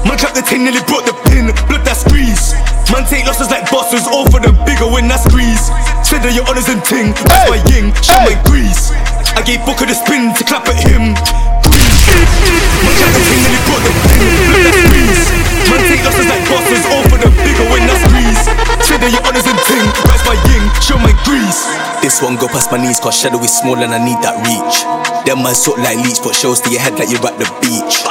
Man 0.07 0.15
clap 0.15 0.33
the 0.33 0.41
tin, 0.41 0.63
nearly 0.63 0.79
brought 0.87 1.03
the 1.03 1.11
pin. 1.27 1.51
Blood 1.67 1.83
that 1.83 1.99
squeeze. 1.99 2.55
Man 2.95 3.03
take 3.03 3.27
losses 3.27 3.51
like 3.51 3.67
bosses, 3.67 4.07
all 4.07 4.23
for 4.31 4.39
the 4.39 4.55
bigger 4.63 4.87
win 4.87 5.11
that 5.11 5.19
squeeze. 5.19 5.67
That 6.17 6.33
your 6.33 6.47
honors 6.49 6.65
and 6.65 6.81
ting. 6.81 7.13
That's 7.29 7.45
my 7.45 7.61
ying, 7.69 7.93
show 8.01 8.17
my 8.25 8.33
grease. 8.47 8.89
I 9.37 9.45
gave 9.45 9.61
Booker 9.67 9.85
the 9.85 9.93
spin 9.93 10.33
to 10.33 10.43
clap 10.47 10.65
at 10.65 10.79
him. 10.81 11.13
Grease. 11.67 12.07
Man 12.81 12.95
clap 12.97 13.11
the 13.13 13.21
tin, 13.21 13.37
nearly 13.43 13.61
brought 13.67 13.83
the 13.85 13.93
pin. 14.07 14.23
Blood 14.49 14.63
that 14.65 14.75
squeeze. 14.81 15.23
Man 15.69 15.81
take 15.85 16.01
losses 16.01 16.25
like 16.25 16.41
bosses, 16.49 16.83
all 16.89 17.03
for 17.11 17.19
the 17.21 17.29
bigger 17.43 17.67
win 17.69 17.83
that 17.85 17.99
squeeze. 18.01 18.43
That 18.97 19.13
your 19.13 19.21
honors 19.29 19.45
and 19.45 19.61
ting. 19.69 19.85
That's 20.09 20.25
my 20.25 20.33
ying, 20.49 20.65
show 20.81 20.97
my 20.97 21.13
grease. 21.21 21.69
This 22.01 22.17
one 22.17 22.33
go 22.33 22.49
past 22.49 22.73
my 22.73 22.81
knees 22.81 22.97
cause 22.97 23.13
shadow 23.13 23.37
is 23.45 23.53
small 23.53 23.77
and 23.77 23.93
I 23.93 24.01
need 24.01 24.17
that 24.25 24.41
reach. 24.41 24.81
Them 25.27 25.45
man 25.45 25.53
sort 25.53 25.77
like 25.85 26.01
leech, 26.01 26.17
put 26.17 26.33
shells 26.33 26.65
to 26.65 26.71
your 26.73 26.81
head 26.81 26.97
like 26.97 27.13
you're 27.13 27.21
at 27.21 27.37
the 27.37 27.45
beach. 27.61 28.01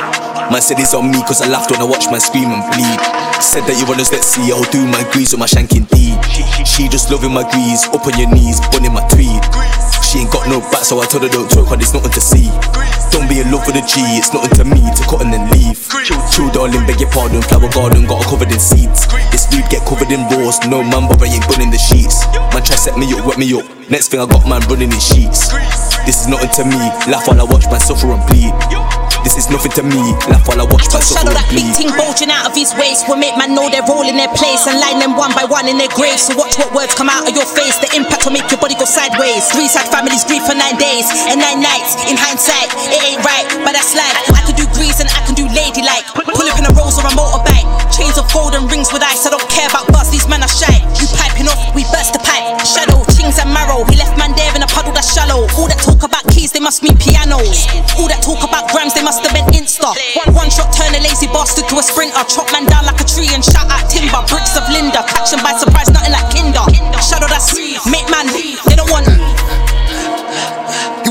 Man 0.47 0.63
said 0.63 0.79
on 0.95 1.11
me 1.11 1.19
cause 1.27 1.43
I 1.43 1.51
laughed 1.51 1.75
when 1.75 1.83
I 1.83 1.89
watched 1.89 2.07
man 2.15 2.23
scream 2.23 2.47
and 2.55 2.63
bleed. 2.71 3.01
Said 3.43 3.67
that 3.67 3.75
you 3.75 3.85
wanna 3.85 4.07
let's 4.07 4.31
see, 4.31 4.47
I'll 4.55 4.63
do 4.71 4.87
my 4.87 5.03
grease 5.11 5.35
with 5.35 5.43
my 5.43 5.51
shanking 5.51 5.91
deed. 5.91 6.15
She 6.63 6.87
just 6.87 7.11
loving 7.11 7.35
my 7.35 7.43
grease, 7.51 7.91
up 7.91 8.07
on 8.07 8.15
your 8.15 8.31
knees, 8.31 8.63
bunning 8.71 8.95
my 8.95 9.03
tweed. 9.11 9.43
She 10.07 10.23
ain't 10.23 10.31
got 10.31 10.47
no 10.47 10.63
back, 10.71 10.87
so 10.87 11.03
I 11.03 11.07
told 11.11 11.27
her 11.27 11.33
don't 11.35 11.51
talk, 11.51 11.67
cause 11.67 11.83
it's 11.83 11.91
nothing 11.91 12.15
to 12.15 12.23
see. 12.23 12.47
Don't 13.11 13.27
be 13.27 13.43
in 13.43 13.51
love 13.51 13.67
with 13.67 13.75
a 13.75 13.83
G, 13.83 13.99
it's 14.15 14.31
nothing 14.31 14.55
to 14.63 14.65
me 14.71 14.87
to 14.87 15.03
cut 15.11 15.27
and 15.27 15.35
then 15.35 15.51
leave. 15.51 15.83
Chill, 16.07 16.21
chill, 16.31 16.49
darling, 16.55 16.87
beg 16.87 17.03
your 17.03 17.11
pardon. 17.11 17.43
Flower 17.43 17.67
garden, 17.75 18.07
got 18.07 18.23
her 18.23 18.29
covered 18.31 18.55
in 18.55 18.63
seeds. 18.63 19.11
This 19.35 19.51
weed 19.51 19.67
get 19.67 19.83
covered 19.83 20.15
in 20.15 20.23
rose, 20.31 20.63
no 20.71 20.79
man, 20.87 21.11
but 21.11 21.19
I 21.27 21.35
ain't 21.35 21.43
burning 21.51 21.75
the 21.75 21.81
sheets. 21.83 22.23
Man, 22.55 22.63
try 22.63 22.79
set 22.79 22.95
me 22.95 23.11
up, 23.19 23.27
wet 23.27 23.37
me 23.37 23.51
up. 23.51 23.67
Next 23.91 24.15
thing 24.15 24.23
I 24.23 24.31
got, 24.31 24.47
man, 24.47 24.63
running 24.71 24.95
in 24.95 25.03
sheets. 25.03 25.51
This 26.07 26.23
is 26.23 26.31
nothing 26.31 26.55
to 26.55 26.63
me, 26.63 26.79
laugh 27.11 27.27
while 27.27 27.43
I 27.43 27.47
watch 27.51 27.67
man 27.67 27.83
suffer 27.83 28.07
and 28.15 28.23
bleed. 28.31 28.55
This 29.27 29.35
is 29.35 29.51
nothing 29.51 29.75
to 29.75 29.83
me, 29.83 29.99
laugh 30.31 30.47
while 30.47 30.63
I 30.63 30.67
watch 30.71 30.87
suffer 30.87 31.03
Shadow 31.03 31.35
that 31.35 31.51
big 31.51 31.67
bleed. 31.67 31.75
ting 31.75 31.91
bulging 31.99 32.31
out 32.31 32.47
of 32.47 32.55
his 32.55 32.71
waist 32.79 33.11
will 33.11 33.19
make 33.19 33.35
man 33.35 33.59
know 33.59 33.67
they're 33.67 33.83
all 33.83 34.07
in 34.07 34.15
their 34.15 34.31
place 34.39 34.71
and 34.71 34.79
line 34.79 35.03
them 35.03 35.19
one 35.19 35.35
by 35.35 35.43
one 35.43 35.67
in 35.67 35.83
their 35.83 35.91
graves. 35.99 36.31
So 36.31 36.39
watch 36.39 36.55
what 36.63 36.71
words 36.71 36.95
come 36.95 37.11
out 37.11 37.27
of 37.27 37.35
your 37.35 37.51
face. 37.51 37.75
The 37.83 37.91
impact 37.99 38.23
will 38.23 38.39
make 38.39 38.47
your 38.55 38.63
body 38.63 38.79
go 38.79 38.87
sideways. 38.87 39.51
Three 39.51 39.67
sad 39.67 39.91
families 39.91 40.23
grieve 40.23 40.47
for 40.47 40.55
nine 40.55 40.79
days 40.79 41.11
and 41.27 41.43
nine 41.43 41.59
nights. 41.59 41.99
In 42.07 42.15
hindsight, 42.15 42.71
it 42.95 43.03
ain't 43.03 43.27
right, 43.27 43.51
but 43.67 43.75
that's 43.75 43.99
life. 43.99 44.15
I 44.31 44.47
can 44.47 44.55
do 44.55 44.71
grease 44.79 45.03
and 45.03 45.11
I 45.11 45.27
can 45.27 45.35
do 45.35 45.51
ladylike. 45.51 46.07
Pull 46.15 46.47
up 46.47 46.63
in 46.63 46.71
a 46.71 46.73
Rolls 46.79 47.03
or 47.03 47.11
a 47.11 47.13
motorbike. 47.19 47.46
Chains 47.97 48.21
of 48.21 48.29
gold 48.29 48.53
and 48.53 48.69
rings 48.69 48.93
with 48.93 49.01
ice. 49.01 49.25
I 49.25 49.33
don't 49.33 49.49
care 49.49 49.65
about 49.73 49.89
buzz, 49.89 50.13
these 50.13 50.29
men 50.29 50.45
are 50.45 50.53
shy. 50.53 50.85
You 51.01 51.09
piping 51.17 51.49
off, 51.49 51.73
we 51.73 51.81
burst 51.89 52.13
the 52.13 52.21
pipe. 52.21 52.45
Shadow, 52.61 53.01
chings 53.17 53.41
and 53.41 53.49
marrow. 53.49 53.89
He 53.89 53.97
left 53.97 54.21
man 54.21 54.37
there 54.37 54.53
in 54.53 54.61
a 54.61 54.69
puddle 54.69 54.93
that's 54.93 55.17
shallow. 55.17 55.49
All 55.57 55.65
that 55.65 55.81
talk 55.81 56.05
about 56.05 56.29
keys, 56.29 56.53
they 56.53 56.61
must 56.61 56.85
mean 56.85 57.01
pianos. 57.01 57.65
All 57.97 58.05
that 58.13 58.21
talk 58.21 58.45
about 58.45 58.69
grams, 58.69 58.93
they 58.93 59.01
must 59.01 59.25
have 59.25 59.33
been 59.33 59.49
Insta. 59.57 59.97
One 60.29 60.47
one 60.47 60.51
shot, 60.53 60.77
turn 60.77 60.93
a 60.93 61.01
lazy 61.01 61.27
bastard 61.33 61.73
to 61.73 61.81
a 61.81 61.83
sprinter. 61.83 62.21
Chop 62.29 62.53
man 62.53 62.69
down 62.69 62.85
like 62.85 63.01
a 63.01 63.07
tree 63.09 63.33
and 63.33 63.41
shout 63.41 63.65
out 63.65 63.89
timber. 63.89 64.21
Bricks 64.29 64.53
of 64.61 64.69
Linda, 64.69 65.01
catch 65.09 65.33
him 65.33 65.41
by 65.41 65.57
surprise, 65.57 65.89
nothing 65.89 66.13
like 66.13 66.29
Kinder. 66.29 66.69
Shadow 67.01 67.33
that's 67.33 67.57
make 67.89 68.05
man, 68.13 68.29
they 68.29 68.77
don't 68.77 68.93
want. 68.93 69.09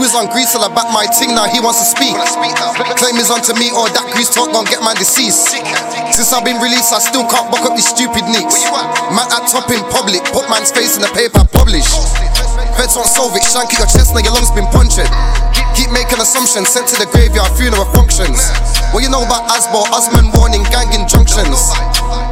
Was 0.06 0.14
on 0.14 0.30
grease 0.30 0.54
till 0.54 0.62
I 0.62 0.70
back 0.70 0.86
my 0.94 1.10
ting, 1.18 1.34
now 1.34 1.50
he 1.50 1.58
wants 1.58 1.82
to 1.82 1.88
speak. 1.90 2.14
Claim 2.94 3.18
is 3.18 3.34
onto 3.34 3.58
me 3.58 3.74
or 3.74 3.90
that 3.90 4.06
grease 4.14 4.30
talk 4.30 4.54
gon' 4.54 4.70
get 4.70 4.86
my 4.86 4.94
deceased. 4.94 5.58
Since 6.14 6.30
I've 6.30 6.46
been 6.46 6.62
released, 6.62 6.94
I 6.94 7.02
still 7.02 7.26
can't 7.26 7.50
buck 7.50 7.66
up 7.66 7.74
these 7.74 7.90
stupid 7.90 8.22
nicks. 8.30 8.70
Man 9.10 9.26
at 9.34 9.50
top 9.50 9.66
in 9.74 9.82
public, 9.90 10.22
put 10.30 10.46
man's 10.46 10.70
face 10.70 10.94
in 10.94 11.02
the 11.02 11.10
paper, 11.10 11.42
publish. 11.50 11.90
Feds 12.78 12.94
won't 12.94 13.10
solve 13.10 13.34
it, 13.34 13.42
shank 13.50 13.74
your 13.82 13.90
chest, 13.90 14.14
now 14.14 14.22
your 14.22 14.38
lungs 14.38 14.54
been 14.54 14.70
punctured. 14.70 15.10
Keep 15.74 15.90
making 15.90 16.22
assumptions, 16.22 16.70
sent 16.70 16.86
to 16.94 17.02
the 17.02 17.10
graveyard, 17.10 17.50
funeral 17.58 17.90
functions. 17.90 18.54
What 18.94 19.02
you 19.02 19.10
know 19.10 19.26
about 19.26 19.50
Asbo, 19.50 19.90
Osman 19.90 20.30
warning, 20.38 20.62
gang 20.70 20.94
injunctions. 20.94 21.74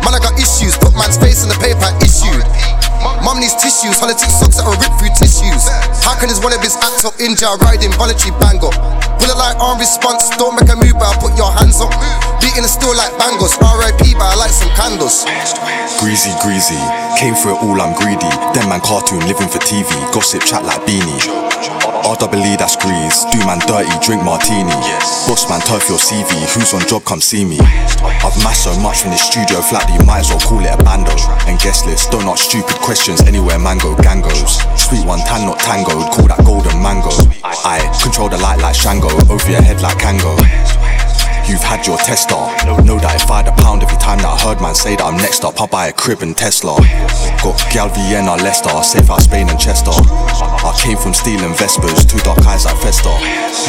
Man, 0.05 0.13
I 0.13 0.21
got 0.21 0.37
issues, 0.37 0.77
put 0.77 0.93
man's 0.93 1.17
face 1.17 1.41
in 1.41 1.49
the 1.49 1.57
paper, 1.57 1.89
issued. 2.05 2.45
Mum 3.23 3.39
needs 3.39 3.55
tissues, 3.55 3.99
politics 3.99 4.35
socks 4.35 4.59
that 4.59 4.65
will 4.67 4.77
rip 4.80 4.93
through 4.99 5.13
tissues. 5.15 5.67
How 6.03 6.15
can 6.19 6.27
his 6.27 6.39
one 6.43 6.51
of 6.51 6.61
his 6.63 6.75
act 6.80 7.03
up 7.07 7.15
injure, 7.19 7.51
riding 7.63 7.91
voluntary 7.95 8.35
bang 8.39 8.59
up? 8.63 8.75
Pull 9.19 9.31
a 9.31 9.38
light 9.39 9.55
on 9.59 9.80
response, 9.80 10.27
don't 10.35 10.55
make 10.55 10.67
a 10.67 10.75
move, 10.75 10.95
but 10.99 11.07
I'll 11.07 11.21
put 11.23 11.34
your 11.39 11.51
hands 11.51 11.80
up. 11.80 11.91
Beating 12.43 12.63
the 12.63 12.71
still 12.71 12.91
like 12.95 13.15
bangles, 13.15 13.55
RIP, 13.59 14.15
but 14.19 14.27
I 14.27 14.35
like 14.35 14.51
some 14.51 14.71
candles. 14.75 15.23
Greasy, 15.99 16.31
greasy, 16.43 16.80
came 17.15 17.35
for 17.35 17.55
it 17.55 17.59
all, 17.63 17.80
I'm 17.80 17.95
greedy. 17.95 18.27
Them 18.53 18.67
man 18.67 18.84
cartoon, 18.84 19.23
living 19.25 19.47
for 19.47 19.63
TV, 19.63 19.88
gossip 20.11 20.43
chat 20.43 20.63
like 20.67 20.84
beanie. 20.84 21.43
RWE, 22.03 22.59
that's 22.59 22.75
grease. 22.75 23.23
Do 23.31 23.39
man 23.47 23.63
dirty, 23.63 23.88
drink 24.03 24.23
martini. 24.23 24.75
Boss 25.23 25.47
man, 25.47 25.63
turf 25.63 25.88
your 25.88 25.97
CV. 25.97 26.35
Who's 26.51 26.73
on 26.75 26.84
job, 26.88 27.05
come 27.05 27.21
see 27.21 27.45
me. 27.47 27.57
I've 28.23 28.35
mashed 28.43 28.67
so 28.67 28.75
much 28.84 29.01
from 29.01 29.11
this 29.11 29.23
studio 29.23 29.63
flat 29.63 29.88
that 29.88 29.95
you 29.95 30.03
might 30.05 30.27
as 30.27 30.30
well 30.30 30.43
call 30.43 30.59
it 30.59 30.67
a 30.67 30.77
bando. 30.84 31.15
And 31.47 31.55
guest 31.63 31.88
list, 31.88 32.11
don't 32.11 32.27
ask 32.27 32.43
stupid 32.43 32.75
questions 32.84 32.92
anywhere 33.25 33.57
mango 33.57 33.95
gangos. 33.95 34.61
Sweet 34.77 35.05
one 35.05 35.19
tan, 35.19 35.47
not 35.47 35.57
tangoed, 35.59 36.13
call 36.13 36.27
that 36.27 36.45
golden 36.45 36.79
mango. 36.81 37.09
I 37.43 37.81
control 38.01 38.29
the 38.29 38.37
light 38.37 38.59
like 38.59 38.75
Shango, 38.75 39.09
over 39.33 39.49
your 39.49 39.61
head 39.61 39.81
like 39.81 39.97
Kango. 39.97 40.37
You've 41.47 41.61
had 41.61 41.85
your 41.85 41.97
tester. 41.97 42.39
Know 42.87 42.97
that 43.03 43.19
if 43.19 43.29
I 43.29 43.43
had 43.43 43.51
a 43.51 43.55
pound 43.59 43.83
every 43.83 43.97
time 43.97 44.19
that 44.23 44.31
I 44.31 44.37
heard 44.39 44.61
man 44.61 44.73
say 44.75 44.95
that 44.95 45.03
I'm 45.03 45.17
next 45.17 45.43
up, 45.43 45.59
I'll 45.59 45.67
buy 45.67 45.87
a 45.87 45.93
crib 45.93 46.23
and 46.23 46.35
Tesla. 46.35 46.79
Got 47.43 47.59
Gal 47.69 47.89
Vienna, 47.91 48.39
Leicester, 48.39 48.71
safe 48.81 49.11
out 49.11 49.21
Spain 49.21 49.51
and 49.51 49.59
Chester. 49.59 49.91
I 49.91 50.71
came 50.79 50.97
from 50.97 51.13
stealing 51.13 51.51
Vespers, 51.59 52.07
two 52.07 52.19
dark 52.23 52.39
eyes 52.47 52.63
like 52.63 52.79
Festa. 52.79 53.11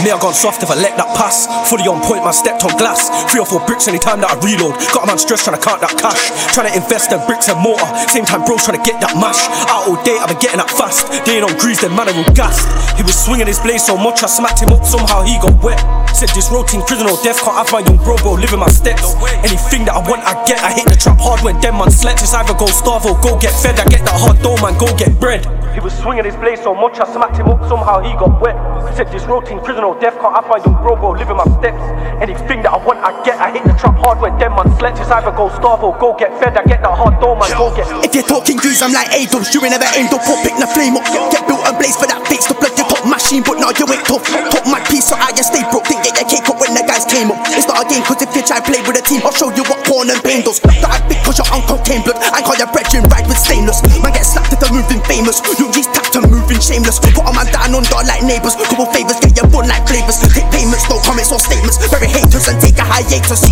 Me, 0.06 0.14
I 0.14 0.18
gone 0.22 0.34
soft 0.34 0.62
if 0.62 0.70
I 0.70 0.78
let 0.78 0.94
that 0.96 1.10
pass. 1.18 1.50
Fully 1.66 1.90
on 1.90 1.98
point, 2.06 2.22
man, 2.22 2.32
stepped 2.32 2.62
on 2.62 2.72
glass. 2.78 3.10
Three 3.30 3.42
or 3.42 3.46
four 3.46 3.58
bricks 3.66 3.90
anytime 3.90 4.22
that 4.22 4.30
I 4.30 4.36
reload. 4.38 4.78
Got 4.94 5.04
a 5.04 5.06
man 5.10 5.18
stressed 5.18 5.44
trying 5.44 5.58
to 5.58 5.62
count 5.62 5.82
that 5.82 5.98
cash. 5.98 6.30
Trying 6.54 6.70
to 6.70 6.74
invest 6.78 7.10
in 7.10 7.18
bricks 7.26 7.50
and 7.50 7.58
mortar. 7.58 7.86
Same 8.06 8.24
time, 8.24 8.46
bros 8.46 8.62
trying 8.62 8.78
to 8.78 8.84
get 8.86 9.02
that 9.02 9.18
mash. 9.18 9.42
Out 9.66 9.90
all 9.90 9.98
day, 10.06 10.14
I've 10.16 10.30
been 10.30 10.38
getting 10.38 10.62
that 10.62 10.70
fast. 10.70 11.10
They 11.26 11.42
ain't 11.42 11.46
on 11.46 11.58
grease, 11.58 11.82
then 11.82 11.90
man, 11.92 12.06
will 12.14 12.26
gassed. 12.38 12.64
He 12.94 13.02
was 13.02 13.18
swinging 13.18 13.50
his 13.50 13.58
blade 13.58 13.82
so 13.82 13.98
much, 13.98 14.22
I 14.22 14.30
smacked 14.30 14.62
him 14.62 14.70
up, 14.70 14.86
somehow 14.86 15.26
he 15.26 15.34
got 15.42 15.58
wet. 15.62 15.82
Said 16.14 16.30
this 16.30 16.46
routine, 16.54 16.86
prison 16.86 17.10
or 17.10 17.18
death, 17.26 17.42
can't 17.42 17.58
have 17.64 17.72
my 17.72 17.80
young 17.88 18.02
bro, 18.04 18.16
bro, 18.16 18.32
living 18.34 18.60
my 18.60 18.68
steps. 18.68 19.14
Anything 19.40 19.84
that 19.88 19.96
I 19.96 20.02
want, 20.04 20.22
I 20.24 20.36
get. 20.44 20.60
I 20.60 20.72
hit 20.72 20.84
the 20.84 20.96
trap 20.96 21.18
hard 21.20 21.40
when 21.40 21.58
them 21.60 21.78
man 21.80 21.90
slept. 21.90 22.20
It's 22.20 22.34
either 22.34 22.54
go 22.54 22.66
starve 22.66 23.06
or 23.06 23.16
go 23.20 23.38
get 23.40 23.52
fed. 23.56 23.80
I 23.80 23.84
get 23.88 24.04
that 24.04 24.16
hard 24.16 24.40
dough, 24.44 24.56
man, 24.60 24.76
go 24.76 24.88
get 24.96 25.16
bread. 25.20 25.44
He 25.72 25.80
was 25.80 25.96
swinging 25.98 26.24
his 26.24 26.36
blade 26.36 26.62
so 26.62 26.70
much, 26.70 27.00
I 27.02 27.06
smacked 27.10 27.34
him 27.34 27.50
up, 27.50 27.58
somehow 27.66 27.98
he 27.98 28.14
got 28.14 28.38
wet. 28.38 28.54
Said 28.94 29.10
this 29.10 29.26
routine, 29.26 29.58
prison 29.58 29.82
or 29.82 29.98
death, 29.98 30.14
can't 30.22 30.30
have 30.30 30.46
my 30.46 30.62
young 30.62 30.78
bro, 30.78 30.94
bro, 30.94 31.18
living 31.18 31.34
my 31.34 31.48
steps. 31.58 31.82
Anything 32.22 32.62
that 32.62 32.70
I 32.70 32.78
want, 32.78 33.02
I 33.02 33.10
get. 33.24 33.40
I 33.40 33.50
hit 33.50 33.64
the 33.64 33.74
trap 33.74 33.98
hard 33.98 34.20
when 34.20 34.36
them 34.38 34.54
man 34.54 34.70
slept. 34.78 35.00
It's 35.00 35.10
either 35.10 35.34
go 35.34 35.50
starve 35.56 35.82
or 35.82 35.96
go 35.98 36.14
get 36.14 36.30
fed. 36.38 36.54
I 36.54 36.62
get 36.62 36.84
that 36.84 36.94
hard 36.94 37.18
dough, 37.18 37.34
man, 37.34 37.50
go 37.58 37.74
get. 37.74 37.88
If 38.04 38.14
you're 38.14 38.28
talking 38.28 38.56
grease, 38.60 38.82
I'm 38.82 38.92
like 38.92 39.10
Ados. 39.10 39.50
You 39.50 39.64
ain't 39.64 39.74
never 39.74 39.88
aimed 39.98 40.12
up, 40.14 40.22
put 40.22 40.38
pick 40.46 40.54
the 40.60 40.68
flame 40.70 40.94
up. 40.94 41.06
Get 41.32 41.42
built 41.48 41.64
and 41.66 41.74
blaze 41.74 41.96
for 41.96 42.06
that 42.06 42.22
face 42.28 42.46
to 42.46 42.54
plug 42.54 42.76
your 42.78 42.86
top 42.86 42.93
machine, 43.06 43.42
but 43.44 43.60
now 43.60 43.70
you 43.76 43.84
ain't 43.88 44.04
tough. 44.08 44.24
Top 44.50 44.64
my 44.66 44.80
piece, 44.88 45.12
so 45.12 45.16
I 45.16 45.30
just 45.36 45.52
stay 45.52 45.62
broke. 45.68 45.86
Think 45.86 46.04
your 46.04 46.16
cake 46.24 46.48
up 46.48 46.58
when 46.60 46.72
the 46.72 46.82
guys 46.86 47.04
came 47.04 47.30
up. 47.30 47.38
It's 47.52 47.68
not 47.68 47.82
a 47.82 47.84
game, 47.86 48.02
cause 48.02 48.20
if 48.24 48.32
you 48.32 48.42
try 48.42 48.60
play 48.64 48.80
with 48.82 48.96
a 48.96 49.04
team, 49.04 49.20
I'll 49.22 49.34
show 49.36 49.52
you 49.52 49.64
what 49.68 49.84
corn 49.84 50.08
and 50.08 50.20
pain 50.24 50.42
does. 50.42 50.60
That 50.64 51.04
cause 51.22 51.36
your 51.36 51.48
uncle 51.52 51.78
came 51.84 52.02
blood. 52.02 52.18
I 52.32 52.40
call 52.40 52.56
your 52.56 52.70
brethren 52.72 53.04
ride 53.12 53.28
with 53.28 53.38
stainless. 53.38 53.84
Man 54.00 54.12
get 54.16 54.24
slapped 54.24 54.52
if 54.52 54.60
they're 54.60 54.72
moving 54.72 55.02
famous. 55.04 55.44
You 55.60 55.68
just 55.70 55.92
tapped 55.92 56.16
and 56.16 56.26
moving 56.32 56.60
shameless. 56.60 56.98
Put 56.98 57.28
a 57.28 57.32
man 57.36 57.48
down 57.52 57.76
on 57.76 57.84
door 57.92 58.04
like 58.08 58.24
neighbors. 58.24 58.56
Couple 58.56 58.88
favors, 58.90 59.20
get 59.20 59.36
your 59.36 59.48
bun 59.52 59.68
like 59.68 59.84
flavors. 59.84 60.24
Take 60.32 60.48
payments, 60.48 60.88
no 60.88 60.96
comments 61.04 61.28
or 61.28 61.40
statements. 61.42 61.76
Bury 61.92 62.08
haters 62.08 62.48
and 62.48 62.56
take 62.56 62.78
a 62.80 62.86
hiatus. 62.86 63.44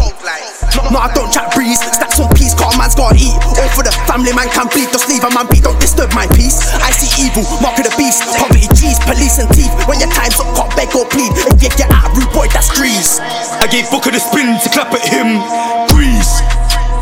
No, 0.78 0.88
no, 0.88 0.98
I 1.04 1.12
don't 1.12 1.28
chat 1.28 1.52
breeze. 1.52 1.84
Stack 1.84 2.16
some 2.16 2.31
man's 2.82 2.98
gotta 2.98 3.14
eat. 3.14 3.38
All 3.62 3.70
for 3.78 3.86
the 3.86 3.94
family, 4.10 4.34
man 4.34 4.50
can 4.50 4.66
bleed. 4.66 4.90
Just 4.90 5.06
leave 5.06 5.22
a 5.22 5.30
man 5.30 5.46
be, 5.46 5.62
don't 5.62 5.78
disturb 5.78 6.10
my 6.18 6.26
peace. 6.34 6.58
I 6.82 6.90
see 6.90 7.06
evil, 7.22 7.46
mark 7.62 7.78
of 7.78 7.86
the 7.86 7.94
beast. 7.94 8.26
Poverty, 8.34 8.66
G's, 8.74 8.98
police 9.06 9.38
and 9.38 9.46
teeth. 9.54 9.70
When 9.86 10.02
your 10.02 10.10
time's 10.10 10.34
up, 10.42 10.50
can't 10.58 10.74
beg 10.74 10.90
or 10.98 11.06
plead. 11.06 11.30
If 11.46 11.62
you 11.62 11.70
get 11.70 11.94
out, 11.94 12.10
rude 12.18 12.26
boy, 12.34 12.50
that's 12.50 12.74
grease. 12.74 13.22
I 13.62 13.70
gave 13.70 13.86
Booker 13.94 14.10
the 14.10 14.18
spin 14.18 14.58
to 14.58 14.68
clap 14.74 14.90
at 14.90 15.06
him. 15.06 15.38
Grease. 15.94 16.42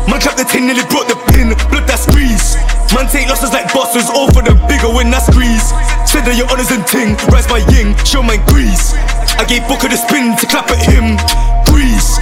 Man 0.05 0.21
clap 0.21 0.37
the 0.37 0.45
tin, 0.45 0.69
nearly 0.69 0.85
brought 0.85 1.09
the 1.09 1.17
pin. 1.33 1.57
Blood 1.73 1.89
that's 1.89 2.05
grease. 2.13 2.53
Man 2.93 3.09
take 3.09 3.25
losses 3.25 3.49
like 3.49 3.73
bosses, 3.73 4.05
all 4.13 4.29
for 4.29 4.45
the 4.45 4.53
bigger 4.69 4.91
win, 4.93 5.09
that's 5.09 5.33
grease. 5.33 5.73
Said 6.05 6.29
that 6.29 6.37
your 6.37 6.45
honors 6.53 6.69
and 6.69 6.85
ting, 6.85 7.17
rise 7.33 7.49
my 7.49 7.65
ying, 7.73 7.97
show 8.05 8.21
my 8.21 8.37
grease. 8.53 8.93
I 9.41 9.49
gave 9.49 9.65
Booker 9.65 9.89
the 9.89 9.97
spin 9.97 10.37
to 10.37 10.45
clap 10.45 10.69
at 10.69 10.81
him. 10.85 11.17
Grease. 11.65 12.21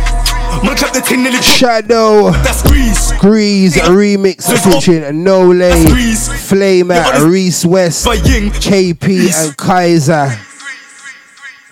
Man 0.63 0.75
clap 0.75 0.93
the 0.93 1.01
tin, 1.01 1.23
nearly 1.23 1.41
Shadow. 1.41 2.31
That's 2.31 2.61
grease. 2.63 3.11
Grease 3.19 3.77
remix 3.77 4.51
featuring 4.61 5.23
No 5.23 5.47
Lay, 5.49 5.85
Flame 6.15 6.91
at 6.91 7.21
Reese 7.21 7.65
West, 7.65 8.05
KP 8.05 9.33
and 9.33 9.57
Kaiser. 9.57 10.37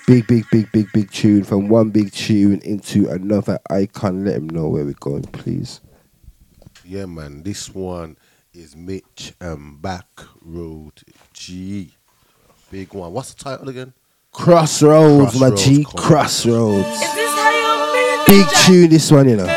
Big, 0.07 0.25
big, 0.25 0.45
big, 0.49 0.71
big, 0.71 0.89
big 0.93 1.11
tune 1.11 1.43
from 1.43 1.67
one 1.67 1.89
big 1.89 2.13
tune 2.13 2.61
into 2.61 3.09
another. 3.09 3.59
I 3.69 3.87
can't 3.87 4.23
let 4.23 4.35
him 4.35 4.49
know 4.49 4.69
where 4.69 4.85
we're 4.85 4.93
going, 4.93 5.23
please. 5.23 5.81
Yeah, 6.85 7.07
man. 7.07 7.43
This 7.43 7.75
one 7.75 8.17
is 8.53 8.73
Mitch 8.73 9.33
and 9.41 9.81
Back 9.81 10.07
Road 10.41 10.93
G. 11.33 11.93
Big 12.71 12.93
one. 12.93 13.11
What's 13.11 13.33
the 13.33 13.43
title 13.43 13.67
again? 13.67 13.91
Crossroads, 14.31 15.37
my 15.37 15.49
G, 15.51 15.83
come 15.83 15.93
on. 15.95 16.03
Crossroads. 16.03 17.03
Big 18.27 18.45
tune, 18.65 18.89
this 18.89 19.09
one, 19.09 19.29
you 19.29 19.37
know. 19.37 19.47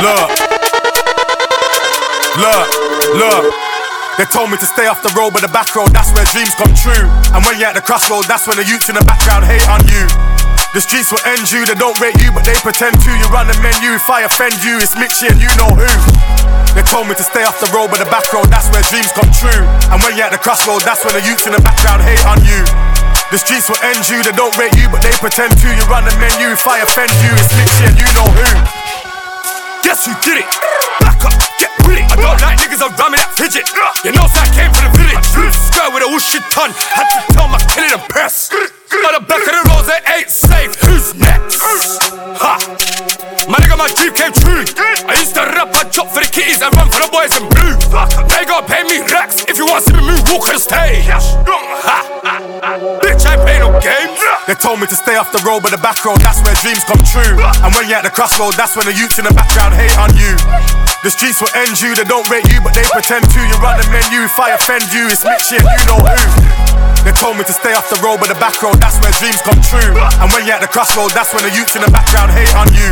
Look. 0.00 0.30
Look. 2.40 2.68
Look. 3.12 3.54
They 4.16 4.24
told 4.32 4.50
me 4.50 4.56
to 4.56 4.64
stay 4.64 4.88
off 4.88 5.02
the 5.04 5.12
road, 5.12 5.36
but 5.36 5.44
the 5.44 5.52
back 5.52 5.68
road, 5.76 5.92
that's 5.92 6.08
where 6.16 6.24
dreams 6.32 6.56
come 6.56 6.72
true. 6.72 7.04
And 7.36 7.44
when 7.44 7.60
you're 7.60 7.68
at 7.68 7.76
the 7.76 7.84
crossroad, 7.84 8.24
that's 8.24 8.48
when 8.48 8.56
the 8.56 8.64
youths 8.64 8.88
in 8.88 8.96
the 8.96 9.04
background 9.04 9.44
hate 9.44 9.68
on 9.68 9.84
you. 9.92 10.08
The 10.72 10.80
streets 10.80 11.12
will 11.12 11.20
end 11.28 11.52
you, 11.52 11.68
they 11.68 11.76
don't 11.76 12.00
rate 12.00 12.16
you, 12.24 12.32
but 12.32 12.44
they 12.48 12.56
pretend 12.64 12.96
to. 13.04 13.10
You 13.12 13.28
run 13.28 13.48
the 13.52 13.56
menu, 13.60 13.92
if 13.92 14.08
I 14.08 14.24
offend 14.24 14.56
you, 14.64 14.80
it's 14.80 14.96
Mitchie 14.96 15.28
and 15.28 15.36
you 15.36 15.52
know 15.60 15.76
who. 15.76 16.45
They 16.76 16.84
told 16.84 17.08
me 17.08 17.16
to 17.16 17.24
stay 17.24 17.40
off 17.48 17.56
the 17.56 17.72
road, 17.72 17.88
but 17.88 18.04
the 18.04 18.10
back 18.12 18.28
road, 18.36 18.52
that's 18.52 18.68
where 18.68 18.84
dreams 18.92 19.08
come 19.16 19.32
true. 19.32 19.64
And 19.88 19.96
when 20.04 20.12
you're 20.12 20.28
at 20.28 20.36
the 20.36 20.42
crossroad, 20.44 20.84
that's 20.84 21.00
when 21.08 21.16
the 21.16 21.24
youths 21.24 21.48
in 21.48 21.56
the 21.56 21.64
background 21.64 22.04
hate 22.04 22.20
on 22.28 22.36
you. 22.44 22.60
The 23.32 23.40
streets 23.40 23.72
will 23.72 23.80
end 23.80 24.04
you, 24.12 24.20
they 24.20 24.36
don't 24.36 24.52
rate 24.60 24.76
you, 24.76 24.92
but 24.92 25.00
they 25.00 25.10
pretend 25.16 25.56
to. 25.56 25.68
You 25.72 25.84
run 25.88 26.04
the 26.04 26.12
menu, 26.20 26.52
if 26.52 26.68
I 26.68 26.84
offend 26.84 27.10
you, 27.24 27.32
it's 27.32 27.48
Mitchie 27.56 27.88
and 27.88 27.96
you 27.96 28.08
know 28.12 28.28
who. 28.28 28.48
Guess 29.82 30.04
who 30.04 30.12
did 30.20 30.44
it? 30.44 30.48
Back 31.00 31.24
up, 31.24 31.32
get 31.56 31.72
with 31.88 31.96
it. 31.96 32.06
I 32.12 32.20
don't 32.20 32.38
like 32.44 32.60
niggas 32.60 32.84
around 32.84 33.12
me 33.12 33.18
that 33.24 33.32
fidget. 33.34 33.66
You 34.04 34.12
know, 34.12 34.28
so 34.28 34.36
I 34.36 34.48
came 34.52 34.68
from 34.68 34.84
the 34.86 34.94
village. 35.00 35.26
Square 35.72 35.96
with 35.96 36.04
a 36.04 36.08
whoosh 36.12 36.36
ton. 36.52 36.70
Had 36.92 37.08
to 37.08 37.18
tell 37.32 37.48
my 37.48 37.58
in 37.80 37.88
the 37.88 38.02
press. 38.12 38.52
On 38.86 39.14
the 39.18 39.24
back 39.26 39.42
of 39.42 39.54
the 39.54 39.62
roads, 39.66 39.86
they 39.90 39.98
ain't 40.14 40.30
safe. 40.30 40.74
Who's 40.86 41.10
next? 41.18 41.58
Ha! 41.58 42.54
My 43.50 43.58
nigga, 43.58 43.74
my 43.74 43.90
dream 43.98 44.14
came 44.14 44.30
true. 44.30 44.62
I 45.06 45.18
used 45.18 45.34
to 45.34 45.42
rap 45.42 45.74
and 45.74 45.90
chop 45.90 46.10
for 46.14 46.22
the 46.22 46.30
kitties 46.30 46.62
and 46.62 46.70
run 46.78 46.86
for 46.90 47.02
the 47.02 47.10
boys 47.10 47.34
in 47.34 47.46
blue. 47.50 47.74
They 48.30 48.46
gon' 48.46 48.62
pay 48.66 48.86
me 48.86 49.02
racks 49.10 49.42
if 49.50 49.58
you 49.58 49.66
want 49.66 49.82
to 49.82 49.90
see 49.90 49.96
me 49.98 50.06
move, 50.06 50.22
walk 50.30 50.46
on 50.50 50.54
the 50.54 50.62
stage. 50.62 51.06
Ha! 51.10 51.98
Bitch, 53.02 53.26
I 53.26 53.34
ain't 53.34 53.42
play 53.42 53.58
no 53.58 53.74
games. 53.82 54.18
They 54.46 54.54
told 54.54 54.78
me 54.78 54.86
to 54.86 54.98
stay 54.98 55.18
off 55.18 55.34
the 55.34 55.42
road, 55.42 55.66
but 55.66 55.74
the 55.74 55.82
back 55.82 55.98
road, 56.06 56.22
that's 56.22 56.38
where 56.46 56.54
dreams 56.62 56.86
come 56.86 57.02
true. 57.02 57.42
And 57.66 57.74
when 57.74 57.90
you're 57.90 57.98
at 57.98 58.06
the 58.06 58.14
crossroad, 58.14 58.54
that's 58.54 58.78
when 58.78 58.86
the 58.86 58.94
youths 58.94 59.18
in 59.18 59.26
the 59.26 59.34
background 59.34 59.74
hate 59.74 59.94
on 59.98 60.14
you. 60.14 60.34
The 61.02 61.10
streets 61.10 61.42
will 61.42 61.54
end 61.58 61.78
you, 61.82 61.94
they 61.94 62.06
don't 62.06 62.26
rate 62.30 62.46
you, 62.50 62.62
but 62.62 62.74
they 62.74 62.86
pretend 62.90 63.26
to. 63.34 63.40
You 63.42 63.56
run 63.58 63.78
the 63.78 63.86
menu, 63.90 64.22
if 64.26 64.38
I 64.38 64.54
offend 64.54 64.86
you, 64.94 65.10
it's 65.10 65.22
and 65.26 65.62
you 65.62 65.82
know 65.90 65.98
who. 66.02 66.95
They 67.06 67.14
told 67.14 67.38
me 67.38 67.46
to 67.46 67.54
stay 67.54 67.70
off 67.70 67.86
the 67.86 68.02
road, 68.02 68.18
but 68.18 68.26
the 68.26 68.38
back 68.42 68.58
road, 68.58 68.82
that's 68.82 68.98
where 68.98 69.14
dreams 69.22 69.38
come 69.46 69.62
true. 69.62 69.94
And 70.18 70.26
when 70.34 70.42
you're 70.42 70.58
at 70.58 70.64
the 70.66 70.66
crossroad, 70.66 71.14
that's 71.14 71.30
when 71.30 71.46
the 71.46 71.54
youths 71.54 71.78
in 71.78 71.86
the 71.86 71.92
background 71.94 72.34
hate 72.34 72.50
on 72.58 72.66
you. 72.74 72.90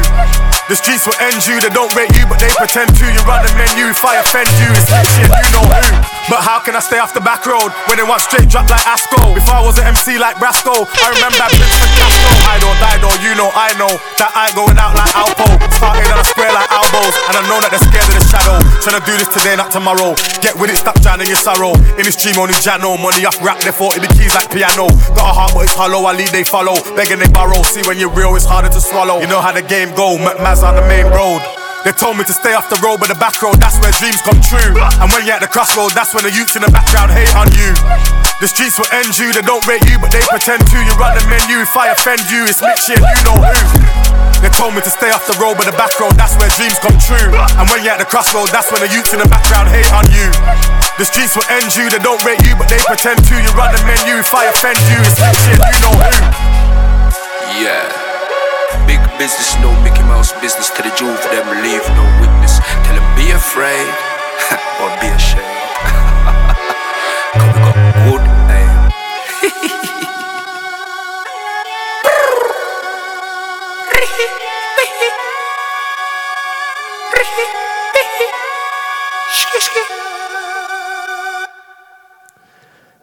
The 0.70 0.78
streets 0.78 1.02
will 1.02 1.18
end 1.18 1.42
you, 1.44 1.58
they 1.58 1.68
don't 1.74 1.90
rate 1.98 2.14
you, 2.14 2.22
but 2.30 2.38
they 2.38 2.48
pretend 2.54 2.94
to. 2.94 3.04
You 3.10 3.20
run 3.26 3.42
the 3.42 3.50
menu, 3.58 3.90
if 3.90 4.06
I 4.06 4.22
offend 4.22 4.46
you, 4.62 4.70
it's 4.70 4.86
and 4.94 5.04
you 5.18 5.50
know 5.50 5.66
who. 5.66 5.82
But 6.30 6.40
how 6.40 6.56
can 6.62 6.72
I 6.72 6.80
stay 6.80 7.02
off 7.02 7.12
the 7.12 7.20
back 7.20 7.44
road 7.44 7.68
when 7.90 8.00
they 8.00 8.06
want 8.06 8.24
straight 8.24 8.48
drop 8.48 8.70
like 8.72 8.80
Asco? 8.88 9.36
If 9.36 9.44
I 9.50 9.60
was 9.60 9.76
an 9.76 9.84
MC 9.90 10.16
like 10.16 10.40
Brasco, 10.40 10.88
I 10.88 11.12
remember 11.12 11.44
Prince 11.52 11.76
and 11.84 11.92
Castro. 11.98 12.30
I 12.48 12.56
don't, 12.62 12.78
I 12.80 12.96
don't, 13.02 13.18
you 13.20 13.34
know, 13.36 13.50
I 13.52 13.76
know 13.76 13.92
that 14.22 14.32
I 14.32 14.48
going 14.56 14.78
out 14.80 14.96
like 14.96 15.12
Alpo. 15.12 15.44
Starting 15.74 16.08
on 16.08 16.22
a 16.22 16.24
square 16.24 16.54
like 16.54 16.70
elbows, 16.72 17.12
and 17.28 17.34
I 17.36 17.42
know 17.44 17.60
that 17.60 17.68
they're 17.68 17.84
scared 17.84 18.08
of 18.08 18.16
the 18.16 18.24
shadow. 18.24 18.56
Trying 18.80 19.02
to 19.02 19.04
do 19.04 19.20
this 19.20 19.28
today, 19.36 19.52
not 19.58 19.68
tomorrow. 19.68 20.16
Get 20.40 20.56
with 20.56 20.72
it, 20.72 20.80
stop 20.80 20.96
drowning 21.04 21.28
your 21.28 21.36
sorrow. 21.36 21.76
In 22.00 22.08
this 22.08 22.16
dream, 22.16 22.40
only 22.40 22.56
Jano, 22.64 22.96
money 22.96 23.28
off 23.28 23.36
rap, 23.44 23.60
they 23.60 23.74
40 23.74 24.00
keys 24.12 24.34
like 24.34 24.50
piano. 24.52 24.88
Got 25.16 25.30
a 25.30 25.34
heart, 25.34 25.52
but 25.54 25.64
it's 25.64 25.74
hollow. 25.74 26.04
I 26.04 26.12
lead, 26.12 26.28
they 26.28 26.44
follow. 26.44 26.76
Begging 26.96 27.18
they 27.18 27.30
borrow. 27.32 27.62
See 27.64 27.82
when 27.88 27.96
you're 27.96 28.12
real, 28.12 28.36
it's 28.36 28.44
harder 28.44 28.68
to 28.68 28.80
swallow. 28.80 29.20
You 29.20 29.28
know 29.28 29.40
how 29.40 29.52
the 29.52 29.62
game 29.62 29.94
go. 29.96 30.16
McMaz 30.18 30.62
on 30.62 30.76
the 30.76 30.84
main 30.86 31.06
road. 31.08 31.40
They 31.84 31.92
told 31.92 32.16
me 32.16 32.24
to 32.24 32.32
stay 32.32 32.56
off 32.56 32.72
the 32.72 32.80
road, 32.80 32.96
but 32.96 33.12
the 33.12 33.20
back 33.20 33.36
road, 33.44 33.60
that's 33.60 33.76
where 33.76 33.92
dreams 34.00 34.16
come 34.24 34.40
true. 34.40 34.72
And 35.04 35.12
when 35.12 35.28
you're 35.28 35.36
at 35.36 35.44
the 35.44 35.52
crossroad, 35.52 35.92
that's 35.92 36.16
when 36.16 36.24
the 36.24 36.32
youths 36.32 36.56
in 36.56 36.64
the 36.64 36.72
background 36.72 37.12
hate 37.12 37.28
on 37.36 37.44
you. 37.52 37.76
The 38.40 38.48
streets 38.48 38.80
will 38.80 38.88
end 38.88 39.12
you, 39.20 39.36
they 39.36 39.44
don't 39.44 39.60
rate 39.68 39.84
you, 39.84 40.00
but 40.00 40.08
they 40.08 40.24
pretend 40.32 40.64
to. 40.64 40.76
You 40.80 40.96
run 40.96 41.12
the 41.12 41.24
menu, 41.28 41.60
if 41.60 41.76
I 41.76 41.92
offend 41.92 42.24
you, 42.32 42.48
it's 42.48 42.64
Mitchie 42.64 42.96
and 42.96 43.04
you 43.04 43.24
know 43.28 43.36
who. 43.36 44.33
They 44.44 44.52
told 44.52 44.76
me 44.76 44.84
to 44.84 44.92
stay 44.92 45.08
off 45.08 45.24
the 45.24 45.32
road, 45.40 45.56
but 45.56 45.64
the 45.64 45.72
back 45.72 45.96
road, 45.96 46.20
that's 46.20 46.36
where 46.36 46.52
dreams 46.52 46.76
come 46.76 46.92
true. 47.00 47.32
And 47.56 47.64
when 47.72 47.80
you're 47.80 47.96
at 47.96 48.02
the 48.04 48.04
crossroad, 48.04 48.52
that's 48.52 48.68
when 48.68 48.84
the 48.84 48.92
youths 48.92 49.16
in 49.16 49.24
the 49.24 49.30
background 49.32 49.72
hate 49.72 49.88
on 49.96 50.04
you. 50.12 50.28
The 51.00 51.08
streets 51.08 51.32
will 51.32 51.48
end 51.48 51.72
you, 51.72 51.88
they 51.88 51.96
don't 52.04 52.20
rate 52.28 52.44
you, 52.44 52.52
but 52.52 52.68
they 52.68 52.76
pretend 52.84 53.24
to. 53.24 53.34
You 53.40 53.48
run 53.56 53.72
the 53.72 53.80
menu, 53.88 54.20
if 54.20 54.28
I 54.36 54.52
offend 54.52 54.76
you, 54.92 55.00
it's 55.00 55.16
Mitchie 55.16 55.48
shit, 55.48 55.64
you 55.64 55.80
know 55.80 55.96
who. 55.96 56.12
Yeah. 57.56 57.88
Big 58.84 59.00
business, 59.16 59.56
no 59.64 59.72
Mickey 59.80 60.04
Mouse 60.04 60.36
business. 60.44 60.68
To 60.76 60.84
the 60.84 60.92
jewel 60.92 61.16
for 61.16 61.32
them, 61.32 61.48
leave 61.64 61.80
no 61.96 62.04
witness. 62.20 62.60
Tell 62.84 63.00
them 63.00 63.08
be 63.16 63.32
afraid 63.32 63.88
or 64.84 64.92
be 65.00 65.08
ashamed. 65.08 65.40
Cause 67.32 67.48
we 67.48 67.60
got 67.64 67.80
good 68.04 68.20
aim. 68.52 69.72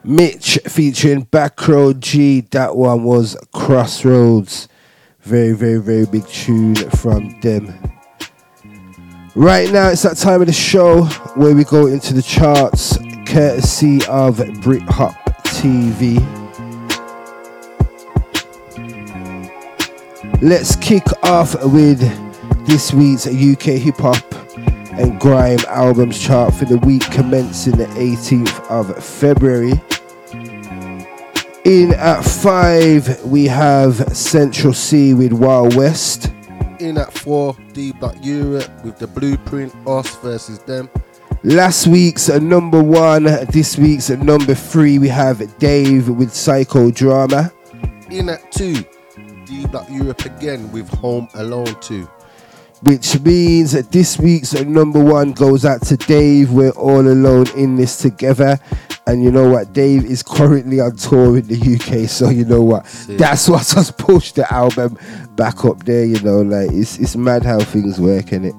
Mitch 0.03 0.59
featuring 0.67 1.25
Backroad 1.25 1.99
Gee. 1.99 2.41
That 2.41 2.75
one 2.75 3.03
was 3.03 3.37
Crossroads. 3.53 4.67
Very, 5.21 5.53
very, 5.53 5.77
very 5.77 6.05
big 6.05 6.27
tune 6.27 6.75
from 6.75 7.39
them. 7.41 7.73
Right 9.35 9.71
now, 9.71 9.89
it's 9.89 10.01
that 10.01 10.17
time 10.17 10.41
of 10.41 10.47
the 10.47 10.53
show 10.53 11.03
where 11.35 11.55
we 11.55 11.63
go 11.63 11.85
into 11.85 12.13
the 12.13 12.21
charts, 12.21 12.97
courtesy 13.25 13.99
of 14.09 14.37
Brit-Hop 14.61 15.13
TV. 15.45 16.19
Let's 20.41 20.75
kick 20.77 21.03
off 21.23 21.53
with 21.65 21.99
this 22.65 22.91
week's 22.91 23.27
UK 23.27 23.77
hip 23.77 23.97
hop 23.97 24.30
and 24.93 25.19
grime 25.19 25.59
albums 25.67 26.19
chart 26.19 26.53
for 26.53 26.65
the 26.65 26.77
week 26.79 27.03
commencing 27.11 27.77
the 27.77 27.85
18th 27.85 28.69
of 28.69 29.03
February. 29.03 29.73
In 31.63 31.93
at 31.93 32.23
five, 32.23 33.23
we 33.23 33.45
have 33.45 33.95
Central 34.15 34.73
Cee 34.73 35.13
with 35.13 35.31
Wild 35.31 35.75
West. 35.75 36.33
In 36.79 36.97
at 36.97 37.13
four, 37.13 37.55
D 37.73 37.91
Block 37.91 38.15
Europe 38.21 38.69
with 38.83 38.97
the 38.97 39.07
blueprint, 39.07 39.73
us 39.87 40.15
versus 40.17 40.59
them. 40.59 40.89
Last 41.43 41.87
week's 41.87 42.29
number 42.29 42.81
one, 42.81 43.23
this 43.51 43.77
week's 43.77 44.09
number 44.09 44.55
three, 44.55 44.99
we 44.99 45.07
have 45.07 45.57
Dave 45.59 46.09
with 46.09 46.29
Psychodrama. 46.29 47.51
In 48.11 48.29
at 48.29 48.51
two, 48.51 48.83
D 49.45 49.65
Block 49.67 49.87
Europe 49.89 50.25
again 50.25 50.71
with 50.71 50.89
Home 50.95 51.27
Alone 51.35 51.75
2. 51.81 52.09
Which 52.81 53.19
means 53.21 53.73
that 53.73 53.91
this 53.91 54.17
week's 54.17 54.53
number 54.53 55.03
one 55.03 55.33
goes 55.33 55.65
out 55.65 55.83
to 55.83 55.97
Dave. 55.97 56.51
We're 56.51 56.71
all 56.71 57.01
alone 57.01 57.45
in 57.55 57.75
this 57.75 57.97
together. 57.97 58.59
And 59.07 59.23
you 59.23 59.31
know 59.31 59.49
what? 59.49 59.73
Dave 59.73 60.05
is 60.05 60.23
currently 60.23 60.79
on 60.79 60.95
tour 60.95 61.37
in 61.37 61.47
the 61.47 61.55
UK, 61.57 62.07
so 62.07 62.29
you 62.29 62.45
know 62.45 62.61
what? 62.61 62.85
That's 63.07 63.49
what 63.49 63.61
us 63.77 63.91
push 63.91 64.31
the 64.31 64.51
album 64.51 64.97
back 65.35 65.65
up 65.65 65.83
there. 65.83 66.05
You 66.05 66.19
know, 66.21 66.41
like 66.41 66.71
it's 66.71 66.97
it's 66.99 67.15
mad 67.15 67.43
how 67.43 67.59
things 67.59 67.99
work, 67.99 68.31
and 68.31 68.45
it 68.45 68.55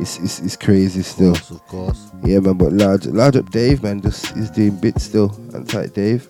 it's, 0.00 0.18
it's 0.18 0.40
it's 0.40 0.56
crazy 0.56 1.02
still. 1.02 1.32
Of 1.34 1.66
course. 1.68 2.10
Yeah, 2.24 2.40
man. 2.40 2.58
But 2.58 2.72
large 2.72 3.06
large 3.06 3.36
up 3.36 3.50
Dave, 3.50 3.82
man. 3.82 4.00
Just 4.00 4.34
he's 4.34 4.50
doing 4.50 4.76
bits 4.76 5.04
still. 5.04 5.34
Anti 5.54 5.86
Dave. 5.86 6.28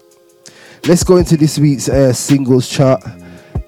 Let's 0.87 1.03
go 1.03 1.17
into 1.17 1.37
this 1.37 1.59
week's 1.59 1.89
uh, 1.89 2.13
singles 2.13 2.69
chart. 2.69 3.03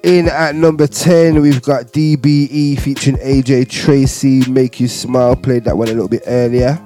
In 0.03 0.29
at 0.29 0.55
number 0.55 0.87
10, 0.87 1.41
we've 1.41 1.61
got 1.61 1.87
DBE 1.87 2.79
featuring 2.79 3.17
AJ 3.17 3.69
Tracey, 3.69 4.49
Make 4.49 4.79
You 4.79 4.87
Smile. 4.87 5.35
Played 5.35 5.65
that 5.65 5.77
one 5.77 5.89
a 5.89 5.91
little 5.91 6.07
bit 6.07 6.23
earlier. 6.25 6.79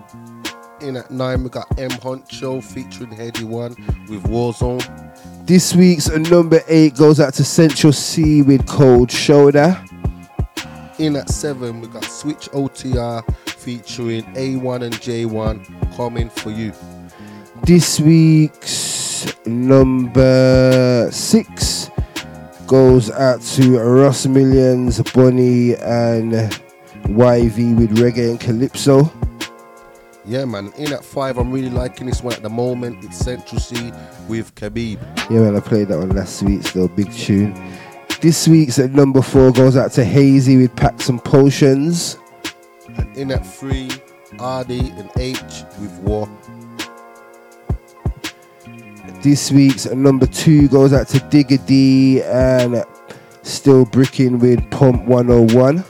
In 0.81 0.97
at 0.97 1.11
nine, 1.11 1.43
we 1.43 1.49
got 1.49 1.67
M 1.79 1.91
Huncho 1.91 2.63
featuring 2.63 3.11
Headie 3.11 3.43
One 3.43 3.75
with 4.09 4.23
Warzone. 4.23 5.45
This 5.45 5.75
week's 5.75 6.09
number 6.09 6.61
8 6.67 6.95
goes 6.95 7.19
out 7.19 7.35
to 7.35 7.43
Central 7.43 7.93
Cee 7.93 8.41
with 8.41 8.65
Cold 8.65 9.11
Shoulder. 9.11 9.79
In 10.97 11.15
at 11.15 11.29
seven, 11.29 11.81
we 11.81 11.87
got 11.89 12.05
Switch 12.05 12.49
OTR 12.49 13.23
featuring 13.47 14.23
A1 14.33 14.81
and 14.81 14.95
J1 14.95 15.95
coming 15.95 16.29
for 16.31 16.49
you. 16.49 16.73
This 17.63 17.99
week's 17.99 19.35
number 19.45 21.09
6 21.11 21.89
goes 22.73 23.11
out 23.11 23.39
to 23.39 23.77
Ross 23.77 24.25
Millions, 24.25 24.99
Bonnie, 25.11 25.75
and 25.75 26.31
YV 27.03 27.77
with 27.77 27.95
Reggae 27.97 28.31
and 28.31 28.39
Calypso. 28.39 29.13
Yeah, 30.25 30.45
man. 30.45 30.73
In 30.79 30.91
at 30.91 31.05
five, 31.05 31.37
I'm 31.37 31.51
really 31.51 31.69
liking 31.69 32.07
this 32.07 32.23
one 32.23 32.33
at 32.33 32.41
the 32.41 32.49
moment. 32.49 33.05
It's 33.05 33.19
Central 33.19 33.61
Cee 33.61 33.93
with 34.27 34.55
Khabib. 34.55 34.97
Yeah, 35.29 35.41
man, 35.41 35.55
I 35.55 35.59
played 35.59 35.89
that 35.89 35.99
one 35.99 36.09
last 36.15 36.41
week, 36.41 36.63
still 36.63 36.87
big 36.87 37.13
tune. 37.13 37.53
This 38.21 38.47
week's 38.47 38.79
at 38.79 38.89
number 38.89 39.21
four 39.21 39.51
goes 39.51 39.77
out 39.77 39.91
to 39.91 40.03
Hazey 40.03 40.59
with 40.59 40.75
Packs 40.75 41.09
and 41.09 41.23
Potions. 41.23 42.17
And 42.97 43.15
in 43.15 43.31
at 43.33 43.45
three, 43.45 43.91
RD 44.33 44.71
and 44.97 45.11
H 45.19 45.61
with 45.79 45.95
War. 45.99 46.27
This 49.23 49.53
week's 49.53 49.85
number 49.85 50.25
two 50.25 50.67
goes 50.67 50.91
out 50.91 51.07
to 51.07 51.17
Digga 51.17 51.65
D 51.65 52.21
and 52.23 52.83
Skillibeng 53.41 54.37
with 54.41 54.69
Pump 54.69 55.05
101. 55.05 55.81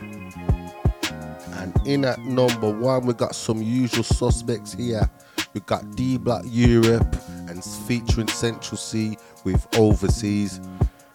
And 1.53 1.88
in 1.88 2.05
at 2.05 2.19
number 2.19 2.69
one, 2.69 3.07
we 3.07 3.14
got 3.15 3.34
some 3.34 3.60
usual 3.60 4.03
suspects 4.03 4.73
here. 4.73 5.10
We 5.55 5.61
got 5.61 5.95
D 5.95 6.19
Block 6.19 6.43
Europe 6.45 7.15
and 7.49 7.64
featuring 7.64 8.27
Central 8.27 8.77
Cee 8.77 9.18
with 9.43 9.68
Overseas. 9.80 10.61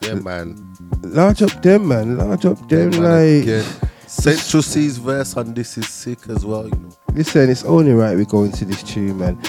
Yeah, 0.00 0.14
man. 0.14 0.74
Large 1.02 1.42
up 1.42 1.62
them, 1.62 1.86
man. 1.86 2.18
Large 2.18 2.46
up 2.46 2.68
them, 2.68 2.90
Man, 2.90 3.02
like. 3.02 3.42
again. 3.44 3.64
Central 4.08 4.64
Cee's 4.64 4.98
verse 4.98 5.36
on 5.36 5.54
this 5.54 5.78
is 5.78 5.88
sick 5.88 6.28
as 6.30 6.44
well, 6.44 6.64
you 6.64 6.74
know. 6.74 6.90
Listen, 7.12 7.48
it's 7.48 7.62
only 7.64 7.92
right 7.92 8.16
we 8.16 8.24
go 8.24 8.42
into 8.42 8.64
this 8.64 8.82
tune, 8.82 9.18
man. 9.18 9.40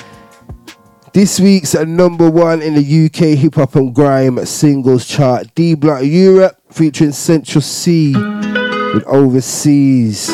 This 1.11 1.39
week's 1.39 1.73
number 1.73 2.29
one 2.29 2.61
in 2.61 2.75
the 2.75 3.05
UK 3.05 3.37
hip 3.37 3.55
hop 3.55 3.75
and 3.75 3.93
grime 3.93 4.45
singles 4.45 5.07
chart, 5.07 5.47
D 5.55 5.73
Block 5.73 6.03
Europe 6.03 6.55
featuring 6.71 7.13
Central 7.13 7.61
Cee 7.61 8.13
with 8.13 9.03
Overseas. 9.07 10.27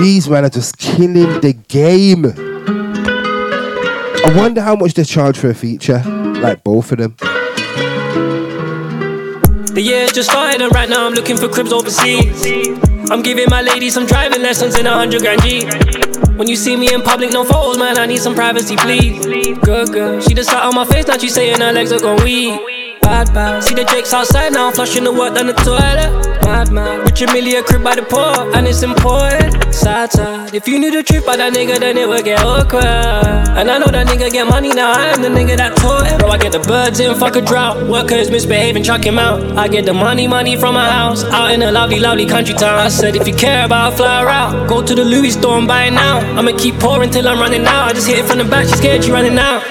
These 0.00 0.28
men 0.28 0.44
are 0.44 0.50
just 0.50 0.78
killing 0.78 1.40
the 1.40 1.56
game. 1.68 2.26
I 4.26 4.34
wonder 4.36 4.60
how 4.60 4.74
much 4.74 4.94
they 4.94 5.04
charge 5.04 5.38
for 5.38 5.50
a 5.50 5.54
feature, 5.54 6.02
like 6.42 6.64
both 6.64 6.90
of 6.90 6.98
them. 6.98 7.14
The 9.74 9.80
year 9.80 10.08
just 10.08 10.30
started 10.30 10.60
and 10.60 10.74
right 10.74 10.88
now 10.88 11.06
I'm 11.06 11.14
looking 11.14 11.36
for 11.36 11.48
cribs 11.48 11.72
overseas. 11.72 12.44
I'm 13.10 13.22
giving 13.22 13.46
my 13.48 13.62
lady 13.62 13.90
some 13.90 14.06
driving 14.06 14.42
lessons 14.42 14.76
in 14.76 14.86
a 14.86 14.92
hundred 14.92 15.22
grand 15.22 15.40
G. 15.42 16.31
When 16.42 16.48
you 16.48 16.56
see 16.56 16.74
me 16.74 16.92
in 16.92 17.02
public, 17.02 17.30
no 17.30 17.44
photos, 17.44 17.78
man, 17.78 17.98
I 17.98 18.06
need 18.06 18.20
some 18.20 18.34
privacy, 18.34 18.74
please. 18.76 19.24
Good 19.58 19.92
girl, 19.92 20.20
she 20.20 20.34
just 20.34 20.50
sat 20.50 20.64
on 20.64 20.74
my 20.74 20.84
face, 20.84 21.06
now 21.06 21.16
she 21.16 21.28
saying 21.28 21.60
her 21.60 21.70
legs 21.70 21.92
are 21.92 22.00
going 22.00 22.20
weak. 22.24 22.81
Bad, 23.02 23.34
bad. 23.34 23.62
See 23.62 23.74
the 23.74 23.84
Jakes 23.84 24.14
outside 24.14 24.52
now, 24.52 24.70
flushing 24.70 25.04
the 25.04 25.12
work 25.12 25.34
down 25.34 25.46
the 25.46 25.52
toilet. 25.52 26.10
Mad, 26.42 26.70
man. 26.70 27.00
Rich 27.00 27.22
a 27.22 27.62
crib 27.62 27.82
by 27.82 27.94
the 27.94 28.02
port, 28.02 28.54
and 28.54 28.66
it's 28.66 28.82
important. 28.82 29.74
Sad, 29.74 30.10
sad. 30.12 30.54
If 30.54 30.66
you 30.68 30.78
knew 30.78 30.90
the 30.90 31.02
truth 31.02 31.24
about 31.24 31.38
that 31.38 31.52
nigga, 31.52 31.78
then 31.78 31.96
it 31.96 32.08
would 32.08 32.24
get 32.24 32.40
awkward. 32.40 32.84
And 32.84 33.70
I 33.70 33.78
know 33.78 33.86
that 33.86 34.06
nigga 34.06 34.30
get 34.30 34.46
money 34.46 34.72
now, 34.72 34.92
I 34.92 35.08
am 35.08 35.22
the 35.22 35.28
nigga 35.28 35.56
that 35.56 35.76
taught 35.76 36.06
him. 36.06 36.18
Bro, 36.18 36.30
I 36.30 36.38
get 36.38 36.52
the 36.52 36.60
birds 36.60 37.00
in, 37.00 37.14
fuck 37.14 37.36
a 37.36 37.40
drought. 37.40 37.86
Workers 37.88 38.30
misbehaving, 38.30 38.82
chuck 38.82 39.04
him 39.04 39.18
out. 39.18 39.40
I 39.56 39.68
get 39.68 39.84
the 39.84 39.94
money, 39.94 40.26
money 40.26 40.56
from 40.56 40.74
my 40.74 40.88
house, 40.88 41.24
out 41.24 41.50
in 41.52 41.62
a 41.62 41.70
lovely, 41.70 42.00
lovely 42.00 42.26
country 42.26 42.54
town. 42.54 42.78
I 42.78 42.88
said, 42.88 43.16
if 43.16 43.26
you 43.26 43.34
care 43.34 43.64
about 43.64 43.92
a 43.92 43.96
fly 43.96 44.24
route, 44.24 44.68
go 44.68 44.82
to 44.82 44.94
the 44.94 45.04
Louis 45.04 45.30
store 45.30 45.58
and 45.58 45.68
buy 45.68 45.84
it 45.84 45.92
now. 45.92 46.18
I'ma 46.38 46.56
keep 46.56 46.78
pouring 46.80 47.10
till 47.10 47.28
I'm 47.28 47.38
running 47.38 47.64
out. 47.66 47.90
I 47.90 47.92
just 47.92 48.08
hit 48.08 48.18
it 48.18 48.26
from 48.26 48.38
the 48.38 48.44
back, 48.44 48.66
she 48.66 48.76
scared 48.76 49.04
you 49.04 49.12
running 49.12 49.38
out. 49.38 49.62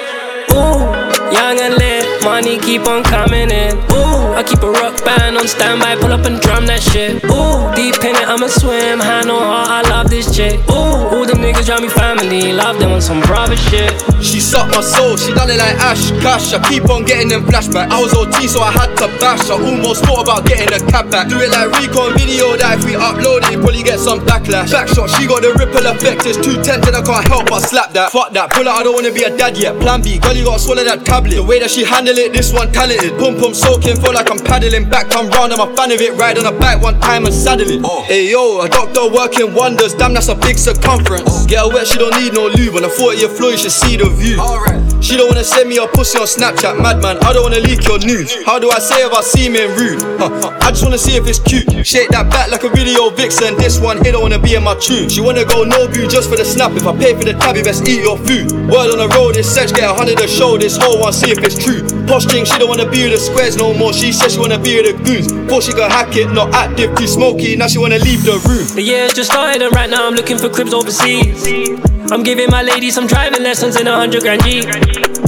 Ooh, 0.51 0.83
young 1.31 1.59
and 1.59 1.75
lit, 1.75 2.00
money 2.23 2.59
keep 2.59 2.87
on 2.87 3.03
coming 3.03 3.49
in. 3.51 3.77
Ooh, 3.93 4.33
I 4.33 4.43
keep 4.43 4.61
a 4.63 4.71
rock 4.71 5.03
band 5.03 5.37
on 5.37 5.47
standby, 5.47 5.95
pull 5.97 6.13
up 6.13 6.25
and 6.25 6.39
drum 6.39 6.65
that 6.67 6.81
shit. 6.81 7.23
Ooh, 7.25 7.69
deep 7.75 7.97
in 8.03 8.15
it, 8.15 8.27
I'ma 8.27 8.47
swim, 8.47 8.99
hand 8.99 9.29
on 9.29 9.41
heart, 9.41 9.69
I 9.69 9.81
love 9.89 10.09
this 10.09 10.33
chick. 10.35 10.59
Ooh, 10.69 11.09
all 11.11 11.25
the 11.25 11.33
niggas 11.33 11.65
drive 11.65 11.81
me 11.81 11.89
family, 11.89 12.53
love 12.53 12.79
them 12.79 12.91
on 12.91 13.01
some 13.01 13.21
brother 13.21 13.57
shit. 13.57 13.91
She 14.21 14.39
sucked 14.39 14.75
my 14.75 14.81
soul, 14.81 15.17
she 15.17 15.33
done 15.33 15.49
it 15.49 15.57
like 15.57 15.75
Ash 15.81 16.11
Cash. 16.21 16.53
I 16.53 16.61
keep 16.69 16.89
on 16.89 17.05
getting 17.05 17.29
them 17.29 17.43
flashbacks. 17.43 17.89
I 17.89 17.99
was 17.99 18.13
OT, 18.13 18.47
so 18.47 18.61
I 18.61 18.71
had 18.71 18.93
to 19.01 19.07
bash. 19.19 19.49
I 19.49 19.57
almost 19.57 20.05
thought 20.05 20.21
about 20.21 20.45
getting 20.45 20.69
a 20.69 20.79
cab 20.91 21.09
back. 21.09 21.27
Do 21.27 21.41
it 21.41 21.49
like 21.49 21.73
Recon 21.81 22.13
video 22.13 22.55
that 22.57 22.77
if 22.77 22.85
we 22.85 22.93
upload 22.93 23.43
it, 23.49 23.57
probably 23.59 23.83
get 23.83 23.99
some 23.99 24.21
backlash. 24.21 24.69
Backshot, 24.69 25.09
she 25.17 25.25
got 25.25 25.41
the 25.41 25.53
ripple 25.57 25.85
effect. 25.89 26.25
It's 26.25 26.37
too 26.37 26.61
tempting, 26.61 26.93
I 26.93 27.01
can't 27.01 27.27
help 27.27 27.49
but 27.49 27.61
slap 27.65 27.91
that. 27.93 28.11
Fuck 28.11 28.31
that, 28.33 28.51
pull 28.51 28.69
out, 28.69 28.79
I 28.79 28.83
don't 28.83 28.93
wanna 28.93 29.11
be 29.11 29.23
a 29.23 29.35
dad 29.35 29.57
yet. 29.57 29.79
Plan 29.81 30.01
B, 30.01 30.19
girl, 30.19 30.33
you 30.33 30.45
gotta 30.45 30.61
swallow 30.61 30.83
that 30.85 31.03
tablet. 31.03 31.35
The 31.35 31.43
way 31.43 31.59
that 31.59 31.71
she 31.71 31.83
handle 32.11 32.31
it, 32.31 32.33
this 32.33 32.53
one 32.53 32.71
talented. 32.71 33.17
Pum 33.17 33.39
pum 33.39 33.53
soaking, 33.53 33.95
feel 33.95 34.13
like 34.13 34.29
I'm 34.29 34.39
paddling 34.39 34.89
back. 34.89 35.09
Come 35.09 35.29
round, 35.29 35.53
I'm 35.53 35.61
a 35.61 35.75
fan 35.75 35.91
of 35.91 36.01
it. 36.01 36.13
Ride 36.13 36.37
on 36.37 36.45
a 36.45 36.51
bike 36.51 36.81
one 36.81 36.99
time 36.99 37.25
and 37.25 37.33
saddle 37.33 37.69
it. 37.69 37.81
Oh. 37.83 38.03
Hey 38.03 38.31
yo, 38.31 38.61
a 38.61 38.69
doctor 38.69 39.09
working 39.09 39.53
wonders. 39.53 39.93
Damn, 39.93 40.13
that's 40.13 40.27
a 40.27 40.35
big 40.35 40.57
circumference. 40.57 41.23
Oh. 41.27 41.45
Get 41.47 41.59
her 41.59 41.69
wet, 41.69 41.87
she 41.87 41.97
don't 41.97 42.15
need 42.21 42.33
no 42.33 42.47
lube. 42.47 42.75
On 42.75 42.83
a 42.83 42.89
40 42.89 43.17
year 43.17 43.29
floor, 43.29 43.51
you 43.51 43.57
should 43.57 43.71
see 43.71 43.97
the 43.97 44.09
view. 44.09 44.37
She 45.01 45.17
don't 45.17 45.27
wanna 45.27 45.43
send 45.43 45.69
me 45.69 45.77
a 45.77 45.87
pussy 45.87 46.17
on 46.19 46.27
Snapchat, 46.27 46.79
madman. 46.79 47.17
I 47.23 47.33
don't 47.33 47.43
wanna 47.43 47.59
leak 47.59 47.83
your 47.85 47.99
news. 47.99 48.43
How 48.45 48.59
do 48.59 48.69
I 48.69 48.79
say 48.79 49.03
if 49.03 49.13
I 49.13 49.21
seem 49.21 49.53
rude? 49.53 50.01
Huh, 50.19 50.29
huh, 50.29 50.57
I 50.61 50.71
just 50.71 50.83
wanna 50.83 50.97
see 50.97 51.15
if 51.15 51.27
it's 51.27 51.39
cute. 51.39 51.67
Shake 51.85 52.09
that 52.09 52.29
back 52.29 52.51
like 52.51 52.63
a 52.63 52.69
video 52.69 53.09
vixen. 53.09 53.55
This 53.57 53.79
one 53.79 54.03
here 54.03 54.13
don't 54.13 54.21
wanna 54.21 54.39
be 54.39 54.55
in 54.55 54.63
my 54.63 54.75
tune. 54.75 55.09
She 55.09 55.21
wanna 55.21 55.45
go 55.45 55.63
no 55.63 55.87
view 55.87 56.07
just 56.07 56.29
for 56.29 56.37
the 56.37 56.45
snap. 56.45 56.71
If 56.73 56.85
I 56.85 56.95
pay 56.95 57.13
for 57.13 57.25
the 57.25 57.33
tab, 57.33 57.55
you 57.55 57.63
best 57.63 57.87
eat 57.87 58.03
your 58.03 58.17
food. 58.17 58.51
Word 58.69 58.91
on 58.91 58.99
the 58.99 59.09
road 59.15 59.37
is 59.37 59.49
sex, 59.49 59.71
get 59.71 59.89
a 59.89 59.93
hundred 59.93 60.17
to 60.19 60.27
show. 60.27 60.57
This 60.57 60.77
whole 60.77 60.99
one, 60.99 61.13
see 61.13 61.31
if 61.31 61.39
it's 61.39 61.57
true. 61.57 62.00
Posh 62.07 62.25
thing, 62.25 62.45
she 62.45 62.57
don't 62.57 62.69
wanna 62.69 62.89
be 62.89 63.03
with 63.03 63.13
the 63.13 63.19
squares 63.19 63.57
no 63.57 63.73
more. 63.73 63.93
She 63.93 64.11
says 64.11 64.33
she 64.33 64.39
wanna 64.39 64.59
be 64.59 64.75
with 64.81 64.87
the 64.89 65.03
goons. 65.03 65.27
Thought 65.49 65.63
she 65.63 65.73
could 65.73 65.91
hack 65.91 66.15
it, 66.15 66.31
not 66.31 66.53
active, 66.53 66.95
too 66.95 67.07
smoky. 67.07 67.55
Now 67.55 67.67
she 67.67 67.77
wanna 67.77 67.99
leave 67.99 68.23
the 68.23 68.39
room. 68.47 68.67
The 68.75 68.81
year's 68.81 69.13
just 69.13 69.31
started 69.31 69.61
and 69.61 69.73
right 69.75 69.89
now 69.89 70.07
I'm 70.07 70.15
looking 70.15 70.37
for 70.37 70.49
cribs 70.49 70.73
overseas. 70.73 71.47
I'm 72.11 72.23
giving 72.23 72.49
my 72.49 72.61
lady 72.61 72.91
some 72.91 73.07
driving 73.07 73.43
lessons 73.43 73.79
in 73.79 73.87
a 73.87 73.95
hundred 73.95 74.21
grand 74.23 74.43
G. 74.43 74.65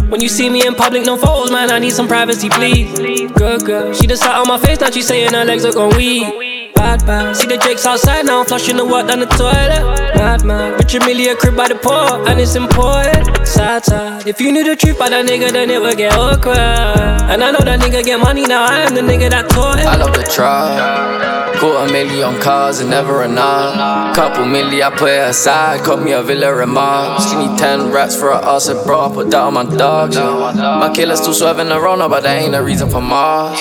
When 0.09 0.21
you 0.21 0.29
see 0.29 0.49
me 0.49 0.67
in 0.67 0.75
public, 0.75 1.05
no 1.05 1.17
photos, 1.17 1.51
man, 1.51 1.71
I 1.71 1.79
need 1.79 1.93
some 1.93 2.07
privacy, 2.07 2.49
please. 2.49 3.31
Good 3.31 3.65
girl, 3.65 3.93
she 3.93 4.05
just 4.05 4.21
sat 4.21 4.35
on 4.35 4.47
my 4.47 4.59
face, 4.59 4.79
now 4.79 4.91
she 4.91 5.01
saying 5.01 5.33
her 5.33 5.45
legs 5.45 5.65
are 5.65 5.71
going 5.73 5.95
weak. 5.95 6.52
Bad, 6.75 7.05
bad. 7.05 7.35
See 7.35 7.47
the 7.47 7.57
Jakes 7.57 7.85
outside 7.85 8.25
now, 8.25 8.43
flushing 8.43 8.77
the 8.77 8.85
work 8.85 9.07
down 9.07 9.19
the 9.19 9.25
toilet. 9.25 9.83
Mad, 10.15 10.43
man. 10.43 10.73
Rich 10.77 10.95
a 10.95 11.35
crib 11.35 11.55
by 11.55 11.67
the 11.67 11.75
port, 11.75 12.27
and 12.27 12.39
it's 12.39 12.55
important. 12.55 13.47
Sad, 13.47 13.85
sad. 13.85 14.27
If 14.27 14.39
you 14.41 14.51
knew 14.51 14.63
the 14.63 14.75
truth 14.75 14.95
about 14.95 15.09
that 15.09 15.25
nigga, 15.25 15.51
then 15.51 15.69
it 15.69 15.81
would 15.81 15.97
get 15.97 16.13
awkward. 16.13 16.57
And 16.57 17.43
I 17.43 17.51
know 17.51 17.59
that 17.59 17.79
nigga 17.79 18.03
get 18.03 18.19
money 18.19 18.45
now, 18.45 18.65
I 18.65 18.79
am 18.79 18.95
the 18.95 19.01
nigga 19.01 19.29
that 19.29 19.49
taught 19.49 19.79
him. 19.79 19.87
I 19.87 19.97
love 19.97 20.13
the 20.13 20.23
trap, 20.23 20.77
tribe. 20.77 21.59
Quarter 21.59 21.91
million 21.91 22.39
cars 22.41 22.79
and 22.79 22.89
never 22.89 23.23
enough. 23.23 24.15
Couple 24.15 24.43
milli, 24.43 24.81
I 24.81 24.89
put 24.89 25.09
it 25.09 25.29
aside. 25.29 25.81
Cut 25.81 26.01
me 26.01 26.11
a 26.11 26.21
villa 26.21 26.61
in 26.61 26.69
Mars. 26.69 27.33
Need 27.33 27.57
10 27.57 27.91
rats 27.91 28.15
for 28.15 28.31
a 28.31 28.37
ass 28.37 28.69
bro. 28.85 29.05
I 29.05 29.13
put 29.13 29.31
that 29.31 29.41
on 29.41 29.53
my 29.53 29.63
dogs. 29.63 30.15
Yeah. 30.15 30.79
My 30.79 30.91
killer's 30.93 31.21
still 31.21 31.33
swerving 31.33 31.71
around, 31.71 31.99
but 32.09 32.23
that 32.23 32.41
ain't 32.41 32.55
a 32.55 32.61
reason 32.61 32.89
for 32.89 33.01
Mars. 33.01 33.59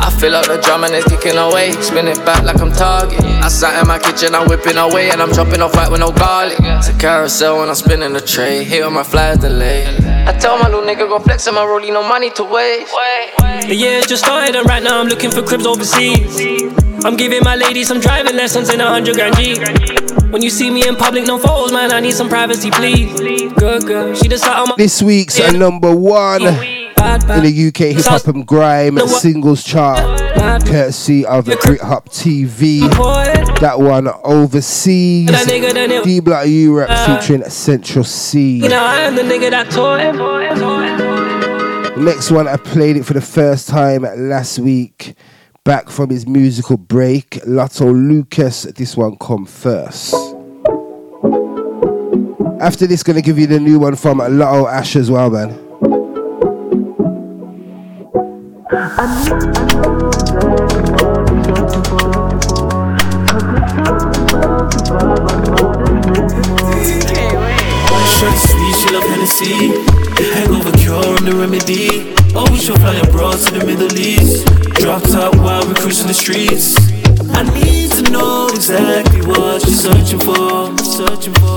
I 0.00 0.10
fill 0.20 0.34
up 0.34 0.46
the 0.46 0.58
drum 0.58 0.84
and 0.84 0.94
it's 0.94 1.08
kicking 1.08 1.38
away. 1.38 1.72
Spin 1.82 2.08
it 2.08 2.18
back 2.24 2.44
like 2.44 2.60
I'm 2.60 2.72
target. 2.72 3.20
I 3.22 3.48
sat 3.48 3.80
in 3.80 3.88
my 3.88 3.98
kitchen, 3.98 4.34
I'm 4.34 4.48
whipping 4.48 4.76
away, 4.76 5.10
and 5.10 5.20
I'm 5.20 5.32
chopping 5.32 5.60
off 5.60 5.74
white 5.74 5.90
with 5.90 6.00
no 6.00 6.12
garlic. 6.12 6.58
It's 6.60 6.88
a 6.88 6.98
carousel 6.98 7.58
when 7.58 7.68
I'm 7.68 7.74
spinning 7.74 8.12
the 8.12 8.20
tray. 8.20 8.64
Hit 8.64 8.82
on 8.82 8.94
my 8.94 9.02
flies 9.02 9.38
delay. 9.38 9.86
I 10.26 10.32
tell 10.32 10.58
my 10.58 10.68
little 10.68 10.82
nigga 10.82 11.08
go 11.08 11.18
flex 11.18 11.48
on 11.48 11.54
my 11.54 11.62
rollie, 11.62 11.92
no 11.92 12.06
money 12.06 12.30
to 12.30 12.44
waste. 12.44 12.94
The 13.66 13.74
year's 13.74 14.06
just 14.06 14.24
started 14.24 14.54
and 14.56 14.68
right 14.68 14.82
now 14.82 15.00
I'm 15.00 15.08
looking 15.08 15.30
for 15.30 15.42
cribs 15.42 15.66
overseas. 15.66 16.40
I'm 17.04 17.16
giving 17.16 17.42
my 17.42 17.56
lady 17.56 17.84
some 17.84 18.00
driving 18.00 18.36
lessons 18.36 18.72
in 18.72 18.80
a 18.80 18.86
hundred 18.86 19.14
grand 19.14 19.36
G. 19.36 19.56
When 20.30 20.42
you 20.42 20.50
see 20.50 20.70
me 20.70 20.86
in 20.86 20.96
public, 20.96 21.26
no 21.26 21.38
photos, 21.38 21.72
man, 21.72 21.92
I 21.92 22.00
need 22.00 22.12
some 22.12 22.28
privacy, 22.28 22.70
please. 22.70 23.18
Good 23.54 23.86
girl, 23.86 24.14
she 24.14 24.28
just 24.28 24.44
sat 24.44 24.58
on 24.58 24.68
my. 24.68 24.74
This 24.76 25.00
week's 25.02 25.40
at 25.40 25.54
number 25.54 25.94
one 25.94 26.42
in 26.98 27.42
the 27.42 27.68
UK 27.68 27.94
hip 27.96 28.04
hop 28.04 28.26
and 28.26 28.46
grime 28.46 28.98
singles 29.06 29.62
chart, 29.62 29.98
courtesy 30.66 31.24
of 31.26 31.44
Brit 31.44 31.80
Hop 31.80 32.08
TV. 32.08 32.80
That 33.60 33.78
one 33.78 34.08
overseas. 34.24 35.30
D 35.46 36.20
Block 36.20 36.46
Europe 36.46 36.90
featuring 37.06 37.44
Central 37.48 38.04
Cee. 38.04 38.62
You 38.62 38.68
know, 38.68 38.82
I 38.82 39.00
am 39.00 39.14
the 39.14 39.22
nigga 39.22 39.50
that 39.50 39.70
taught 39.70 40.00
him. 40.00 40.16
Next 42.04 42.30
one, 42.30 42.46
I 42.46 42.56
played 42.56 42.96
it 42.96 43.04
for 43.04 43.14
the 43.14 43.20
first 43.20 43.68
time 43.68 44.02
last 44.02 44.58
week. 44.58 45.14
Back 45.64 45.90
from 45.90 46.10
his 46.10 46.26
musical 46.26 46.76
break, 46.76 47.40
Lotto 47.46 47.92
Lucas. 47.92 48.62
This 48.62 48.96
one 48.96 49.16
come 49.18 49.44
first. 49.44 50.14
After 52.60 52.86
this, 52.86 53.02
gonna 53.02 53.20
give 53.20 53.38
you 53.38 53.46
the 53.46 53.60
new 53.60 53.78
one 53.78 53.94
from 53.94 54.18
Lotto 54.18 54.66
Ash 54.66 54.96
as 54.96 55.10
well, 55.10 55.30
man. 55.30 55.67
Hangover 58.70 59.08
cure 70.76 70.96
on 70.96 71.24
the 71.24 71.32
remedy. 71.34 72.12
Oh, 72.34 72.46
we 72.50 72.58
should 72.58 72.76
fly 72.76 72.96
abroad 72.96 73.38
to 73.38 73.58
the 73.58 73.64
Middle 73.64 73.96
East. 73.96 74.44
Drop 74.74 75.02
top 75.04 75.34
while 75.36 75.66
we 75.66 75.72
cruise 75.72 76.04
the 76.04 76.12
streets. 76.12 76.76
I 77.32 77.44
need 77.64 77.90
to 77.92 78.10
know 78.10 78.48
exactly 78.50 79.22
what 79.22 79.64
you're. 79.64 79.76
Searching 79.76 80.20
for. 80.20 80.76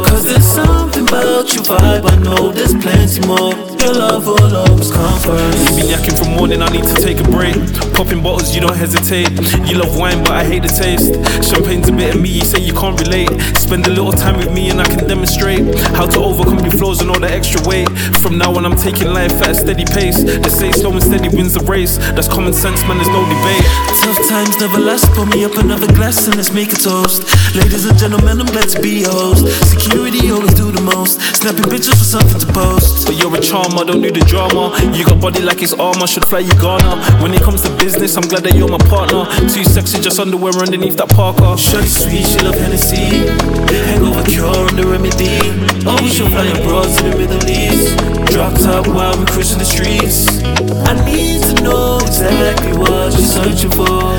Cause 0.05 0.23
there's 0.23 0.45
something 0.45 1.05
about 1.09 1.53
your 1.53 1.63
vibe, 1.65 2.09
I 2.09 2.15
know 2.23 2.53
there's 2.53 2.73
plenty 2.75 3.19
more. 3.27 3.70
Your 3.81 3.93
love 3.95 4.27
will 4.27 4.55
always 4.55 4.91
come 4.91 5.19
first. 5.19 5.69
You 5.69 5.75
been 5.81 5.89
yakking 5.89 6.17
from 6.17 6.35
morning, 6.37 6.61
I 6.61 6.69
need 6.69 6.83
to 6.83 6.93
take 7.01 7.19
a 7.19 7.23
break. 7.23 7.55
Popping 7.93 8.21
bottles, 8.21 8.53
you 8.53 8.61
don't 8.61 8.75
hesitate. 8.77 9.29
You 9.67 9.77
love 9.81 9.97
wine, 9.97 10.23
but 10.23 10.31
I 10.31 10.43
hate 10.43 10.61
the 10.61 10.69
taste. 10.69 11.13
Champagne's 11.49 11.89
a 11.89 11.91
bit 11.91 12.15
of 12.15 12.21
me, 12.21 12.29
you 12.29 12.45
say 12.45 12.59
you 12.59 12.73
can't 12.73 12.99
relate. 13.01 13.29
Spend 13.57 13.87
a 13.87 13.89
little 13.89 14.11
time 14.11 14.37
with 14.37 14.51
me 14.53 14.69
and 14.69 14.79
I 14.79 14.85
can 14.85 15.07
demonstrate 15.07 15.63
how 15.97 16.05
to 16.05 16.19
overcome 16.19 16.59
your 16.59 16.71
flaws 16.77 17.01
and 17.01 17.09
all 17.09 17.19
the 17.19 17.31
extra 17.31 17.61
weight. 17.67 17.89
From 18.21 18.37
now 18.37 18.53
on, 18.55 18.65
I'm 18.65 18.75
taking 18.75 19.07
life 19.07 19.33
at 19.41 19.49
a 19.49 19.55
steady 19.55 19.85
pace. 19.85 20.21
They 20.23 20.49
say 20.49 20.71
slow 20.71 20.91
and 20.91 21.01
steady 21.01 21.29
wins 21.29 21.53
the 21.53 21.63
race. 21.65 21.97
That's 22.13 22.27
common 22.27 22.53
sense, 22.53 22.83
man, 22.85 22.97
there's 22.97 23.09
no 23.09 23.25
debate. 23.25 23.65
Tough 24.05 24.21
times 24.29 24.59
never 24.59 24.77
last. 24.77 25.09
Pour 25.17 25.25
me 25.25 25.43
up 25.43 25.55
another 25.57 25.87
glass 25.93 26.27
and 26.27 26.35
let's 26.35 26.53
make 26.53 26.71
a 26.71 26.77
toast. 26.77 27.25
Ladies 27.55 27.85
and 27.85 27.97
gentlemen, 27.97 28.41
I'm 28.41 28.51
glad 28.53 28.69
to 28.69 28.79
be 28.81 29.01
your 29.01 29.11
host. 29.11 29.49
Security 29.73 30.29
always 30.29 30.53
do 30.53 30.71
the 30.71 30.81
most. 30.81 31.21
Snapping 31.33 31.65
pictures 31.65 31.97
for 31.97 32.05
something 32.05 32.39
to 32.39 32.49
post. 32.53 33.07
But 33.07 33.17
you're 33.17 33.33
a 33.35 33.41
charmer, 33.71 33.91
don't 33.91 34.01
do 34.01 34.11
the 34.11 34.25
drama. 34.25 34.71
You 34.95 35.05
got 35.05 35.21
body 35.21 35.41
like 35.41 35.61
it's 35.61 35.73
armor, 35.73 36.07
should 36.07 36.25
fly 36.25 36.39
you 36.39 36.53
Ghana. 36.59 37.21
When 37.21 37.33
it 37.33 37.41
comes 37.41 37.61
to 37.61 37.69
business, 37.77 38.17
I'm 38.17 38.27
glad 38.27 38.43
that 38.43 38.55
you're 38.55 38.69
my 38.69 38.77
partner. 38.89 39.25
Too 39.49 39.63
sexy, 39.63 39.99
just 39.99 40.19
underwear 40.19 40.53
underneath 40.53 40.97
that 40.97 41.09
parka. 41.09 41.57
Shorty 41.57 41.87
sweet, 41.87 42.25
she 42.25 42.39
love 42.39 42.55
Hennessy. 42.55 43.27
Hangover 43.87 44.23
cure 44.23 44.47
on 44.47 44.75
the 44.75 44.85
remedy. 44.85 45.39
Oh, 45.85 45.97
we 46.01 46.09
should 46.09 46.31
fly 46.31 46.47
abroad 46.47 46.89
to 46.97 47.03
the 47.09 47.15
Middle 47.17 47.43
East. 47.49 47.97
Drop 48.31 48.53
top 48.55 48.87
while 48.87 49.17
we 49.17 49.25
cruising 49.25 49.59
the 49.59 49.65
streets. 49.65 50.41
I 50.87 50.93
need 51.05 51.40
to 51.40 51.40
know 51.71 51.97
exactly 52.03 52.73
what 52.77 53.13
you're 53.15 53.31
searching 53.37 53.71
for. 53.71 54.11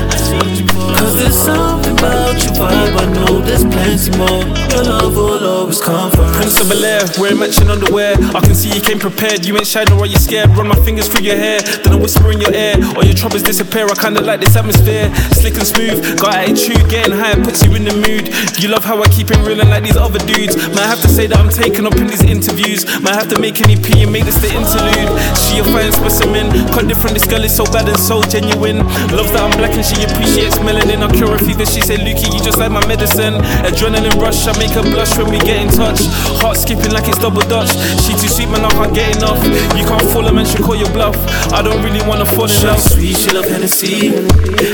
Cause 0.97 1.15
there's 1.19 1.35
something 1.35 1.93
about 1.93 2.33
your 2.43 2.53
vibe, 2.53 2.95
I 2.95 3.05
know 3.13 3.41
there's 3.41 3.65
plenty 3.65 4.09
more. 4.17 4.41
Your 4.71 4.83
love 4.83 5.15
will 5.15 5.45
always 5.45 5.81
come 5.81 6.11
first. 6.11 6.33
Prince 6.35 6.61
of 6.61 6.69
Bel 6.69 6.83
Air, 6.83 7.01
wearing 7.19 7.39
matching 7.39 7.69
underwear. 7.69 8.15
I 8.33 8.39
can 8.41 8.55
see 8.55 8.69
you 8.73 8.81
came 8.81 8.99
prepared. 8.99 9.45
You 9.45 9.55
ain't 9.57 9.67
shy 9.67 9.83
nor 9.89 10.03
are 10.03 10.05
you 10.05 10.17
scared. 10.17 10.49
Run 10.57 10.67
my 10.67 10.79
fingers 10.85 11.07
through 11.07 11.25
your 11.25 11.35
hair, 11.35 11.59
then 11.83 11.93
I 11.93 11.95
whisper 11.95 12.31
in 12.31 12.39
your 12.41 12.53
ear. 12.53 12.75
All 12.95 13.03
your 13.03 13.13
troubles 13.15 13.43
disappear. 13.43 13.85
I 13.85 13.95
kinda 13.95 14.21
like 14.21 14.39
this 14.39 14.55
atmosphere, 14.55 15.13
slick 15.33 15.55
and 15.55 15.67
smooth. 15.67 16.19
Got 16.19 16.35
attitude, 16.35 16.89
getting 16.89 17.13
high 17.13 17.35
puts 17.43 17.63
you 17.63 17.75
in 17.75 17.83
the 17.83 17.93
mood. 17.93 18.31
You 18.61 18.69
love 18.69 18.85
how 18.85 19.01
I 19.01 19.07
keep 19.09 19.29
it 19.31 19.37
real 19.45 19.59
and 19.59 19.69
like 19.69 19.83
these 19.83 19.97
other 19.97 20.19
dudes. 20.19 20.55
Might 20.75 20.87
have 20.87 21.01
to 21.01 21.09
say 21.09 21.27
that 21.27 21.37
I'm 21.37 21.49
taken 21.49 21.85
up 21.85 21.95
in 21.95 22.07
these 22.07 22.23
interviews. 22.23 22.85
Might 23.01 23.15
have 23.15 23.29
to 23.29 23.39
make 23.39 23.59
an 23.59 23.69
EP 23.69 23.87
and 23.99 24.11
make 24.11 24.25
this 24.25 24.39
the 24.39 24.49
interlude. 24.49 25.09
She 25.37 25.59
a 25.59 25.63
fine 25.63 25.91
specimen, 25.91 26.49
quite 26.71 26.87
different. 26.87 27.13
This 27.13 27.25
girl 27.25 27.42
is 27.43 27.55
so 27.55 27.65
bad 27.65 27.87
and 27.87 27.99
so 27.99 28.21
genuine. 28.23 28.77
Loves 29.11 29.31
that 29.31 29.43
I'm 29.43 29.51
black 29.57 29.73
and 29.75 29.85
she 29.85 29.99
appreciates 30.03 30.57
melanin. 30.59 31.03
I 31.03 31.11
cure 31.11 31.35
a 31.35 31.39
fever. 31.39 31.65
She 31.65 31.81
say, 31.81 31.97
Lukey, 31.97 32.31
you 32.33 32.39
just 32.39 32.57
like 32.57 32.71
my 32.71 32.85
medicine. 32.87 33.35
Adrenaline 33.67 34.15
rush, 34.21 34.47
I 34.47 34.57
make 34.57 34.71
her 34.71 34.83
blush 34.83 35.17
when 35.17 35.29
we 35.29 35.39
get 35.39 35.59
in 35.59 35.69
touch. 35.69 35.99
Heart 36.39 36.57
skipping 36.57 36.91
like 36.91 37.07
it's 37.07 37.19
double 37.19 37.41
dutch. 37.41 37.71
She 38.03 38.13
too 38.13 38.29
sweet, 38.31 38.49
man, 38.49 38.63
I 38.65 38.69
can't 38.71 38.93
get 38.93 39.17
enough. 39.17 39.41
You 39.75 39.83
can't 39.85 40.05
fool 40.11 40.23
her, 40.23 40.33
man, 40.33 40.45
she 40.45 40.57
call 40.57 40.75
your 40.75 40.91
bluff. 40.91 41.15
I 41.51 41.61
don't 41.61 41.83
really 41.83 42.01
wanna 42.07 42.25
fall 42.25 42.49
in 42.49 42.63
love. 42.63 42.79
Sweet, 42.79 43.17
she 43.17 43.31
love 43.31 43.45
Hennessy. 43.45 44.09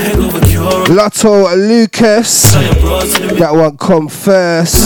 Hangover 0.06 0.40
cure. 0.46 0.86
Lotto 0.94 1.54
Lucas. 1.56 2.52
That 3.38 3.50
one 3.52 3.76
come 3.76 4.08
first. 4.08 4.84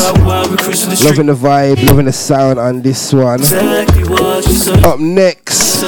Loving 1.05 1.27
the 1.27 1.35
vibe, 1.35 1.85
loving 1.89 2.07
the 2.07 2.13
sound 2.13 2.59
on 2.59 2.83
this 2.83 3.13
one. 3.13 3.43
Up 4.85 5.01
next, 5.01 5.83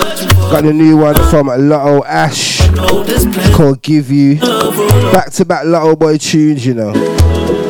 got 0.51 0.65
the 0.65 0.73
new 0.73 0.97
one 0.97 1.15
from 1.31 1.47
Lotto 1.47 1.76
Ash 2.07 2.67
called 3.55 3.83
Give 3.83 4.11
You. 4.11 4.39
Back 5.13 5.31
to 5.33 5.45
back 5.45 5.65
Lotto 5.67 5.97
Boy 5.97 6.19
tunes, 6.19 6.65
you 6.65 6.75
know. 6.75 6.93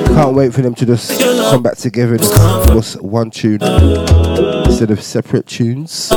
Can't 0.07 0.35
wait 0.35 0.55
for 0.55 0.63
them 0.63 0.75
to 0.77 0.87
just 0.87 1.21
come 1.21 1.63
back 1.63 1.77
together. 1.77 2.17
Just 2.17 2.35
just 2.69 3.03
one 3.03 3.31
tune 3.31 3.63
instead 3.63 4.91
of 4.91 5.03
separate 5.03 5.47
tunes. 5.47 6.13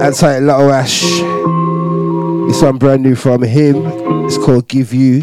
Outside 0.00 0.40
Lotto 0.40 0.70
Ash. 0.70 1.02
This 2.48 2.62
one 2.62 2.78
brand 2.78 3.02
new 3.02 3.14
from 3.14 3.42
him. 3.42 3.76
It's 4.26 4.38
called 4.38 4.68
Give 4.68 4.92
You. 4.92 5.18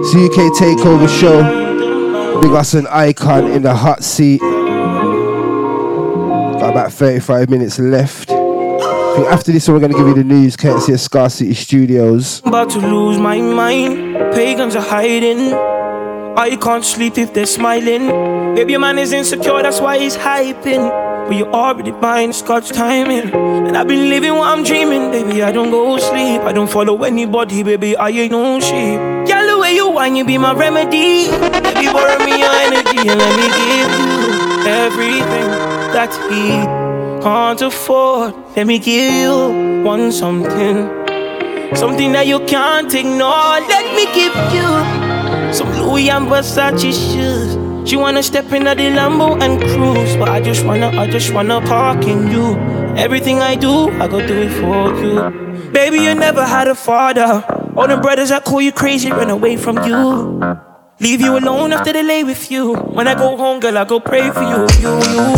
It's 0.00 0.14
UK 0.14 0.52
Takeover 0.58 1.08
Show. 1.08 2.40
Big 2.40 2.52
us 2.52 2.74
an 2.74 2.86
icon 2.88 3.50
in 3.50 3.62
the 3.62 3.74
hot 3.74 4.02
seat. 4.02 4.40
About 6.76 6.92
35 6.92 7.48
minutes 7.48 7.78
left. 7.78 8.30
After 8.30 9.50
this 9.50 9.66
we're 9.66 9.78
going 9.78 9.92
to 9.92 9.96
give 9.96 10.08
you 10.08 10.12
the 10.12 10.22
news 10.22 10.58
courtesy 10.58 10.92
of 10.92 11.00
Scar 11.00 11.30
City 11.30 11.54
Studios. 11.54 12.42
I'm 12.44 12.48
about 12.50 12.68
to 12.72 12.80
lose 12.80 13.16
my 13.16 13.40
mind. 13.40 14.14
Pagans 14.34 14.76
are 14.76 14.82
hiding. 14.82 15.54
I 16.36 16.54
can't 16.56 16.84
sleep 16.84 17.16
if 17.16 17.32
they're 17.32 17.46
smiling. 17.46 18.54
Baby, 18.54 18.72
your 18.72 18.80
man 18.80 18.98
is 18.98 19.14
insecure, 19.14 19.62
that's 19.62 19.80
why 19.80 19.98
he's 19.98 20.18
hyping. 20.18 20.90
But 21.26 21.36
you 21.36 21.46
already 21.46 21.92
it's 22.28 22.42
God's 22.42 22.70
timing. 22.70 23.30
And 23.32 23.74
I've 23.74 23.88
been 23.88 24.10
living 24.10 24.34
what 24.34 24.54
I'm 24.54 24.62
dreaming, 24.62 25.10
baby. 25.10 25.42
I 25.42 25.52
don't 25.52 25.70
go 25.70 25.96
sleep. 25.96 26.42
I 26.42 26.52
don't 26.52 26.70
follow 26.70 27.04
anybody, 27.04 27.62
baby. 27.62 27.96
I 27.96 28.10
ain't 28.10 28.32
no 28.32 28.60
sheep. 28.60 29.00
Girl, 29.26 29.46
the 29.46 29.58
way 29.58 29.74
you 29.74 29.90
whine, 29.90 30.14
you 30.14 30.26
be 30.26 30.36
my 30.36 30.52
remedy. 30.52 31.30
Baby, 31.30 31.86
borrow 31.86 32.18
me 32.22 32.38
your 32.38 32.52
energy 32.52 33.08
and 33.08 33.18
let 33.18 33.32
me 33.40 33.48
give 33.56 33.72
you 33.78 34.68
everything 34.68 35.75
that 35.92 36.12
he 36.30 37.22
can't 37.22 37.60
afford. 37.62 38.34
Let 38.56 38.66
me 38.66 38.78
give 38.78 39.12
you 39.12 39.82
one 39.84 40.12
something. 40.12 40.88
Something 41.74 42.12
that 42.12 42.26
you 42.26 42.40
can't 42.46 42.92
ignore. 42.94 43.60
Let 43.74 43.86
me 43.94 44.04
give 44.14 44.34
you 44.54 45.52
some 45.52 45.70
Louis 45.80 46.10
and 46.10 46.26
Versace 46.28 46.92
shoes. 46.92 47.56
She 47.88 47.96
wanna 47.96 48.22
step 48.22 48.52
in 48.52 48.64
the 48.64 48.74
Lambo 48.74 49.40
and 49.40 49.60
cruise, 49.60 50.16
but 50.16 50.28
I 50.28 50.40
just 50.40 50.64
wanna, 50.64 50.88
I 50.88 51.08
just 51.08 51.32
wanna 51.32 51.60
park 51.60 52.04
in 52.06 52.28
you. 52.28 52.56
Everything 52.96 53.40
I 53.40 53.54
do, 53.54 53.90
I 54.00 54.08
go 54.08 54.26
do 54.26 54.34
it 54.42 54.50
for 54.50 54.94
you. 55.02 55.70
Baby, 55.70 55.98
you 55.98 56.14
never 56.14 56.44
had 56.44 56.68
a 56.68 56.74
father. 56.74 57.44
All 57.76 57.86
the 57.86 57.98
brothers 57.98 58.30
that 58.30 58.44
call 58.44 58.60
you 58.60 58.72
crazy 58.72 59.10
run 59.10 59.30
away 59.30 59.56
from 59.56 59.76
you. 59.84 60.65
Leave 60.98 61.20
you 61.20 61.36
alone 61.36 61.74
after 61.74 61.92
they 61.92 62.02
lay 62.02 62.24
with 62.24 62.50
you. 62.50 62.74
When 62.74 63.06
I 63.06 63.14
go 63.14 63.36
home, 63.36 63.60
girl, 63.60 63.76
I 63.76 63.84
go 63.84 64.00
pray 64.00 64.30
for 64.30 64.40
you. 64.40 64.64
You, 64.80 64.96
you, 65.12 65.28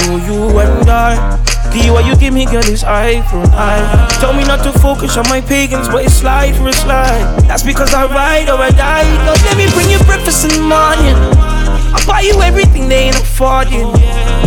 you, 0.00 0.12
you, 0.24 0.58
and 0.58 0.88
I. 0.88 1.36
The 1.68 1.90
what 1.92 2.06
you 2.06 2.16
give 2.16 2.32
me, 2.32 2.46
girl, 2.46 2.64
is 2.64 2.82
eye 2.82 3.20
for 3.28 3.44
eye. 3.52 4.08
Tell 4.20 4.32
me 4.32 4.44
not 4.44 4.64
to 4.64 4.72
focus 4.80 5.18
on 5.18 5.28
my 5.28 5.42
pagans, 5.42 5.88
but 5.88 6.04
it's 6.04 6.14
slide 6.14 6.56
for 6.56 6.68
a 6.68 6.72
slide. 6.72 7.40
That's 7.44 7.62
because 7.62 7.92
I 7.92 8.06
ride 8.06 8.48
or 8.48 8.56
I 8.56 8.70
die. 8.70 9.04
Girl, 9.24 9.36
let 9.44 9.56
me 9.58 9.68
bring 9.76 9.90
you 9.90 9.98
breakfast 10.04 10.44
in 10.44 10.50
the 10.56 10.64
morning. 10.64 11.16
I'll 11.92 12.06
buy 12.06 12.22
you 12.22 12.40
everything 12.40 12.88
they 12.88 13.12
ain't 13.12 13.16
affording. 13.16 13.92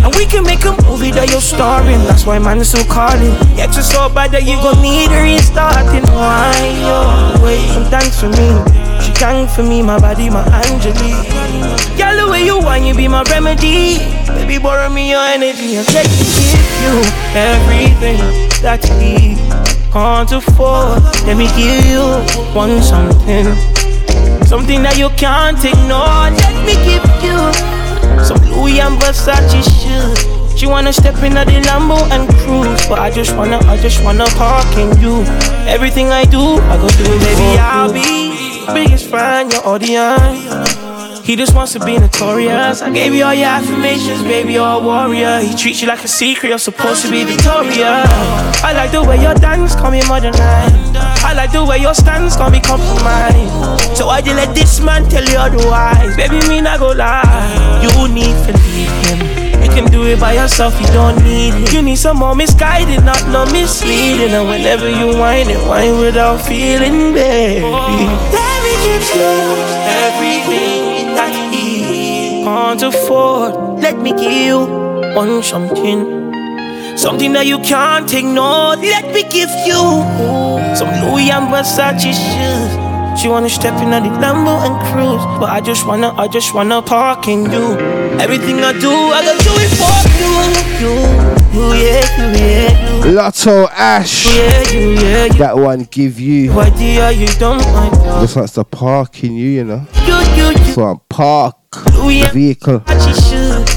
And 0.01 0.15
we 0.15 0.25
can 0.25 0.43
make 0.43 0.65
a 0.65 0.73
movie 0.89 1.11
that 1.11 1.29
you're 1.29 1.41
starring. 1.45 2.01
That's 2.09 2.25
why 2.25 2.39
man 2.39 2.57
is 2.57 2.71
so 2.71 2.83
calling. 2.85 3.37
Yeah, 3.53 3.69
just 3.69 3.91
so 3.91 4.09
bad 4.09 4.31
that 4.31 4.49
you 4.49 4.57
gon' 4.65 4.81
need 4.81 5.13
a 5.13 5.21
restarting. 5.21 6.09
Why 6.09 6.57
you 6.81 7.45
Wait, 7.45 7.69
some 7.69 7.85
thanks 7.85 8.19
for 8.19 8.29
me. 8.29 8.84
She 9.01 9.11
gang 9.13 9.47
for 9.47 9.63
me, 9.63 9.81
my 9.81 9.99
body, 9.99 10.29
my 10.29 10.43
Angelique. 10.65 11.29
Girl, 11.97 12.15
the 12.25 12.27
way 12.31 12.43
you 12.45 12.59
want, 12.59 12.83
you 12.83 12.93
be 12.93 13.07
my 13.07 13.23
remedy. 13.23 13.99
Baby, 14.27 14.57
borrow 14.57 14.89
me 14.89 15.09
your 15.11 15.25
energy 15.25 15.75
and 15.75 15.87
let 15.93 16.05
me 16.07 16.25
give 16.37 16.69
you 16.83 16.95
everything 17.33 18.19
that 18.61 18.83
he 18.99 19.35
can't 19.91 20.31
afford. 20.31 21.03
Let 21.25 21.37
me 21.37 21.47
give 21.55 21.85
you 21.85 22.03
one 22.53 22.81
something. 22.81 23.55
Something 24.45 24.83
that 24.83 24.97
you 24.97 25.09
can't 25.17 25.63
ignore. 25.63 26.29
Let 26.29 26.55
me 26.67 26.75
give 26.85 27.05
you 27.23 27.39
some 28.23 28.37
Louis 28.51 28.79
and 28.79 28.99
Versace 29.01 29.63
shoes. 29.81 30.35
She 30.55 30.67
wanna 30.67 30.93
step 30.93 31.21
in 31.23 31.35
at 31.35 31.47
the 31.47 31.59
Lambo 31.67 31.97
and 32.11 32.29
cruise, 32.43 32.87
but 32.87 32.99
I 32.99 33.11
just 33.11 33.35
wanna, 33.35 33.59
I 33.67 33.77
just 33.77 34.03
wanna 34.03 34.25
park 34.37 34.65
in 34.77 34.97
you. 35.01 35.23
Everything 35.67 36.11
I 36.11 36.23
do, 36.23 36.59
I 36.71 36.77
go 36.77 36.87
it, 36.87 36.97
baby. 36.97 37.59
I'll 37.59 37.91
be 37.91 38.34
biggest 38.73 39.09
fan, 39.09 39.51
your 39.51 39.65
audience. 39.67 40.85
He 41.25 41.35
just 41.35 41.55
wants 41.55 41.73
to 41.73 41.79
be 41.79 41.97
notorious. 41.97 42.83
I 42.83 42.91
gave 42.91 43.13
you 43.13 43.23
all 43.23 43.33
your 43.33 43.47
affirmations, 43.47 44.21
baby, 44.21 44.53
you're 44.53 44.77
a 44.77 44.79
warrior. 44.79 45.39
He 45.39 45.55
treats 45.55 45.81
you 45.81 45.87
like 45.87 46.03
a 46.03 46.07
secret, 46.07 46.49
you're 46.49 46.59
supposed 46.59 47.03
to 47.03 47.09
be 47.09 47.23
Victoria. 47.23 48.03
I 48.61 48.73
like 48.73 48.91
the 48.91 49.03
way 49.03 49.19
your 49.19 49.33
dance, 49.33 49.75
call 49.75 49.89
me 49.89 50.01
modern 50.07 50.33
night. 50.33 50.71
I 51.25 51.33
like 51.33 51.51
the 51.51 51.65
way 51.65 51.79
your 51.79 51.95
stance, 51.95 52.35
call 52.35 52.51
me 52.51 52.61
compromise. 52.61 53.97
So 53.97 54.09
I 54.09 54.21
did 54.21 54.35
let 54.35 54.53
this 54.53 54.79
man 54.79 55.09
tell 55.09 55.25
you 55.25 55.37
otherwise. 55.37 56.15
Baby, 56.15 56.47
me 56.47 56.61
not 56.61 56.79
go 56.79 56.91
lie. 56.91 57.25
You 57.81 57.89
need 58.13 58.37
to 58.45 58.53
leave 58.53 58.93
him. 59.09 59.45
You 59.63 59.69
can 59.71 59.91
do 59.91 60.05
it 60.05 60.19
by 60.19 60.33
yourself, 60.33 60.79
you 60.79 60.85
don't 60.93 61.23
need 61.23 61.55
it. 61.55 61.73
You 61.73 61.81
need 61.81 61.97
some 61.97 62.17
more 62.17 62.35
misguided, 62.35 63.03
not 63.03 63.25
no 63.29 63.51
misleading. 63.51 64.29
And 64.29 64.47
whenever 64.47 64.87
you 64.87 65.17
whine 65.17 65.49
it, 65.49 65.57
whine 65.67 65.97
without 65.97 66.37
feeling, 66.45 67.15
baby. 67.15 68.54
Give 68.85 69.07
you 69.15 69.33
everything 70.05 71.15
that 71.17 71.33
he 71.51 72.43
can't 72.43 72.83
afford. 72.83 73.81
Let 73.81 73.97
me 73.97 74.11
give 74.11 74.31
you 74.31 74.59
one 75.15 75.41
something. 75.41 75.99
Something 76.95 77.33
that 77.33 77.47
you 77.47 77.57
can't 77.59 78.13
ignore. 78.13 78.75
Let 78.75 79.11
me 79.11 79.23
give 79.23 79.49
you 79.65 79.81
some 80.77 80.91
Louis 81.01 81.31
and 81.31 81.47
Versace 81.51 82.13
shoes. 82.13 82.84
She 83.17 83.29
wanna 83.29 83.49
step 83.49 83.81
in 83.81 83.89
the 83.91 83.99
Lambo 84.19 84.59
and 84.65 84.75
cruise, 84.87 85.23
but 85.39 85.49
I 85.49 85.61
just 85.61 85.87
wanna, 85.87 86.13
I 86.15 86.27
just 86.27 86.53
wanna 86.53 86.81
park 86.81 87.27
in 87.27 87.49
you. 87.49 87.77
Everything 88.19 88.59
I 88.59 88.73
do, 88.77 88.91
I 88.91 89.23
gotta 89.23 89.43
do 89.43 89.53
it 89.55 89.71
for 89.79 89.95
you, 90.19 90.31
you, 90.81 90.95
you, 91.53 91.73
yeah, 91.81 92.03
you, 92.17 92.27
yeah, 92.39 93.05
you. 93.05 93.11
Lotto 93.11 93.67
Ash. 93.69 94.25
Yeah, 94.35 94.71
you, 94.71 94.89
yeah, 94.91 95.25
you. 95.25 95.33
That 95.33 95.57
one 95.57 95.87
give 95.89 96.19
you. 96.19 96.51
Why 96.53 96.69
dear, 96.71 97.09
you 97.11 97.27
don't 97.39 97.63
mind? 97.73 97.95
Just 98.21 98.35
likes 98.35 98.51
to 98.53 98.63
park 98.65 99.23
in 99.23 99.33
you, 99.35 99.49
you 99.49 99.63
know. 99.63 99.87
You, 100.05 100.17
you, 100.35 100.49
you. 100.51 100.73
So 100.73 100.83
I'm 100.83 100.99
park 101.09 101.55
the 101.71 102.29
vehicle. 102.33 102.83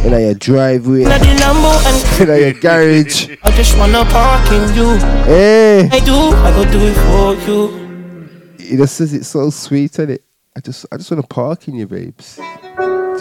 In 0.04 0.12
your 0.20 0.34
driveway, 0.34 1.02
Inna 1.02 1.18
the 1.18 1.26
Lambo 1.26 1.72
and 1.86 2.28
in 2.30 2.40
your 2.40 2.52
garage. 2.60 3.36
I 3.42 3.50
just 3.52 3.78
wanna 3.78 4.04
park 4.04 4.50
in 4.50 4.74
you. 4.74 4.96
Hey, 5.24 5.88
I 5.92 6.00
do, 6.00 6.14
I 6.14 6.50
go 6.52 6.64
do 6.70 6.80
it 6.80 6.94
for 6.94 7.50
you. 7.50 7.87
He 8.68 8.76
just 8.76 8.96
says 8.96 9.14
it's 9.14 9.28
so 9.28 9.50
sweet, 9.50 9.98
is 9.98 10.08
it? 10.10 10.24
I 10.56 10.60
just, 10.60 10.86
I 10.92 10.96
just 10.96 11.10
want 11.10 11.22
to 11.22 11.28
park 11.28 11.68
in 11.68 11.76
you, 11.76 11.86
babes. 11.86 12.36
Do 12.36 12.42
you 12.42 12.48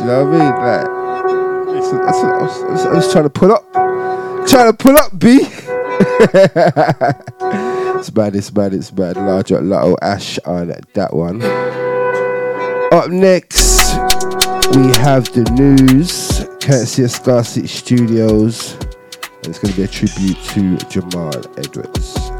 know 0.05 0.25
what 0.25 0.35
I 0.35 0.39
mean? 0.39 0.39
Like, 0.39 0.87
I, 0.87 1.79
was, 1.79 1.93
I, 1.93 2.71
was, 2.71 2.85
I 2.85 2.93
was 2.93 3.11
trying 3.11 3.23
to 3.23 3.29
pull 3.29 3.51
up, 3.51 3.71
trying 4.47 4.71
to 4.71 4.77
pull 4.77 4.97
up, 4.97 5.17
B. 5.17 5.39
it's 7.97 8.09
bad, 8.09 8.35
it's 8.35 8.49
bad, 8.49 8.73
it's 8.73 8.91
bad. 8.91 9.15
Larger 9.15 9.61
Lotto 9.61 9.95
Ash 10.01 10.37
on 10.45 10.73
that 10.93 11.13
one. 11.13 11.41
Up 12.91 13.09
next, 13.09 13.95
we 14.75 14.87
have 14.97 15.31
the 15.33 15.43
news, 15.55 16.45
courtesy 16.61 17.03
of 17.03 17.11
Scar 17.11 17.43
City 17.43 17.67
Studios. 17.67 18.73
And 18.73 19.47
it's 19.47 19.59
going 19.59 19.73
to 19.73 19.77
be 19.77 19.83
a 19.83 19.87
tribute 19.87 20.37
to 20.49 20.77
Jamal 20.89 21.33
Edwards. 21.57 22.36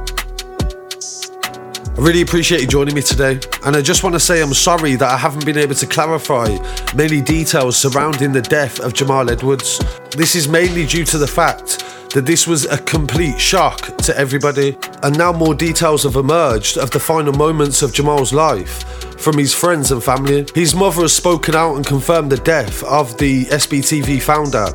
I 1.98 2.02
really 2.02 2.22
appreciate 2.22 2.62
you 2.62 2.68
joining 2.68 2.94
me 2.94 3.02
today, 3.02 3.40
and 3.66 3.76
I 3.76 3.82
just 3.82 4.04
want 4.04 4.14
to 4.14 4.20
say 4.20 4.40
I'm 4.40 4.54
sorry 4.54 4.96
that 4.98 5.10
I 5.10 5.18
haven't 5.18 5.48
been 5.48 5.58
able 5.58 5.74
to 5.74 5.88
clarify 5.88 6.56
many 6.96 7.22
details 7.22 7.76
surrounding 7.76 8.32
the 8.32 8.42
death 8.44 8.80
of 8.80 8.94
Jamal 8.94 9.32
Edwards. 9.32 9.80
This 10.12 10.36
is 10.36 10.48
mainly 10.48 10.86
due 10.86 11.06
to 11.06 11.18
the 11.18 11.26
fact 11.26 11.84
that 12.14 12.24
this 12.24 12.46
was 12.46 12.66
a 12.66 12.78
complete 12.78 13.40
shock 13.40 13.98
to 13.98 14.16
everybody, 14.16 14.78
and 15.02 15.18
now 15.18 15.34
more 15.34 15.56
details 15.56 16.04
have 16.04 16.18
emerged 16.18 16.78
of 16.78 16.92
the 16.92 17.00
final 17.00 17.34
moments 17.34 17.82
of 17.82 17.94
Jamal's 17.94 18.32
life 18.32 18.84
from 19.20 19.36
his 19.36 19.56
friends 19.56 19.92
and 19.92 20.04
family. 20.04 20.46
His 20.54 20.76
mother 20.76 21.02
has 21.02 21.14
spoken 21.14 21.56
out 21.56 21.78
and 21.78 21.86
confirmed 21.86 22.32
the 22.32 22.38
death 22.38 22.84
of 22.84 23.18
the 23.18 23.46
SBTV 23.46 24.22
founder, 24.22 24.68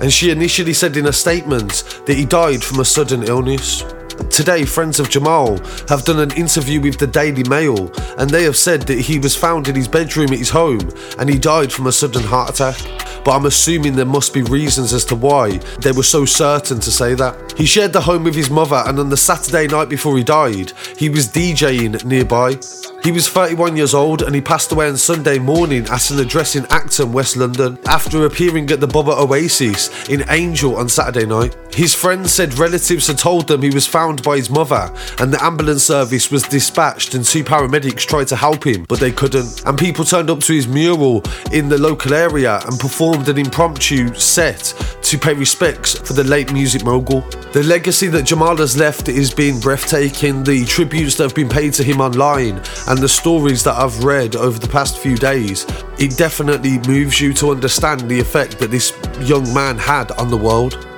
and 0.00 0.12
she 0.12 0.30
initially 0.30 0.72
said 0.72 0.96
in 0.96 1.06
a 1.06 1.12
statement 1.12 2.00
that 2.06 2.14
he 2.14 2.24
died 2.24 2.62
from 2.62 2.78
a 2.78 2.84
sudden 2.84 3.24
illness. 3.24 3.82
Today, 4.28 4.64
friends 4.64 5.00
of 5.00 5.08
Jamal 5.08 5.58
have 5.88 6.04
done 6.04 6.18
an 6.18 6.32
interview 6.32 6.80
with 6.80 6.98
the 6.98 7.06
Daily 7.06 7.42
Mail 7.48 7.90
and 8.18 8.28
they 8.28 8.42
have 8.44 8.56
said 8.56 8.82
that 8.82 9.00
he 9.00 9.18
was 9.18 9.36
found 9.36 9.68
in 9.68 9.74
his 9.74 9.88
bedroom 9.88 10.32
at 10.32 10.38
his 10.38 10.50
home 10.50 10.90
and 11.18 11.28
he 11.28 11.38
died 11.38 11.72
from 11.72 11.86
a 11.86 11.92
sudden 11.92 12.22
heart 12.22 12.50
attack. 12.50 12.76
But 13.24 13.36
I'm 13.36 13.46
assuming 13.46 13.94
there 13.94 14.04
must 14.04 14.34
be 14.34 14.42
reasons 14.42 14.92
as 14.92 15.04
to 15.06 15.14
why 15.14 15.58
they 15.80 15.92
were 15.92 16.02
so 16.02 16.24
certain 16.24 16.80
to 16.80 16.90
say 16.90 17.14
that. 17.14 17.54
He 17.56 17.66
shared 17.66 17.92
the 17.92 18.00
home 18.00 18.24
with 18.24 18.34
his 18.34 18.50
mother 18.50 18.82
and 18.86 18.98
on 18.98 19.10
the 19.10 19.16
Saturday 19.16 19.66
night 19.66 19.88
before 19.88 20.16
he 20.16 20.24
died, 20.24 20.72
he 20.96 21.08
was 21.08 21.28
DJing 21.28 22.04
nearby. 22.04 22.58
He 23.02 23.12
was 23.12 23.28
31 23.28 23.76
years 23.76 23.94
old 23.94 24.22
and 24.22 24.34
he 24.34 24.40
passed 24.42 24.72
away 24.72 24.88
on 24.88 24.96
Sunday 24.96 25.38
morning 25.38 25.86
at 25.88 26.10
an 26.10 26.18
address 26.18 26.56
in 26.56 26.66
Acton, 26.66 27.12
West 27.12 27.36
London, 27.36 27.78
after 27.86 28.26
appearing 28.26 28.70
at 28.70 28.80
the 28.80 28.88
Bubba 28.88 29.18
Oasis 29.18 30.08
in 30.08 30.24
Angel 30.28 30.76
on 30.76 30.88
Saturday 30.88 31.26
night. 31.26 31.56
His 31.72 31.94
friends 31.94 32.32
said 32.32 32.58
relatives 32.58 33.06
had 33.06 33.16
told 33.16 33.48
them 33.48 33.62
he 33.62 33.70
was 33.70 33.86
found 33.86 34.09
by 34.16 34.36
his 34.36 34.50
mother 34.50 34.92
and 35.18 35.32
the 35.32 35.42
ambulance 35.42 35.84
service 35.84 36.30
was 36.30 36.42
dispatched 36.44 37.14
and 37.14 37.24
two 37.24 37.44
paramedics 37.44 38.06
tried 38.06 38.28
to 38.28 38.36
help 38.36 38.66
him, 38.66 38.84
but 38.88 39.00
they 39.00 39.12
couldn't. 39.12 39.62
And 39.66 39.78
people 39.78 40.04
turned 40.04 40.30
up 40.30 40.40
to 40.40 40.52
his 40.52 40.68
mural 40.68 41.22
in 41.52 41.68
the 41.68 41.78
local 41.78 42.14
area 42.14 42.60
and 42.66 42.78
performed 42.78 43.28
an 43.28 43.38
impromptu 43.38 44.14
set 44.14 44.74
to 45.02 45.18
pay 45.18 45.34
respects 45.34 45.98
for 45.98 46.12
the 46.12 46.24
late 46.24 46.52
music 46.52 46.84
mogul. 46.84 47.22
The 47.52 47.62
legacy 47.64 48.08
that 48.08 48.24
Jamal 48.24 48.56
has 48.58 48.76
left 48.76 49.08
is 49.08 49.32
being 49.32 49.58
breathtaking. 49.60 50.44
The 50.44 50.64
tributes 50.64 51.16
that 51.16 51.24
have 51.24 51.34
been 51.34 51.48
paid 51.48 51.72
to 51.74 51.82
him 51.82 52.00
online 52.00 52.60
and 52.88 52.98
the 52.98 53.08
stories 53.08 53.64
that 53.64 53.74
I've 53.74 54.04
read 54.04 54.36
over 54.36 54.58
the 54.58 54.68
past 54.68 54.98
few 54.98 55.16
days, 55.16 55.66
it 55.98 56.16
definitely 56.16 56.78
moves 56.86 57.20
you 57.20 57.32
to 57.34 57.50
understand 57.50 58.08
the 58.08 58.20
effect 58.20 58.58
that 58.58 58.70
this 58.70 58.92
young 59.20 59.52
man 59.54 59.78
had 59.78 60.12
on 60.12 60.30
the 60.30 60.36
world. 60.36 60.89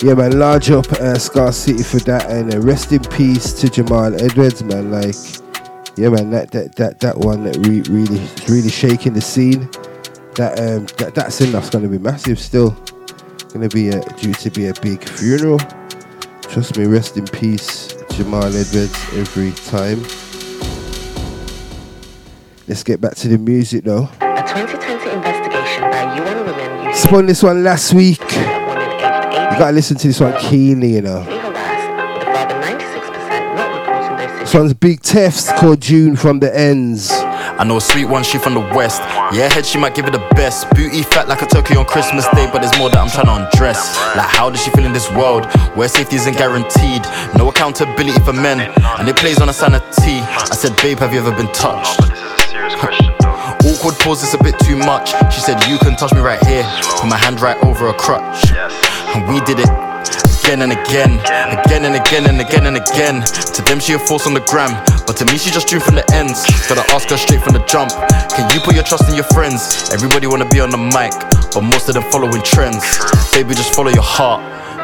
Yeah, 0.00 0.14
man, 0.14 0.38
large 0.38 0.70
up 0.70 0.86
uh, 0.92 1.18
Scar 1.18 1.50
City 1.50 1.82
for 1.82 1.98
that, 2.00 2.30
and 2.30 2.54
uh, 2.54 2.60
rest 2.60 2.92
in 2.92 3.00
peace 3.00 3.52
to 3.54 3.68
Jamal 3.68 4.14
Edwards, 4.22 4.62
man. 4.62 4.92
Like, 4.92 5.16
yeah, 5.96 6.08
man, 6.08 6.30
that 6.30 6.52
that 6.52 6.76
that 6.76 7.00
that 7.00 7.18
one 7.18 7.42
that 7.42 7.56
re- 7.66 7.82
really 7.90 8.24
really 8.48 8.70
shaking 8.70 9.14
the 9.14 9.20
scene. 9.20 9.68
That 10.36 10.60
um 10.60 10.86
that 10.98 11.16
that 11.16 11.32
send 11.32 11.56
off's 11.56 11.70
gonna 11.70 11.88
be 11.88 11.98
massive. 11.98 12.38
Still, 12.38 12.70
gonna 13.52 13.68
be 13.68 13.88
a, 13.88 14.00
due 14.20 14.34
to 14.34 14.50
be 14.50 14.68
a 14.68 14.74
big 14.74 15.02
funeral. 15.02 15.58
Trust 16.42 16.78
me, 16.78 16.86
rest 16.86 17.16
in 17.16 17.26
peace, 17.26 17.92
Jamal 18.10 18.44
Edwards. 18.44 18.94
Every 19.14 19.50
time. 19.50 20.00
Let's 22.68 22.84
get 22.84 23.00
back 23.00 23.16
to 23.16 23.28
the 23.28 23.38
music 23.38 23.82
though. 23.82 24.08
A 24.20 24.44
2020 24.46 25.10
investigation 25.10 25.82
by 25.90 26.18
UN 26.18 26.46
Women 26.46 26.94
Spun 26.94 27.26
this 27.26 27.42
one 27.42 27.64
last 27.64 27.92
week. 27.94 28.20
You 29.58 29.64
gotta 29.64 29.74
listen 29.74 29.96
to 29.96 30.06
this 30.06 30.20
one 30.20 30.38
keenly, 30.38 30.94
you 30.94 31.02
know. 31.02 31.18
legal 31.22 31.50
bias, 31.50 31.82
with 32.14 32.22
a 32.22 32.32
further 32.32 32.54
96% 32.62 33.56
not 33.56 34.38
This 34.38 34.54
one's 34.54 34.72
Big 34.72 35.00
Tefts 35.00 35.50
called 35.50 35.80
June 35.80 36.14
from 36.14 36.38
the 36.38 36.56
Ends. 36.56 37.10
I 37.10 37.64
know 37.64 37.78
a 37.78 37.80
sweet 37.80 38.04
one, 38.04 38.22
she 38.22 38.38
from 38.38 38.54
the 38.54 38.60
west. 38.60 39.02
Yeah, 39.32 39.52
head, 39.52 39.66
she 39.66 39.76
might 39.76 39.96
give 39.96 40.06
it 40.06 40.12
the 40.12 40.24
best. 40.36 40.70
Booty 40.76 41.02
fat 41.02 41.26
like 41.26 41.42
a 41.42 41.46
turkey 41.46 41.74
on 41.74 41.86
Christmas 41.86 42.28
Day, 42.28 42.48
but 42.52 42.60
there's 42.60 42.78
more 42.78 42.88
that 42.90 42.98
I'm 42.98 43.10
trying 43.10 43.26
to 43.26 43.46
undress. 43.46 43.96
Like, 44.14 44.28
how 44.28 44.48
does 44.48 44.62
she 44.62 44.70
feel 44.70 44.84
in 44.86 44.92
this 44.92 45.10
world 45.10 45.46
where 45.74 45.88
safety 45.88 46.14
isn't 46.14 46.36
guaranteed? 46.36 47.02
No 47.36 47.48
accountability 47.48 48.20
for 48.20 48.32
men, 48.32 48.60
and 48.60 49.08
it 49.08 49.16
plays 49.16 49.40
on 49.40 49.48
a 49.48 49.52
sanity. 49.52 50.22
I 50.22 50.54
said, 50.54 50.76
babe, 50.76 51.00
have 51.00 51.12
you 51.12 51.18
ever 51.18 51.34
been 51.34 51.52
touched? 51.52 51.98
Awkward 53.66 53.98
pause, 53.98 54.22
it's 54.22 54.34
a 54.34 54.38
bit 54.38 54.56
too 54.60 54.76
much. 54.76 55.10
She 55.34 55.40
said, 55.40 55.58
You 55.66 55.78
can 55.78 55.96
touch 55.96 56.14
me 56.14 56.20
right 56.20 56.38
here. 56.46 56.62
Put 56.96 57.08
my 57.08 57.16
hand 57.16 57.40
right 57.40 57.58
over 57.64 57.88
a 57.88 57.92
crutch. 57.92 58.52
And 59.14 59.28
we 59.28 59.40
did 59.40 59.58
it 59.58 59.70
again 60.48 60.62
and 60.62 60.72
again, 60.72 61.20
again 61.52 61.84
and 61.84 61.94
again 61.94 62.24
and 62.26 62.40
again 62.40 62.66
and 62.66 62.76
again. 62.76 63.20
To 63.52 63.62
them, 63.62 63.80
she 63.80 63.92
a 63.92 63.98
force 63.98 64.26
on 64.26 64.32
the 64.32 64.40
gram, 64.40 64.72
but 65.06 65.16
to 65.18 65.24
me, 65.26 65.36
she 65.36 65.50
just 65.50 65.68
drew 65.68 65.78
from 65.78 65.94
the 65.94 66.04
ends. 66.14 66.46
Gotta 66.68 66.84
ask 66.92 67.10
her 67.10 67.18
straight 67.18 67.42
from 67.42 67.52
the 67.52 67.64
jump. 67.64 67.90
Can 68.32 68.48
you 68.54 68.60
put 68.60 68.74
your 68.74 68.84
trust 68.84 69.08
in 69.08 69.14
your 69.14 69.28
friends? 69.36 69.90
Everybody 69.92 70.26
wanna 70.26 70.48
be 70.48 70.60
on 70.60 70.70
the 70.70 70.78
mic, 70.78 71.12
but 71.52 71.60
most 71.60 71.88
of 71.88 71.94
them 71.94 72.04
following 72.10 72.40
trends. 72.42 72.80
Baby, 73.32 73.54
just 73.54 73.74
follow 73.74 73.90
your 73.90 74.02
heart. 74.02 74.40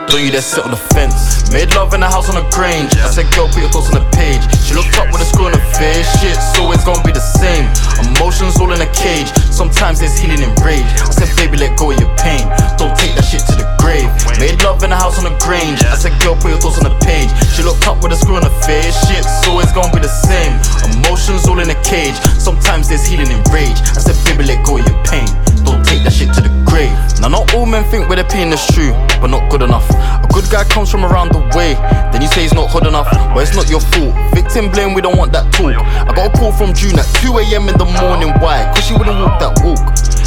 Don't 0.08 0.22
you 0.22 0.30
dare 0.30 0.42
sit 0.42 0.64
on 0.64 0.70
the 0.70 0.82
fence. 0.94 1.50
Made 1.50 1.74
love 1.74 1.94
in 1.94 2.00
the 2.00 2.08
house 2.08 2.28
on 2.30 2.36
the 2.38 2.46
grange. 2.54 2.94
I 3.02 3.10
said, 3.10 3.26
girl, 3.34 3.46
put 3.48 3.62
your 3.62 3.70
thoughts 3.70 3.90
on 3.90 3.98
the 3.98 4.06
page. 4.14 4.42
She 4.62 4.74
looked 4.74 4.94
up 4.98 5.10
with 5.10 5.22
a 5.22 5.28
screw 5.28 5.50
in 5.50 5.54
her 5.54 5.66
face. 5.74 6.06
Shit's 6.18 6.54
always 6.58 6.82
gonna 6.82 7.02
be 7.02 7.12
the 7.12 7.22
same. 7.22 7.66
Emotions 8.14 8.58
all 8.58 8.70
in 8.72 8.80
a 8.80 8.90
cage. 8.94 9.30
Sometimes 9.50 10.00
there's 10.00 10.18
healing 10.18 10.42
in 10.42 10.50
rage. 10.62 10.86
I 11.02 11.12
said, 11.14 11.30
baby, 11.36 11.58
let 11.58 11.78
go 11.78 11.90
of 11.90 11.98
your 11.98 12.10
pain. 12.18 12.42
Don't 12.78 12.94
take 12.98 13.14
that 13.14 13.26
shit 13.26 13.42
to 13.52 13.54
the 13.54 13.66
grave. 13.78 14.10
Made 14.38 14.62
love 14.62 14.82
in 14.82 14.90
the 14.90 14.98
house 14.98 15.18
on 15.18 15.26
the 15.28 15.36
grange. 15.42 15.82
I 15.84 15.94
said, 15.94 16.14
girl, 16.22 16.34
put 16.34 16.50
your 16.50 16.62
thoughts 16.62 16.78
on 16.78 16.86
the 16.88 16.96
page. 17.02 17.30
She 17.52 17.62
looked 17.62 17.86
up 17.86 18.02
with 18.02 18.16
a 18.16 18.18
screw 18.18 18.40
in 18.40 18.44
her 18.46 18.58
face. 18.64 18.96
Shit's 19.06 19.30
always 19.46 19.70
gonna 19.70 19.94
be 19.94 20.00
the 20.00 20.10
same. 20.10 20.58
Emotions 20.90 21.44
all 21.46 21.60
in 21.60 21.70
a 21.70 21.78
cage. 21.84 22.16
Sometimes 22.40 22.88
there's 22.88 23.04
healing 23.04 23.30
in 23.30 23.42
rage. 23.54 23.78
I 23.94 24.00
said, 24.00 24.16
baby, 24.26 24.48
let 24.48 24.64
go 24.64 24.78
of 24.78 24.86
your 24.86 24.98
pain. 25.06 25.28
Don't 25.62 25.83
take 25.94 26.04
that 26.04 26.12
shit 26.12 26.30
to 26.34 26.40
the 26.42 26.50
grave. 26.66 26.90
Now, 27.22 27.28
not 27.28 27.54
all 27.54 27.66
men 27.66 27.84
think 27.90 28.08
where 28.08 28.16
their 28.16 28.26
pain 28.26 28.52
is 28.52 28.64
true, 28.74 28.92
but 29.22 29.28
not 29.30 29.50
good 29.50 29.62
enough. 29.62 29.86
A 29.90 30.26
good 30.32 30.44
guy 30.50 30.64
comes 30.64 30.90
from 30.90 31.04
around 31.04 31.30
the 31.30 31.38
way. 31.54 31.74
Then 32.10 32.22
you 32.22 32.28
say 32.28 32.42
he's 32.42 32.54
not 32.54 32.72
good 32.72 32.86
enough, 32.86 33.06
but 33.32 33.46
it's 33.46 33.54
not 33.54 33.70
your 33.70 33.80
fault. 33.94 34.12
Victim 34.34 34.70
blame, 34.70 34.94
we 34.94 35.00
don't 35.00 35.16
want 35.16 35.32
that 35.32 35.52
talk. 35.54 35.74
I 35.78 36.10
got 36.14 36.34
a 36.34 36.38
call 36.38 36.52
from 36.52 36.74
June 36.74 36.98
at 36.98 37.06
2 37.22 37.38
a.m. 37.38 37.68
in 37.68 37.78
the 37.78 37.86
morning. 38.02 38.34
Why? 38.42 38.66
Cause 38.74 38.86
she 38.86 38.94
wouldn't 38.94 39.18
walk 39.22 39.38
that 39.38 39.54
walk. 39.62 39.82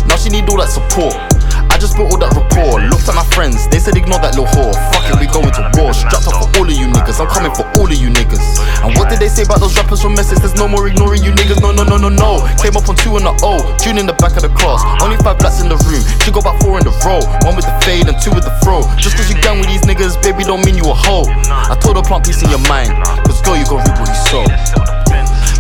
Now 0.07 0.15
she 0.15 0.30
need 0.30 0.48
all 0.49 0.57
that 0.57 0.72
support. 0.72 1.14
I 1.77 1.79
just 1.79 1.93
built 1.93 2.09
all 2.09 2.17
that 2.17 2.33
rapport. 2.33 2.81
Looked 2.89 3.05
at 3.05 3.13
my 3.13 3.21
friends, 3.37 3.69
they 3.69 3.77
said 3.77 3.93
ignore 3.93 4.17
that 4.25 4.33
little 4.33 4.49
whore. 4.49 4.73
Fuck 4.89 5.13
it, 5.13 5.21
we 5.21 5.29
going 5.29 5.53
to 5.53 5.61
war. 5.77 5.93
Strapped 5.93 6.25
up 6.25 6.33
for 6.33 6.49
all 6.57 6.65
of 6.65 6.73
you 6.73 6.89
niggas. 6.89 7.21
I'm 7.21 7.29
coming 7.29 7.53
for 7.53 7.69
all 7.77 7.85
of 7.85 7.93
you 7.93 8.09
niggas. 8.09 8.41
And 8.81 8.97
what 8.97 9.13
did 9.13 9.21
they 9.21 9.29
say 9.29 9.45
about 9.45 9.61
those 9.61 9.77
rappers 9.77 10.01
from 10.01 10.17
Essex? 10.17 10.41
There's 10.41 10.57
no 10.57 10.65
more 10.65 10.89
ignoring 10.89 11.21
you 11.21 11.29
niggas. 11.37 11.61
No, 11.61 11.69
no, 11.69 11.85
no, 11.85 12.01
no, 12.01 12.09
no. 12.09 12.41
Came 12.57 12.73
up 12.73 12.89
on 12.89 12.97
two 12.97 13.13
in 13.21 13.29
the 13.29 13.33
O. 13.45 13.61
June 13.77 14.01
in 14.01 14.09
the 14.09 14.17
back 14.17 14.33
of 14.33 14.41
the 14.41 14.49
class. 14.57 14.81
Only 15.05 15.21
five 15.21 15.37
blacks 15.37 15.61
in 15.61 15.69
the 15.69 15.77
room. 15.85 16.01
She 16.25 16.33
got 16.33 16.49
about 16.49 16.57
four 16.65 16.81
in 16.81 16.83
the 16.83 16.97
row. 17.05 17.21
One 17.45 17.53
with 17.53 17.69
the 17.69 17.77
fade 17.85 18.09
and 18.09 18.17
two 18.17 18.33
with 18.33 18.49
the 18.49 18.57
fro. 18.65 18.81
Just 18.97 19.13
cause 19.13 19.29
you 19.29 19.37
gang 19.45 19.61
with 19.61 19.69
these 19.69 19.85
niggas, 19.85 20.17
baby, 20.25 20.49
don't 20.49 20.65
mean 20.65 20.81
you 20.81 20.89
a 20.89 20.97
hoe. 20.97 21.29
I 21.29 21.77
told 21.77 21.93
her 21.93 22.01
plant 22.01 22.25
peace 22.25 22.41
in 22.41 22.49
your 22.49 22.65
mind. 22.65 22.89
Cause 23.29 23.37
girl, 23.45 23.53
you 23.53 23.69
gon' 23.69 23.85
reap 23.85 24.01
what 24.01 24.09
you 24.09 24.17
sow. 24.25 24.97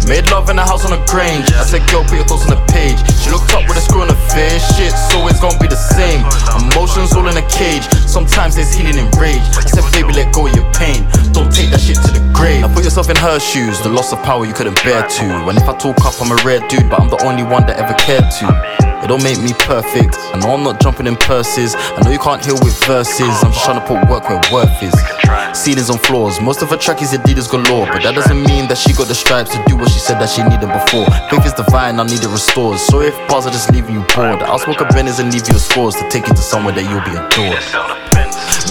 Made 0.07 0.31
love 0.31 0.49
in 0.49 0.55
the 0.55 0.63
house 0.63 0.85
on 0.87 0.91
the 0.91 1.03
grange. 1.11 1.51
I 1.53 1.63
said, 1.67 1.83
girl, 1.91 2.03
put 2.03 2.15
your 2.15 2.27
thoughts 2.27 2.47
on 2.47 2.55
the 2.55 2.63
page. 2.71 2.95
She 3.19 3.29
looked 3.29 3.51
up 3.51 3.67
with 3.67 3.75
a 3.75 3.83
screw 3.83 4.03
in 4.03 4.09
her 4.09 4.23
face. 4.31 4.63
Shit's 4.75 4.95
always 5.15 5.39
gonna 5.39 5.59
be 5.59 5.67
the 5.67 5.79
same. 5.79 6.23
Emotions 6.55 7.11
all 7.15 7.27
in 7.27 7.35
a 7.35 7.45
cage. 7.51 7.83
Sometimes 8.07 8.55
there's 8.55 8.71
healing 8.73 8.97
in 8.97 9.09
rage. 9.19 9.43
I 9.55 9.67
said, 9.67 9.83
baby, 9.91 10.13
let 10.13 10.31
go 10.33 10.47
of 10.47 10.55
your 10.55 10.67
pain. 10.73 11.03
Don't 11.35 11.51
take 11.51 11.71
that 11.75 11.83
shit 11.83 11.99
to 12.07 12.11
the 12.15 12.23
grave. 12.31 12.61
Now 12.63 12.73
put 12.73 12.83
yourself 12.83 13.09
in 13.09 13.17
her 13.17 13.39
shoes. 13.39 13.81
The 13.81 13.89
loss 13.89 14.13
of 14.13 14.23
power 14.23 14.45
you 14.45 14.53
couldn't 14.53 14.79
bear 14.83 15.03
to. 15.03 15.25
And 15.47 15.57
if 15.57 15.67
I 15.67 15.75
talk 15.75 15.99
up, 16.07 16.15
I'm 16.23 16.31
a 16.31 16.39
rare 16.47 16.63
dude, 16.71 16.89
but 16.89 16.99
I'm 16.99 17.09
the 17.09 17.19
only 17.27 17.43
one 17.43 17.67
that 17.67 17.75
ever 17.77 17.93
cared 17.99 18.31
to. 18.39 18.96
But 19.07 19.15
don't 19.15 19.23
make 19.23 19.41
me 19.41 19.53
perfect. 19.53 20.15
I 20.33 20.39
know 20.39 20.53
I'm 20.53 20.63
not 20.63 20.81
jumping 20.81 21.07
in 21.07 21.15
purses. 21.15 21.75
I 21.75 22.01
know 22.03 22.11
you 22.11 22.19
can't 22.19 22.43
heal 22.43 22.55
with 22.61 22.75
verses. 22.83 23.29
I'm 23.43 23.51
just 23.51 23.63
trying 23.63 23.79
to 23.79 23.85
put 23.87 24.09
work 24.09 24.27
where 24.29 24.41
worth 24.51 24.83
is. 24.83 24.93
Ceilings 25.57 25.89
on 25.89 25.97
floors. 25.97 26.41
Most 26.41 26.61
of 26.61 26.69
her 26.69 26.77
track 26.77 27.01
is 27.01 27.13
Adidas 27.13 27.49
galore, 27.49 27.87
but 27.87 28.03
that 28.03 28.15
doesn't 28.15 28.43
mean 28.43 28.67
that 28.67 28.77
she 28.77 28.93
got 28.93 29.07
the 29.07 29.15
stripes 29.15 29.51
to 29.51 29.63
do 29.67 29.77
what 29.77 29.89
she 29.89 29.99
said 29.99 30.19
that 30.19 30.29
she 30.29 30.43
needed 30.43 30.67
before. 30.67 31.07
Faith 31.29 31.45
is 31.45 31.53
divine, 31.53 31.99
I 31.99 32.03
need 32.03 32.23
it 32.23 32.29
restored. 32.29 32.79
Sorry 32.79 33.07
if 33.07 33.17
bars 33.29 33.45
are 33.45 33.51
just 33.51 33.71
leaving 33.71 33.95
you 33.95 34.03
bored. 34.13 34.43
I'll 34.43 34.59
smoke 34.59 34.81
a 34.81 34.85
Benz 34.85 35.19
and 35.19 35.31
leave 35.31 35.47
you 35.47 35.55
a 35.55 35.59
scores 35.59 35.95
to 35.95 36.07
take 36.09 36.27
you 36.27 36.33
to 36.33 36.41
somewhere 36.41 36.73
that 36.75 36.83
you'll 36.83 37.03
be 37.07 37.15
adored. 37.15 37.63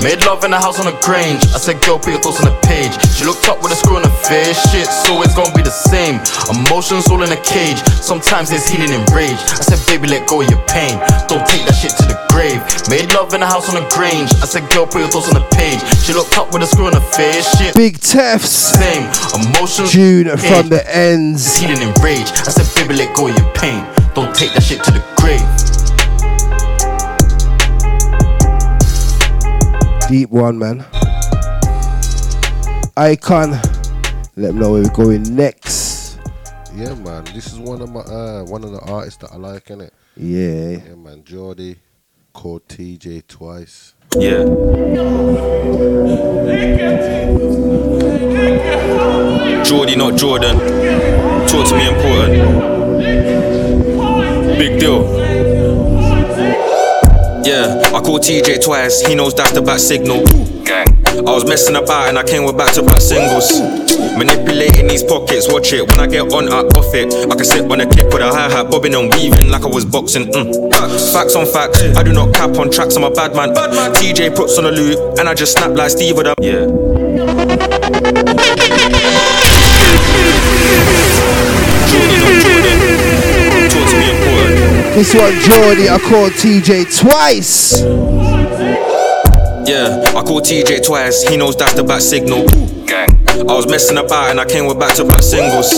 Made 0.03 0.21
love 0.29 0.45
in 0.45 0.53
a 0.53 0.61
house 0.61 0.77
on 0.79 0.93
a 0.93 0.97
grange. 1.01 1.41
I 1.57 1.59
said, 1.59 1.81
girl, 1.81 1.97
put 1.97 2.13
your 2.13 2.21
thoughts 2.21 2.45
on 2.45 2.53
the 2.53 2.59
page. 2.69 2.93
She 3.17 3.25
looked 3.25 3.49
up 3.49 3.63
with 3.65 3.73
a 3.73 3.77
screw 3.77 3.97
on 3.97 4.05
her 4.05 4.17
face. 4.29 4.61
Shit, 4.69 4.85
so 4.85 5.23
it's 5.25 5.33
gonna 5.33 5.55
be 5.57 5.65
the 5.65 5.73
same. 5.73 6.21
Emotions 6.53 7.09
all 7.09 7.23
in 7.25 7.33
a 7.33 7.41
cage. 7.41 7.81
Sometimes 8.05 8.51
there's 8.53 8.69
healing 8.69 8.93
in 8.93 9.01
rage. 9.17 9.41
I 9.57 9.65
said, 9.65 9.81
baby, 9.89 10.09
let 10.09 10.26
go 10.27 10.43
of 10.43 10.51
your 10.51 10.61
pain. 10.67 10.99
Don't 11.31 11.47
take 11.47 11.65
that 11.67 11.79
shit 11.79 11.95
to 11.97 12.05
the 12.05 12.19
grave. 12.29 12.61
Made 12.91 13.15
love 13.15 13.33
in 13.33 13.43
a 13.43 13.47
house 13.47 13.71
on 13.71 13.83
a 13.83 13.89
grange. 13.89 14.31
I 14.43 14.47
said, 14.47 14.69
girl, 14.71 14.87
put 14.87 15.01
your 15.01 15.09
thoughts 15.09 15.29
on 15.33 15.41
the 15.41 15.47
page. 15.55 15.81
She 16.05 16.13
looked 16.13 16.37
up 16.37 16.53
with 16.53 16.63
a 16.63 16.67
screw 16.67 16.87
on 16.87 16.95
her 16.95 17.09
face. 17.15 17.47
Shit. 17.57 17.75
Big 17.75 17.99
Tefs. 18.01 18.77
Same. 18.77 19.07
Emotions. 19.39 19.93
June 19.93 20.27
pain. 20.27 20.37
from 20.37 20.69
the 20.69 20.83
ends. 20.95 21.57
Healing 21.57 21.81
in 21.81 21.95
rage. 22.03 22.29
I 22.45 22.51
said, 22.51 22.67
baby, 22.75 22.95
let 22.99 23.15
go 23.17 23.29
of 23.29 23.39
your 23.39 23.53
pain. 23.55 23.87
Don't 24.15 24.35
take 24.35 24.53
that 24.55 24.63
shit 24.63 24.83
to 24.85 24.91
the 24.91 25.03
grave. 25.17 25.41
Deep 30.09 30.31
one, 30.31 30.59
man. 30.59 30.85
Icon. 32.97 33.53
Let 34.37 34.55
me 34.55 34.61
know 34.61 34.73
where 34.73 34.83
we're 34.83 34.91
going 34.91 35.35
next. 35.35 36.19
Yeah, 36.75 36.95
man. 36.95 37.25
This 37.35 37.53
is 37.53 37.59
one 37.59 37.81
of 37.81 37.91
my 37.91 38.01
uh, 38.01 38.45
one 38.45 38.63
of 38.63 38.71
the 38.71 38.81
artists 38.81 39.21
that 39.23 39.33
I 39.33 39.37
like, 39.37 39.65
innit? 39.67 39.91
Yeah. 40.17 40.79
Yeah, 40.87 40.95
man. 40.95 41.23
Jordy 41.25 41.77
called 42.33 42.67
TJ 42.69 43.27
twice. 43.27 43.95
Yeah. 44.17 44.45
Jordy, 49.65 49.97
not 49.97 50.17
Jordan. 50.17 50.57
Talk 51.49 51.69
to 51.69 51.77
me 51.77 51.89
important. 51.89 52.33
Big 54.59 54.81
deal. 54.81 55.05
Yeah, 57.45 57.81
I 57.95 58.01
called 58.01 58.23
TJ 58.23 58.65
twice. 58.65 59.01
He 59.07 59.15
knows 59.15 59.35
that's 59.35 59.53
the 59.53 59.61
back 59.61 59.79
signal. 59.81 60.25
Gang. 60.65 60.87
I 61.07 61.33
was 61.33 61.45
messing 61.47 61.77
about 61.77 62.09
and 62.09 62.19
I 62.19 62.23
came 62.25 62.45
with 62.45 62.57
back 62.57 62.73
to 62.75 62.83
back 62.83 63.01
singles. 63.01 63.51
Manipulating 64.17 64.89
these 64.89 65.03
pockets, 65.03 65.53
watch 65.53 65.73
it. 65.75 65.87
When 65.87 66.01
I 66.01 66.07
get 66.07 66.33
on, 66.33 66.49
I 66.49 66.61
off 66.73 66.95
it. 66.95 67.13
I 67.31 67.35
can 67.35 67.45
sit 67.45 67.71
on 67.71 67.81
a 67.81 67.87
clip 67.87 68.07
with 68.07 68.23
a 68.23 68.29
hi 68.33 68.49
hat, 68.49 68.71
bobbing 68.71 68.95
and 68.95 69.13
weaving 69.13 69.51
like 69.51 69.63
I 69.63 69.69
was 69.69 69.85
boxing. 69.85 70.33
Mm. 70.33 70.73
Facts 71.13 71.37
on 71.37 71.45
facts, 71.45 71.83
I 71.83 72.03
do 72.03 72.15
not 72.15 72.35
cap 72.35 72.57
on 72.57 72.71
tracks. 72.71 72.97
I'm 72.97 73.05
a 73.05 73.11
bad 73.11 73.35
man. 73.35 73.55
TJ 73.95 74.35
puts 74.35 74.57
on 74.57 74.65
a 74.65 74.71
loop 74.71 75.19
and 75.19 75.29
I 75.29 75.35
just 75.35 75.53
snap 75.53 75.77
like 75.77 75.91
Steve 75.91 76.17
with 76.17 76.27
a 76.27 76.35
yeah. 76.41 76.65
Talk 83.69 83.89
to 83.91 83.97
me 83.99 84.09
important. 84.17 84.95
This 84.97 85.15
one, 85.15 85.35
Jordy, 85.45 85.91
I 85.91 85.99
called 85.99 86.33
TJ 86.33 86.89
twice. 86.99 87.83
Yeah, 89.69 90.05
I 90.17 90.23
called 90.23 90.45
TJ 90.45 90.87
twice, 90.87 91.29
he 91.29 91.37
knows 91.37 91.57
that's 91.57 91.75
the 91.75 91.85
back 91.85 92.01
signal. 92.01 92.47
Gang. 92.87 93.16
I 93.45 93.53
was 93.53 93.67
messing 93.69 93.99
about 93.99 94.31
and 94.31 94.41
I 94.41 94.47
came 94.47 94.67
with 94.67 94.79
back 94.79 94.97
to 94.97 95.05
back 95.05 95.23
singles. 95.23 95.69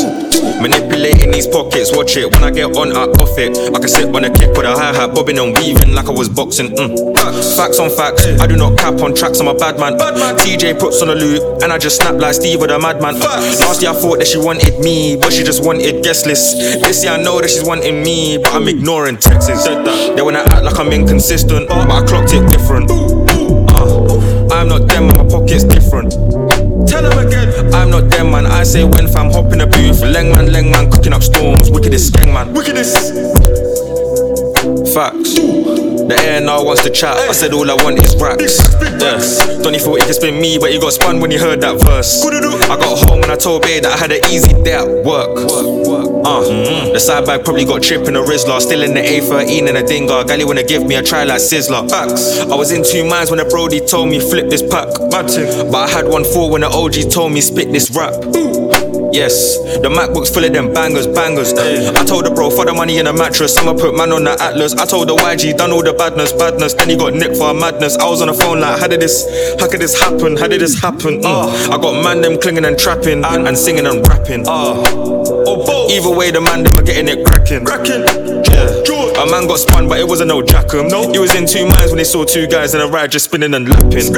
Manipulating 0.62 1.32
these 1.32 1.46
pockets, 1.46 1.94
watch 1.94 2.16
it. 2.16 2.30
When 2.30 2.44
I 2.44 2.50
get 2.50 2.76
on, 2.76 2.94
I 2.94 3.10
off 3.18 3.36
it. 3.38 3.58
I 3.74 3.78
can 3.78 3.88
sit 3.88 4.14
on 4.14 4.24
a 4.24 4.30
kick 4.30 4.54
with 4.56 4.64
a 4.66 4.74
hi 4.78 4.94
hat, 4.94 5.14
bobbing 5.14 5.38
and 5.38 5.56
weaving 5.56 5.94
like 5.94 6.06
I 6.06 6.12
was 6.12 6.28
boxing. 6.28 6.70
Mm. 6.76 7.18
Facts 7.56 7.78
on 7.78 7.90
facts, 7.90 8.26
I 8.40 8.46
do 8.46 8.56
not 8.56 8.78
cap 8.78 9.00
on 9.00 9.14
tracks, 9.14 9.40
I'm 9.40 9.48
a 9.48 9.54
bad 9.54 9.78
man. 9.78 9.98
TJ 9.98 10.78
puts 10.78 11.02
on 11.02 11.10
a 11.10 11.14
loop 11.14 11.62
and 11.62 11.72
I 11.72 11.78
just 11.78 11.96
snap 11.96 12.14
like 12.14 12.34
Steve 12.34 12.60
with 12.60 12.70
a 12.70 12.78
madman. 12.78 13.18
Last 13.18 13.82
year 13.82 13.90
I 13.90 13.94
thought 13.94 14.18
that 14.18 14.28
she 14.28 14.38
wanted 14.38 14.78
me, 14.78 15.16
but 15.16 15.32
she 15.32 15.42
just 15.42 15.64
wanted 15.64 16.02
guest 16.04 16.26
list. 16.26 16.58
This 16.58 17.02
year 17.02 17.12
I 17.12 17.22
know 17.22 17.40
that 17.40 17.50
she's 17.50 17.64
wanting 17.64 18.02
me, 18.02 18.38
but 18.38 18.54
I'm 18.54 18.68
ignoring 18.68 19.16
texts. 19.16 19.66
They 19.66 20.22
wanna 20.22 20.46
act 20.46 20.64
like 20.64 20.78
I'm 20.78 20.92
inconsistent, 20.92 21.68
but 21.68 21.90
I 21.90 22.06
clocked 22.06 22.32
it 22.32 22.46
different. 22.48 22.90
Uh, 22.90 24.54
I'm 24.54 24.68
not 24.68 24.86
them, 24.88 25.08
my 25.08 25.28
pocket's 25.28 25.64
different. 25.64 26.14
Tell 26.88 27.02
them 27.02 27.18
again. 27.26 27.74
I'm 27.74 27.90
not 27.90 28.10
them, 28.10 28.30
man. 28.30 28.46
I 28.46 28.62
say 28.64 28.82
when 28.84 29.06
fam 29.08 29.30
hop 29.30 29.52
in 29.52 29.58
the 29.58 29.66
booth. 29.66 30.00
Leng 30.00 30.32
man, 30.34 30.46
leng 30.46 30.70
man, 30.70 30.90
cooking 30.90 31.12
up 31.12 31.22
storms. 31.22 31.70
Wickedest 31.70 32.14
gang 32.14 32.32
man. 32.32 32.54
Wickedest. 32.54 33.12
Facts. 34.94 35.97
The 36.08 36.16
air 36.24 36.40
now 36.40 36.64
wants 36.64 36.82
to 36.84 36.90
chat. 36.90 37.16
I 37.16 37.32
said 37.32 37.52
all 37.52 37.70
I 37.70 37.74
want 37.74 37.98
is 37.98 38.16
racks. 38.16 38.56
Yeah. 38.80 39.20
Donny 39.62 39.78
thought 39.78 40.00
he 40.00 40.04
could 40.06 40.14
spin 40.14 40.40
me, 40.40 40.56
but 40.58 40.72
he 40.72 40.78
got 40.78 40.94
spun 40.94 41.20
when 41.20 41.30
he 41.30 41.36
heard 41.36 41.60
that 41.60 41.78
verse. 41.84 42.24
I 42.24 42.76
got 42.76 42.98
home 43.06 43.22
and 43.22 43.30
I 43.30 43.36
told 43.36 43.60
Babe 43.62 43.82
that 43.82 43.92
I 43.92 43.96
had 43.98 44.12
an 44.12 44.24
easy 44.30 44.54
day 44.64 44.72
at 44.72 44.88
work. 45.04 45.36
Uh, 45.36 46.42
mm, 46.48 46.92
the 46.92 46.98
side 46.98 47.26
bag 47.26 47.44
probably 47.44 47.66
got 47.66 47.82
trip 47.82 48.08
in 48.08 48.16
a 48.16 48.20
Rizzler. 48.22 48.58
Still 48.60 48.82
in 48.82 48.94
the 48.94 49.00
A13 49.00 49.68
and 49.68 49.76
a 49.76 49.86
Dinger. 49.86 50.24
Gally 50.24 50.44
wanna 50.46 50.64
give 50.64 50.86
me 50.86 50.94
a 50.94 51.02
try 51.02 51.24
like 51.24 51.40
Sizzler. 51.40 51.88
Facts. 51.90 52.40
I 52.40 52.54
was 52.54 52.72
in 52.72 52.82
two 52.82 53.04
minds 53.04 53.30
when 53.30 53.38
the 53.38 53.44
Brody 53.44 53.80
told 53.80 54.08
me 54.08 54.18
flip 54.18 54.48
this 54.48 54.62
pack. 54.62 54.88
But 55.10 55.74
I 55.76 55.88
had 55.88 56.08
one 56.08 56.24
for 56.24 56.50
when 56.50 56.62
the 56.62 56.68
OG 56.68 57.10
told 57.12 57.32
me 57.32 57.42
spit 57.42 57.70
this 57.70 57.90
rap. 57.90 58.14
Yes, 59.10 59.56
the 59.80 59.88
MacBook's 59.88 60.30
full 60.30 60.44
of 60.44 60.52
them 60.52 60.72
bangers, 60.72 61.06
bangers. 61.06 61.52
eh. 61.54 61.90
I 61.96 62.04
told 62.04 62.26
the 62.26 62.30
bro, 62.30 62.50
for 62.50 62.64
the 62.66 62.74
money 62.74 62.98
in 62.98 63.06
a 63.06 63.12
mattress, 63.12 63.56
I'ma 63.56 63.72
put 63.74 63.96
man 63.96 64.12
on 64.12 64.24
the 64.24 64.32
Atlas. 64.40 64.74
I 64.74 64.84
told 64.84 65.08
the 65.08 65.16
YG, 65.16 65.56
done 65.56 65.72
all 65.72 65.82
the 65.82 65.92
badness, 65.94 66.32
badness. 66.32 66.74
Then 66.74 66.90
he 66.90 66.96
got 66.96 67.14
nicked 67.14 67.36
for 67.36 67.50
a 67.50 67.54
madness. 67.54 67.96
I 67.96 68.08
was 68.08 68.20
on 68.20 68.28
the 68.28 68.34
phone 68.34 68.60
like, 68.60 68.78
how 68.80 68.86
did 68.86 69.00
this, 69.00 69.24
how 69.58 69.68
could 69.68 69.80
this 69.80 69.98
happen? 69.98 70.36
How 70.36 70.46
did 70.46 70.60
this 70.60 70.78
happen? 70.80 71.20
Mm. 71.22 71.70
I 71.72 71.78
got 71.80 72.04
man 72.04 72.20
them 72.20 72.38
clinging 72.38 72.64
and 72.66 72.78
trapping 72.78 73.24
and, 73.24 73.48
and 73.48 73.56
singing 73.56 73.86
and 73.86 74.06
rapping. 74.06 74.44
Uh. 74.46 74.76
Either 75.90 76.10
way, 76.14 76.30
the 76.30 76.40
man 76.40 76.62
them 76.64 76.76
are 76.76 76.82
getting 76.82 77.08
it 77.08 77.24
cracking. 77.26 77.64
Cracking. 77.64 78.04
Yeah. 78.52 79.22
A 79.22 79.26
man 79.30 79.48
got 79.48 79.58
spun, 79.58 79.88
but 79.88 79.98
it 79.98 80.06
wasn't 80.06 80.28
no 80.28 80.42
jackum. 80.42 80.90
No. 80.90 81.10
He 81.10 81.18
was 81.18 81.34
in 81.34 81.46
two 81.46 81.64
minds 81.66 81.90
when 81.90 81.98
he 81.98 82.04
saw 82.04 82.24
two 82.24 82.46
guys 82.46 82.74
in 82.74 82.80
a 82.82 82.86
ride 82.86 83.10
just 83.10 83.24
spinning 83.26 83.54
and 83.54 83.68
lapping. 83.68 84.12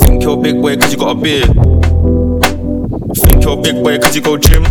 Think 0.00 0.22
you're 0.22 0.40
big 0.42 0.60
boy 0.62 0.76
cause 0.76 0.92
you 0.92 0.98
got 0.98 1.16
a 1.16 1.20
beard. 1.20 1.75
Think 3.46 3.64
you're 3.64 3.74
big 3.74 3.84
boy 3.84 3.98
cause 4.00 4.16
you 4.16 4.22
go 4.22 4.36
gym. 4.36 4.64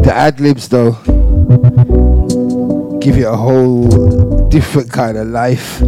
The 0.00 0.12
ad 0.12 0.40
libs, 0.40 0.68
though, 0.68 0.94
give 2.98 3.16
it 3.16 3.22
a 3.22 3.36
whole 3.36 4.48
different 4.48 4.90
kind 4.90 5.16
of 5.16 5.28
life. 5.28 5.78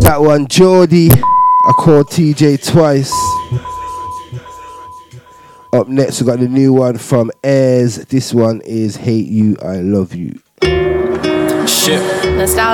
That 0.00 0.16
one, 0.18 0.48
Jordy, 0.48 1.10
I 1.12 1.72
called 1.78 2.08
TJ 2.08 2.68
twice. 2.72 3.12
Up 5.72 5.86
next, 5.86 6.20
we 6.20 6.26
got 6.26 6.40
the 6.40 6.48
new 6.48 6.72
one 6.72 6.98
from 6.98 7.30
Airs. 7.44 7.98
This 8.06 8.34
one 8.34 8.62
is 8.62 8.96
Hate 8.96 9.28
You, 9.28 9.56
I 9.62 9.76
Love 9.76 10.16
You. 10.16 10.40
Shit. 11.66 12.00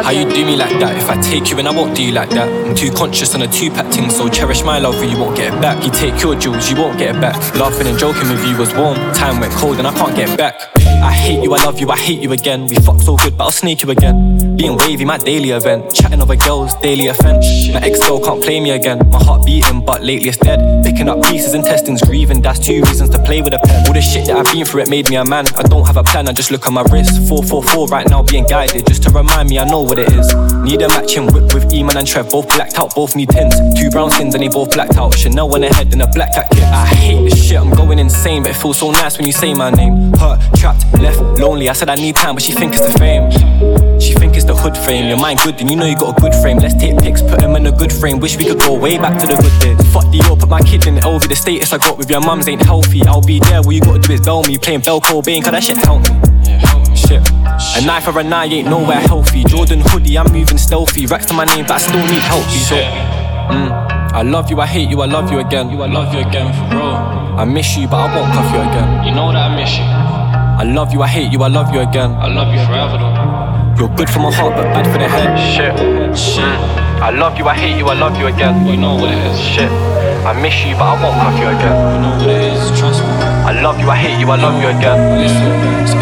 How 0.05 0.11
you 0.11 0.29
do 0.29 0.45
me 0.45 0.57
like 0.57 0.79
that? 0.81 0.97
If 0.97 1.09
I 1.09 1.21
take 1.21 1.51
you 1.51 1.59
and 1.59 1.69
I 1.69 1.73
won't 1.73 1.97
do 1.97 2.03
you 2.03 2.13
like 2.13 2.31
that. 2.31 2.49
I'm 2.49 2.75
too 2.75 2.91
conscious 2.91 3.35
on 3.35 3.43
a 3.43 3.49
two 3.49 3.71
pack 3.71 3.93
thing, 3.93 4.11
so 4.11 4.29
cherish 4.29 4.63
my 4.63 4.79
love, 4.79 5.01
or 5.01 5.05
you 5.05 5.19
won't 5.19 5.37
get 5.37 5.53
it 5.53 5.61
back. 5.61 5.85
You 5.85 5.91
take 5.91 6.23
your 6.23 6.35
jewels, 6.35 6.71
you 6.71 6.77
won't 6.77 6.99
get 6.99 7.17
it 7.17 7.21
back. 7.21 7.37
Laughing 7.57 7.87
and 7.87 7.99
joking 7.99 8.29
with 8.29 8.45
you 8.47 8.57
was 8.57 8.73
warm. 8.75 8.97
Time 9.13 9.41
went 9.41 9.53
cold 9.55 9.79
and 9.79 9.87
I 9.87 9.93
can't 9.95 10.15
get 10.15 10.37
back. 10.39 10.86
I 11.03 11.13
hate 11.13 11.43
you, 11.43 11.55
I 11.55 11.65
love 11.65 11.81
you, 11.81 11.91
I 11.91 11.97
hate 11.97 12.21
you 12.21 12.33
again. 12.33 12.67
We 12.67 12.77
fuck 12.77 13.01
so 13.01 13.17
good, 13.17 13.37
but 13.37 13.45
I'll 13.45 13.51
snake 13.51 13.83
you 13.83 13.91
again. 13.91 14.57
Being 14.57 14.77
wavy, 14.79 15.05
my 15.05 15.19
daily 15.19 15.51
event. 15.51 15.95
Chatting 15.95 16.21
over 16.23 16.37
girls, 16.37 16.75
daily 16.77 17.09
offense. 17.09 17.47
My 17.73 17.81
ex 17.81 18.01
girl 18.07 18.21
can't 18.21 18.43
play 18.43 18.61
me 18.61 18.71
again. 18.71 18.99
My 19.11 19.23
heart 19.23 19.45
beating, 19.45 19.85
but 19.85 20.03
lately 20.03 20.29
it's 20.29 20.39
dead. 20.39 20.85
Picking 20.85 21.09
up 21.09 21.23
pieces, 21.23 21.55
intestines 21.55 22.03
grieving. 22.03 22.41
That's 22.41 22.59
two 22.59 22.83
reasons 22.83 23.11
to 23.11 23.19
play 23.19 23.43
with 23.43 23.55
a 23.55 23.59
pen. 23.59 23.87
All 23.87 23.93
the 23.93 24.01
shit 24.01 24.27
that 24.27 24.37
I've 24.37 24.53
been 24.53 24.65
through, 24.65 24.83
it 24.83 24.91
made 24.91 25.09
me 25.11 25.17
a 25.17 25.25
man. 25.25 25.47
I 25.57 25.63
don't 25.63 25.87
have 25.87 25.97
a 25.97 26.03
plan, 26.05 26.29
I 26.29 26.33
just 26.33 26.51
look 26.51 26.67
at 26.67 26.73
my 26.73 26.83
wrist. 26.83 27.29
444 27.29 27.89
right 27.89 28.09
now, 28.09 28.23
being 28.23 28.45
guided. 28.45 28.87
Just 28.87 29.03
to 29.05 29.11
remind 29.11 29.51
me, 29.51 29.59
I 29.59 29.65
know 29.65 29.83
what 29.83 29.99
it 29.99 30.11
is. 30.13 30.33
Need 30.63 30.83
a 30.83 30.89
matching 30.89 31.27
whip 31.27 31.53
with 31.55 31.71
Eman 31.71 31.97
and 31.97 32.07
Trev, 32.07 32.31
both 32.31 32.49
blacked 32.49 32.79
out, 32.79 32.95
both 32.95 33.15
need 33.15 33.29
tints. 33.31 33.57
Two 33.79 33.91
brown 33.91 34.11
skins 34.11 34.35
and 34.35 34.43
they 34.43 34.49
both 34.49 34.73
blacked 34.73 34.97
out. 34.97 35.15
Chanel 35.15 35.53
on 35.55 35.61
their 35.61 35.71
head 35.71 35.93
and 35.93 36.03
a 36.03 36.07
black 36.09 36.35
cat 36.35 36.49
kit. 36.51 36.63
I 36.63 36.87
hate 36.87 37.29
this 37.29 37.49
shit, 37.49 37.59
I'm 37.59 37.71
going 37.71 37.99
insane, 37.99 38.43
but 38.43 38.53
it 38.53 38.57
feels 38.57 38.79
so 38.79 38.91
nice 38.91 39.19
when 39.19 39.27
you 39.27 39.33
say 39.33 39.53
my 39.55 39.71
name. 39.71 40.13
Hurt, 40.15 40.41
trapped, 40.57 40.86
left, 40.95 41.21
lonely. 41.39 41.69
I 41.69 41.73
said 41.73 41.89
I 41.89 41.95
need 41.95 42.17
time, 42.17 42.35
but 42.35 42.43
she 42.43 42.53
think 42.53 42.75
it's 42.75 42.87
the 42.87 42.99
fame. 42.99 43.31
She 44.01 44.13
think 44.15 44.37
it's 44.37 44.45
the 44.45 44.55
hood 44.55 44.77
frame. 44.77 45.09
Your 45.09 45.19
mind 45.19 45.41
good, 45.45 45.59
then 45.59 45.69
you 45.69 45.77
know 45.77 45.87
you 45.87 45.97
got 45.97 46.17
a 46.17 46.21
good 46.21 46.35
frame. 46.35 46.59
Let's 46.59 46.75
take 46.75 46.99
pics, 46.99 47.23
put 47.23 47.41
him 47.41 47.57
in 47.57 47.67
a 47.67 47.73
good 47.73 47.93
frame. 47.93 48.21
Wish 48.21 48.37
we 48.37 48.45
could 48.45 48.61
go 48.61 48.79
way 48.79 48.99
back 48.99 49.21
to 49.21 49.27
the 49.27 49.37
good 49.37 49.57
days. 49.61 49.93
Fuck 49.93 50.11
the 50.13 50.19
yo, 50.19 50.37
put 50.37 50.49
my 50.49 50.61
kid 50.61 50.87
in 50.87 51.03
over. 51.05 51.27
The 51.27 51.37
status 51.37 51.73
I 51.73 51.79
got 51.79 51.99
with 51.99 52.11
your 52.11 52.21
mums 52.21 52.49
ain't 52.49 52.63
healthy. 52.63 53.03
I'll 53.07 53.23
be 53.23 53.41
there, 53.41 53.63
what 53.63 53.75
you 53.75 53.81
gotta 53.81 54.01
do 54.01 54.13
is 54.13 54.21
bell 54.21 54.43
me. 54.43 54.59
Playing 54.59 54.81
Bell 54.81 55.01
Cobain, 55.01 55.43
cause 55.43 55.53
that 55.53 55.65
shit 55.65 55.79
help 55.79 56.03
me. 56.03 56.15
Shit. 56.97 57.23
A 57.77 57.87
knife 57.87 58.05
for 58.05 58.19
a 58.19 58.25
knife 58.25 58.53
ain't 58.53 58.69
nowhere 58.69 59.01
healthy. 59.01 59.45
Jordan 59.45 59.81
hoodie, 59.81 60.19
I'm 60.19 60.33
moving 60.33 60.59
stealthy. 60.59 61.07
Racks 61.07 61.27
to 61.27 61.35
my 61.35 61.45
name, 61.45 61.65
but 61.67 61.73
I 61.73 61.79
still 61.79 62.07
need 62.07 62.23
help. 62.23 62.45
Shit. 62.49 62.85
Mm. 63.51 63.97
I 64.13 64.23
love 64.23 64.51
you, 64.51 64.61
I 64.61 64.67
hate 64.67 64.89
you, 64.89 65.03
I 65.03 65.07
love 65.07 65.31
you 65.31 65.39
again. 65.41 65.71
You, 65.71 65.83
I 65.83 65.87
love 65.87 66.13
you 66.15 66.21
again, 66.21 66.53
for 66.55 66.75
real. 66.75 67.17
I 67.37 67.45
miss 67.45 67.77
you, 67.77 67.87
but 67.87 67.97
I 67.97 68.17
won't 68.17 68.33
cuff 68.33 68.53
you 68.53 68.61
again. 68.61 69.05
You 69.05 69.15
know 69.15 69.31
that 69.31 69.51
I 69.51 69.57
miss 69.57 69.77
you. 69.77 70.16
I 70.59 70.63
love 70.65 70.93
you, 70.93 71.03
I 71.03 71.07
hate 71.07 71.31
you, 71.33 71.43
I 71.43 71.49
love 71.49 71.73
you 71.75 71.81
again. 71.81 72.13
I 72.17 72.29
love 72.29 72.49
you 72.55 72.65
forever 72.65 72.97
though. 72.97 73.77
You're 73.79 73.95
good 73.95 74.09
for 74.09 74.21
my 74.21 74.33
heart, 74.33 74.57
but 74.57 74.65
bad 74.73 74.87
for 74.91 74.97
the 74.97 75.07
head. 75.07 75.37
Shit, 75.37 75.77
shit. 76.17 76.57
I 77.05 77.11
love 77.11 77.37
you, 77.37 77.45
I 77.47 77.55
hate 77.55 77.77
you, 77.77 77.87
I 77.89 77.95
love 77.95 78.17
you 78.19 78.27
again. 78.27 78.67
You 78.67 78.77
know 78.79 78.95
what 78.97 79.13
it 79.13 79.19
is. 79.19 79.39
Shit. 79.39 79.71
I 80.25 80.33
miss 80.41 80.57
you, 80.65 80.73
but 80.75 80.97
I 80.97 81.03
won't 81.03 81.15
cuff 81.21 81.37
you 81.39 81.49
again. 81.53 81.77
You 81.93 82.01
know 82.01 82.17
what 82.17 82.31
it 82.31 82.57
is, 82.57 82.79
trust 82.79 83.03
me. 83.05 83.13
I 83.45 83.61
love 83.61 83.79
you, 83.79 83.91
I 83.91 83.97
hate 83.97 84.19
you, 84.19 84.29
I 84.31 84.37
love 84.37 84.57
you 84.57 84.69
again. 84.69 85.21
Listen, 85.21 86.01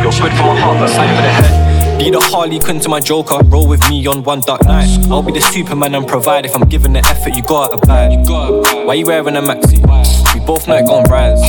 You're 0.00 0.16
good 0.16 0.32
for 0.40 0.44
my 0.48 0.56
heart, 0.56 0.80
but 0.80 0.88
bad 0.88 1.12
for 1.12 1.22
the 1.22 1.32
head. 1.36 1.71
Be 1.98 2.10
the 2.10 2.20
Harley 2.20 2.58
Quinn 2.58 2.80
to 2.80 2.88
my 2.88 3.00
Joker. 3.00 3.38
Roll 3.44 3.68
with 3.68 3.88
me 3.88 4.06
on 4.06 4.22
one 4.24 4.40
dark 4.40 4.64
night. 4.64 4.88
I'll 5.10 5.22
be 5.22 5.32
the 5.32 5.40
Superman 5.40 5.94
and 5.94 6.06
provide. 6.06 6.44
If 6.44 6.54
I'm 6.54 6.68
giving 6.68 6.92
the 6.92 7.00
effort, 7.00 7.34
you 7.34 7.42
gotta 7.42 7.74
abide. 7.74 8.26
Why 8.86 8.94
you 8.94 9.06
wearing 9.06 9.36
a 9.36 9.40
maxi? 9.40 9.78
We 10.34 10.40
both 10.40 10.66
know 10.66 10.76
it 10.76 10.86
gon' 10.86 11.04
rise. 11.04 11.40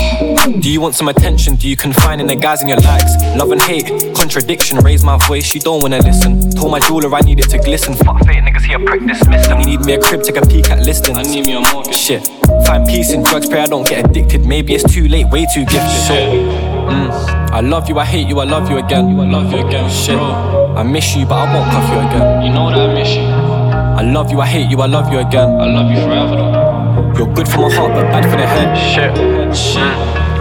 Do 0.61 0.69
you 0.69 0.81
want 0.81 0.95
some 0.95 1.07
attention? 1.07 1.55
Do 1.55 1.67
you 1.67 1.75
confine 1.77 2.19
in 2.19 2.27
the 2.27 2.35
guys 2.35 2.61
in 2.61 2.67
your 2.67 2.79
likes? 2.81 3.15
Love 3.37 3.51
and 3.51 3.61
hate, 3.61 4.15
contradiction. 4.15 4.79
Raise 4.79 5.03
my 5.03 5.17
voice, 5.25 5.53
you 5.53 5.61
don't 5.61 5.81
wanna 5.81 5.99
listen. 5.99 6.51
Told 6.51 6.71
my 6.71 6.79
jeweler 6.79 7.13
I 7.15 7.21
need 7.21 7.39
it 7.39 7.49
to 7.49 7.57
glisten. 7.57 7.93
Fuck 7.95 8.25
fate, 8.25 8.43
niggas 8.43 8.65
here, 8.65 8.79
prick 8.85 9.05
dismiss 9.07 9.47
them. 9.47 9.61
Need 9.61 9.85
me 9.85 9.93
a 9.93 9.99
crib, 9.99 10.23
take 10.23 10.37
a 10.37 10.45
peek 10.45 10.69
at 10.69 10.79
listings. 10.85 11.17
I 11.17 11.23
need 11.23 11.47
me 11.47 11.53
a 11.53 11.61
mortgage. 11.61 11.95
Shit. 11.95 12.27
Find 12.67 12.85
peace 12.85 13.13
in 13.13 13.23
drugs, 13.23 13.47
pray 13.47 13.61
I 13.61 13.65
don't 13.65 13.87
get 13.87 14.09
addicted. 14.09 14.45
Maybe 14.45 14.75
it's 14.75 14.93
too 14.93 15.07
late, 15.07 15.27
way 15.29 15.45
too 15.53 15.65
gifted. 15.65 16.05
Shit. 16.07 16.72
Mm. 16.89 17.51
I 17.51 17.59
love 17.61 17.87
you, 17.89 17.97
I 17.99 18.05
hate 18.05 18.27
you, 18.27 18.39
I 18.39 18.45
love 18.45 18.69
you 18.69 18.77
again. 18.77 19.09
You, 19.09 19.21
I 19.21 19.25
love 19.25 19.51
you 19.51 19.65
again. 19.65 19.89
Shit. 19.89 20.17
I 20.17 20.83
miss 20.83 21.15
you, 21.15 21.25
but 21.25 21.35
I 21.35 21.53
won't 21.53 21.69
cuff 21.71 21.87
you 21.89 21.99
again. 21.99 22.41
You 22.43 22.51
know 22.53 22.69
that 22.69 22.89
I 22.89 22.93
miss 22.93 23.15
you. 23.15 23.21
I 23.23 24.01
love 24.01 24.31
you, 24.31 24.39
I 24.41 24.47
hate 24.47 24.69
you, 24.69 24.81
I 24.81 24.87
love 24.87 25.11
you 25.11 25.19
again. 25.19 25.49
I 25.59 25.65
love 25.65 25.91
you 25.91 26.01
forever 26.01 26.35
though. 26.35 27.17
You're 27.17 27.33
good 27.33 27.47
for 27.47 27.69
my 27.69 27.75
heart, 27.75 27.93
but 27.93 28.05
bad 28.11 28.25
for 28.25 28.37
the 28.37 28.47
head. 28.47 28.75
Shit. 28.75 29.13
Shit. 29.55 29.83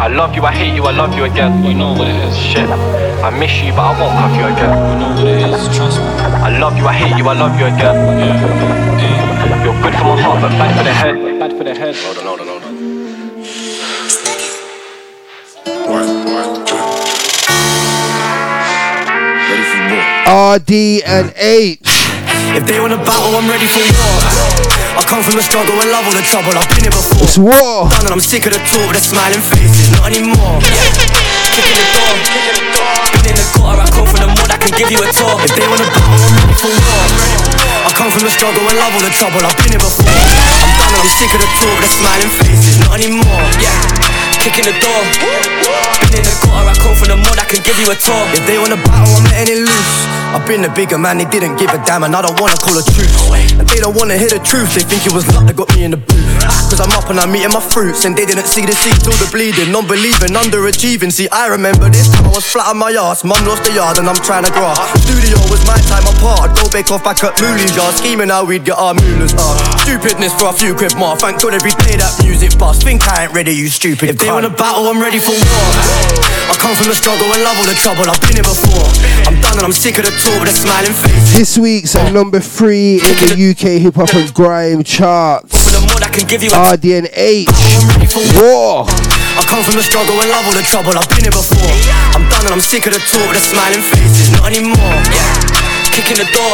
I 0.01 0.09
love 0.09 0.35
you, 0.35 0.43
I 0.43 0.53
hate 0.53 0.75
you, 0.75 0.85
I 0.85 0.91
love 0.93 1.15
you 1.15 1.25
again. 1.25 1.63
You 1.65 1.75
know 1.75 1.93
what 1.93 2.09
it 2.09 2.17
is. 2.27 2.37
Shit. 2.37 2.69
I 2.69 3.31
miss 3.31 3.53
you, 3.63 3.73
but 3.73 3.93
I 3.93 4.01
won't 4.01 4.13
cuff 4.19 4.35
you 4.35 4.47
again. 4.51 4.73
You 4.73 4.97
know 4.99 5.11
what 5.15 5.29
it 5.29 5.53
is, 5.53 5.77
trust 5.77 6.01
me. 6.01 6.07
I 6.43 6.59
love 6.59 6.77
you, 6.77 6.87
I 6.87 6.93
hate 6.93 7.17
you, 7.17 7.29
I 7.29 7.35
love 7.35 7.55
you 7.61 7.67
again. 7.67 7.97
Yeah. 8.19 9.65
You're 9.65 9.79
good 9.83 9.95
for 9.95 10.17
my 10.17 10.21
heart, 10.21 10.41
but 10.43 10.51
bad 10.59 10.77
for 10.77 10.85
the 10.85 10.93
head. 10.93 11.39
Bad 11.39 11.53
for 11.57 11.65
the 11.65 11.75
head. 11.75 11.95
Hold 11.95 12.19
on, 12.19 12.25
hold 12.27 12.41
on, 12.41 12.52
RD 20.27 21.03
and 21.03 21.35
H. 21.35 21.83
If 22.55 22.63
they 22.69 22.79
wanna 22.79 23.01
battle, 23.03 23.35
I'm 23.35 23.49
ready 23.51 23.67
for 23.67 23.83
war. 23.83 24.19
I 24.95 25.03
come 25.09 25.25
from 25.25 25.35
the 25.35 25.43
struggle 25.43 25.75
and 25.83 25.91
love 25.91 26.07
all 26.07 26.15
the 26.15 26.23
trouble. 26.23 26.55
I've 26.55 26.69
been 26.71 26.87
here 26.87 26.95
before. 26.95 27.27
It's 27.27 27.39
war. 27.41 27.91
Done 27.91 28.07
and 28.07 28.15
I'm 28.15 28.23
sick 28.23 28.47
of 28.47 28.55
the 28.55 28.63
talk 28.71 28.93
the 28.93 29.03
smiling 29.03 29.43
faces. 29.43 29.91
Not 29.99 30.13
anymore. 30.15 30.63
Yeah. 30.63 30.87
Kicking 31.51 31.75
the 31.75 31.87
door. 31.97 32.13
Been 33.19 33.35
in 33.35 33.37
the 33.41 33.47
gutter. 33.57 33.83
I 33.83 33.89
come 33.91 34.07
from 34.07 34.21
the 34.23 34.31
mud. 34.31 34.51
I 34.53 34.59
can 34.63 34.73
give 34.79 34.95
you 34.95 35.01
a 35.03 35.09
tour. 35.11 35.35
If 35.43 35.53
they 35.59 35.67
wanna 35.67 35.89
battle, 35.91 36.13
I'm 36.13 36.35
ready 36.39 36.57
for 36.61 36.71
war. 36.71 37.05
I 37.83 37.91
come 37.99 38.11
from 38.15 38.23
the 38.23 38.33
struggle 38.33 38.63
and 38.63 38.79
love 38.79 38.95
all 38.95 39.03
the 39.03 39.11
trouble. 39.11 39.43
I've 39.43 39.59
been 39.59 39.75
here 39.75 39.83
before. 39.83 40.07
I'm 40.07 40.71
done 40.79 40.93
and 40.93 41.03
I'm 41.03 41.13
sick 41.19 41.35
of 41.35 41.41
the 41.43 41.51
talk 41.59 41.77
the 41.83 41.89
smiling 41.89 42.33
faces. 42.37 42.79
Not 42.85 42.95
anymore. 43.01 43.43
Yeah. 43.59 43.75
Kicking 44.39 44.71
the 44.71 44.77
door. 44.79 45.03
Been 46.03 46.19
in 46.19 46.25
the 46.27 46.35
gutter. 46.43 46.69
I 46.71 46.75
come 46.75 46.95
from 46.99 47.09
the 47.09 47.17
mud. 47.17 47.39
I 47.39 47.47
can 47.47 47.63
give 47.63 47.79
you 47.79 47.91
a 47.91 47.97
tour. 47.97 48.27
If 48.35 48.43
they 48.47 48.59
wanna 48.59 48.77
battle, 48.77 49.15
I'm 49.15 49.25
letting 49.31 49.55
it 49.55 49.61
loose. 49.63 50.22
I've 50.33 50.49
been 50.49 50.63
the 50.65 50.73
bigger 50.73 50.97
man, 50.97 51.19
they 51.19 51.29
didn't 51.29 51.61
give 51.61 51.69
a 51.71 51.79
damn, 51.85 52.05
and 52.05 52.17
I 52.17 52.25
don't 52.25 52.41
wanna 52.41 52.57
call 52.57 52.73
a 52.73 52.83
truce. 52.83 53.13
And 53.53 53.69
they 53.69 53.85
don't 53.85 53.93
wanna 53.93 54.17
hear 54.17 54.33
the 54.33 54.41
truth, 54.41 54.73
they 54.73 54.81
think 54.81 55.05
it 55.05 55.13
was 55.13 55.29
luck 55.37 55.45
that 55.45 55.57
got 55.57 55.69
me 55.77 55.85
in 55.85 55.93
the 55.93 56.01
booth. 56.01 56.25
Cause 56.73 56.81
I'm 56.81 56.89
up 56.97 57.13
and 57.13 57.21
I'm 57.21 57.29
eating 57.37 57.53
my 57.53 57.61
fruits, 57.61 58.09
and 58.09 58.17
they 58.17 58.25
didn't 58.25 58.49
see 58.49 58.65
the 58.65 58.73
seeds 58.73 59.05
till 59.05 59.13
the 59.21 59.29
bleeding. 59.29 59.69
Non 59.69 59.85
believing, 59.85 60.33
underachieving. 60.33 61.13
See, 61.13 61.29
I 61.29 61.53
remember 61.53 61.93
this 61.93 62.09
time 62.09 62.25
I 62.25 62.33
was 62.33 62.49
flat 62.49 62.73
on 62.73 62.81
my 62.81 62.89
ass. 62.97 63.29
Mum 63.29 63.45
lost 63.45 63.69
the 63.69 63.77
yard, 63.77 64.01
and 64.01 64.09
I'm 64.09 64.17
trying 64.25 64.49
to 64.49 64.53
grass. 64.57 64.81
Studio 65.05 65.37
was 65.53 65.61
my 65.69 65.77
time 65.85 66.09
apart. 66.17 66.49
I'd 66.49 66.57
go 66.57 66.65
bake 66.73 66.89
off 66.89 67.05
back 67.05 67.21
at 67.21 67.37
Mooley's 67.37 67.77
yard, 67.77 67.93
scheming 67.93 68.33
how 68.33 68.49
we'd 68.49 68.65
get 68.65 68.81
our 68.81 68.97
moolahs. 68.97 69.37
Uh, 69.37 69.53
stupidness 69.85 70.33
for 70.41 70.49
a 70.49 70.57
few 70.57 70.73
quid 70.73 70.97
more. 70.97 71.13
Thank 71.21 71.45
God 71.45 71.53
every 71.53 71.77
day 71.85 72.01
that 72.01 72.09
music 72.25 72.57
bust. 72.57 72.83
Think 72.89 73.05
I 73.05 73.29
ain't 73.29 73.37
ready, 73.37 73.53
you 73.53 73.69
stupid. 73.69 74.09
If 74.09 74.17
they 74.17 74.33
wanna 74.33 74.49
battle, 74.49 74.89
I'm 74.89 74.97
ready 74.97 75.21
for 75.21 75.37
war. 75.37 75.69
I 76.49 76.57
come 76.57 76.73
from 76.73 76.89
the 76.89 76.97
struggle 76.97 77.29
and 77.29 77.45
love 77.45 77.61
all 77.61 77.69
the 77.69 77.77
trouble. 77.77 78.09
I've 78.09 78.21
been 78.25 78.41
here 78.41 78.49
before. 78.49 78.89
I'm 79.29 79.37
done 79.45 79.61
and 79.61 79.67
I'm 79.69 79.77
sick 79.77 80.01
of 80.01 80.09
the 80.09 80.15
talk 80.23 80.39
with 80.39 80.51
a 80.51 80.55
smiling 80.55 80.95
face. 80.95 81.35
This 81.35 81.59
week's 81.59 81.97
at 81.97 82.13
number 82.13 82.39
three 82.39 83.03
in 83.03 83.15
the 83.27 83.35
UK 83.35 83.83
hip 83.83 83.97
hop 83.97 84.15
and 84.15 84.33
grime 84.33 84.85
charts. 84.85 85.75
I 85.99 86.09
can 86.15 86.29
give 86.29 86.43
you 86.43 86.51
a 86.55 86.75
RD 86.75 86.85
and 87.03 87.09
H. 87.13 87.49
War. 88.39 88.87
I 88.87 89.43
come 89.49 89.65
from 89.65 89.75
the 89.75 89.83
struggle 89.83 90.15
and 90.21 90.31
love 90.31 90.47
all 90.47 90.55
the 90.55 90.63
trouble. 90.63 90.95
I've 90.95 91.09
been 91.09 91.27
here 91.27 91.35
before. 91.35 91.75
I'm 92.15 92.29
done 92.31 92.47
and 92.47 92.55
I'm 92.55 92.61
sick 92.61 92.87
of 92.87 92.95
the 92.95 93.01
talk 93.01 93.27
with 93.27 93.35
the 93.35 93.43
smiling 93.43 93.83
faces. 93.83 94.31
Not 94.39 94.47
anymore. 94.47 95.03
Yeah. 95.11 95.52
Kicking 95.93 96.17
the 96.17 96.29
door. 96.33 96.53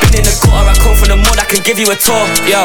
Been 0.00 0.20
in 0.20 0.24
the 0.24 0.34
gutter. 0.40 0.72
I 0.72 0.74
come 0.80 0.96
from 0.96 1.08
the 1.12 1.18
mud. 1.20 1.38
I 1.38 1.44
can 1.44 1.60
give 1.62 1.78
you 1.78 1.92
a 1.92 1.96
tour. 1.96 2.24
Yo. 2.48 2.64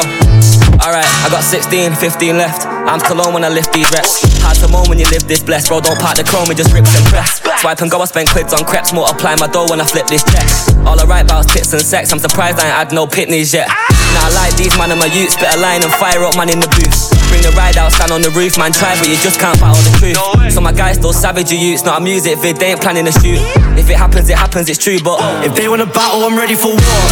Alright, 0.80 1.08
I 1.24 1.28
got 1.32 1.42
16, 1.42 1.96
15 1.96 2.36
left. 2.36 2.66
I'm 2.66 3.00
cologne 3.00 3.32
when 3.32 3.44
I 3.44 3.48
lift 3.48 3.72
these 3.72 3.88
reps. 3.90 4.20
Hard 4.44 4.56
to 4.60 4.68
moan 4.68 4.88
when 4.88 4.98
you 4.98 5.08
live 5.08 5.26
this 5.26 5.42
blessed. 5.42 5.68
Bro, 5.68 5.80
don't 5.80 5.98
part 5.98 6.16
the 6.16 6.24
chrome, 6.24 6.50
it 6.50 6.56
just 6.56 6.72
rips 6.72 6.92
and 6.94 7.04
press. 7.08 7.40
Swipe 7.60 7.80
and 7.80 7.90
go, 7.90 8.00
I 8.00 8.04
spend 8.04 8.28
quids 8.28 8.52
on 8.52 8.64
crepes. 8.64 8.92
Multiply 8.92 9.36
my 9.36 9.48
dough 9.48 9.66
when 9.68 9.80
I 9.80 9.84
flip 9.84 10.06
this 10.06 10.22
check. 10.22 10.44
All 10.84 11.00
I 11.00 11.04
write 11.04 11.24
about 11.24 11.46
is 11.46 11.52
tits 11.52 11.72
and 11.72 11.82
sex. 11.82 12.12
I'm 12.12 12.20
surprised 12.20 12.60
I 12.60 12.68
ain't 12.68 12.76
had 12.76 12.92
no 12.92 13.06
pitneys 13.06 13.52
yet. 13.54 13.68
Now 13.68 14.28
I 14.28 14.30
like 14.36 14.56
these 14.56 14.76
man 14.76 14.92
and 14.92 15.00
my 15.00 15.08
youth. 15.08 15.32
Spit 15.32 15.48
a 15.48 15.58
line 15.58 15.82
and 15.82 15.92
fire 15.92 16.22
up 16.22 16.36
man 16.36 16.50
in 16.52 16.60
the 16.60 16.68
booth. 16.76 17.15
Bring 17.28 17.42
the 17.42 17.52
ride 17.56 17.76
out, 17.76 17.92
stand 17.92 18.12
on 18.12 18.22
the 18.22 18.30
roof, 18.30 18.58
man. 18.58 18.72
Try, 18.72 18.96
but 18.98 19.08
you 19.08 19.16
just 19.16 19.38
can't 19.40 19.58
battle 19.60 19.80
the 19.82 19.92
truth. 19.98 20.52
So 20.52 20.60
my 20.60 20.72
guys 20.72 20.96
still 20.96 21.12
savage, 21.12 21.50
you 21.50 21.58
youths. 21.58 21.84
Not 21.84 22.00
a 22.00 22.04
music 22.04 22.38
vid, 22.38 22.56
they 22.56 22.72
ain't 22.72 22.80
planning 22.80 23.04
to 23.04 23.12
shoot. 23.12 23.40
If 23.76 23.90
it 23.90 23.96
happens, 23.96 24.28
it 24.28 24.36
happens, 24.36 24.68
it's 24.68 24.82
true. 24.82 24.98
But 25.02 25.20
if 25.44 25.54
they 25.54 25.68
wanna 25.68 25.86
battle, 25.86 26.24
I'm 26.24 26.36
ready 26.36 26.54
for 26.54 26.68
war. 26.68 27.04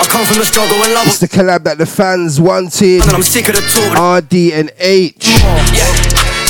I 0.00 0.06
come 0.08 0.24
from 0.24 0.38
the 0.38 0.46
struggle 0.46 0.76
and 0.82 0.94
love. 0.94 1.06
It's 1.06 1.18
the 1.18 1.28
collab 1.28 1.64
that 1.64 1.78
the 1.78 1.86
fans 1.86 2.40
wanted. 2.40 3.02
And 3.02 3.12
I'm 3.12 3.22
sick 3.22 3.48
of 3.48 3.56
the 3.56 3.62
talk. 3.62 4.24
RD 4.24 4.52
and 4.52 4.70
H. 4.78 5.28
Yeah. 5.28 5.86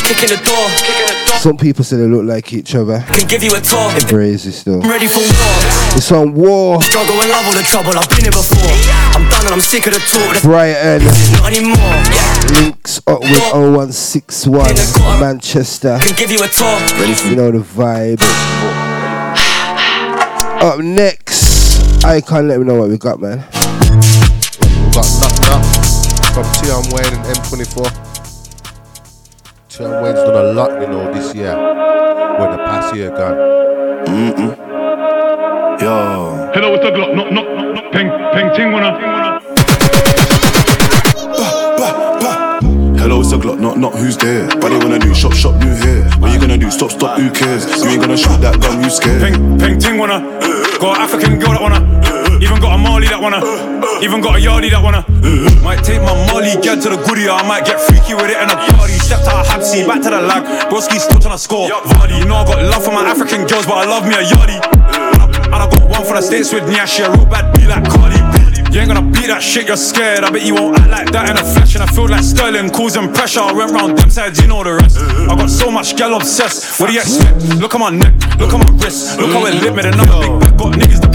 Kicking 0.07 0.31
the 0.31 0.41
door. 0.45 0.90
Some 1.39 1.57
people 1.57 1.85
say 1.85 1.97
they 1.97 2.07
look 2.07 2.25
like 2.27 2.53
each 2.53 2.75
other. 2.75 3.01
Can 3.13 3.27
give 3.27 3.43
you 3.43 3.55
a 3.55 3.61
tour. 3.61 3.91
Crazy 4.09 4.51
still. 4.51 4.83
I'm 4.83 4.91
ready 4.91 5.07
for 5.07 5.21
war. 5.21 5.97
It's 5.97 6.11
on 6.13 6.35
War. 6.35 6.83
Struggle 6.83 7.15
and 7.21 7.31
love 7.31 7.47
all 7.47 7.55
the 7.55 7.63
trouble. 7.63 7.97
I've 7.97 8.09
been 8.11 8.21
here 8.21 8.31
before. 8.31 8.59
I'm 9.15 9.29
done 9.31 9.45
and 9.47 9.55
I'm 9.55 9.61
sick 9.61 9.87
of 9.87 9.95
the 9.95 10.01
talk. 10.01 10.35
The 10.35 10.41
Brighton. 10.43 11.05
Not 11.39 11.53
anymore. 11.53 11.77
Yeah. 11.77 12.61
Links 12.61 13.01
up 13.07 13.21
with 13.21 13.39
0161 13.55 14.75
Manchester. 15.21 15.99
Can 16.03 16.15
give 16.17 16.31
you 16.31 16.43
a 16.43 16.49
tour. 16.49 16.79
You 17.31 17.37
know 17.37 17.51
the 17.51 17.61
vibe. 17.61 18.21
Up 20.61 20.79
next, 20.79 22.05
I 22.05 22.21
can't 22.21 22.47
let 22.47 22.59
me 22.59 22.65
know 22.67 22.75
what 22.75 22.91
we 22.91 22.99
got, 22.99 23.19
man. 23.19 23.39
We 23.39 23.45
got 24.93 25.07
knocked 25.19 25.49
up 25.49 25.65
from 26.35 26.45
Tion 26.61 26.85
Wayne 26.93 27.15
and 27.15 27.25
M24. 27.25 28.10
Tion 29.81 30.03
Wayne's 30.03 30.21
done 30.21 30.37
a 30.37 30.53
lot, 30.53 30.79
you 30.79 30.89
know, 30.89 31.11
this 31.11 31.35
year. 31.35 31.57
When 31.57 32.51
the 32.51 32.59
past 32.59 32.95
year 32.95 33.09
gone. 33.09 33.33
Mm-mm. 34.05 34.53
Yo. 35.81 36.51
Hello, 36.53 36.75
it's 36.75 36.85
the 36.85 36.91
Glock. 36.91 37.15
No, 37.15 37.31
no, 37.31 37.43
no, 37.43 37.73
no. 37.73 37.81
Ping, 37.91 38.11
ping, 38.35 38.55
ting, 38.55 38.73
wanna. 38.73 39.41
Hello, 42.99 43.21
it's 43.23 43.33
a 43.33 43.39
Glock, 43.39 43.59
not 43.59 43.79
not 43.79 43.95
who's 43.95 44.19
there. 44.19 44.47
But 44.49 44.69
they 44.69 44.77
wanna 44.77 44.99
do 44.99 45.15
shop 45.15 45.33
shop 45.33 45.55
new 45.55 45.75
hair. 45.75 46.05
What 46.19 46.35
you 46.35 46.39
gonna 46.39 46.59
do? 46.59 46.71
Stop 46.71 46.91
stop, 46.91 47.19
who 47.19 47.31
cares? 47.31 47.65
You 47.83 47.89
ain't 47.89 48.03
gonna 48.03 48.19
shoot 48.19 48.39
that 48.43 48.61
gun, 48.61 48.85
you 48.85 48.91
scared? 48.91 49.23
Ping, 49.23 49.59
ping, 49.59 49.79
ting, 49.81 49.97
wanna. 49.97 50.21
Got 50.79 50.97
an 50.99 51.03
African 51.05 51.39
girl 51.39 51.53
that 51.53 51.63
wanna. 51.63 52.20
Even 52.41 52.59
got 52.59 52.73
a 52.75 52.79
Mali 52.79 53.07
that 53.09 53.21
wanna. 53.21 53.45
Even 54.01 54.21
got 54.21 54.37
a 54.37 54.41
Yardie 54.41 54.73
that 54.73 54.81
wanna. 54.81 55.05
Might 55.61 55.85
take 55.85 56.01
my 56.01 56.17
Mali 56.33 56.57
girl 56.65 56.81
to 56.81 56.89
the 56.89 56.99
goodie, 57.05 57.29
I 57.29 57.45
might 57.45 57.69
get 57.69 57.77
freaky 57.81 58.17
with 58.17 58.33
it 58.33 58.41
in 58.41 58.49
a 58.49 58.57
party. 58.57 58.97
Stepped 58.97 59.29
out 59.29 59.45
of 59.45 59.47
Habsy, 59.47 59.85
back 59.87 60.01
to 60.03 60.11
the 60.11 60.21
lag. 60.25 60.43
Broski 60.73 60.97
still 60.97 61.21
trying 61.21 61.37
to 61.37 61.39
score. 61.39 61.69
Vardy, 61.69 62.17
you 62.19 62.25
know 62.25 62.41
I 62.41 62.45
got 62.49 62.65
love 62.65 62.85
for 62.85 62.93
my 62.93 63.05
African 63.05 63.45
girls, 63.45 63.69
but 63.69 63.77
I 63.77 63.85
love 63.85 64.09
me 64.09 64.17
a 64.17 64.25
Yardie. 64.25 64.57
And 65.53 65.61
I 65.61 65.69
got 65.69 65.85
one 65.85 66.05
for 66.05 66.17
the 66.17 66.23
States 66.23 66.53
with 66.53 66.65
Nyashi, 66.65 67.05
a 67.05 67.13
real 67.13 67.27
bad 67.29 67.53
be 67.53 67.67
like 67.69 67.85
Cardi 67.85 68.17
You 68.73 68.81
ain't 68.81 68.89
gonna 68.89 69.05
beat 69.05 69.29
that 69.29 69.43
shit, 69.43 69.69
you're 69.69 69.77
scared. 69.77 70.25
I 70.25 70.31
bet 70.31 70.43
you 70.43 70.55
won't 70.55 70.79
act 70.81 70.89
like 70.89 71.11
that 71.13 71.29
in 71.29 71.37
the 71.37 71.45
flesh. 71.45 71.75
And 71.75 71.85
I 71.85 71.89
feel 71.93 72.09
like 72.09 72.25
Sterling 72.25 72.71
causing 72.71 73.13
pressure. 73.13 73.45
I 73.45 73.53
went 73.53 73.73
round 73.73 73.99
them 73.99 74.09
sides, 74.09 74.41
you 74.41 74.49
know 74.49 74.65
the 74.65 74.81
rest. 74.81 74.97
I 74.97 75.37
got 75.37 75.51
so 75.51 75.71
much 75.71 75.97
gal 75.97 76.17
obsessed. 76.17 76.81
What 76.81 76.89
do 76.89 76.95
you 76.95 77.05
expect? 77.05 77.61
Look 77.61 77.75
at 77.75 77.81
my 77.81 77.91
neck, 77.91 78.15
look 78.41 78.55
at 78.55 78.65
my 78.65 78.71
wrist, 78.81 79.19
look 79.21 79.29
how 79.29 79.45
it 79.45 79.61
lit 79.61 79.75
me. 79.75 79.85
Another 79.85 80.17
big 80.25 80.41
back 80.41 80.57
got 80.57 80.73
niggas 80.81 81.10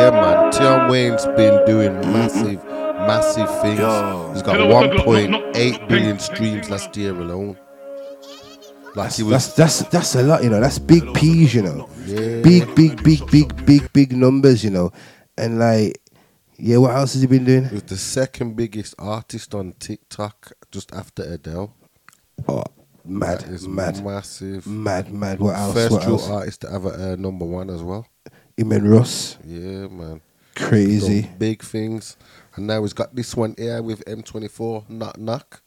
Yeah, 0.00 0.10
man. 0.10 0.52
Tion 0.52 0.88
Wayne's 0.90 1.24
been 1.26 1.64
doing 1.66 1.94
massive, 2.12 2.62
massive 2.64 3.48
things. 3.62 3.78
He's 3.78 4.42
got 4.42 4.58
1.8 4.58 5.88
billion 5.88 6.18
streams 6.18 6.68
last 6.70 6.94
year 6.96 7.14
alone. 7.14 7.56
Like 8.94 9.12
he 9.12 9.22
was. 9.22 9.54
That's 9.54 9.54
that's 9.54 9.90
that's 9.90 10.14
a 10.16 10.22
lot, 10.22 10.42
you 10.42 10.50
know. 10.50 10.60
That's 10.60 10.78
big 10.78 11.14
peas, 11.14 11.54
you 11.54 11.62
know. 11.62 11.88
Yeah. 12.06 12.42
Big, 12.42 12.74
big, 12.74 13.02
big, 13.02 13.26
big, 13.30 13.64
big, 13.64 13.92
big 13.92 14.12
numbers, 14.16 14.62
you 14.64 14.70
know. 14.70 14.92
And 15.38 15.58
like, 15.58 16.00
Yeah, 16.58 16.78
what 16.78 16.94
else 16.94 17.14
has 17.14 17.22
he 17.22 17.28
been 17.28 17.44
doing? 17.44 17.64
He 17.68 17.74
was 17.74 17.84
the 17.84 17.96
second 17.96 18.56
biggest 18.56 18.94
artist 18.98 19.54
on 19.54 19.72
TikTok, 19.78 20.52
just 20.70 20.92
after 20.92 21.22
Adele. 21.22 21.74
Oh, 22.48 22.64
mad, 23.04 23.40
That 23.40 23.48
is 23.48 23.66
mad, 23.68 24.04
massive. 24.04 24.66
mad, 24.66 25.12
mad. 25.12 25.38
What 25.40 25.56
else? 25.56 25.74
First 25.74 25.92
what 25.92 26.02
dual 26.02 26.12
else? 26.14 26.30
artist 26.30 26.60
to 26.62 26.70
have 26.70 26.84
a 26.86 27.12
uh, 27.12 27.16
number 27.16 27.44
one 27.44 27.70
as 27.70 27.82
well. 27.82 28.06
Iman 28.58 28.88
Ross. 28.88 29.38
Yeah, 29.44 29.88
man. 29.88 30.20
Crazy. 30.56 31.22
Done 31.22 31.34
big 31.38 31.62
things. 31.62 32.16
And 32.56 32.66
now 32.66 32.82
he's 32.82 32.92
got 32.92 33.14
this 33.14 33.34
one 33.36 33.54
here 33.56 33.82
with 33.82 34.04
M24, 34.04 34.88
Knock 34.90 35.18
Knock. 35.18 35.62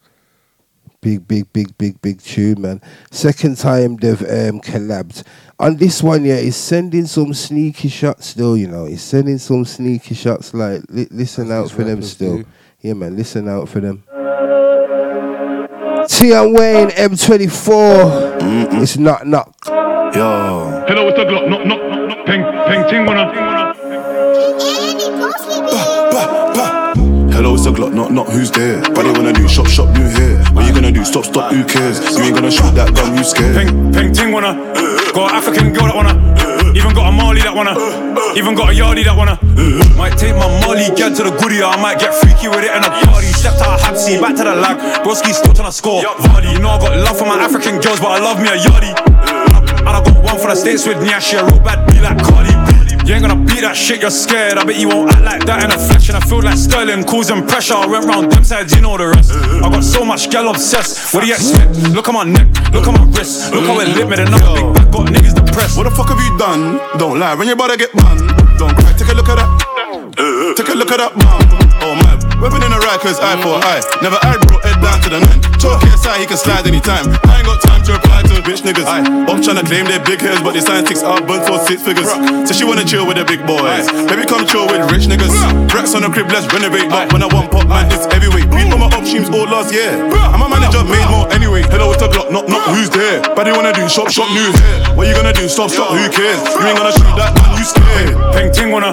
Big, 1.00 1.26
big, 1.28 1.52
big, 1.52 1.76
big, 1.76 2.00
big 2.00 2.20
tune, 2.22 2.62
man. 2.62 2.80
Second 3.10 3.58
time 3.58 3.96
they've 3.96 4.20
um, 4.22 4.60
collabed. 4.60 5.22
On 5.58 5.76
this 5.76 6.02
one, 6.02 6.24
yeah, 6.24 6.38
he's 6.38 6.56
sending 6.56 7.06
some 7.06 7.34
sneaky 7.34 7.88
shots 7.88 8.28
still, 8.28 8.56
you 8.56 8.68
know. 8.68 8.86
He's 8.86 9.02
sending 9.02 9.36
some 9.38 9.64
sneaky 9.66 10.14
shots. 10.14 10.54
Like, 10.54 10.82
li- 10.88 11.08
listen 11.10 11.50
out 11.52 11.70
for 11.70 11.84
them 11.84 12.00
still. 12.02 12.38
do. 12.38 12.46
Yeah, 12.80 12.94
man, 12.94 13.16
listen 13.16 13.48
out 13.48 13.68
for 13.68 13.80
them. 13.80 14.02
Tion 16.08 16.52
Wayne, 16.52 16.88
M24. 16.90 18.82
It's 18.82 18.96
not 18.96 19.26
knock. 19.26 19.54
Yo. 20.14 20.84
Hello, 20.86 21.08
it's 21.08 21.18
the 21.18 21.24
Glock. 21.24 21.48
No, 21.48 21.64
no, 21.64 21.76
no, 21.76 22.06
no. 22.06 22.14
Ping, 22.24 22.44
ping, 22.66 22.88
ting, 22.90 23.06
wanna. 23.06 23.74
Hello, 27.32 27.54
it's 27.54 27.66
a 27.66 27.70
Glock, 27.70 27.92
not 27.92 28.12
not 28.12 28.28
who's 28.28 28.50
there. 28.50 28.80
But 28.82 29.02
they 29.02 29.12
wanna 29.12 29.32
do 29.32 29.48
shop 29.48 29.66
shop 29.66 29.88
new 29.96 30.08
hair. 30.08 30.44
What 30.52 30.66
you 30.66 30.72
gonna 30.72 30.92
do? 30.92 31.04
Stop 31.04 31.24
stop, 31.24 31.52
who 31.52 31.64
cares? 31.64 31.98
You 32.16 32.24
ain't 32.24 32.34
gonna 32.34 32.50
shoot 32.50 32.74
that 32.74 32.94
gun, 32.94 33.16
you 33.16 33.24
scared. 33.24 33.56
Ping, 33.56 33.92
ping, 33.92 34.12
ting, 34.12 34.32
wanna. 34.32 34.54
Got 35.12 35.30
an 35.30 35.36
African 35.36 35.72
girl 35.72 35.86
that 35.86 35.96
wanna. 35.96 36.53
Even 36.74 36.92
got 36.92 37.08
a 37.08 37.12
Mali 37.12 37.40
that 37.42 37.54
wanna. 37.54 37.78
Even 38.34 38.54
got 38.54 38.70
a 38.70 38.74
Yardie 38.74 39.04
that 39.06 39.14
wanna. 39.16 39.38
Might 39.94 40.18
take 40.18 40.34
my 40.34 40.50
Mali 40.60 40.90
girl 40.98 41.14
to 41.14 41.22
the 41.22 41.32
goodie. 41.38 41.62
I 41.62 41.78
might 41.78 41.98
get 42.02 42.12
freaky 42.14 42.48
with 42.50 42.66
it 42.66 42.74
in 42.74 42.82
a 42.82 42.90
party. 43.06 43.30
Stepped 43.30 43.62
out 43.62 43.78
of 43.78 43.86
Hapsi, 43.86 44.20
back 44.20 44.34
to 44.36 44.44
the 44.44 44.54
lag. 44.54 44.76
Broski 45.06 45.30
still 45.32 45.54
tryna 45.54 45.72
score. 45.72 46.02
Vardy, 46.02 46.52
you 46.52 46.58
know 46.58 46.70
I 46.74 46.78
got 46.78 46.98
love 46.98 47.18
for 47.18 47.26
my 47.26 47.38
African 47.38 47.78
girls, 47.78 48.00
but 48.00 48.10
I 48.10 48.18
love 48.18 48.42
me 48.42 48.48
a 48.50 48.58
Yardie. 48.58 48.94
And 49.86 49.88
I 49.88 50.02
got 50.02 50.18
one 50.18 50.38
for 50.38 50.48
the 50.50 50.56
states 50.56 50.86
with 50.86 50.98
Nyashi, 50.98 51.38
a 51.38 51.46
real 51.46 51.62
bad 51.62 51.86
be 51.86 52.00
like 52.02 52.18
Cardi. 52.18 52.63
You 53.04 53.12
ain't 53.12 53.20
gonna 53.20 53.36
beat 53.36 53.60
that 53.60 53.76
shit, 53.76 54.00
you're 54.00 54.10
scared. 54.10 54.56
I 54.56 54.64
bet 54.64 54.76
you 54.76 54.88
won't 54.88 55.12
act 55.12 55.20
like 55.20 55.44
that 55.44 55.64
in 55.64 55.70
a 55.70 55.76
flesh. 55.76 56.08
And 56.08 56.16
I 56.16 56.20
feel 56.24 56.40
like 56.40 56.56
Sterling 56.56 57.04
causing 57.04 57.46
pressure. 57.46 57.74
I 57.74 57.86
went 57.86 58.06
round 58.06 58.32
them 58.32 58.44
sides, 58.44 58.74
you 58.74 58.80
know 58.80 58.96
the 58.96 59.08
rest. 59.08 59.30
I 59.32 59.68
got 59.68 59.84
so 59.84 60.04
much 60.04 60.30
gal 60.30 60.48
obsessed. 60.48 61.12
What 61.12 61.20
do 61.20 61.28
you 61.28 61.34
expect? 61.34 61.76
Look 61.92 62.08
at 62.08 62.14
my 62.14 62.24
neck, 62.24 62.48
look 62.72 62.88
at 62.88 62.96
my 62.96 63.04
wrist. 63.12 63.52
Look 63.52 63.68
how 63.68 63.78
it 63.80 63.92
lit 63.92 64.08
me, 64.08 64.16
another 64.16 64.56
big 64.56 64.72
back 64.72 64.88
got 64.90 65.12
niggas 65.12 65.36
depressed. 65.36 65.76
What 65.76 65.84
the 65.84 65.92
fuck 65.92 66.08
have 66.08 66.20
you 66.20 66.32
done? 66.38 66.80
Don't 66.98 67.20
lie, 67.20 67.34
when 67.34 67.46
your 67.46 67.56
brother 67.56 67.76
get 67.76 67.92
banned. 67.92 68.24
Don't 68.56 68.72
cry, 68.72 68.92
take 68.96 69.12
a 69.12 69.14
look 69.14 69.28
at 69.28 69.36
that. 69.36 69.74
Take 70.56 70.68
a 70.68 70.74
look 70.74 70.90
at 70.90 70.98
that 70.98 71.12
oh, 71.12 71.20
man. 71.20 71.64
Oh 71.82 71.94
my, 71.98 72.14
weapon 72.40 72.62
in 72.62 72.72
the 72.84 72.90
right, 72.92 73.00
cause 73.00 73.18
eye 73.20 73.40
for 73.40 73.56
eye. 73.64 73.80
Never 74.04 74.20
eye 74.20 74.36
bro, 74.44 74.60
head 74.60 74.76
down 74.84 75.00
to 75.00 75.08
the 75.08 75.20
nine. 75.24 75.40
Talk 75.56 75.80
aside, 75.88 76.20
he 76.20 76.26
can 76.28 76.36
slide 76.36 76.66
anytime. 76.68 77.08
I 77.24 77.40
ain't 77.40 77.48
got 77.48 77.60
time 77.64 77.80
to 77.88 77.96
reply 77.96 78.20
to 78.28 78.34
bitch 78.44 78.60
niggas. 78.60 78.84
Aye. 78.84 79.24
Off 79.24 79.40
tryna 79.40 79.64
claim 79.64 79.88
their 79.88 80.04
big 80.04 80.20
heads, 80.20 80.44
but 80.44 80.52
they 80.52 80.60
sign 80.60 80.84
ticks 80.84 81.02
out 81.02 81.24
burnt 81.24 81.48
for 81.48 81.56
six 81.64 81.80
figures. 81.80 82.12
So 82.44 82.52
she 82.52 82.64
wanna 82.64 82.84
chill 82.84 83.08
with 83.08 83.16
the 83.16 83.24
big 83.24 83.40
boys. 83.48 83.88
Baby, 84.08 84.28
come 84.28 84.44
chill 84.44 84.68
with 84.68 84.84
rich 84.92 85.08
niggas. 85.08 85.32
Racks 85.72 85.96
on 85.96 86.04
the 86.04 86.10
crib, 86.12 86.28
let's 86.28 86.44
renovate. 86.52 86.92
But 86.92 87.12
when 87.12 87.24
I 87.24 87.28
want 87.32 87.48
pop, 87.50 87.64
man, 87.68 87.88
it's 87.88 88.04
heavyweight. 88.12 88.52
Beat 88.52 88.68
on 88.68 88.80
my 88.80 88.92
options 88.92 89.32
all 89.32 89.48
last 89.48 89.72
year. 89.72 89.96
I'm 90.12 90.44
a 90.44 90.48
manager, 90.48 90.84
made 90.84 91.08
more 91.08 91.24
anyway. 91.32 91.64
Hello, 91.72 91.88
it's 91.92 92.02
the 92.04 92.08
Glock, 92.12 92.28
not 92.28 92.48
not 92.48 92.68
who's 92.68 92.92
there. 92.92 93.24
But 93.32 93.48
they 93.48 93.52
wanna 93.52 93.72
do 93.72 93.88
shop 93.88 94.12
shop 94.12 94.28
new 94.36 94.52
hair. 94.60 94.92
What 94.92 95.08
you 95.08 95.16
gonna 95.16 95.32
do? 95.32 95.48
Stop 95.48 95.70
stop, 95.70 95.96
who 95.96 96.04
cares? 96.12 96.40
You 96.60 96.68
ain't 96.68 96.76
gonna 96.76 96.92
shoot 96.92 97.08
that 97.16 97.32
gun, 97.32 97.48
you 97.56 97.64
scared. 97.64 98.12
Peng 98.36 98.52
ting 98.52 98.70
wanna. 98.70 98.92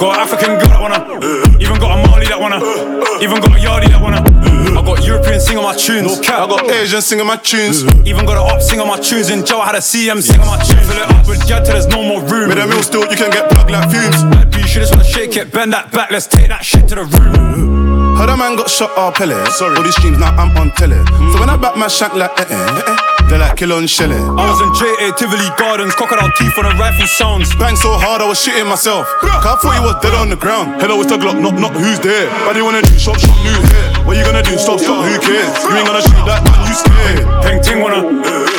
Got 0.00 0.16
an 0.16 0.20
African 0.24 0.56
girl 0.56 0.72
that 0.72 0.80
wanna. 0.80 1.00
Uh. 1.20 1.60
Even 1.60 1.76
got 1.76 1.92
a 1.92 2.08
Mali 2.08 2.24
that 2.26 2.40
wanna. 2.40 2.56
Uh. 2.56 3.04
Uh. 3.04 3.19
Even 3.20 3.40
got 3.40 3.52
a 3.52 3.60
Yardie 3.60 3.88
that 3.88 4.00
wanna. 4.00 4.20
Uh-huh. 4.20 4.80
I 4.80 4.82
got 4.84 5.04
European 5.04 5.40
singing 5.40 5.62
my 5.62 5.74
tunes. 5.74 6.16
No 6.16 6.22
cap. 6.22 6.48
I 6.48 6.56
got 6.56 6.70
Asian 6.70 7.02
singing 7.02 7.26
my 7.26 7.36
tunes. 7.36 7.84
Uh-huh. 7.84 8.02
Even 8.06 8.24
got 8.24 8.36
a 8.36 8.40
op 8.40 8.62
singing 8.62 8.86
my 8.86 8.98
tunes. 8.98 9.28
In 9.28 9.44
Joe, 9.44 9.60
I 9.60 9.66
had 9.66 9.74
a 9.74 9.84
CM 9.84 10.22
singing 10.22 10.46
my 10.46 10.56
tunes. 10.56 10.88
Fill 10.88 10.96
it 10.96 11.10
up 11.10 11.28
with 11.28 11.46
gal 11.46 11.62
till 11.62 11.74
there's 11.74 11.86
no 11.86 12.02
more 12.02 12.22
room. 12.24 12.48
With 12.48 12.58
a 12.58 12.66
meal 12.66 12.82
still, 12.82 13.04
you 13.10 13.16
can 13.16 13.30
get 13.30 13.50
plugged 13.50 13.70
like 13.70 13.90
fumes. 13.90 14.24
You 14.56 14.66
should 14.66 14.80
just 14.80 14.92
wanna 14.92 15.04
shake 15.04 15.36
it, 15.36 15.52
bend 15.52 15.72
that 15.72 15.92
back. 15.92 16.10
Let's 16.10 16.26
take 16.26 16.48
that 16.48 16.64
shit 16.64 16.88
to 16.88 16.94
the 16.94 17.04
room. 17.04 17.34
Uh-huh. 17.34 17.99
Heard 18.20 18.28
a 18.28 18.36
man 18.36 18.52
got 18.54 18.68
shot 18.68 18.92
or 19.00 19.12
Pele. 19.16 19.32
Sorry. 19.56 19.80
All 19.80 19.82
these 19.82 19.96
streams 19.96 20.18
now 20.18 20.36
I'm 20.36 20.52
on 20.60 20.70
tele. 20.76 21.00
So 21.32 21.40
when 21.40 21.48
I 21.48 21.56
back 21.56 21.72
my 21.80 21.88
shank 21.88 22.12
like 22.12 22.28
eh 22.36 22.44
eh, 22.44 22.52
eh, 22.52 22.92
eh 22.92 22.96
they 23.32 23.38
like 23.38 23.56
kill 23.56 23.72
on 23.72 23.86
Shelley. 23.86 24.20
I 24.20 24.44
was 24.44 24.60
in 24.60 24.68
JA 24.76 25.08
Tivoli 25.16 25.48
Gardens, 25.56 25.94
crocodile 25.94 26.28
teeth 26.36 26.52
on 26.60 26.68
the 26.68 26.76
rifle 26.76 27.06
sounds. 27.06 27.48
Bang 27.56 27.80
so 27.80 27.96
hard 27.96 28.20
I 28.20 28.28
was 28.28 28.36
shitting 28.36 28.68
myself. 28.68 29.08
Cause 29.24 29.40
I 29.40 29.56
thought 29.56 29.72
he 29.72 29.80
was 29.80 29.96
dead 30.04 30.12
on 30.12 30.28
the 30.28 30.36
ground. 30.36 30.82
Hello, 30.82 31.00
it's 31.00 31.08
the 31.08 31.16
Glock, 31.16 31.40
not 31.40 31.56
not 31.56 31.72
who's 31.72 31.96
there. 32.04 32.28
But 32.44 32.52
they 32.52 32.60
wanna 32.60 32.82
do 32.82 32.92
shop 33.00 33.16
shop 33.16 33.32
new 33.40 33.56
hair. 33.56 34.04
What 34.04 34.20
you 34.20 34.24
gonna 34.28 34.44
do? 34.44 34.52
Stop 34.60 34.84
stop, 34.84 35.00
who 35.00 35.16
cares? 35.16 35.56
You 35.64 35.80
ain't 35.80 35.88
gonna 35.88 36.04
shoot 36.04 36.20
that 36.28 36.44
man, 36.44 36.60
you 36.68 36.76
scared. 36.76 37.24
Peng 37.40 37.62
ting 37.64 37.80
wanna. 37.80 38.04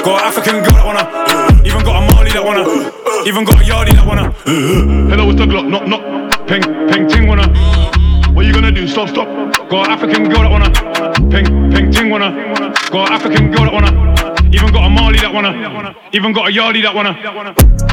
Got 0.02 0.18
an 0.18 0.26
African 0.26 0.58
girl 0.66 0.74
that 0.74 0.88
wanna. 0.90 1.06
Even 1.70 1.86
got 1.86 2.02
a 2.02 2.02
Mali 2.10 2.34
that 2.34 2.42
wanna. 2.42 2.66
Even 3.30 3.46
got 3.46 3.62
a 3.62 3.64
Yardie 3.68 3.94
that 3.94 4.08
wanna. 4.10 4.34
Hello, 5.06 5.30
it's 5.30 5.38
the 5.38 5.46
Glock, 5.46 5.70
not 5.70 5.86
not. 5.86 6.02
Peng 6.50 6.66
peng 6.90 7.06
ting 7.06 7.28
wanna. 7.30 7.46
What 8.42 8.48
you 8.48 8.54
gonna 8.56 8.72
do? 8.72 8.88
Stop 8.88 9.10
stop. 9.10 9.28
Got 9.70 9.86
an 9.86 9.92
African 9.92 10.24
girl 10.24 10.42
that 10.42 10.50
wanna. 10.50 10.72
Peng 11.30 11.70
peng 11.70 11.92
ting 11.92 12.10
wanna. 12.10 12.74
Got 12.90 13.10
an 13.10 13.14
African 13.14 13.52
girl 13.52 13.66
that 13.66 13.72
wanna. 13.72 14.52
Even 14.52 14.74
got 14.74 14.88
a 14.88 14.90
Mali 14.90 15.20
that 15.20 15.32
wanna. 15.32 15.96
Even 16.12 16.34
got 16.34 16.50
a 16.50 16.52
Yardie 16.52 16.82
that 16.82 16.96
wanna. 16.96 17.14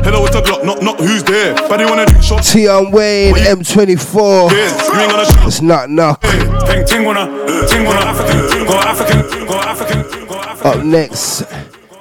Hello, 0.00 0.24
it's 0.24 0.34
the 0.34 0.40
Glock, 0.40 0.64
not 0.64 0.80
not 0.80 0.98
who's 1.00 1.22
there. 1.24 1.54
But 1.54 1.76
they 1.76 1.84
wanna 1.84 2.06
do 2.06 2.22
shop. 2.22 2.42
Tion 2.42 2.90
Wayne, 2.92 3.34
M24. 3.34 4.50
Yes, 4.50 4.88
you 4.88 5.00
ain't 5.00 5.10
gonna 5.10 5.24
shoot. 5.26 5.46
It's 5.48 5.60
not 5.60 5.90
knock. 5.90 6.22
Peng 6.22 6.86
ting 6.86 7.04
wanna. 7.04 7.26
Ting 7.68 7.84
wanna. 7.84 8.00
African. 8.06 8.64
Got 8.64 8.86
African. 8.86 9.46
Got 9.46 9.66
African. 9.66 10.26
Got 10.28 10.46
African. 10.48 10.80
Up 10.80 10.82
next, 10.82 11.42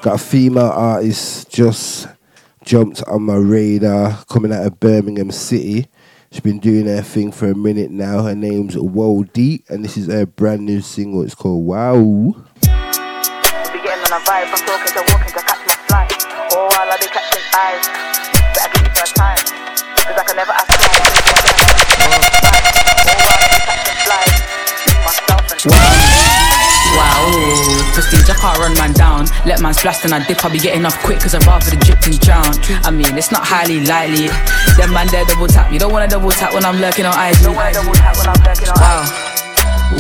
got 0.02 0.15
a 0.15 0.18
female 0.18 0.72
artist 0.72 1.52
just 1.52 2.07
jumped 2.64 3.03
on 3.07 3.24
my 3.24 3.36
radar 3.36 4.24
coming 4.30 4.53
out 4.53 4.65
of 4.65 4.80
Birmingham 4.80 5.32
City. 5.32 5.90
She's 6.32 6.41
been 6.41 6.60
doing 6.60 6.88
her 6.88 7.02
thing 7.02 7.32
for 7.32 7.49
a 7.49 7.56
minute 7.56 7.90
now. 7.90 8.24
Her 8.24 8.36
name's 8.36 8.78
Woe 8.78 9.24
D, 9.24 9.64
and 9.70 9.84
this 9.84 9.95
is 9.95 10.08
her 10.08 10.26
brand 10.26 10.66
new 10.66 10.82
single. 10.82 11.24
It's 11.24 11.36
called 11.36 11.66
Wow. 11.66 12.36
Prestige, 28.08 28.30
I 28.30 28.40
can't 28.40 28.58
run 28.60 28.74
man 28.76 28.94
down. 28.94 29.28
Let 29.46 29.62
man 29.62 29.74
splash, 29.74 30.00
then 30.00 30.14
I 30.14 30.26
dip, 30.26 30.44
I'll 30.44 30.52
be 30.52 30.60
getting 30.60 30.86
off 30.86 30.98
quick, 31.04 31.20
cause 31.20 31.36
I'd 31.36 31.46
rather 31.46 31.70
the 31.70 31.78
drip 31.84 32.00
than 32.00 32.16
drown. 32.24 32.56
I 32.84 32.92
mean, 32.92 33.18
it's 33.18 33.32
not 33.32 33.44
highly 33.44 33.84
likely. 33.84 34.28
Them 34.78 34.94
man, 34.94 35.08
there 35.08 35.26
double 35.26 35.48
tap. 35.48 35.72
You 35.72 35.80
don't 35.80 35.92
wanna 35.92 36.08
double 36.08 36.32
tap 36.32 36.54
when 36.54 36.66
I'm 36.66 36.80
lurking 36.80 37.06
on 37.06 37.14
IG. 37.14 37.44
Wow. 38.80 39.04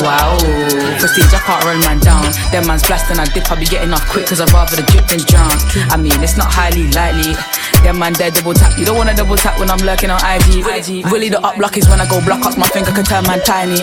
Wow, 0.03 0.37
prestige, 0.99 1.31
I 1.33 1.39
can't 1.47 1.63
run 1.63 1.79
man 1.79 1.99
down. 1.99 2.27
Them 2.51 2.67
man's 2.67 2.85
blast 2.85 3.09
and 3.09 3.19
I 3.19 3.25
dip, 3.25 3.49
I'll 3.49 3.57
be 3.57 3.65
getting 3.65 3.91
off 3.93 4.03
quick 4.09 4.27
cause 4.27 4.41
I'd 4.41 4.51
rather 4.51 4.75
the 4.75 4.83
drip 4.83 5.07
than 5.07 5.19
drown. 5.23 5.55
I 5.89 5.97
mean, 5.97 6.15
it's 6.21 6.37
not 6.37 6.51
highly 6.51 6.91
likely. 6.91 7.35
Them 7.83 7.97
man 7.99 8.13
there 8.13 8.31
double 8.31 8.53
tap. 8.53 8.77
You 8.77 8.85
don't 8.85 8.97
wanna 8.97 9.15
double 9.15 9.37
tap 9.37 9.59
when 9.59 9.71
I'm 9.71 9.79
lurking 9.79 10.11
on 10.11 10.19
IG. 10.19 10.63
Really, 11.11 11.29
the 11.29 11.39
up 11.39 11.55
block 11.55 11.77
is 11.77 11.87
when 11.87 11.99
I 12.01 12.07
go 12.07 12.23
block 12.23 12.45
ups, 12.45 12.57
my 12.57 12.67
finger 12.67 12.91
can 12.91 13.05
turn 13.05 13.23
man 13.25 13.39
tiny. 13.43 13.79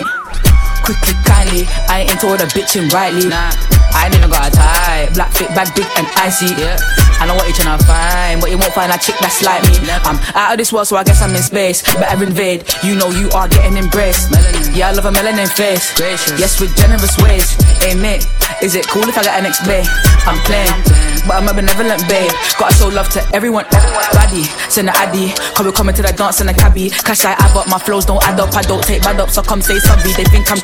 Quickly, 0.85 1.17
kindly, 1.25 1.65
I 1.89 2.05
ain't 2.05 2.11
into 2.13 2.29
all 2.29 2.37
the 2.37 2.45
bitching 2.53 2.93
rightly. 2.93 3.25
Nah. 3.27 3.49
I 3.95 4.05
ain't 4.05 4.15
even 4.15 4.29
got 4.29 4.47
a 4.47 4.51
tie. 4.53 5.09
Black 5.17 5.31
fit, 5.33 5.49
bag 5.57 5.73
big 5.73 5.87
and 5.97 6.05
icy. 6.21 6.53
Yeah. 6.61 6.77
I 7.17 7.25
know 7.25 7.33
what 7.33 7.47
you're 7.47 7.55
tryna 7.55 7.81
find, 7.87 8.41
but 8.41 8.51
you 8.51 8.57
won't 8.59 8.73
find 8.75 8.91
a 8.91 8.99
chick 8.99 9.15
that's 9.23 9.41
like 9.41 9.63
me. 9.65 9.79
I'm 10.05 10.19
out 10.35 10.51
of 10.53 10.57
this 10.59 10.73
world, 10.73 10.87
so 10.87 10.97
I 10.97 11.03
guess 11.03 11.21
I'm 11.23 11.33
in 11.33 11.41
space. 11.41 11.81
Better 11.95 12.21
invade. 12.21 12.67
You 12.83 12.95
know 12.95 13.09
you 13.09 13.31
are 13.31 13.47
getting 13.47 13.77
embraced. 13.77 14.29
Yeah, 14.75 14.89
I 14.89 14.91
love 14.91 15.05
a 15.05 15.11
melanin 15.11 15.47
face. 15.47 15.95
Gracious. 15.95 16.37
Yes, 16.37 16.59
with 16.59 16.75
generous 16.75 17.17
ways. 17.23 17.55
Hey 17.79 17.95
mate, 17.95 18.27
is 18.61 18.75
it 18.75 18.85
cool 18.87 19.07
if 19.07 19.17
I 19.17 19.23
get 19.23 19.37
an 19.39 19.43
next 19.43 19.63
bay? 19.65 19.81
I'm 20.27 20.37
playing, 20.43 20.75
but 21.23 21.39
I'm 21.39 21.47
a 21.47 21.53
benevolent 21.53 22.03
babe. 22.09 22.31
Gotta 22.59 22.75
show 22.75 22.89
love 22.89 23.07
to 23.15 23.23
everyone. 23.33 23.65
Baddie, 24.11 24.45
send 24.69 24.89
a 24.89 24.97
addy. 24.97 25.31
Come 25.55 25.67
we 25.67 25.71
coming 25.71 25.95
to 25.95 26.01
the 26.01 26.11
dance 26.11 26.41
in 26.41 26.49
a 26.49 26.53
cabbie. 26.53 26.89
Cash 26.89 27.23
I 27.23 27.33
add 27.39 27.55
up, 27.55 27.69
my 27.69 27.79
flows 27.79 28.05
don't 28.05 28.21
add 28.27 28.39
up. 28.39 28.53
I 28.55 28.61
don't 28.61 28.83
take 28.83 29.01
bad 29.03 29.21
up, 29.21 29.29
so 29.29 29.41
come 29.41 29.61
say 29.61 29.79
sorry. 29.79 30.11
They 30.13 30.25
think 30.25 30.51
I'm 30.51 30.59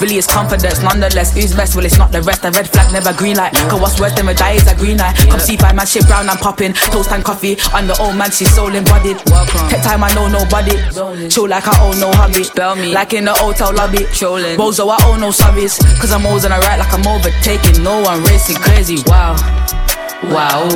Really, 0.00 0.18
it's 0.18 0.26
confidence. 0.26 0.82
Nonetheless, 0.82 1.34
who's 1.34 1.54
best? 1.54 1.74
Well, 1.76 1.84
it's 1.84 1.98
not 1.98 2.12
the 2.12 2.22
rest. 2.22 2.42
The 2.42 2.50
red 2.50 2.68
flag 2.68 2.92
never 2.92 3.12
green 3.16 3.36
light. 3.36 3.52
Cause 3.68 3.80
what's 3.80 4.00
worse 4.00 4.12
than 4.12 4.28
a 4.28 4.34
die 4.34 4.52
is 4.52 4.66
a 4.66 4.74
green 4.76 4.98
light. 4.98 5.16
Come 5.30 5.40
see 5.40 5.56
by 5.56 5.72
my 5.72 5.84
shit 5.84 6.06
brown, 6.06 6.28
I'm 6.28 6.38
popping. 6.38 6.72
Toast 6.92 7.10
and 7.12 7.24
coffee. 7.24 7.56
On 7.74 7.86
the 7.86 7.96
old 8.00 8.16
man, 8.16 8.30
she's 8.30 8.52
soul 8.54 8.74
embodied. 8.74 9.18
Take 9.68 9.82
time, 9.82 10.04
I 10.04 10.12
know 10.14 10.28
nobody. 10.28 10.76
Chill 11.28 11.48
like 11.48 11.66
I 11.66 11.74
own 11.82 11.98
no 12.00 12.12
hobby. 12.12 12.44
Spell 12.44 12.76
me. 12.76 12.92
Like 12.92 13.14
in 13.14 13.24
the 13.24 13.34
hotel 13.34 13.72
lobby. 13.74 14.04
Trolling. 14.12 14.58
Bozo, 14.58 14.88
I 14.90 14.98
own 15.08 15.20
no 15.20 15.30
sorries. 15.30 15.78
Cause 16.00 16.12
I'm 16.12 16.26
always 16.26 16.44
on 16.44 16.52
the 16.52 16.58
right, 16.58 16.78
like 16.78 16.92
I'm 16.92 17.06
overtaking. 17.06 17.82
No 17.82 18.02
one 18.02 18.22
racing 18.24 18.56
crazy. 18.56 18.98
Wow. 19.06 19.36
Wow, 20.26 20.66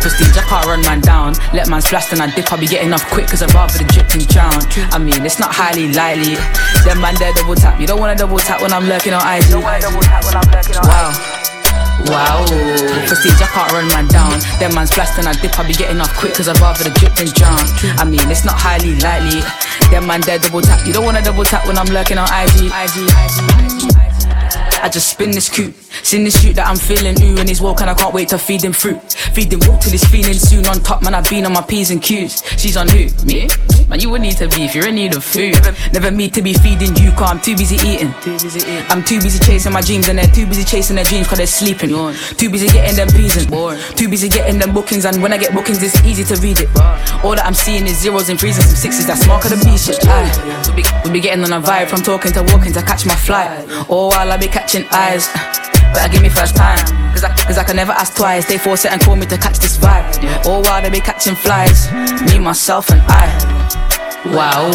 prestige, 0.00 0.36
I 0.36 0.42
can't 0.48 0.66
run 0.66 0.80
man 0.82 1.00
down. 1.00 1.34
Let 1.52 1.68
man 1.68 1.82
splash, 1.82 2.08
then 2.08 2.20
I 2.20 2.32
dip, 2.34 2.50
I'll 2.50 2.58
be 2.58 2.66
getting 2.66 2.92
off 2.92 3.04
quick, 3.10 3.28
cause 3.28 3.42
I'd 3.42 3.52
rather 3.52 3.76
the 3.76 3.84
drip 3.92 4.08
than 4.08 4.24
drown. 4.24 4.64
I 4.92 4.98
mean, 4.98 5.24
it's 5.24 5.38
not 5.38 5.52
highly 5.52 5.92
likely. 5.92 6.36
Them 6.84 7.00
man, 7.00 7.14
there 7.16 7.32
double 7.34 7.54
tap. 7.54 7.78
You 7.80 7.86
don't 7.86 8.00
wanna 8.00 8.16
double 8.16 8.38
tap 8.38 8.62
when 8.62 8.72
I'm 8.72 8.88
lurking 8.88 9.12
on 9.12 9.20
IG. 9.20 9.52
Wow. 10.88 11.12
Wow, 12.08 12.46
prestige, 13.06 13.40
I 13.40 13.48
can't 13.52 13.72
run 13.72 13.88
man 13.88 14.08
down. 14.08 14.40
Them 14.60 14.74
man 14.74 14.86
splash, 14.86 15.14
then 15.16 15.26
I 15.26 15.34
dip, 15.34 15.58
I'll 15.58 15.66
be 15.66 15.74
getting 15.74 16.00
off 16.00 16.14
quick, 16.16 16.34
cause 16.34 16.48
I'd 16.48 16.58
rather 16.60 16.84
the 16.84 16.90
drip 16.96 17.14
than 17.16 17.28
drown. 17.36 17.60
I 18.00 18.04
mean, 18.04 18.24
it's 18.30 18.44
not 18.44 18.56
highly 18.56 18.96
likely. 18.96 19.44
Them 19.90 20.06
man, 20.06 20.20
there 20.22 20.38
double 20.38 20.62
tap. 20.62 20.86
You 20.86 20.92
don't 20.92 21.04
wanna 21.04 21.22
double 21.22 21.44
tap 21.44 21.66
when 21.66 21.76
I'm 21.76 21.88
lurking 21.92 22.16
on 22.16 22.28
IG. 22.32 22.72
I 24.82 24.88
just 24.88 25.08
spin 25.08 25.32
this 25.32 25.48
coupe. 25.48 25.85
Seen 26.02 26.24
this 26.24 26.40
shoot 26.40 26.54
that 26.56 26.66
I'm 26.66 26.76
feeling 26.76 27.20
ooh 27.22 27.38
and 27.38 27.48
he's 27.48 27.60
woke 27.60 27.80
and 27.80 27.90
I 27.90 27.94
can't 27.94 28.14
wait 28.14 28.28
to 28.30 28.38
feed 28.38 28.62
him 28.62 28.72
fruit. 28.72 29.00
Feed 29.34 29.52
him 29.52 29.60
walk 29.66 29.80
till 29.80 29.92
he's 29.92 30.04
feeling 30.04 30.34
soon 30.34 30.66
on 30.66 30.80
top, 30.80 31.02
man. 31.02 31.14
I've 31.14 31.28
been 31.28 31.46
on 31.46 31.52
my 31.52 31.62
P's 31.62 31.90
and 31.90 32.02
Q's. 32.02 32.42
She's 32.58 32.76
on 32.76 32.88
who? 32.88 33.08
Me? 33.24 33.48
Man, 33.88 34.00
you 34.00 34.10
would 34.10 34.20
need 34.20 34.36
to 34.38 34.48
be 34.48 34.64
if 34.64 34.74
you're 34.74 34.88
in 34.88 34.96
need 34.96 35.14
of 35.14 35.22
food. 35.22 35.54
Never 35.92 36.10
me 36.10 36.28
to 36.30 36.42
be 36.42 36.54
feeding 36.54 36.96
you, 36.96 37.12
cause 37.12 37.30
I'm 37.30 37.40
too 37.40 37.56
busy 37.56 37.76
eating. 37.86 38.12
I'm 38.90 39.04
too 39.04 39.20
busy 39.20 39.38
chasing 39.38 39.72
my 39.72 39.80
dreams 39.80 40.08
and 40.08 40.18
they're 40.18 40.26
too 40.26 40.46
busy 40.46 40.64
chasing 40.64 40.96
their 40.96 41.04
dreams 41.04 41.28
cause 41.28 41.38
they're 41.38 41.46
sleeping. 41.46 41.90
Too 42.36 42.50
busy 42.50 42.66
getting 42.66 42.96
them 42.96 43.08
peas 43.08 43.36
and 43.36 43.46
too 43.96 44.08
busy 44.08 44.28
getting 44.28 44.58
them 44.58 44.74
bookings 44.74 45.04
and 45.04 45.22
when 45.22 45.32
I 45.32 45.38
get 45.38 45.54
bookings 45.54 45.82
it's 45.82 46.02
easy 46.04 46.24
to 46.24 46.40
read 46.42 46.60
it. 46.60 46.68
All 47.22 47.36
that 47.36 47.44
I'm 47.46 47.54
seeing 47.54 47.86
is 47.86 48.00
zeros 48.00 48.28
and 48.28 48.38
threes 48.38 48.56
and 48.56 48.66
some 48.66 48.76
sixes. 48.76 49.06
That's 49.06 49.26
mark 49.26 49.44
of 49.44 49.50
the 49.50 49.64
beast 49.64 49.86
shit. 49.86 50.04
Aye. 50.06 50.72
We 50.74 50.82
be, 50.82 50.88
we 51.04 51.10
be 51.12 51.20
getting 51.20 51.44
on 51.44 51.52
a 51.52 51.64
vibe 51.64 51.88
from 51.88 52.02
talking 52.02 52.32
to 52.32 52.42
walking 52.42 52.72
to 52.72 52.82
catch 52.82 53.06
my 53.06 53.14
flight. 53.14 53.68
All 53.88 54.10
while 54.10 54.32
I 54.32 54.36
be 54.36 54.48
catching 54.48 54.84
eyes. 54.90 55.28
Better 55.94 56.12
give 56.12 56.22
me 56.22 56.28
first 56.28 56.56
time. 56.56 56.78
Cause 57.12 57.24
I, 57.24 57.34
cause 57.46 57.58
I 57.58 57.64
can 57.64 57.76
never 57.76 57.92
ask 57.92 58.16
twice. 58.16 58.46
They 58.46 58.58
force 58.58 58.84
it 58.84 58.92
and 58.92 59.00
call 59.00 59.16
me 59.16 59.26
to 59.26 59.38
catch 59.38 59.58
this 59.58 59.76
vibe. 59.78 60.46
All 60.46 60.58
oh, 60.58 60.60
while 60.62 60.82
they 60.82 60.90
be 60.90 61.00
catching 61.00 61.34
flies. 61.34 61.90
Me, 62.22 62.38
myself, 62.38 62.90
and 62.90 63.00
I. 63.06 63.76
Wow, 64.32 64.72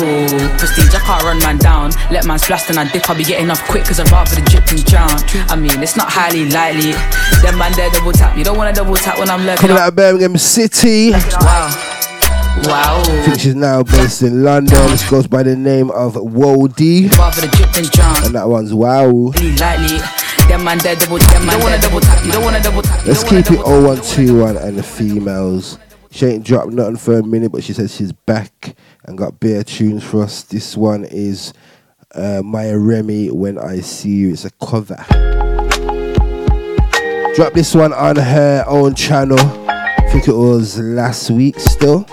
prestige, 0.58 0.96
I 0.96 1.00
can't 1.00 1.24
run 1.24 1.40
man 1.40 1.58
down. 1.58 1.92
Let 2.10 2.26
man 2.26 2.40
splash, 2.40 2.64
then 2.64 2.78
I 2.78 2.90
dip, 2.90 3.10
I'll 3.10 3.18
be 3.18 3.26
getting 3.26 3.50
off 3.50 3.62
quick, 3.68 3.84
cause 3.84 4.00
I'd 4.00 4.10
rather 4.10 4.34
the 4.34 4.50
drip 4.50 4.66
than 4.66 4.80
drown. 4.86 5.12
I 5.50 5.58
mean, 5.58 5.84
it's 5.84 5.98
not 5.98 6.10
highly 6.10 6.50
likely. 6.50 6.94
Them 7.42 7.58
man, 7.58 7.74
there 7.74 7.90
double 7.90 8.14
tap. 8.14 8.38
You 8.38 8.46
don't 8.46 8.58
wanna 8.58 8.72
double 8.72 8.96
tap 8.96 9.20
when 9.20 9.30
I'm 9.30 9.46
lurking. 9.46 9.68
Coming 9.68 9.78
out 9.78 9.90
of 9.90 9.96
Birmingham 9.96 10.38
City. 10.38 11.12
Wow. 11.12 11.98
Wow. 12.64 13.02
I 13.06 13.22
think 13.26 13.40
she's 13.40 13.56
now 13.56 13.84
based 13.84 14.22
in 14.22 14.44
London. 14.44 14.78
This 14.88 15.10
goes 15.10 15.28
by 15.28 15.44
the 15.44 15.56
name 15.56 15.90
of 15.92 16.14
Wody. 16.14 17.10
Rather 17.18 17.42
the 17.42 17.48
drip 17.48 17.92
drown. 17.92 18.26
And 18.26 18.36
that 18.36 18.48
one's 18.48 18.74
wow. 18.74 19.08
Really 19.08 19.56
lightly. 19.58 20.00
Them 20.52 20.66
man, 20.66 20.80
there 20.80 20.98
double 20.98 21.18
tap. 21.18 21.42
You 21.42 21.50
don't 21.50 21.82
double 21.82 22.02
tap. 22.02 22.26
You 22.26 22.32
don't 22.34 22.44
wanna 22.44 22.62
double 22.62 22.82
tap. 22.82 23.06
Let's 23.06 23.24
keep 23.24 23.50
it 23.52 23.66
0121 23.66 24.58
and 24.58 24.78
the 24.78 24.84
females. 24.84 25.80
She 26.12 26.26
ain't 26.26 26.44
dropped 26.44 26.74
nothing 26.74 26.98
for 26.98 27.20
a 27.20 27.24
minute, 27.24 27.54
but 27.54 27.64
she 27.64 27.72
says 27.72 27.96
she's 27.96 28.12
back 28.12 28.76
and 29.06 29.18
got 29.18 29.40
bare 29.40 29.64
tunes 29.64 30.04
for 30.04 30.24
us. 30.24 30.44
This 30.44 30.76
one 30.76 31.06
is 31.06 31.54
uh, 32.14 32.42
Maya 32.44 32.78
Remy, 32.78 33.32
When 33.32 33.58
I 33.58 33.80
See 33.80 34.10
You. 34.10 34.34
It's 34.34 34.44
a 34.44 34.52
cover. 34.62 34.98
Drop 37.34 37.54
this 37.54 37.74
one 37.74 37.94
on 37.94 38.18
her 38.18 38.66
own 38.68 38.94
channel. 38.94 39.40
I 39.40 40.10
think 40.12 40.28
it 40.28 40.36
was 40.36 40.78
last 40.78 41.32
week 41.32 41.62
still. 41.62 42.06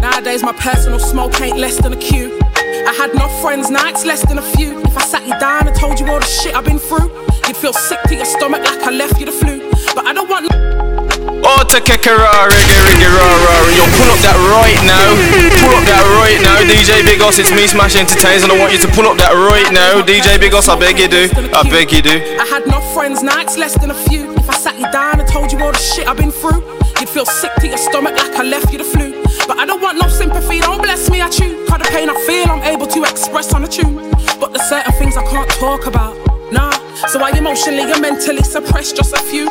Nowadays, 0.00 0.44
my 0.44 0.54
personal 0.56 1.00
smoke 1.00 1.40
ain't 1.40 1.58
less 1.58 1.78
than 1.78 1.94
a 1.94 1.96
cue. 1.96 2.38
I 2.88 2.94
had 2.96 3.12
no 3.12 3.28
friends, 3.44 3.68
now 3.68 3.86
it's 3.86 4.06
less 4.06 4.24
than 4.24 4.38
a 4.38 4.46
few. 4.56 4.80
If 4.80 4.96
I 4.96 5.04
sat 5.04 5.20
you 5.28 5.36
down 5.36 5.68
and 5.68 5.76
told 5.76 6.00
you 6.00 6.08
all 6.08 6.24
the 6.24 6.32
shit 6.40 6.56
I've 6.56 6.64
been 6.64 6.80
through, 6.80 7.12
you'd 7.44 7.60
feel 7.60 7.74
sick 7.76 8.00
to 8.08 8.16
your 8.16 8.24
stomach 8.24 8.64
like 8.64 8.80
I 8.80 8.88
left 8.88 9.20
you 9.20 9.26
the 9.28 9.36
flu. 9.36 9.60
But 9.92 10.08
I 10.08 10.16
don't 10.16 10.24
want. 10.24 10.48
Oh, 11.44 11.60
to 11.68 11.78
kick 11.84 12.08
a 12.08 12.16
raw, 12.16 12.48
reggae, 12.48 12.80
reggae, 12.88 13.12
raw, 13.12 13.28
raw. 13.44 13.76
Yo, 13.76 13.84
pull 13.92 14.08
up 14.08 14.16
that 14.24 14.40
right 14.48 14.80
now. 14.88 15.04
Pull 15.60 15.76
up 15.76 15.84
that 15.84 16.00
right 16.16 16.40
now. 16.40 16.64
DJ 16.64 17.04
Biggoss, 17.04 17.36
it's 17.36 17.52
me, 17.52 17.68
Smash 17.68 17.92
Entertains, 17.92 18.40
and 18.40 18.48
I 18.48 18.56
want 18.56 18.72
you 18.72 18.80
to 18.80 18.88
pull 18.96 19.04
up 19.04 19.20
that 19.20 19.36
right 19.36 19.68
now. 19.68 20.00
DJ 20.00 20.40
Biggoss, 20.40 20.72
I 20.72 20.80
beg 20.80 20.96
you 20.96 21.12
do. 21.12 21.28
I 21.52 21.68
beg 21.68 21.92
you 21.92 22.00
do. 22.00 22.16
I 22.40 22.48
had 22.48 22.64
no 22.64 22.80
friends, 22.96 23.22
now 23.22 23.36
it's 23.36 23.58
less 23.58 23.76
than 23.76 23.92
a 23.92 23.98
few. 24.08 24.32
If 24.32 24.48
I 24.48 24.56
sat 24.56 24.80
you 24.80 24.88
down 24.96 25.20
and 25.20 25.28
told 25.28 25.52
you 25.52 25.60
all 25.60 25.72
the 25.72 25.84
shit 25.92 26.08
I've 26.08 26.16
been 26.16 26.32
through, 26.32 26.64
you'd 26.96 27.12
feel 27.12 27.26
sick 27.28 27.52
to 27.60 27.68
your 27.68 27.76
stomach 27.76 28.16
like 28.16 28.32
I 28.32 28.44
left 28.48 28.72
you 28.72 28.78
the 28.80 28.88
flu. 28.88 29.07
But 29.48 29.58
I 29.58 29.64
don't 29.64 29.80
want 29.80 29.98
no 29.98 30.08
sympathy, 30.08 30.60
don't 30.60 30.82
bless 30.82 31.08
me, 31.08 31.22
I 31.22 31.30
chew. 31.30 31.64
Cause 31.66 31.78
the 31.78 31.88
pain 31.90 32.10
I 32.10 32.26
feel, 32.26 32.50
I'm 32.52 32.62
able 32.62 32.86
to 32.86 33.04
express 33.04 33.54
on 33.54 33.64
a 33.64 33.66
tune. 33.66 33.96
But 34.38 34.52
there's 34.52 34.68
certain 34.68 34.92
things 34.92 35.16
I 35.16 35.24
can't 35.24 35.50
talk 35.52 35.86
about, 35.86 36.14
nah. 36.52 36.70
So 37.08 37.18
I 37.20 37.30
emotionally 37.30 37.90
and 37.90 38.02
mentally 38.02 38.42
suppress 38.42 38.92
just 38.92 39.14
a 39.14 39.22
few. 39.22 39.48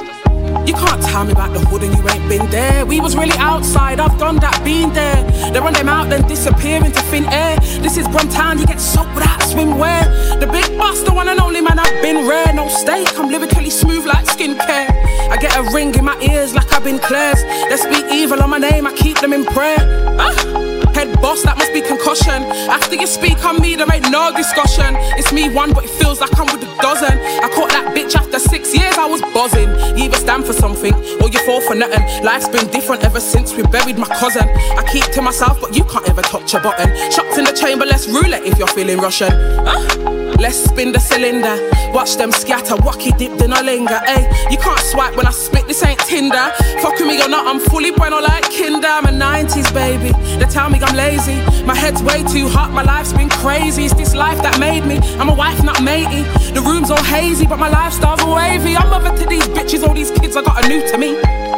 You 0.67 0.73
can't 0.73 1.01
tell 1.01 1.23
me 1.23 1.31
about 1.31 1.53
the 1.53 1.61
hood 1.61 1.83
and 1.83 1.95
you 1.95 2.03
ain't 2.09 2.27
been 2.27 2.45
there. 2.51 2.85
We 2.85 2.99
was 2.99 3.15
really 3.15 3.37
outside, 3.37 4.01
I've 4.01 4.19
done 4.19 4.35
that, 4.41 4.61
been 4.65 4.91
there. 4.91 5.23
They 5.51 5.61
run 5.61 5.71
them 5.71 5.87
out, 5.87 6.09
then 6.09 6.27
disappear 6.27 6.83
into 6.83 7.01
thin 7.03 7.23
air. 7.31 7.55
This 7.79 7.95
is 7.95 8.05
Brumtown, 8.09 8.59
you 8.59 8.65
get 8.65 8.81
soaked 8.81 9.15
without 9.15 9.39
swimwear. 9.39 10.03
The 10.41 10.45
big 10.45 10.77
boss, 10.77 11.03
the 11.03 11.13
one 11.13 11.29
and 11.29 11.39
only 11.39 11.61
man, 11.61 11.79
I've 11.79 12.01
been 12.01 12.27
rare. 12.27 12.51
No 12.53 12.67
steak, 12.67 13.07
I'm 13.17 13.29
lyrically 13.29 13.69
smooth 13.69 14.05
like 14.05 14.25
skincare. 14.25 14.91
I 15.31 15.37
get 15.39 15.55
a 15.55 15.63
ring 15.73 15.95
in 15.95 16.03
my 16.03 16.19
ears 16.19 16.53
like 16.53 16.69
I've 16.73 16.83
been 16.83 16.99
Claire's. 16.99 17.41
They 17.69 17.77
speak 17.77 18.03
evil 18.11 18.43
on 18.43 18.49
my 18.49 18.57
name, 18.57 18.85
I 18.85 18.91
keep 18.91 19.19
them 19.19 19.31
in 19.31 19.45
prayer. 19.45 19.77
Ah. 20.19 20.76
Head 20.97 21.21
boss, 21.21 21.43
that 21.43 21.59
must 21.59 21.71
be 21.73 21.81
concussion. 21.81 22.41
After 22.73 22.95
you 22.95 23.05
speak 23.05 23.45
on 23.45 23.61
me, 23.61 23.75
there 23.75 23.85
ain't 23.93 24.09
no 24.09 24.33
discussion. 24.35 24.97
It's 25.13 25.31
me 25.31 25.47
one, 25.47 25.71
but 25.71 25.83
it 25.83 25.91
feels 25.91 26.19
like 26.19 26.33
I'm 26.33 26.47
with 26.47 26.65
a 26.65 26.75
dozen. 26.81 27.13
I 27.13 27.47
caught 27.53 27.69
that 27.69 27.93
bitch 27.93 28.15
after 28.15 28.39
six 28.39 28.73
years, 28.73 28.97
I 28.97 29.05
was 29.05 29.21
buzzing. 29.29 29.69
You 29.95 30.05
either 30.05 30.17
stand 30.17 30.47
for 30.47 30.53
something 30.53 30.95
or 31.21 31.29
you 31.29 31.37
fall 31.45 31.61
for 31.61 31.75
nothing. 31.75 32.01
Life's 32.25 32.49
been 32.49 32.65
different 32.71 33.03
ever 33.03 33.19
since 33.19 33.53
we 33.53 33.61
buried 33.61 33.99
my 33.99 34.07
cousin. 34.17 34.49
I 34.49 34.83
keep 34.91 35.05
to 35.13 35.21
myself, 35.21 35.61
but 35.61 35.77
you 35.77 35.83
can't 35.83 36.09
ever 36.09 36.23
touch 36.23 36.55
a 36.55 36.59
button. 36.59 36.89
Shots 37.11 37.37
in 37.37 37.45
the 37.45 37.53
chamber, 37.53 37.85
let's 37.85 38.07
roulette 38.07 38.47
if 38.47 38.57
you're 38.57 38.73
feeling 38.73 38.97
Russian. 38.97 39.29
Ah. 39.67 40.17
Let's 40.39 40.57
spin 40.65 40.91
the 40.91 40.99
cylinder. 40.99 41.57
Watch 41.93 42.15
them 42.17 42.31
scatter, 42.31 42.75
wacky 42.75 43.17
dipped 43.17 43.41
in 43.41 43.51
a 43.51 43.61
linger. 43.63 43.99
Ay, 44.05 44.29
you 44.51 44.57
can't 44.57 44.79
swipe 44.79 45.15
when 45.15 45.25
I 45.25 45.31
spit, 45.31 45.67
this 45.67 45.83
ain't 45.83 45.99
Tinder. 46.01 46.51
Fuck 46.81 46.93
with 46.99 47.07
me 47.07 47.21
or 47.23 47.27
not, 47.27 47.47
I'm 47.47 47.59
fully 47.59 47.89
bueno 47.89 48.19
like 48.19 48.43
Kinder. 48.51 48.87
I'm 48.87 49.05
a 49.05 49.09
90s 49.09 49.73
baby. 49.73 50.11
They 50.37 50.45
tell 50.45 50.69
me 50.69 50.77
I'm 50.79 50.95
lazy. 50.97 51.37
My 51.63 51.75
head's 51.75 52.01
way 52.01 52.23
too 52.23 52.49
hot, 52.49 52.71
my 52.71 52.81
life's 52.81 53.13
been 53.13 53.29
crazy. 53.29 53.85
It's 53.85 53.93
this 53.93 54.15
life 54.15 54.41
that 54.41 54.59
made 54.59 54.83
me. 54.85 54.97
I'm 55.19 55.29
a 55.29 55.35
wife, 55.35 55.63
not 55.63 55.81
matey. 55.83 56.23
The 56.51 56.61
room's 56.61 56.89
all 56.89 57.03
hazy, 57.03 57.45
but 57.45 57.59
my 57.59 57.69
lifestyle's 57.69 58.23
wavy. 58.25 58.75
I'm 58.75 58.89
mother 58.89 59.15
to 59.15 59.25
these 59.29 59.47
bitches, 59.49 59.87
all 59.87 59.93
these 59.93 60.11
kids 60.11 60.35
I 60.35 60.41
got 60.41 60.63
are 60.63 60.67
new 60.67 60.81
to 60.91 60.97
me. 60.97 61.15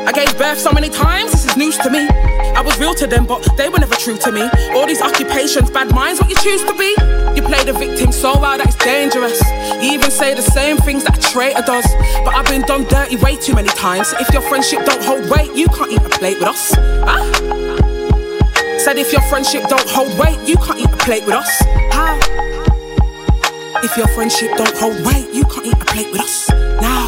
I 0.10 0.12
gave 0.12 0.38
birth 0.38 0.60
so 0.60 0.72
many 0.72 0.90
times, 0.90 1.32
this 1.32 1.46
is 1.46 1.56
news 1.56 1.78
to 1.80 1.90
me. 1.90 2.08
I 2.60 2.62
was 2.62 2.78
real 2.80 2.94
to 2.96 3.08
them, 3.08 3.26
but 3.26 3.40
they 3.56 3.70
were 3.70 3.80
never 3.80 3.96
true 3.96 4.18
to 4.18 4.32
me. 4.32 4.42
All 4.76 4.86
these 4.86 5.02
occupations, 5.02 5.72
bad 5.72 5.94
minds, 5.96 6.20
what 6.20 6.30
you 6.30 6.36
choose 6.36 6.64
to 6.66 6.74
be. 6.76 6.92
You 7.36 7.42
play 7.48 7.64
the 7.64 7.74
victim 7.74 8.12
so 8.12 8.38
well 8.38 8.58
that 8.58 8.68
it's 8.68 8.76
dangerous. 8.76 9.40
You 9.82 9.94
even 9.94 10.12
say 10.12 10.34
the 10.34 10.42
same 10.42 10.78
things 10.78 11.06
that 11.06 11.18
a 11.18 11.22
traitor 11.32 11.62
does. 11.62 11.88
But 12.26 12.36
I've 12.36 12.48
been 12.48 12.64
done 12.64 12.84
dirty 12.86 13.16
way 13.16 13.38
too 13.38 13.56
many 13.56 13.70
times. 13.70 14.14
If 14.20 14.34
your 14.34 14.42
friendship 14.42 14.84
don't 14.86 15.04
hold 15.04 15.30
weight, 15.30 15.56
you 15.56 15.68
can't 15.70 15.92
eat 15.92 16.02
a 16.02 16.10
plate 16.10 16.40
with 16.40 16.50
us. 16.50 16.74
Huh? 16.76 17.79
Said 18.80 18.98
if 18.98 19.12
your 19.12 19.22
friendship 19.24 19.68
don't 19.68 19.90
hold 19.90 20.18
weight, 20.18 20.40
you 20.48 20.56
can't 20.56 20.80
eat 20.80 20.86
a 20.86 20.98
plate 20.98 21.26
with 21.26 21.36
us. 21.36 21.62
How? 21.92 22.18
If 23.84 23.98
your 23.98 24.08
friendship 24.08 24.56
don't 24.56 24.78
hold 24.78 25.06
weight, 25.06 25.34
you 25.34 25.44
can't 25.44 25.66
eat 25.66 25.74
a 25.74 25.86
plate 25.86 26.10
with 26.14 26.22
us. 26.22 26.50
Now. 26.80 27.08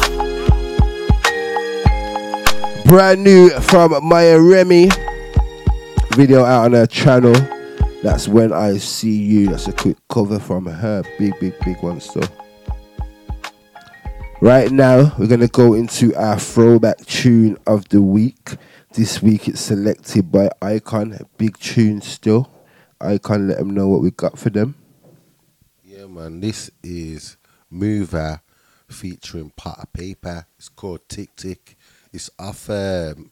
Brand 2.84 3.24
new 3.24 3.48
from 3.60 4.06
Maya 4.06 4.38
Remy. 4.38 4.90
Video 6.14 6.44
out 6.44 6.66
on 6.66 6.72
her 6.74 6.86
channel. 6.86 7.32
That's 8.02 8.28
when 8.28 8.52
I 8.52 8.76
see 8.76 9.16
you. 9.16 9.46
That's 9.46 9.66
a 9.66 9.72
quick 9.72 9.96
cover 10.10 10.38
from 10.38 10.66
her. 10.66 11.02
Big, 11.18 11.32
big, 11.40 11.54
big 11.64 11.82
one 11.82 12.00
still. 12.00 12.28
Right 14.42 14.70
now, 14.70 15.14
we're 15.18 15.28
gonna 15.28 15.48
go 15.48 15.72
into 15.72 16.14
our 16.16 16.38
throwback 16.38 16.98
tune 17.06 17.56
of 17.66 17.88
the 17.88 18.02
week. 18.02 18.56
This 18.94 19.22
week 19.22 19.48
it's 19.48 19.60
selected 19.60 20.30
by 20.30 20.50
Icon. 20.60 21.18
Big 21.38 21.58
tune 21.58 22.00
still. 22.02 22.50
Icon, 23.00 23.48
let 23.48 23.58
them 23.58 23.70
know 23.70 23.88
what 23.88 24.02
we 24.02 24.10
got 24.10 24.38
for 24.38 24.50
them. 24.50 24.74
Yeah, 25.82 26.06
man. 26.06 26.40
This 26.40 26.70
is 26.82 27.36
Mover 27.70 28.40
featuring 28.88 29.50
Pot 29.56 29.78
of 29.80 29.92
Paper. 29.92 30.46
It's 30.58 30.68
called 30.68 31.08
Tick 31.08 31.34
Tick. 31.36 31.76
It's 32.12 32.30
off 32.38 32.68
um, 32.68 33.30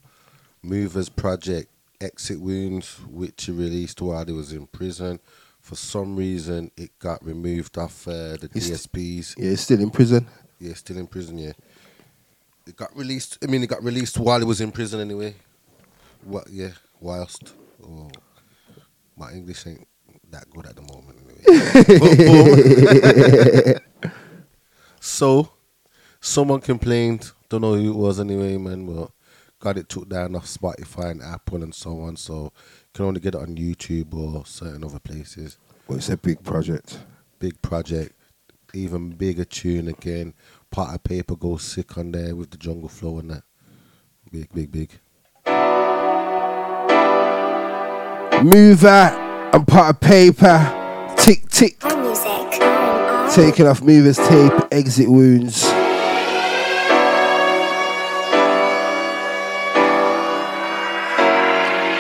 Mover's 0.62 1.11
project 1.11 1.69
Exit 2.01 2.41
Wounds, 2.41 2.99
which 3.09 3.45
he 3.45 3.53
released 3.53 4.01
while 4.01 4.24
he 4.24 4.32
was 4.32 4.53
in 4.53 4.66
prison. 4.66 5.20
For 5.61 5.77
some 5.77 6.16
reason, 6.16 6.70
it 6.77 6.99
got 6.99 7.23
removed 7.24 7.77
off 7.77 8.09
uh, 8.09 8.37
the 8.39 8.49
It's- 8.55 8.70
DSPs. 8.70 9.35
Yeah, 9.37 9.51
it's 9.51 9.62
still 9.62 9.81
in 9.81 9.91
prison. 9.91 10.27
Yeah, 10.59 10.73
still 10.74 10.97
in 10.97 11.07
prison. 11.07 11.39
Yeah, 11.39 11.53
it 12.66 12.77
got 12.77 12.97
released. 12.97 13.39
I 13.43 13.47
mean, 13.47 13.62
it 13.62 13.69
got 13.69 13.85
released 13.85 14.19
while 14.19 14.39
he 14.39 14.45
was 14.47 14.61
in 14.62 14.73
prison 14.73 15.01
anyway. 15.01 15.35
What? 16.24 16.48
Yeah, 16.51 16.72
whilst. 17.01 17.55
Oh, 17.82 18.10
my 19.16 19.32
English 19.32 19.66
ain't 19.66 19.88
that 20.30 20.48
good 20.51 20.66
at 20.66 20.76
the 20.76 20.82
moment. 20.82 21.18
Anyway. 23.48 23.78
So, 25.01 25.51
someone 26.20 26.60
complained 26.60 27.32
Don't 27.48 27.62
know 27.62 27.74
who 27.74 27.90
it 27.90 27.97
was 27.97 28.20
anyway, 28.20 28.59
man. 28.59 28.84
But 28.86 29.10
got 29.59 29.78
it 29.78 29.88
took 29.88 30.09
down 30.09 30.36
off 30.36 30.47
Spotify 30.47 31.10
and 31.10 31.22
Apple 31.22 31.62
and 31.62 31.74
so 31.74 32.01
on. 32.02 32.16
So 32.16 32.44
you 32.44 32.88
can 32.94 33.05
only 33.06 33.20
get 33.20 33.34
it 33.34 33.40
on 33.40 33.56
YouTube 33.56 34.14
or 34.14 34.44
certain 34.47 34.84
other 34.84 34.98
places. 34.98 35.56
Well, 35.88 35.98
it's 35.98 36.10
a 36.10 36.16
big 36.16 36.44
project. 36.44 36.98
Big 37.38 37.60
project. 37.62 38.14
Even 38.74 39.10
bigger 39.10 39.44
tune 39.44 39.88
again. 39.88 40.34
Potter 40.70 40.98
Payper 40.98 41.38
goes 41.38 41.64
sick 41.64 41.98
on 41.98 42.12
there 42.12 42.36
with 42.36 42.51
the 42.51 42.59
jungle 42.59 42.88
flow 42.88 43.18
and 43.18 43.30
that. 43.30 43.42
Big, 44.30 44.52
big, 44.52 44.70
big. 44.70 45.01
Mover 48.43 48.87
and 49.53 49.69
Potter 49.69 49.99
Payper. 49.99 51.17
Tick 51.17 51.47
tick. 51.49 51.79
Taking 53.35 53.67
off 53.67 53.83
Mover's 53.83 54.17
tape. 54.17 54.53
Exit 54.73 55.09
wounds. 55.09 55.65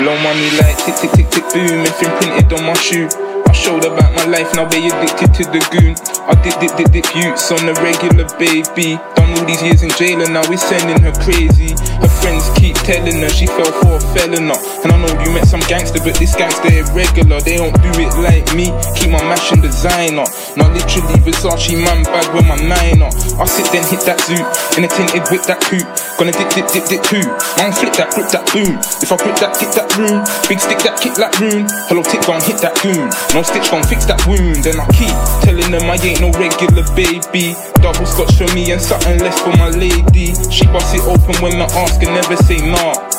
Blow 0.00 0.16
money 0.22 0.50
like 0.56 0.78
tick 0.78 0.96
tick 0.96 1.10
tick 1.10 1.28
tick 1.28 1.44
boom, 1.52 1.84
everything 1.84 2.10
printed 2.16 2.52
on 2.58 2.64
my 2.64 2.72
shoe. 2.72 3.06
I 3.46 3.52
showed 3.52 3.84
about 3.84 4.14
my 4.14 4.24
life, 4.24 4.54
now 4.54 4.64
they 4.64 4.86
addicted 4.86 5.34
to 5.34 5.44
the 5.44 5.60
goon. 5.70 5.94
I 6.30 6.38
did 6.46 6.54
dip 6.62 6.78
dip 6.78 6.94
dip 6.94 7.10
youths 7.18 7.50
on 7.50 7.66
the 7.66 7.74
regular, 7.82 8.22
baby. 8.38 8.94
Done 9.18 9.34
all 9.34 9.44
these 9.50 9.58
years 9.66 9.82
in 9.82 9.90
jail 9.98 10.22
and 10.22 10.30
now 10.30 10.46
we're 10.46 10.62
sending 10.62 11.02
her 11.02 11.10
crazy. 11.26 11.74
Her 11.98 12.12
friends 12.22 12.46
keep 12.54 12.78
telling 12.86 13.18
her 13.18 13.28
she 13.34 13.50
fell 13.50 13.66
for 13.82 13.98
a 13.98 14.02
felon. 14.14 14.46
And 14.46 14.90
I 14.94 14.96
know 14.96 15.10
you 15.26 15.34
met 15.34 15.50
some 15.50 15.60
gangster, 15.66 15.98
but 15.98 16.14
this 16.22 16.38
gangster 16.38 16.70
irregular. 16.70 17.42
They 17.42 17.58
don't 17.58 17.74
do 17.82 17.90
it 17.98 18.14
like 18.22 18.46
me. 18.54 18.70
Keep 18.94 19.10
my 19.10 19.22
mash 19.26 19.50
and 19.50 19.58
designer. 19.58 20.22
Not 20.54 20.70
literally 20.70 21.18
Versace 21.26 21.74
man 21.74 22.06
bag 22.06 22.30
with 22.30 22.46
my 22.46 22.62
nine 22.62 23.02
up. 23.02 23.10
I 23.34 23.44
sit 23.50 23.66
then 23.74 23.82
hit 23.90 24.06
that 24.06 24.22
zoot 24.22 24.46
in 24.78 24.86
a 24.86 24.88
tinted 24.88 25.26
whip 25.34 25.42
that 25.50 25.58
coupe. 25.66 25.90
Gonna 26.14 26.30
dip 26.30 26.46
dip 26.54 26.70
dip 26.70 26.86
dip 26.86 27.02
too. 27.10 27.26
Man 27.58 27.74
flip 27.74 27.96
that 27.98 28.14
grip 28.14 28.30
that 28.30 28.46
boom. 28.54 28.78
If 29.02 29.10
I 29.10 29.16
grip 29.18 29.40
that 29.42 29.58
kick 29.58 29.74
that 29.74 29.90
room, 29.98 30.22
big 30.46 30.62
stick 30.62 30.78
that 30.86 31.00
kick 31.00 31.18
that 31.18 31.34
room. 31.42 31.66
Hello 31.90 32.06
tick 32.06 32.22
gon' 32.22 32.44
hit 32.44 32.62
that 32.62 32.76
goon. 32.84 33.08
No 33.34 33.42
stitch 33.42 33.66
gon' 33.72 33.82
fix 33.82 34.04
that 34.06 34.20
wound. 34.30 34.62
And 34.68 34.78
I 34.78 34.86
keep 34.92 35.16
telling 35.42 35.72
them 35.72 35.88
I 35.88 35.96
ain't 35.96 36.19
no 36.20 36.30
regular 36.32 36.84
baby. 36.94 37.54
Double 37.80 38.06
scotch 38.06 38.36
for 38.36 38.52
me 38.54 38.70
and 38.72 38.80
something 38.80 39.18
less 39.18 39.40
for 39.40 39.56
my 39.56 39.68
lady. 39.70 40.34
She 40.50 40.66
bust 40.66 40.94
it 40.94 41.02
open 41.02 41.34
when 41.42 41.56
I 41.60 41.64
ask 41.64 42.02
and 42.02 42.14
never 42.14 42.36
say 42.36 42.58
nah. 42.58 43.09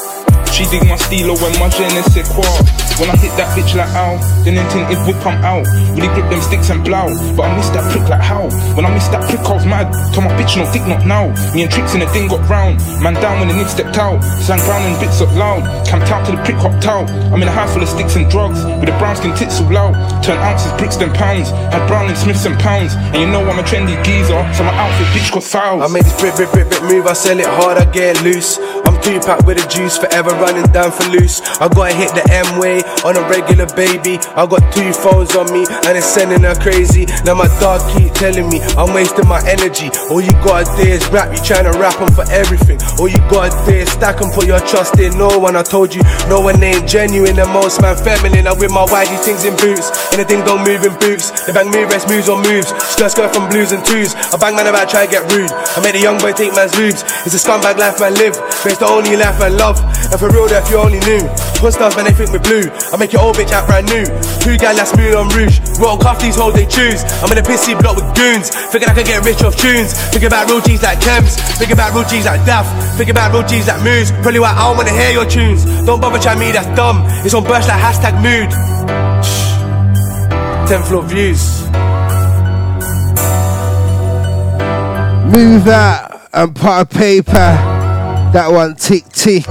She 0.61 0.77
dig 0.77 0.87
my 0.87 0.95
stilo 0.95 1.33
when 1.41 1.57
my 1.57 1.69
je 1.69 1.89
ne 1.89 2.03
sais. 2.13 2.29
When 3.01 3.09
I 3.09 3.17
hit 3.17 3.33
that 3.33 3.49
bitch 3.57 3.73
like 3.73 3.89
ow, 3.97 4.21
then 4.45 4.61
in 4.61 4.67
tinted 4.69 5.01
whip 5.09 5.17
I'm 5.25 5.41
out. 5.41 5.65
Really 5.97 6.05
grip 6.13 6.29
them 6.29 6.37
sticks 6.37 6.69
and 6.69 6.85
blow. 6.85 7.09
But 7.33 7.49
I 7.49 7.57
miss 7.57 7.73
that 7.73 7.81
prick 7.89 8.05
like 8.05 8.21
how? 8.21 8.45
When 8.77 8.85
I 8.85 8.93
miss 8.93 9.09
that 9.09 9.25
prick, 9.25 9.41
I 9.41 9.57
was 9.57 9.65
mad. 9.65 9.89
Told 10.13 10.29
my 10.29 10.37
bitch 10.37 10.61
no 10.61 10.69
dick 10.69 10.85
not 10.85 11.01
now. 11.09 11.33
Me 11.57 11.65
and 11.65 11.71
tricks 11.71 11.97
in 11.97 12.05
the 12.05 12.09
thing 12.13 12.29
got 12.29 12.45
round. 12.45 12.77
Man 13.01 13.17
down 13.17 13.41
when 13.41 13.49
the 13.49 13.57
nigga 13.57 13.73
stepped 13.73 13.97
out. 13.97 14.21
Sang 14.45 14.61
brown 14.69 14.85
and 14.85 15.01
bits 15.01 15.17
up 15.17 15.33
loud. 15.33 15.65
Camped 15.89 16.13
out 16.13 16.29
to 16.29 16.37
the 16.37 16.41
prick 16.45 16.61
hopped 16.61 16.85
out. 16.85 17.09
I'm 17.33 17.41
in 17.41 17.49
a 17.49 17.51
house 17.51 17.73
full 17.73 17.81
of 17.81 17.89
sticks 17.89 18.13
and 18.13 18.29
drugs. 18.29 18.61
With 18.77 18.85
the 18.85 18.95
brown 19.01 19.17
skin 19.17 19.33
tits 19.33 19.57
so 19.57 19.65
loud. 19.65 19.97
Turn 20.21 20.37
ounces, 20.37 20.69
bricks, 20.77 20.93
then 20.93 21.09
pounds. 21.09 21.49
Had 21.73 21.89
brown 21.89 22.05
and 22.05 22.17
smiths 22.17 22.45
and 22.45 22.53
pounds. 22.61 22.93
And 23.17 23.17
you 23.17 23.25
know 23.33 23.41
I'm 23.49 23.57
a 23.57 23.65
trendy 23.65 23.97
geezer. 24.05 24.37
So 24.53 24.61
my 24.61 24.77
outfit 24.77 25.09
bitch 25.09 25.33
got 25.33 25.41
fouls. 25.41 25.81
I 25.81 25.89
made 25.89 26.05
this 26.05 26.13
brick, 26.21 26.37
brick, 26.37 26.53
brick, 26.53 26.69
brick 26.69 26.83
move, 26.85 27.07
I 27.09 27.13
sell 27.13 27.39
it 27.39 27.49
hard, 27.49 27.81
I 27.81 27.89
get 27.89 28.21
loose. 28.21 28.61
I'm 28.85 29.01
two 29.01 29.17
pack 29.25 29.41
with 29.49 29.57
the 29.57 29.65
juice, 29.65 29.97
forever 29.97 30.37
running 30.51 30.71
down 30.71 30.91
for 30.91 31.07
loose. 31.09 31.39
I 31.63 31.67
gotta 31.71 31.95
hit 31.95 32.11
the 32.11 32.23
M 32.27 32.59
way 32.59 32.83
on 33.07 33.15
a 33.15 33.23
regular 33.31 33.67
baby. 33.75 34.19
I 34.35 34.43
got 34.45 34.59
two 34.75 34.91
phones 34.91 35.35
on 35.35 35.47
me 35.51 35.63
and 35.87 35.95
it's 35.95 36.05
sending 36.05 36.43
her 36.43 36.55
crazy. 36.55 37.07
Now 37.23 37.35
my 37.35 37.47
dog 37.63 37.79
keep 37.95 38.11
telling 38.13 38.49
me 38.51 38.59
I'm 38.75 38.93
wasting 38.93 39.27
my 39.27 39.39
energy. 39.47 39.87
All 40.11 40.19
you 40.19 40.31
gotta 40.43 40.67
do 40.75 40.83
is 40.83 41.07
rap, 41.09 41.31
you 41.31 41.39
trying 41.39 41.71
to 41.71 41.75
rap 41.79 41.95
'em 42.01 42.11
for 42.11 42.27
everything. 42.31 42.79
All 42.99 43.07
you 43.07 43.19
gotta 43.31 43.55
do 43.65 43.79
is 43.79 43.89
stack 43.91 44.21
'em, 44.21 44.31
put 44.31 44.45
your 44.45 44.59
trust 44.67 44.99
in 44.99 45.17
no 45.17 45.39
one. 45.39 45.55
I 45.55 45.63
told 45.63 45.95
you, 45.95 46.03
no 46.27 46.41
one 46.41 46.61
ain't 46.61 46.87
genuine, 46.87 47.35
the 47.35 47.47
most 47.47 47.81
man 47.81 47.95
feminine. 47.95 48.47
I 48.47 48.53
with 48.53 48.71
my 48.71 48.85
whitey 48.85 49.17
things 49.23 49.45
in 49.45 49.55
boots, 49.55 49.91
anything 50.11 50.43
don't 50.43 50.63
move 50.67 50.83
in 50.83 50.93
boots. 50.99 51.31
They 51.47 51.53
bang 51.53 51.71
move, 51.71 51.89
rest 51.89 52.09
moves 52.09 52.27
on 52.27 52.41
moves. 52.43 52.73
Skirt, 52.91 53.11
skirt 53.11 53.33
from 53.33 53.47
blues 53.49 53.71
and 53.71 53.83
twos. 53.85 54.15
I 54.33 54.37
bang 54.37 54.55
man 54.55 54.67
about 54.67 54.89
try 54.89 55.05
to 55.05 55.11
get 55.11 55.23
rude. 55.31 55.51
I 55.51 55.79
made 55.79 55.95
a 55.95 56.01
young 56.01 56.17
boy 56.19 56.33
take 56.33 56.53
man's 56.53 56.73
lubes. 56.73 57.03
It's 57.25 57.35
a 57.35 57.39
scumbag 57.39 57.77
life 57.77 57.99
man 57.99 58.13
live, 58.15 58.35
but 58.35 58.71
it's 58.71 58.79
the 58.79 58.87
only 58.87 59.15
life 59.15 59.39
man 59.39 59.57
love. 59.57 59.79
And 60.11 60.19
for 60.19 60.29
real, 60.29 60.40
that 60.49 60.65
if 60.65 60.69
you 60.71 60.77
only 60.77 61.01
knew. 61.05 61.21
Put 61.61 61.77
stuff 61.77 61.93
man, 61.93 62.05
they 62.09 62.15
think 62.15 62.33
we're 62.33 62.41
blue. 62.41 62.65
I 62.89 62.97
make 62.97 63.13
your 63.13 63.21
old 63.21 63.35
bitch 63.35 63.53
act 63.53 63.67
brand 63.67 63.85
new. 63.91 64.05
Two 64.41 64.57
gal 64.57 64.73
that's 64.73 64.95
smooth 64.95 65.13
on 65.13 65.29
rouge. 65.35 65.61
Roll 65.77 65.97
cuff 65.97 66.17
these 66.17 66.37
hoes 66.37 66.53
they 66.53 66.65
choose. 66.65 67.05
I'm 67.21 67.29
in 67.29 67.37
a 67.37 67.45
pissy 67.45 67.77
block 67.77 67.97
with 67.97 68.09
goons. 68.17 68.49
Thinking 68.71 68.89
I 68.89 68.93
can 68.95 69.05
get 69.05 69.21
rich 69.25 69.41
off 69.45 69.55
tunes. 69.57 69.93
Think 70.09 70.25
about 70.25 70.49
real 70.49 70.61
G's 70.61 70.81
like 70.81 70.99
Kems. 70.99 71.37
Think 71.57 71.71
about 71.71 71.93
real 71.93 72.07
G's 72.07 72.25
like 72.25 72.41
Daft. 72.45 72.69
Think 72.97 73.09
about 73.09 73.33
real 73.33 73.45
G's 73.45 73.67
like 73.67 73.83
Moose. 73.83 74.09
Probably 74.25 74.39
why 74.39 74.53
I 74.53 74.65
don't 74.65 74.77
wanna 74.77 74.95
hear 74.95 75.11
your 75.11 75.27
tunes. 75.29 75.65
Don't 75.85 76.01
bother 76.01 76.17
trying 76.17 76.39
me, 76.39 76.51
that's 76.51 76.69
dumb. 76.75 77.03
It's 77.25 77.33
on 77.33 77.43
burst 77.43 77.69
like 77.69 77.81
hashtag 77.81 78.17
mood. 78.21 78.49
10 80.67 80.83
floor 80.83 81.03
views. 81.03 81.61
Move 85.31 85.65
that 85.65 86.29
and 86.33 86.55
Potter 86.55 86.97
Payper. 86.97 87.81
That 88.33 88.51
one 88.51 88.75
tick 88.75 89.07
tick. 89.09 89.45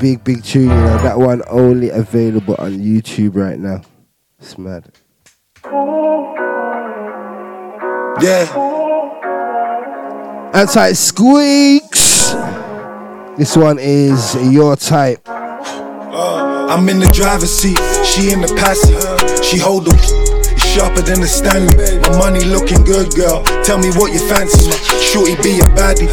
Big 0.00 0.24
big 0.24 0.42
tune, 0.42 0.62
you 0.62 0.68
know. 0.68 1.02
That 1.02 1.18
one 1.18 1.42
only 1.46 1.90
available 1.90 2.54
on 2.58 2.78
YouTube 2.78 3.36
right 3.36 3.58
now. 3.58 3.82
It's 4.38 4.56
mad. 4.56 4.90
Yeah. 8.22 8.46
Anti 10.54 10.92
squeaks. 10.94 12.32
This 13.36 13.54
one 13.56 13.78
is 13.78 14.34
your 14.50 14.74
type. 14.76 15.20
Uh, 15.28 16.66
I'm 16.70 16.88
in 16.88 16.98
the 16.98 17.10
driver's 17.12 17.52
seat, 17.52 17.78
she 18.04 18.32
in 18.32 18.40
the 18.40 18.54
passenger. 18.58 19.42
She 19.42 19.58
hold 19.58 19.84
the 19.84 20.29
sharper 20.70 21.02
than 21.02 21.20
the 21.20 21.26
Stanley. 21.26 21.74
My 22.06 22.14
money 22.14 22.46
looking 22.46 22.86
good, 22.86 23.10
girl. 23.18 23.42
Tell 23.66 23.78
me 23.78 23.90
what 23.98 24.14
you 24.14 24.22
fancy. 24.30 24.70
Shorty 25.02 25.34
be 25.42 25.58
a 25.58 25.66
baddie. 25.74 26.06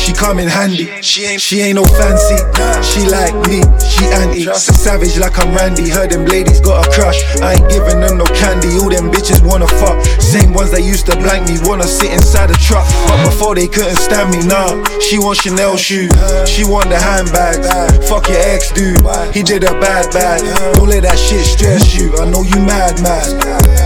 She 0.00 0.16
come 0.16 0.38
in 0.38 0.48
handy. 0.48 0.88
She 1.02 1.24
ain't 1.28 1.40
she 1.40 1.60
ain't 1.60 1.76
no 1.76 1.84
fancy. 1.84 2.40
She 2.80 3.04
like 3.04 3.36
me. 3.44 3.60
She 3.84 4.08
anti. 4.08 4.48
So 4.56 4.72
savage 4.72 5.18
like 5.18 5.36
I'm 5.38 5.52
Randy. 5.52 5.90
Heard 5.90 6.10
them 6.10 6.24
ladies 6.24 6.60
got 6.60 6.86
a 6.86 6.90
crush. 6.90 7.20
I 7.44 7.60
ain't 7.60 7.68
giving 7.68 8.00
them 8.00 8.16
no 8.16 8.24
candy. 8.32 8.80
All 8.80 8.88
them 8.88 9.12
bitches 9.12 9.44
wanna 9.44 9.68
fuck. 9.76 10.00
Same 10.20 10.54
ones 10.54 10.70
that 10.72 10.82
used 10.82 11.04
to 11.06 11.16
blank 11.16 11.48
me 11.48 11.60
wanna 11.68 11.84
sit 11.84 12.12
inside 12.12 12.48
the 12.48 12.58
truck. 12.64 12.88
But 13.04 13.20
before 13.28 13.54
they 13.54 13.68
couldn't 13.68 14.00
stand 14.00 14.32
me, 14.32 14.40
nah. 14.48 14.72
She 15.04 15.18
want 15.18 15.38
Chanel 15.38 15.76
shoes. 15.76 16.12
She 16.48 16.64
want 16.64 16.88
the 16.88 16.96
handbags. 16.96 17.68
Fuck 18.08 18.28
your 18.28 18.40
ex 18.40 18.72
dude. 18.72 19.04
He 19.36 19.42
did 19.42 19.64
a 19.64 19.72
bad 19.76 20.08
bad. 20.12 20.40
Don't 20.74 20.88
let 20.88 21.02
that 21.02 21.18
shit 21.18 21.44
stress 21.44 21.94
you. 21.94 22.16
I 22.16 22.24
know 22.30 22.42
you 22.42 22.56
mad 22.64 22.96
mad. 23.02 23.77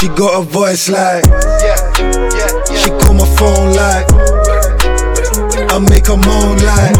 She 0.00 0.08
got 0.08 0.40
a 0.40 0.42
voice 0.42 0.88
like 0.88 1.24
She 2.74 2.88
call 2.88 3.12
my 3.12 3.28
phone 3.36 3.76
like 3.76 4.08
I 5.68 5.78
make 5.90 6.06
her 6.06 6.16
moan 6.16 6.56
like 6.64 6.96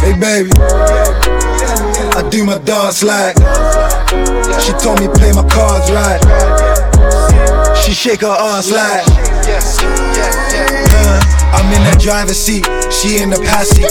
Hey 0.00 0.14
baby 0.18 0.50
I 2.16 2.26
do 2.30 2.46
my 2.46 2.56
dance 2.56 3.02
like 3.02 3.36
She 4.64 4.72
told 4.82 4.98
me 4.98 5.08
play 5.08 5.32
my 5.32 5.46
cards 5.52 5.90
right 5.92 7.76
She 7.84 7.92
shake 7.92 8.22
her 8.22 8.28
ass 8.28 8.70
like 8.70 9.04
Uh, 10.96 11.20
I'm 11.52 11.66
in 11.66 11.84
that 11.84 12.00
driver's 12.00 12.38
seat, 12.38 12.64
she 13.02 13.18
in 13.18 13.34
the 13.34 13.42
posse, 13.50 13.82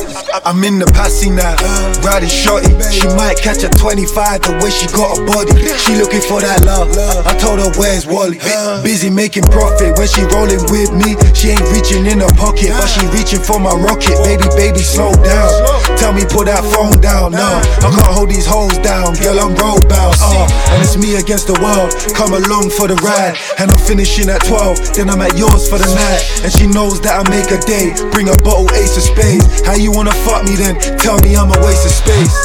I'm 0.48 0.64
in 0.64 0.80
the 0.80 0.88
posse 0.88 1.28
now, 1.28 1.52
riding 2.00 2.32
shorty. 2.32 2.72
She 2.88 3.04
might 3.20 3.36
catch 3.36 3.60
a 3.68 3.70
25 3.76 4.08
the 4.48 4.56
way 4.64 4.72
she 4.72 4.88
got 4.96 5.20
a 5.20 5.28
body. 5.28 5.52
She 5.84 6.00
looking 6.00 6.24
for 6.24 6.40
that 6.40 6.64
love. 6.64 6.88
I 7.28 7.36
told 7.36 7.60
her 7.60 7.76
where's 7.76 8.08
Wally. 8.08 8.40
Busy 8.88 9.12
making 9.12 9.52
profit 9.52 10.00
when 10.00 10.08
she 10.08 10.24
rolling 10.32 10.64
with 10.72 10.96
me. 10.96 11.20
She 11.36 11.52
ain't 11.52 11.68
reaching 11.76 12.08
in 12.08 12.24
her 12.24 12.32
pocket, 12.40 12.72
but 12.72 12.88
she 12.88 13.04
reaching 13.12 13.44
for 13.44 13.60
my 13.60 13.76
rocket. 13.76 14.16
Baby, 14.24 14.48
baby, 14.56 14.80
slow 14.80 15.12
down. 15.20 15.52
Tell 16.00 16.16
me 16.16 16.24
put 16.24 16.48
that 16.48 16.64
phone 16.72 17.04
down. 17.04 17.36
No, 17.36 17.60
I 17.84 17.92
can't 17.92 18.16
hold 18.16 18.32
these 18.32 18.48
hoes 18.48 18.80
down. 18.80 19.20
Girl, 19.20 19.44
I'm 19.44 19.52
road 19.60 19.92
bound. 19.92 20.16
Uh, 20.24 20.48
and 20.72 20.80
it's 20.80 20.96
me 20.96 21.20
against 21.20 21.52
the 21.52 21.58
world. 21.60 21.92
Come 22.16 22.32
along 22.32 22.72
for 22.72 22.88
the 22.88 22.96
ride, 23.04 23.36
and 23.60 23.68
I'm 23.68 23.82
finishing 23.84 24.32
at 24.32 24.40
12. 24.48 24.96
Then 24.96 25.12
I'm 25.12 25.20
at 25.20 25.36
yours 25.36 25.68
for 25.68 25.76
the 25.76 25.92
night, 26.00 26.48
and 26.48 26.52
she 26.56 26.64
knows 26.64 27.04
that 27.04 27.20
I 27.20 27.24
make 27.28 27.52
a 27.52 27.60
day. 27.68 27.92
Bring 28.16 28.32
a 28.32 28.38
bottle, 28.40 28.72
ace 28.80 29.01
of 29.02 29.18
spades. 29.18 29.62
How 29.66 29.76
you 29.76 29.92
wanna 29.92 30.12
fuck 30.12 30.44
me 30.44 30.56
then? 30.56 30.80
Tell 30.98 31.18
me 31.22 31.36
I'm 31.36 31.50
a 31.50 31.60
waste 31.66 31.86
of 31.86 31.92
space. 31.92 32.36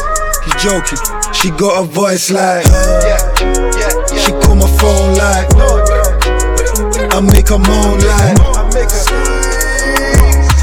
You 0.46 0.52
joking? 0.58 0.98
She 1.32 1.50
got 1.50 1.82
a 1.82 1.86
voice 1.86 2.30
like. 2.30 2.64
She 4.16 4.32
call 4.40 4.56
my 4.56 4.68
phone 4.78 5.14
like. 5.14 5.48
I 7.12 7.20
make 7.20 7.48
her 7.48 7.58
moan 7.58 7.98
like. 8.00 8.38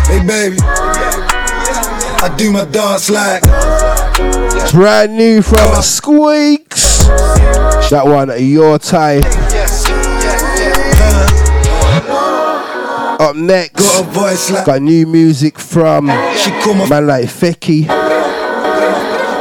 Hey 0.08 0.22
baby, 0.26 0.58
I 0.62 2.34
do 2.38 2.52
my 2.52 2.66
dance 2.66 3.10
like. 3.10 3.44
Brand 4.72 5.16
new 5.16 5.42
from 5.42 5.82
Squeaks. 5.82 7.04
That 7.90 8.04
one, 8.06 8.32
your 8.44 8.80
type. 8.80 9.24
Up 13.24 13.36
next, 13.38 13.82
Got 13.82 14.02
a 14.02 14.04
voice 14.12 14.52
like- 14.52 14.66
got 14.66 14.82
new 14.82 15.08
music 15.08 15.58
from 15.58 16.08
man 16.08 17.08
like 17.08 17.26
Fecky, 17.30 17.84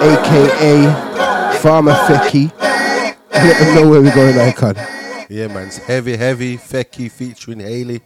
aka 0.02 1.54
Farmer 1.58 1.94
Fecky. 2.06 2.52
Let 3.32 3.58
them 3.58 3.74
know 3.74 3.88
where 3.90 4.00
we're 4.00 4.14
going, 4.14 4.38
Icon. 4.38 4.76
Yeah, 5.28 5.48
man. 5.48 5.66
It's 5.66 5.78
heavy, 5.78 6.16
heavy. 6.16 6.56
Fecky 6.58 7.10
featuring 7.10 7.58
Haley. 7.60 8.02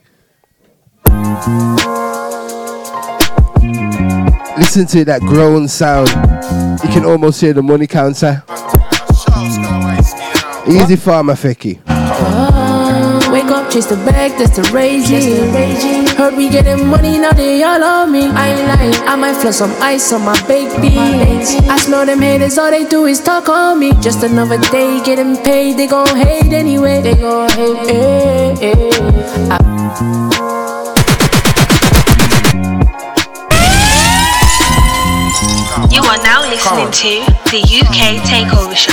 Listen 4.57 4.87
to 4.87 5.05
that 5.05 5.21
groan 5.21 5.69
sound. 5.69 6.09
You 6.83 6.89
can 6.91 7.05
almost 7.05 7.41
hear 7.41 7.53
the 7.53 7.63
money 7.63 7.87
counter. 7.87 8.43
Easy 10.69 10.97
Farmer 10.97 11.35
Fecky. 11.35 11.81
Chase 13.77 13.93
the 13.93 13.97
bag, 14.09 14.33
that's 14.39 14.57
the 14.57 14.63
raging. 14.73 15.53
Heard 16.17 16.35
we 16.35 16.49
getting 16.49 16.87
money, 16.87 17.19
now 17.19 17.33
they 17.33 17.63
all 17.63 17.85
on 17.85 18.11
me. 18.11 18.25
I 18.25 18.49
ain't 18.49 18.69
lying, 18.69 18.95
I 19.07 19.17
might 19.17 19.35
flush 19.35 19.57
some 19.57 19.75
ice 19.83 20.15
on 20.15 20.23
my 20.23 20.33
baked 20.49 20.81
beans. 20.81 21.51
I 21.69 21.77
smell 21.77 22.07
them 22.07 22.23
haters, 22.23 22.57
all 22.57 22.71
they 22.71 22.87
do 22.87 23.05
is 23.05 23.21
talk 23.21 23.51
on 23.51 23.79
me. 23.79 23.93
Just 24.01 24.23
another 24.23 24.57
day 24.73 25.05
getting 25.05 25.37
paid, 25.37 25.77
they 25.77 25.89
gon' 25.89 26.17
hate 26.17 26.55
anyway. 26.55 27.03
They 27.03 27.17
gon' 27.17 27.51
hate, 27.51 28.63
eh, 28.63 28.73
eh. 28.73 29.59
I- 29.61 30.36
listening 36.75 36.91
to 36.93 37.51
the 37.51 37.61
UK 37.63 38.19
Takeover 38.27 38.75
Show. 38.75 38.93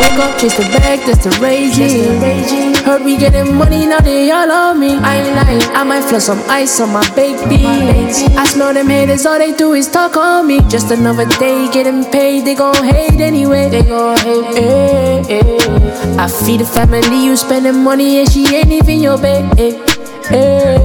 Wake 0.00 0.18
up, 0.18 0.38
chase 0.40 0.56
the 0.56 0.62
bag, 0.78 1.00
that's 1.06 1.24
the 1.24 1.30
raging. 1.40 2.74
Heard 2.84 3.04
we 3.04 3.16
getting 3.18 3.54
money, 3.54 3.86
now 3.86 4.00
they 4.00 4.30
all 4.30 4.50
on 4.50 4.80
me. 4.80 4.96
I 4.96 5.16
ain't 5.16 5.36
lying, 5.36 5.62
I 5.76 5.84
might 5.84 6.02
flush 6.02 6.24
some 6.24 6.40
ice 6.48 6.80
on 6.80 6.92
my 6.92 7.02
baked 7.14 7.46
beans. 7.48 8.22
I 8.36 8.46
smell 8.46 8.72
them 8.72 8.88
haters, 8.88 9.26
all 9.26 9.38
they 9.38 9.52
do 9.52 9.72
is 9.74 9.88
talk 9.88 10.16
on 10.16 10.46
me. 10.46 10.60
Just 10.68 10.90
another 10.90 11.26
day 11.38 11.70
getting 11.70 12.04
paid, 12.04 12.46
they 12.46 12.54
gon' 12.54 12.82
hate 12.84 13.20
anyway. 13.20 13.68
They 13.68 13.82
gon' 13.82 14.16
hate, 14.18 14.56
eh, 14.56 15.40
eh. 15.40 16.16
I 16.18 16.28
feed 16.28 16.60
the 16.60 16.64
family, 16.64 17.24
you 17.24 17.36
spending 17.36 17.82
money, 17.84 18.20
and 18.20 18.30
she 18.30 18.46
ain't 18.54 18.72
even 18.72 19.00
your 19.00 19.18
babe. 19.18 19.44
Eh, 19.58 19.62
eh, 19.62 19.84
eh. 19.84 19.89
Eh. 20.30 20.80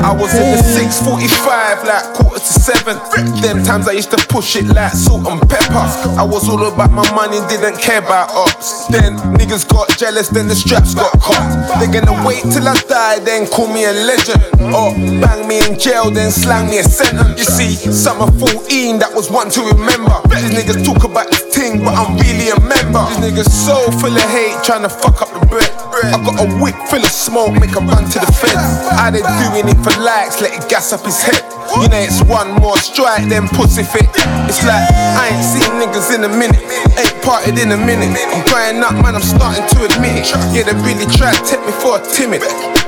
I 0.00 0.12
was 0.14 0.32
in 0.34 0.54
the 0.54 0.62
eh. 0.62 0.88
645, 1.02 1.84
like 1.84 2.04
quarter 2.14 2.38
to 2.38 2.44
seven. 2.44 2.96
Them 3.42 3.64
times 3.64 3.88
I 3.88 3.92
used 3.92 4.10
to 4.10 4.20
push 4.28 4.56
it 4.56 4.66
like 4.66 4.92
salt 4.92 5.26
and 5.26 5.40
pepper. 5.48 5.86
I 6.14 6.22
was 6.22 6.48
all 6.48 6.62
about 6.64 6.92
my 6.92 7.08
money, 7.12 7.40
didn't 7.48 7.78
care 7.78 7.98
about 7.98 8.30
ops. 8.30 8.86
Then 8.86 9.16
niggas 9.34 9.68
got 9.68 9.88
jealous, 9.98 10.28
then 10.28 10.46
the 10.46 10.54
straps 10.54 10.94
got 10.94 11.12
caught. 11.20 11.80
They're 11.80 11.90
gonna 11.90 12.26
wait 12.26 12.42
till 12.42 12.66
I 12.66 12.74
die, 12.88 13.18
then 13.20 13.46
call 13.46 13.68
me 13.68 13.84
a 13.84 13.92
legend. 13.92 14.42
Or 14.74 14.94
bang 14.94 15.48
me 15.48 15.58
in 15.66 15.78
jail, 15.78 16.10
then 16.10 16.30
slang 16.30 16.70
me 16.70 16.78
a 16.78 16.84
sentence. 16.84 17.38
You 17.38 17.44
see, 17.44 17.74
summer 17.90 18.30
14, 18.38 18.98
that 19.00 19.12
was 19.12 19.30
one 19.30 19.50
to 19.50 19.60
remember. 19.62 20.14
These 20.28 20.54
niggas 20.54 20.84
talk 20.84 21.04
about 21.04 21.30
this 21.30 21.42
thing, 21.54 21.84
but 21.84 21.94
I'm 21.94 22.16
really 22.16 22.50
a 22.50 22.60
member. 22.60 23.02
These 23.18 23.32
niggas 23.32 23.50
so 23.50 23.90
full 23.98 24.14
of 24.14 24.28
hate, 24.30 24.62
trying 24.64 24.82
to 24.82 24.88
fuck 24.88 25.22
up 25.22 25.32
the 25.32 25.44
bread. 25.46 25.77
I 26.04 26.18
got 26.22 26.38
a 26.38 26.46
whip 26.62 26.76
full 26.86 27.02
of 27.02 27.10
smoke, 27.10 27.54
make 27.58 27.74
a 27.74 27.82
run 27.82 28.06
to 28.06 28.18
the 28.18 28.30
fence. 28.30 28.86
I 28.94 29.10
they 29.10 29.22
doing 29.22 29.66
it 29.66 29.78
for 29.82 29.94
likes, 30.00 30.40
let 30.40 30.54
it 30.54 30.68
gas 30.70 30.92
up 30.92 31.02
his 31.04 31.20
head. 31.22 31.42
You 31.76 31.88
know 31.88 32.00
it's 32.00 32.22
one 32.24 32.54
more 32.62 32.78
strike, 32.78 33.28
then 33.28 33.48
pussy 33.48 33.82
fit. 33.82 34.08
It's 34.48 34.62
like 34.64 34.84
I 35.18 35.34
ain't 35.34 35.44
seen 35.44 35.68
niggas 35.76 36.14
in 36.14 36.24
a 36.24 36.32
minute, 36.32 36.62
ain't 36.96 37.14
parted 37.22 37.58
in 37.58 37.72
a 37.72 37.80
minute. 37.80 38.14
I'm 38.32 38.42
growing 38.48 38.80
up, 38.80 38.94
man, 39.02 39.14
I'm 39.14 39.26
starting 39.26 39.66
to 39.66 39.78
admit 39.84 40.24
it. 40.24 40.32
Yeah, 40.54 40.64
they 40.64 40.76
really 40.86 41.06
tried 41.12 41.36
to 41.36 41.44
take 41.44 41.62
me 41.66 41.72
for 41.82 41.98
a 41.98 42.02
timid, 42.02 42.40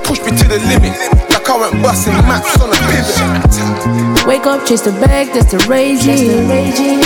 push 0.07 0.23
me 0.25 0.33
to 0.33 0.47
the 0.49 0.59
limit, 0.71 0.97
like 1.29 1.45
I 1.45 1.55
went 1.59 1.83
busting 1.83 2.15
maps 2.25 2.57
on 2.63 2.73
a 2.73 2.79
pivot. 2.89 3.70
Wake 4.31 4.47
up, 4.47 4.65
chase 4.65 4.83
the 4.83 4.93
bag, 4.93 5.27
that's 5.35 5.51
the 5.51 5.59
raging. 5.69 6.47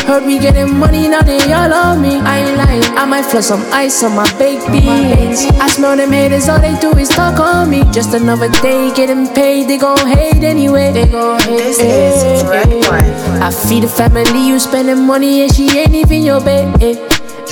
Heard 0.04 0.26
me 0.26 0.38
getting 0.38 0.76
money, 0.76 1.08
now 1.08 1.22
they 1.22 1.40
all 1.54 1.72
on 1.72 2.02
me. 2.02 2.20
I 2.20 2.40
ain't 2.40 2.58
lying, 2.58 2.84
I 2.98 3.06
might 3.06 3.24
flush 3.24 3.46
some 3.46 3.64
ice 3.72 4.04
on 4.04 4.14
my 4.14 4.30
baked 4.36 4.70
beans. 4.70 5.46
I 5.58 5.68
smell 5.68 5.96
them 5.96 6.12
haters, 6.12 6.50
all 6.50 6.60
they 6.60 6.78
do 6.80 6.92
is 6.98 7.08
talk 7.08 7.40
on 7.40 7.70
me. 7.70 7.82
Just 7.92 8.12
another 8.12 8.50
day 8.60 8.92
getting 8.94 9.26
paid, 9.28 9.68
they 9.68 9.78
gon' 9.78 10.06
hate 10.06 10.44
anyway. 10.44 10.92
They 10.92 11.06
gon' 11.06 11.40
hate. 11.40 11.56
This 11.56 11.78
is 11.78 12.42
eh, 12.44 12.62
eh. 12.68 13.40
I 13.40 13.50
feed 13.50 13.84
the 13.84 13.88
family, 13.88 14.46
you 14.46 14.58
spending 14.58 15.06
money, 15.06 15.44
and 15.44 15.54
she 15.54 15.78
ain't 15.78 15.94
even 15.94 16.24
your 16.24 16.44
babe. 16.44 16.76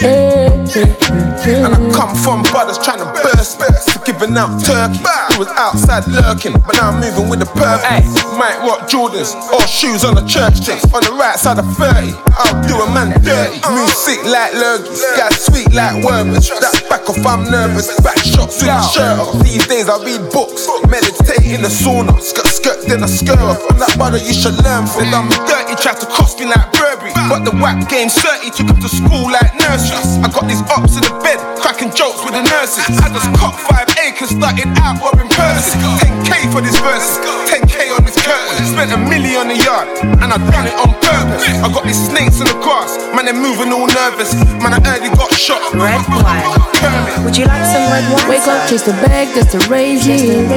And 0.01 1.69
I 1.69 1.79
come 1.93 2.15
from 2.17 2.43
brothers 2.49 2.79
trying 2.79 2.99
to 2.99 3.09
burst 3.23 3.61
for 3.61 4.01
giving 4.05 4.37
out 4.37 4.57
turkey. 4.65 4.99
Who 5.35 5.45
was 5.45 5.53
outside 5.61 6.09
lurking, 6.09 6.55
but 6.65 6.75
now 6.81 6.91
I'm 6.91 7.01
moving 7.01 7.29
with 7.29 7.43
a 7.43 7.51
purpose. 7.53 8.09
Might 8.39 8.57
rock 8.65 8.89
Jordans 8.89 9.37
or 9.53 9.61
shoes 9.69 10.05
on 10.05 10.15
the 10.15 10.25
church 10.25 10.65
thing. 10.65 10.81
On 10.97 11.03
the 11.05 11.13
right 11.13 11.37
side 11.37 11.59
of 11.59 11.69
30, 11.77 12.15
I'll 12.41 12.57
do 12.65 12.81
a 12.81 12.89
man 12.95 13.13
dirty. 13.21 13.61
Uh-huh. 13.61 13.77
Move 13.77 13.93
sick 13.93 14.23
like 14.25 14.57
lurgies, 14.57 15.03
got 15.17 15.33
sweet 15.37 15.69
like 15.77 16.01
wormers. 16.05 16.49
That 16.49 16.73
back 16.89 17.05
off, 17.09 17.21
I'm 17.27 17.45
nervous. 17.51 17.93
Back 18.01 18.19
shots 18.25 18.65
with 18.65 18.73
my 18.73 18.81
shirt 18.89 19.21
off. 19.21 19.37
These 19.45 19.67
days 19.69 19.89
I 19.93 20.01
read 20.01 20.25
books, 20.33 20.65
meditate 20.89 21.45
in 21.45 21.61
the 21.61 21.69
sauna. 21.69 22.17
Skirt, 22.21 22.49
skirt, 22.49 22.79
then 22.89 23.05
I 23.05 23.11
skirt 23.13 23.39
off. 23.45 23.61
I'm 23.69 23.79
that 23.79 23.93
brother 24.01 24.19
you 24.19 24.33
should 24.33 24.57
learn 24.65 24.89
from. 24.89 25.13
I'm 25.13 25.29
dirty, 25.45 25.77
tried 25.77 26.01
to 26.01 26.09
cost 26.09 26.41
me 26.41 26.47
like 26.49 26.73
Burberry. 26.73 27.13
But 27.29 27.45
the 27.45 27.53
whack 27.61 27.89
game 27.93 28.09
30 28.09 28.51
took 28.57 28.69
him 28.73 28.81
to 28.81 28.89
school 28.89 29.29
like 29.29 29.53
nurseries. 29.61 29.82
I 29.91 30.31
got 30.31 30.47
these 30.47 30.63
ops 30.71 30.95
in 30.95 31.03
the 31.03 31.19
bed, 31.25 31.39
cracking 31.59 31.91
jokes 31.91 32.23
with 32.25 32.35
the 32.35 32.43
nurses. 32.43 32.87
I 33.03 33.09
just 33.11 33.35
caught 33.35 33.59
five 33.59 33.92
acres, 34.23 34.37
started 34.37 34.69
out 34.79 35.01
robbing 35.01 35.29
purses. 35.29 35.75
10k 35.75 36.53
for 36.53 36.61
this 36.61 36.79
verse, 36.79 37.19
10k 37.51 37.97
on 37.97 38.05
this 38.05 38.17
curtain. 38.23 38.67
Spent 38.67 38.93
a 38.93 38.99
million 38.99 39.51
a 39.51 39.55
yard, 39.55 39.89
and 40.23 40.33
I 40.33 40.39
done 40.51 40.67
it 40.67 40.77
on 40.79 40.95
purpose. 41.01 41.45
I 41.63 41.69
got 41.73 41.85
these 41.85 41.99
snakes 41.99 42.41
in 42.41 42.47
the 42.47 42.59
grass, 42.63 42.97
man, 43.15 43.25
they're 43.27 43.35
moving 43.35 43.73
all 43.73 43.87
nervous. 43.87 44.35
Man, 44.63 44.73
I 44.75 44.81
early 44.87 45.11
got 45.11 45.33
shot. 45.33 45.63
Red 45.75 46.03
wine. 46.09 47.25
Would 47.25 47.37
you 47.37 47.47
like 47.47 47.65
some 47.67 47.87
red 47.91 48.07
wine? 48.13 48.29
Wake 48.29 48.47
up, 48.47 48.69
chase 48.69 48.83
the 48.83 48.93
bag, 49.07 49.29
that's 49.35 49.53
the 49.53 49.61
raging. 49.71 50.49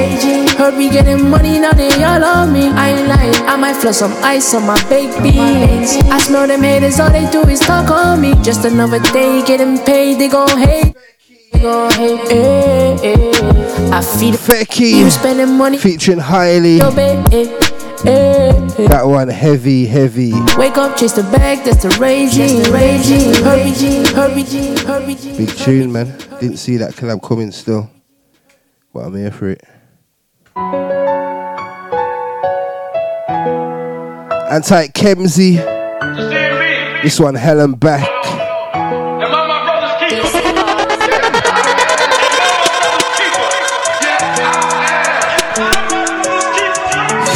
Heard 0.56 0.76
we 0.76 0.88
getting 0.90 1.28
money, 1.28 1.58
now 1.58 1.72
they 1.72 1.90
all 2.02 2.24
on 2.24 2.52
me. 2.52 2.68
I 2.68 2.90
ain't 2.90 3.08
lying, 3.08 3.34
I 3.46 3.56
might 3.56 3.76
flush 3.76 3.96
some 3.96 4.14
ice 4.22 4.54
on 4.54 4.66
my 4.66 4.78
baked 4.88 5.22
beans. 5.22 5.96
I 6.10 6.18
smell 6.18 6.46
them 6.46 6.62
haters, 6.62 7.00
all 7.00 7.10
they 7.10 7.28
do 7.30 7.42
is 7.48 7.60
talk 7.60 7.90
on 7.90 8.20
me. 8.20 8.34
Just 8.42 8.64
another 8.64 9.00
day 9.12 9.44
getting 9.44 9.78
paid, 9.78 10.18
they 10.18 10.28
gon' 10.28 10.58
hate. 10.58 10.94
They 11.52 11.60
gon' 11.60 11.90
hate. 11.92 12.20
Eh, 12.30 12.98
eh. 13.02 13.55
I 13.96 14.02
feed 14.02 14.34
the 14.34 14.38
Fecky. 14.38 14.90
You 14.98 15.08
spending 15.08 15.56
money, 15.56 15.78
Featuring 15.78 16.18
Highly. 16.18 16.76
your 16.76 16.92
babe. 16.92 17.26
Eh, 17.32 17.48
eh, 18.04 18.68
eh. 18.78 18.88
That 18.88 19.06
one 19.06 19.28
heavy, 19.28 19.86
heavy. 19.86 20.32
Wake 20.58 20.76
up, 20.76 20.98
chase 20.98 21.12
the 21.12 21.22
bag, 21.22 21.64
that's 21.64 21.82
the 21.82 21.88
raging, 21.98 22.62
raging. 22.70 23.32
Hurry, 23.42 23.72
G, 23.72 24.04
hurry, 24.12 24.42
hurry, 24.84 25.14
Big 25.38 25.48
tune, 25.56 25.92
man. 25.92 26.08
Didn't 26.40 26.58
see 26.58 26.76
that 26.76 26.92
collab 26.92 27.22
coming 27.22 27.50
still. 27.50 27.88
But 28.92 29.06
I'm 29.06 29.16
here 29.16 29.30
for 29.30 29.48
it. 29.48 29.62
And 34.44 34.62
Anti 34.62 34.88
Kemsey. 34.88 35.56
This 37.02 37.18
one, 37.18 37.34
Helen 37.34 37.72
back. 37.72 38.15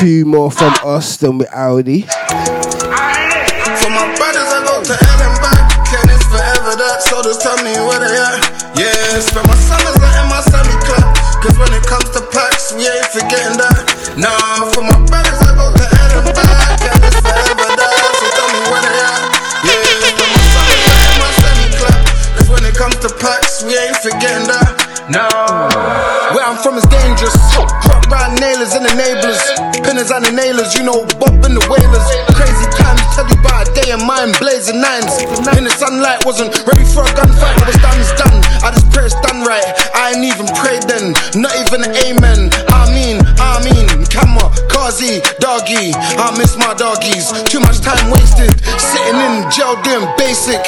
Few 0.01 0.24
more 0.24 0.51
from 0.51 0.72
us 0.81 1.18
than 1.18 1.36
with 1.36 1.52
Audi. 1.52 2.09
For 2.09 3.90
my 3.93 4.09
brothers, 4.16 4.48
I 4.48 4.64
go 4.64 4.81
to 4.81 4.97
back. 5.44 5.60
Can 5.93 6.09
forever 6.32 6.72
that, 6.72 7.05
tell 7.36 7.60
me 7.60 7.77
where 7.85 8.01
they 8.01 8.16
my 9.44 9.52
summers 9.60 10.01
in 10.01 10.27
my 10.32 10.40
semi 10.40 10.72
club. 10.89 11.05
Cause 11.44 11.52
when 11.60 11.68
it 11.77 11.85
comes 11.85 12.09
to 12.16 12.24
packs, 12.32 12.72
we 12.72 12.89
ain't 12.89 13.12
forgetting 13.12 13.60
that. 13.60 14.16
Nah, 14.16 14.72
for 14.72 14.89
my 14.89 14.97
brothers, 15.05 15.36
I 15.36 15.52
go 15.52 15.68
to 15.68 15.85
back. 16.32 16.81
Can 16.81 16.97
forever 17.20 17.68
that, 17.68 17.93
tell 18.32 18.48
me 18.56 18.60
where 18.72 18.81
they 18.81 18.97
my 20.32 20.40
summers 20.48 20.81
in 21.12 21.16
my 21.20 21.31
semi 21.44 21.68
club. 21.77 22.01
Cause 22.40 22.48
when 22.48 22.64
it 22.64 22.72
comes 22.72 22.97
to 23.05 23.12
packs, 23.20 23.60
we 23.68 23.77
ain't 23.77 24.01
forgetting 24.01 24.48
that. 24.48 24.81
Nah, 25.12 25.39
nailers 28.40 28.72
and 28.72 28.88
enablers. 28.88 29.38
Pinners 29.84 30.10
and 30.10 30.24
the 30.24 30.32
nailers, 30.32 30.74
you 30.74 30.82
know, 30.82 31.04
and 31.44 31.52
the 31.52 31.64
whalers. 31.68 32.06
Crazy 32.32 32.66
times, 32.72 33.00
tell 33.12 33.28
you 33.28 33.36
a 33.36 33.64
day 33.76 33.92
of 33.92 34.00
mine, 34.00 34.32
blazing 34.40 34.80
nines. 34.80 35.20
In 35.56 35.68
the 35.68 35.74
sunlight, 35.76 36.24
wasn't 36.24 36.56
ready 36.64 36.84
for 36.88 37.04
a 37.04 37.12
gunfight, 37.12 37.54
but 37.60 37.68
was 37.68 37.76
done 37.84 38.00
is 38.00 38.12
done. 38.16 38.38
I 38.64 38.72
just 38.72 38.88
pray 38.90 39.04
it's 39.04 39.18
done 39.20 39.44
right. 39.44 39.64
I 39.92 40.16
ain't 40.16 40.24
even 40.24 40.48
prayed 40.56 40.88
then, 40.88 41.12
not 41.36 41.52
even 41.60 41.84
an 41.84 41.92
amen. 42.08 42.48
I 42.72 42.88
mean, 42.88 43.20
I 43.36 43.60
mean, 43.60 43.99
car 44.68 44.90
Muzzy, 44.90 45.22
doggy, 45.38 45.94
I 45.94 46.34
miss 46.34 46.59
my 46.59 46.74
doggies. 46.74 47.30
Too 47.47 47.62
much 47.62 47.78
time 47.78 48.10
wasted, 48.10 48.51
sitting 48.74 49.22
in 49.22 49.47
jail 49.47 49.78
doing 49.86 50.02
basic. 50.18 50.59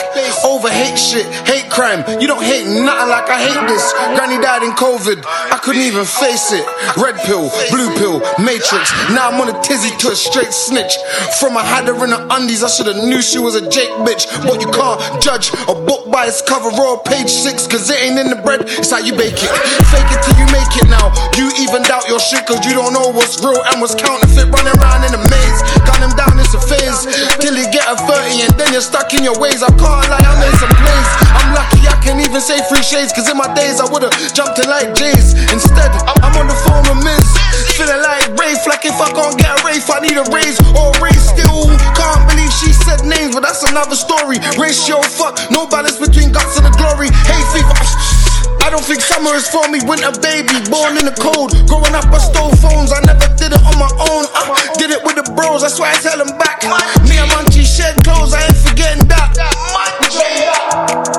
Over 0.47 0.70
hate 0.70 0.95
shit, 0.95 1.27
hate 1.43 1.66
crime. 1.74 2.07
You 2.23 2.31
don't 2.31 2.47
hate 2.47 2.62
nothing 2.70 3.11
like 3.11 3.27
I 3.27 3.43
hate 3.43 3.66
this. 3.66 3.83
Granny 4.15 4.39
died 4.39 4.62
in 4.62 4.70
COVID, 4.79 5.27
I 5.27 5.59
couldn't 5.59 5.83
even 5.83 6.07
face 6.07 6.55
it. 6.55 6.62
Red 6.95 7.19
pill, 7.27 7.51
blue 7.74 7.91
pill, 7.99 8.23
matrix. 8.39 8.95
Now 9.11 9.35
I'm 9.35 9.43
on 9.43 9.51
a 9.51 9.59
tizzy 9.59 9.91
to 10.07 10.15
a 10.15 10.16
straight 10.16 10.55
snitch. 10.55 10.95
From 11.43 11.59
a 11.59 11.62
had 11.66 11.91
her 11.91 11.99
in 12.07 12.15
her 12.15 12.23
undies, 12.31 12.62
I 12.62 12.70
should've 12.70 13.03
knew 13.03 13.27
she 13.27 13.43
was 13.43 13.59
a 13.59 13.66
Jake 13.74 13.91
bitch. 14.07 14.31
But 14.47 14.62
you 14.62 14.70
can't 14.70 15.03
judge 15.19 15.51
a 15.66 15.74
book 15.74 16.15
by 16.15 16.31
its 16.31 16.47
cover 16.47 16.70
or 16.70 17.03
page 17.03 17.27
six, 17.27 17.66
cause 17.66 17.91
it 17.91 17.99
ain't 17.99 18.23
in 18.23 18.31
the 18.31 18.39
bread, 18.39 18.70
it's 18.70 18.95
how 18.95 19.03
you 19.03 19.19
bake 19.19 19.35
it. 19.35 19.51
Fake 19.91 20.11
it 20.15 20.23
till 20.23 20.39
you 20.39 20.47
make 20.55 20.70
it 20.79 20.87
now. 20.87 21.11
You 21.35 21.51
even 21.59 21.83
doubt 21.83 22.07
your 22.07 22.23
shit, 22.23 22.47
cause 22.47 22.62
you 22.62 22.79
don't 22.79 22.95
know 22.95 23.11
what's 23.11 23.41
real 23.43 23.60
and 23.74 23.82
what's 23.82 23.98
counterfeit. 23.98 24.48
Running 24.55 24.74
around 24.78 25.02
in 25.02 25.12
a 25.12 25.23
maze, 25.27 25.60
gun 25.82 26.01
him 26.01 26.14
down, 26.14 26.39
it's 26.39 26.55
a 26.55 26.62
phase. 26.62 27.05
Till 27.43 27.59
you 27.59 27.66
get 27.74 27.85
a 27.90 27.98
30 27.98 28.47
and 28.47 28.52
then 28.55 28.73
you're 28.73 28.85
stuck 28.85 29.12
in 29.12 29.27
your 29.27 29.36
ways. 29.36 29.60
I 29.60 29.70
can't 29.74 30.06
lie, 30.09 30.23
I 30.23 30.35
made 30.39 30.56
some 30.62 30.73
plays. 30.73 31.09
I'm 31.35 31.51
lucky 31.52 31.82
I 31.90 31.98
can 32.01 32.23
even 32.23 32.40
say 32.40 32.62
three 32.70 32.82
shades, 32.82 33.12
cause 33.12 33.28
in 33.28 33.36
my 33.36 33.51
days 33.55 33.82
I 33.82 33.86
would've 33.90 34.14
jumped 34.32 34.62
in 34.62 34.70
like 34.70 34.94
J's. 34.94 35.35
Instead, 35.51 35.90
I'm 36.23 36.35
on 36.39 36.47
the 36.47 36.59
phone 36.62 36.86
with 36.86 37.02
Miz. 37.02 37.27
Feeling 37.74 38.02
like 38.02 38.31
Rafe, 38.39 38.62
like 38.70 38.86
if 38.86 38.97
I 39.02 39.10
can't 39.10 39.36
get 39.39 39.51
a 39.51 39.59
Rafe, 39.66 39.90
I 39.90 39.98
need 40.01 40.16
a 40.16 40.27
raise 40.31 40.60
or 40.78 40.94
a 40.94 41.01
raise 41.02 41.24
still. 41.35 41.66
Can't 41.98 42.23
believe 42.31 42.52
she 42.52 42.70
said 42.73 43.02
names, 43.05 43.35
but 43.35 43.43
that's 43.43 43.66
another 43.66 43.97
story. 43.97 44.39
Ratio, 44.55 45.02
fuck, 45.02 45.39
no 45.51 45.66
balance 45.66 45.98
between 45.98 46.31
guts 46.31 46.56
and 46.56 46.66
the 46.66 46.74
glory. 46.78 47.10
Hey, 47.27 47.43
fever. 47.51 48.12
Don't 48.73 48.81
think 48.89 49.05
summer 49.05 49.36
is 49.36 49.44
for 49.53 49.69
me, 49.69 49.85
winter 49.85 50.16
baby, 50.24 50.57
born 50.73 50.97
in 50.97 51.05
the 51.05 51.12
cold. 51.20 51.53
Growing 51.69 51.93
up, 51.93 52.09
I 52.09 52.16
stole 52.16 52.57
phones, 52.57 52.89
I 52.89 53.05
never 53.05 53.28
did 53.36 53.53
it 53.53 53.61
on 53.69 53.77
my 53.77 53.93
own. 54.09 54.24
I 54.32 54.73
did 54.81 54.89
it 54.89 55.05
with 55.05 55.20
the 55.20 55.28
bros, 55.36 55.61
that's 55.61 55.78
why 55.78 55.93
I 55.93 55.97
tell 56.01 56.16
them 56.16 56.32
back. 56.40 56.65
Me 57.05 57.20
and 57.20 57.28
Munchie 57.36 57.69
shed 57.69 58.01
clothes, 58.01 58.32
I 58.32 58.40
ain't 58.49 58.57
forgetting 58.57 59.05
that. 59.12 59.36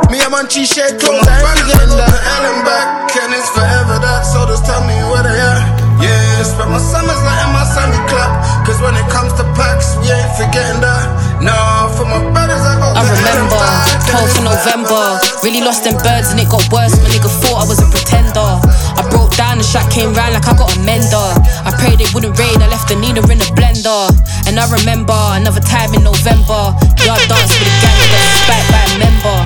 Me 0.10 0.18
and 0.18 0.34
Munchie 0.34 0.66
shed 0.66 0.98
clothes, 0.98 1.30
I 1.30 1.46
ain't 1.46 1.62
forgetting 1.62 1.94
that. 1.94 2.10
Ellen 2.42 2.66
back, 2.66 3.14
and 3.22 3.30
it's 3.38 3.50
forever 3.54 4.02
that, 4.02 4.26
so 4.26 4.50
just 4.50 4.66
tell 4.66 4.82
me 4.90 4.98
where 5.14 5.22
they 5.22 5.38
at. 5.38 5.73
Yeah, 6.04 6.44
spent 6.44 6.68
my 6.68 6.84
summers 6.84 7.22
letting 7.24 7.56
my 7.56 7.64
Sunday 7.64 8.04
clap. 8.12 8.68
Cause 8.68 8.80
when 8.84 8.92
it 9.00 9.08
comes 9.08 9.32
to 9.40 9.48
packs, 9.56 9.96
we 10.04 10.12
ain't 10.12 10.36
forgetting 10.36 10.84
that. 10.84 11.08
Nah, 11.40 11.88
for 11.96 12.04
my 12.04 12.20
brothers, 12.36 12.60
I 12.60 12.76
go 12.76 12.92
I 12.92 13.08
remember 13.08 13.64
12th 14.12 14.36
of 14.40 14.44
November. 14.52 15.04
Really 15.48 15.64
lost 15.64 15.88
them 15.88 15.96
birds 16.04 16.36
and 16.36 16.40
it 16.44 16.52
got 16.52 16.68
worse. 16.76 16.92
My 17.00 17.08
nigga 17.08 17.32
thought 17.40 17.64
I 17.64 17.66
was 17.72 17.80
a 17.80 17.88
pretender. 17.88 18.52
I 19.00 19.04
broke 19.16 19.32
down, 19.40 19.60
the 19.60 19.64
shot 19.64 19.88
came 19.92 20.12
round 20.12 20.36
like 20.36 20.44
I 20.44 20.56
got 20.60 20.76
a 20.76 20.80
mender. 20.84 21.28
I 21.64 21.72
prayed 21.80 22.04
it 22.04 22.12
wouldn't 22.12 22.36
rain, 22.36 22.60
I 22.60 22.68
left 22.68 22.92
the 22.92 23.00
needle 23.00 23.24
in 23.32 23.40
a 23.40 23.50
blender. 23.56 24.12
And 24.44 24.60
I 24.60 24.68
remember 24.68 25.16
another 25.40 25.64
time 25.64 25.96
in 25.96 26.04
November. 26.04 26.76
Yard 27.08 27.24
dance 27.32 27.56
with 27.56 27.72
a 27.72 27.76
gang, 27.80 27.96
I 27.96 28.08
got 28.12 28.24
spat 28.44 28.64
by 28.76 28.84
a 28.92 28.96
member. 29.00 29.40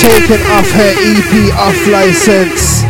Taken 0.00 0.40
off 0.52 0.70
her 0.70 0.92
EP 0.98 1.54
off 1.58 1.86
license. 1.88 2.82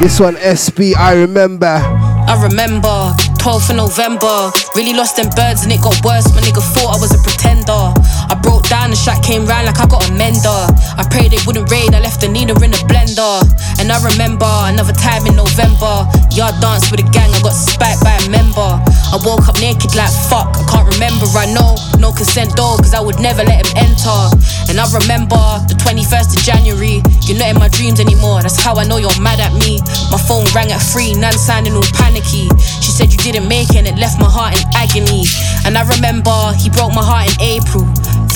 This 0.00 0.20
one 0.20 0.36
SB, 0.36 0.94
I 0.96 1.14
remember. 1.14 1.66
I 1.66 2.34
remember 2.42 3.14
12th 3.38 3.70
of 3.70 3.76
November. 3.76 4.50
Really 4.74 4.92
lost 4.92 5.16
them 5.16 5.30
birds 5.36 5.62
and 5.62 5.72
it 5.72 5.80
got 5.80 5.94
worse. 6.04 6.26
My 6.34 6.40
nigga 6.42 6.62
thought 6.74 6.96
I 6.96 7.00
was 7.00 7.14
a 7.14 7.20
pretender. 7.22 7.94
I 8.28 8.34
broke 8.34 8.68
down, 8.68 8.90
the 8.90 8.96
shot 8.96 9.22
came 9.22 9.46
round 9.46 9.66
like 9.66 9.78
I 9.78 9.86
got 9.86 10.02
a 10.08 10.12
mender. 10.12 10.50
I 10.98 11.06
prayed 11.10 11.32
it 11.32 11.46
wouldn't 11.46 11.70
rain, 11.70 11.94
I 11.94 12.00
left 12.00 12.20
the 12.20 12.28
needle 12.28 12.58
in 12.62 12.74
a 12.74 12.82
blender. 12.90 13.42
And 13.78 13.92
I 13.92 13.98
remember 14.02 14.48
another 14.66 14.92
time 14.92 15.26
in 15.26 15.36
November. 15.36 16.06
Yard 16.34 16.58
dance 16.60 16.90
with 16.90 17.00
a 17.00 17.08
gang, 17.14 17.30
I 17.30 17.40
got 17.42 17.54
spiked 17.54 18.02
by 18.02 18.18
a 18.18 18.28
member. 18.30 18.66
I 19.14 19.16
woke 19.22 19.46
up 19.46 19.58
naked 19.62 19.94
like 19.94 20.10
fuck, 20.26 20.50
I 20.58 20.64
can't 20.66 20.88
remember. 20.90 21.26
I 21.38 21.46
know, 21.54 21.78
no 22.02 22.10
consent 22.10 22.56
though, 22.58 22.74
cause 22.82 22.94
I 22.94 23.00
would 23.00 23.20
never 23.22 23.46
let 23.46 23.62
him 23.62 23.90
enter. 23.90 24.18
And 24.66 24.82
I 24.82 24.86
remember 24.90 25.38
the 25.70 25.78
21st 25.78 26.34
of 26.34 26.40
January. 26.42 27.02
You're 27.30 27.38
not 27.38 27.54
in 27.54 27.58
my 27.62 27.70
dreams 27.70 28.02
anymore, 28.02 28.42
that's 28.42 28.58
how 28.58 28.74
I 28.74 28.84
know 28.84 28.98
you're 28.98 29.14
mad 29.22 29.38
at 29.38 29.54
me. 29.54 29.78
My 30.10 30.18
phone 30.18 30.46
rang 30.50 30.74
at 30.74 30.82
three, 30.82 31.14
Nan 31.14 31.34
sounding 31.38 31.78
all 31.78 31.86
panicky. 31.94 32.50
She 32.82 32.90
said 32.90 33.12
you 33.12 33.18
didn't 33.18 33.46
make 33.46 33.70
it 33.70 33.86
and 33.86 33.86
it 33.86 33.98
left 33.98 34.18
my 34.18 34.28
heart 34.28 34.58
in 34.58 34.66
agony. 34.74 35.24
And 35.64 35.78
I 35.78 35.86
remember 35.86 36.34
he 36.58 36.70
broke 36.70 36.94
my 36.94 37.04
heart 37.04 37.30
in 37.30 37.60
April. 37.60 37.86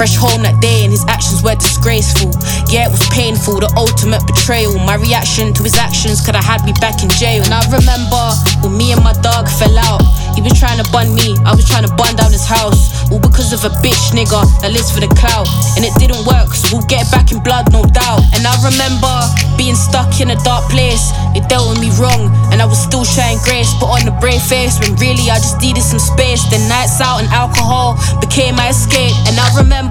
Fresh 0.00 0.16
home 0.16 0.40
that 0.48 0.56
day 0.64 0.80
and 0.80 0.88
his 0.88 1.04
actions 1.12 1.44
were 1.44 1.52
disgraceful. 1.60 2.32
Yeah, 2.72 2.88
it 2.88 2.90
was 2.90 3.04
painful, 3.12 3.60
the 3.60 3.68
ultimate 3.76 4.24
betrayal. 4.24 4.72
My 4.80 4.96
reaction 4.96 5.52
to 5.52 5.60
his 5.60 5.76
actions 5.76 6.24
could 6.24 6.32
have 6.32 6.48
had 6.48 6.64
me 6.64 6.72
back 6.80 7.04
in 7.04 7.12
jail. 7.20 7.44
And 7.44 7.52
I 7.52 7.60
remember 7.68 8.24
when 8.64 8.80
me 8.80 8.96
and 8.96 9.04
my 9.04 9.12
dog 9.20 9.44
fell 9.60 9.76
out. 9.76 10.00
He 10.32 10.40
was 10.40 10.56
trying 10.56 10.80
to 10.80 10.88
bun 10.88 11.12
me, 11.12 11.36
I 11.44 11.52
was 11.52 11.68
trying 11.68 11.84
to 11.84 11.92
bun 12.00 12.16
down 12.16 12.32
his 12.32 12.48
house. 12.48 12.96
All 13.12 13.20
because 13.20 13.52
of 13.52 13.60
a 13.68 13.72
bitch 13.84 14.16
nigga 14.16 14.40
that 14.64 14.72
lives 14.72 14.88
for 14.88 15.04
the 15.04 15.10
clout. 15.20 15.44
And 15.76 15.84
it 15.84 15.92
didn't 16.00 16.24
work, 16.24 16.56
so 16.56 16.80
we'll 16.80 16.88
get 16.88 17.04
back 17.12 17.28
in 17.28 17.44
blood, 17.44 17.68
no 17.68 17.84
doubt. 17.84 18.24
And 18.32 18.46
I 18.48 18.56
remember 18.64 19.12
being 19.60 19.76
stuck 19.76 20.08
in 20.22 20.32
a 20.32 20.38
dark 20.46 20.64
place. 20.72 21.12
It 21.36 21.44
dealt 21.50 21.68
with 21.68 21.82
me 21.82 21.90
wrong, 21.98 22.30
and 22.54 22.62
I 22.62 22.66
was 22.70 22.78
still 22.78 23.04
showing 23.04 23.36
grace. 23.44 23.68
Put 23.76 23.90
on 23.90 24.08
the 24.08 24.16
brave 24.16 24.40
face 24.40 24.80
when 24.80 24.96
really 24.96 25.28
I 25.28 25.42
just 25.42 25.60
needed 25.60 25.82
some 25.82 26.00
space. 26.00 26.46
Then 26.48 26.64
nights 26.70 27.02
out 27.02 27.20
and 27.20 27.28
alcohol 27.34 27.98
became 28.22 28.54
my 28.54 28.70
escape. 28.70 29.12
And 29.26 29.34
I 29.36 29.50
remember, 29.58 29.89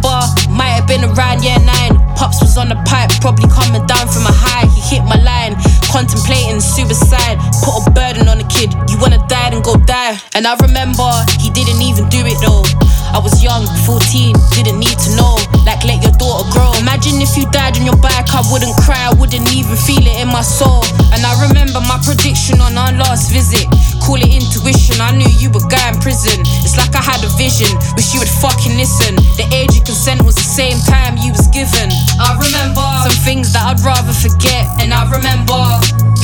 might 0.50 0.76
have 0.76 0.88
been 0.88 1.04
around 1.04 1.44
year 1.44 1.60
nine. 1.60 2.09
Pops 2.20 2.42
was 2.42 2.58
on 2.58 2.68
the 2.68 2.76
pipe, 2.84 3.08
probably 3.24 3.48
coming 3.48 3.80
down 3.88 4.04
from 4.12 4.28
a 4.28 4.36
high. 4.36 4.68
He 4.76 4.84
hit 4.84 5.08
my 5.08 5.16
line, 5.24 5.56
contemplating 5.88 6.60
suicide. 6.60 7.40
Put 7.64 7.80
a 7.80 7.92
burden 7.96 8.28
on 8.28 8.44
the 8.44 8.48
kid. 8.52 8.76
You 8.92 9.00
wanna 9.00 9.24
die, 9.32 9.56
then 9.56 9.64
go 9.64 9.80
die. 9.88 10.20
And 10.36 10.44
I 10.44 10.60
remember 10.60 11.08
he 11.40 11.48
didn't 11.48 11.80
even 11.80 12.12
do 12.12 12.20
it 12.28 12.36
though. 12.44 12.68
I 13.16 13.24
was 13.24 13.42
young, 13.42 13.66
14, 13.88 14.36
didn't 14.52 14.78
need 14.78 15.00
to 15.00 15.16
know. 15.16 15.40
Like, 15.66 15.82
let 15.88 16.04
your 16.04 16.14
daughter 16.20 16.46
grow. 16.52 16.76
Imagine 16.78 17.24
if 17.24 17.34
you 17.40 17.50
died 17.50 17.80
on 17.80 17.88
your 17.88 17.98
bike, 17.98 18.30
I 18.36 18.44
wouldn't 18.52 18.76
cry, 18.84 19.10
I 19.10 19.14
wouldn't 19.16 19.50
even 19.56 19.80
feel 19.80 20.04
it 20.04 20.20
in 20.20 20.28
my 20.28 20.44
soul. 20.44 20.84
And 21.16 21.26
I 21.26 21.34
remember 21.48 21.82
my 21.88 21.98
prediction 22.06 22.62
on 22.62 22.78
our 22.78 22.94
last 23.00 23.32
visit. 23.32 23.66
Call 24.04 24.22
it 24.22 24.30
intuition, 24.30 25.02
I 25.02 25.16
knew 25.16 25.32
you 25.40 25.50
were 25.50 25.64
guy 25.72 25.90
in 25.90 25.98
prison. 26.04 26.44
It's 26.62 26.78
like 26.78 26.94
I 26.94 27.02
had 27.02 27.24
a 27.24 27.32
vision, 27.40 27.72
wish 27.98 28.14
you 28.14 28.20
would 28.22 28.34
fucking 28.44 28.78
listen. 28.78 29.18
The 29.40 29.48
age 29.56 29.74
of 29.80 29.88
consent 29.90 30.22
was 30.22 30.36
the 30.36 30.46
same 30.46 30.78
time 30.86 31.18
you 31.18 31.32
was 31.34 31.48
given. 31.50 31.90
I 32.18 32.34
remember 32.40 32.82
some 33.06 33.20
things 33.24 33.54
that 33.54 33.64
I'd 33.70 33.82
rather 33.86 34.14
forget. 34.14 34.66
And 34.82 34.94
I 34.94 35.06
remember 35.06 35.60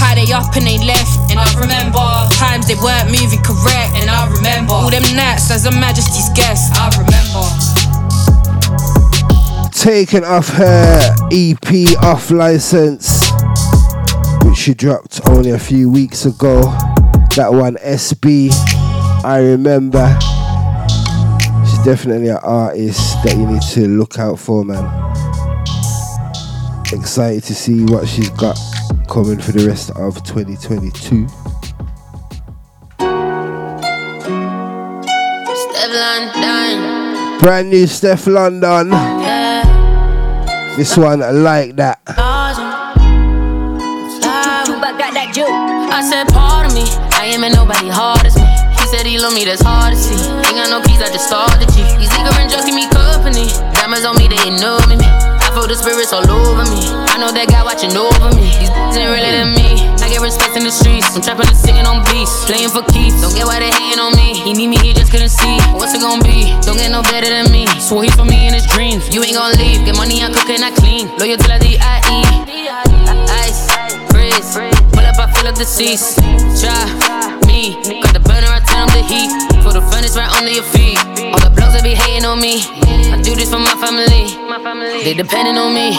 how 0.01 0.15
they 0.15 0.31
up 0.33 0.55
and 0.55 0.65
they 0.65 0.79
left. 0.81 1.29
And 1.29 1.37
I 1.39 1.47
remember 1.59 2.01
times 2.35 2.67
they 2.67 2.75
weren't 2.75 3.13
moving 3.13 3.43
correct. 3.45 3.93
And 3.99 4.09
I 4.09 4.25
remember 4.33 4.73
all 4.73 4.89
them 4.89 5.05
nights 5.15 5.51
as 5.51 5.65
a 5.65 5.71
majesty's 5.71 6.29
guest. 6.33 6.73
I 6.75 6.89
remember. 6.97 7.45
Taking 9.71 10.23
off 10.23 10.49
her 10.49 11.15
EP 11.31 11.97
off 12.01 12.31
license, 12.31 13.29
which 14.43 14.57
she 14.57 14.73
dropped 14.73 15.21
only 15.29 15.51
a 15.51 15.59
few 15.59 15.89
weeks 15.89 16.25
ago. 16.25 16.61
That 17.35 17.49
one, 17.51 17.75
SB, 17.75 18.49
I 19.23 19.39
remember. 19.43 20.17
She's 21.69 21.83
definitely 21.85 22.29
an 22.29 22.39
artist 22.41 23.21
that 23.23 23.35
you 23.37 23.45
need 23.45 23.61
to 23.73 23.87
look 23.87 24.17
out 24.17 24.39
for, 24.39 24.63
man. 24.63 25.05
Excited 26.93 27.43
to 27.43 27.55
see 27.55 27.83
what 27.85 28.07
she's 28.07 28.29
got 28.29 28.57
coming 29.09 29.39
for 29.39 29.51
the 29.51 29.67
rest 29.67 29.89
of 29.91 30.23
2022. 30.23 31.27
Steph 35.55 35.91
London. 35.91 37.39
Brand 37.41 37.69
new 37.69 37.87
Steph 37.87 38.27
London. 38.27 38.89
This 40.77 40.95
one, 40.95 41.23
I 41.23 41.31
like 41.31 41.75
that. 41.77 42.01
I 45.95 46.01
said, 46.01 46.27
pardon 46.27 46.73
me, 46.73 46.83
I 47.15 47.31
ain't 47.31 47.41
met 47.41 47.53
nobody 47.53 47.89
hard 47.89 48.25
as 48.25 48.35
me. 48.35 48.43
He 48.79 48.87
said 48.87 49.05
he 49.05 49.17
love 49.17 49.33
me, 49.33 49.43
that's 49.45 49.61
hard 49.61 49.93
to 49.93 49.99
see. 49.99 50.15
Ain't 50.47 50.55
got 50.55 50.69
no 50.69 50.81
keys, 50.81 51.01
I 51.01 51.07
just 51.11 51.27
started 51.27 51.67
G. 51.71 51.83
These 51.97 52.13
ignorant 52.13 52.51
just 52.51 52.67
give 52.67 52.75
me 52.75 52.87
company. 52.89 53.47
Diamonds 53.73 54.05
on 54.05 54.17
me, 54.17 54.27
they 54.27 54.49
know 54.59 54.79
me. 54.87 55.34
Feel 55.56 55.72
the 55.72 55.80
spirits 55.80 56.11
all 56.11 56.27
over 56.27 56.68
me. 56.68 56.84
I 56.84 57.15
know 57.15 57.32
that 57.32 57.48
guy 57.48 57.64
watching 57.64 57.95
over 57.95 58.27
me. 58.36 58.52
These 58.60 58.99
ain't 58.99 59.07
really 59.07 59.32
than 59.32 59.56
me. 59.56 59.88
I 60.03 60.11
get 60.11 60.19
respect 60.19 60.52
in 60.60 60.68
the 60.68 60.69
streets. 60.69 61.15
I'm 61.15 61.23
trapping 61.23 61.48
and 61.48 61.56
singing 61.56 61.88
on 61.88 62.03
beats. 62.11 62.44
Playing 62.44 62.68
for 62.68 62.84
keeps. 62.91 63.23
Don't 63.23 63.32
get 63.32 63.48
why 63.48 63.64
they 63.64 63.72
hating 63.72 64.03
on 64.03 64.11
me. 64.19 64.36
He 64.36 64.52
need 64.52 64.68
me, 64.68 64.76
he 64.84 64.91
just 64.91 65.15
couldn't 65.15 65.32
see. 65.32 65.56
What's 65.80 65.95
it 65.95 66.03
gonna 66.03 66.19
be? 66.27 66.52
Don't 66.68 66.76
get 66.76 66.91
no 66.91 66.99
better 67.07 67.32
than 67.32 67.48
me. 67.56 67.72
Swore 67.80 68.03
he 68.03 68.11
for 68.11 68.27
me 68.27 68.52
in 68.52 68.52
his 68.52 68.68
dreams. 68.68 69.07
You 69.15 69.23
ain't 69.23 69.40
gonna 69.40 69.56
leave. 69.56 69.88
Get 69.88 69.95
money, 69.95 70.19
I 70.19 70.27
cook 70.27 70.52
and 70.52 70.60
I 70.60 70.76
clean. 70.76 71.07
Loyal 71.15 71.40
till 71.40 71.56
I 71.56 71.60
D.I.E. 71.64 72.19
Ice, 73.48 73.72
freeze. 74.11 74.60
Pull 74.91 75.07
up, 75.07 75.15
I 75.23 75.32
fill 75.32 75.48
up 75.48 75.56
the 75.56 75.64
seats. 75.64 76.19
Try 76.60 76.84
me. 77.48 77.80
Got 78.03 78.11
the 78.11 78.19
burner, 78.27 78.52
I 78.52 78.60
turn 78.60 78.84
up 78.84 78.91
the 78.91 79.07
heat. 79.07 79.55
Put 79.65 79.73
the 79.73 79.81
furnace 79.89 80.13
right 80.13 80.29
under 80.37 80.53
your 80.53 80.61
feet. 80.69 81.01
All 81.33 81.41
the 81.41 81.49
blogs 81.49 81.73
that 81.73 81.81
be 81.81 81.97
hating 81.97 82.21
on 82.21 82.37
me. 82.37 82.61
I 83.09 83.17
do 83.17 83.33
this 83.33 83.49
for 83.49 83.57
my 83.57 83.73
family. 83.81 84.29
They 85.01 85.17
depending 85.17 85.57
on 85.57 85.73
me. 85.73 85.89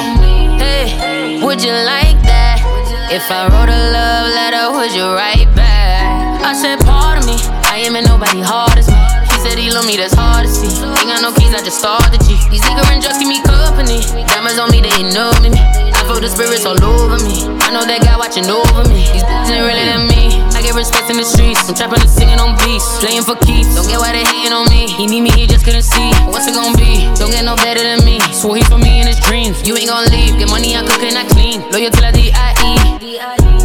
Hey, 0.63 1.43
would 1.43 1.59
you 1.59 1.75
like 1.75 2.15
that? 2.23 2.63
If 3.11 3.27
I 3.27 3.51
wrote 3.51 3.67
a 3.67 3.81
love 3.91 4.31
letter, 4.39 4.71
would 4.71 4.95
you 4.95 5.03
write 5.11 5.51
back? 5.59 6.43
I 6.47 6.55
said, 6.55 6.79
pardon 6.87 7.27
me, 7.27 7.43
I 7.67 7.83
ain't 7.83 7.93
met 7.93 8.07
nobody 8.07 8.39
hard 8.39 8.79
as 8.79 8.87
me. 8.87 8.99
He 9.35 9.37
said 9.43 9.59
he 9.59 9.67
love 9.75 9.87
me, 9.87 9.99
that's 9.99 10.15
hard 10.15 10.47
to 10.47 10.51
see. 10.51 10.71
Ain't 10.71 11.11
got 11.11 11.19
no 11.27 11.35
keys, 11.35 11.51
I 11.51 11.59
just 11.59 11.83
started 11.83 12.23
G. 12.23 12.39
These 12.55 12.63
and 12.63 13.03
just 13.03 13.19
keep 13.19 13.27
me 13.27 13.43
company. 13.43 13.99
Diamonds 14.31 14.63
on 14.63 14.71
me, 14.71 14.79
they 14.79 15.03
know 15.11 15.35
me. 15.43 15.86
Feel 16.07 16.23
the 16.23 16.31
spirits 16.31 16.63
all 16.63 16.79
over 16.79 17.19
me. 17.27 17.51
I 17.67 17.75
know 17.75 17.83
that 17.83 17.99
guy 17.99 18.15
watching 18.15 18.47
over 18.47 18.87
me. 18.87 19.11
These 19.11 19.27
ain't 19.51 19.67
really 19.67 19.83
than 19.91 20.07
me. 20.07 20.39
I 20.55 20.63
get 20.63 20.79
respect 20.79 21.11
in 21.11 21.19
the 21.19 21.27
streets. 21.27 21.67
I'm 21.67 21.75
trapping 21.75 21.99
and 21.99 22.07
singing 22.07 22.39
on 22.39 22.55
beats. 22.63 22.87
Playing 23.03 23.27
for 23.27 23.35
keeps. 23.43 23.75
Don't 23.75 23.91
get 23.91 23.99
why 23.99 24.15
they 24.15 24.23
hating 24.23 24.55
on 24.55 24.71
me. 24.71 24.87
He 24.87 25.11
need 25.11 25.27
me, 25.27 25.35
he 25.35 25.51
just 25.51 25.67
couldn't 25.67 25.83
see. 25.83 26.11
What's 26.31 26.47
it 26.47 26.55
gonna 26.55 26.79
be? 26.79 27.11
Don't 27.19 27.35
get 27.35 27.43
no 27.43 27.59
better 27.59 27.83
than 27.83 28.07
me. 28.07 28.23
Swore 28.31 28.55
he 28.55 28.63
for 28.71 28.79
me 28.79 29.03
in 29.03 29.11
his 29.11 29.19
dreams. 29.19 29.67
You 29.67 29.75
ain't 29.75 29.91
gonna 29.91 30.07
leave. 30.15 30.39
Get 30.39 30.47
money, 30.47 30.79
I 30.79 30.87
cook 30.87 31.03
and 31.03 31.19
I 31.19 31.27
clean. 31.27 31.67
Loyal 31.75 31.91
till 31.91 32.07
I 32.07 32.15
D.I.E. 32.15 32.73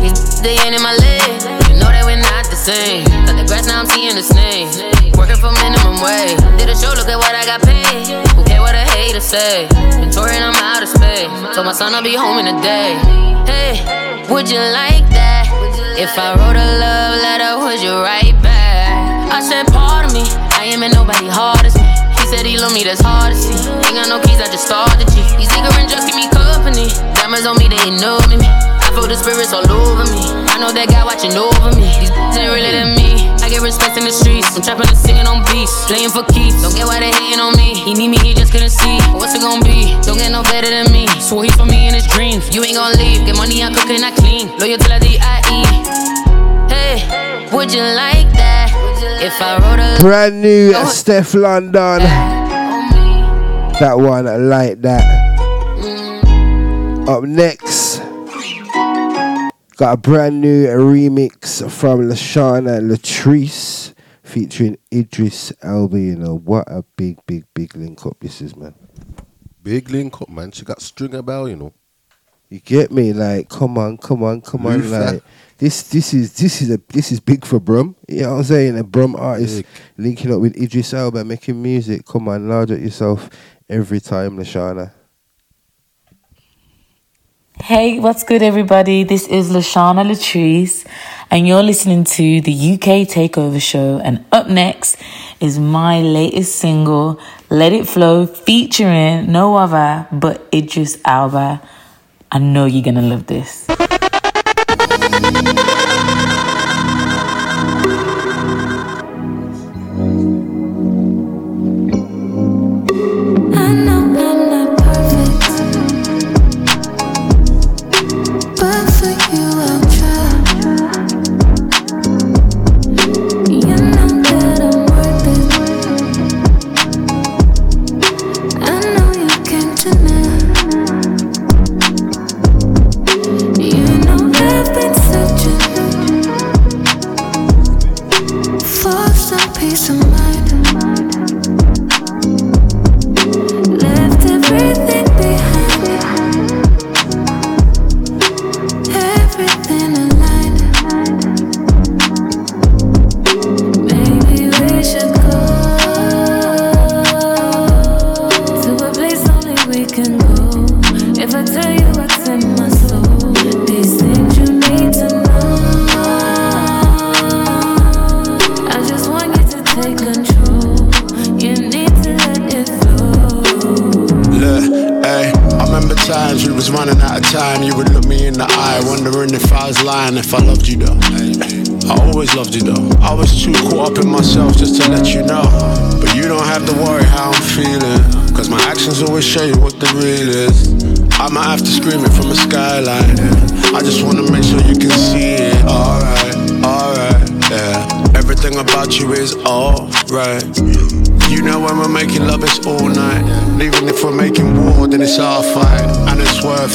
These 0.02 0.42
they 0.42 0.58
ain't 0.66 0.74
in 0.74 0.82
my 0.82 0.98
leg. 0.98 1.30
You 1.70 1.78
know 1.78 1.94
that 1.94 2.02
we're 2.10 2.18
not 2.18 2.50
the 2.50 2.58
same. 2.58 3.06
Cut 3.30 3.38
the 3.38 3.46
grass, 3.46 3.70
now 3.70 3.80
I'm 3.80 3.86
seeing 3.86 4.18
the 4.18 4.26
snakes. 4.26 5.01
Working 5.18 5.38
for 5.38 5.52
minimum 5.64 6.02
wage. 6.02 6.40
Did 6.58 6.70
a 6.70 6.76
show, 6.76 6.94
look 6.96 7.08
at 7.08 7.18
what 7.18 7.36
I 7.36 7.46
got 7.46 7.62
paid. 7.62 8.08
Who 8.36 8.44
care 8.44 8.62
what 8.62 8.76
a 8.76 8.84
hater 8.96 9.20
say? 9.20 9.68
Been 10.00 10.12
touring, 10.12 10.42
I'm 10.42 10.56
out 10.56 10.84
of 10.84 10.90
space. 10.90 11.30
Told 11.54 11.66
my 11.66 11.74
son 11.74 11.94
I'll 11.94 12.04
be 12.04 12.16
home 12.16 12.40
in 12.40 12.48
a 12.48 12.58
day. 12.62 12.98
Hey, 13.46 13.80
would 14.30 14.50
you 14.50 14.60
like 14.60 15.06
that? 15.12 15.50
If 15.98 16.18
I 16.18 16.34
wrote 16.40 16.58
a 16.58 16.68
love 16.80 17.14
letter, 17.22 17.52
would 17.62 17.82
you 17.82 17.94
write 18.02 18.40
back? 18.42 19.30
I 19.32 19.40
said, 19.42 19.68
pardon 19.72 20.14
me, 20.14 20.24
I 20.58 20.72
ain't 20.72 20.80
met 20.80 20.94
nobody 20.94 21.28
hard 21.28 21.66
as 21.66 21.76
me. 21.76 21.88
He 22.20 22.26
said 22.32 22.46
he 22.46 22.58
love 22.58 22.74
me, 22.74 22.84
that's 22.84 23.02
hard 23.02 23.34
to 23.34 23.38
see. 23.38 23.54
Ain't 23.86 23.96
got 23.96 24.08
no 24.08 24.20
keys, 24.24 24.40
I 24.40 24.48
just 24.48 24.66
started 24.66 25.08
G. 25.12 25.22
These 25.38 25.52
ignorant 25.52 25.90
just 25.92 26.08
keep 26.08 26.16
me 26.16 26.26
company. 26.32 26.88
Diamonds 27.20 27.46
on 27.46 27.58
me, 27.60 27.68
they 27.68 27.92
know 28.00 28.18
me. 28.32 28.40
I 28.92 28.94
feel 28.94 29.08
the 29.08 29.16
spirits 29.16 29.56
all 29.56 29.64
over 29.72 30.04
me. 30.12 30.20
I 30.52 30.60
know 30.60 30.68
that 30.76 30.92
guy 30.92 31.00
watching 31.08 31.32
over 31.32 31.72
me. 31.80 31.88
These 32.04 32.12
ain't 32.36 32.52
really 32.52 32.76
than 32.76 32.92
me. 32.92 33.24
I 33.40 33.48
get 33.48 33.64
respect 33.64 33.96
in 33.96 34.04
the 34.04 34.12
streets. 34.12 34.52
I'm 34.52 34.60
trapping 34.60 34.84
and 34.84 35.00
singing 35.00 35.24
on 35.32 35.48
beats. 35.48 35.72
Playing 35.88 36.12
for 36.12 36.28
keeps. 36.28 36.60
Don't 36.60 36.76
get 36.76 36.84
why 36.84 37.00
they 37.00 37.16
hating 37.16 37.40
on 37.40 37.56
me. 37.56 37.72
He 37.72 37.96
need 37.96 38.12
me, 38.12 38.20
he 38.20 38.36
just 38.36 38.52
couldn't 38.52 38.76
see. 38.76 39.00
What's 39.16 39.32
it 39.32 39.40
gonna 39.40 39.64
be? 39.64 39.96
Don't 40.04 40.20
get 40.20 40.28
no 40.36 40.44
better 40.44 40.68
than 40.68 40.92
me. 40.92 41.08
Swore 41.24 41.48
he 41.48 41.52
for 41.56 41.64
me 41.64 41.88
in 41.88 41.96
his 41.96 42.04
dreams. 42.12 42.52
You 42.52 42.68
ain't 42.68 42.76
gonna 42.76 43.00
leave. 43.00 43.24
Get 43.24 43.40
money, 43.40 43.64
I 43.64 43.72
cook 43.72 43.88
and 43.88 44.04
I 44.04 44.12
clean. 44.12 44.52
Loyal 44.60 44.76
till 44.76 44.92
I 44.92 45.00
D.I.E. 45.00 45.60
Hey, 46.68 47.08
would 47.56 47.72
you 47.72 47.88
like 47.96 48.28
that? 48.36 48.76
If 49.24 49.40
I 49.40 49.56
wrote 49.64 49.80
a 49.80 50.04
Brand 50.04 50.44
new 50.44 50.76
Steph 50.92 51.32
London. 51.32 52.04
That 53.80 53.96
one, 53.96 54.28
I 54.28 54.36
like 54.36 54.84
that. 54.84 55.08
Mm. 55.80 57.08
Up 57.08 57.24
next, 57.24 57.71
got 59.82 59.94
a 59.94 59.98
brand 59.98 60.40
new 60.40 60.68
remix 60.68 61.68
from 61.72 62.02
Lashana 62.02 62.80
Latrice 62.88 63.96
featuring 64.22 64.78
Idris 64.94 65.52
Elba. 65.64 66.00
You 66.00 66.18
know, 66.18 66.38
what 66.38 66.68
a 66.68 66.84
big, 66.96 67.18
big, 67.26 67.46
big 67.56 67.76
link 67.76 68.06
up 68.06 68.16
this 68.20 68.42
is, 68.42 68.56
man. 68.56 68.76
Big 69.64 69.90
link 69.90 70.22
up, 70.22 70.30
man. 70.30 70.52
She 70.52 70.66
got 70.66 70.84
stringer 70.84 71.24
bell, 71.24 71.50
you 71.50 71.56
know. 71.56 71.74
You 72.50 72.60
get 72.60 72.92
me? 72.92 73.12
Like, 73.12 73.50
come 73.50 73.76
on, 73.80 73.98
come 73.98 74.22
on, 74.22 74.42
come 74.42 74.68
on. 74.68 74.82
Move 74.82 74.92
that. 74.92 75.14
Like, 75.16 75.24
this, 75.58 75.90
this 75.90 76.14
is 76.14 76.34
this 76.34 76.62
is 76.62 76.70
a 76.70 76.80
this 76.90 77.12
is 77.12 77.20
big 77.20 77.44
for 77.44 77.60
Brum. 77.60 77.96
You 78.08 78.22
know 78.22 78.34
what 78.34 78.38
I'm 78.38 78.44
saying? 78.44 78.78
A 78.78 78.84
Brum 78.84 79.16
artist 79.16 79.64
linking 79.98 80.32
up 80.32 80.42
with 80.42 80.56
Idris 80.62 80.94
Elba, 80.94 81.26
making 81.26 81.60
music. 81.60 82.06
Come 82.06 82.28
on, 82.28 82.48
large 82.48 82.70
at 82.70 82.82
yourself 82.82 83.32
every 83.68 84.00
time, 84.00 84.38
Lashana. 84.38 84.92
Hey, 87.64 88.00
what's 88.00 88.24
good, 88.24 88.42
everybody? 88.42 89.04
This 89.04 89.28
is 89.28 89.52
Lashana 89.52 90.04
Latrice, 90.04 90.84
and 91.30 91.48
you're 91.48 91.62
listening 91.62 92.06
to 92.06 92.42
the 92.42 92.52
UK 92.74 93.08
Takeover 93.08 93.62
Show. 93.62 94.00
And 94.04 94.26
up 94.32 94.48
next 94.48 94.98
is 95.40 95.60
my 95.60 96.02
latest 96.02 96.56
single, 96.56 97.20
Let 97.52 97.72
It 97.72 97.88
Flow, 97.88 98.26
featuring 98.26 99.32
no 99.32 99.58
other 99.58 100.08
but 100.12 100.48
Idris 100.52 101.00
Elba. 101.06 101.62
I 102.32 102.40
know 102.40 102.66
you're 102.66 102.84
gonna 102.84 103.04
love 103.04 103.28
this. 103.28 103.68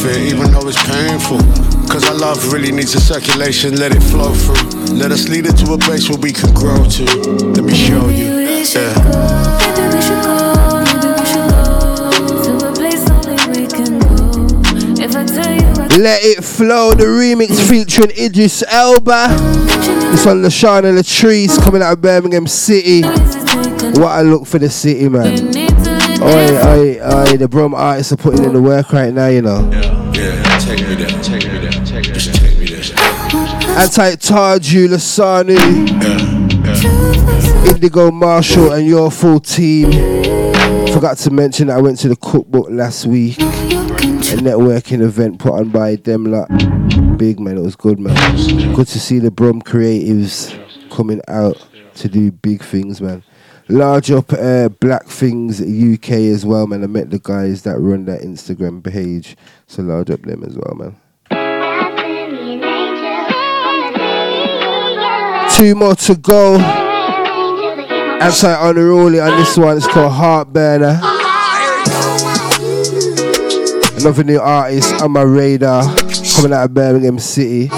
It's 0.08 0.16
it, 0.16 0.32
even 0.32 0.50
though 0.52 0.68
it's 0.68 0.82
painful. 0.86 1.38
Cause 1.88 2.08
our 2.08 2.14
love 2.14 2.52
really 2.52 2.72
needs 2.72 2.94
a 2.94 3.00
circulation, 3.00 3.76
let 3.76 3.94
it 3.94 4.02
flow 4.02 4.32
through. 4.34 4.96
Let 4.96 5.12
us 5.12 5.28
lead 5.28 5.46
it 5.46 5.56
to 5.58 5.72
a 5.72 5.78
place 5.78 6.08
where 6.08 6.18
we 6.18 6.32
can 6.32 6.52
grow 6.54 6.84
to. 6.84 7.04
Let 7.54 7.64
me 7.64 7.74
show 7.74 8.08
you. 8.08 8.36
Yeah. 8.74 8.92
Maybe 9.76 9.94
we 9.94 10.02
should 10.02 10.22
go, 10.22 10.82
maybe 10.84 11.08
we 11.14 11.24
should 11.26 11.48
go 11.50 11.60
to 12.42 12.66
a 12.66 12.72
place 12.74 13.08
only 13.10 13.36
we 13.52 13.66
can 13.66 13.98
go. 13.98 14.06
If 15.02 15.14
I 15.14 15.24
tell 15.24 15.54
you 15.54 15.66
what 15.78 15.96
Let 15.96 16.22
It 16.22 16.44
Flow, 16.44 16.94
the 16.94 17.04
remix 17.04 17.68
featuring 17.68 18.10
Idris 18.16 18.64
Elba. 18.68 19.28
It's 20.12 20.26
on 20.26 20.42
Lashana 20.42 20.96
Latrice 20.96 21.62
coming 21.62 21.82
out 21.82 21.92
of 21.92 22.00
Birmingham 22.00 22.46
City. 22.46 23.02
What 23.02 24.18
a 24.18 24.22
look 24.22 24.46
for 24.46 24.58
the 24.58 24.68
city, 24.68 25.08
man. 25.08 25.54
Oi, 26.22 26.28
oi, 26.28 26.98
oi, 27.02 27.36
the 27.36 27.46
Brum 27.48 27.74
artists 27.74 28.12
are 28.12 28.16
putting 28.16 28.44
in 28.44 28.52
the 28.54 28.62
work 28.62 28.92
right 28.92 29.12
now, 29.12 29.26
you 29.26 29.42
know. 29.42 29.68
Yeah, 29.70 29.85
take 30.76 30.88
me 30.88 30.94
there, 30.94 31.22
take 31.22 31.44
me 31.44 31.58
there, 31.58 31.70
take 31.70 32.06
me 32.06 32.12
there. 32.12 32.32
Take 32.34 32.58
me 32.58 32.66
there. 32.66 32.98
Anti 33.78 34.16
Lasanu, 34.88 35.56
Indigo 37.68 38.10
Marshall, 38.10 38.72
and 38.72 38.86
your 38.86 39.10
full 39.10 39.40
team. 39.40 39.92
Forgot 40.92 41.18
to 41.18 41.30
mention 41.30 41.66
that 41.68 41.78
I 41.78 41.80
went 41.80 41.98
to 42.00 42.08
the 42.08 42.16
cookbook 42.16 42.68
last 42.70 43.06
week, 43.06 43.38
a 43.38 44.38
networking 44.40 45.02
event 45.02 45.38
put 45.38 45.52
on 45.52 45.70
by 45.70 45.96
them 45.96 46.24
lot. 46.24 46.48
Big 47.18 47.40
man, 47.40 47.58
it 47.58 47.62
was 47.62 47.76
good, 47.76 47.98
man. 47.98 48.14
Good 48.74 48.86
to 48.88 49.00
see 49.00 49.18
the 49.18 49.30
Brum 49.30 49.62
creatives 49.62 50.58
coming 50.90 51.20
out 51.28 51.66
to 51.96 52.08
do 52.08 52.30
big 52.30 52.62
things, 52.62 53.00
man. 53.00 53.22
Large 53.68 54.12
up 54.12 54.32
uh, 54.32 54.68
Black 54.68 55.06
Things 55.06 55.60
UK 55.60 56.10
as 56.10 56.46
well, 56.46 56.68
man. 56.68 56.84
I 56.84 56.86
met 56.86 57.10
the 57.10 57.18
guys 57.18 57.62
that 57.62 57.78
run 57.80 58.04
that 58.04 58.20
Instagram 58.20 58.84
page, 58.84 59.36
so 59.66 59.82
large 59.82 60.08
up 60.10 60.22
them 60.22 60.44
as 60.44 60.56
well, 60.56 60.74
man. 60.76 60.96
Two 65.56 65.74
more 65.74 65.96
to 65.96 66.14
go. 66.14 66.58
Outside 68.20 68.70
Unruly 68.70 69.18
on 69.18 69.36
this 69.36 69.56
one, 69.58 69.76
it's 69.78 69.86
called 69.88 70.12
Heartburner. 70.12 71.00
Another 73.98 74.22
new 74.22 74.38
artist 74.38 75.02
on 75.02 75.10
my 75.10 75.22
radar 75.22 75.82
coming 76.36 76.52
out 76.52 76.66
of 76.66 76.74
Birmingham 76.74 77.18
City. 77.18 77.68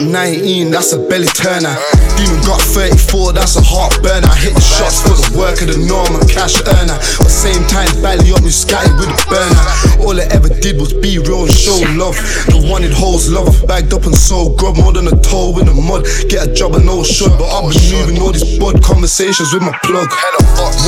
Chucky 0.00 0.12
19, 0.12 0.70
that's 0.70 0.92
a 0.94 0.98
belly 0.98 1.26
turner. 1.26 1.76
Demon 2.20 2.44
got 2.44 2.60
34, 2.60 3.32
that's 3.32 3.56
a 3.56 3.64
heart 3.64 3.96
burner. 4.04 4.28
I 4.28 4.36
hit 4.36 4.52
the 4.52 4.60
shots 4.60 5.00
for 5.00 5.16
the 5.16 5.40
work 5.40 5.64
of 5.64 5.72
the 5.72 5.80
norm, 5.80 6.12
cash 6.28 6.60
earner. 6.60 7.00
But 7.16 7.32
same 7.32 7.64
time, 7.64 7.88
belly 8.04 8.28
up 8.36 8.44
me 8.44 8.52
scattered 8.52 8.92
with 9.00 9.08
a 9.08 9.16
burner. 9.24 9.64
All 10.04 10.12
I 10.12 10.28
ever 10.28 10.52
did 10.52 10.76
was 10.76 10.92
be 10.92 11.16
real 11.16 11.48
and 11.48 11.56
show 11.56 11.80
love. 11.96 12.20
The 12.52 12.60
wanted 12.68 12.92
hoes, 12.92 13.32
love, 13.32 13.48
I 13.48 13.80
bagged 13.80 13.96
up 13.96 14.04
and 14.04 14.12
sold 14.12 14.60
grub 14.60 14.76
more 14.76 14.92
than 14.92 15.08
a 15.08 15.16
toe 15.24 15.56
in 15.56 15.64
the 15.64 15.72
mud. 15.72 16.04
Get 16.28 16.44
a 16.44 16.52
job 16.52 16.76
and 16.76 16.84
no 16.84 17.00
should, 17.00 17.32
but 17.40 17.48
I've 17.48 17.72
been 17.72 17.88
moving 17.88 18.20
all 18.20 18.36
these 18.36 18.60
bud 18.60 18.84
conversations 18.84 19.56
with 19.56 19.64
my 19.64 19.72
plug. 19.80 20.12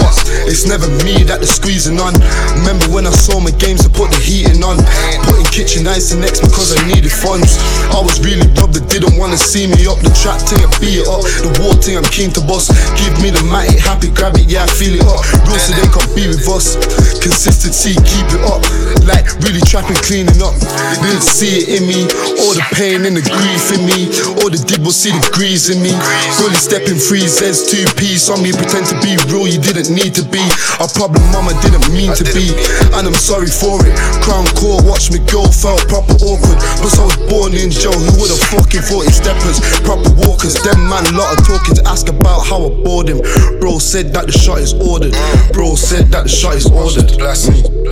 What? 0.05 0.13
It's 0.45 0.69
never 0.69 0.85
me 1.01 1.25
that 1.33 1.41
they're 1.41 1.49
squeezing 1.49 1.97
on. 1.97 2.13
Remember 2.61 2.93
when 2.93 3.09
I 3.09 3.15
saw 3.17 3.41
my 3.41 3.57
games 3.57 3.81
to 3.89 3.89
put 3.89 4.13
the 4.13 4.21
heating 4.21 4.61
on? 4.61 4.77
Putting 5.25 5.49
kitchen 5.49 5.89
ice 5.89 6.13
next 6.13 6.45
because 6.45 6.77
I 6.77 6.85
needed 6.93 7.09
funds. 7.09 7.57
I 7.89 8.05
was 8.05 8.21
really 8.21 8.45
rubbed, 8.61 8.77
they 8.77 8.85
didn't 8.85 9.17
wanna 9.17 9.41
see 9.41 9.65
me 9.65 9.89
up. 9.89 9.97
The 10.05 10.13
track 10.13 10.45
thing, 10.45 10.61
I 10.61 10.69
beat 10.77 11.01
it 11.01 11.09
up. 11.09 11.22
The 11.23 11.51
war 11.63 11.75
thing, 11.79 11.97
I'm 11.97 12.09
keen 12.11 12.31
to 12.37 12.43
boss. 12.43 12.69
Give 12.99 13.15
me 13.23 13.31
the 13.31 13.43
matic, 13.49 13.79
happy, 13.79 14.11
grab 14.11 14.37
it, 14.37 14.51
yeah, 14.51 14.65
I 14.65 14.71
feel 14.71 14.95
it 14.95 15.07
up. 15.07 15.23
Real 15.47 15.59
so 15.59 15.73
they 15.75 15.89
can't 15.89 16.13
be 16.15 16.27
with 16.29 16.47
us. 16.49 16.75
Consistency, 17.23 17.95
keep 18.03 18.27
it 18.35 18.43
up. 18.47 18.63
Like 19.07 19.27
really 19.47 19.63
trapping, 19.63 19.99
cleaning 20.03 20.43
up. 20.43 20.55
Didn't 21.03 21.23
see 21.23 21.63
it 21.63 21.81
in 21.81 21.83
me. 21.87 22.07
All 22.43 22.55
the 22.55 22.65
pain 22.75 23.07
and 23.07 23.15
the 23.15 23.25
grief 23.25 23.65
in 23.75 23.83
me. 23.87 24.11
All 24.43 24.51
the 24.51 24.59
was 24.83 24.99
see 24.99 25.15
the 25.15 25.23
grease 25.31 25.71
in 25.71 25.79
me. 25.83 25.95
Fully 26.39 26.59
stepping 26.59 26.99
free, 26.99 27.27
says 27.27 27.63
two 27.67 27.87
piece 27.95 28.29
on 28.29 28.43
me. 28.43 28.51
Pretend 28.53 28.87
to 28.91 28.97
be 29.01 29.15
real, 29.31 29.47
you 29.47 29.63
didn't 29.63 29.91
need 29.95 30.15
to 30.19 30.25
be. 30.27 30.43
A 30.83 30.87
problem, 30.91 31.23
mama 31.31 31.55
didn't 31.63 31.87
mean 31.95 32.11
to 32.19 32.25
be. 32.35 32.51
And 32.99 33.07
I'm 33.07 33.17
sorry 33.17 33.51
for 33.51 33.79
it. 33.87 33.95
Crown 34.27 34.47
core, 34.59 34.83
watch 34.83 35.11
me 35.15 35.23
go, 35.31 35.47
felt 35.47 35.87
proper 35.87 36.19
awkward. 36.23 36.59
Plus 36.83 36.99
I 36.99 37.05
was 37.07 37.19
born 37.31 37.55
in 37.55 37.71
jail, 37.71 37.95
who 37.95 38.13
would've 38.19 38.43
fucking 38.51 38.83
40 38.83 39.11
steppers? 39.15 39.59
Proper 39.87 40.11
walkers, 40.19 40.59
them 40.63 40.79
man, 40.91 41.07
lot 41.13 41.39
of 41.39 41.47
talking 41.47 41.75
to 41.75 41.83
ask 41.87 42.09
about 42.09 42.47
how 42.47 42.65
I 42.65 42.69
bored 42.83 43.09
him. 43.09 43.19
Bro 43.61 43.79
said 43.79 44.13
that 44.15 44.27
the 44.27 44.33
shot 44.33 44.59
is 44.59 44.73
ordered. 44.75 45.13
Bro 45.53 45.75
said 45.77 46.07
that 46.09 46.25
the 46.25 46.29
shot 46.29 46.57
is 46.57 46.67
ordered. 46.71 47.11
Mm. 47.11 47.83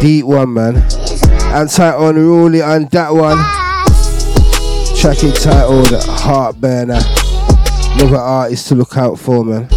Deep 0.00 0.24
one, 0.24 0.54
man. 0.54 0.76
Anti 1.52 2.08
unruly 2.08 2.62
on 2.62 2.86
that 2.86 3.12
one. 3.12 3.38
Track 4.96 5.22
entitled 5.24 5.88
Heartburner. 6.18 7.02
Another 7.94 8.16
artist 8.16 8.68
to 8.68 8.74
look 8.74 8.96
out 8.96 9.18
for, 9.18 9.44
man. 9.44 9.68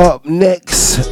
Up 0.00 0.24
next, 0.24 1.10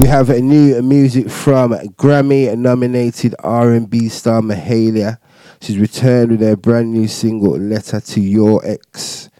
we 0.00 0.08
have 0.08 0.30
a 0.30 0.40
new 0.40 0.82
music 0.82 1.30
from 1.30 1.70
Grammy-nominated 1.70 3.36
R&B 3.38 4.08
star 4.08 4.40
Mahalia. 4.40 5.18
She's 5.60 5.78
returned 5.78 6.32
with 6.32 6.40
her 6.40 6.56
brand 6.56 6.92
new 6.92 7.06
single 7.06 7.56
"Letter 7.56 8.00
to 8.00 8.20
Your 8.20 8.66
Ex," 8.66 9.30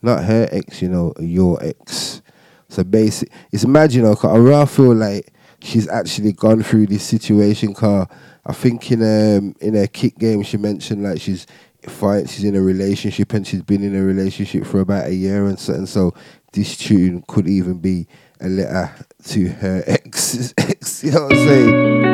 not 0.00 0.24
her 0.24 0.48
ex, 0.50 0.80
you 0.80 0.88
know, 0.88 1.12
your 1.20 1.62
ex. 1.62 2.22
So 2.70 2.82
basic, 2.82 3.30
it's 3.52 3.66
mad, 3.66 3.92
you 3.92 4.00
know. 4.00 4.14
'cause 4.14 4.34
I 4.34 4.38
really 4.38 4.66
feel 4.68 4.94
like 4.94 5.30
she's 5.60 5.86
actually 5.86 6.32
gone 6.32 6.62
through 6.62 6.86
this 6.86 7.02
situation. 7.02 7.74
Cause 7.74 8.06
I 8.46 8.54
think 8.54 8.90
in 8.90 9.02
um 9.02 9.54
in 9.60 9.74
her 9.74 9.86
kick 9.86 10.16
game 10.16 10.42
she 10.44 10.56
mentioned 10.56 11.02
like 11.02 11.20
she's 11.20 11.46
fight 11.82 12.30
she's 12.30 12.44
in 12.44 12.56
a 12.56 12.62
relationship 12.62 13.34
and 13.34 13.46
she's 13.46 13.60
been 13.60 13.84
in 13.84 13.94
a 13.94 14.02
relationship 14.02 14.64
for 14.64 14.80
about 14.80 15.06
a 15.06 15.14
year 15.14 15.44
and 15.44 15.58
so 15.58 15.74
and 15.74 15.86
so 15.86 16.14
this 16.54 16.76
tune 16.76 17.22
could 17.26 17.46
even 17.48 17.78
be 17.78 18.06
a 18.40 18.48
letter 18.48 18.90
to 19.24 19.48
her 19.48 19.82
ex 19.86 20.54
ex 20.58 21.04
you 21.04 21.10
know 21.12 21.24
what 21.24 21.32
I'm 21.32 21.38
saying 21.48 22.04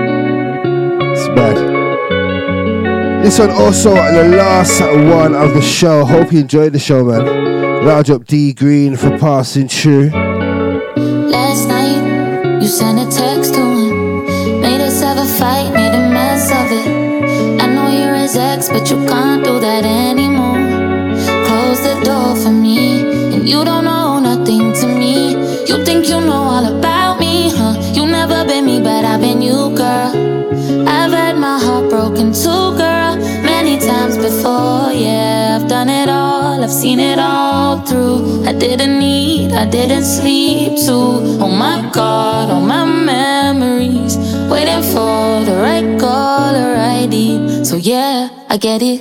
it's 1.12 1.28
bad 1.28 1.56
this 3.24 3.38
one 3.38 3.50
also 3.50 3.94
the 3.94 4.34
last 4.36 4.80
one 4.80 5.34
of 5.34 5.54
the 5.54 5.62
show 5.62 6.04
hope 6.04 6.32
you 6.32 6.40
enjoyed 6.40 6.72
the 6.72 6.78
show 6.78 7.04
man 7.04 7.84
large 7.84 8.10
up 8.10 8.24
Dee 8.26 8.52
Green 8.52 8.96
for 8.96 9.16
passing 9.18 9.68
through 9.68 10.10
Last 11.30 11.68
night, 11.68 12.60
you 12.62 12.68
sent 12.68 12.98
a 12.98 13.16
text 13.16 13.54
to 13.54 13.60
him. 13.60 14.60
Made 14.60 14.80
us 14.80 15.00
have 15.00 15.16
a 15.16 15.24
fight, 15.38 15.72
made 15.72 15.94
a 15.94 16.10
mess 16.10 16.50
of 16.50 16.70
it. 16.70 17.62
I 17.62 17.66
know 17.74 17.88
you're 17.88 18.14
his 18.14 18.36
ex, 18.36 18.68
but 18.68 18.90
you 18.90 18.96
can't 19.06 19.44
do 19.44 19.58
that 19.60 19.84
anymore. 19.84 20.58
Close 21.46 21.80
the 21.82 22.00
door 22.04 22.36
for 22.36 22.50
me, 22.50 23.02
and 23.34 23.48
you 23.48 23.64
don't 23.64 23.84
know 23.84 23.99
all, 36.60 36.64
I've 36.64 36.72
seen 36.72 37.00
it 37.00 37.18
all 37.18 37.78
through. 37.86 38.44
I 38.44 38.52
didn't 38.52 39.02
eat, 39.02 39.52
I 39.52 39.66
didn't 39.66 40.04
sleep 40.04 40.76
too. 40.76 41.40
Oh 41.40 41.48
my 41.48 41.88
god, 41.92 42.50
all 42.50 42.60
my 42.60 42.84
memories. 42.84 44.16
Waiting 44.50 44.82
for 44.92 45.44
the 45.48 45.56
right 45.62 45.98
call, 45.98 46.52
the 46.52 46.74
right 46.76 47.08
deed. 47.10 47.66
So 47.66 47.76
yeah, 47.76 48.28
I 48.48 48.56
get 48.56 48.82
it. 48.82 49.00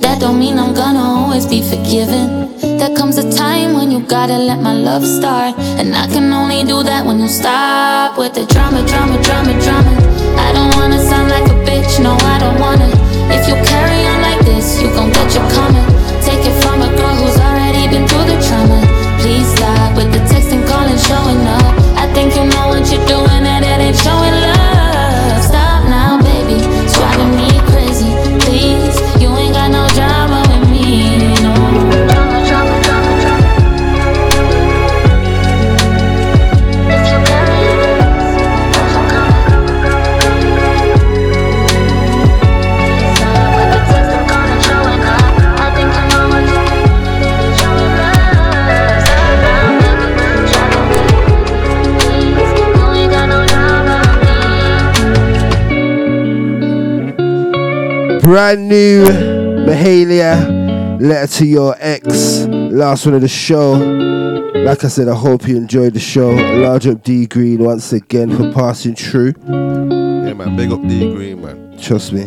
That 0.00 0.20
don't 0.20 0.38
mean 0.38 0.58
I'm 0.58 0.74
gonna 0.74 1.00
always 1.00 1.46
be 1.46 1.60
forgiven. 1.62 2.56
There 2.78 2.94
comes 2.96 3.18
a 3.18 3.26
time 3.30 3.74
when 3.74 3.90
you 3.90 4.00
gotta 4.00 4.38
let 4.38 4.60
my 4.60 4.72
love 4.72 5.04
start. 5.04 5.58
And 5.78 5.94
I 5.94 6.06
can 6.06 6.32
only 6.32 6.64
do 6.64 6.82
that 6.82 7.04
when 7.04 7.18
you 7.20 7.28
stop 7.28 8.16
with 8.16 8.34
the 8.34 8.46
drama, 8.46 8.86
drama, 8.86 9.20
drama, 9.22 9.52
drama. 9.60 9.92
I 10.38 10.52
don't 10.52 10.72
wanna 10.76 11.00
sound 11.02 11.28
like 11.30 11.46
a 11.50 11.56
bitch, 11.68 12.02
no, 12.02 12.12
I 12.34 12.38
don't 12.38 12.58
wanna. 12.58 12.88
If 13.36 13.48
you 13.48 13.56
carry 13.68 14.06
on 14.06 14.22
like 14.22 14.44
this, 14.46 14.80
you 14.80 14.88
gon' 14.94 15.10
get 15.10 15.34
your 15.34 15.48
karma. 15.50 15.95
Showing 21.06 21.46
up. 21.46 21.74
I 22.02 22.04
think 22.14 22.34
you 22.34 22.44
know 22.52 22.66
what 22.72 22.84
you're 22.90 23.06
doing, 23.06 23.35
brand 58.26 58.68
new 58.68 59.04
Mahalia 59.68 61.00
letter 61.00 61.32
to 61.34 61.46
your 61.46 61.76
ex 61.78 62.44
last 62.48 63.06
one 63.06 63.14
of 63.14 63.20
the 63.20 63.28
show 63.28 63.74
like 64.64 64.82
I 64.82 64.88
said 64.88 65.06
I 65.06 65.14
hope 65.14 65.46
you 65.46 65.56
enjoyed 65.56 65.94
the 65.94 66.00
show 66.00 66.30
large 66.32 66.88
up 66.88 67.04
Dee 67.04 67.26
Green 67.26 67.62
once 67.62 67.92
again 67.92 68.36
for 68.36 68.50
passing 68.52 68.96
through 68.96 69.34
Yeah, 69.46 70.32
man. 70.32 70.56
Big 70.56 70.72
up 70.72 70.82
Dee 70.82 71.14
Green, 71.14 71.40
man. 71.40 71.78
trust 71.78 72.12
me 72.12 72.26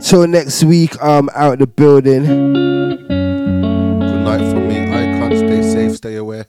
till 0.00 0.26
next 0.26 0.64
week 0.64 1.02
I'm 1.02 1.30
out 1.30 1.60
the 1.60 1.66
building 1.66 2.24
Good 2.26 4.20
night 4.22 4.50
from 4.50 4.68
me. 4.68 4.80
Icon. 4.82 5.30
Stay 5.34 5.62
safe. 5.62 5.96
Stay 5.96 6.16
aware. 6.16 6.44